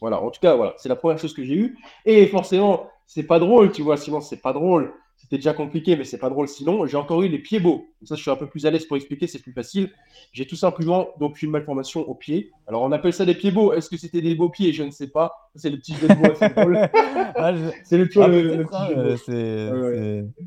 Voilà, 0.00 0.20
en 0.20 0.30
tout 0.30 0.40
cas, 0.40 0.56
voilà, 0.56 0.74
c'est 0.78 0.88
la 0.88 0.96
première 0.96 1.18
chose 1.18 1.32
que 1.34 1.42
j'ai 1.44 1.54
eue. 1.54 1.78
Et 2.04 2.26
forcément, 2.26 2.88
c'est 3.06 3.22
pas 3.22 3.38
drôle, 3.38 3.72
tu 3.72 3.82
vois, 3.82 3.96
sinon 3.96 4.20
c'est 4.20 4.40
pas 4.42 4.52
drôle. 4.52 4.92
C'était 5.16 5.36
déjà 5.36 5.54
compliqué, 5.54 5.96
mais 5.96 6.04
c'est 6.04 6.18
pas 6.18 6.28
drôle 6.28 6.48
sinon. 6.48 6.84
J'ai 6.86 6.98
encore 6.98 7.22
eu 7.22 7.28
les 7.28 7.38
pieds 7.38 7.60
beaux. 7.60 7.86
Comme 7.98 8.06
ça, 8.06 8.14
je 8.16 8.20
suis 8.20 8.30
un 8.30 8.36
peu 8.36 8.46
plus 8.46 8.66
à 8.66 8.70
l'aise 8.70 8.84
pour 8.84 8.96
expliquer, 8.98 9.26
c'est 9.26 9.38
plus 9.40 9.52
facile. 9.52 9.90
J'ai 10.32 10.46
tout 10.46 10.56
simplement 10.56 11.08
donc 11.18 11.40
une 11.40 11.50
malformation 11.50 12.00
au 12.06 12.14
pied. 12.14 12.50
Alors, 12.66 12.82
on 12.82 12.92
appelle 12.92 13.12
ça 13.14 13.24
des 13.24 13.34
pieds 13.34 13.50
beaux. 13.52 13.72
Est-ce 13.72 13.88
que 13.88 13.96
c'était 13.96 14.20
des 14.20 14.34
beaux 14.34 14.50
pieds? 14.50 14.72
Je 14.74 14.82
ne 14.82 14.90
sais 14.90 15.06
pas. 15.08 15.32
C'est 15.54 15.70
le 15.70 15.78
petit 15.78 15.94
jeu 15.94 16.08
de 16.08 16.14
mots 16.14 16.32
drôle. 16.54 16.76
Ah, 17.36 17.54
je- 17.54 17.70
C'est 17.84 17.96
le, 17.96 18.04
ah, 18.04 18.28
petit 18.28 18.50
jeu 18.50 19.16
c'est 19.16 19.70
Ouais, 19.72 19.94
c'est- 20.36 20.44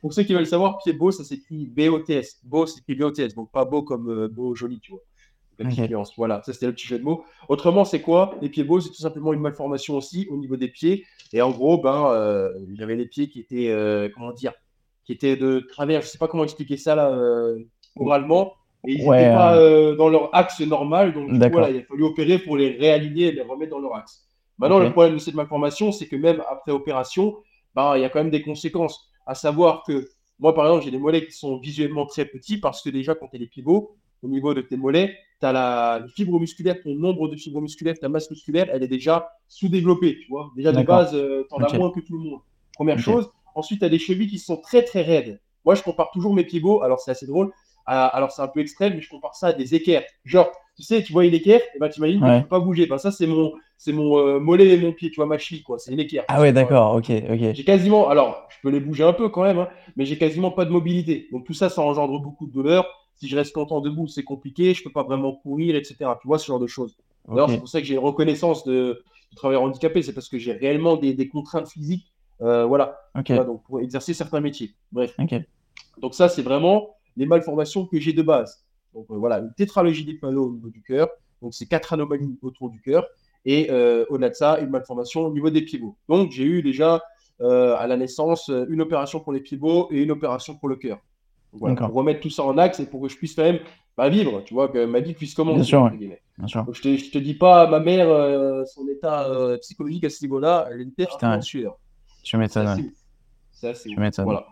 Pour 0.00 0.12
ceux 0.12 0.24
qui 0.24 0.34
veulent 0.34 0.46
savoir, 0.46 0.78
pied 0.78 0.94
beau, 0.94 1.12
ça 1.12 1.22
s'écrit 1.22 1.66
B-O-T-S. 1.66 2.40
Beau, 2.42 2.66
c'est 2.66 2.80
écrit 2.80 2.96
B-O-T-S. 2.96 3.34
Donc, 3.34 3.52
pas 3.52 3.64
beau 3.64 3.82
comme 3.82 4.10
euh, 4.10 4.28
beau, 4.28 4.54
joli, 4.56 4.80
tu 4.80 4.92
vois. 4.92 5.00
La. 5.58 5.68
Voilà, 6.16 6.42
ça 6.44 6.52
c'était 6.52 6.66
le 6.66 6.72
petit 6.72 6.86
jeu 6.86 6.98
de 6.98 7.04
mots. 7.04 7.24
Autrement, 7.48 7.84
c'est 7.84 8.00
quoi 8.00 8.34
Les 8.40 8.48
pieds 8.48 8.64
beaux, 8.64 8.80
c'est 8.80 8.88
tout 8.88 8.96
simplement 8.96 9.32
une 9.32 9.40
malformation 9.40 9.96
aussi 9.96 10.26
au 10.30 10.36
niveau 10.36 10.56
des 10.56 10.68
pieds. 10.68 11.04
Et 11.32 11.42
en 11.42 11.50
gros, 11.50 11.78
ben, 11.78 12.10
euh, 12.10 12.50
j'avais 12.74 12.96
les 12.96 13.06
pieds 13.06 13.28
qui 13.28 13.40
étaient, 13.40 13.68
euh, 13.68 14.08
comment 14.14 14.32
dire, 14.32 14.52
qui 15.04 15.12
étaient 15.12 15.36
de 15.36 15.60
travers. 15.60 16.02
Je 16.02 16.06
sais 16.08 16.18
pas 16.18 16.28
comment 16.28 16.44
expliquer 16.44 16.76
ça 16.76 16.94
là, 16.94 17.10
euh, 17.10 17.58
oralement. 17.96 18.54
Et 18.86 18.92
ils 18.92 18.98
n'étaient 18.98 19.08
Ouais, 19.08 19.30
pas 19.30 19.56
euh, 19.56 19.94
dans 19.94 20.08
leur 20.08 20.34
axe 20.34 20.60
normal. 20.60 21.12
Donc, 21.12 21.30
du 21.32 21.38
coup, 21.38 21.48
voilà, 21.52 21.70
il 21.70 21.78
a 21.78 21.82
fallu 21.82 22.02
opérer 22.04 22.38
pour 22.38 22.56
les 22.56 22.70
réaligner 22.70 23.28
et 23.28 23.32
les 23.32 23.42
remettre 23.42 23.70
dans 23.70 23.78
leur 23.78 23.94
axe. 23.94 24.26
Maintenant, 24.58 24.78
le 24.78 24.90
problème 24.90 25.14
de 25.14 25.18
cette 25.18 25.34
malformation, 25.34 25.92
c'est 25.92 26.06
que 26.06 26.16
même 26.16 26.42
après 26.48 26.72
opération, 26.72 27.36
ben, 27.74 27.96
il 27.96 28.02
y 28.02 28.04
a 28.04 28.08
quand 28.08 28.20
même 28.20 28.30
des 28.30 28.42
conséquences. 28.42 29.08
À 29.26 29.34
savoir 29.34 29.84
que 29.86 30.08
moi, 30.38 30.54
par 30.54 30.66
exemple, 30.66 30.84
j'ai 30.84 30.90
des 30.90 30.98
mollets 30.98 31.24
qui 31.24 31.32
sont 31.32 31.58
visuellement 31.58 32.06
très 32.06 32.24
petits 32.24 32.58
parce 32.58 32.82
que 32.82 32.90
déjà, 32.90 33.14
quand 33.14 33.28
tu 33.28 33.36
as 33.36 33.38
les 33.38 33.46
pieds 33.46 33.62
beaux, 33.62 33.96
au 34.22 34.28
niveau 34.28 34.54
de 34.54 34.60
tes 34.60 34.76
mollets, 34.76 35.16
tu 35.40 35.46
as 35.46 35.52
la 35.52 36.00
les 36.04 36.08
fibres 36.10 36.38
musculaires, 36.38 36.76
ton 36.82 36.94
nombre 36.94 37.28
de 37.28 37.36
fibres 37.36 37.60
musculaires, 37.60 37.98
ta 38.00 38.08
masse 38.08 38.30
musculaire, 38.30 38.68
elle 38.72 38.82
est 38.82 38.88
déjà 38.88 39.28
sous-développée, 39.48 40.18
tu 40.20 40.28
vois. 40.28 40.50
Déjà 40.56 40.72
de 40.72 40.82
base, 40.82 41.10
tu 41.12 41.54
en 41.54 41.62
as 41.62 41.76
moins 41.76 41.90
que 41.90 42.00
tout 42.00 42.12
le 42.14 42.20
monde. 42.20 42.40
Première 42.74 42.98
chose. 42.98 43.30
Ensuite, 43.54 43.80
tu 43.80 43.84
as 43.84 43.88
des 43.88 43.98
chevilles 43.98 44.28
qui 44.28 44.38
sont 44.38 44.56
très 44.56 44.82
très 44.82 45.02
raides. 45.02 45.40
Moi, 45.64 45.74
je 45.74 45.82
compare 45.82 46.10
toujours 46.12 46.34
mes 46.34 46.44
pieds 46.44 46.60
beaux, 46.60 46.82
alors 46.82 47.00
c'est 47.00 47.10
assez 47.10 47.26
drôle. 47.26 47.52
à- 47.84 48.06
alors 48.06 48.30
c'est 48.30 48.42
un 48.42 48.46
peu 48.48 48.60
extrême, 48.60 48.94
mais 48.94 49.00
je 49.00 49.10
compare 49.10 49.34
ça 49.34 49.48
à 49.48 49.52
des 49.52 49.74
équerres. 49.74 50.04
Genre, 50.24 50.48
tu 50.76 50.84
sais, 50.84 51.02
tu 51.02 51.12
vois 51.12 51.24
une 51.26 51.34
équerre, 51.34 51.60
et 51.74 51.80
ben 51.80 51.88
tu 51.88 51.98
imagines 51.98 52.20
que 52.20 52.24
Ouais. 52.24 52.36
tu 52.36 52.42
peux 52.44 52.48
pas 52.48 52.60
bouger. 52.60 52.86
Ben 52.86 52.96
ça, 52.96 53.10
c'est 53.10 53.26
mon, 53.26 53.52
c'est 53.76 53.92
mon 53.92 54.16
euh, 54.18 54.38
mollet 54.38 54.68
et 54.68 54.76
mon 54.78 54.92
pied, 54.92 55.10
tu 55.10 55.16
vois, 55.16 55.26
ma 55.26 55.36
cheville, 55.36 55.64
quoi. 55.64 55.80
C'est 55.80 55.92
une 55.92 55.98
équerre. 55.98 56.22
Ah 56.28 56.40
ouais, 56.40 56.52
d'accord, 56.52 56.94
ok, 56.94 57.10
ok. 57.10 57.52
J'ai 57.54 57.64
quasiment, 57.64 58.08
alors 58.08 58.46
je 58.50 58.56
peux 58.62 58.70
les 58.70 58.78
bouger 58.78 59.02
un 59.02 59.12
peu 59.12 59.28
quand 59.30 59.42
même, 59.42 59.58
hein, 59.58 59.68
mais 59.96 60.04
j'ai 60.06 60.16
quasiment 60.16 60.52
pas 60.52 60.64
de 60.64 60.70
mobilité. 60.70 61.26
Donc 61.32 61.44
tout 61.44 61.54
ça, 61.54 61.68
ça 61.70 61.82
engendre 61.82 62.20
beaucoup 62.20 62.46
de 62.46 62.52
douleur. 62.52 62.86
Si 63.22 63.28
je 63.28 63.36
reste 63.36 63.54
longtemps 63.54 63.80
debout, 63.80 64.08
c'est 64.08 64.24
compliqué, 64.24 64.74
je 64.74 64.82
peux 64.82 64.90
pas 64.90 65.04
vraiment 65.04 65.32
courir, 65.32 65.76
etc. 65.76 65.94
Tu 66.20 66.26
vois, 66.26 66.40
ce 66.40 66.46
genre 66.46 66.58
de 66.58 66.66
choses. 66.66 66.96
D'ailleurs, 67.28 67.48
c'est 67.48 67.58
pour 67.58 67.68
ça 67.68 67.80
que 67.80 67.86
j'ai 67.86 67.94
une 67.94 68.00
reconnaissance 68.00 68.64
de, 68.64 68.72
de 69.30 69.36
travailleur 69.36 69.62
handicapé, 69.62 70.02
c'est 70.02 70.12
parce 70.12 70.28
que 70.28 70.38
j'ai 70.38 70.50
réellement 70.50 70.96
des, 70.96 71.14
des 71.14 71.28
contraintes 71.28 71.68
physiques, 71.68 72.12
euh, 72.40 72.64
voilà, 72.64 72.98
donc 73.44 73.62
pour 73.62 73.78
exercer 73.78 74.12
certains 74.12 74.40
métiers. 74.40 74.74
Bref. 74.90 75.14
Donc 75.98 76.16
ça, 76.16 76.28
c'est 76.28 76.42
vraiment 76.42 76.96
les 77.16 77.26
malformations 77.26 77.86
que 77.86 78.00
j'ai 78.00 78.12
de 78.12 78.22
base. 78.22 78.64
Donc 78.92 79.06
euh, 79.12 79.14
voilà, 79.14 79.38
une 79.38 79.54
tétralogie 79.54 80.04
des 80.04 80.14
panneaux 80.14 80.48
au 80.48 80.52
niveau 80.54 80.70
du 80.70 80.82
cœur. 80.82 81.08
Donc 81.42 81.54
c'est 81.54 81.66
quatre 81.66 81.92
anomalies 81.92 82.40
autour 82.42 82.70
du 82.70 82.80
cœur. 82.80 83.06
Et 83.44 83.70
euh, 83.70 84.04
au-delà 84.08 84.30
de 84.30 84.34
ça, 84.34 84.58
une 84.58 84.70
malformation 84.70 85.26
au 85.26 85.32
niveau 85.32 85.48
des 85.50 85.62
pivots. 85.62 85.96
Donc 86.08 86.32
j'ai 86.32 86.42
eu 86.42 86.60
déjà 86.60 87.00
à 87.40 87.86
la 87.88 87.96
naissance 87.96 88.50
une 88.68 88.80
opération 88.80 89.18
pour 89.20 89.32
les 89.32 89.40
pivots 89.40 89.88
et 89.92 90.02
une 90.02 90.10
opération 90.10 90.56
pour 90.56 90.68
le 90.68 90.76
cœur. 90.76 90.98
Voilà, 91.52 91.76
pour 91.76 91.94
remettre 91.94 92.20
tout 92.20 92.30
ça 92.30 92.44
en 92.44 92.56
axe 92.56 92.80
et 92.80 92.86
pour 92.86 93.02
que 93.02 93.08
je 93.08 93.16
puisse 93.16 93.34
quand 93.34 93.42
même 93.42 93.60
bah, 93.96 94.08
vivre, 94.08 94.42
tu 94.44 94.54
vois, 94.54 94.68
que 94.68 94.86
ma 94.86 95.00
vie 95.00 95.12
puisse 95.12 95.34
commencer. 95.34 95.56
Bien 95.56 95.64
sûr, 95.64 95.82
entre 95.82 95.92
ouais. 95.92 95.98
guillemets. 95.98 96.22
Bien 96.38 96.48
sûr. 96.48 96.64
Donc 96.64 96.74
je 96.74 96.82
te, 96.82 96.96
je 96.96 97.10
te 97.10 97.18
dis 97.18 97.34
pas, 97.34 97.66
ma 97.68 97.78
mère, 97.78 98.08
euh, 98.08 98.64
son 98.64 98.88
état 98.88 99.28
euh, 99.28 99.58
psychologique 99.58 100.04
à 100.04 100.10
ce 100.10 100.22
niveau-là, 100.24 100.68
elle 100.70 100.80
était 100.80 101.06
Putain, 101.06 101.40
sueur. 101.40 101.78
Tu 102.22 102.36
m'étonnes. 102.36 102.68
ouf. 102.68 103.74
C'est. 103.74 103.74
Voilà. 104.22 104.46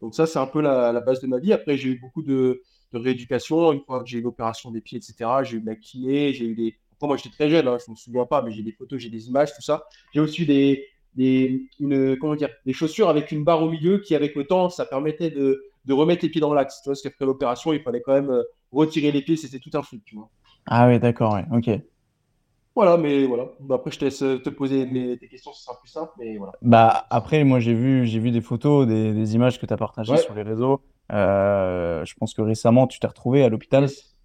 Donc 0.00 0.14
ça, 0.14 0.26
c'est 0.26 0.38
un 0.38 0.46
peu 0.46 0.60
la, 0.60 0.92
la 0.92 1.00
base 1.00 1.20
de 1.20 1.26
ma 1.26 1.38
vie. 1.38 1.52
Après, 1.52 1.76
j'ai 1.76 1.90
eu 1.90 1.98
beaucoup 1.98 2.22
de, 2.22 2.62
de 2.92 2.98
rééducation. 2.98 3.72
Une 3.72 3.80
fois 3.80 4.02
que 4.02 4.08
j'ai 4.08 4.18
eu 4.18 4.22
l'opération 4.22 4.70
des 4.70 4.80
pieds, 4.80 4.98
etc., 4.98 5.30
j'ai 5.42 5.56
eu 5.56 5.60
de 5.60 5.66
la 5.66 5.76
kiné, 5.76 6.32
j'ai 6.32 6.46
eu 6.46 6.54
des... 6.54 6.76
Après, 6.92 7.06
moi, 7.08 7.16
j'étais 7.16 7.30
très 7.34 7.50
jeune, 7.50 7.66
hein, 7.66 7.78
je 7.84 7.90
me 7.90 7.96
souviens 7.96 8.24
pas, 8.26 8.42
mais 8.42 8.52
j'ai 8.52 8.62
des 8.62 8.72
photos, 8.72 9.00
j'ai 9.00 9.10
des 9.10 9.28
images, 9.28 9.54
tout 9.54 9.62
ça. 9.62 9.84
J'ai 10.12 10.20
aussi 10.20 10.46
des, 10.46 10.86
des, 11.14 11.66
une, 11.80 12.16
comment 12.18 12.36
dire, 12.36 12.50
des 12.64 12.72
chaussures 12.72 13.08
avec 13.08 13.32
une 13.32 13.44
barre 13.44 13.62
au 13.62 13.70
milieu 13.70 13.98
qui, 13.98 14.14
avec 14.14 14.34
le 14.36 14.44
temps, 14.44 14.70
ça 14.70 14.86
permettait 14.86 15.30
de, 15.30 15.64
de 15.84 15.92
remettre 15.94 16.24
les 16.24 16.30
pieds 16.30 16.40
dans 16.40 16.54
l'axe. 16.54 16.80
Tu 16.82 16.88
vois, 16.88 16.92
parce 16.94 17.02
qu'après 17.02 17.24
l'opération, 17.26 17.72
il 17.72 17.82
fallait 17.82 18.02
quand 18.02 18.14
même 18.14 18.30
euh, 18.30 18.42
retirer 18.72 19.12
les 19.12 19.22
pieds, 19.22 19.36
c'était 19.36 19.58
tout 19.60 19.70
un 19.74 19.82
truc, 19.82 20.02
tu 20.04 20.16
vois. 20.16 20.30
Ah 20.66 20.86
ouais, 20.88 20.98
d'accord, 20.98 21.32
ouais, 21.34 21.46
ok. 21.52 21.70
Voilà, 22.74 22.96
mais 22.96 23.26
voilà. 23.26 23.50
Bah, 23.60 23.76
après, 23.76 23.90
je 23.90 23.98
te 23.98 24.04
laisse 24.04 24.22
euh, 24.22 24.38
te 24.38 24.50
poser 24.50 24.86
les- 24.86 25.18
tes 25.18 25.28
questions, 25.28 25.52
ce 25.52 25.62
sera 25.64 25.78
plus 25.80 25.88
simple, 25.90 26.12
mais 26.18 26.36
voilà. 26.38 26.54
Bah 26.62 27.06
après, 27.10 27.44
moi 27.44 27.60
j'ai 27.60 27.74
vu, 27.74 28.06
j'ai 28.06 28.18
vu 28.20 28.30
des 28.30 28.40
photos, 28.40 28.86
des, 28.86 29.12
des 29.12 29.34
images 29.34 29.60
que 29.60 29.66
tu 29.66 29.72
as 29.72 29.76
partagées 29.76 30.12
Ouais. 30.12 30.18
sur 30.18 30.34
les 30.34 30.42
réseaux. 30.42 30.80
Euh, 31.12 32.04
je 32.04 32.14
pense 32.14 32.32
que 32.34 32.40
récemment 32.42 32.86
tu 32.86 32.98
t'es 33.00 33.06
retrouvé 33.06 33.44
à 33.44 33.48
l'hôpital. 33.50 33.84
Yes. 33.84 34.16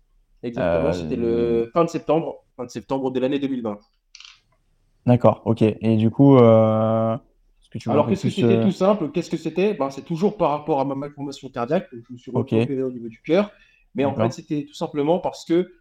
Exactement, 0.43 0.91
Euh, 0.91 0.93
c'était 0.93 1.17
le 1.17 1.69
fin 1.73 1.83
de 1.85 1.89
septembre, 1.89 2.45
fin 2.57 2.65
de 2.65 2.69
septembre 2.69 3.11
de 3.11 3.19
l'année 3.19 3.39
2020. 3.39 3.79
D'accord, 5.05 5.41
ok. 5.45 5.61
Et 5.63 5.97
du 5.97 6.09
coup, 6.11 6.37
euh, 6.37 7.17
que 7.69 7.77
tu 7.77 7.89
Alors, 7.89 8.07
qu'est-ce 8.07 8.23
que 8.23 8.29
c'était 8.29 8.57
euh, 8.57 8.63
tout 8.63 8.71
simple? 8.71 9.11
Qu'est-ce 9.11 9.29
que 9.29 9.37
c'était? 9.37 9.73
Ben, 9.73 9.89
c'est 9.89 10.03
toujours 10.03 10.37
par 10.37 10.51
rapport 10.51 10.79
à 10.79 10.85
ma 10.85 10.95
malformation 10.95 11.49
cardiaque. 11.49 11.87
Donc, 11.93 12.03
je 12.07 12.13
me 12.13 12.17
suis 12.17 12.31
Ok. 12.33 12.53
opéré 12.53 12.83
au 12.83 12.91
niveau 12.91 13.07
du 13.07 13.21
cœur. 13.21 13.51
Mais 13.95 14.05
en 14.05 14.13
fait, 14.15 14.31
c'était 14.31 14.65
tout 14.65 14.73
simplement 14.73 15.19
parce 15.19 15.45
que 15.45 15.71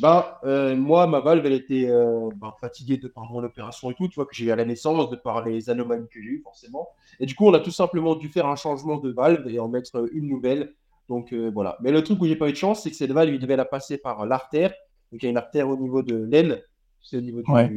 ben, 0.00 0.24
euh, 0.44 0.76
moi, 0.76 1.06
ma 1.06 1.20
valve, 1.20 1.44
elle 1.46 1.52
était 1.54 1.86
euh, 1.88 2.28
ben, 2.36 2.52
fatiguée 2.60 2.98
de 2.98 3.08
par 3.08 3.24
mon 3.30 3.42
opération 3.42 3.90
et 3.90 3.94
tout, 3.94 4.06
tu 4.08 4.14
vois, 4.16 4.26
que 4.26 4.34
j'ai 4.34 4.46
eu 4.46 4.50
à 4.50 4.56
la 4.56 4.64
naissance, 4.64 5.10
de 5.10 5.16
par 5.16 5.44
les 5.44 5.70
anomalies 5.70 6.06
que 6.08 6.20
j'ai 6.22 6.28
eues, 6.28 6.40
forcément. 6.42 6.88
Et 7.20 7.26
du 7.26 7.34
coup, 7.34 7.46
on 7.46 7.54
a 7.54 7.60
tout 7.60 7.70
simplement 7.72 8.14
dû 8.14 8.28
faire 8.28 8.46
un 8.46 8.56
changement 8.56 8.98
de 8.98 9.10
valve 9.10 9.48
et 9.48 9.58
en 9.58 9.68
mettre 9.68 10.08
une 10.12 10.28
nouvelle. 10.28 10.74
Donc, 11.08 11.32
voilà. 11.32 11.78
Mais 11.80 11.90
le 11.90 12.02
truc 12.04 12.20
où 12.20 12.26
j'ai 12.26 12.36
pas 12.36 12.48
eu 12.48 12.52
de 12.52 12.56
chance, 12.56 12.82
c'est 12.82 12.90
que 12.90 12.96
cette 12.96 13.12
valve, 13.12 13.32
il 13.32 13.40
devait 13.40 13.56
la 13.56 13.64
passer 13.64 13.98
par 13.98 14.24
l'artère. 14.26 14.72
Donc, 15.10 15.22
il 15.22 15.24
y 15.24 15.28
a 15.28 15.30
une 15.30 15.38
artère 15.38 15.68
au 15.68 15.76
niveau 15.76 16.02
de 16.02 16.16
l'aile, 16.16 16.64
c'est 17.02 17.16
au 17.16 17.20
niveau 17.22 17.42
du, 17.42 17.50
Ouais. 17.50 17.68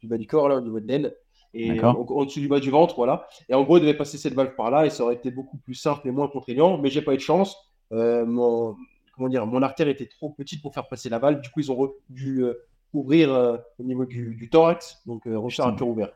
du 0.00 0.06
bas 0.08 0.16
du 0.16 0.26
corps, 0.26 0.48
là, 0.48 0.56
au 0.56 0.60
niveau 0.62 0.80
de 0.80 0.88
l'aile. 0.88 1.14
Et 1.52 1.74
donc, 1.74 2.10
au-dessus 2.10 2.40
du 2.40 2.48
bas 2.48 2.60
du 2.60 2.70
ventre, 2.70 2.94
voilà. 2.96 3.26
Et 3.48 3.54
en 3.54 3.64
gros, 3.64 3.78
il 3.78 3.80
devait 3.80 3.94
passer 3.94 4.18
cette 4.18 4.34
valve 4.34 4.54
par 4.54 4.70
là 4.70 4.86
et 4.86 4.90
ça 4.90 5.02
aurait 5.02 5.16
été 5.16 5.30
beaucoup 5.30 5.58
plus 5.58 5.74
simple 5.74 6.06
et 6.06 6.10
moins 6.10 6.28
contraignant. 6.28 6.78
Mais 6.78 6.90
j'ai 6.90 7.02
pas 7.02 7.12
eu 7.12 7.16
de 7.16 7.22
chance. 7.22 7.56
Euh, 7.92 8.24
mon, 8.24 8.76
comment 9.16 9.28
dire, 9.28 9.46
mon 9.46 9.62
artère 9.62 9.88
était 9.88 10.06
trop 10.06 10.30
petite 10.30 10.62
pour 10.62 10.72
faire 10.72 10.86
passer 10.86 11.08
la 11.08 11.18
valve. 11.18 11.40
Du 11.40 11.50
coup, 11.50 11.60
ils 11.60 11.72
ont 11.72 11.92
dû 12.08 12.44
euh, 12.44 12.54
ouvrir 12.92 13.32
euh, 13.32 13.56
au 13.78 13.82
niveau 13.82 14.04
du, 14.04 14.36
du 14.36 14.48
thorax, 14.48 15.02
donc 15.06 15.22
refaire 15.26 15.66
un 15.66 15.74
cœur 15.74 15.88
ouvert. 15.88 16.12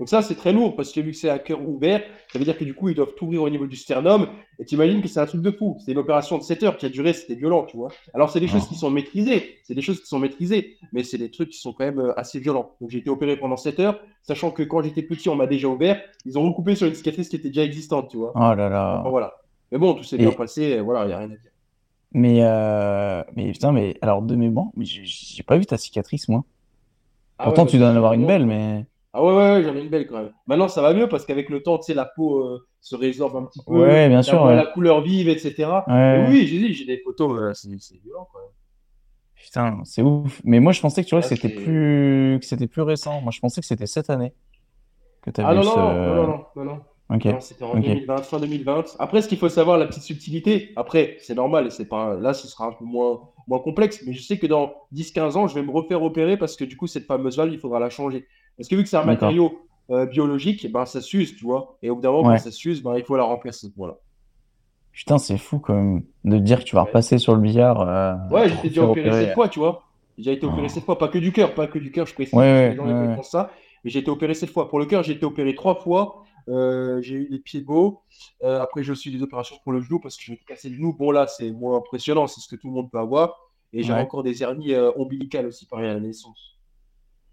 Donc 0.00 0.08
ça, 0.08 0.22
c'est 0.22 0.34
très 0.34 0.52
lourd 0.52 0.74
parce 0.76 0.92
que 0.92 1.00
vu 1.00 1.10
que 1.12 1.16
c'est 1.16 1.28
un 1.30 1.38
cœur 1.38 1.60
ouvert, 1.60 2.02
ça 2.32 2.38
veut 2.38 2.44
dire 2.46 2.56
que 2.56 2.64
du 2.64 2.74
coup, 2.74 2.88
ils 2.88 2.94
doivent 2.94 3.14
tout 3.16 3.26
ouvrir 3.26 3.42
au 3.42 3.50
niveau 3.50 3.66
du 3.66 3.76
sternum. 3.76 4.28
Et 4.58 4.64
tu 4.64 4.74
imagines 4.74 5.02
que 5.02 5.08
c'est 5.08 5.20
un 5.20 5.26
truc 5.26 5.42
de 5.42 5.50
fou. 5.50 5.76
C'est 5.84 5.92
une 5.92 5.98
opération 5.98 6.38
de 6.38 6.42
7 6.42 6.62
heures 6.62 6.76
qui 6.78 6.86
a 6.86 6.88
duré, 6.88 7.12
c'était 7.12 7.34
violent, 7.34 7.64
tu 7.66 7.76
vois. 7.76 7.90
Alors, 8.14 8.30
c'est 8.30 8.40
des 8.40 8.48
choses 8.48 8.62
Oh. 8.64 8.68
qui 8.70 8.76
sont 8.76 8.90
maîtrisées, 8.90 9.58
c'est 9.62 9.74
des 9.74 9.82
choses 9.82 10.00
qui 10.00 10.06
sont 10.06 10.18
maîtrisées, 10.18 10.78
mais 10.92 11.04
c'est 11.04 11.18
des 11.18 11.30
trucs 11.30 11.50
qui 11.50 11.58
sont 11.58 11.72
quand 11.74 11.84
même 11.84 11.98
euh, 12.00 12.18
assez 12.18 12.40
violents. 12.40 12.72
Donc, 12.80 12.88
j'ai 12.90 12.98
été 12.98 13.10
opéré 13.10 13.36
pendant 13.36 13.58
7 13.58 13.78
heures, 13.78 14.00
sachant 14.22 14.50
que 14.50 14.62
quand 14.62 14.82
j'étais 14.82 15.02
petit, 15.02 15.28
on 15.28 15.36
m'a 15.36 15.46
déjà 15.46 15.68
ouvert. 15.68 16.00
Ils 16.24 16.38
ont 16.38 16.42
recoupé 16.48 16.74
sur 16.76 16.86
une 16.88 16.94
cicatrice 16.94 17.28
qui 17.28 17.36
était 17.36 17.48
déjà 17.48 17.62
existante, 17.64 18.08
tu 18.10 18.16
vois. 18.16 18.32
Oh 18.34 18.54
là 18.54 18.68
là. 18.70 19.00
Enfin, 19.00 19.10
voilà. 19.10 19.34
Mais 19.70 19.76
bon, 19.78 19.92
tout 19.94 20.02
s'est 20.02 20.16
bien 20.16 20.30
Et- 20.30 20.34
passé, 20.34 20.80
voilà, 20.80 21.04
il 21.04 21.08
n'y 21.08 21.12
a 21.12 21.18
rien 21.18 21.26
à 21.26 21.36
dire. 21.36 21.50
Mais, 22.12 22.38
euh, 22.42 23.22
mais 23.36 23.52
putain, 23.52 23.70
mais 23.72 23.98
alors 24.00 24.22
de 24.22 24.34
mémoire, 24.34 24.68
mais 24.76 24.86
j'ai- 24.86 25.42
pas 25.42 25.58
vu 25.58 25.66
ta 25.66 25.76
cicatrice, 25.76 26.26
moi. 26.28 26.42
Ah 27.38 27.44
Pourtant, 27.44 27.64
ouais, 27.64 27.68
tu 27.68 27.76
dois 27.78 27.90
en 27.90 27.96
avoir 27.96 28.14
une 28.14 28.26
belle, 28.26 28.46
mais. 28.46 28.86
Ah 29.12 29.24
ouais, 29.24 29.30
ouais, 29.32 29.36
ouais, 29.54 29.62
j'en 29.64 29.74
ai 29.74 29.80
une 29.80 29.88
belle 29.88 30.06
quand 30.06 30.18
même. 30.18 30.32
Maintenant, 30.46 30.68
ça 30.68 30.82
va 30.82 30.94
mieux 30.94 31.08
parce 31.08 31.24
qu'avec 31.26 31.48
le 31.48 31.62
temps, 31.62 31.78
tu 31.78 31.86
sais, 31.86 31.94
la 31.94 32.04
peau 32.04 32.44
euh, 32.44 32.66
se 32.80 32.94
résorbe 32.94 33.36
un 33.36 33.44
petit 33.44 33.60
peu. 33.66 33.72
Ouais, 33.72 34.08
bien 34.08 34.18
la 34.18 34.22
sûr, 34.22 34.42
ouais. 34.44 34.54
la 34.54 34.66
couleur 34.66 35.00
vive, 35.00 35.28
etc. 35.28 35.84
Ouais, 35.88 36.26
oui, 36.28 36.46
j'ai 36.46 36.58
dit, 36.58 36.72
j'ai 36.74 36.84
des 36.84 36.98
photos, 37.04 37.38
euh, 37.40 37.52
c'est 37.54 37.96
violent 38.02 38.28
quand 38.32 38.38
même. 38.38 38.48
Putain, 39.34 39.80
c'est 39.84 40.02
ouf. 40.02 40.40
Mais 40.44 40.60
moi, 40.60 40.72
je 40.72 40.80
pensais 40.80 41.02
que 41.02 41.08
tu 41.08 41.14
vois, 41.14 41.24
Ah, 41.24 41.28
c'était 41.28 41.48
plus, 41.48 42.38
que 42.40 42.46
c'était 42.46 42.66
plus 42.68 42.82
récent. 42.82 43.20
Moi, 43.20 43.32
je 43.32 43.40
pensais 43.40 43.60
que 43.60 43.66
c'était 43.66 43.86
cette 43.86 44.10
année 44.10 44.32
que 45.22 45.30
tu 45.30 45.40
Ah 45.44 45.54
non, 45.54 45.64
non, 45.64 45.72
ce. 45.72 45.78
non, 45.78 46.26
non, 46.26 46.44
non, 46.56 46.80
non, 47.10 47.40
c'était 47.40 47.64
en 47.64 47.72
Ok. 47.76 47.82
2020, 47.82 48.18
fin 48.22 48.38
2020. 48.38 48.84
Après, 48.98 49.22
ce 49.22 49.28
qu'il 49.28 49.38
faut 49.38 49.48
savoir, 49.48 49.78
la 49.78 49.86
petite 49.86 50.04
subtilité, 50.04 50.72
après, 50.76 51.16
c'est 51.20 51.34
normal, 51.34 51.72
c'est 51.72 51.86
pas, 51.88 52.14
là, 52.14 52.32
ce 52.32 52.46
sera 52.46 52.66
un 52.66 52.72
peu 52.72 52.84
moins, 52.84 53.20
moins 53.48 53.58
complexe, 53.58 54.02
mais 54.06 54.12
je 54.12 54.22
sais 54.22 54.38
que 54.38 54.46
dans 54.46 54.74
10-15 54.92 55.36
ans, 55.36 55.48
je 55.48 55.54
vais 55.54 55.62
me 55.62 55.72
refaire 55.72 56.02
opérer 56.02 56.36
parce 56.36 56.56
que 56.56 56.64
du 56.64 56.76
coup, 56.76 56.86
cette 56.86 57.06
fameuse 57.06 57.36
valve, 57.36 57.52
il 57.52 57.58
faudra 57.58 57.80
la 57.80 57.90
changer. 57.90 58.28
Parce 58.60 58.68
que 58.68 58.76
vu 58.76 58.82
que 58.82 58.88
c'est 58.90 58.98
un 58.98 59.04
matériau 59.04 59.58
euh, 59.90 60.04
biologique, 60.04 60.70
ben, 60.70 60.84
ça 60.84 61.00
s'use, 61.00 61.34
tu 61.34 61.44
vois. 61.44 61.78
Et 61.82 61.88
au 61.88 61.94
bout 61.96 62.02
d'un 62.02 62.10
moment, 62.12 62.28
Ouais. 62.28 62.36
quand 62.36 62.42
ça 62.44 62.50
s'use, 62.50 62.82
ben, 62.82 62.94
il 62.98 63.04
faut 63.04 63.16
la 63.16 63.22
remplacer. 63.24 63.68
Voilà. 63.74 63.96
Putain, 64.92 65.16
c'est 65.16 65.38
fou 65.38 65.58
quand 65.60 65.74
même 65.74 66.02
de 66.24 66.36
te 66.36 66.42
dire 66.42 66.58
que 66.58 66.64
tu 66.64 66.74
vas 66.76 66.82
Ouais. 66.82 66.88
repasser 66.88 67.16
sur 67.18 67.34
le 67.34 67.40
billard. 67.40 67.80
euh, 67.80 68.14
Ouais, 68.30 68.50
te 68.50 68.66
déjà 68.68 68.84
opéré 68.86 69.10
cette 69.12 69.34
fois, 69.34 69.48
tu 69.48 69.60
vois. 69.60 69.82
J'ai 70.18 70.32
été 70.32 70.44
opéré 70.44 70.66
Oh. 70.66 70.68
cette 70.74 70.84
fois, 70.84 70.98
pas 70.98 71.08
que 71.08 71.16
du 71.18 71.32
cœur, 71.32 71.54
pas 71.54 71.66
que 71.66 71.78
du 71.78 71.90
cœur, 71.90 72.06
je 72.06 72.12
précise, 72.12 72.34
Ouais, 72.34 72.70
les 72.70 72.76
gens 72.76 72.84
des 73.08 73.14
pensent 73.16 73.30
ça. 73.30 73.50
Mais 73.82 73.90
j'ai 73.90 74.00
été 74.00 74.10
opéré 74.10 74.34
cette 74.34 74.50
fois. 74.50 74.68
Pour 74.68 74.78
le 74.78 74.84
cœur, 74.84 75.02
j'ai 75.02 75.14
été 75.14 75.24
opéré 75.24 75.54
trois 75.54 75.74
fois. 75.76 76.22
Euh, 76.48 77.00
j'ai 77.00 77.14
eu 77.14 77.28
les 77.30 77.38
pieds 77.38 77.62
beaux. 77.62 78.02
Euh, 78.42 78.60
après, 78.60 78.82
j'ai 78.82 78.92
aussi 78.92 79.10
des 79.10 79.22
opérations 79.22 79.56
pour 79.64 79.72
le 79.72 79.80
genou 79.80 80.00
parce 80.00 80.16
que 80.18 80.22
je 80.24 80.32
m'étais 80.32 80.44
cassé 80.44 80.68
le 80.68 80.74
genou. 80.76 80.92
Bon, 80.92 81.10
là, 81.12 81.26
c'est 81.26 81.50
moins 81.50 81.78
impressionnant, 81.78 82.26
c'est 82.26 82.40
ce 82.40 82.48
que 82.48 82.56
tout 82.60 82.66
le 82.68 82.74
monde 82.74 82.90
peut 82.90 82.98
avoir. 82.98 83.34
Et 83.72 83.82
j'ai 83.82 83.92
Ouais. 83.92 84.00
encore 84.00 84.22
des 84.22 84.42
hernies 84.42 84.74
euh, 84.74 84.90
ombilicales 84.96 85.46
aussi, 85.46 85.66
pareil, 85.66 85.88
à 85.88 85.94
la 85.94 86.00
naissance. 86.00 86.58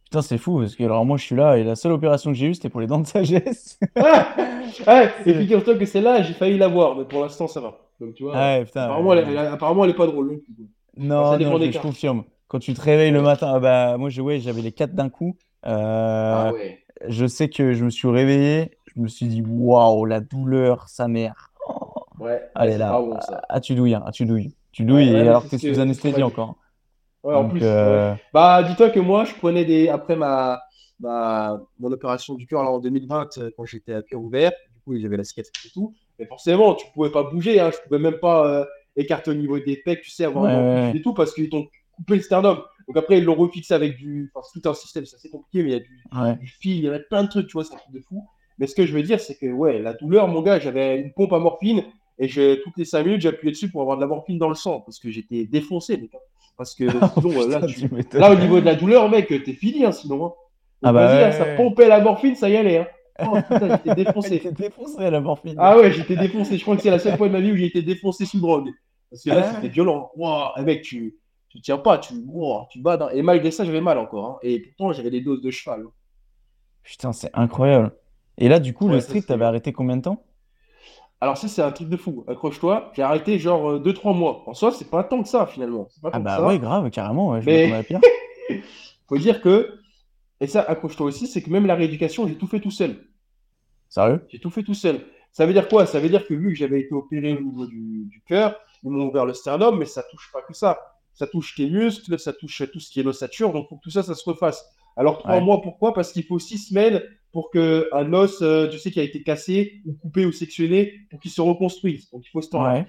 Putain, 0.09 0.21
c'est 0.21 0.37
fou 0.37 0.59
parce 0.59 0.75
que 0.75 0.83
alors 0.83 1.05
moi, 1.05 1.17
je 1.17 1.23
suis 1.23 1.35
là 1.35 1.57
et 1.57 1.63
la 1.65 1.75
seule 1.75 1.91
opération 1.91 2.31
que 2.31 2.37
j'ai 2.37 2.47
eue, 2.47 2.53
c'était 2.53 2.69
pour 2.69 2.79
les 2.79 2.87
dents 2.87 2.99
de 2.99 3.07
sagesse. 3.07 3.77
Ah 3.99 4.35
Ah, 4.85 5.03
et 5.25 5.33
figure-toi 5.33 5.75
que 5.77 5.85
celle-là, 5.85 6.21
j'ai 6.23 6.33
failli 6.33 6.57
l'avoir, 6.57 6.95
mais 6.95 7.05
pour 7.05 7.21
l'instant, 7.21 7.47
ça 7.47 7.59
va. 7.61 7.77
Donc, 7.99 8.13
tu 8.13 8.23
vois, 8.23 8.35
Ah 8.35 8.59
ouais, 8.59 8.65
putain. 8.65 8.83
apparemment, 8.85 9.09
ouais. 9.09 9.17
elle, 9.19 9.29
elle- 9.29 9.37
apparemment, 9.37 9.83
elle 9.85 9.91
est 9.91 9.93
pas 9.95 10.07
drôle. 10.07 10.27
non 10.29 10.37
quoi. 10.37 10.65
Non, 10.97 11.39
je, 11.39 11.71
je 11.71 11.79
confirme. 11.79 12.23
Quand 12.47 12.59
tu 12.59 12.73
te 12.73 12.81
réveilles 12.81 13.11
le 13.11 13.21
matin, 13.21 13.51
ah 13.55 13.59
bah 13.59 13.97
moi, 13.97 14.09
je, 14.09 14.21
ouais, 14.21 14.39
j'avais 14.39 14.61
les 14.61 14.71
quatre 14.71 14.93
d'un 14.95 15.09
coup. 15.09 15.37
Euh, 15.65 16.49
Ah 16.49 16.53
ouais. 16.53 16.83
Je 17.07 17.25
sais 17.27 17.49
que 17.49 17.73
je 17.73 17.85
me 17.85 17.89
suis 17.89 18.07
réveillé, 18.07 18.77
je 18.95 19.01
me 19.01 19.07
suis 19.07 19.27
dit, 19.27 19.43
waouh, 19.45 20.05
la 20.05 20.21
douleur, 20.21 20.89
sa 20.89 21.07
mère. 21.07 21.51
Ouais, 22.19 22.41
Allez 22.55 22.73
c'est 22.73 22.79
là, 22.79 22.91
pas 22.91 23.01
bon, 23.01 23.19
ça. 23.21 23.41
ah, 23.49 23.61
tu 23.61 23.75
douilles, 23.75 23.95
hein, 23.95 24.03
ah, 24.05 24.11
tu 24.11 24.25
douilles. 24.25 24.55
Tu 24.71 24.83
douilles, 24.85 25.09
Ouais, 25.09 25.13
ouais, 25.13 25.21
et 25.23 25.27
alors 25.27 25.43
c'est 25.43 25.47
que 25.47 25.51
t'es 25.51 25.57
sous 25.59 25.73
c'est 25.73 25.79
anesthésie 25.79 26.23
encore. 26.23 26.57
Ouais, 27.27 27.35
en 27.35 27.43
Donc, 27.43 27.51
plus. 27.51 27.61
euh, 27.63 28.13
ouais. 28.13 28.17
Bah, 28.33 28.63
dis-toi 28.63 28.89
que 28.89 28.99
moi, 28.99 29.25
je 29.25 29.33
prenais 29.35 29.65
des. 29.65 29.89
Après 29.89 30.15
ma, 30.15 30.61
ma... 30.99 31.59
mon 31.79 31.91
opération 31.91 32.35
du 32.35 32.47
cœur 32.47 32.63
là, 32.63 32.71
en 32.71 32.79
2020, 32.79 33.37
euh, 33.37 33.51
quand 33.57 33.65
j'étais 33.65 33.93
à 33.93 34.01
cœur 34.01 34.21
ouvert, 34.21 34.51
du 34.73 34.81
coup, 34.81 34.97
j'avais 34.99 35.17
la 35.17 35.23
cicatrice 35.23 35.65
et 35.65 35.71
tout. 35.71 35.93
Mais 36.19 36.25
forcément, 36.25 36.75
tu 36.75 36.85
pouvais 36.93 37.11
pas 37.11 37.23
bouger, 37.23 37.59
hein. 37.59 37.71
Je 37.71 37.77
pouvais 37.87 37.99
même 37.99 38.19
pas 38.19 38.47
euh, 38.61 38.65
écarter 38.95 39.31
au 39.31 39.35
niveau 39.35 39.59
des 39.59 39.77
pecs, 39.77 40.01
tu 40.01 40.11
sais, 40.11 40.25
avoir 40.25 40.45
Ouais, 40.45 40.51
un 40.51 40.93
et 40.93 41.01
tout, 41.01 41.13
parce 41.13 41.33
qu'ils 41.33 41.49
t'ont 41.49 41.67
coupé 41.95 42.15
le 42.15 42.21
sternum. 42.21 42.61
Donc 42.87 42.97
après, 42.97 43.17
ils 43.19 43.25
l'ont 43.25 43.35
refixé 43.35 43.73
avec 43.73 43.97
du. 43.97 44.31
Enfin, 44.33 44.47
c'est 44.51 44.61
tout 44.61 44.69
un 44.69 44.73
système, 44.73 45.05
c'est 45.05 45.17
assez 45.17 45.29
compliqué, 45.29 45.63
mais 45.63 45.69
il 45.69 45.73
y 45.73 45.75
a 45.75 45.79
du, 45.79 46.03
ouais. 46.21 46.35
du 46.37 46.47
fil, 46.47 46.77
il 46.77 46.83
y 46.85 46.87
avait 46.87 47.03
plein 47.09 47.23
de 47.23 47.29
trucs, 47.29 47.47
tu 47.47 47.53
vois, 47.53 47.65
c'est 47.65 47.73
un 47.75 47.77
truc 47.77 47.93
de 47.93 48.01
fou. 48.01 48.25
Mais 48.59 48.67
ce 48.67 48.75
que 48.75 48.85
je 48.85 48.93
veux 48.93 49.03
dire, 49.03 49.19
c'est 49.19 49.35
que, 49.37 49.47
ouais, 49.51 49.79
la 49.79 49.93
douleur, 49.93 50.27
mon 50.27 50.41
gars, 50.41 50.59
j'avais 50.59 50.99
une 50.99 51.13
pompe 51.13 51.33
à 51.33 51.39
morphine 51.39 51.83
Et 52.17 52.27
je, 52.27 52.55
toutes 52.63 52.77
les 52.77 52.85
5 52.85 53.03
minutes, 53.03 53.21
j'appuyais 53.21 53.51
dessus 53.51 53.69
pour 53.69 53.81
avoir 53.81 53.97
de 53.97 54.01
la 54.01 54.07
morphine 54.07 54.39
dans 54.39 54.49
le 54.49 54.55
sang 54.55 54.81
parce 54.81 54.99
que 54.99 55.11
j'étais 55.11 55.45
défoncé. 55.45 56.09
Parce 56.57 56.73
que 56.75 56.85
sinon, 57.13 57.41
euh, 57.41 57.47
là, 57.49 57.61
tu- 57.67 57.87
là, 58.13 58.31
au 58.31 58.35
niveau 58.35 58.59
de 58.59 58.65
la 58.65 58.75
douleur, 58.75 59.09
mec, 59.09 59.27
t'es 59.27 59.53
fini, 59.53 59.85
hein, 59.85 59.91
sinon. 59.91 60.25
hein. 60.25 60.33
Ah 60.83 60.93
bah 60.93 61.07
vas-y, 61.07 61.19
là, 61.21 61.31
ça 61.31 61.45
pompait 61.55 61.87
la 61.87 62.01
morphine, 62.01 62.35
ça 62.35 62.49
y 62.49 62.57
allait. 62.57 62.79
Hein. 62.79 62.87
Oh, 63.25 63.37
putain, 63.49 63.69
j'étais 63.83 63.95
défoncé. 64.05 64.39
T'es 64.39 64.51
défoncé 64.51 64.99
à 65.03 65.09
la 65.09 65.21
morphine. 65.21 65.55
Ah 65.57 65.77
ouais, 65.77 65.91
j'étais 65.91 66.15
défoncé. 66.15 66.57
Je 66.57 66.61
crois 66.63 66.75
que 66.75 66.81
c'est 66.83 66.91
la 66.91 66.99
seule 66.99 67.17
fois 67.17 67.27
de 67.27 67.33
ma 67.33 67.39
vie 67.39 67.51
où 67.51 67.55
j'ai 67.55 67.65
été 67.65 67.81
défoncé 67.81 68.25
sous 68.25 68.39
drogue. 68.39 68.69
Parce 69.09 69.23
que 69.23 69.29
là, 69.29 69.41
Ah 69.43 69.53
c'était 69.55 69.69
violent. 69.69 70.11
Wow, 70.15 70.49
eh, 70.57 70.61
mec, 70.61 70.81
tu, 70.83 71.15
tu 71.49 71.61
tiens 71.61 71.77
pas, 71.79 71.97
tu, 71.97 72.13
wow, 72.27 72.67
tu 72.69 72.79
bats. 72.79 72.97
dans- 72.97 73.09
Et 73.09 73.21
malgré 73.23 73.49
ça, 73.51 73.63
j'avais 73.65 73.81
mal 73.81 73.97
encore. 73.97 74.25
hein. 74.25 74.37
Et 74.43 74.59
pourtant, 74.59 74.93
j'avais 74.93 75.09
des 75.09 75.21
doses 75.21 75.41
de 75.41 75.49
cheval. 75.49 75.81
hein. 75.87 75.91
Putain, 76.83 77.11
c'est 77.11 77.31
incroyable. 77.33 77.91
Et 78.37 78.49
là, 78.49 78.59
du 78.59 78.73
coup, 78.73 78.87
Ouais, 78.87 78.95
le 78.95 78.99
c'est- 79.01 79.25
t'avais 79.25 79.45
arrêté 79.45 79.73
combien 79.73 79.97
de 79.97 80.03
temps? 80.03 80.23
Alors, 81.19 81.37
ça, 81.37 81.47
c'est 81.47 81.61
un 81.63 81.71
truc 81.71 81.89
de 81.89 81.97
fou. 81.97 82.23
Accroche-toi. 82.27 82.91
J'ai 82.95 83.01
arrêté 83.01 83.39
genre 83.39 83.79
2-3 83.79 84.15
mois. 84.15 84.43
En 84.45 84.53
soi, 84.53 84.71
c'est 84.71 84.89
pas 84.89 85.03
tant 85.03 85.23
que 85.23 85.29
ça, 85.29 85.47
finalement. 85.47 85.87
Ah 86.03 86.11
que 86.11 86.23
bah 86.23 86.37
ça. 86.37 86.45
ouais, 86.45 86.59
grave, 86.59 86.89
carrément, 86.91 87.29
ouais, 87.31 87.41
je 87.41 87.45
Mais- 87.47 87.83
pire. 87.83 87.99
Faut 89.09 89.17
dire 89.17 89.41
que, 89.41 89.79
et 90.41 90.47
ça, 90.47 90.61
accroche-toi 90.61 91.07
aussi, 91.07 91.27
c'est 91.27 91.41
que 91.41 91.49
même 91.49 91.65
la 91.65 91.75
rééducation, 91.75 92.27
j'ai 92.27 92.35
tout 92.35 92.47
fait 92.47 92.59
tout 92.59 92.71
seul. 92.71 93.07
Sérieux? 93.89 94.25
J'ai 94.29 94.39
tout 94.39 94.49
fait 94.51 94.63
tout 94.63 94.73
seul. 94.73 95.05
Ça 95.31 95.45
veut 95.45 95.53
dire 95.53 95.67
quoi? 95.67 95.85
Ça 95.85 95.99
veut 95.99 96.09
dire 96.09 96.25
que 96.27 96.33
vu 96.33 96.49
que 96.49 96.55
j'avais 96.55 96.81
été 96.81 96.93
opéré 96.93 97.33
au 97.33 97.41
niveau 97.41 97.65
du, 97.65 98.05
du 98.09 98.21
cœur, 98.27 98.55
ils 98.83 98.89
m'ont 98.89 99.07
ouvert 99.07 99.25
le 99.25 99.33
sternum, 99.33 99.77
mais 99.79 99.85
ça 99.85 100.03
touche 100.11 100.29
pas 100.31 100.41
que 100.41 100.53
ça. 100.53 100.79
Ça 101.13 101.25
touche 101.25 101.55
tes 101.55 101.69
muscles, 101.69 102.19
ça 102.19 102.33
touche 102.33 102.61
tout 102.71 102.79
ce 102.79 102.91
qui 102.91 102.99
est 102.99 103.03
l'ossature, 103.03 103.51
donc 103.53 103.69
pour 103.69 103.79
que 103.79 103.83
tout 103.83 103.89
ça, 103.89 104.03
ça 104.03 104.13
se 104.13 104.29
refasse. 104.29 104.63
Alors 104.95 105.19
trois 105.19 105.39
mois, 105.39 105.61
pourquoi? 105.61 105.93
Parce 105.93 106.11
qu'il 106.11 106.23
faut 106.23 106.39
six 106.39 106.57
semaines 106.57 107.01
pour 107.37 107.51
que 107.51 107.87
un 107.91 108.13
os, 108.13 108.41
euh, 108.41 108.67
tu 108.67 108.79
sais, 108.79 108.89
qui 108.89 108.99
a 108.99 109.03
été 109.03 109.21
cassé 109.21 109.83
ou 109.85 109.93
coupé 109.93 110.25
ou 110.25 110.31
sectionné, 110.31 110.91
pour 111.11 111.19
qu'il 111.19 111.29
se 111.29 111.39
reconstruise. 111.39 112.09
Donc 112.09 112.23
il 112.25 112.29
faut 112.31 112.41
ce 112.41 112.49
temps-là. 112.49 112.73
Ouais. 112.73 112.85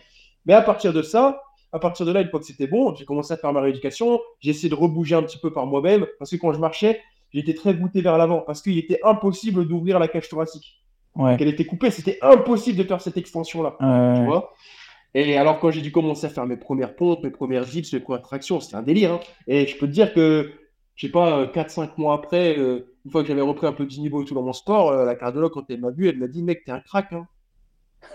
Mais 0.46 0.54
à 0.54 0.62
partir 0.62 0.94
de 0.94 1.02
ça, 1.02 1.42
à 1.70 1.78
partir 1.78 2.06
de 2.06 2.12
là, 2.12 2.22
une 2.22 2.30
fois 2.30 2.40
que 2.40 2.46
c'était 2.46 2.66
bon, 2.66 2.94
j'ai 2.94 3.04
commencé 3.04 3.30
à 3.34 3.36
faire 3.36 3.52
ma 3.52 3.60
rééducation. 3.60 4.18
J'ai 4.40 4.52
essayé 4.52 4.70
de 4.70 4.74
rebouger 4.74 5.16
un 5.16 5.22
petit 5.22 5.36
peu 5.36 5.52
par 5.52 5.66
moi-même 5.66 6.06
parce 6.18 6.30
que 6.30 6.36
quand 6.36 6.54
je 6.54 6.58
marchais, 6.58 6.98
j'étais 7.30 7.52
très 7.52 7.74
voûté 7.74 8.00
vers 8.00 8.16
l'avant 8.16 8.40
parce 8.40 8.62
qu'il 8.62 8.78
était 8.78 9.00
impossible 9.04 9.68
d'ouvrir 9.68 9.98
la 9.98 10.08
cage 10.08 10.30
thoracique. 10.30 10.82
Ouais. 11.14 11.36
Qu'elle 11.36 11.48
était 11.48 11.66
coupée, 11.66 11.90
c'était 11.90 12.16
impossible 12.22 12.78
de 12.78 12.84
faire 12.84 13.02
cette 13.02 13.18
extension-là. 13.18 13.76
Tu 14.16 14.24
vois? 14.24 14.54
Et 15.12 15.36
alors, 15.36 15.60
quand 15.60 15.70
j'ai 15.70 15.82
dû 15.82 15.92
commencer 15.92 16.24
à 16.24 16.30
faire 16.30 16.46
mes 16.46 16.56
premières 16.56 16.96
pompes, 16.96 17.22
mes 17.22 17.30
premières 17.30 17.66
dips, 17.66 17.92
mes 17.92 18.00
premières 18.00 18.22
tractions, 18.22 18.60
c'était 18.60 18.76
un 18.76 18.82
délire. 18.82 19.12
hein. 19.12 19.20
Et 19.46 19.66
je 19.66 19.76
peux 19.76 19.86
te 19.86 19.92
dire 19.92 20.14
que, 20.14 20.52
je 20.94 21.06
sais 21.06 21.12
pas, 21.12 21.44
4-5 21.48 21.90
mois 21.98 22.14
après, 22.14 22.56
euh, 22.58 22.94
une 23.08 23.12
fois 23.12 23.22
que 23.22 23.28
j'avais 23.28 23.40
repris 23.40 23.66
un 23.66 23.72
peu 23.72 23.86
du 23.86 24.00
niveau 24.00 24.20
et 24.20 24.26
tout 24.26 24.34
dans 24.34 24.42
mon 24.42 24.52
sport, 24.52 24.90
euh, 24.90 25.06
la 25.06 25.14
cardiologue, 25.14 25.52
quand 25.52 25.64
elle 25.70 25.80
m'a 25.80 25.90
vu, 25.90 26.08
elle 26.10 26.18
m'a 26.18 26.26
dit, 26.26 26.42
mec, 26.42 26.62
t'es 26.66 26.72
un 26.72 26.80
crack. 26.80 27.10
Hein. 27.14 27.26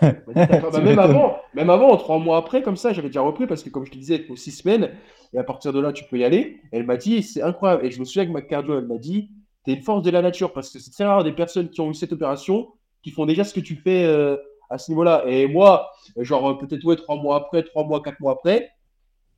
Dit, 0.00 0.12
bah, 0.34 0.80
même 0.80 1.00
avant, 1.00 1.36
même 1.52 1.68
avant, 1.68 1.96
trois 1.96 2.20
mois 2.20 2.36
après, 2.36 2.62
comme 2.62 2.76
ça, 2.76 2.92
j'avais 2.92 3.08
déjà 3.08 3.20
repris 3.20 3.48
parce 3.48 3.64
que, 3.64 3.70
comme 3.70 3.84
je 3.84 3.90
te 3.90 3.98
disais, 3.98 4.16
il 4.16 4.24
faut 4.24 4.36
six 4.36 4.52
semaines. 4.52 4.92
Et 5.32 5.38
à 5.38 5.42
partir 5.42 5.72
de 5.72 5.80
là, 5.80 5.92
tu 5.92 6.04
peux 6.04 6.16
y 6.16 6.22
aller. 6.22 6.60
Elle 6.70 6.86
m'a 6.86 6.96
dit, 6.96 7.24
c'est 7.24 7.42
incroyable. 7.42 7.84
Et 7.84 7.90
je 7.90 7.98
me 7.98 8.04
souviens 8.04 8.24
que 8.24 8.30
ma 8.30 8.40
cardio, 8.40 8.78
elle 8.78 8.86
m'a 8.86 8.98
dit, 8.98 9.32
t'es 9.64 9.72
une 9.72 9.82
force 9.82 10.04
de 10.04 10.10
la 10.12 10.22
nature 10.22 10.52
parce 10.52 10.70
que 10.70 10.78
c'est 10.78 10.92
très 10.92 11.04
rare 11.04 11.24
des 11.24 11.32
personnes 11.32 11.70
qui 11.70 11.80
ont 11.80 11.90
eu 11.90 11.94
cette 11.94 12.12
opération 12.12 12.68
qui 13.02 13.10
font 13.10 13.26
déjà 13.26 13.42
ce 13.42 13.52
que 13.52 13.60
tu 13.60 13.74
fais 13.74 14.04
euh, 14.04 14.36
à 14.70 14.78
ce 14.78 14.92
niveau-là. 14.92 15.24
Et 15.26 15.48
moi, 15.48 15.90
genre 16.18 16.56
peut-être 16.56 16.84
ouais, 16.84 16.94
trois 16.94 17.16
mois 17.16 17.36
après, 17.36 17.64
trois 17.64 17.84
mois, 17.84 18.00
quatre 18.00 18.20
mois 18.20 18.34
après, 18.34 18.70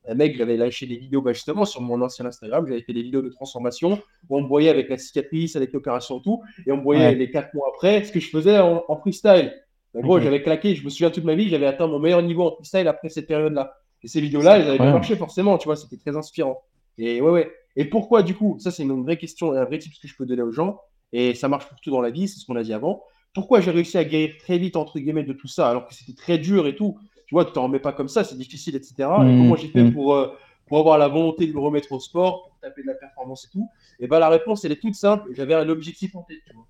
un 0.08 0.14
mec, 0.14 0.36
j'avais 0.36 0.56
lâché 0.56 0.86
des 0.86 0.96
vidéos 0.96 1.20
bah, 1.22 1.32
justement 1.32 1.64
sur 1.64 1.80
mon 1.80 2.00
ancien 2.02 2.24
Instagram, 2.26 2.66
j'avais 2.68 2.82
fait 2.82 2.92
des 2.92 3.02
vidéos 3.02 3.22
de 3.22 3.28
transformation 3.28 4.00
où 4.28 4.38
on 4.38 4.42
me 4.42 4.48
voyait 4.48 4.68
avec 4.70 4.88
la 4.88 4.98
cicatrice, 4.98 5.56
avec 5.56 5.72
l'opération 5.72 6.18
et 6.18 6.22
tout, 6.22 6.42
et 6.66 6.72
on 6.72 6.78
me 6.78 6.82
voyait 6.82 7.08
Ouais. 7.08 7.14
les 7.14 7.30
quatre 7.30 7.52
mois 7.54 7.68
après 7.74 8.04
ce 8.04 8.12
que 8.12 8.20
je 8.20 8.28
faisais 8.30 8.58
en, 8.58 8.84
en 8.88 8.96
freestyle. 8.96 9.52
En 9.94 10.00
gros, 10.00 10.20
j'avais 10.20 10.42
claqué, 10.42 10.74
je 10.74 10.84
me 10.84 10.90
souviens 10.90 11.10
toute 11.10 11.24
ma 11.24 11.34
vie, 11.34 11.48
j'avais 11.48 11.66
atteint 11.66 11.86
mon 11.86 11.98
meilleur 11.98 12.22
niveau 12.22 12.42
en 12.44 12.54
freestyle 12.54 12.86
après 12.88 13.08
cette 13.08 13.26
période-là. 13.26 13.74
Et 14.02 14.08
ces 14.08 14.20
vidéos-là, 14.20 14.58
elles 14.58 14.68
avaient 14.68 14.78
marché 14.92 15.16
forcément, 15.16 15.56
tu 15.58 15.64
vois, 15.66 15.76
c'était 15.76 15.96
très 15.96 16.16
inspirant. 16.16 16.62
Et 16.98 17.20
ouais, 17.20 17.30
ouais. 17.30 17.50
Et 17.76 17.84
pourquoi 17.86 18.22
du 18.22 18.34
coup, 18.34 18.56
ça 18.58 18.70
c'est 18.70 18.82
une 18.82 19.02
vraie 19.02 19.16
question, 19.16 19.52
un 19.52 19.64
vrai 19.64 19.78
tip 19.78 19.92
que 20.00 20.06
je 20.08 20.14
peux 20.16 20.26
donner 20.26 20.42
aux 20.42 20.52
gens, 20.52 20.80
et 21.12 21.34
ça 21.34 21.48
marche 21.48 21.66
pour 21.66 21.80
tout 21.80 21.90
dans 21.90 22.00
la 22.00 22.10
vie, 22.10 22.28
c'est 22.28 22.38
ce 22.38 22.46
qu'on 22.46 22.56
a 22.56 22.62
dit 22.62 22.72
avant. 22.74 23.02
Pourquoi 23.34 23.60
j'ai 23.60 23.70
réussi 23.70 23.98
à 23.98 24.04
guérir 24.04 24.34
très 24.38 24.58
vite, 24.58 24.76
entre 24.76 24.98
guillemets, 24.98 25.24
de 25.24 25.32
tout 25.32 25.48
ça, 25.48 25.68
alors 25.68 25.86
que 25.86 25.94
c'était 25.94 26.14
très 26.14 26.38
dur 26.38 26.66
et 26.66 26.74
tout? 26.76 26.98
Tu 27.26 27.34
vois, 27.34 27.44
tu 27.44 27.52
t'en 27.52 27.64
remets 27.64 27.80
pas 27.80 27.92
comme 27.92 28.08
ça, 28.08 28.24
c'est 28.24 28.36
difficile, 28.38 28.76
etc. 28.76 28.94
Et 28.98 29.04
Mhm, 29.24 29.38
comment 29.38 29.56
j'ai 29.56 29.68
fait 29.68 29.82
mhm. 29.82 29.92
pour, 29.92 30.14
euh, 30.14 30.28
pour 30.66 30.78
avoir 30.78 30.98
la 30.98 31.08
volonté 31.08 31.46
de 31.46 31.52
me 31.52 31.60
remettre 31.60 31.92
au 31.92 32.00
sport, 32.00 32.48
pour 32.48 32.58
taper 32.60 32.82
de 32.82 32.86
la 32.88 32.94
performance 32.94 33.44
et 33.46 33.48
tout? 33.52 33.68
Et 34.00 34.06
ben 34.06 34.18
la 34.18 34.28
réponse, 34.28 34.64
elle 34.64 34.72
est 34.72 34.80
toute 34.80 34.94
simple. 34.94 35.30
J'avais 35.32 35.54
un 35.54 35.68
objectif 35.68 36.14
en 36.14 36.22
tête, 36.22 36.38
tu 36.46 36.54
vois. 36.54 36.66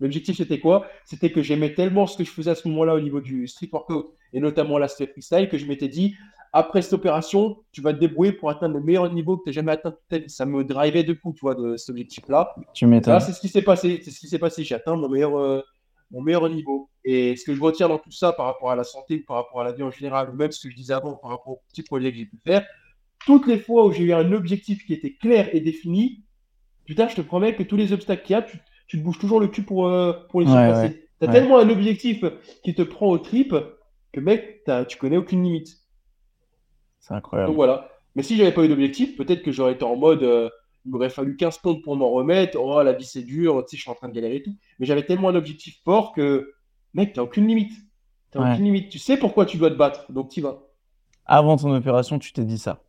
L'objectif, 0.00 0.36
c'était 0.36 0.58
quoi? 0.58 0.86
C'était 1.04 1.30
que 1.30 1.42
j'aimais 1.42 1.74
tellement 1.74 2.08
ce 2.08 2.16
que 2.16 2.24
je 2.24 2.30
faisais 2.30 2.50
à 2.50 2.54
ce 2.56 2.66
moment-là 2.68 2.94
au 2.94 3.00
niveau 3.00 3.20
du 3.20 3.46
street 3.46 3.68
workout, 3.72 4.12
et 4.32 4.40
notamment 4.40 4.76
l'aspect 4.78 5.06
freestyle, 5.06 5.48
que 5.48 5.58
je 5.58 5.66
m'étais 5.66 5.86
dit, 5.86 6.16
après 6.52 6.82
cette 6.82 6.94
opération, 6.94 7.58
tu 7.70 7.80
vas 7.80 7.94
te 7.94 8.00
débrouiller 8.00 8.32
pour 8.32 8.50
atteindre 8.50 8.74
le 8.74 8.82
meilleur 8.82 9.10
niveau 9.12 9.36
que 9.36 9.44
tu 9.44 9.50
n'as 9.50 9.54
jamais 9.54 9.72
atteint. 9.72 9.94
Ça 10.26 10.44
me 10.44 10.64
drivait 10.64 11.04
de 11.04 11.14
fou, 11.14 11.32
tu 11.32 11.40
vois, 11.40 11.54
de 11.54 11.76
cet 11.76 11.90
objectif-là. 11.90 12.52
Tu 12.74 12.84
m'étonnes. 12.86 13.20
c'est 13.20 13.32
ce 13.32 13.40
qui 13.40 13.48
s'est 13.48 13.62
passé. 13.62 14.00
C'est 14.04 14.10
ce 14.10 14.18
qui 14.18 14.26
s'est 14.28 14.40
passé. 14.40 14.64
J'ai 14.64 14.74
atteint 14.74 14.96
mon 14.96 15.08
meilleur, 15.08 15.38
euh, 15.38 15.62
mon 16.12 16.20
meilleur 16.20 16.48
niveau. 16.48 16.88
Et 17.04 17.34
ce 17.36 17.44
que 17.44 17.54
je 17.54 17.60
retiens 17.60 17.88
dans 17.88 17.98
tout 17.98 18.12
ça 18.12 18.32
par 18.32 18.46
rapport 18.46 18.70
à 18.70 18.76
la 18.76 18.84
santé, 18.84 19.18
par 19.18 19.36
rapport 19.38 19.60
à 19.60 19.64
la 19.64 19.72
vie 19.72 19.82
en 19.82 19.90
général, 19.90 20.30
ou 20.30 20.34
même 20.34 20.52
ce 20.52 20.62
que 20.66 20.70
je 20.70 20.76
disais 20.76 20.92
avant 20.94 21.14
par 21.16 21.30
rapport 21.30 21.48
aux 21.54 21.62
petits 21.68 21.82
projets 21.82 22.12
que 22.12 22.18
j'ai 22.18 22.26
pu 22.26 22.38
faire, 22.46 22.64
toutes 23.26 23.46
les 23.46 23.58
fois 23.58 23.86
où 23.86 23.92
j'ai 23.92 24.04
eu 24.04 24.12
un 24.12 24.32
objectif 24.32 24.86
qui 24.86 24.92
était 24.94 25.14
clair 25.14 25.48
et 25.54 25.60
défini, 25.60 26.22
putain, 26.84 27.08
je 27.08 27.16
te 27.16 27.20
promets 27.22 27.54
que 27.56 27.62
tous 27.64 27.76
les 27.76 27.92
obstacles 27.92 28.22
qu'il 28.24 28.34
y 28.34 28.36
a, 28.36 28.42
tu, 28.42 28.58
tu 28.88 28.98
te 28.98 29.02
bouges 29.04 29.18
toujours 29.18 29.40
le 29.40 29.48
cul 29.48 29.62
pour, 29.62 29.88
euh, 29.88 30.12
pour 30.30 30.40
les 30.40 30.46
Ouais, 30.46 30.52
surpasser. 30.52 30.88
ouais. 30.88 31.08
T'as 31.20 31.26
Ouais. 31.26 31.32
tellement 31.32 31.58
un 31.58 31.70
objectif 31.70 32.24
qui 32.64 32.74
te 32.74 32.82
prend 32.82 33.08
aux 33.08 33.18
tripes 33.18 33.54
que, 34.12 34.20
mec, 34.20 34.62
t'as- 34.64 34.84
tu 34.84 34.98
connais 34.98 35.16
aucune 35.16 35.42
limite. 35.44 35.78
C'est 37.00 37.14
Donc 37.14 37.18
incroyable. 37.18 37.52
voilà. 37.54 37.88
Mais 38.14 38.22
si 38.22 38.36
j'avais 38.36 38.52
pas 38.52 38.64
eu 38.64 38.68
d'objectif, 38.68 39.16
peut-être 39.16 39.42
que 39.42 39.52
j'aurais 39.52 39.72
été 39.72 39.84
en 39.84 39.96
mode, 39.96 40.22
euh, 40.22 40.50
il 40.84 40.90
m'aurait 40.92 41.10
fallu 41.10 41.36
15 41.36 41.58
pompes 41.58 41.82
pour 41.82 41.96
m'en 41.96 42.10
remettre. 42.10 42.58
Oh, 42.60 42.82
la 42.82 42.92
vie 42.92 43.04
c'est 43.04 43.22
dur, 43.22 43.64
tu 43.64 43.70
sais, 43.70 43.76
je 43.76 43.82
suis 43.82 43.90
en 43.90 43.94
train 43.94 44.08
de 44.08 44.14
galérer 44.14 44.36
et 44.36 44.42
tout. 44.42 44.54
Mais 44.78 44.86
j'avais 44.86 45.04
tellement 45.04 45.28
un 45.28 45.34
objectif 45.34 45.80
fort 45.84 46.12
que, 46.12 46.52
mec, 46.94 47.12
t'as 47.12 47.22
aucune 47.22 47.46
limite. 47.46 47.72
T'as 48.30 48.40
Ouais. 48.40 48.52
aucune 48.52 48.64
limite. 48.64 48.88
Tu 48.90 48.98
sais 48.98 49.16
pourquoi 49.16 49.44
tu 49.46 49.58
dois 49.58 49.70
te 49.70 49.76
battre, 49.76 50.10
donc 50.10 50.30
t'y 50.30 50.40
vas. 50.40 50.58
Avant 51.26 51.56
ton 51.56 51.72
opération, 51.74 52.18
tu 52.18 52.32
t'es 52.32 52.44
dit 52.44 52.58
ça. 52.58 52.82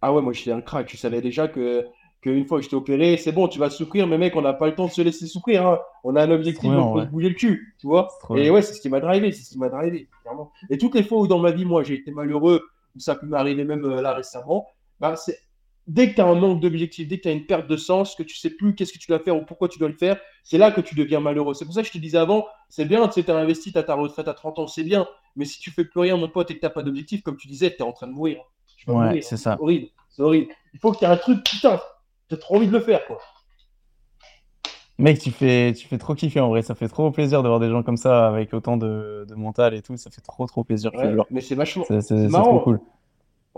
Ah 0.00 0.12
ouais, 0.12 0.22
moi 0.22 0.32
j'étais 0.32 0.52
un 0.52 0.60
crack. 0.60 0.88
Je 0.90 0.96
savais 0.96 1.20
déjà 1.20 1.48
que 1.48 1.86
qu'une 2.20 2.46
fois 2.46 2.58
que 2.58 2.64
j'étais 2.64 2.74
opéré, 2.76 3.16
c'est 3.16 3.30
bon, 3.32 3.46
tu 3.48 3.58
vas 3.60 3.70
souffrir, 3.70 4.06
mais 4.08 4.18
mec, 4.18 4.34
on 4.34 4.42
n'a 4.42 4.52
pas 4.52 4.66
le 4.66 4.74
temps 4.74 4.86
de 4.86 4.90
se 4.90 5.00
laisser 5.02 5.26
souffrir. 5.28 5.66
hein. 5.66 5.78
On 6.04 6.16
a 6.16 6.22
un 6.24 6.30
objectif, 6.32 6.70
donc 6.70 6.96
ouais. 6.96 7.02
se 7.04 7.06
bouger 7.08 7.28
le 7.28 7.34
cul, 7.36 7.74
tu 7.80 7.86
vois. 7.86 8.08
Et 8.30 8.34
bien. 8.42 8.52
ouais, 8.52 8.62
c'est 8.62 8.74
ce 8.74 8.80
qui 8.80 8.88
m'a 8.88 8.98
drivé, 9.00 9.30
c'est 9.32 9.42
ce 9.44 9.50
qui 9.50 9.58
m'a 9.58 9.68
drivé, 9.68 10.08
clairement. 10.22 10.50
Et 10.68 10.78
toutes 10.78 10.94
les 10.96 11.02
fois 11.04 11.18
où 11.18 11.26
dans 11.28 11.38
ma 11.38 11.52
vie, 11.52 11.64
moi, 11.64 11.82
j'ai 11.84 11.94
été 11.94 12.10
malheureux, 12.10 12.62
où 12.96 12.98
ça 13.00 13.14
peut 13.14 13.26
m'arriver 13.26 13.64
même 13.64 13.84
euh, 13.84 14.02
là 14.02 14.14
récemment, 14.14 14.66
bah, 14.98 15.14
c'est 15.16 15.38
dès 15.88 16.10
que 16.10 16.14
tu 16.16 16.20
as 16.20 16.26
un 16.26 16.34
manque 16.34 16.60
d'objectif, 16.60 17.08
dès 17.08 17.16
que 17.16 17.22
tu 17.22 17.28
as 17.28 17.32
une 17.32 17.46
perte 17.46 17.66
de 17.66 17.76
sens, 17.76 18.14
que 18.14 18.22
tu 18.22 18.36
sais 18.36 18.50
plus 18.50 18.74
qu'est-ce 18.74 18.92
que 18.92 18.98
tu 18.98 19.08
dois 19.08 19.18
faire 19.18 19.34
ou 19.36 19.44
pourquoi 19.44 19.68
tu 19.68 19.78
dois 19.78 19.88
le 19.88 19.96
faire, 19.96 20.20
c'est 20.44 20.58
là 20.58 20.70
que 20.70 20.80
tu 20.80 20.94
deviens 20.94 21.18
malheureux. 21.20 21.54
C'est 21.54 21.64
pour 21.64 21.74
ça 21.74 21.80
que 21.82 21.88
je 21.88 21.92
te 21.92 21.98
disais 21.98 22.18
avant, 22.18 22.46
c'est 22.68 22.84
bien, 22.84 23.06
tu 23.08 23.14
sais, 23.14 23.24
tu 23.24 23.30
as 23.30 23.36
investi, 23.36 23.72
tu 23.72 23.82
ta 23.82 23.94
retraite 23.94 24.28
à 24.28 24.34
30 24.34 24.58
ans, 24.58 24.66
c'est 24.66 24.84
bien, 24.84 25.08
mais 25.34 25.44
si 25.46 25.58
tu 25.58 25.70
fais 25.70 25.84
plus 25.84 26.00
rien, 26.00 26.16
mon 26.16 26.28
pote, 26.28 26.50
et 26.50 26.58
que 26.58 26.64
tu 26.66 26.72
pas 26.72 26.82
d'objectif, 26.82 27.22
comme 27.22 27.36
tu 27.36 27.48
disais, 27.48 27.70
tu 27.70 27.78
es 27.78 27.82
en 27.82 27.92
train 27.92 28.06
de 28.06 28.12
mourir. 28.12 28.38
Tu 28.76 28.88
Ouais, 28.90 28.96
mourir. 29.06 29.24
c'est 29.24 29.36
ça. 29.36 29.56
horrible, 29.60 29.88
c'est 30.10 30.22
horrible. 30.22 30.52
Il 30.74 30.78
faut 30.80 30.92
que 30.92 30.98
tu 30.98 31.04
aies 31.04 31.08
un 31.08 31.16
truc, 31.16 31.42
putain, 31.44 31.80
tu 32.28 32.34
as 32.34 32.38
trop 32.38 32.56
envie 32.56 32.66
de 32.68 32.72
le 32.72 32.80
faire, 32.80 33.04
quoi. 33.06 33.18
Mec, 34.98 35.20
tu 35.20 35.30
fais, 35.30 35.72
tu 35.74 35.86
fais 35.86 35.96
trop 35.96 36.14
kiffer 36.16 36.40
en 36.40 36.48
vrai. 36.48 36.62
Ça 36.62 36.74
fait 36.74 36.88
trop 36.88 37.08
plaisir 37.12 37.44
de 37.44 37.48
voir 37.48 37.60
des 37.60 37.70
gens 37.70 37.84
comme 37.84 37.96
ça 37.96 38.26
avec 38.26 38.52
autant 38.52 38.76
de, 38.76 39.24
de 39.28 39.34
mental 39.36 39.72
et 39.74 39.80
tout. 39.80 39.96
Ça 39.96 40.10
fait 40.10 40.20
trop, 40.20 40.44
trop 40.46 40.64
plaisir. 40.64 40.90
Ouais, 40.92 41.14
mais 41.30 41.40
c'est 41.40 41.54
vachement. 41.54 41.84
C'est 41.86 42.00
c'est- 42.00 42.28
c'est 42.28 42.32
trop 42.42 42.58
cool. 42.58 42.80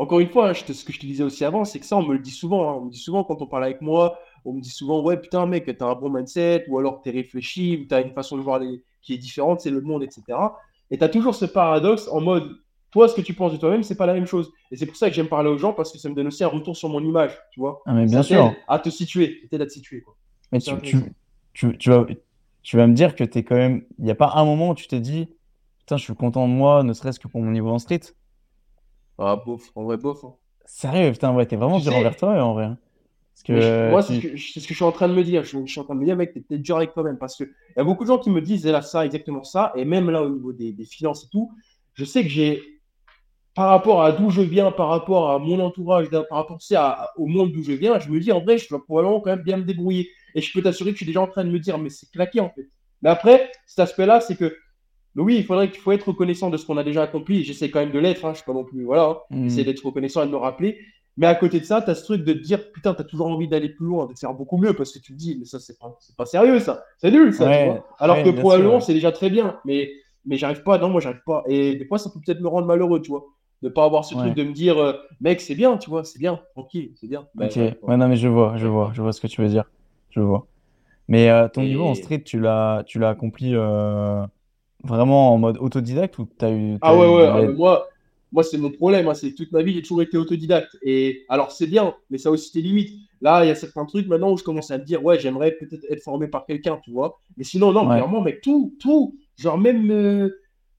Encore 0.00 0.20
une 0.20 0.28
fois, 0.30 0.48
hein, 0.48 0.52
je 0.54 0.64
te- 0.64 0.72
ce 0.72 0.84
que 0.84 0.92
je 0.92 0.98
te 1.00 1.06
disais 1.06 1.22
aussi 1.24 1.44
avant, 1.44 1.64
c'est 1.64 1.78
que 1.78 1.86
ça, 1.86 1.96
on 1.96 2.02
me 2.02 2.14
le 2.14 2.18
dit 2.20 2.30
souvent. 2.30 2.70
hein. 2.70 2.74
On 2.80 2.84
me 2.86 2.90
dit 2.90 2.98
souvent 2.98 3.22
quand 3.24 3.42
on 3.42 3.46
parle 3.46 3.64
avec 3.64 3.80
moi, 3.82 4.18
on 4.44 4.52
me 4.54 4.60
dit 4.60 4.70
souvent, 4.70 5.02
ouais, 5.02 5.18
putain, 5.20 5.46
mec, 5.46 5.66
t'as 5.78 5.86
un 5.86 5.94
bon 5.94 6.08
mindset, 6.10 6.64
ou 6.68 6.78
alors 6.78 7.02
t'es 7.02 7.10
réfléchi, 7.10 7.78
ou 7.82 7.86
t'as 7.86 8.02
une 8.02 8.12
façon 8.12 8.36
de 8.38 8.42
voir 8.42 8.58
les... 8.58 8.82
qui 9.02 9.14
est 9.14 9.18
différente, 9.18 9.60
c'est 9.60 9.70
le 9.70 9.80
monde, 9.82 10.02
etc. 10.02 10.56
Et 10.90 10.98
t'as 10.98 11.08
toujours 11.08 11.34
ce 11.34 11.44
paradoxe 11.44 12.08
en 12.08 12.20
mode, 12.20 12.50
toi, 12.90 13.08
ce 13.08 13.14
que 13.14 13.20
tu 13.20 13.34
penses 13.34 13.52
de 13.52 13.58
toi-même, 13.58 13.82
c'est 13.82 13.96
pas 13.96 14.06
la 14.06 14.14
même 14.14 14.26
chose. 14.26 14.50
Et 14.70 14.76
c'est 14.76 14.86
pour 14.86 14.96
ça 14.96 15.08
que 15.10 15.14
j'aime 15.14 15.28
parler 15.28 15.50
aux 15.50 15.58
gens, 15.58 15.72
parce 15.74 15.92
que 15.92 15.98
ça 15.98 16.08
me 16.08 16.14
donne 16.14 16.26
aussi 16.28 16.42
un 16.44 16.48
retour 16.48 16.76
sur 16.76 16.88
mon 16.88 17.04
image, 17.04 17.38
tu 17.52 17.60
vois. 17.60 17.82
Ah, 17.86 17.92
mais 17.94 18.06
bien 18.06 18.22
sûr. 18.22 18.56
À 18.68 18.78
te 18.78 18.88
situer, 18.90 19.38
ça 19.42 19.48
t'aide 19.50 19.62
à 19.62 19.66
te 19.66 19.72
situer, 19.72 20.00
quoi. 20.02 20.16
Mais 20.50 20.58
tu, 20.60 20.74
tu, 21.52 21.76
tu 21.78 21.90
vas, 21.90 22.06
tu 22.62 22.76
vas 22.76 22.86
me 22.86 22.94
dire 22.94 23.14
que 23.14 23.22
t'es 23.24 23.44
quand 23.44 23.54
même. 23.56 23.84
Il 23.98 24.04
n'y 24.06 24.10
a 24.10 24.14
pas 24.16 24.32
un 24.34 24.44
moment 24.44 24.70
où 24.70 24.74
tu 24.74 24.88
t'es 24.88 25.00
dit, 25.00 25.28
putain, 25.80 25.96
je 25.98 26.04
suis 26.04 26.14
content 26.14 26.48
de 26.48 26.52
moi, 26.52 26.82
ne 26.82 26.92
serait-ce 26.94 27.20
que 27.20 27.28
pour 27.28 27.42
mon 27.42 27.50
niveau 27.52 27.70
en 27.70 27.78
street. 27.78 28.00
Ah, 29.20 29.36
bof, 29.36 29.70
en 29.74 29.84
vrai, 29.84 29.96
bof. 29.96 30.24
hein. 30.24 30.34
Sérieux, 30.66 31.12
putain, 31.12 31.34
ouais, 31.34 31.46
t'es 31.46 31.56
vraiment 31.56 31.76
Tu 31.78 31.82
dur 31.84 31.92
sais- 31.92 31.98
envers 31.98 32.16
toi 32.16 32.42
en 32.42 32.54
vrai. 32.54 32.64
hein. 32.64 32.78
Parce 33.34 33.42
que 33.44 33.60
je- 33.60 33.90
moi, 33.90 34.02
c'est 34.02 34.18
tu- 34.20 34.28
ce, 34.28 34.32
que, 34.32 34.38
c'est 34.38 34.60
ce 34.60 34.64
que 34.66 34.74
je 34.74 34.76
suis 34.76 34.84
en 34.84 34.92
train 34.92 35.08
de 35.08 35.14
me 35.14 35.24
dire. 35.24 35.44
Je, 35.44 35.58
je 35.64 35.70
suis 35.70 35.80
en 35.80 35.84
train 35.84 35.94
de 35.94 36.00
me 36.00 36.04
dire, 36.04 36.16
mec, 36.16 36.32
t'es 36.32 36.40
peut-être 36.40 36.62
dur 36.62 36.76
avec 36.76 36.92
toi-même. 36.92 37.18
Parce 37.18 37.36
qu'il 37.36 37.48
y 37.76 37.80
a 37.80 37.84
beaucoup 37.84 38.04
de 38.04 38.08
gens 38.08 38.18
qui 38.18 38.30
me 38.30 38.40
disent, 38.40 38.66
là, 38.66 38.82
ça, 38.82 39.04
exactement 39.04 39.44
ça. 39.44 39.72
Et 39.76 39.84
même 39.84 40.10
là, 40.10 40.22
au 40.22 40.28
niveau 40.30 40.52
des, 40.52 40.72
des 40.72 40.84
finances 40.84 41.24
et 41.24 41.28
tout, 41.30 41.50
je 41.94 42.04
sais 42.04 42.22
que 42.22 42.28
j'ai, 42.28 42.62
par 43.54 43.68
rapport 43.70 44.02
à 44.02 44.12
d'où 44.12 44.30
je 44.30 44.42
viens, 44.42 44.70
par 44.72 44.88
rapport 44.88 45.30
à 45.30 45.38
mon 45.38 45.58
entourage, 45.60 46.08
par 46.10 46.24
rapport 46.38 46.58
à- 46.76 47.10
au 47.16 47.26
monde 47.26 47.52
d'où 47.52 47.62
je 47.62 47.72
viens, 47.72 47.98
je 47.98 48.10
me 48.10 48.20
dis, 48.20 48.30
en 48.32 48.40
vrai, 48.40 48.58
je 48.58 48.68
dois 48.68 48.84
probablement 48.84 49.20
quand 49.20 49.30
même 49.30 49.42
bien 49.42 49.56
me 49.56 49.64
débrouiller. 49.64 50.08
Et 50.34 50.40
je 50.40 50.52
peux 50.52 50.62
t'assurer 50.62 50.90
que 50.90 50.96
je 50.96 51.04
suis 51.04 51.06
déjà 51.06 51.20
en 51.22 51.26
train 51.26 51.44
de 51.44 51.50
me 51.50 51.58
dire, 51.58 51.78
mais 51.78 51.90
c'est 51.90 52.10
claqué, 52.10 52.40
en 52.40 52.50
fait. 52.50 52.68
Mais 53.02 53.10
après, 53.10 53.50
cet 53.66 53.80
aspect-là, 53.80 54.20
c'est 54.20 54.36
que 54.36 54.54
Mais 55.16 55.22
oui, 55.22 55.36
il 55.36 55.44
faudrait 55.44 55.70
qu'il 55.70 55.80
faut 55.80 55.92
être 55.92 56.08
reconnaissant 56.08 56.50
de 56.50 56.56
ce 56.56 56.64
qu'on 56.66 56.76
a 56.76 56.84
déjà 56.84 57.02
accompli. 57.02 57.42
J'essaie 57.44 57.70
quand 57.70 57.80
même 57.80 57.90
de 57.92 57.98
l'être, 57.98 58.24
hein, 58.24 58.30
je 58.32 58.36
suis 58.38 58.44
pas 58.46 58.52
non 58.52 58.64
plus. 58.64 58.84
Voilà, 58.84 59.04
hein. 59.04 59.16
Mm. 59.30 59.48
J'essaie 59.48 59.64
d'être 59.64 59.84
reconnaissant 59.84 60.22
et 60.22 60.26
de 60.26 60.30
me 60.30 60.36
rappeler. 60.36 60.78
Mais 61.16 61.26
à 61.26 61.34
côté 61.34 61.58
de 61.60 61.64
ça, 61.64 61.82
tu 61.82 61.90
as 61.90 61.94
ce 61.96 62.04
truc 62.04 62.24
de 62.24 62.32
te 62.32 62.38
dire, 62.38 62.70
putain, 62.72 62.94
tu 62.94 63.00
as 63.00 63.04
toujours 63.04 63.26
envie 63.26 63.48
d'aller 63.48 63.68
plus 63.68 63.84
loin, 63.86 64.06
de 64.06 64.16
faire 64.18 64.32
beaucoup 64.32 64.56
mieux, 64.56 64.72
parce 64.72 64.92
que 64.92 64.98
tu 65.00 65.12
te 65.12 65.18
dis, 65.18 65.36
mais 65.38 65.44
ça, 65.44 65.58
c'est 65.58 65.76
pas, 66.16 66.26
sérieux, 66.26 66.60
ça. 66.60 66.84
C'est 66.98 67.10
nul, 67.10 67.34
ça. 67.34 67.44
tu 67.44 67.50
Ouais, 67.50 67.66
vois. 67.66 67.86
Alors 67.98 68.16
ouais, 68.18 68.22
que 68.22 68.30
probablement, 68.30 68.78
sûr. 68.80 68.86
c'est 68.86 68.94
déjà 68.94 69.10
très 69.12 69.28
bien. 69.28 69.58
Mais, 69.64 69.90
mais 70.24 70.36
j'arrive 70.36 70.62
pas. 70.62 70.78
Non, 70.78 70.88
moi, 70.88 71.00
j'arrive 71.00 71.22
pas. 71.26 71.42
Et 71.48 71.74
des 71.76 71.84
fois, 71.84 71.98
ça 71.98 72.08
peut 72.10 72.20
peut-être 72.24 72.40
me 72.40 72.48
rendre 72.48 72.66
malheureux, 72.68 73.02
tu 73.02 73.10
vois. 73.10 73.24
De 73.62 73.68
pas 73.68 73.84
avoir 73.84 74.04
ce 74.06 74.14
Ouais. 74.14 74.22
truc 74.22 74.34
de 74.34 74.44
me 74.44 74.52
dire, 74.52 74.78
euh, 74.78 74.94
mec, 75.20 75.40
c'est 75.42 75.54
bien, 75.56 75.76
tu 75.76 75.90
vois, 75.90 76.02
c'est 76.04 76.18
bien, 76.18 76.40
tranquille, 76.54 76.92
c'est 76.98 77.08
bien. 77.08 77.26
Ben, 77.34 77.46
Ok, 77.46 77.56
ouais, 77.56 77.78
ouais, 77.82 77.96
non, 77.98 78.08
mais 78.08 78.16
je 78.16 78.28
vois, 78.28 78.54
je 78.56 78.66
vois, 78.66 78.92
je 78.94 79.02
vois 79.02 79.12
ce 79.12 79.20
que 79.20 79.26
tu 79.26 79.42
veux 79.42 79.48
dire. 79.48 79.64
Je 80.10 80.20
vois. 80.20 80.46
Mais 81.08 81.28
euh, 81.28 81.48
ton 81.48 81.62
niveau 81.62 81.84
en 81.84 81.92
Et- 81.92 81.96
street, 81.96 82.22
tu 82.22 82.40
l'as, 82.40 82.84
tu 82.86 82.98
l'as 82.98 83.10
accompli 83.10 83.50
euh, 83.54 84.24
vraiment 84.84 85.32
en 85.34 85.38
mode 85.38 85.58
autodidacte 85.58 86.18
ou 86.18 86.26
t'as 86.38 86.50
eu, 86.52 86.78
Ah 86.80 86.96
ouais, 86.96 87.06
eu 87.06 87.14
ouais, 87.14 87.28
ah, 87.30 87.40
l'aide 87.40 87.56
moi, 87.56 87.88
moi 88.32 88.42
c'est 88.42 88.58
mon 88.58 88.70
problème. 88.70 89.08
hein, 89.08 89.14
c'est 89.14 89.34
toute 89.34 89.52
ma 89.52 89.62
vie, 89.62 89.74
j'ai 89.74 89.82
toujours 89.82 90.02
été 90.02 90.16
autodidacte. 90.16 90.76
Et 90.82 91.24
alors, 91.28 91.52
c'est 91.52 91.66
bien, 91.66 91.94
mais 92.10 92.18
ça 92.18 92.28
a 92.30 92.32
aussi 92.32 92.52
des 92.52 92.62
limites. 92.62 92.90
Là, 93.20 93.44
il 93.44 93.48
y 93.48 93.50
a 93.50 93.54
certains 93.54 93.84
trucs 93.84 94.06
maintenant 94.06 94.32
où 94.32 94.38
je 94.38 94.44
commence 94.44 94.70
à 94.70 94.78
me 94.78 94.84
dire, 94.84 95.04
ouais, 95.04 95.18
j'aimerais 95.18 95.52
peut-être 95.52 95.84
être 95.90 96.02
formé 96.02 96.26
par 96.28 96.46
quelqu'un, 96.46 96.78
tu 96.82 96.90
vois. 96.90 97.18
Mais 97.36 97.44
sinon, 97.44 97.72
non, 97.72 97.86
Ouais. 97.86 97.94
clairement, 97.94 98.22
mec, 98.22 98.40
tout, 98.40 98.74
tout, 98.80 99.16
genre 99.36 99.58
même 99.58 99.90
euh, 99.90 100.30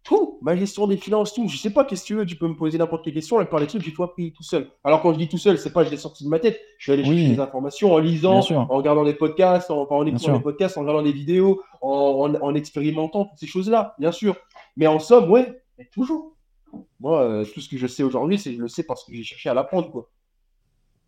tout, 0.04 0.40
ma 0.42 0.56
gestion 0.56 0.88
des 0.88 0.98
finances, 0.98 1.34
tout. 1.34 1.48
Je 1.48 1.58
sais 1.58 1.70
pas, 1.70 1.86
qu'est-ce 1.86 2.02
que 2.02 2.08
tu 2.08 2.16
veux, 2.16 2.26
tu 2.26 2.36
peux 2.36 2.48
me 2.48 2.56
poser 2.56 2.78
n'importe 2.78 3.04
quelle 3.04 3.14
question, 3.14 3.38
la 3.38 3.46
plupart 3.46 3.60
des 3.60 3.68
trucs, 3.68 3.84
j'ai 3.84 3.94
tout 3.94 4.04
appris 4.04 4.34
tout 4.34 4.44
seul. 4.44 4.70
Alors, 4.84 5.02
quand 5.02 5.14
je 5.14 5.18
dis 5.20 5.28
tout 5.28 5.38
seul, 5.38 5.58
c'est 5.58 5.72
pas 5.72 5.84
je 5.84 5.90
l'ai 5.92 5.98
sorti 5.98 6.24
de 6.24 6.30
ma 6.30 6.40
tête. 6.40 6.60
Je 6.78 6.84
suis 6.86 6.92
allé 6.92 7.04
Oui. 7.04 7.18
chercher 7.18 7.36
des 7.36 7.40
informations 7.40 7.94
en 7.94 8.00
lisant, 8.00 8.40
en 8.52 8.66
regardant 8.78 9.04
des 9.04 9.14
podcasts, 9.14 9.70
en, 9.70 9.82
enfin, 9.82 9.96
en 9.96 10.06
écoutant 10.06 10.34
des 10.38 10.44
podcasts, 10.44 10.78
en 10.78 10.82
regardant 10.82 11.04
des 11.04 11.12
vidéos, 11.12 11.62
en, 11.82 11.90
en, 11.90 12.36
en 12.42 12.56
expérimentant 12.56 13.26
toutes 13.26 13.38
ces 13.40 13.48
choses-là, 13.48 13.96
bien 14.00 14.12
sûr. 14.12 14.36
Mais 14.78 14.88
en 14.88 15.00
somme, 15.00 15.30
ouais, 15.30 15.62
mais 15.78 15.88
toujours. 15.94 16.36
Moi, 17.00 17.22
euh, 17.22 17.46
tout 17.54 17.60
ce 17.62 17.70
que 17.70 17.78
je 17.78 17.86
sais 17.88 18.02
aujourd'hui, 18.02 18.40
c'est 18.40 18.54
je 18.54 18.60
le 18.62 18.68
sais 18.70 18.84
parce 18.84 19.04
que 19.04 19.14
j'ai 19.14 19.24
cherché 19.24 19.50
à 19.50 19.54
l'apprendre, 19.54 19.92
quoi. 19.92 20.10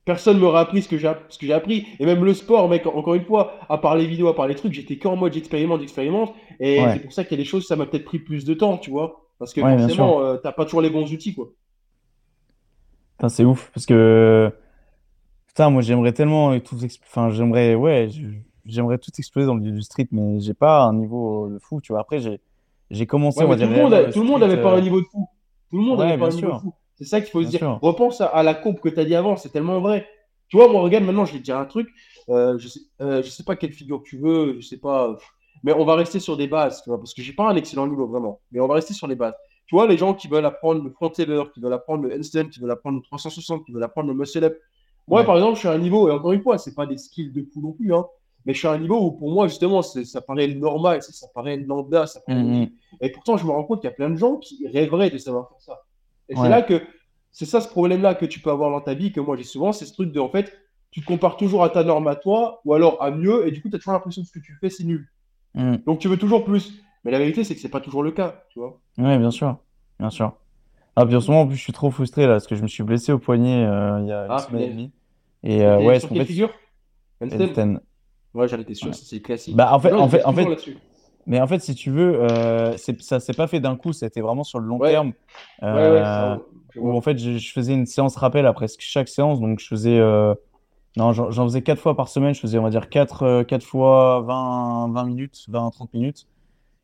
Personne 0.06 0.38
m'aurait 0.38 0.60
appris 0.60 0.82
ce 0.82 0.90
que 0.90 0.98
j'ai 0.98 1.54
appris. 1.54 1.88
Et 2.00 2.06
même 2.06 2.26
le 2.26 2.34
sport, 2.34 2.68
mec, 2.68 2.86
encore 2.86 3.14
une 3.16 3.24
fois, 3.24 3.54
à 3.70 3.78
part 3.78 3.96
les 3.96 4.06
vidéos, 4.06 4.28
à 4.28 4.36
part 4.36 4.48
les 4.48 4.56
trucs, 4.56 4.74
j'étais 4.74 4.98
qu'en 4.98 5.16
mode 5.16 5.34
j'expérimente, 5.34 5.80
j'expérimente. 5.80 6.34
Et 6.60 6.82
Ouais. 6.82 6.94
c'est 6.94 7.00
pour 7.00 7.14
ça 7.14 7.24
qu'il 7.24 7.38
y 7.38 7.42
a 7.42 7.44
des 7.44 7.50
choses, 7.50 7.66
ça 7.66 7.76
m'a 7.78 7.86
peut-être 7.86 8.04
pris 8.04 8.20
plus 8.20 8.44
de 8.44 8.54
temps, 8.54 8.78
tu 8.78 8.92
vois. 8.92 9.30
Parce 9.40 9.54
que 9.54 9.62
Ouais, 9.62 9.78
forcément, 9.78 10.22
euh, 10.22 10.38
t'as 10.38 10.52
pas 10.52 10.66
toujours 10.66 10.82
les 10.82 10.90
bons 10.90 11.12
outils, 11.12 11.34
quoi. 11.34 11.50
C'est 13.30 13.46
ouf 13.46 13.72
parce 13.74 13.86
que 13.86 14.52
putain, 15.48 15.70
moi 15.70 15.82
j'aimerais 15.82 16.12
tellement 16.12 16.60
tout, 16.60 16.76
enfin 17.06 17.30
j'aimerais, 17.30 17.74
ouais, 17.74 18.10
j'aimerais 18.66 18.98
tout 18.98 19.12
exploser 19.18 19.48
dans 19.48 19.56
le 19.56 19.62
du 19.62 19.82
street, 19.82 20.08
mais 20.12 20.42
j'ai 20.42 20.54
pas 20.54 20.84
un 20.84 20.94
niveau 20.94 21.50
de 21.50 21.58
fou, 21.60 21.80
tu 21.80 21.94
vois. 21.94 22.02
Après 22.02 22.20
j'ai, 22.90 23.06
commencé, 23.06 23.40
Ouais, 23.40 23.46
on 23.46 23.50
va 23.50 23.56
tout 23.56 23.60
dire 23.60 23.70
le 23.70 23.76
monde, 23.78 24.12
tout 24.12 24.22
le 24.22 24.28
monde 24.28 24.44
avait 24.44 24.62
pas 24.62 24.74
euh, 24.74 24.78
un 24.78 24.82
niveau 24.82 25.00
de 25.00 25.06
fou. 25.06 25.30
Tout 25.70 25.78
le 25.78 25.84
monde 25.84 26.02
avait 26.02 26.18
pas 26.18 26.26
un 26.28 26.36
niveau 26.36 26.52
de 26.52 26.58
fou. 26.58 26.74
C'est 27.04 27.10
ça 27.10 27.22
qu'il 27.22 27.30
faut 27.32 27.44
se 27.44 27.48
dire. 27.50 27.60
sûr. 27.60 27.80
Repense 27.82 28.22
à, 28.22 28.28
à 28.28 28.44
la 28.44 28.54
courbe 28.54 28.80
que 28.80 28.90
tu 28.90 29.00
as 29.00 29.06
dit 29.06 29.16
avant, 29.16 29.36
c'est 29.38 29.50
tellement 29.50 29.80
vrai. 29.80 30.08
Tu 30.50 30.58
vois, 30.58 30.68
moi, 30.68 30.82
regarde, 30.82 31.04
maintenant, 31.04 31.26
je 31.26 31.34
vais 31.34 31.40
te 31.40 31.44
dire 31.44 31.58
un 31.58 31.66
truc. 31.66 31.90
Euh, 32.30 32.58
je 32.58 32.68
sais, 32.68 32.80
euh, 33.02 33.22
je 33.24 33.30
sais 33.30 33.44
pas 33.44 33.56
quelle 33.56 33.72
figure 33.74 34.02
tu 34.04 34.18
veux, 34.18 34.56
je 34.60 34.66
sais 34.68 34.78
pas. 34.78 35.18
Mais 35.64 35.74
on 35.74 35.86
va 35.86 35.96
rester 35.96 36.20
sur 36.20 36.38
des 36.38 36.48
bases, 36.48 36.82
tu 36.84 36.90
vois, 36.90 36.98
parce 37.00 37.14
que 37.14 37.22
j'ai 37.22 37.34
pas 37.34 37.50
un 37.50 37.56
excellent 37.56 37.88
niveau, 37.88 38.08
vraiment. 38.08 38.40
Mais 38.52 38.60
on 38.60 38.68
va 38.68 38.76
rester 38.76 38.94
sur 38.94 39.08
les 39.08 39.16
bases. 39.16 39.34
Tu 39.66 39.76
vois, 39.76 39.88
les 39.88 39.98
gens 39.98 40.14
qui 40.14 40.28
veulent 40.28 40.46
apprendre 40.46 40.84
le 40.84 40.90
front 40.92 41.12
lever, 41.18 41.44
qui 41.54 41.60
veulent 41.62 41.74
apprendre 41.74 42.04
le 42.04 42.16
handstand, 42.18 42.50
qui 42.50 42.60
veulent 42.60 42.72
apprendre 42.72 42.98
le 42.98 43.04
360, 43.04 43.66
qui 43.66 43.72
veulent 43.72 43.84
apprendre 43.84 44.08
le 44.10 44.14
muscle 44.14 44.44
up. 44.44 44.58
Moi, 45.08 45.22
Ouais. 45.22 45.26
par 45.26 45.36
exemple, 45.36 45.56
je 45.56 45.60
suis 45.60 45.68
à 45.68 45.72
un 45.72 45.78
niveau, 45.78 46.08
et 46.10 46.12
encore 46.12 46.32
une 46.34 46.42
fois, 46.42 46.58
c'est 46.58 46.76
pas 46.76 46.86
des 46.86 46.98
skills 46.98 47.32
de 47.32 47.46
fou 47.54 47.62
non 47.62 47.72
plus, 47.74 47.94
hein. 47.94 48.06
Mais 48.46 48.54
je 48.54 48.60
suis 48.60 48.68
à 48.68 48.72
un 48.72 48.78
niveau 48.78 49.00
où, 49.02 49.12
pour 49.14 49.32
moi, 49.32 49.48
justement, 49.48 49.82
ça 49.82 50.22
paraît 50.22 50.48
normal, 50.50 51.02
ça, 51.02 51.28
paraît 51.34 51.56
lambda, 51.58 52.08
ça 52.08 52.20
paraît 52.20 52.44
Mhm. 52.44 52.50
logique. 52.54 52.74
Et 53.02 53.10
pourtant, 53.10 53.38
je 53.38 53.46
me 53.46 53.52
rends 53.52 53.64
compte 53.64 53.80
qu'il 53.80 53.90
y 53.90 53.94
a 53.94 53.96
plein 53.96 54.10
de 54.10 54.18
gens 54.18 54.36
qui 54.36 54.68
rêveraient 54.68 55.10
de 55.10 55.18
savoir 55.18 55.48
faire 55.50 55.62
ça. 55.62 55.82
Et 56.30 56.36
Ouais. 56.36 56.44
c'est 56.44 56.50
là 56.50 56.62
que 56.62 56.82
c'est 57.32 57.46
ça 57.46 57.62
ce 57.62 57.68
problème-là 57.68 58.16
que 58.16 58.26
tu 58.26 58.40
peux 58.40 58.52
avoir 58.52 58.70
dans 58.72 58.82
ta 58.82 58.94
vie, 58.94 59.12
que 59.12 59.20
moi 59.20 59.36
j'ai 59.36 59.44
souvent, 59.44 59.72
c'est 59.72 59.86
ce 59.86 59.94
truc 59.94 60.12
de 60.12 60.20
en 60.20 60.30
fait, 60.30 60.54
tu 60.92 61.02
te 61.02 61.06
compares 61.06 61.38
toujours 61.38 61.64
à 61.64 61.70
ta 61.70 61.84
norme 61.84 62.08
à 62.08 62.16
toi, 62.16 62.62
ou 62.66 62.74
alors 62.74 63.02
à 63.02 63.10
mieux, 63.12 63.48
et 63.48 63.52
du 63.52 63.62
coup, 63.62 63.70
tu 63.70 63.76
as 63.76 63.80
toujours 63.80 63.94
l'impression 63.94 64.22
que 64.22 64.28
ce 64.28 64.34
que 64.34 64.40
tu 64.44 64.56
fais, 64.62 64.70
c'est 64.70 64.84
nul. 64.84 65.08
Mm. 65.56 65.78
Donc 65.86 66.00
tu 66.00 66.08
veux 66.08 66.18
toujours 66.18 66.46
plus. 66.46 66.74
Mais 67.04 67.12
la 67.12 67.18
vérité, 67.20 67.44
c'est 67.44 67.54
que 67.56 67.62
c'est 67.62 67.70
pas 67.70 67.82
toujours 67.82 68.04
le 68.04 68.12
cas, 68.12 68.44
tu 68.50 68.60
vois. 68.60 68.80
Ouais, 68.98 69.18
bien 69.18 69.32
sûr, 69.32 69.58
bien 70.00 70.10
sûr. 70.10 70.34
Ah, 70.96 71.06
puis 71.06 71.16
en 71.16 71.22
ce 71.22 71.30
moment, 71.32 71.42
en 71.42 71.48
plus, 71.48 71.58
je 71.58 71.62
suis 71.64 71.74
trop 71.74 71.90
frustré 71.92 72.28
là 72.28 72.34
parce 72.34 72.46
que 72.48 72.56
je 72.56 72.62
me 72.62 72.68
suis 72.68 72.84
blessé 72.84 73.12
au 73.12 73.18
poignet 73.20 73.66
euh, 73.66 74.00
il 74.02 74.08
y 74.08 74.12
a 74.12 74.26
une 74.26 74.32
Ah, 74.32 74.38
semaine 74.40 74.62
et 74.62 74.70
demie. 74.70 74.92
Et 75.44 75.64
euh, 75.66 75.80
ouais, 75.82 76.00
sur 76.00 76.10
quelle 76.10 76.20
fait, 76.20 76.26
figure 76.26 76.52
handstand. 77.22 77.80
Ouais, 78.34 78.48
j'en 78.48 78.60
étais 78.60 78.74
sûr, 78.76 78.88
Ouais. 78.90 78.94
c'est 78.94 79.20
classique. 79.22 79.56
Bah, 79.56 79.74
en 79.74 79.80
fait- 79.80 79.92
en 79.92 80.08
fait- 80.08 80.24
en. 80.26 80.34
Mais 81.26 81.40
en 81.42 81.48
fait, 81.48 81.60
si 81.60 81.76
tu 81.76 81.92
veux, 81.92 82.22
euh, 82.24 82.76
ça 83.00 83.20
s'est 83.20 83.34
pas 83.34 83.48
fait 83.48 83.60
d'un 83.60 83.76
coup, 83.78 83.94
c'était 83.94 84.22
vraiment 84.22 84.44
sur 84.44 84.60
le 84.60 84.68
long 84.68 84.80
Ouais. 84.80 84.92
terme. 84.92 85.14
Ouais, 85.72 85.90
ouais, 85.90 86.06
Euh, 86.06 86.06
ça, 86.06 86.40
je 86.70 86.80
où 86.80 86.92
en 86.96 87.02
fait, 87.02 87.18
je, 87.18 87.38
je 87.38 87.52
faisais 87.54 87.74
une 87.74 87.86
séance 87.86 88.16
rappel 88.18 88.46
après 88.46 88.68
chaque 88.80 89.08
séance. 89.10 89.40
Donc, 89.42 89.60
je 89.60 89.68
faisais. 89.68 89.98
euh, 90.00 90.34
non, 90.98 91.14
j'en 91.14 91.32
faisais 91.46 91.64
quatre 91.64 91.82
fois 91.82 91.96
par 91.96 92.10
semaine. 92.10 92.34
Je 92.36 92.40
faisais, 92.42 92.58
on 92.60 92.64
va 92.64 92.70
dire, 92.72 92.90
quatre, 92.90 93.24
euh, 93.24 93.44
quatre 93.44 93.64
fois 93.66 94.22
20, 94.24 94.90
20 94.94 95.06
minutes, 95.06 95.46
20, 95.50 95.70
30 95.72 95.94
minutes. 95.94 96.28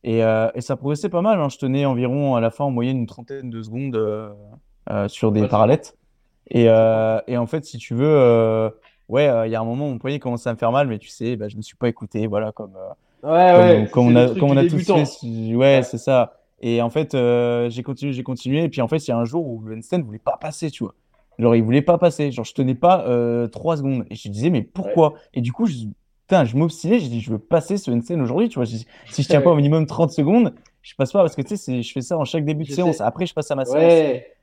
Et, 0.04 0.24
euh, 0.24 0.50
et 0.56 0.62
ça 0.62 0.76
progressait 0.78 1.10
pas 1.10 1.22
mal. 1.22 1.40
hein. 1.42 1.50
Je 1.50 1.58
tenais 1.58 1.86
environ 1.86 2.36
à 2.36 2.42
la 2.42 2.52
fin 2.52 2.66
en 2.66 2.72
moyenne 2.72 2.98
une 2.98 3.08
trentaine 3.08 3.50
de 3.50 3.62
secondes 3.64 3.96
euh, 3.98 4.34
euh, 4.92 5.08
sur 5.10 5.32
des 5.32 5.42
Ouais, 5.42 5.48
parallettes. 5.48 5.98
Et, 6.52 6.70
euh, 6.70 7.22
et 7.28 7.38
en 7.38 7.48
fait, 7.48 7.66
si 7.66 7.78
tu 7.80 7.96
veux, 7.96 8.06
euh, 8.08 8.70
ouais, 9.10 9.28
euh, 9.30 9.48
il 9.48 9.52
y 9.52 9.56
a 9.56 9.62
un 9.62 9.66
moment, 9.66 9.88
mon 9.90 10.00
poignet 10.00 10.20
commençait 10.20 10.50
à 10.50 10.54
me 10.54 10.60
faire 10.60 10.72
mal, 10.72 10.88
mais 10.88 11.00
tu 11.00 11.10
sais, 11.10 11.36
bah, 11.38 11.50
je 11.50 11.58
me 11.58 11.62
suis 11.64 11.78
pas 11.78 11.90
écouté. 11.90 12.28
Voilà, 12.28 12.52
comme. 12.54 12.78
Ouais, 13.24 13.54
comme, 13.54 13.68
ouais, 13.70 13.88
comme 13.92 14.08
on 14.08 14.16
a, 14.16 14.28
comme 14.40 14.52
on 14.52 14.58
a 14.58 14.66
tous 14.66 14.80
fait. 14.86 15.04
Ouais, 15.24 15.56
Ouais. 15.56 15.84
c'est 15.84 15.98
ça. 15.98 16.34
Et 16.62 16.82
en 16.82 16.90
fait, 16.90 17.16
euh, 17.16 17.70
j'ai 17.70 17.84
continué, 17.84 18.12
j'ai 18.14 18.24
continué. 18.24 18.64
Et 18.64 18.70
puis 18.70 18.82
en 18.82 18.88
fait, 18.88 18.98
il 19.08 19.10
y 19.10 19.12
a 19.14 19.18
un 19.18 19.26
jour 19.26 19.46
où 19.48 19.62
le 19.62 19.76
handstand 19.78 20.02
voulait 20.04 20.20
pas 20.20 20.38
passer, 20.40 20.70
tu 20.72 20.84
vois. 20.84 20.94
Genre, 21.38 21.56
il 21.56 21.64
voulait 21.64 21.82
pas 21.82 21.98
passer. 21.98 22.32
Genre, 22.32 22.44
je 22.46 22.54
tenais 22.54 22.76
pas 22.76 23.06
euh, 23.08 23.48
trois 23.48 23.78
secondes. 23.78 24.06
Et 24.10 24.16
je 24.16 24.28
disais, 24.30 24.50
mais 24.50 24.62
pourquoi? 24.62 25.14
Et 25.34 25.42
du 25.42 25.54
coup, 25.54 25.68
je, 25.68 25.76
putain, 26.28 26.44
je 26.44 26.58
m'obstinais. 26.58 27.00
J'ai 27.00 27.08
dit, 27.08 27.22
je 27.22 27.32
veux 27.32 27.40
passer 27.40 27.78
ce 27.78 27.90
handstand 27.92 28.20
aujourd'hui, 28.20 28.50
tu 28.50 28.56
vois. 28.56 28.66
Dit, 28.66 28.86
si 29.10 29.24
je 29.24 29.28
tiens 29.30 29.42
pas 29.42 29.52
au 29.52 29.56
minimum 29.56 29.86
30 29.86 30.12
secondes, 30.12 30.54
je 30.82 30.96
passe 30.96 31.12
pas 31.14 31.22
parce 31.22 31.36
que 31.36 31.42
tu 31.42 31.56
sais, 31.56 31.82
je 31.82 31.92
fais 31.94 32.02
ça 32.02 32.18
en 32.18 32.26
chaque 32.26 32.44
début 32.44 32.64
de 32.64 32.70
Je 32.70 32.76
séance. 32.76 33.00
Après, 33.00 33.26
je 33.26 33.34
passe 33.34 33.50
à 33.52 33.56
ma 33.56 33.64
séance. 33.66 33.82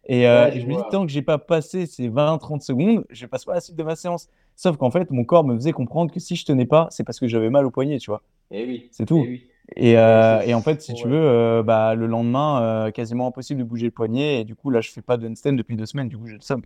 Et, 0.09 0.27
euh, 0.27 0.45
Ouais, 0.47 0.57
et 0.57 0.61
je 0.61 0.66
me 0.66 0.74
dis, 0.74 0.83
tant 0.91 1.05
que 1.05 1.12
j'ai 1.12 1.23
pas 1.23 1.39
passé 1.39 1.87
ces 1.87 2.09
20-30 2.09 2.62
secondes, 2.62 3.05
je 3.11 3.27
passe 3.27 3.45
pas 3.45 3.53
à 3.53 3.55
la 3.57 3.61
suite 3.61 3.77
de 3.77 3.83
ma 3.83 3.97
séance. 3.97 4.28
Sauf 4.55 4.77
qu'en 4.77 4.91
fait, 4.91 5.11
mon 5.11 5.24
corps 5.24 5.45
me 5.45 5.55
faisait 5.57 5.73
comprendre 5.73 6.12
que 6.12 6.20
si 6.20 6.37
je 6.37 6.45
tenais 6.45 6.66
pas, 6.66 6.87
c'est 6.91 7.05
parce 7.05 7.19
que 7.19 7.27
j'avais 7.28 7.51
mal 7.51 7.66
au 7.66 7.70
poignet, 7.70 7.99
tu 7.99 8.11
vois. 8.11 8.23
et 8.51 8.65
oui. 8.65 8.89
C'est 8.93 9.05
tout. 9.07 9.23
eh 9.27 9.28
oui. 9.28 9.47
Et, 9.74 9.99
euh, 9.99 10.41
et 10.43 10.55
en 10.55 10.62
fait, 10.62 10.81
si 10.81 10.95
tu 10.95 11.09
veux, 11.09 11.16
euh, 11.20 11.62
bah, 11.65 11.97
le 11.97 12.07
lendemain, 12.07 12.91
quasiment 12.93 13.27
impossible 13.27 13.59
de 13.61 13.65
bouger 13.65 13.87
le 13.87 13.91
poignet. 13.91 14.41
Et 14.41 14.45
du 14.45 14.55
coup, 14.55 14.70
là, 14.70 14.81
je 14.81 14.91
fais 14.93 15.03
pas 15.03 15.16
de 15.16 15.27
handstand 15.28 15.55
depuis 15.55 15.74
deux 15.77 15.87
semaines. 15.87 16.09
Du 16.09 16.16
coup, 16.16 16.27
j'ai 16.28 16.35
le 16.35 16.41
somme. 16.41 16.62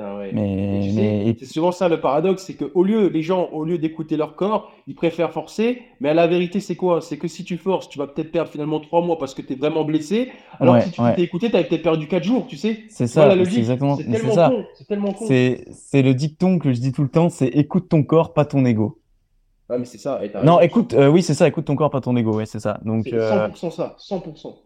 Putain, 0.00 0.18
ouais. 0.18 0.30
Et 0.30 0.34
Mais, 0.34 0.80
tu 0.80 0.90
sais, 0.90 1.00
mais 1.00 1.28
et- 1.28 1.36
c'est 1.38 1.46
souvent 1.46 1.72
ça 1.72 1.88
le 1.88 2.00
paradoxe, 2.00 2.44
c'est 2.44 2.54
que 2.54 2.70
au 2.74 2.84
lieu, 2.84 3.08
les 3.08 3.22
gens, 3.22 3.48
au 3.52 3.64
lieu 3.64 3.78
d'écouter 3.78 4.16
leur 4.16 4.34
corps, 4.36 4.72
ils 4.86 4.94
préfèrent 4.94 5.32
forcer. 5.32 5.82
Mais 6.00 6.14
la 6.14 6.26
vérité, 6.26 6.60
c'est 6.60 6.76
quoi? 6.76 7.00
C'est 7.00 7.18
que 7.18 7.28
si 7.28 7.44
tu 7.44 7.56
forces, 7.58 7.88
tu 7.88 7.98
vas 7.98 8.06
peut-être 8.06 8.32
perdre 8.32 8.50
finalement 8.50 8.80
trois 8.80 9.02
mois 9.02 9.18
parce 9.18 9.34
que 9.34 9.42
tu 9.42 9.52
es 9.52 9.56
vraiment 9.56 9.84
blessé. 9.84 10.30
Alors 10.58 10.74
Ouais, 10.74 10.80
que 10.80 10.86
si 10.86 10.92
tu 10.92 11.00
ouais. 11.02 11.10
t'étais 11.10 11.22
écouté, 11.22 11.50
tu 11.50 11.56
avais 11.56 11.68
peut-être 11.68 11.82
perdu 11.82 12.06
quatre 12.08 12.24
jours, 12.24 12.46
tu 12.46 12.56
sais? 12.56 12.84
c'est 12.88 13.06
ça, 13.06 13.26
la 13.26 13.32
c'est 13.32 13.38
logique? 13.38 13.58
exactement, 13.58 13.96
C'est 13.96 14.04
tellement 14.04 14.34
ça. 14.34 14.48
con, 14.48 14.64
c'est 14.78 14.86
tellement 14.86 15.12
con. 15.12 15.26
C'est, 15.26 15.64
c'est 15.72 16.02
le 16.02 16.14
dicton 16.14 16.58
que 16.58 16.72
je 16.72 16.80
dis 16.80 16.92
tout 16.92 17.02
le 17.02 17.08
temps, 17.08 17.28
c'est 17.28 17.48
écoute 17.48 17.88
ton 17.88 18.02
corps, 18.02 18.32
pas 18.32 18.44
ton 18.44 18.64
ego. 18.64 18.98
Ah, 19.68 19.78
mais 19.78 19.84
c'est 19.84 19.98
ça. 19.98 20.24
et 20.24 20.32
Non, 20.44 20.60
écoute, 20.60 20.94
euh, 20.94 21.08
oui, 21.08 21.22
c'est 21.22 21.34
ça, 21.34 21.46
écoute 21.46 21.64
ton 21.66 21.76
corps, 21.76 21.90
pas 21.90 22.00
ton 22.00 22.16
ego, 22.16 22.34
ouais, 22.34 22.46
c'est 22.46 22.58
ça. 22.58 22.80
Donc, 22.84 23.06
C'est 23.06 23.14
euh, 23.14 23.48
100% 23.48 23.70
ça, 23.70 23.94
100%. 23.98 24.58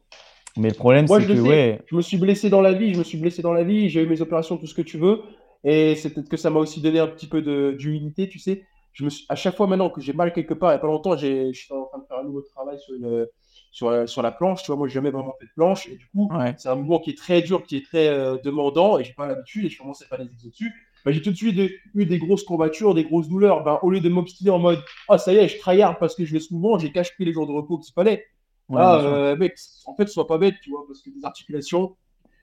Mais 0.56 0.68
le 0.68 0.74
problème, 0.74 1.06
c'est 1.09 1.26
je 1.26 1.32
que, 1.32 1.36
sais. 1.36 1.48
ouais, 1.48 1.81
Je 1.86 1.97
me 1.97 2.02
suis 2.02 2.16
blessé 2.16 2.51
dans 2.51 2.60
la 2.60 2.72
vie, 2.72 2.93
je 2.93 2.98
me 2.98 3.05
suis 3.05 3.18
blessé 3.18 3.43
dans 3.43 3.52
la 3.52 3.64
vie, 3.64 3.89
j'ai 3.89 4.02
eu 4.02 4.06
mes 4.06 4.20
opérations, 4.20 4.56
tout 4.56 4.66
ce 4.66 4.74
que 4.74 4.82
tu 4.82 4.98
veux. 4.98 5.22
Et 5.64 5.97
c'est 5.97 6.12
peut-être 6.12 6.28
que 6.28 6.36
ça 6.36 6.51
m'a 6.51 6.60
aussi 6.60 6.81
donné 6.81 6.98
un 6.98 7.06
petit 7.09 7.26
peu 7.26 7.43
d'humilité, 7.76 8.28
tu 8.28 8.39
sais. 8.39 8.62
Je 8.93 9.05
me 9.05 9.10
suis, 9.10 9.24
à 9.28 9.35
chaque 9.35 9.56
fois 9.56 9.66
maintenant 9.66 9.90
que 9.90 10.01
j'ai 10.01 10.12
mal 10.12 10.32
quelque 10.32 10.55
part, 10.55 10.70
il 10.70 10.74
n'y 10.74 10.76
a 10.76 10.81
pas 10.81 10.86
longtemps, 10.86 11.16
je 11.16 11.52
suis 11.52 11.72
en 11.72 11.86
train 11.86 11.98
de 11.98 12.05
faire 12.06 12.18
un 12.18 12.24
nouveau 12.24 12.43
travail 12.43 12.78
sur, 12.78 12.94
une- 12.94 13.26
sur, 13.72 13.90
la- 13.90 14.06
sur 14.06 14.22
la 14.22 14.31
planche. 14.31 14.62
Tu 14.62 14.66
vois, 14.68 14.76
moi, 14.76 14.86
j'ai 14.89 14.94
jamais 14.94 15.10
vraiment 15.10 15.35
fait 15.40 15.47
de 15.47 15.51
planche. 15.56 15.89
Et 15.89 15.97
du 15.97 16.06
coup, 16.09 16.31
ouais, 16.31 16.55
c'est 16.56 16.68
un 16.68 16.76
mouvement 16.76 17.01
qui 17.01 17.10
est 17.10 17.18
très 17.18 17.43
dur, 17.43 17.64
qui 17.64 17.76
est 17.76 17.85
très 17.85 18.09
euh, 18.09 18.36
demandant, 18.44 18.98
et 18.98 19.05
j'ai 19.05 19.14
pas 19.14 19.26
l'habitude, 19.26 19.64
et 19.64 19.68
je 19.68 19.82
à 19.82 19.94
faire 20.09 20.18
des 20.18 20.31
exos 20.32 20.51
dessus. 20.51 20.72
Ben, 21.05 21.12
j'ai 21.12 21.20
tout 21.20 21.31
de 21.31 21.36
suite 21.36 21.56
eu- 21.59 21.81
eu 21.94 22.06
des 22.06 22.18
grosses 22.18 22.44
courbatures, 22.44 22.94
des 22.94 23.05
grosses 23.05 23.28
douleurs. 23.28 23.64
Ben, 23.64 23.78
au 23.82 23.90
lieu 23.90 24.01
de 24.01 24.09
m'obstiner 24.09 24.51
en 24.51 24.59
mode, 24.59 24.82
ah, 25.09 25.18
ça 25.18 25.32
y 25.32 25.36
est, 25.36 25.48
je 25.48 25.59
tryhard 25.59 25.98
parce 25.98 26.14
que 26.14 26.24
je 26.24 26.32
vais 26.32 26.40
ce 26.40 26.52
mouvement, 26.55 26.78
j'ai 26.78 26.90
pris 26.90 27.06
les 27.24 27.32
jours 27.32 27.47
de 27.47 27.52
repos 27.52 27.78
qu'il 27.78 27.93
fallait. 27.93 28.24
Ouais, 28.68 28.80
Ah, 28.80 28.98
euh, 29.00 29.36
mec, 29.36 29.54
en 29.86 29.94
fait, 29.96 30.06
sois 30.08 30.26
pas 30.26 30.38
bête, 30.38 30.56
tu 30.62 30.70
vois, 30.70 30.84
parce 30.86 31.02
que 31.02 31.10
les 31.14 31.24
articulations, 31.24 31.96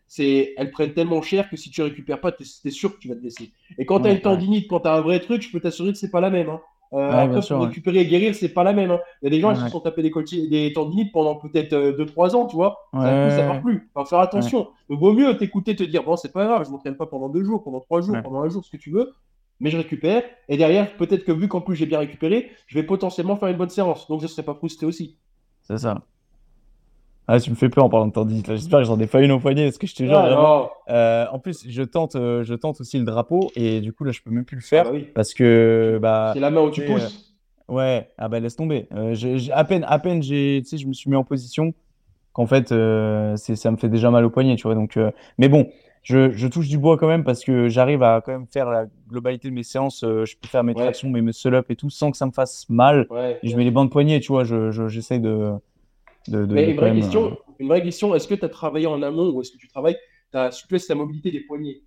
c'est, 0.07 0.53
elles 0.57 0.71
prennent 0.71 0.93
tellement 0.93 1.21
cher 1.21 1.49
que 1.49 1.57
si 1.57 1.71
tu 1.71 1.81
récupères 1.81 2.19
pas, 2.21 2.31
t'es, 2.31 2.43
sûr 2.71 2.93
que 2.93 2.99
tu 2.99 3.07
vas 3.09 3.15
te 3.15 3.21
blesser. 3.21 3.53
Et 3.77 3.85
quand 3.85 4.01
t'as 4.01 4.09
Ouais, 4.09 4.15
une 4.15 4.21
tendinite, 4.21 4.67
quand 4.69 4.81
t'as 4.81 4.97
un 4.97 5.01
vrai 5.01 5.19
truc, 5.21 5.41
je 5.41 5.51
peux 5.51 5.59
t'assurer 5.61 5.91
que 5.93 5.97
c'est 5.97 6.11
pas 6.11 6.21
la 6.21 6.29
même. 6.29 6.49
Hein. 6.49 6.61
Euh, 6.93 6.97
Ouais, 7.09 7.15
après, 7.19 7.41
pour 7.47 7.61
ouais. 7.61 7.67
récupérer 7.67 7.99
et 8.01 8.05
guérir, 8.07 8.35
c'est 8.35 8.49
pas 8.53 8.63
la 8.65 8.73
même. 8.73 8.91
hein. 8.91 8.99
Il 9.21 9.25
y 9.25 9.27
a 9.27 9.29
des 9.31 9.39
gens 9.39 9.53
qui 9.53 9.61
se 9.61 9.69
sont 9.69 9.79
tapés 9.79 10.03
des, 10.03 10.11
des 10.49 10.73
tendinites 10.73 11.13
pendant 11.13 11.35
peut-être 11.35 11.73
2-3 11.97 12.35
ans, 12.35 12.47
tu 12.47 12.57
vois. 12.57 12.77
Ça 12.93 12.99
ouais, 12.99 13.47
part 13.47 13.61
plus. 13.61 13.89
Faut 13.93 14.05
faire 14.05 14.19
attention. 14.19 14.69
Donc, 14.89 14.99
vaut 14.99 15.13
mieux 15.13 15.37
t'écouter, 15.37 15.75
te 15.75 15.83
dire, 15.83 16.03
bon, 16.03 16.17
c'est 16.17 16.33
pas 16.33 16.45
grave, 16.45 16.65
je 16.65 16.71
m'entraîne 16.71 16.97
pas 16.97 17.05
pendant 17.07 17.29
deux 17.29 17.43
jours, 17.45 17.63
pendant 17.63 17.79
trois 17.79 18.01
jours, 18.01 18.15
Ouais. 18.15 18.21
pendant 18.21 18.41
un 18.41 18.49
jour, 18.49 18.65
ce 18.65 18.69
que 18.71 18.77
tu 18.77 18.91
veux. 18.91 19.13
Mais 19.61 19.69
je 19.69 19.77
récupère. 19.77 20.23
Et 20.49 20.57
derrière, 20.57 20.97
peut-être 20.97 21.23
que 21.23 21.31
vu 21.31 21.47
qu'en 21.47 21.61
plus 21.61 21.75
j'ai 21.77 21.85
bien 21.85 21.99
récupéré, 21.99 22.51
je 22.67 22.77
vais 22.79 22.85
potentiellement 22.85 23.37
faire 23.37 23.47
une 23.49 23.57
bonne 23.57 23.69
séance. 23.69 24.07
Donc, 24.09 24.21
je 24.21 24.27
serai 24.27 24.43
pas 24.43 24.55
frustré 24.55 24.85
aussi. 24.85 25.17
c'est 25.61 25.77
ça. 25.77 26.05
Ah, 27.27 27.39
tu 27.39 27.49
me 27.49 27.55
fais 27.55 27.69
peur 27.69 27.85
en 27.85 27.89
parlant 27.89 28.07
de 28.07 28.11
tendinite. 28.11 28.47
J'espère 28.47 28.79
que 28.79 28.85
j'en 28.85 28.99
ai 28.99 29.07
pas 29.07 29.21
une 29.21 29.31
au 29.31 29.39
poignet 29.39 29.65
parce 29.65 29.77
que 29.77 29.87
je 29.87 29.95
te 29.95 30.03
jure. 30.03 30.17
Ah, 30.17 30.69
euh, 30.89 31.25
en 31.31 31.39
plus, 31.39 31.65
je 31.67 31.83
tente, 31.83 32.15
euh, 32.15 32.43
je 32.43 32.53
tente 32.55 32.81
aussi 32.81 32.97
le 32.97 33.05
drapeau 33.05 33.51
et 33.55 33.79
du 33.79 33.93
coup, 33.93 34.03
là, 34.03 34.11
je 34.11 34.21
peux 34.21 34.31
même 34.31 34.43
plus 34.43 34.57
le 34.57 34.61
Ah, 34.63 34.67
faire 34.69 34.83
bah 34.85 34.89
oui. 34.93 35.07
parce 35.13 35.33
que, 35.33 35.99
bah, 36.01 36.31
C'est 36.33 36.41
la 36.41 36.49
main 36.51 36.61
où 36.61 36.71
tu 36.71 36.81
pousses. 36.81 37.33
ouais, 37.69 38.09
ah 38.17 38.27
bah 38.27 38.39
laisse 38.39 38.55
tomber. 38.57 38.87
Euh, 38.93 39.15
à 39.53 39.63
peine, 39.63 39.85
à 39.87 39.99
peine, 39.99 40.21
j'ai, 40.21 40.61
tu 40.63 40.69
sais, 40.69 40.77
je 40.77 40.87
me 40.87 40.93
suis 40.93 41.09
mis 41.09 41.15
en 41.15 41.23
position 41.23 41.73
qu'en 42.33 42.47
fait, 42.47 42.71
euh, 42.71 43.35
c'est, 43.37 43.55
ça 43.55 43.71
me 43.71 43.77
fait 43.77 43.89
déjà 43.89 44.11
mal 44.11 44.25
au 44.25 44.29
poignet, 44.29 44.55
tu 44.57 44.63
vois. 44.63 44.75
Donc, 44.75 44.97
euh, 44.97 45.11
mais 45.37 45.47
bon, 45.47 45.69
je, 46.03 46.31
je 46.31 46.47
touche 46.47 46.67
du 46.67 46.77
bois 46.77 46.97
quand 46.97 47.07
même 47.07 47.23
parce 47.23 47.43
que 47.45 47.69
j'arrive 47.69 48.03
à 48.03 48.21
quand 48.25 48.31
même 48.33 48.47
faire 48.47 48.69
la 48.69 48.85
globalité 49.07 49.49
de 49.49 49.53
mes 49.53 49.63
séances. 49.63 50.03
euh, 50.03 50.25
je 50.25 50.35
peux 50.35 50.47
faire 50.47 50.63
mes 50.63 50.73
Ouais. 50.73 50.81
tractions, 50.83 51.09
mes 51.09 51.21
muscle-up 51.21 51.67
et 51.69 51.75
tout 51.77 51.89
sans 51.89 52.11
que 52.11 52.17
ça 52.17 52.25
me 52.25 52.31
fasse 52.31 52.67
mal. 52.69 53.07
Ouais. 53.09 53.39
Et 53.43 53.47
je 53.49 53.55
mets 53.55 53.63
les 53.63 53.71
bandes 53.71 53.91
poignets, 53.91 54.19
tu 54.19 54.29
vois. 54.31 54.43
Je, 54.43 54.71
je- 54.71 54.87
j'essaie 54.87 55.19
de, 55.19 55.51
de, 56.27 56.45
de- 56.45 56.53
Mais 56.55 56.63
de 56.65 56.69
une 56.71 56.75
quand 56.75 56.81
vraie 56.81 56.93
même, 56.93 57.01
question, 57.01 57.31
euh, 57.31 57.35
une 57.59 57.67
vraie 57.67 57.83
question, 57.83 58.15
est-ce 58.15 58.27
que 58.27 58.35
tu 58.35 58.45
as 58.45 58.49
travaillé 58.49 58.87
en 58.87 59.01
amont 59.01 59.29
ou 59.31 59.41
est-ce 59.41 59.51
que 59.51 59.57
tu 59.57 59.67
travailles 59.67 59.97
ta 60.31 60.51
souplesse, 60.51 60.87
ta 60.87 60.95
mobilité 60.95 61.31
des 61.31 61.41
poignets? 61.41 61.81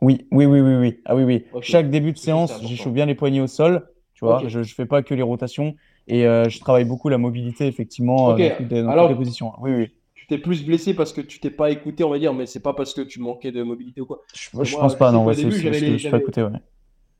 Oui, 0.00 0.26
oui, 0.30 0.46
oui, 0.46 0.60
oui, 0.60 0.74
oui. 0.76 1.00
Ah 1.04 1.16
oui, 1.16 1.24
oui. 1.24 1.44
Chaque 1.60 1.90
début 1.90 2.12
de 2.12 2.18
c'est 2.18 2.26
séance, 2.26 2.52
j'échoue 2.62 2.90
bien 2.90 3.06
les 3.06 3.14
poignets 3.14 3.40
au 3.40 3.46
sol. 3.48 3.88
Tu 4.14 4.24
vois, 4.24 4.42
je, 4.46 4.62
je 4.62 4.74
fais 4.74 4.86
pas 4.86 5.02
que 5.02 5.14
les 5.14 5.22
rotations 5.22 5.76
et 6.08 6.26
euh, 6.26 6.48
je 6.48 6.58
travaille 6.60 6.84
beaucoup 6.84 7.08
la 7.08 7.18
mobilité, 7.18 7.66
effectivement, 7.66 8.30
euh, 8.32 8.36
dans 8.36 8.56
toutes 8.56 8.70
les, 8.70 8.82
dans 8.82 8.88
Alors- 8.90 9.06
toutes 9.08 9.16
les 9.16 9.24
positions. 9.24 9.52
Oui, 9.60 9.72
oui. 9.72 9.88
Tu 10.14 10.26
t'es 10.26 10.38
plus 10.38 10.64
blessé 10.64 10.92
parce 10.94 11.12
que 11.12 11.20
tu 11.20 11.38
t'es 11.38 11.50
pas 11.50 11.70
écouté, 11.70 12.02
on 12.04 12.10
va 12.10 12.18
dire, 12.18 12.34
mais 12.34 12.46
c'est 12.46 12.60
pas 12.62 12.74
parce 12.74 12.92
que 12.94 13.00
tu 13.02 13.20
manquais 13.20 13.52
de 13.52 13.62
mobilité 13.62 14.00
ou 14.00 14.06
quoi? 14.06 14.22
Je, 14.34 14.50
je 14.64 14.76
pense 14.76 14.96
pas, 14.98 15.12
non. 15.12 15.24
Ouais, 15.24 15.34
c'est 15.34 15.44
début, 15.44 15.56
c'est 15.56 15.62
que 15.62 15.68
les- 15.70 15.92
je 15.92 15.96
suis 15.98 16.10
pas 16.10 16.18
écouté, 16.18 16.42
ouais. 16.42 16.50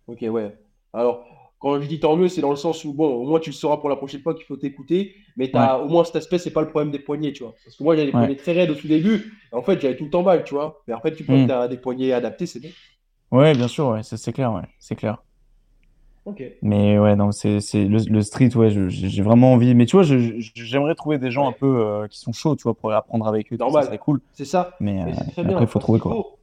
Ok, 0.09 0.25
ouais. 0.29 0.57
Alors, 0.93 1.25
quand 1.59 1.81
je 1.81 1.87
dis 1.87 1.99
tant 2.01 2.17
mieux, 2.17 2.29
c'est 2.29 2.41
dans 2.41 2.51
le 2.51 2.57
sens 2.57 2.85
où, 2.85 2.93
bon, 2.95 3.09
au 3.15 3.27
moins 3.27 3.41
tu 3.41 3.51
le 3.51 3.55
sauras 3.55 3.79
pour 3.79 3.89
la 3.89 3.97
prochaine 3.97 4.21
fois 4.21 4.35
qu'il 4.35 4.45
faut 4.45 4.57
t'écouter, 4.57 5.15
mais 5.37 5.51
t'as, 5.51 5.79
au 5.79 5.89
moins 5.89 6.05
cet 6.05 6.17
aspect, 6.17 6.39
c'est 6.39 6.53
pas 6.53 6.61
le 6.63 6.69
problème 6.69 6.91
des 6.93 6.99
poignets, 7.01 7.33
tu 7.33 7.43
vois. 7.43 7.55
Parce 7.65 7.77
que 7.77 7.83
moi, 7.83 7.97
j'avais 7.97 8.07
Ouais. 8.13 8.13
poignets 8.13 8.37
très 8.37 8.53
raides 8.53 8.71
au 8.71 8.75
tout 8.75 8.89
début, 8.89 9.33
et 9.53 9.55
en 9.57 9.63
fait, 9.63 9.81
j'avais 9.81 9.97
tout 9.97 10.05
le 10.05 10.11
temps 10.11 10.23
mal, 10.23 10.45
tu 10.45 10.55
vois. 10.55 10.83
Mais 10.87 10.95
après, 10.95 11.13
tu 11.13 11.25
peux 11.25 11.35
Mm. 11.37 11.47
t'as 11.49 11.69
des 11.69 11.79
poignets 11.79 12.13
adaptés, 12.13 12.47
c'est 12.47 12.61
bon. 12.61 12.69
Ouais, 13.31 13.53
bien 13.55 13.69
sûr, 13.69 13.89
ouais, 13.89 14.01
c'est 14.03 14.33
clair, 14.33 14.53
ouais, 14.53 14.63
c'est 14.79 14.97
clair. 14.97 15.19
Ok. 16.25 16.43
Mais 16.63 16.99
ouais, 16.99 17.17
non, 17.17 17.33
c'est 17.33 17.59
le, 17.75 17.99
le 18.11 18.23
street, 18.23 18.55
ouais, 18.57 18.69
j'ai 18.71 19.23
vraiment 19.23 19.53
envie. 19.55 19.75
Mais 19.75 19.87
tu 19.87 19.97
vois, 19.97 20.05
j'aimerais 20.05 20.95
trouver 20.95 21.19
des 21.19 21.31
gens 21.31 21.43
Ouais. 21.43 21.49
un 21.49 21.53
peu 21.59 21.67
euh, 21.87 22.07
qui 22.09 22.19
sont 22.19 22.33
chauds, 22.33 22.55
tu 22.57 22.65
vois, 22.65 22.75
pour 22.75 22.93
apprendre 22.93 23.27
avec 23.27 23.53
eux. 23.53 23.57
ça, 23.57 23.65
Normal. 23.65 23.85
serait 23.87 23.99
cool. 23.99 24.21
C'est 24.33 24.45
ça. 24.45 24.75
Mais, 24.81 24.95
Mais 25.05 25.13
euh, 25.13 25.51
après, 25.53 25.65
il 25.65 25.67
faut 25.67 25.79
trouver 25.79 26.01
quoi. 26.01 26.13
faut- 26.13 26.38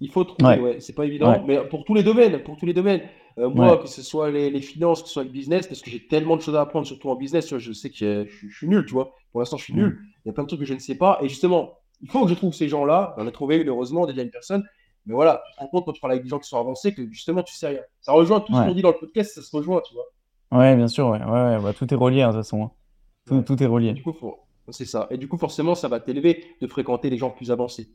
Il 0.00 0.10
faut 0.10 0.24
trouver, 0.24 0.44
Ouais. 0.56 0.60
ouais, 0.60 0.80
c'est 0.80 0.94
pas 0.94 1.04
évident, 1.06 1.30
Ouais. 1.30 1.42
mais 1.46 1.68
pour 1.68 1.84
tous 1.84 1.94
les 1.94 2.02
domaines, 2.02 2.42
pour 2.42 2.56
tous 2.56 2.66
les 2.66 2.74
domaines. 2.74 3.02
Euh, 3.38 3.48
moi, 3.50 3.76
que 3.78 3.86
ce 3.88 4.02
soit 4.02 4.30
les, 4.32 4.50
les 4.50 4.60
finances, 4.60 5.00
que 5.02 5.08
ce 5.08 5.14
soit 5.14 5.22
le 5.24 5.30
business, 5.30 5.66
parce 5.68 5.80
que 5.80 5.90
j'ai 5.90 6.06
tellement 6.08 6.36
de 6.36 6.40
choses 6.42 6.56
à 6.56 6.60
apprendre, 6.60 6.86
surtout 6.86 7.08
en 7.08 7.14
business, 7.14 7.46
tu 7.46 7.54
vois, 7.54 7.58
je 7.60 7.72
sais 7.72 7.88
que 7.90 7.96
je, 8.28 8.36
suis- 8.36 8.50
je 8.50 8.56
suis 8.56 8.68
nul, 8.68 8.84
tu 8.84 8.92
vois. 8.94 9.12
Pour 9.30 9.40
l'instant, 9.40 9.56
je 9.56 9.64
suis 9.64 9.72
Mm. 9.74 9.76
nul. 9.76 9.98
Il 10.24 10.28
y 10.28 10.30
a 10.30 10.32
plein 10.32 10.42
de 10.42 10.48
trucs 10.48 10.58
que 10.60 10.66
je 10.66 10.74
ne 10.74 10.78
sais 10.80 10.96
pas. 10.96 11.18
Et 11.22 11.28
justement, 11.28 11.74
il 12.02 12.10
faut 12.10 12.24
que 12.24 12.30
je 12.30 12.34
trouve 12.34 12.52
ces 12.52 12.68
gens-là. 12.68 13.14
On 13.16 13.26
a 13.26 13.30
trouvé 13.30 13.56
une, 13.58 13.68
heureusement, 13.68 14.06
déjà 14.06 14.22
une 14.22 14.30
personne. 14.30 14.64
Mais 15.06 15.14
voilà, 15.14 15.40
tu 15.48 15.54
te 15.54 15.60
rends 15.60 15.68
compte 15.68 15.84
quand 15.86 15.92
tu 15.92 16.00
parles 16.00 16.12
avec 16.12 16.24
des 16.24 16.28
gens 16.28 16.38
qui 16.40 16.48
sont 16.48 16.58
avancés 16.58 16.92
que 16.94 17.08
justement, 17.10 17.42
tu 17.44 17.54
sais 17.54 17.68
rien. 17.68 17.80
Ça 18.00 18.12
rejoint 18.12 18.40
tout 18.40 18.52
ce 18.54 18.60
qu'on 18.60 18.74
dit 18.74 18.82
dans 18.82 18.90
le 18.90 18.98
podcast, 18.98 19.34
ça 19.34 19.42
se 19.42 19.56
rejoint, 19.56 19.80
tu 19.86 19.94
vois. 19.94 20.58
Ouais, 20.60 20.74
bien 20.76 20.88
sûr, 20.88 21.08
ouais, 21.08 21.22
ouais, 21.22 21.30
ouais, 21.30 21.58
bah, 21.62 21.72
tout 21.72 21.92
est 21.92 21.96
relié, 21.96 22.22
hein, 22.22 22.28
de 22.28 22.32
toute 22.32 22.40
façon. 22.42 22.64
hein. 22.64 23.42
Tout, 23.46 23.62
est 23.62 23.66
relié. 23.66 23.92
Du 23.92 24.02
coup, 24.02 24.12
faut- 24.12 24.38
c'est 24.70 24.84
ça. 24.84 25.06
Et 25.10 25.16
du 25.18 25.28
coup, 25.28 25.38
forcément, 25.38 25.74
ça 25.74 25.86
va 25.88 26.00
t'élever 26.00 26.44
de 26.60 26.66
fréquenter 26.66 27.08
les 27.10 27.18
gens 27.18 27.30
plus 27.30 27.50
avancés. 27.50 27.90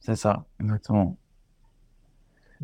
C'est 0.00 0.16
ça, 0.16 0.44
exactement. 0.60 1.16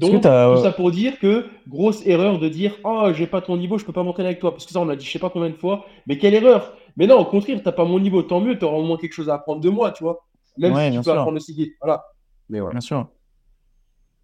Donc, 0.00 0.22
tout 0.22 0.28
euh, 0.28 0.56
ça 0.62 0.72
pour 0.72 0.90
dire 0.90 1.18
que 1.18 1.44
grosse 1.68 2.06
erreur 2.06 2.38
de 2.38 2.48
dire 2.48 2.74
Oh, 2.84 3.10
j'ai 3.14 3.26
pas 3.26 3.40
ton 3.40 3.56
niveau, 3.56 3.78
je 3.78 3.84
peux 3.84 3.92
pas 3.92 4.02
m'entraîner 4.02 4.28
avec 4.30 4.40
toi. 4.40 4.50
Parce 4.52 4.66
que 4.66 4.72
ça, 4.72 4.80
on 4.80 4.84
l'a 4.84 4.96
dit 4.96 5.04
je 5.06 5.10
sais 5.12 5.18
pas 5.18 5.30
combien 5.30 5.50
de 5.50 5.54
fois. 5.56 5.84
Mais 6.06 6.18
quelle 6.18 6.34
erreur 6.34 6.74
Mais 6.96 7.06
non, 7.06 7.18
au 7.18 7.24
contraire, 7.24 7.60
t'as 7.62 7.72
pas 7.72 7.84
mon 7.84 8.00
niveau, 8.00 8.22
tant 8.22 8.40
mieux, 8.40 8.58
t'auras 8.58 8.76
au 8.78 8.82
moins 8.82 8.96
quelque 8.96 9.12
chose 9.12 9.28
à 9.28 9.34
apprendre 9.34 9.60
de 9.60 9.68
moi, 9.70 9.92
tu 9.92 10.02
vois. 10.04 10.26
Même 10.58 10.72
Ouais, 10.72 10.86
si 10.86 10.90
tu 10.92 10.96
peux 10.98 11.02
sûr. 11.04 11.12
apprendre 11.12 11.36
aussi. 11.36 11.72
Voilà. 11.80 12.04
Mais 12.48 12.58
voilà. 12.60 12.72
Bien 12.72 12.80
sûr. 12.80 13.06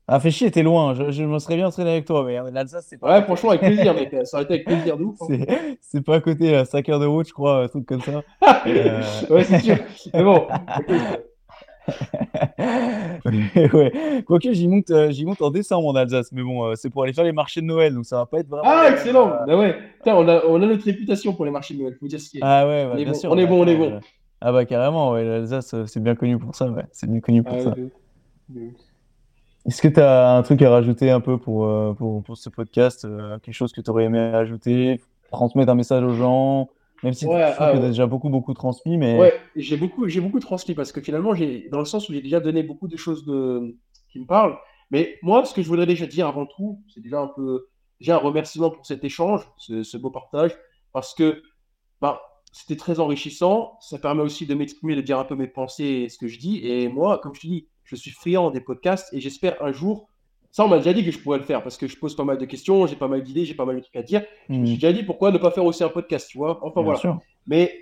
Ah, 0.08 0.20
fais 0.20 0.30
chier, 0.30 0.50
t'es 0.52 0.62
loin. 0.62 0.94
Je, 0.94 1.10
je 1.10 1.24
me 1.24 1.38
serais 1.40 1.56
bien 1.56 1.66
entraîné 1.66 1.90
avec 1.90 2.04
toi, 2.04 2.22
mais 2.24 2.38
l'Alsace, 2.52 2.86
c'est 2.88 2.96
pas. 2.98 3.18
Ouais, 3.18 3.24
franchement, 3.24 3.50
avec 3.50 3.62
plaisir, 3.62 3.92
mec. 3.92 4.14
Ça 4.24 4.36
aurait 4.36 4.44
été 4.44 4.54
avec 4.54 4.66
plaisir 4.66 4.96
de 4.96 5.02
ouf. 5.02 5.16
hein. 5.22 5.36
C'est 5.80 6.00
pas 6.04 6.16
à 6.16 6.20
côté, 6.20 6.52
là, 6.52 6.64
5 6.64 6.88
heures 6.88 7.00
de 7.00 7.06
route, 7.06 7.26
je 7.26 7.32
crois, 7.32 7.64
un 7.64 7.68
truc 7.68 7.86
comme 7.86 8.00
ça. 8.00 8.22
Euh, 8.68 9.00
ouais, 9.30 9.44
c'est 9.44 9.60
sûr. 9.60 9.76
Mais 10.14 10.24
bon, 10.24 10.46
ouais. 13.72 14.22
Quoique, 14.26 14.52
j'y 14.52 14.68
monte, 14.68 14.90
euh, 14.90 15.10
j'y 15.10 15.24
monte 15.24 15.40
en 15.42 15.50
décembre 15.50 15.88
en 15.88 15.94
Alsace, 15.96 16.30
mais 16.32 16.42
bon, 16.42 16.64
euh, 16.64 16.72
c'est 16.76 16.90
pour 16.90 17.02
aller 17.02 17.12
faire 17.12 17.24
les 17.24 17.32
marchés 17.32 17.60
de 17.60 17.66
Noël, 17.66 17.94
donc 17.94 18.04
ça 18.06 18.16
va 18.16 18.26
pas 18.26 18.38
être 18.38 18.48
vraiment. 18.48 18.64
Ah, 18.66 18.88
excellent. 18.90 19.30
euh, 19.30 19.44
Bah 19.46 19.56
ouais. 19.56 19.76
Putain, 19.98 20.14
on 20.16 20.28
a, 20.28 20.42
on 20.46 20.62
a 20.62 20.66
notre 20.66 20.84
réputation 20.84 21.32
pour 21.34 21.44
les 21.44 21.50
marchés 21.50 21.74
de 21.74 21.80
Noël. 21.80 21.96
Faut 21.98 22.06
dire 22.06 22.20
ce 22.20 22.28
qui 22.30 22.38
est. 22.38 22.40
Ah 22.42 22.66
ouais, 22.66 22.84
bah, 22.86 22.92
On 22.94 22.98
est 22.98 23.04
bien 23.04 23.12
bon, 23.12 23.18
sûr. 23.18 23.30
on 23.32 23.38
est 23.38 23.46
bon, 23.46 23.62
on 23.62 23.66
est 23.66 23.76
bon. 23.76 24.00
Ah 24.40 24.52
bah 24.52 24.64
carrément, 24.66 25.12
ouais, 25.12 25.24
l'Alsace, 25.24 25.72
euh, 25.74 25.86
c'est 25.86 26.02
bien 26.02 26.14
connu 26.14 26.38
pour 26.38 26.54
ça, 26.54 26.68
ouais. 26.70 26.84
C'est 26.92 27.08
bien 27.10 27.20
connu 27.20 27.42
pour 27.42 27.56
Ah, 27.56 27.62
ça. 27.62 27.74
Est-ce 29.66 29.82
que 29.82 29.88
tu 29.88 30.00
as 30.00 30.36
un 30.36 30.42
truc 30.42 30.62
à 30.62 30.70
rajouter 30.70 31.10
un 31.10 31.20
peu 31.20 31.38
pour, 31.38 31.68
pour, 31.96 32.22
pour 32.22 32.36
ce 32.36 32.48
podcast, 32.48 33.06
quelque 33.42 33.54
chose 33.54 33.72
que 33.72 33.80
tu 33.80 33.90
aurais 33.90 34.04
aimé 34.04 34.18
ajouter, 34.20 35.00
transmettre 35.32 35.72
un 35.72 35.74
message 35.74 36.04
aux 36.04 36.14
gens, 36.14 36.68
même 37.02 37.12
si 37.12 37.26
Ouais, 37.26 37.42
ah, 37.42 37.72
tu 37.72 37.78
ouais. 37.78 37.84
as 37.84 37.88
déjà 37.88 38.06
beaucoup, 38.06 38.28
beaucoup 38.30 38.54
transmis, 38.54 38.96
mais 38.96 39.18
Ouais, 39.18 39.34
j'ai 39.54 39.76
beaucoup, 39.76 40.06
beaucoup 40.06 40.40
transmis 40.40 40.74
parce 40.74 40.92
que 40.92 41.00
finalement, 41.00 41.32
dans 41.70 41.78
le 41.78 41.84
sens 41.84 42.08
où 42.08 42.12
j'ai 42.12 42.22
déjà 42.22 42.40
donné 42.40 42.62
beaucoup 42.62 42.88
de 42.88 42.96
choses 42.96 43.24
de, 43.26 43.76
qui 44.10 44.20
me 44.20 44.26
parlent. 44.26 44.56
Mais 44.90 45.18
moi, 45.22 45.44
ce 45.44 45.52
que 45.54 45.62
je 45.62 45.68
voudrais 45.68 45.86
déjà 45.86 46.06
dire 46.06 46.26
avant 46.26 46.46
tout, 46.46 46.80
c'est 46.94 47.00
déjà 47.00 47.20
un 47.20 47.28
peu, 47.28 47.66
déjà 48.00 48.14
un 48.16 48.18
remerciement 48.18 48.70
pour 48.70 48.86
cet 48.86 49.04
échange, 49.04 49.42
ce, 49.58 49.82
ce 49.82 49.96
beau 49.96 50.10
partage, 50.10 50.56
parce 50.92 51.12
que 51.14 51.42
ben, 52.00 52.18
c'était 52.52 52.76
très 52.76 53.00
enrichissant. 53.00 53.76
Ça 53.80 53.98
permet 53.98 54.22
aussi 54.22 54.46
de 54.46 54.54
m'exprimer, 54.54 54.96
de 54.96 55.00
dire 55.02 55.18
un 55.18 55.24
peu 55.24 55.34
mes 55.34 55.48
pensées 55.48 55.84
et 56.04 56.08
ce 56.08 56.18
que 56.18 56.28
je 56.28 56.38
dis. 56.38 56.66
Et 56.66 56.88
moi, 56.88 57.18
comme 57.18 57.34
je 57.34 57.40
te 57.40 57.46
dis, 57.46 57.68
je 57.84 57.96
suis 57.96 58.10
friand 58.10 58.50
des 58.50 58.60
podcasts 58.60 59.12
et 59.12 59.20
j'espère 59.20 59.62
un 59.62 59.72
jour. 59.72 60.08
Ça, 60.56 60.64
on 60.64 60.68
m'a 60.68 60.78
déjà 60.78 60.92
dit 60.94 61.04
que 61.04 61.10
je 61.10 61.18
pourrais 61.18 61.36
le 61.38 61.44
faire 61.44 61.62
parce 61.62 61.76
que 61.76 61.86
je 61.86 61.98
pose 61.98 62.16
pas 62.16 62.24
mal 62.24 62.38
de 62.38 62.44
questions, 62.46 62.86
j'ai 62.86 62.96
pas 62.96 63.08
mal 63.08 63.22
d'idées, 63.22 63.44
j'ai 63.44 63.54
pas 63.54 63.66
mal 63.66 63.76
de 63.76 63.80
trucs 63.82 63.96
à 63.96 64.02
dire. 64.02 64.22
Je 64.22 64.62
me 64.62 64.66
Hmm, 64.66 64.66
suis 64.66 64.80
déjà 64.80 64.92
dit 64.92 65.02
pourquoi 65.02 65.30
ne 65.30 65.38
pas 65.38 65.50
faire 65.50 65.64
aussi 65.64 65.84
un 65.84 65.90
podcast, 65.90 66.28
tu 66.30 66.38
vois? 66.38 66.58
Enfin 66.64 66.82
bien 66.82 66.94
voilà. 66.94 66.94
sûr. 66.94 67.20
Mais, 67.46 67.74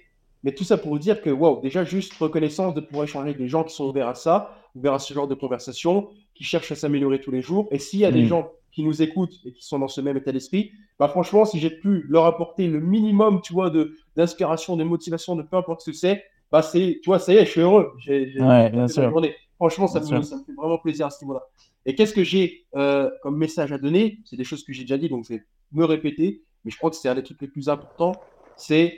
mais 0.42 0.52
tout 0.54 0.64
ça 0.64 0.76
pour 0.76 0.98
dire 0.98 1.22
que, 1.22 1.30
waouh, 1.30 1.60
déjà 1.60 1.84
juste 1.84 2.12
reconnaissance 2.14 2.74
de 2.74 2.80
pouvoir 2.80 3.04
échanger 3.04 3.28
avec 3.28 3.38
des 3.38 3.46
gens 3.48 3.62
qui 3.64 3.74
sont 3.74 3.84
ouverts 3.86 4.08
à 4.08 4.14
ça, 4.16 4.50
ouverts 4.74 4.94
à 4.94 4.98
ce 4.98 5.14
genre 5.14 5.28
de 5.28 5.34
conversation, 5.34 6.08
qui 6.34 6.42
cherchent 6.44 6.72
à 6.72 6.74
s'améliorer 6.74 7.20
tous 7.20 7.30
les 7.30 7.42
jours. 7.42 7.68
Et 7.70 7.78
s'il 7.78 8.00
y 8.00 8.04
a 8.04 8.12
des 8.12 8.24
Mm. 8.24 8.26
gens 8.26 8.50
qui 8.72 8.82
nous 8.82 9.02
écoutent 9.02 9.34
et 9.44 9.52
qui 9.52 9.64
sont 9.64 9.78
dans 9.78 9.88
ce 9.88 10.00
même 10.00 10.16
état 10.16 10.32
d'esprit, 10.32 10.72
bah 10.98 11.06
franchement, 11.08 11.44
si 11.44 11.60
j'ai 11.60 11.70
pu 11.70 12.04
leur 12.08 12.26
apporter 12.26 12.66
le 12.66 12.80
minimum, 12.80 13.40
tu 13.42 13.52
vois, 13.52 13.70
de 13.70 13.94
d'inspiration, 14.16 14.76
de 14.76 14.84
motivation, 14.84 15.36
de 15.36 15.42
peu 15.42 15.56
importe 15.56 15.82
ce 15.82 15.90
que 15.92 15.96
c'est, 15.96 16.24
bah 16.50 16.62
c'est, 16.62 16.98
tu 17.02 17.08
vois, 17.10 17.20
ça 17.20 17.32
y 17.32 17.36
est, 17.36 17.46
je 17.46 17.50
suis 17.52 17.60
heureux. 17.60 17.92
J'ai, 18.00 18.30
j'ai 18.32 18.40
Ouais, 18.40 18.70
bien 18.70 18.88
sûr. 18.88 19.12
journée. 19.12 19.34
Franchement, 19.64 19.86
ça 19.86 20.00
me, 20.00 20.04
sûr. 20.04 20.22
ça 20.22 20.36
me 20.36 20.44
fait 20.44 20.52
vraiment 20.52 20.76
plaisir 20.76 21.06
à 21.06 21.10
ce 21.10 21.24
niveau-là. 21.24 21.42
Et 21.86 21.94
qu'est-ce 21.94 22.12
que 22.12 22.22
j'ai 22.22 22.66
euh, 22.76 23.10
comme 23.22 23.38
message 23.38 23.72
à 23.72 23.78
donner? 23.78 24.18
C'est 24.26 24.36
des 24.36 24.44
choses 24.44 24.62
que 24.62 24.74
j'ai 24.74 24.82
déjà 24.82 24.98
dit, 24.98 25.08
donc 25.08 25.24
je 25.24 25.32
vais 25.32 25.44
me 25.72 25.86
répéter, 25.86 26.44
mais 26.64 26.70
je 26.70 26.76
crois 26.76 26.90
que 26.90 26.96
c'est 26.96 27.08
un 27.08 27.14
des 27.14 27.22
trucs 27.22 27.40
les 27.40 27.48
plus 27.48 27.70
importants. 27.70 28.12
C'est 28.58 28.94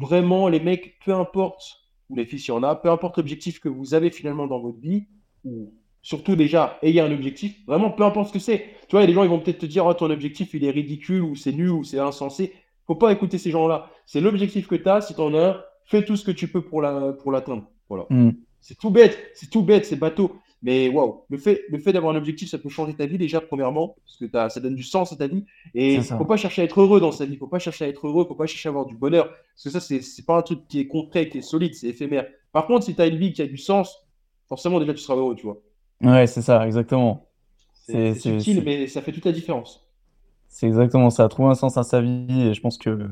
vraiment 0.00 0.48
les 0.48 0.58
mecs, 0.58 0.98
peu 1.04 1.14
importe, 1.14 1.62
ou 2.10 2.16
les 2.16 2.26
filles 2.26 2.40
s'il 2.40 2.54
y 2.54 2.56
en 2.56 2.64
a, 2.64 2.74
peu 2.74 2.90
importe 2.90 3.18
l'objectif 3.18 3.60
que 3.60 3.68
vous 3.68 3.94
avez 3.94 4.10
finalement 4.10 4.48
dans 4.48 4.58
votre 4.58 4.80
vie, 4.80 5.06
ou 5.44 5.72
surtout 6.02 6.34
déjà, 6.34 6.76
ayez 6.82 7.00
un 7.00 7.12
objectif, 7.12 7.64
vraiment 7.64 7.92
peu 7.92 8.02
importe 8.02 8.28
ce 8.28 8.32
que 8.32 8.40
c'est. 8.40 8.64
Tu 8.88 8.96
vois, 8.96 9.06
des 9.06 9.12
gens, 9.12 9.22
ils 9.22 9.30
vont 9.30 9.38
peut-être 9.38 9.58
te 9.58 9.66
dire, 9.66 9.86
oh, 9.86 9.94
ton 9.94 10.10
objectif, 10.10 10.54
il 10.54 10.64
est 10.64 10.72
ridicule, 10.72 11.22
ou 11.22 11.36
c'est 11.36 11.52
nul, 11.52 11.70
ou 11.70 11.84
c'est 11.84 12.00
insensé. 12.00 12.52
Faut 12.88 12.96
pas 12.96 13.12
écouter 13.12 13.38
ces 13.38 13.52
gens-là. 13.52 13.92
C'est 14.06 14.20
l'objectif 14.20 14.66
que 14.66 14.74
tu 14.74 14.88
as, 14.88 15.02
si 15.02 15.14
tu 15.14 15.20
en 15.20 15.34
as 15.34 15.50
un, 15.50 15.60
fais 15.84 16.04
tout 16.04 16.16
ce 16.16 16.24
que 16.24 16.32
tu 16.32 16.48
peux 16.48 16.62
pour 16.62 16.82
la, 16.82 17.12
pour 17.12 17.30
l'atteindre. 17.30 17.64
Voilà. 17.88 18.06
Hmm, 18.10 18.32
C'est 18.60 18.76
tout 18.78 18.90
bête, 18.90 19.18
c'est 19.34 19.50
tout 19.50 19.62
bête, 19.62 19.86
c'est 19.86 19.96
bateau. 19.96 20.36
Mais 20.60 20.88
waouh, 20.88 21.22
le 21.30 21.38
fait, 21.38 21.62
le 21.68 21.78
fait 21.78 21.92
d'avoir 21.92 22.12
un 22.14 22.18
objectif, 22.18 22.50
ça 22.50 22.58
peut 22.58 22.68
changer 22.68 22.92
ta 22.94 23.06
vie 23.06 23.16
déjà, 23.16 23.40
premièrement, 23.40 23.94
parce 24.04 24.16
que 24.16 24.50
ça 24.50 24.60
donne 24.60 24.74
du 24.74 24.82
sens 24.82 25.12
à 25.12 25.16
ta 25.16 25.28
vie. 25.28 25.44
Et 25.74 26.02
ça. 26.02 26.18
faut 26.18 26.24
pas 26.24 26.36
chercher 26.36 26.62
à 26.62 26.64
être 26.64 26.80
heureux 26.80 27.00
dans 27.00 27.12
sa 27.12 27.26
vie, 27.26 27.36
faut 27.36 27.46
pas 27.46 27.60
chercher 27.60 27.84
à 27.84 27.88
être 27.88 28.08
heureux, 28.08 28.24
faut 28.26 28.34
pas 28.34 28.46
chercher 28.46 28.68
à 28.68 28.70
avoir 28.70 28.84
du 28.84 28.96
bonheur. 28.96 29.28
Parce 29.28 29.64
que 29.64 29.70
ça, 29.70 29.80
c'est 29.80 30.26
pas 30.26 30.36
un 30.36 30.42
truc 30.42 30.66
qui 30.68 30.80
est 30.80 30.88
concret, 30.88 31.28
qui 31.28 31.38
est 31.38 31.42
solide, 31.42 31.74
c'est 31.74 31.86
éphémère. 31.88 32.26
Par 32.52 32.66
contre, 32.66 32.84
si 32.84 32.94
tu 32.96 33.00
as 33.00 33.06
une 33.06 33.18
vie 33.18 33.32
qui 33.32 33.40
a 33.42 33.46
du 33.46 33.56
sens, 33.56 34.04
forcément, 34.48 34.80
déjà, 34.80 34.92
tu 34.94 35.00
seras 35.00 35.16
heureux, 35.16 35.36
tu 35.36 35.46
vois. 35.46 35.58
Ouais, 36.02 36.26
c'est 36.26 36.42
ça, 36.42 36.66
exactement. 36.66 37.26
C'est 37.86 38.14
subtil, 38.14 38.62
mais 38.64 38.88
ça 38.88 39.00
fait 39.00 39.12
toute 39.12 39.24
la 39.26 39.32
différence. 39.32 39.86
C'est 40.48 40.66
exactement 40.66 41.10
ça. 41.10 41.28
Trouver 41.28 41.50
un 41.50 41.54
sens 41.54 41.76
à 41.76 41.84
sa 41.84 42.00
vie, 42.00 42.48
et 42.48 42.54
je 42.54 42.60
pense 42.60 42.78
que 42.78 43.08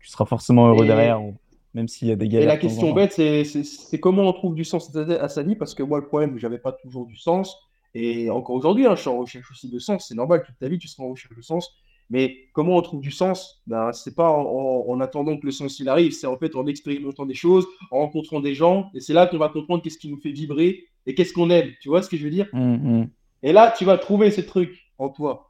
tu 0.00 0.08
seras 0.08 0.24
forcément 0.24 0.68
heureux 0.68 0.84
Et- 0.84 0.88
derrière, 0.88 1.22
ou- 1.22 1.36
même 1.74 1.88
s'il 1.88 2.08
y 2.08 2.12
a 2.12 2.16
des 2.16 2.26
Et 2.26 2.28
galères. 2.28 2.48
la 2.48 2.56
temps 2.56 2.66
en 2.66 2.68
question 2.68 2.88
temps. 2.88 2.94
bête, 2.94 3.12
c'est 3.12 4.00
comment 4.00 4.22
on 4.28 4.32
trouve 4.32 4.54
du 4.54 4.64
sens 4.64 4.94
à 4.96 5.28
sa 5.28 5.42
vie, 5.42 5.56
parce 5.56 5.74
que 5.74 5.82
moi, 5.82 5.98
le 6.00 6.06
problème, 6.06 6.38
j'avais 6.38 6.58
pas 6.58 6.72
toujours 6.72 7.06
du 7.06 7.16
sens. 7.16 7.56
Et 7.94 8.30
encore 8.30 8.56
aujourd'hui, 8.56 8.86
hein, 8.86 8.94
je 8.96 9.00
suis 9.02 9.10
en 9.10 9.18
recherche 9.18 9.50
aussi 9.50 9.70
de 9.70 9.78
sens. 9.78 10.06
C'est 10.08 10.14
normal, 10.14 10.42
toute 10.46 10.58
ta 10.58 10.68
vie, 10.68 10.78
tu 10.78 10.88
seras 10.88 11.04
en 11.04 11.10
recherche 11.10 11.36
de 11.36 11.42
sens. 11.42 11.74
Mais 12.10 12.36
comment 12.52 12.76
on 12.76 12.82
trouve 12.82 13.00
du 13.00 13.10
sens? 13.10 13.62
Ben, 13.66 13.92
c'est 13.92 14.14
pas 14.14 14.28
en, 14.30 14.42
en- 14.42 14.84
en 14.90 15.00
attendant 15.00 15.36
que 15.38 15.46
le 15.46 15.52
sens 15.52 15.78
il 15.78 15.88
arrive, 15.88 16.12
c'est 16.12 16.26
en 16.26 16.36
fait 16.36 16.54
en 16.56 16.66
expérimentant 16.66 17.24
des 17.26 17.34
choses, 17.34 17.66
en 17.90 17.98
rencontrant 18.00 18.40
des 18.40 18.54
gens. 18.54 18.90
Et 18.94 19.00
c'est 19.00 19.14
là 19.14 19.26
qu'on 19.26 19.38
va 19.38 19.48
comprendre 19.48 19.82
qu'est-ce 19.82 19.98
qui 19.98 20.10
nous 20.10 20.18
fait 20.20 20.32
vibrer 20.32 20.84
et 21.06 21.14
qu'est-ce 21.14 21.32
qu'on 21.32 21.48
aime. 21.50 21.70
Tu 21.80 21.88
vois 21.88 22.02
ce 22.02 22.08
que 22.10 22.16
je 22.18 22.24
veux 22.24 22.30
dire? 22.30 22.48
Hmm, 22.52 22.74
hmm. 23.02 23.08
Et 23.42 23.52
là, 23.52 23.72
tu 23.76 23.84
vas 23.86 23.96
trouver 23.98 24.30
ces 24.30 24.44
trucs 24.44 24.90
en 24.98 25.08
toi. 25.08 25.48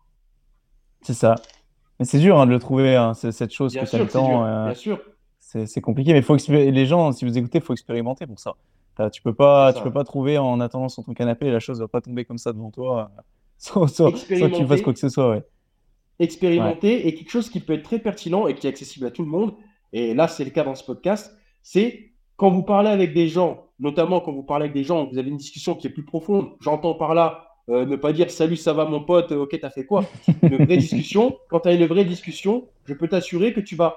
C'est 1.01 1.15
ça. 1.15 1.35
Mais 1.99 2.05
c'est 2.07 2.19
dur 2.21 2.39
hein, 2.41 2.47
de 2.47 2.53
le 2.53 2.59
trouver, 2.61 2.95
hein, 2.97 3.13
c'est 3.15 3.33
cette 3.33 3.53
chose 3.53 3.73
Bien 3.73 3.85
que 3.85 3.91
tu 3.91 3.97
dur. 3.97 4.09
tant. 4.13 4.45
euh, 4.47 4.65
Bien 4.67 4.75
sûr. 4.75 5.01
C'est 5.67 5.81
compliqué, 5.81 6.13
mais 6.13 6.23
faut 6.23 6.37
les 6.49 6.87
gens, 6.87 7.13
si 7.13 7.25
vous 7.25 7.37
écoutez, 7.37 7.59
il 7.59 7.65
faut 7.65 7.73
expérimenter 7.73 8.27
pour 8.27 8.39
ça. 8.39 8.55
Tu 9.11 9.23
peux 9.23 9.35
pas, 9.35 9.73
tu 9.73 9.83
peux 9.83 9.93
pas 9.93 10.05
trouver 10.05 10.39
en 10.39 10.61
attendant 10.61 10.89
sur 10.89 11.05
ton 11.05 11.15
canapé, 11.15 11.51
la 11.51 11.61
chose 11.61 11.81
va 11.81 11.89
pas 11.89 12.01
tomber 12.01 12.25
comme 12.25 12.39
ça 12.39 12.53
devant 12.53 12.71
toi, 12.71 13.11
sans, 13.59 13.87
que 13.87 14.57
tu 14.57 14.67
fasses 14.67 14.83
quoi 14.83 14.93
que 14.93 14.99
ce 14.99 15.09
soit. 15.09 15.31
Ouais. 15.31 15.43
Expérimenter 16.19 17.07
et 17.09 17.15
quelque 17.15 17.31
chose 17.31 17.49
qui 17.49 17.61
peut 17.61 17.73
être 17.73 17.83
très 17.83 17.99
pertinent 17.99 18.47
et 18.47 18.55
qui 18.55 18.67
est 18.67 18.71
accessible 18.71 19.07
à 19.07 19.11
tout 19.11 19.23
le 19.23 19.29
monde. 19.29 19.55
Et 19.93 20.15
là, 20.15 20.29
c'est 20.29 20.45
le 20.45 20.51
cas 20.51 20.65
dans 20.65 20.75
ce 20.75 20.85
podcast. 20.85 21.35
C'est 21.63 22.13
quand 22.37 22.51
vous 22.51 22.63
parlez 22.63 22.91
avec 22.91 23.15
des 23.15 23.29
gens, 23.29 23.69
notamment 23.79 24.21
quand 24.21 24.33
vous 24.33 24.43
parlez 24.43 24.65
avec 24.65 24.75
des 24.75 24.85
gens, 24.85 25.07
vous 25.07 25.19
avez 25.19 25.31
une 25.31 25.37
discussion 25.37 25.75
qui 25.75 25.87
est 25.87 25.91
plus 25.91 26.05
profonde. 26.05 26.51
J'entends 26.61 26.95
par 26.95 27.15
là 27.15 27.53
euh, 27.69 27.87
ne 27.87 27.97
pas 27.97 28.13
dire 28.13 28.31
salut, 28.31 28.57
ça 28.57 28.73
va 28.73 28.85
mon 28.85 29.05
pote, 29.05 29.31
ok, 29.31 29.57
t'as 29.61 29.71
fait 29.71 29.87
quoi? 29.87 30.05
Une 30.43 30.65
vraie 30.65 30.77
discussion. 30.77 31.37
Quand 31.49 31.61
tu 31.61 31.69
as 31.69 31.75
une 31.75 31.87
vraie 31.87 32.05
discussion, 32.05 32.69
je 32.87 32.95
peux 32.95 33.07
t'assurer 33.07 33.53
que 33.53 33.61
tu 33.61 33.77
vas, 33.77 33.97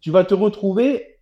tu 0.00 0.10
vas 0.10 0.24
te 0.24 0.34
retrouver, 0.34 1.18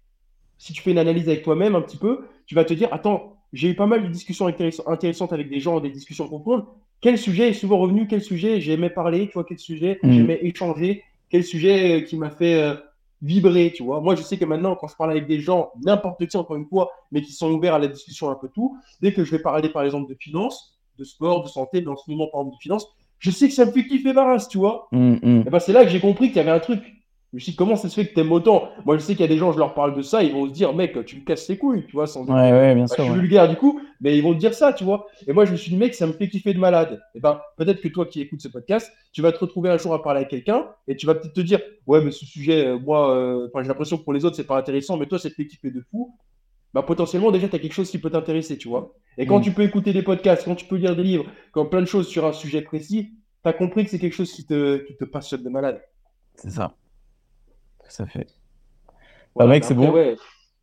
si 0.59 0.73
tu 0.73 0.83
fais 0.83 0.91
une 0.91 0.99
analyse 0.99 1.29
avec 1.29 1.43
toi-même 1.43 1.75
un 1.75 1.81
petit 1.81 1.97
peu, 1.97 2.27
tu 2.47 2.55
vas 2.55 2.65
te 2.65 2.75
dire 2.75 2.89
attends, 2.93 3.37
j'ai 3.53 3.71
eu 3.71 3.75
pas 3.75 3.87
mal 3.87 4.03
de 4.03 4.09
discussions 4.09 4.47
intéressantes 4.47 5.33
avec 5.33 5.49
des 5.49 5.61
gens, 5.61 5.81
des 5.81 5.91
discussions 5.91 6.27
profondes. 6.27 6.65
Quel 7.01 7.17
sujet 7.17 7.51
est 7.51 7.55
souvent 7.55 7.79
revenu? 7.79 8.07
Quel 8.07 8.23
sujet? 8.23 8.61
J'aimais 8.61 8.91
parler 8.91 9.27
Tu 9.29 9.35
vois, 9.35 9.45
quel 9.45 9.59
sujet? 9.59 9.99
Mm. 10.03 10.13
j'aimais 10.13 10.39
échanger 10.43 11.05
Quel 11.31 11.45
sujet 11.45 12.01
euh, 12.01 12.01
qui 12.05 12.17
m'a 12.17 12.31
fait 12.31 12.55
euh, 12.55 12.75
vibrer 13.23 13.73
Tu 13.75 13.83
vois, 13.83 14.01
moi, 14.01 14.17
je 14.17 14.23
sais 14.23 14.37
que 14.37 14.45
maintenant, 14.45 14.75
quand 14.75 14.89
je 14.89 14.97
parle 14.97 15.13
avec 15.13 15.27
des 15.27 15.41
gens, 15.41 15.71
n'importe 15.85 16.27
qui, 16.27 16.37
encore 16.37 16.57
une 16.57 16.67
fois, 16.67 16.91
mais 17.13 17.23
qui 17.23 17.33
sont 17.33 17.51
ouverts 17.53 17.75
à 17.75 17.79
la 17.79 17.87
discussion 17.87 18.31
un 18.31 18.35
peu 18.35 18.49
tout, 18.49 18.77
dès 19.01 19.13
que 19.13 19.25
je 19.25 19.31
vais 19.31 19.39
parler, 19.39 19.69
par 19.69 19.85
exemple, 19.85 20.11
de 20.11 20.17
finances, 20.19 20.79
de 20.99 21.05
sport, 21.05 21.45
de 21.45 21.49
santé, 21.49 21.81
dans 21.81 21.97
ce 21.97 22.11
moment, 22.11 22.27
par 22.27 22.41
exemple, 22.41 22.57
de 22.57 22.63
finances, 22.63 22.89
je 23.19 23.31
sais 23.31 23.49
que 23.49 23.55
ça 23.55 23.65
me 23.65 23.73
fait 23.73 23.87
kiffer 23.87 24.13
Barras, 24.13 24.47
tu 24.51 24.59
vois? 24.59 24.89
Mm, 24.93 25.15
mm. 25.23 25.45
Et 25.47 25.51
ben, 25.51 25.59
c'est 25.59 25.73
là 25.73 25.85
que 25.85 25.91
j'ai 25.91 26.01
compris 26.01 26.29
qu'il 26.29 26.37
y 26.37 26.41
avait 26.41 26.51
un 26.51 26.61
truc. 26.61 26.83
Je 27.33 27.37
me 27.37 27.41
suis 27.41 27.53
dit, 27.53 27.57
comment 27.57 27.77
ça 27.77 27.91
se 27.91 27.95
fait 27.95 28.09
que 28.09 28.15
t'aimes 28.15 28.33
autant? 28.33 28.71
Moi, 28.87 28.97
je 28.97 29.03
sais 29.03 29.13
qu'il 29.13 29.21
y 29.21 29.25
a 29.25 29.29
des 29.29 29.37
gens, 29.37 29.53
je 29.53 29.59
leur 29.59 29.75
parle 29.75 29.95
de 29.95 30.01
ça, 30.01 30.23
ils 30.23 30.33
vont 30.33 30.47
se 30.47 30.53
dire, 30.53 30.73
mec, 30.73 31.05
tu 31.05 31.17
me 31.17 31.25
casses 31.25 31.47
les 31.49 31.59
couilles, 31.59 31.85
tu 31.85 31.93
vois, 31.93 32.07
sans 32.07 32.25
ouais, 32.25 32.33
ouais, 32.33 32.75
bien 32.75 32.87
bah, 32.87 32.95
sûr. 32.95 33.05
Je 33.05 33.11
suis 33.11 33.21
vulgaire 33.21 33.51
du 33.51 33.57
coup, 33.57 33.83
mais 34.01 34.17
ils 34.17 34.23
vont 34.23 34.33
te 34.33 34.39
dire 34.39 34.55
ça, 34.55 34.73
tu 34.73 34.83
vois. 34.83 35.07
Et 35.27 35.35
moi, 35.35 35.45
je 35.45 35.53
me 35.53 35.57
suis 35.57 35.71
dit, 35.71 35.77
mec, 35.77 35.95
ça 35.95 36.07
me 36.07 36.13
fait 36.13 36.29
kiffer 36.29 36.55
de 36.55 36.59
malade. 36.59 37.03
Et 37.15 37.21
ben, 37.21 37.39
peut-être 37.59 37.83
que 37.83 37.89
toi 37.89 38.07
qui 38.07 38.23
écoutes 38.23 38.41
ce 38.41 38.49
podcast, 38.49 38.91
tu 39.13 39.21
vas 39.21 39.31
te 39.31 39.39
retrouver 39.39 39.69
un 39.69 39.77
jour 39.77 39.93
à 39.93 40.03
parler 40.03 40.21
avec 40.21 40.31
quelqu'un 40.31 40.69
et 40.87 40.97
tu 40.97 41.05
vas 41.05 41.15
peut-être 41.15 41.35
te 41.35 41.43
dire, 41.43 41.61
ouais, 41.87 42.03
mais 42.03 42.13
ce 42.13 42.25
sujet, 42.25 42.67
euh, 42.67 42.79
moi, 42.79 43.15
euh, 43.15 43.49
j'ai 43.55 43.69
l'impression 43.69 43.99
que 43.99 44.05
pour 44.05 44.15
les 44.15 44.25
autres, 44.25 44.37
c'est 44.37 44.47
pas 44.47 44.57
intéressant, 44.57 44.97
mais 44.97 45.05
toi, 45.05 45.19
ça 45.19 45.29
te 45.29 45.35
fait 45.35 45.47
kiffer 45.47 45.71
de 45.71 45.83
fou. 45.91 46.17
Bah, 46.73 46.83
potentiellement, 46.83 47.31
déjà, 47.31 47.47
tu 47.47 47.57
as 47.57 47.59
quelque 47.59 47.75
chose 47.75 47.91
qui 47.91 47.99
peut 47.99 48.11
t'intéresser, 48.11 48.57
tu 48.57 48.69
vois. 48.69 48.95
Et 49.19 49.27
quand 49.27 49.41
mm. 49.41 49.43
tu 49.43 49.53
peux 49.53 49.63
écouter 49.65 49.93
des 49.93 50.03
podcasts, 50.03 50.45
quand 50.47 50.55
tu 50.55 50.65
peux 50.65 50.77
lire 50.77 50.97
des 50.97 51.03
livres, 51.03 51.27
quand 51.53 51.67
plein 51.67 51.81
de 51.81 51.87
choses 51.87 52.09
sur 52.09 52.25
un 52.25 52.33
sujet 52.33 52.63
précis, 52.63 53.13
tu 53.43 53.49
as 53.51 53.53
compris 53.53 53.85
que 53.85 53.91
c'est 53.91 53.99
quelque 53.99 54.15
chose 54.15 54.33
qui 54.33 54.47
te, 54.47 54.79
qui 54.79 54.97
te 54.97 55.05
passionne 55.05 55.43
de 55.43 55.51
malade. 55.51 55.83
C'est 56.35 56.51
ça 56.51 56.75
ça 57.89 58.07
fait. 58.07 58.27
Bah, 59.37 59.47
mec, 59.47 59.65
c'est 59.65 59.75
bon. 59.75 59.93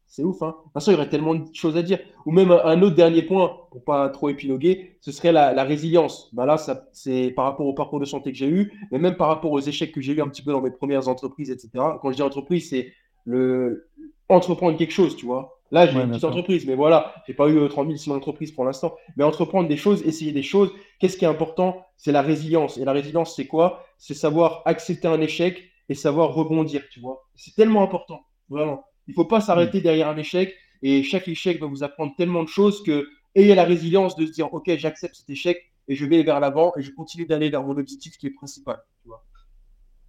c'est 0.08 0.24
ouf. 0.24 0.42
Hein. 0.42 0.56
De 0.58 0.64
toute 0.64 0.74
façon, 0.74 0.92
il 0.92 0.94
y 0.96 0.98
aurait 0.98 1.10
tellement 1.10 1.36
de 1.36 1.46
choses 1.54 1.78
à 1.78 1.84
dire. 1.84 2.00
Ou 2.26 2.32
même 2.32 2.52
un 2.52 2.82
autre 2.82 2.96
dernier 2.96 3.22
point, 3.22 3.58
pour 3.72 3.84
pas 3.84 4.10
trop 4.10 4.30
épiloguer, 4.30 4.98
ce 5.02 5.12
serait 5.12 5.32
la, 5.32 5.64
résilience. 5.64 6.30
Bah 6.34 6.46
là, 6.46 6.58
c'est 6.92 7.32
par 7.32 7.46
rapport 7.46 7.66
au 7.66 7.74
parcours 7.74 8.00
de 8.00 8.06
santé 8.06 8.32
que 8.32 8.38
j'ai 8.38 8.50
eu, 8.50 8.74
mais 8.92 9.00
même 9.00 9.16
par 9.16 9.28
rapport 9.28 9.52
aux 9.52 9.60
échecs 9.60 9.92
que 9.92 10.02
j'ai 10.02 10.14
eu 10.14 10.22
un 10.22 10.28
petit 10.28 10.42
peu 10.42 10.52
dans 10.52 10.62
mes 10.62 10.72
premières 10.72 11.08
entreprises, 11.08 11.52
etc. 11.52 11.70
Quand 12.02 12.12
je 12.12 12.16
dis 12.16 12.22
entreprise, 12.22 12.70
c'est 12.70 12.94
le 13.26 13.90
entreprendre 14.30 14.78
quelque 14.78 14.94
chose, 14.94 15.16
tu 15.16 15.26
vois. 15.26 15.60
Là, 15.72 15.88
j'ai 15.88 16.00
une 16.00 16.10
petite 16.10 16.24
entreprise, 16.24 16.66
mais 16.66 16.76
voilà, 16.76 17.14
j'ai 17.28 17.34
pas 17.34 17.50
eu 17.50 17.68
30 17.68 17.98
000 17.98 18.16
entreprises 18.16 18.52
pour 18.52 18.66
l'instant. 18.66 18.96
Mais 19.18 19.24
entreprendre 19.24 19.68
des 19.68 19.78
choses, 19.78 20.04
essayer 20.04 20.32
des 20.32 20.44
choses, 20.44 20.72
qu'est-ce 21.00 21.18
qui 21.18 21.26
est 21.26 21.28
important? 21.28 21.84
C'est 21.98 22.12
la 22.12 22.22
résilience. 22.22 22.78
Et 22.78 22.86
la 22.86 22.92
résilience, 22.92 23.36
c'est 23.36 23.48
quoi? 23.48 23.84
C'est 23.98 24.14
savoir 24.14 24.62
accepter 24.66 25.08
un 25.08 25.20
échec 25.22 25.64
et 25.90 25.96
savoir 25.96 26.34
rebondir, 26.34 26.84
tu 26.92 27.00
vois. 27.00 27.28
C'est 27.36 27.56
tellement 27.56 27.84
important, 27.84 28.26
vraiment. 28.50 28.84
Il 29.08 29.12
ne 29.12 29.16
faut 29.16 29.26
pas 29.26 29.42
s'arrêter 29.42 29.82
derrière 29.82 30.10
un 30.10 30.18
échec 30.18 30.54
et 30.82 31.04
chaque 31.04 31.28
échec 31.28 31.60
va 31.60 31.68
vous 31.68 31.84
apprendre 31.84 32.14
tellement 32.18 32.44
de 32.44 32.48
choses 32.50 32.84
que 32.84 33.08
ayez 33.36 33.56
la 33.56 33.64
résilience 33.64 34.16
de 34.16 34.26
se 34.26 34.32
dire, 34.32 34.54
OK, 34.54 34.70
j'accepte 34.78 35.16
cet 35.16 35.30
échec 35.30 35.60
et 35.88 35.96
je 35.96 36.06
vais 36.06 36.24
vers 36.24 36.40
l'avant 36.40 36.74
et 36.78 36.82
je 36.82 36.92
continue 36.92 37.26
d'aller 37.26 37.50
vers 37.50 37.64
mon 37.64 37.78
objectif 37.78 38.18
qui 38.18 38.28
est 38.28 38.32
principal, 38.32 38.82
tu 39.02 39.08
vois. 39.08 39.24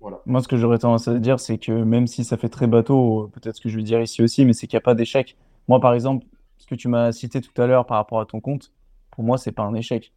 Voilà. 0.01 0.21
Moi, 0.27 0.43
ce 0.43 0.49
que 0.49 0.57
j'aurais 0.57 0.79
tendance 0.79 1.09
à 1.09 1.19
dire, 1.19 1.41
c'est 1.41 1.59
que 1.59 1.73
même 1.73 2.07
si 2.07 2.25
ça 2.25 2.37
fait 2.37 2.49
très 2.49 2.67
bateau, 2.67 3.31
peut-être 3.33 3.57
ce 3.57 3.61
que 3.61 3.69
je 3.69 3.77
vais 3.77 3.83
dire 3.83 4.01
ici 4.01 4.23
aussi, 4.23 4.45
mais 4.45 4.53
c'est 4.53 4.67
qu'il 4.67 4.77
n'y 4.77 4.83
a 4.83 4.83
pas 4.83 4.95
d'échec. 4.95 5.37
Moi, 5.69 5.81
par 5.81 5.95
exemple, 5.95 6.27
ce 6.59 6.67
que 6.67 6.75
tu 6.75 6.89
m'as 6.89 7.13
cité 7.13 7.41
tout 7.41 7.61
à 7.61 7.67
l'heure 7.67 7.87
par 7.87 7.97
rapport 7.97 8.21
à 8.21 8.27
ton 8.27 8.41
compte, 8.41 8.73
pour 9.11 9.25
moi, 9.25 9.39
c'est 9.39 9.53
pas 9.53 9.63
un 9.63 9.75
échec. 9.75 10.13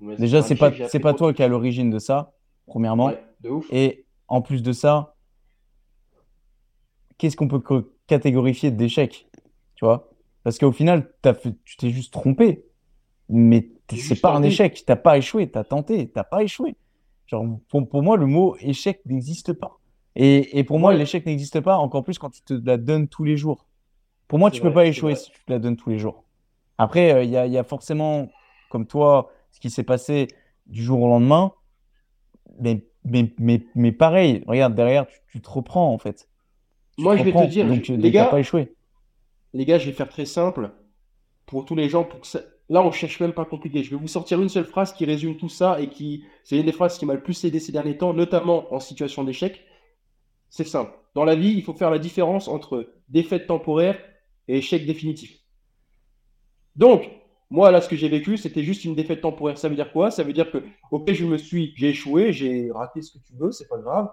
Déjà, 0.00 0.42
c'est 0.42 0.54
pas, 0.54 0.72
c'est 0.88 1.00
pas 1.00 1.14
toi 1.14 1.32
qui 1.32 1.42
as 1.42 1.48
l'origine 1.48 1.90
de 1.90 1.98
ça, 1.98 2.32
premièrement. 2.66 3.12
de 3.40 3.50
ouf. 3.50 3.66
Et 3.72 4.06
en 4.28 4.42
plus 4.42 4.62
de 4.62 4.72
ça, 4.72 5.14
qu'est-ce 7.18 7.36
qu'on 7.36 7.48
peut 7.48 7.92
catégorifier 8.06 8.70
d'échec 8.70 9.28
Tu 9.74 9.84
vois? 9.84 10.10
Parce 10.44 10.58
qu'au 10.58 10.72
final, 10.72 11.12
tu 11.22 11.76
t'es 11.76 11.90
juste 11.90 12.12
trompé. 12.12 12.64
Mais 13.28 13.68
c'est 13.90 14.20
pas 14.20 14.34
un 14.34 14.42
échec. 14.42 14.74
Tu 14.74 14.84
n'as 14.88 14.96
pas 14.96 15.18
échoué. 15.18 15.50
Tu 15.50 15.58
as 15.58 15.64
tenté. 15.64 16.06
Tu 16.06 16.12
n'as 16.16 16.24
pas 16.24 16.42
échoué. 16.42 16.76
Genre, 17.26 17.44
pour, 17.68 18.02
moi, 18.02 18.16
le 18.16 18.26
mot 18.26 18.56
échec 18.60 19.02
n'existe 19.04 19.52
pas. 19.52 19.78
Et, 20.16 20.64
pour 20.64 20.78
moi, 20.78 20.94
l'échec 20.94 21.26
n'existe 21.26 21.60
pas, 21.60 21.76
encore 21.76 22.02
plus 22.02 22.18
quand 22.18 22.30
tu 22.30 22.42
te 22.42 22.54
la 22.54 22.76
donnes 22.76 23.08
tous 23.08 23.24
les 23.24 23.36
jours. 23.36 23.66
Pour 24.26 24.38
moi, 24.38 24.50
tu 24.50 24.60
ne 24.62 24.68
peux 24.68 24.72
pas 24.72 24.86
échouer 24.86 25.14
si 25.14 25.30
tu 25.30 25.44
te 25.44 25.52
la 25.52 25.58
donnes 25.58 25.76
tous 25.76 25.90
les 25.90 25.98
jours. 25.98 26.24
Après, 26.78 27.12
euh, 27.12 27.22
il 27.22 27.30
y, 27.30 27.58
a 27.58 27.64
forcément, 27.64 28.28
comme 28.70 28.86
toi, 28.86 29.30
ce 29.52 29.60
qui 29.60 29.70
s'est 29.70 29.84
passé 29.84 30.28
du 30.66 30.82
jour 30.82 31.02
au 31.02 31.08
lendemain. 31.08 31.52
Mais 32.60 32.86
mais, 33.10 33.32
mais, 33.38 33.62
mais 33.74 33.92
pareil, 33.92 34.44
regarde, 34.46 34.74
derrière, 34.74 35.06
tu, 35.30 35.40
te 35.40 35.50
reprends 35.50 35.92
en 35.92 35.98
fait. 35.98 36.28
Moi, 36.96 37.16
je 37.16 37.22
vais 37.22 37.32
te 37.32 37.46
dire, 37.46 37.66
donc, 37.66 37.86
les 37.86 38.10
gars, 38.10 38.26
pas 38.26 38.40
échoué. 38.40 38.74
Les 39.52 39.64
gars, 39.64 39.78
je 39.78 39.86
vais 39.86 39.92
faire 39.92 40.08
très 40.08 40.26
simple 40.26 40.70
pour 41.46 41.64
tous 41.64 41.74
les 41.74 41.88
gens. 41.88 42.04
Pour 42.04 42.20
Là, 42.70 42.82
on 42.82 42.92
cherche 42.92 43.18
même 43.20 43.32
pas 43.32 43.46
compliqué. 43.46 43.82
Je 43.82 43.90
vais 43.90 43.96
vous 43.96 44.08
sortir 44.08 44.40
une 44.42 44.50
seule 44.50 44.66
phrase 44.66 44.92
qui 44.92 45.06
résume 45.06 45.36
tout 45.38 45.48
ça 45.48 45.80
et 45.80 45.88
qui, 45.88 46.24
c'est 46.44 46.58
une 46.58 46.66
des 46.66 46.72
phrases 46.72 46.98
qui 46.98 47.06
m'a 47.06 47.14
le 47.14 47.22
plus 47.22 47.42
aidé 47.44 47.60
ces 47.60 47.72
derniers 47.72 47.96
temps, 47.96 48.12
notamment 48.12 48.72
en 48.74 48.80
situation 48.80 49.24
d'échec. 49.24 49.64
C'est 50.50 50.66
simple. 50.66 50.92
Dans 51.14 51.24
la 51.24 51.34
vie, 51.34 51.50
il 51.50 51.62
faut 51.62 51.72
faire 51.72 51.90
la 51.90 51.98
différence 51.98 52.46
entre 52.46 52.92
défaite 53.08 53.46
temporaire 53.46 53.98
et 54.48 54.58
échec 54.58 54.84
définitif. 54.84 55.38
Donc, 56.76 57.10
moi, 57.50 57.70
là, 57.70 57.80
ce 57.80 57.88
que 57.88 57.96
j'ai 57.96 58.08
vécu, 58.08 58.36
c'était 58.36 58.62
juste 58.62 58.84
une 58.84 58.94
défaite 58.94 59.22
temporaire. 59.22 59.56
Ça 59.56 59.68
veut 59.68 59.74
dire 59.74 59.90
quoi? 59.92 60.10
Ça 60.10 60.22
veut 60.22 60.32
dire 60.32 60.50
que, 60.50 60.62
ok, 60.90 61.10
je 61.12 61.24
me 61.24 61.38
suis, 61.38 61.72
j'ai 61.76 61.90
échoué, 61.90 62.32
j'ai 62.32 62.70
raté 62.70 63.00
ce 63.00 63.12
que 63.12 63.24
tu 63.24 63.32
veux, 63.38 63.52
c'est 63.52 63.68
pas 63.68 63.78
grave. 63.78 64.10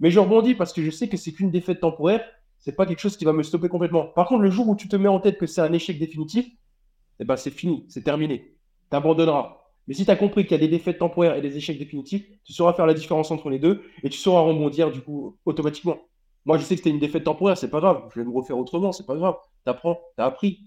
Mais 0.00 0.10
je 0.10 0.18
rebondis 0.18 0.54
parce 0.54 0.72
que 0.72 0.82
je 0.82 0.90
sais 0.90 1.08
que 1.08 1.16
c'est 1.16 1.32
qu'une 1.32 1.50
défaite 1.50 1.80
temporaire, 1.80 2.24
c'est 2.58 2.74
pas 2.74 2.86
quelque 2.86 2.98
chose 2.98 3.16
qui 3.16 3.24
va 3.24 3.32
me 3.32 3.42
stopper 3.42 3.68
complètement. 3.68 4.06
Par 4.06 4.26
contre, 4.26 4.42
le 4.42 4.50
jour 4.50 4.68
où 4.68 4.74
tu 4.74 4.88
te 4.88 4.96
mets 4.96 5.08
en 5.08 5.20
tête 5.20 5.38
que 5.38 5.46
c'est 5.46 5.60
un 5.60 5.72
échec 5.72 5.98
définitif, 5.98 6.46
eh 7.20 7.24
ben, 7.24 7.36
c'est 7.36 7.50
fini, 7.50 7.86
c'est 7.88 8.02
terminé. 8.02 8.56
Tu 8.90 8.96
abandonneras. 8.96 9.58
Mais 9.86 9.94
si 9.94 10.04
tu 10.04 10.10
as 10.10 10.16
compris 10.16 10.42
qu'il 10.44 10.52
y 10.52 10.54
a 10.56 10.58
des 10.58 10.68
défaites 10.68 10.98
temporaires 10.98 11.36
et 11.36 11.40
des 11.40 11.56
échecs 11.56 11.78
définitifs, 11.78 12.26
tu 12.44 12.52
sauras 12.52 12.72
faire 12.72 12.86
la 12.86 12.94
différence 12.94 13.30
entre 13.30 13.48
les 13.50 13.60
deux 13.60 13.84
et 14.02 14.08
tu 14.10 14.18
sauras 14.18 14.40
rebondir 14.40 14.90
du 14.90 15.00
coup 15.00 15.38
automatiquement. 15.44 15.98
Moi, 16.44 16.58
je 16.58 16.64
sais 16.64 16.74
que 16.74 16.80
c'était 16.80 16.90
une 16.90 16.98
défaite 16.98 17.24
temporaire, 17.24 17.56
c'est 17.56 17.70
pas 17.70 17.80
grave. 17.80 18.08
Je 18.14 18.20
vais 18.20 18.26
me 18.26 18.32
refaire 18.32 18.58
autrement, 18.58 18.92
c'est 18.92 19.06
pas 19.06 19.16
grave. 19.16 19.36
Tu 19.64 19.70
apprends, 19.70 20.00
tu 20.16 20.22
as 20.22 20.26
appris. 20.26 20.60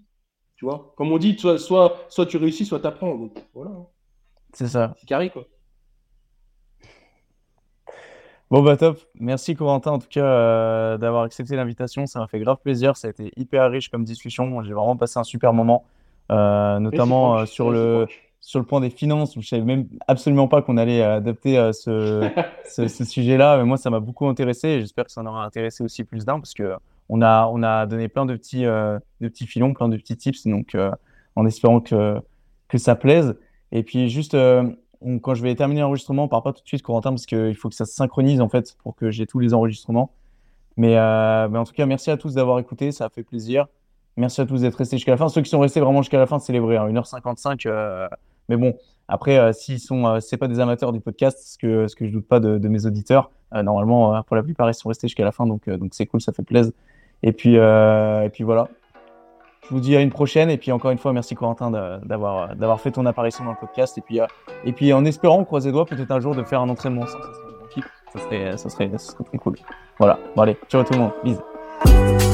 Tu 0.60 0.66
vois 0.66 0.92
Comme 0.98 1.10
on 1.14 1.18
dit, 1.18 1.40
soit, 1.40 1.58
soit, 1.58 2.06
soit 2.10 2.26
tu 2.26 2.36
réussis, 2.36 2.66
soit 2.66 2.82
tu 2.82 2.88
apprends. 2.88 3.16
Donc 3.16 3.32
voilà. 3.54 3.72
C'est 4.52 4.68
ça. 4.68 4.94
C'est 5.00 5.08
carré, 5.08 5.30
quoi. 5.30 5.46
Bon, 8.52 8.62
bah 8.62 8.76
top. 8.76 9.00
Merci, 9.16 9.56
Corentin, 9.56 9.92
en 9.92 10.00
tout 10.00 10.10
cas, 10.10 10.26
euh, 10.26 10.98
d'avoir 10.98 11.24
accepté 11.24 11.56
l'invitation. 11.56 12.06
Ça 12.08 12.20
m'a 12.20 12.28
fait 12.28 12.40
grave 12.40 12.58
plaisir. 12.62 12.98
Ça 12.98 13.08
a 13.08 13.12
été 13.12 13.32
hyper 13.38 13.72
riche 13.72 13.88
comme 13.88 14.04
discussion. 14.04 14.62
J'ai 14.64 14.74
vraiment 14.74 14.98
passé 14.98 15.18
un 15.18 15.24
super 15.24 15.54
moment, 15.54 15.86
euh, 16.30 16.80
notamment 16.80 17.38
euh, 17.38 17.46
sur, 17.46 17.72
le, 17.72 18.06
sur 18.42 18.60
le 18.60 18.66
point 18.66 18.82
des 18.82 18.90
finances. 18.90 19.36
Je 19.36 19.40
ne 19.40 19.44
savais 19.44 19.64
même 19.64 19.88
absolument 20.10 20.50
pas 20.50 20.62
qu'on 20.62 20.76
allait 20.76 21.02
adapter 21.02 21.72
ce, 21.72 22.30
ce, 22.70 22.90
ce 22.90 23.06
sujet-là. 23.06 23.56
Mais 23.60 23.64
moi, 23.64 23.78
ça 23.78 23.90
m'a 23.90 24.02
beaucoup 24.02 24.28
intéressé. 24.28 24.82
J'espère 24.82 25.06
que 25.06 25.12
ça 25.14 25.22
en 25.22 25.26
aura 25.26 25.46
intéressé 25.46 25.86
aussi 25.86 26.04
plus 26.04 26.26
d'un 26.26 26.42
parce 26.42 26.54
que 26.54 26.76
on 27.10 27.22
a, 27.22 27.48
on 27.48 27.64
a 27.64 27.88
donné 27.88 28.08
plein 28.08 28.26
de 28.26 28.36
petits, 28.36 28.66
euh, 28.66 29.00
de 29.20 29.28
petits 29.28 29.48
filons, 29.48 29.74
plein 29.74 29.90
de 29.90 29.98
petits 29.98 30.16
tips, 30.16 30.46
donc 30.48 30.76
euh, 30.76 30.92
en 31.36 31.46
espérant 31.46 31.82
que, 31.82 32.22
que 32.68 32.78
ça 32.78 32.96
plaise. 32.96 33.36
Et 33.72 33.84
puis 33.84 34.10
juste, 34.10 34.36
euh, 34.36 34.64
quand 35.22 35.34
je 35.34 35.42
vais 35.42 35.56
terminer 35.56 35.82
l'enregistrement, 35.82 36.26
on 36.26 36.28
part 36.28 36.44
pas 36.44 36.54
tout 36.54 36.62
de 36.62 36.68
suite, 36.68 36.84
Corentin, 36.84 37.10
parce 37.10 37.26
qu'il 37.26 37.56
faut 37.56 37.70
que 37.70 37.76
ça 37.76 37.86
se 37.86 37.94
synchronise 37.94 38.42
en 38.42 38.50
fait 38.50 38.78
pour 38.84 38.96
que 38.96 39.10
j'ai 39.10 39.26
tous 39.26 39.40
les 39.40 39.54
enregistrements. 39.54 40.12
Mais, 40.78 40.98
en 40.98 41.64
tout 41.66 41.74
cas, 41.74 41.86
merci 41.86 42.10
à 42.10 42.16
tous 42.16 42.36
d'avoir 42.36 42.58
écouté, 42.60 42.94
ça 42.94 43.06
a 43.06 43.10
fait 43.10 43.24
plaisir. 43.24 43.68
Merci 44.16 44.40
à 44.40 44.46
tous 44.46 44.62
d'être 44.62 44.76
restés 44.76 44.96
jusqu'à 44.96 45.12
la 45.12 45.18
fin. 45.18 45.28
Ceux 45.28 45.42
qui 45.42 45.50
sont 45.50 45.60
restés 45.60 45.82
vraiment 45.82 46.02
jusqu'à 46.02 46.20
la 46.20 46.26
fin, 46.26 46.40
c'est 46.40 46.54
les 46.54 46.60
vrais, 46.60 46.78
1h55. 46.78 48.10
mais 48.48 48.56
bon, 48.56 48.76
après, 49.10 49.52
s'ils 49.52 49.82
sont, 49.82 50.22
c'est 50.22 50.38
pas 50.38 50.48
des 50.48 50.62
amateurs 50.62 50.94
du 50.94 51.02
podcast, 51.02 51.40
ce 51.46 51.58
que, 51.58 51.88
ce 51.88 51.98
que 51.98 52.06
je 52.06 52.12
doute 52.12 52.28
pas 52.28 52.40
de, 52.40 52.58
de 52.58 52.68
mes 52.70 52.86
auditeurs, 52.86 53.30
normalement, 53.52 54.24
pour 54.24 54.38
la 54.38 54.44
plupart, 54.44 54.70
ils 54.70 54.74
sont 54.74 54.88
restés 54.88 55.10
jusqu'à 55.10 55.26
la 55.26 55.34
fin, 55.34 55.46
donc 55.46 55.70
donc 55.70 55.94
c'est 55.94 56.06
cool, 56.06 56.22
ça 56.22 56.32
fait 56.32 56.44
plaisir. 56.44 56.72
Et 57.24 57.32
puis, 57.32 57.58
euh, 57.58 58.24
et 58.24 58.30
puis 58.30 58.44
voilà. 58.44 58.68
Je 59.64 59.70
vous 59.70 59.80
dis 59.80 59.96
à 59.96 60.02
une 60.02 60.10
prochaine. 60.10 60.50
Et 60.50 60.58
puis 60.58 60.72
encore 60.72 60.92
une 60.92 60.98
fois, 60.98 61.14
merci 61.14 61.36
Corentin 61.36 61.72
d'avoir 62.04 62.82
fait 62.82 62.92
ton 62.92 63.06
apparition 63.06 63.44
dans 63.44 63.52
le 63.52 63.58
podcast. 63.58 63.98
Et 63.98 64.02
puis, 64.02 64.20
euh, 64.20 64.26
et 64.66 64.74
puis 64.74 64.94
en 64.94 65.06
espérant, 65.06 65.44
croiser 65.44 65.72
doigts, 65.72 65.86
peut-être 65.86 66.12
un 66.12 66.20
jour 66.20 66.36
de 66.36 66.44
faire 66.44 66.62
un 66.62 66.70
entraînement 66.70 67.04
ensemble. 67.04 67.24
Ça 67.24 67.34
serait, 67.34 67.88
ça 68.14 68.20
serait, 68.20 68.58
ça 68.58 68.70
serait, 68.70 68.90
ça 68.98 69.12
serait 69.12 69.24
très 69.24 69.38
cool. 69.38 69.56
Voilà. 70.00 70.18
Bon 70.36 70.42
allez, 70.44 70.58
ciao 70.70 70.84
tout 70.84 70.94
le 70.94 71.00
monde. 71.00 71.12
Bisous. 71.24 72.29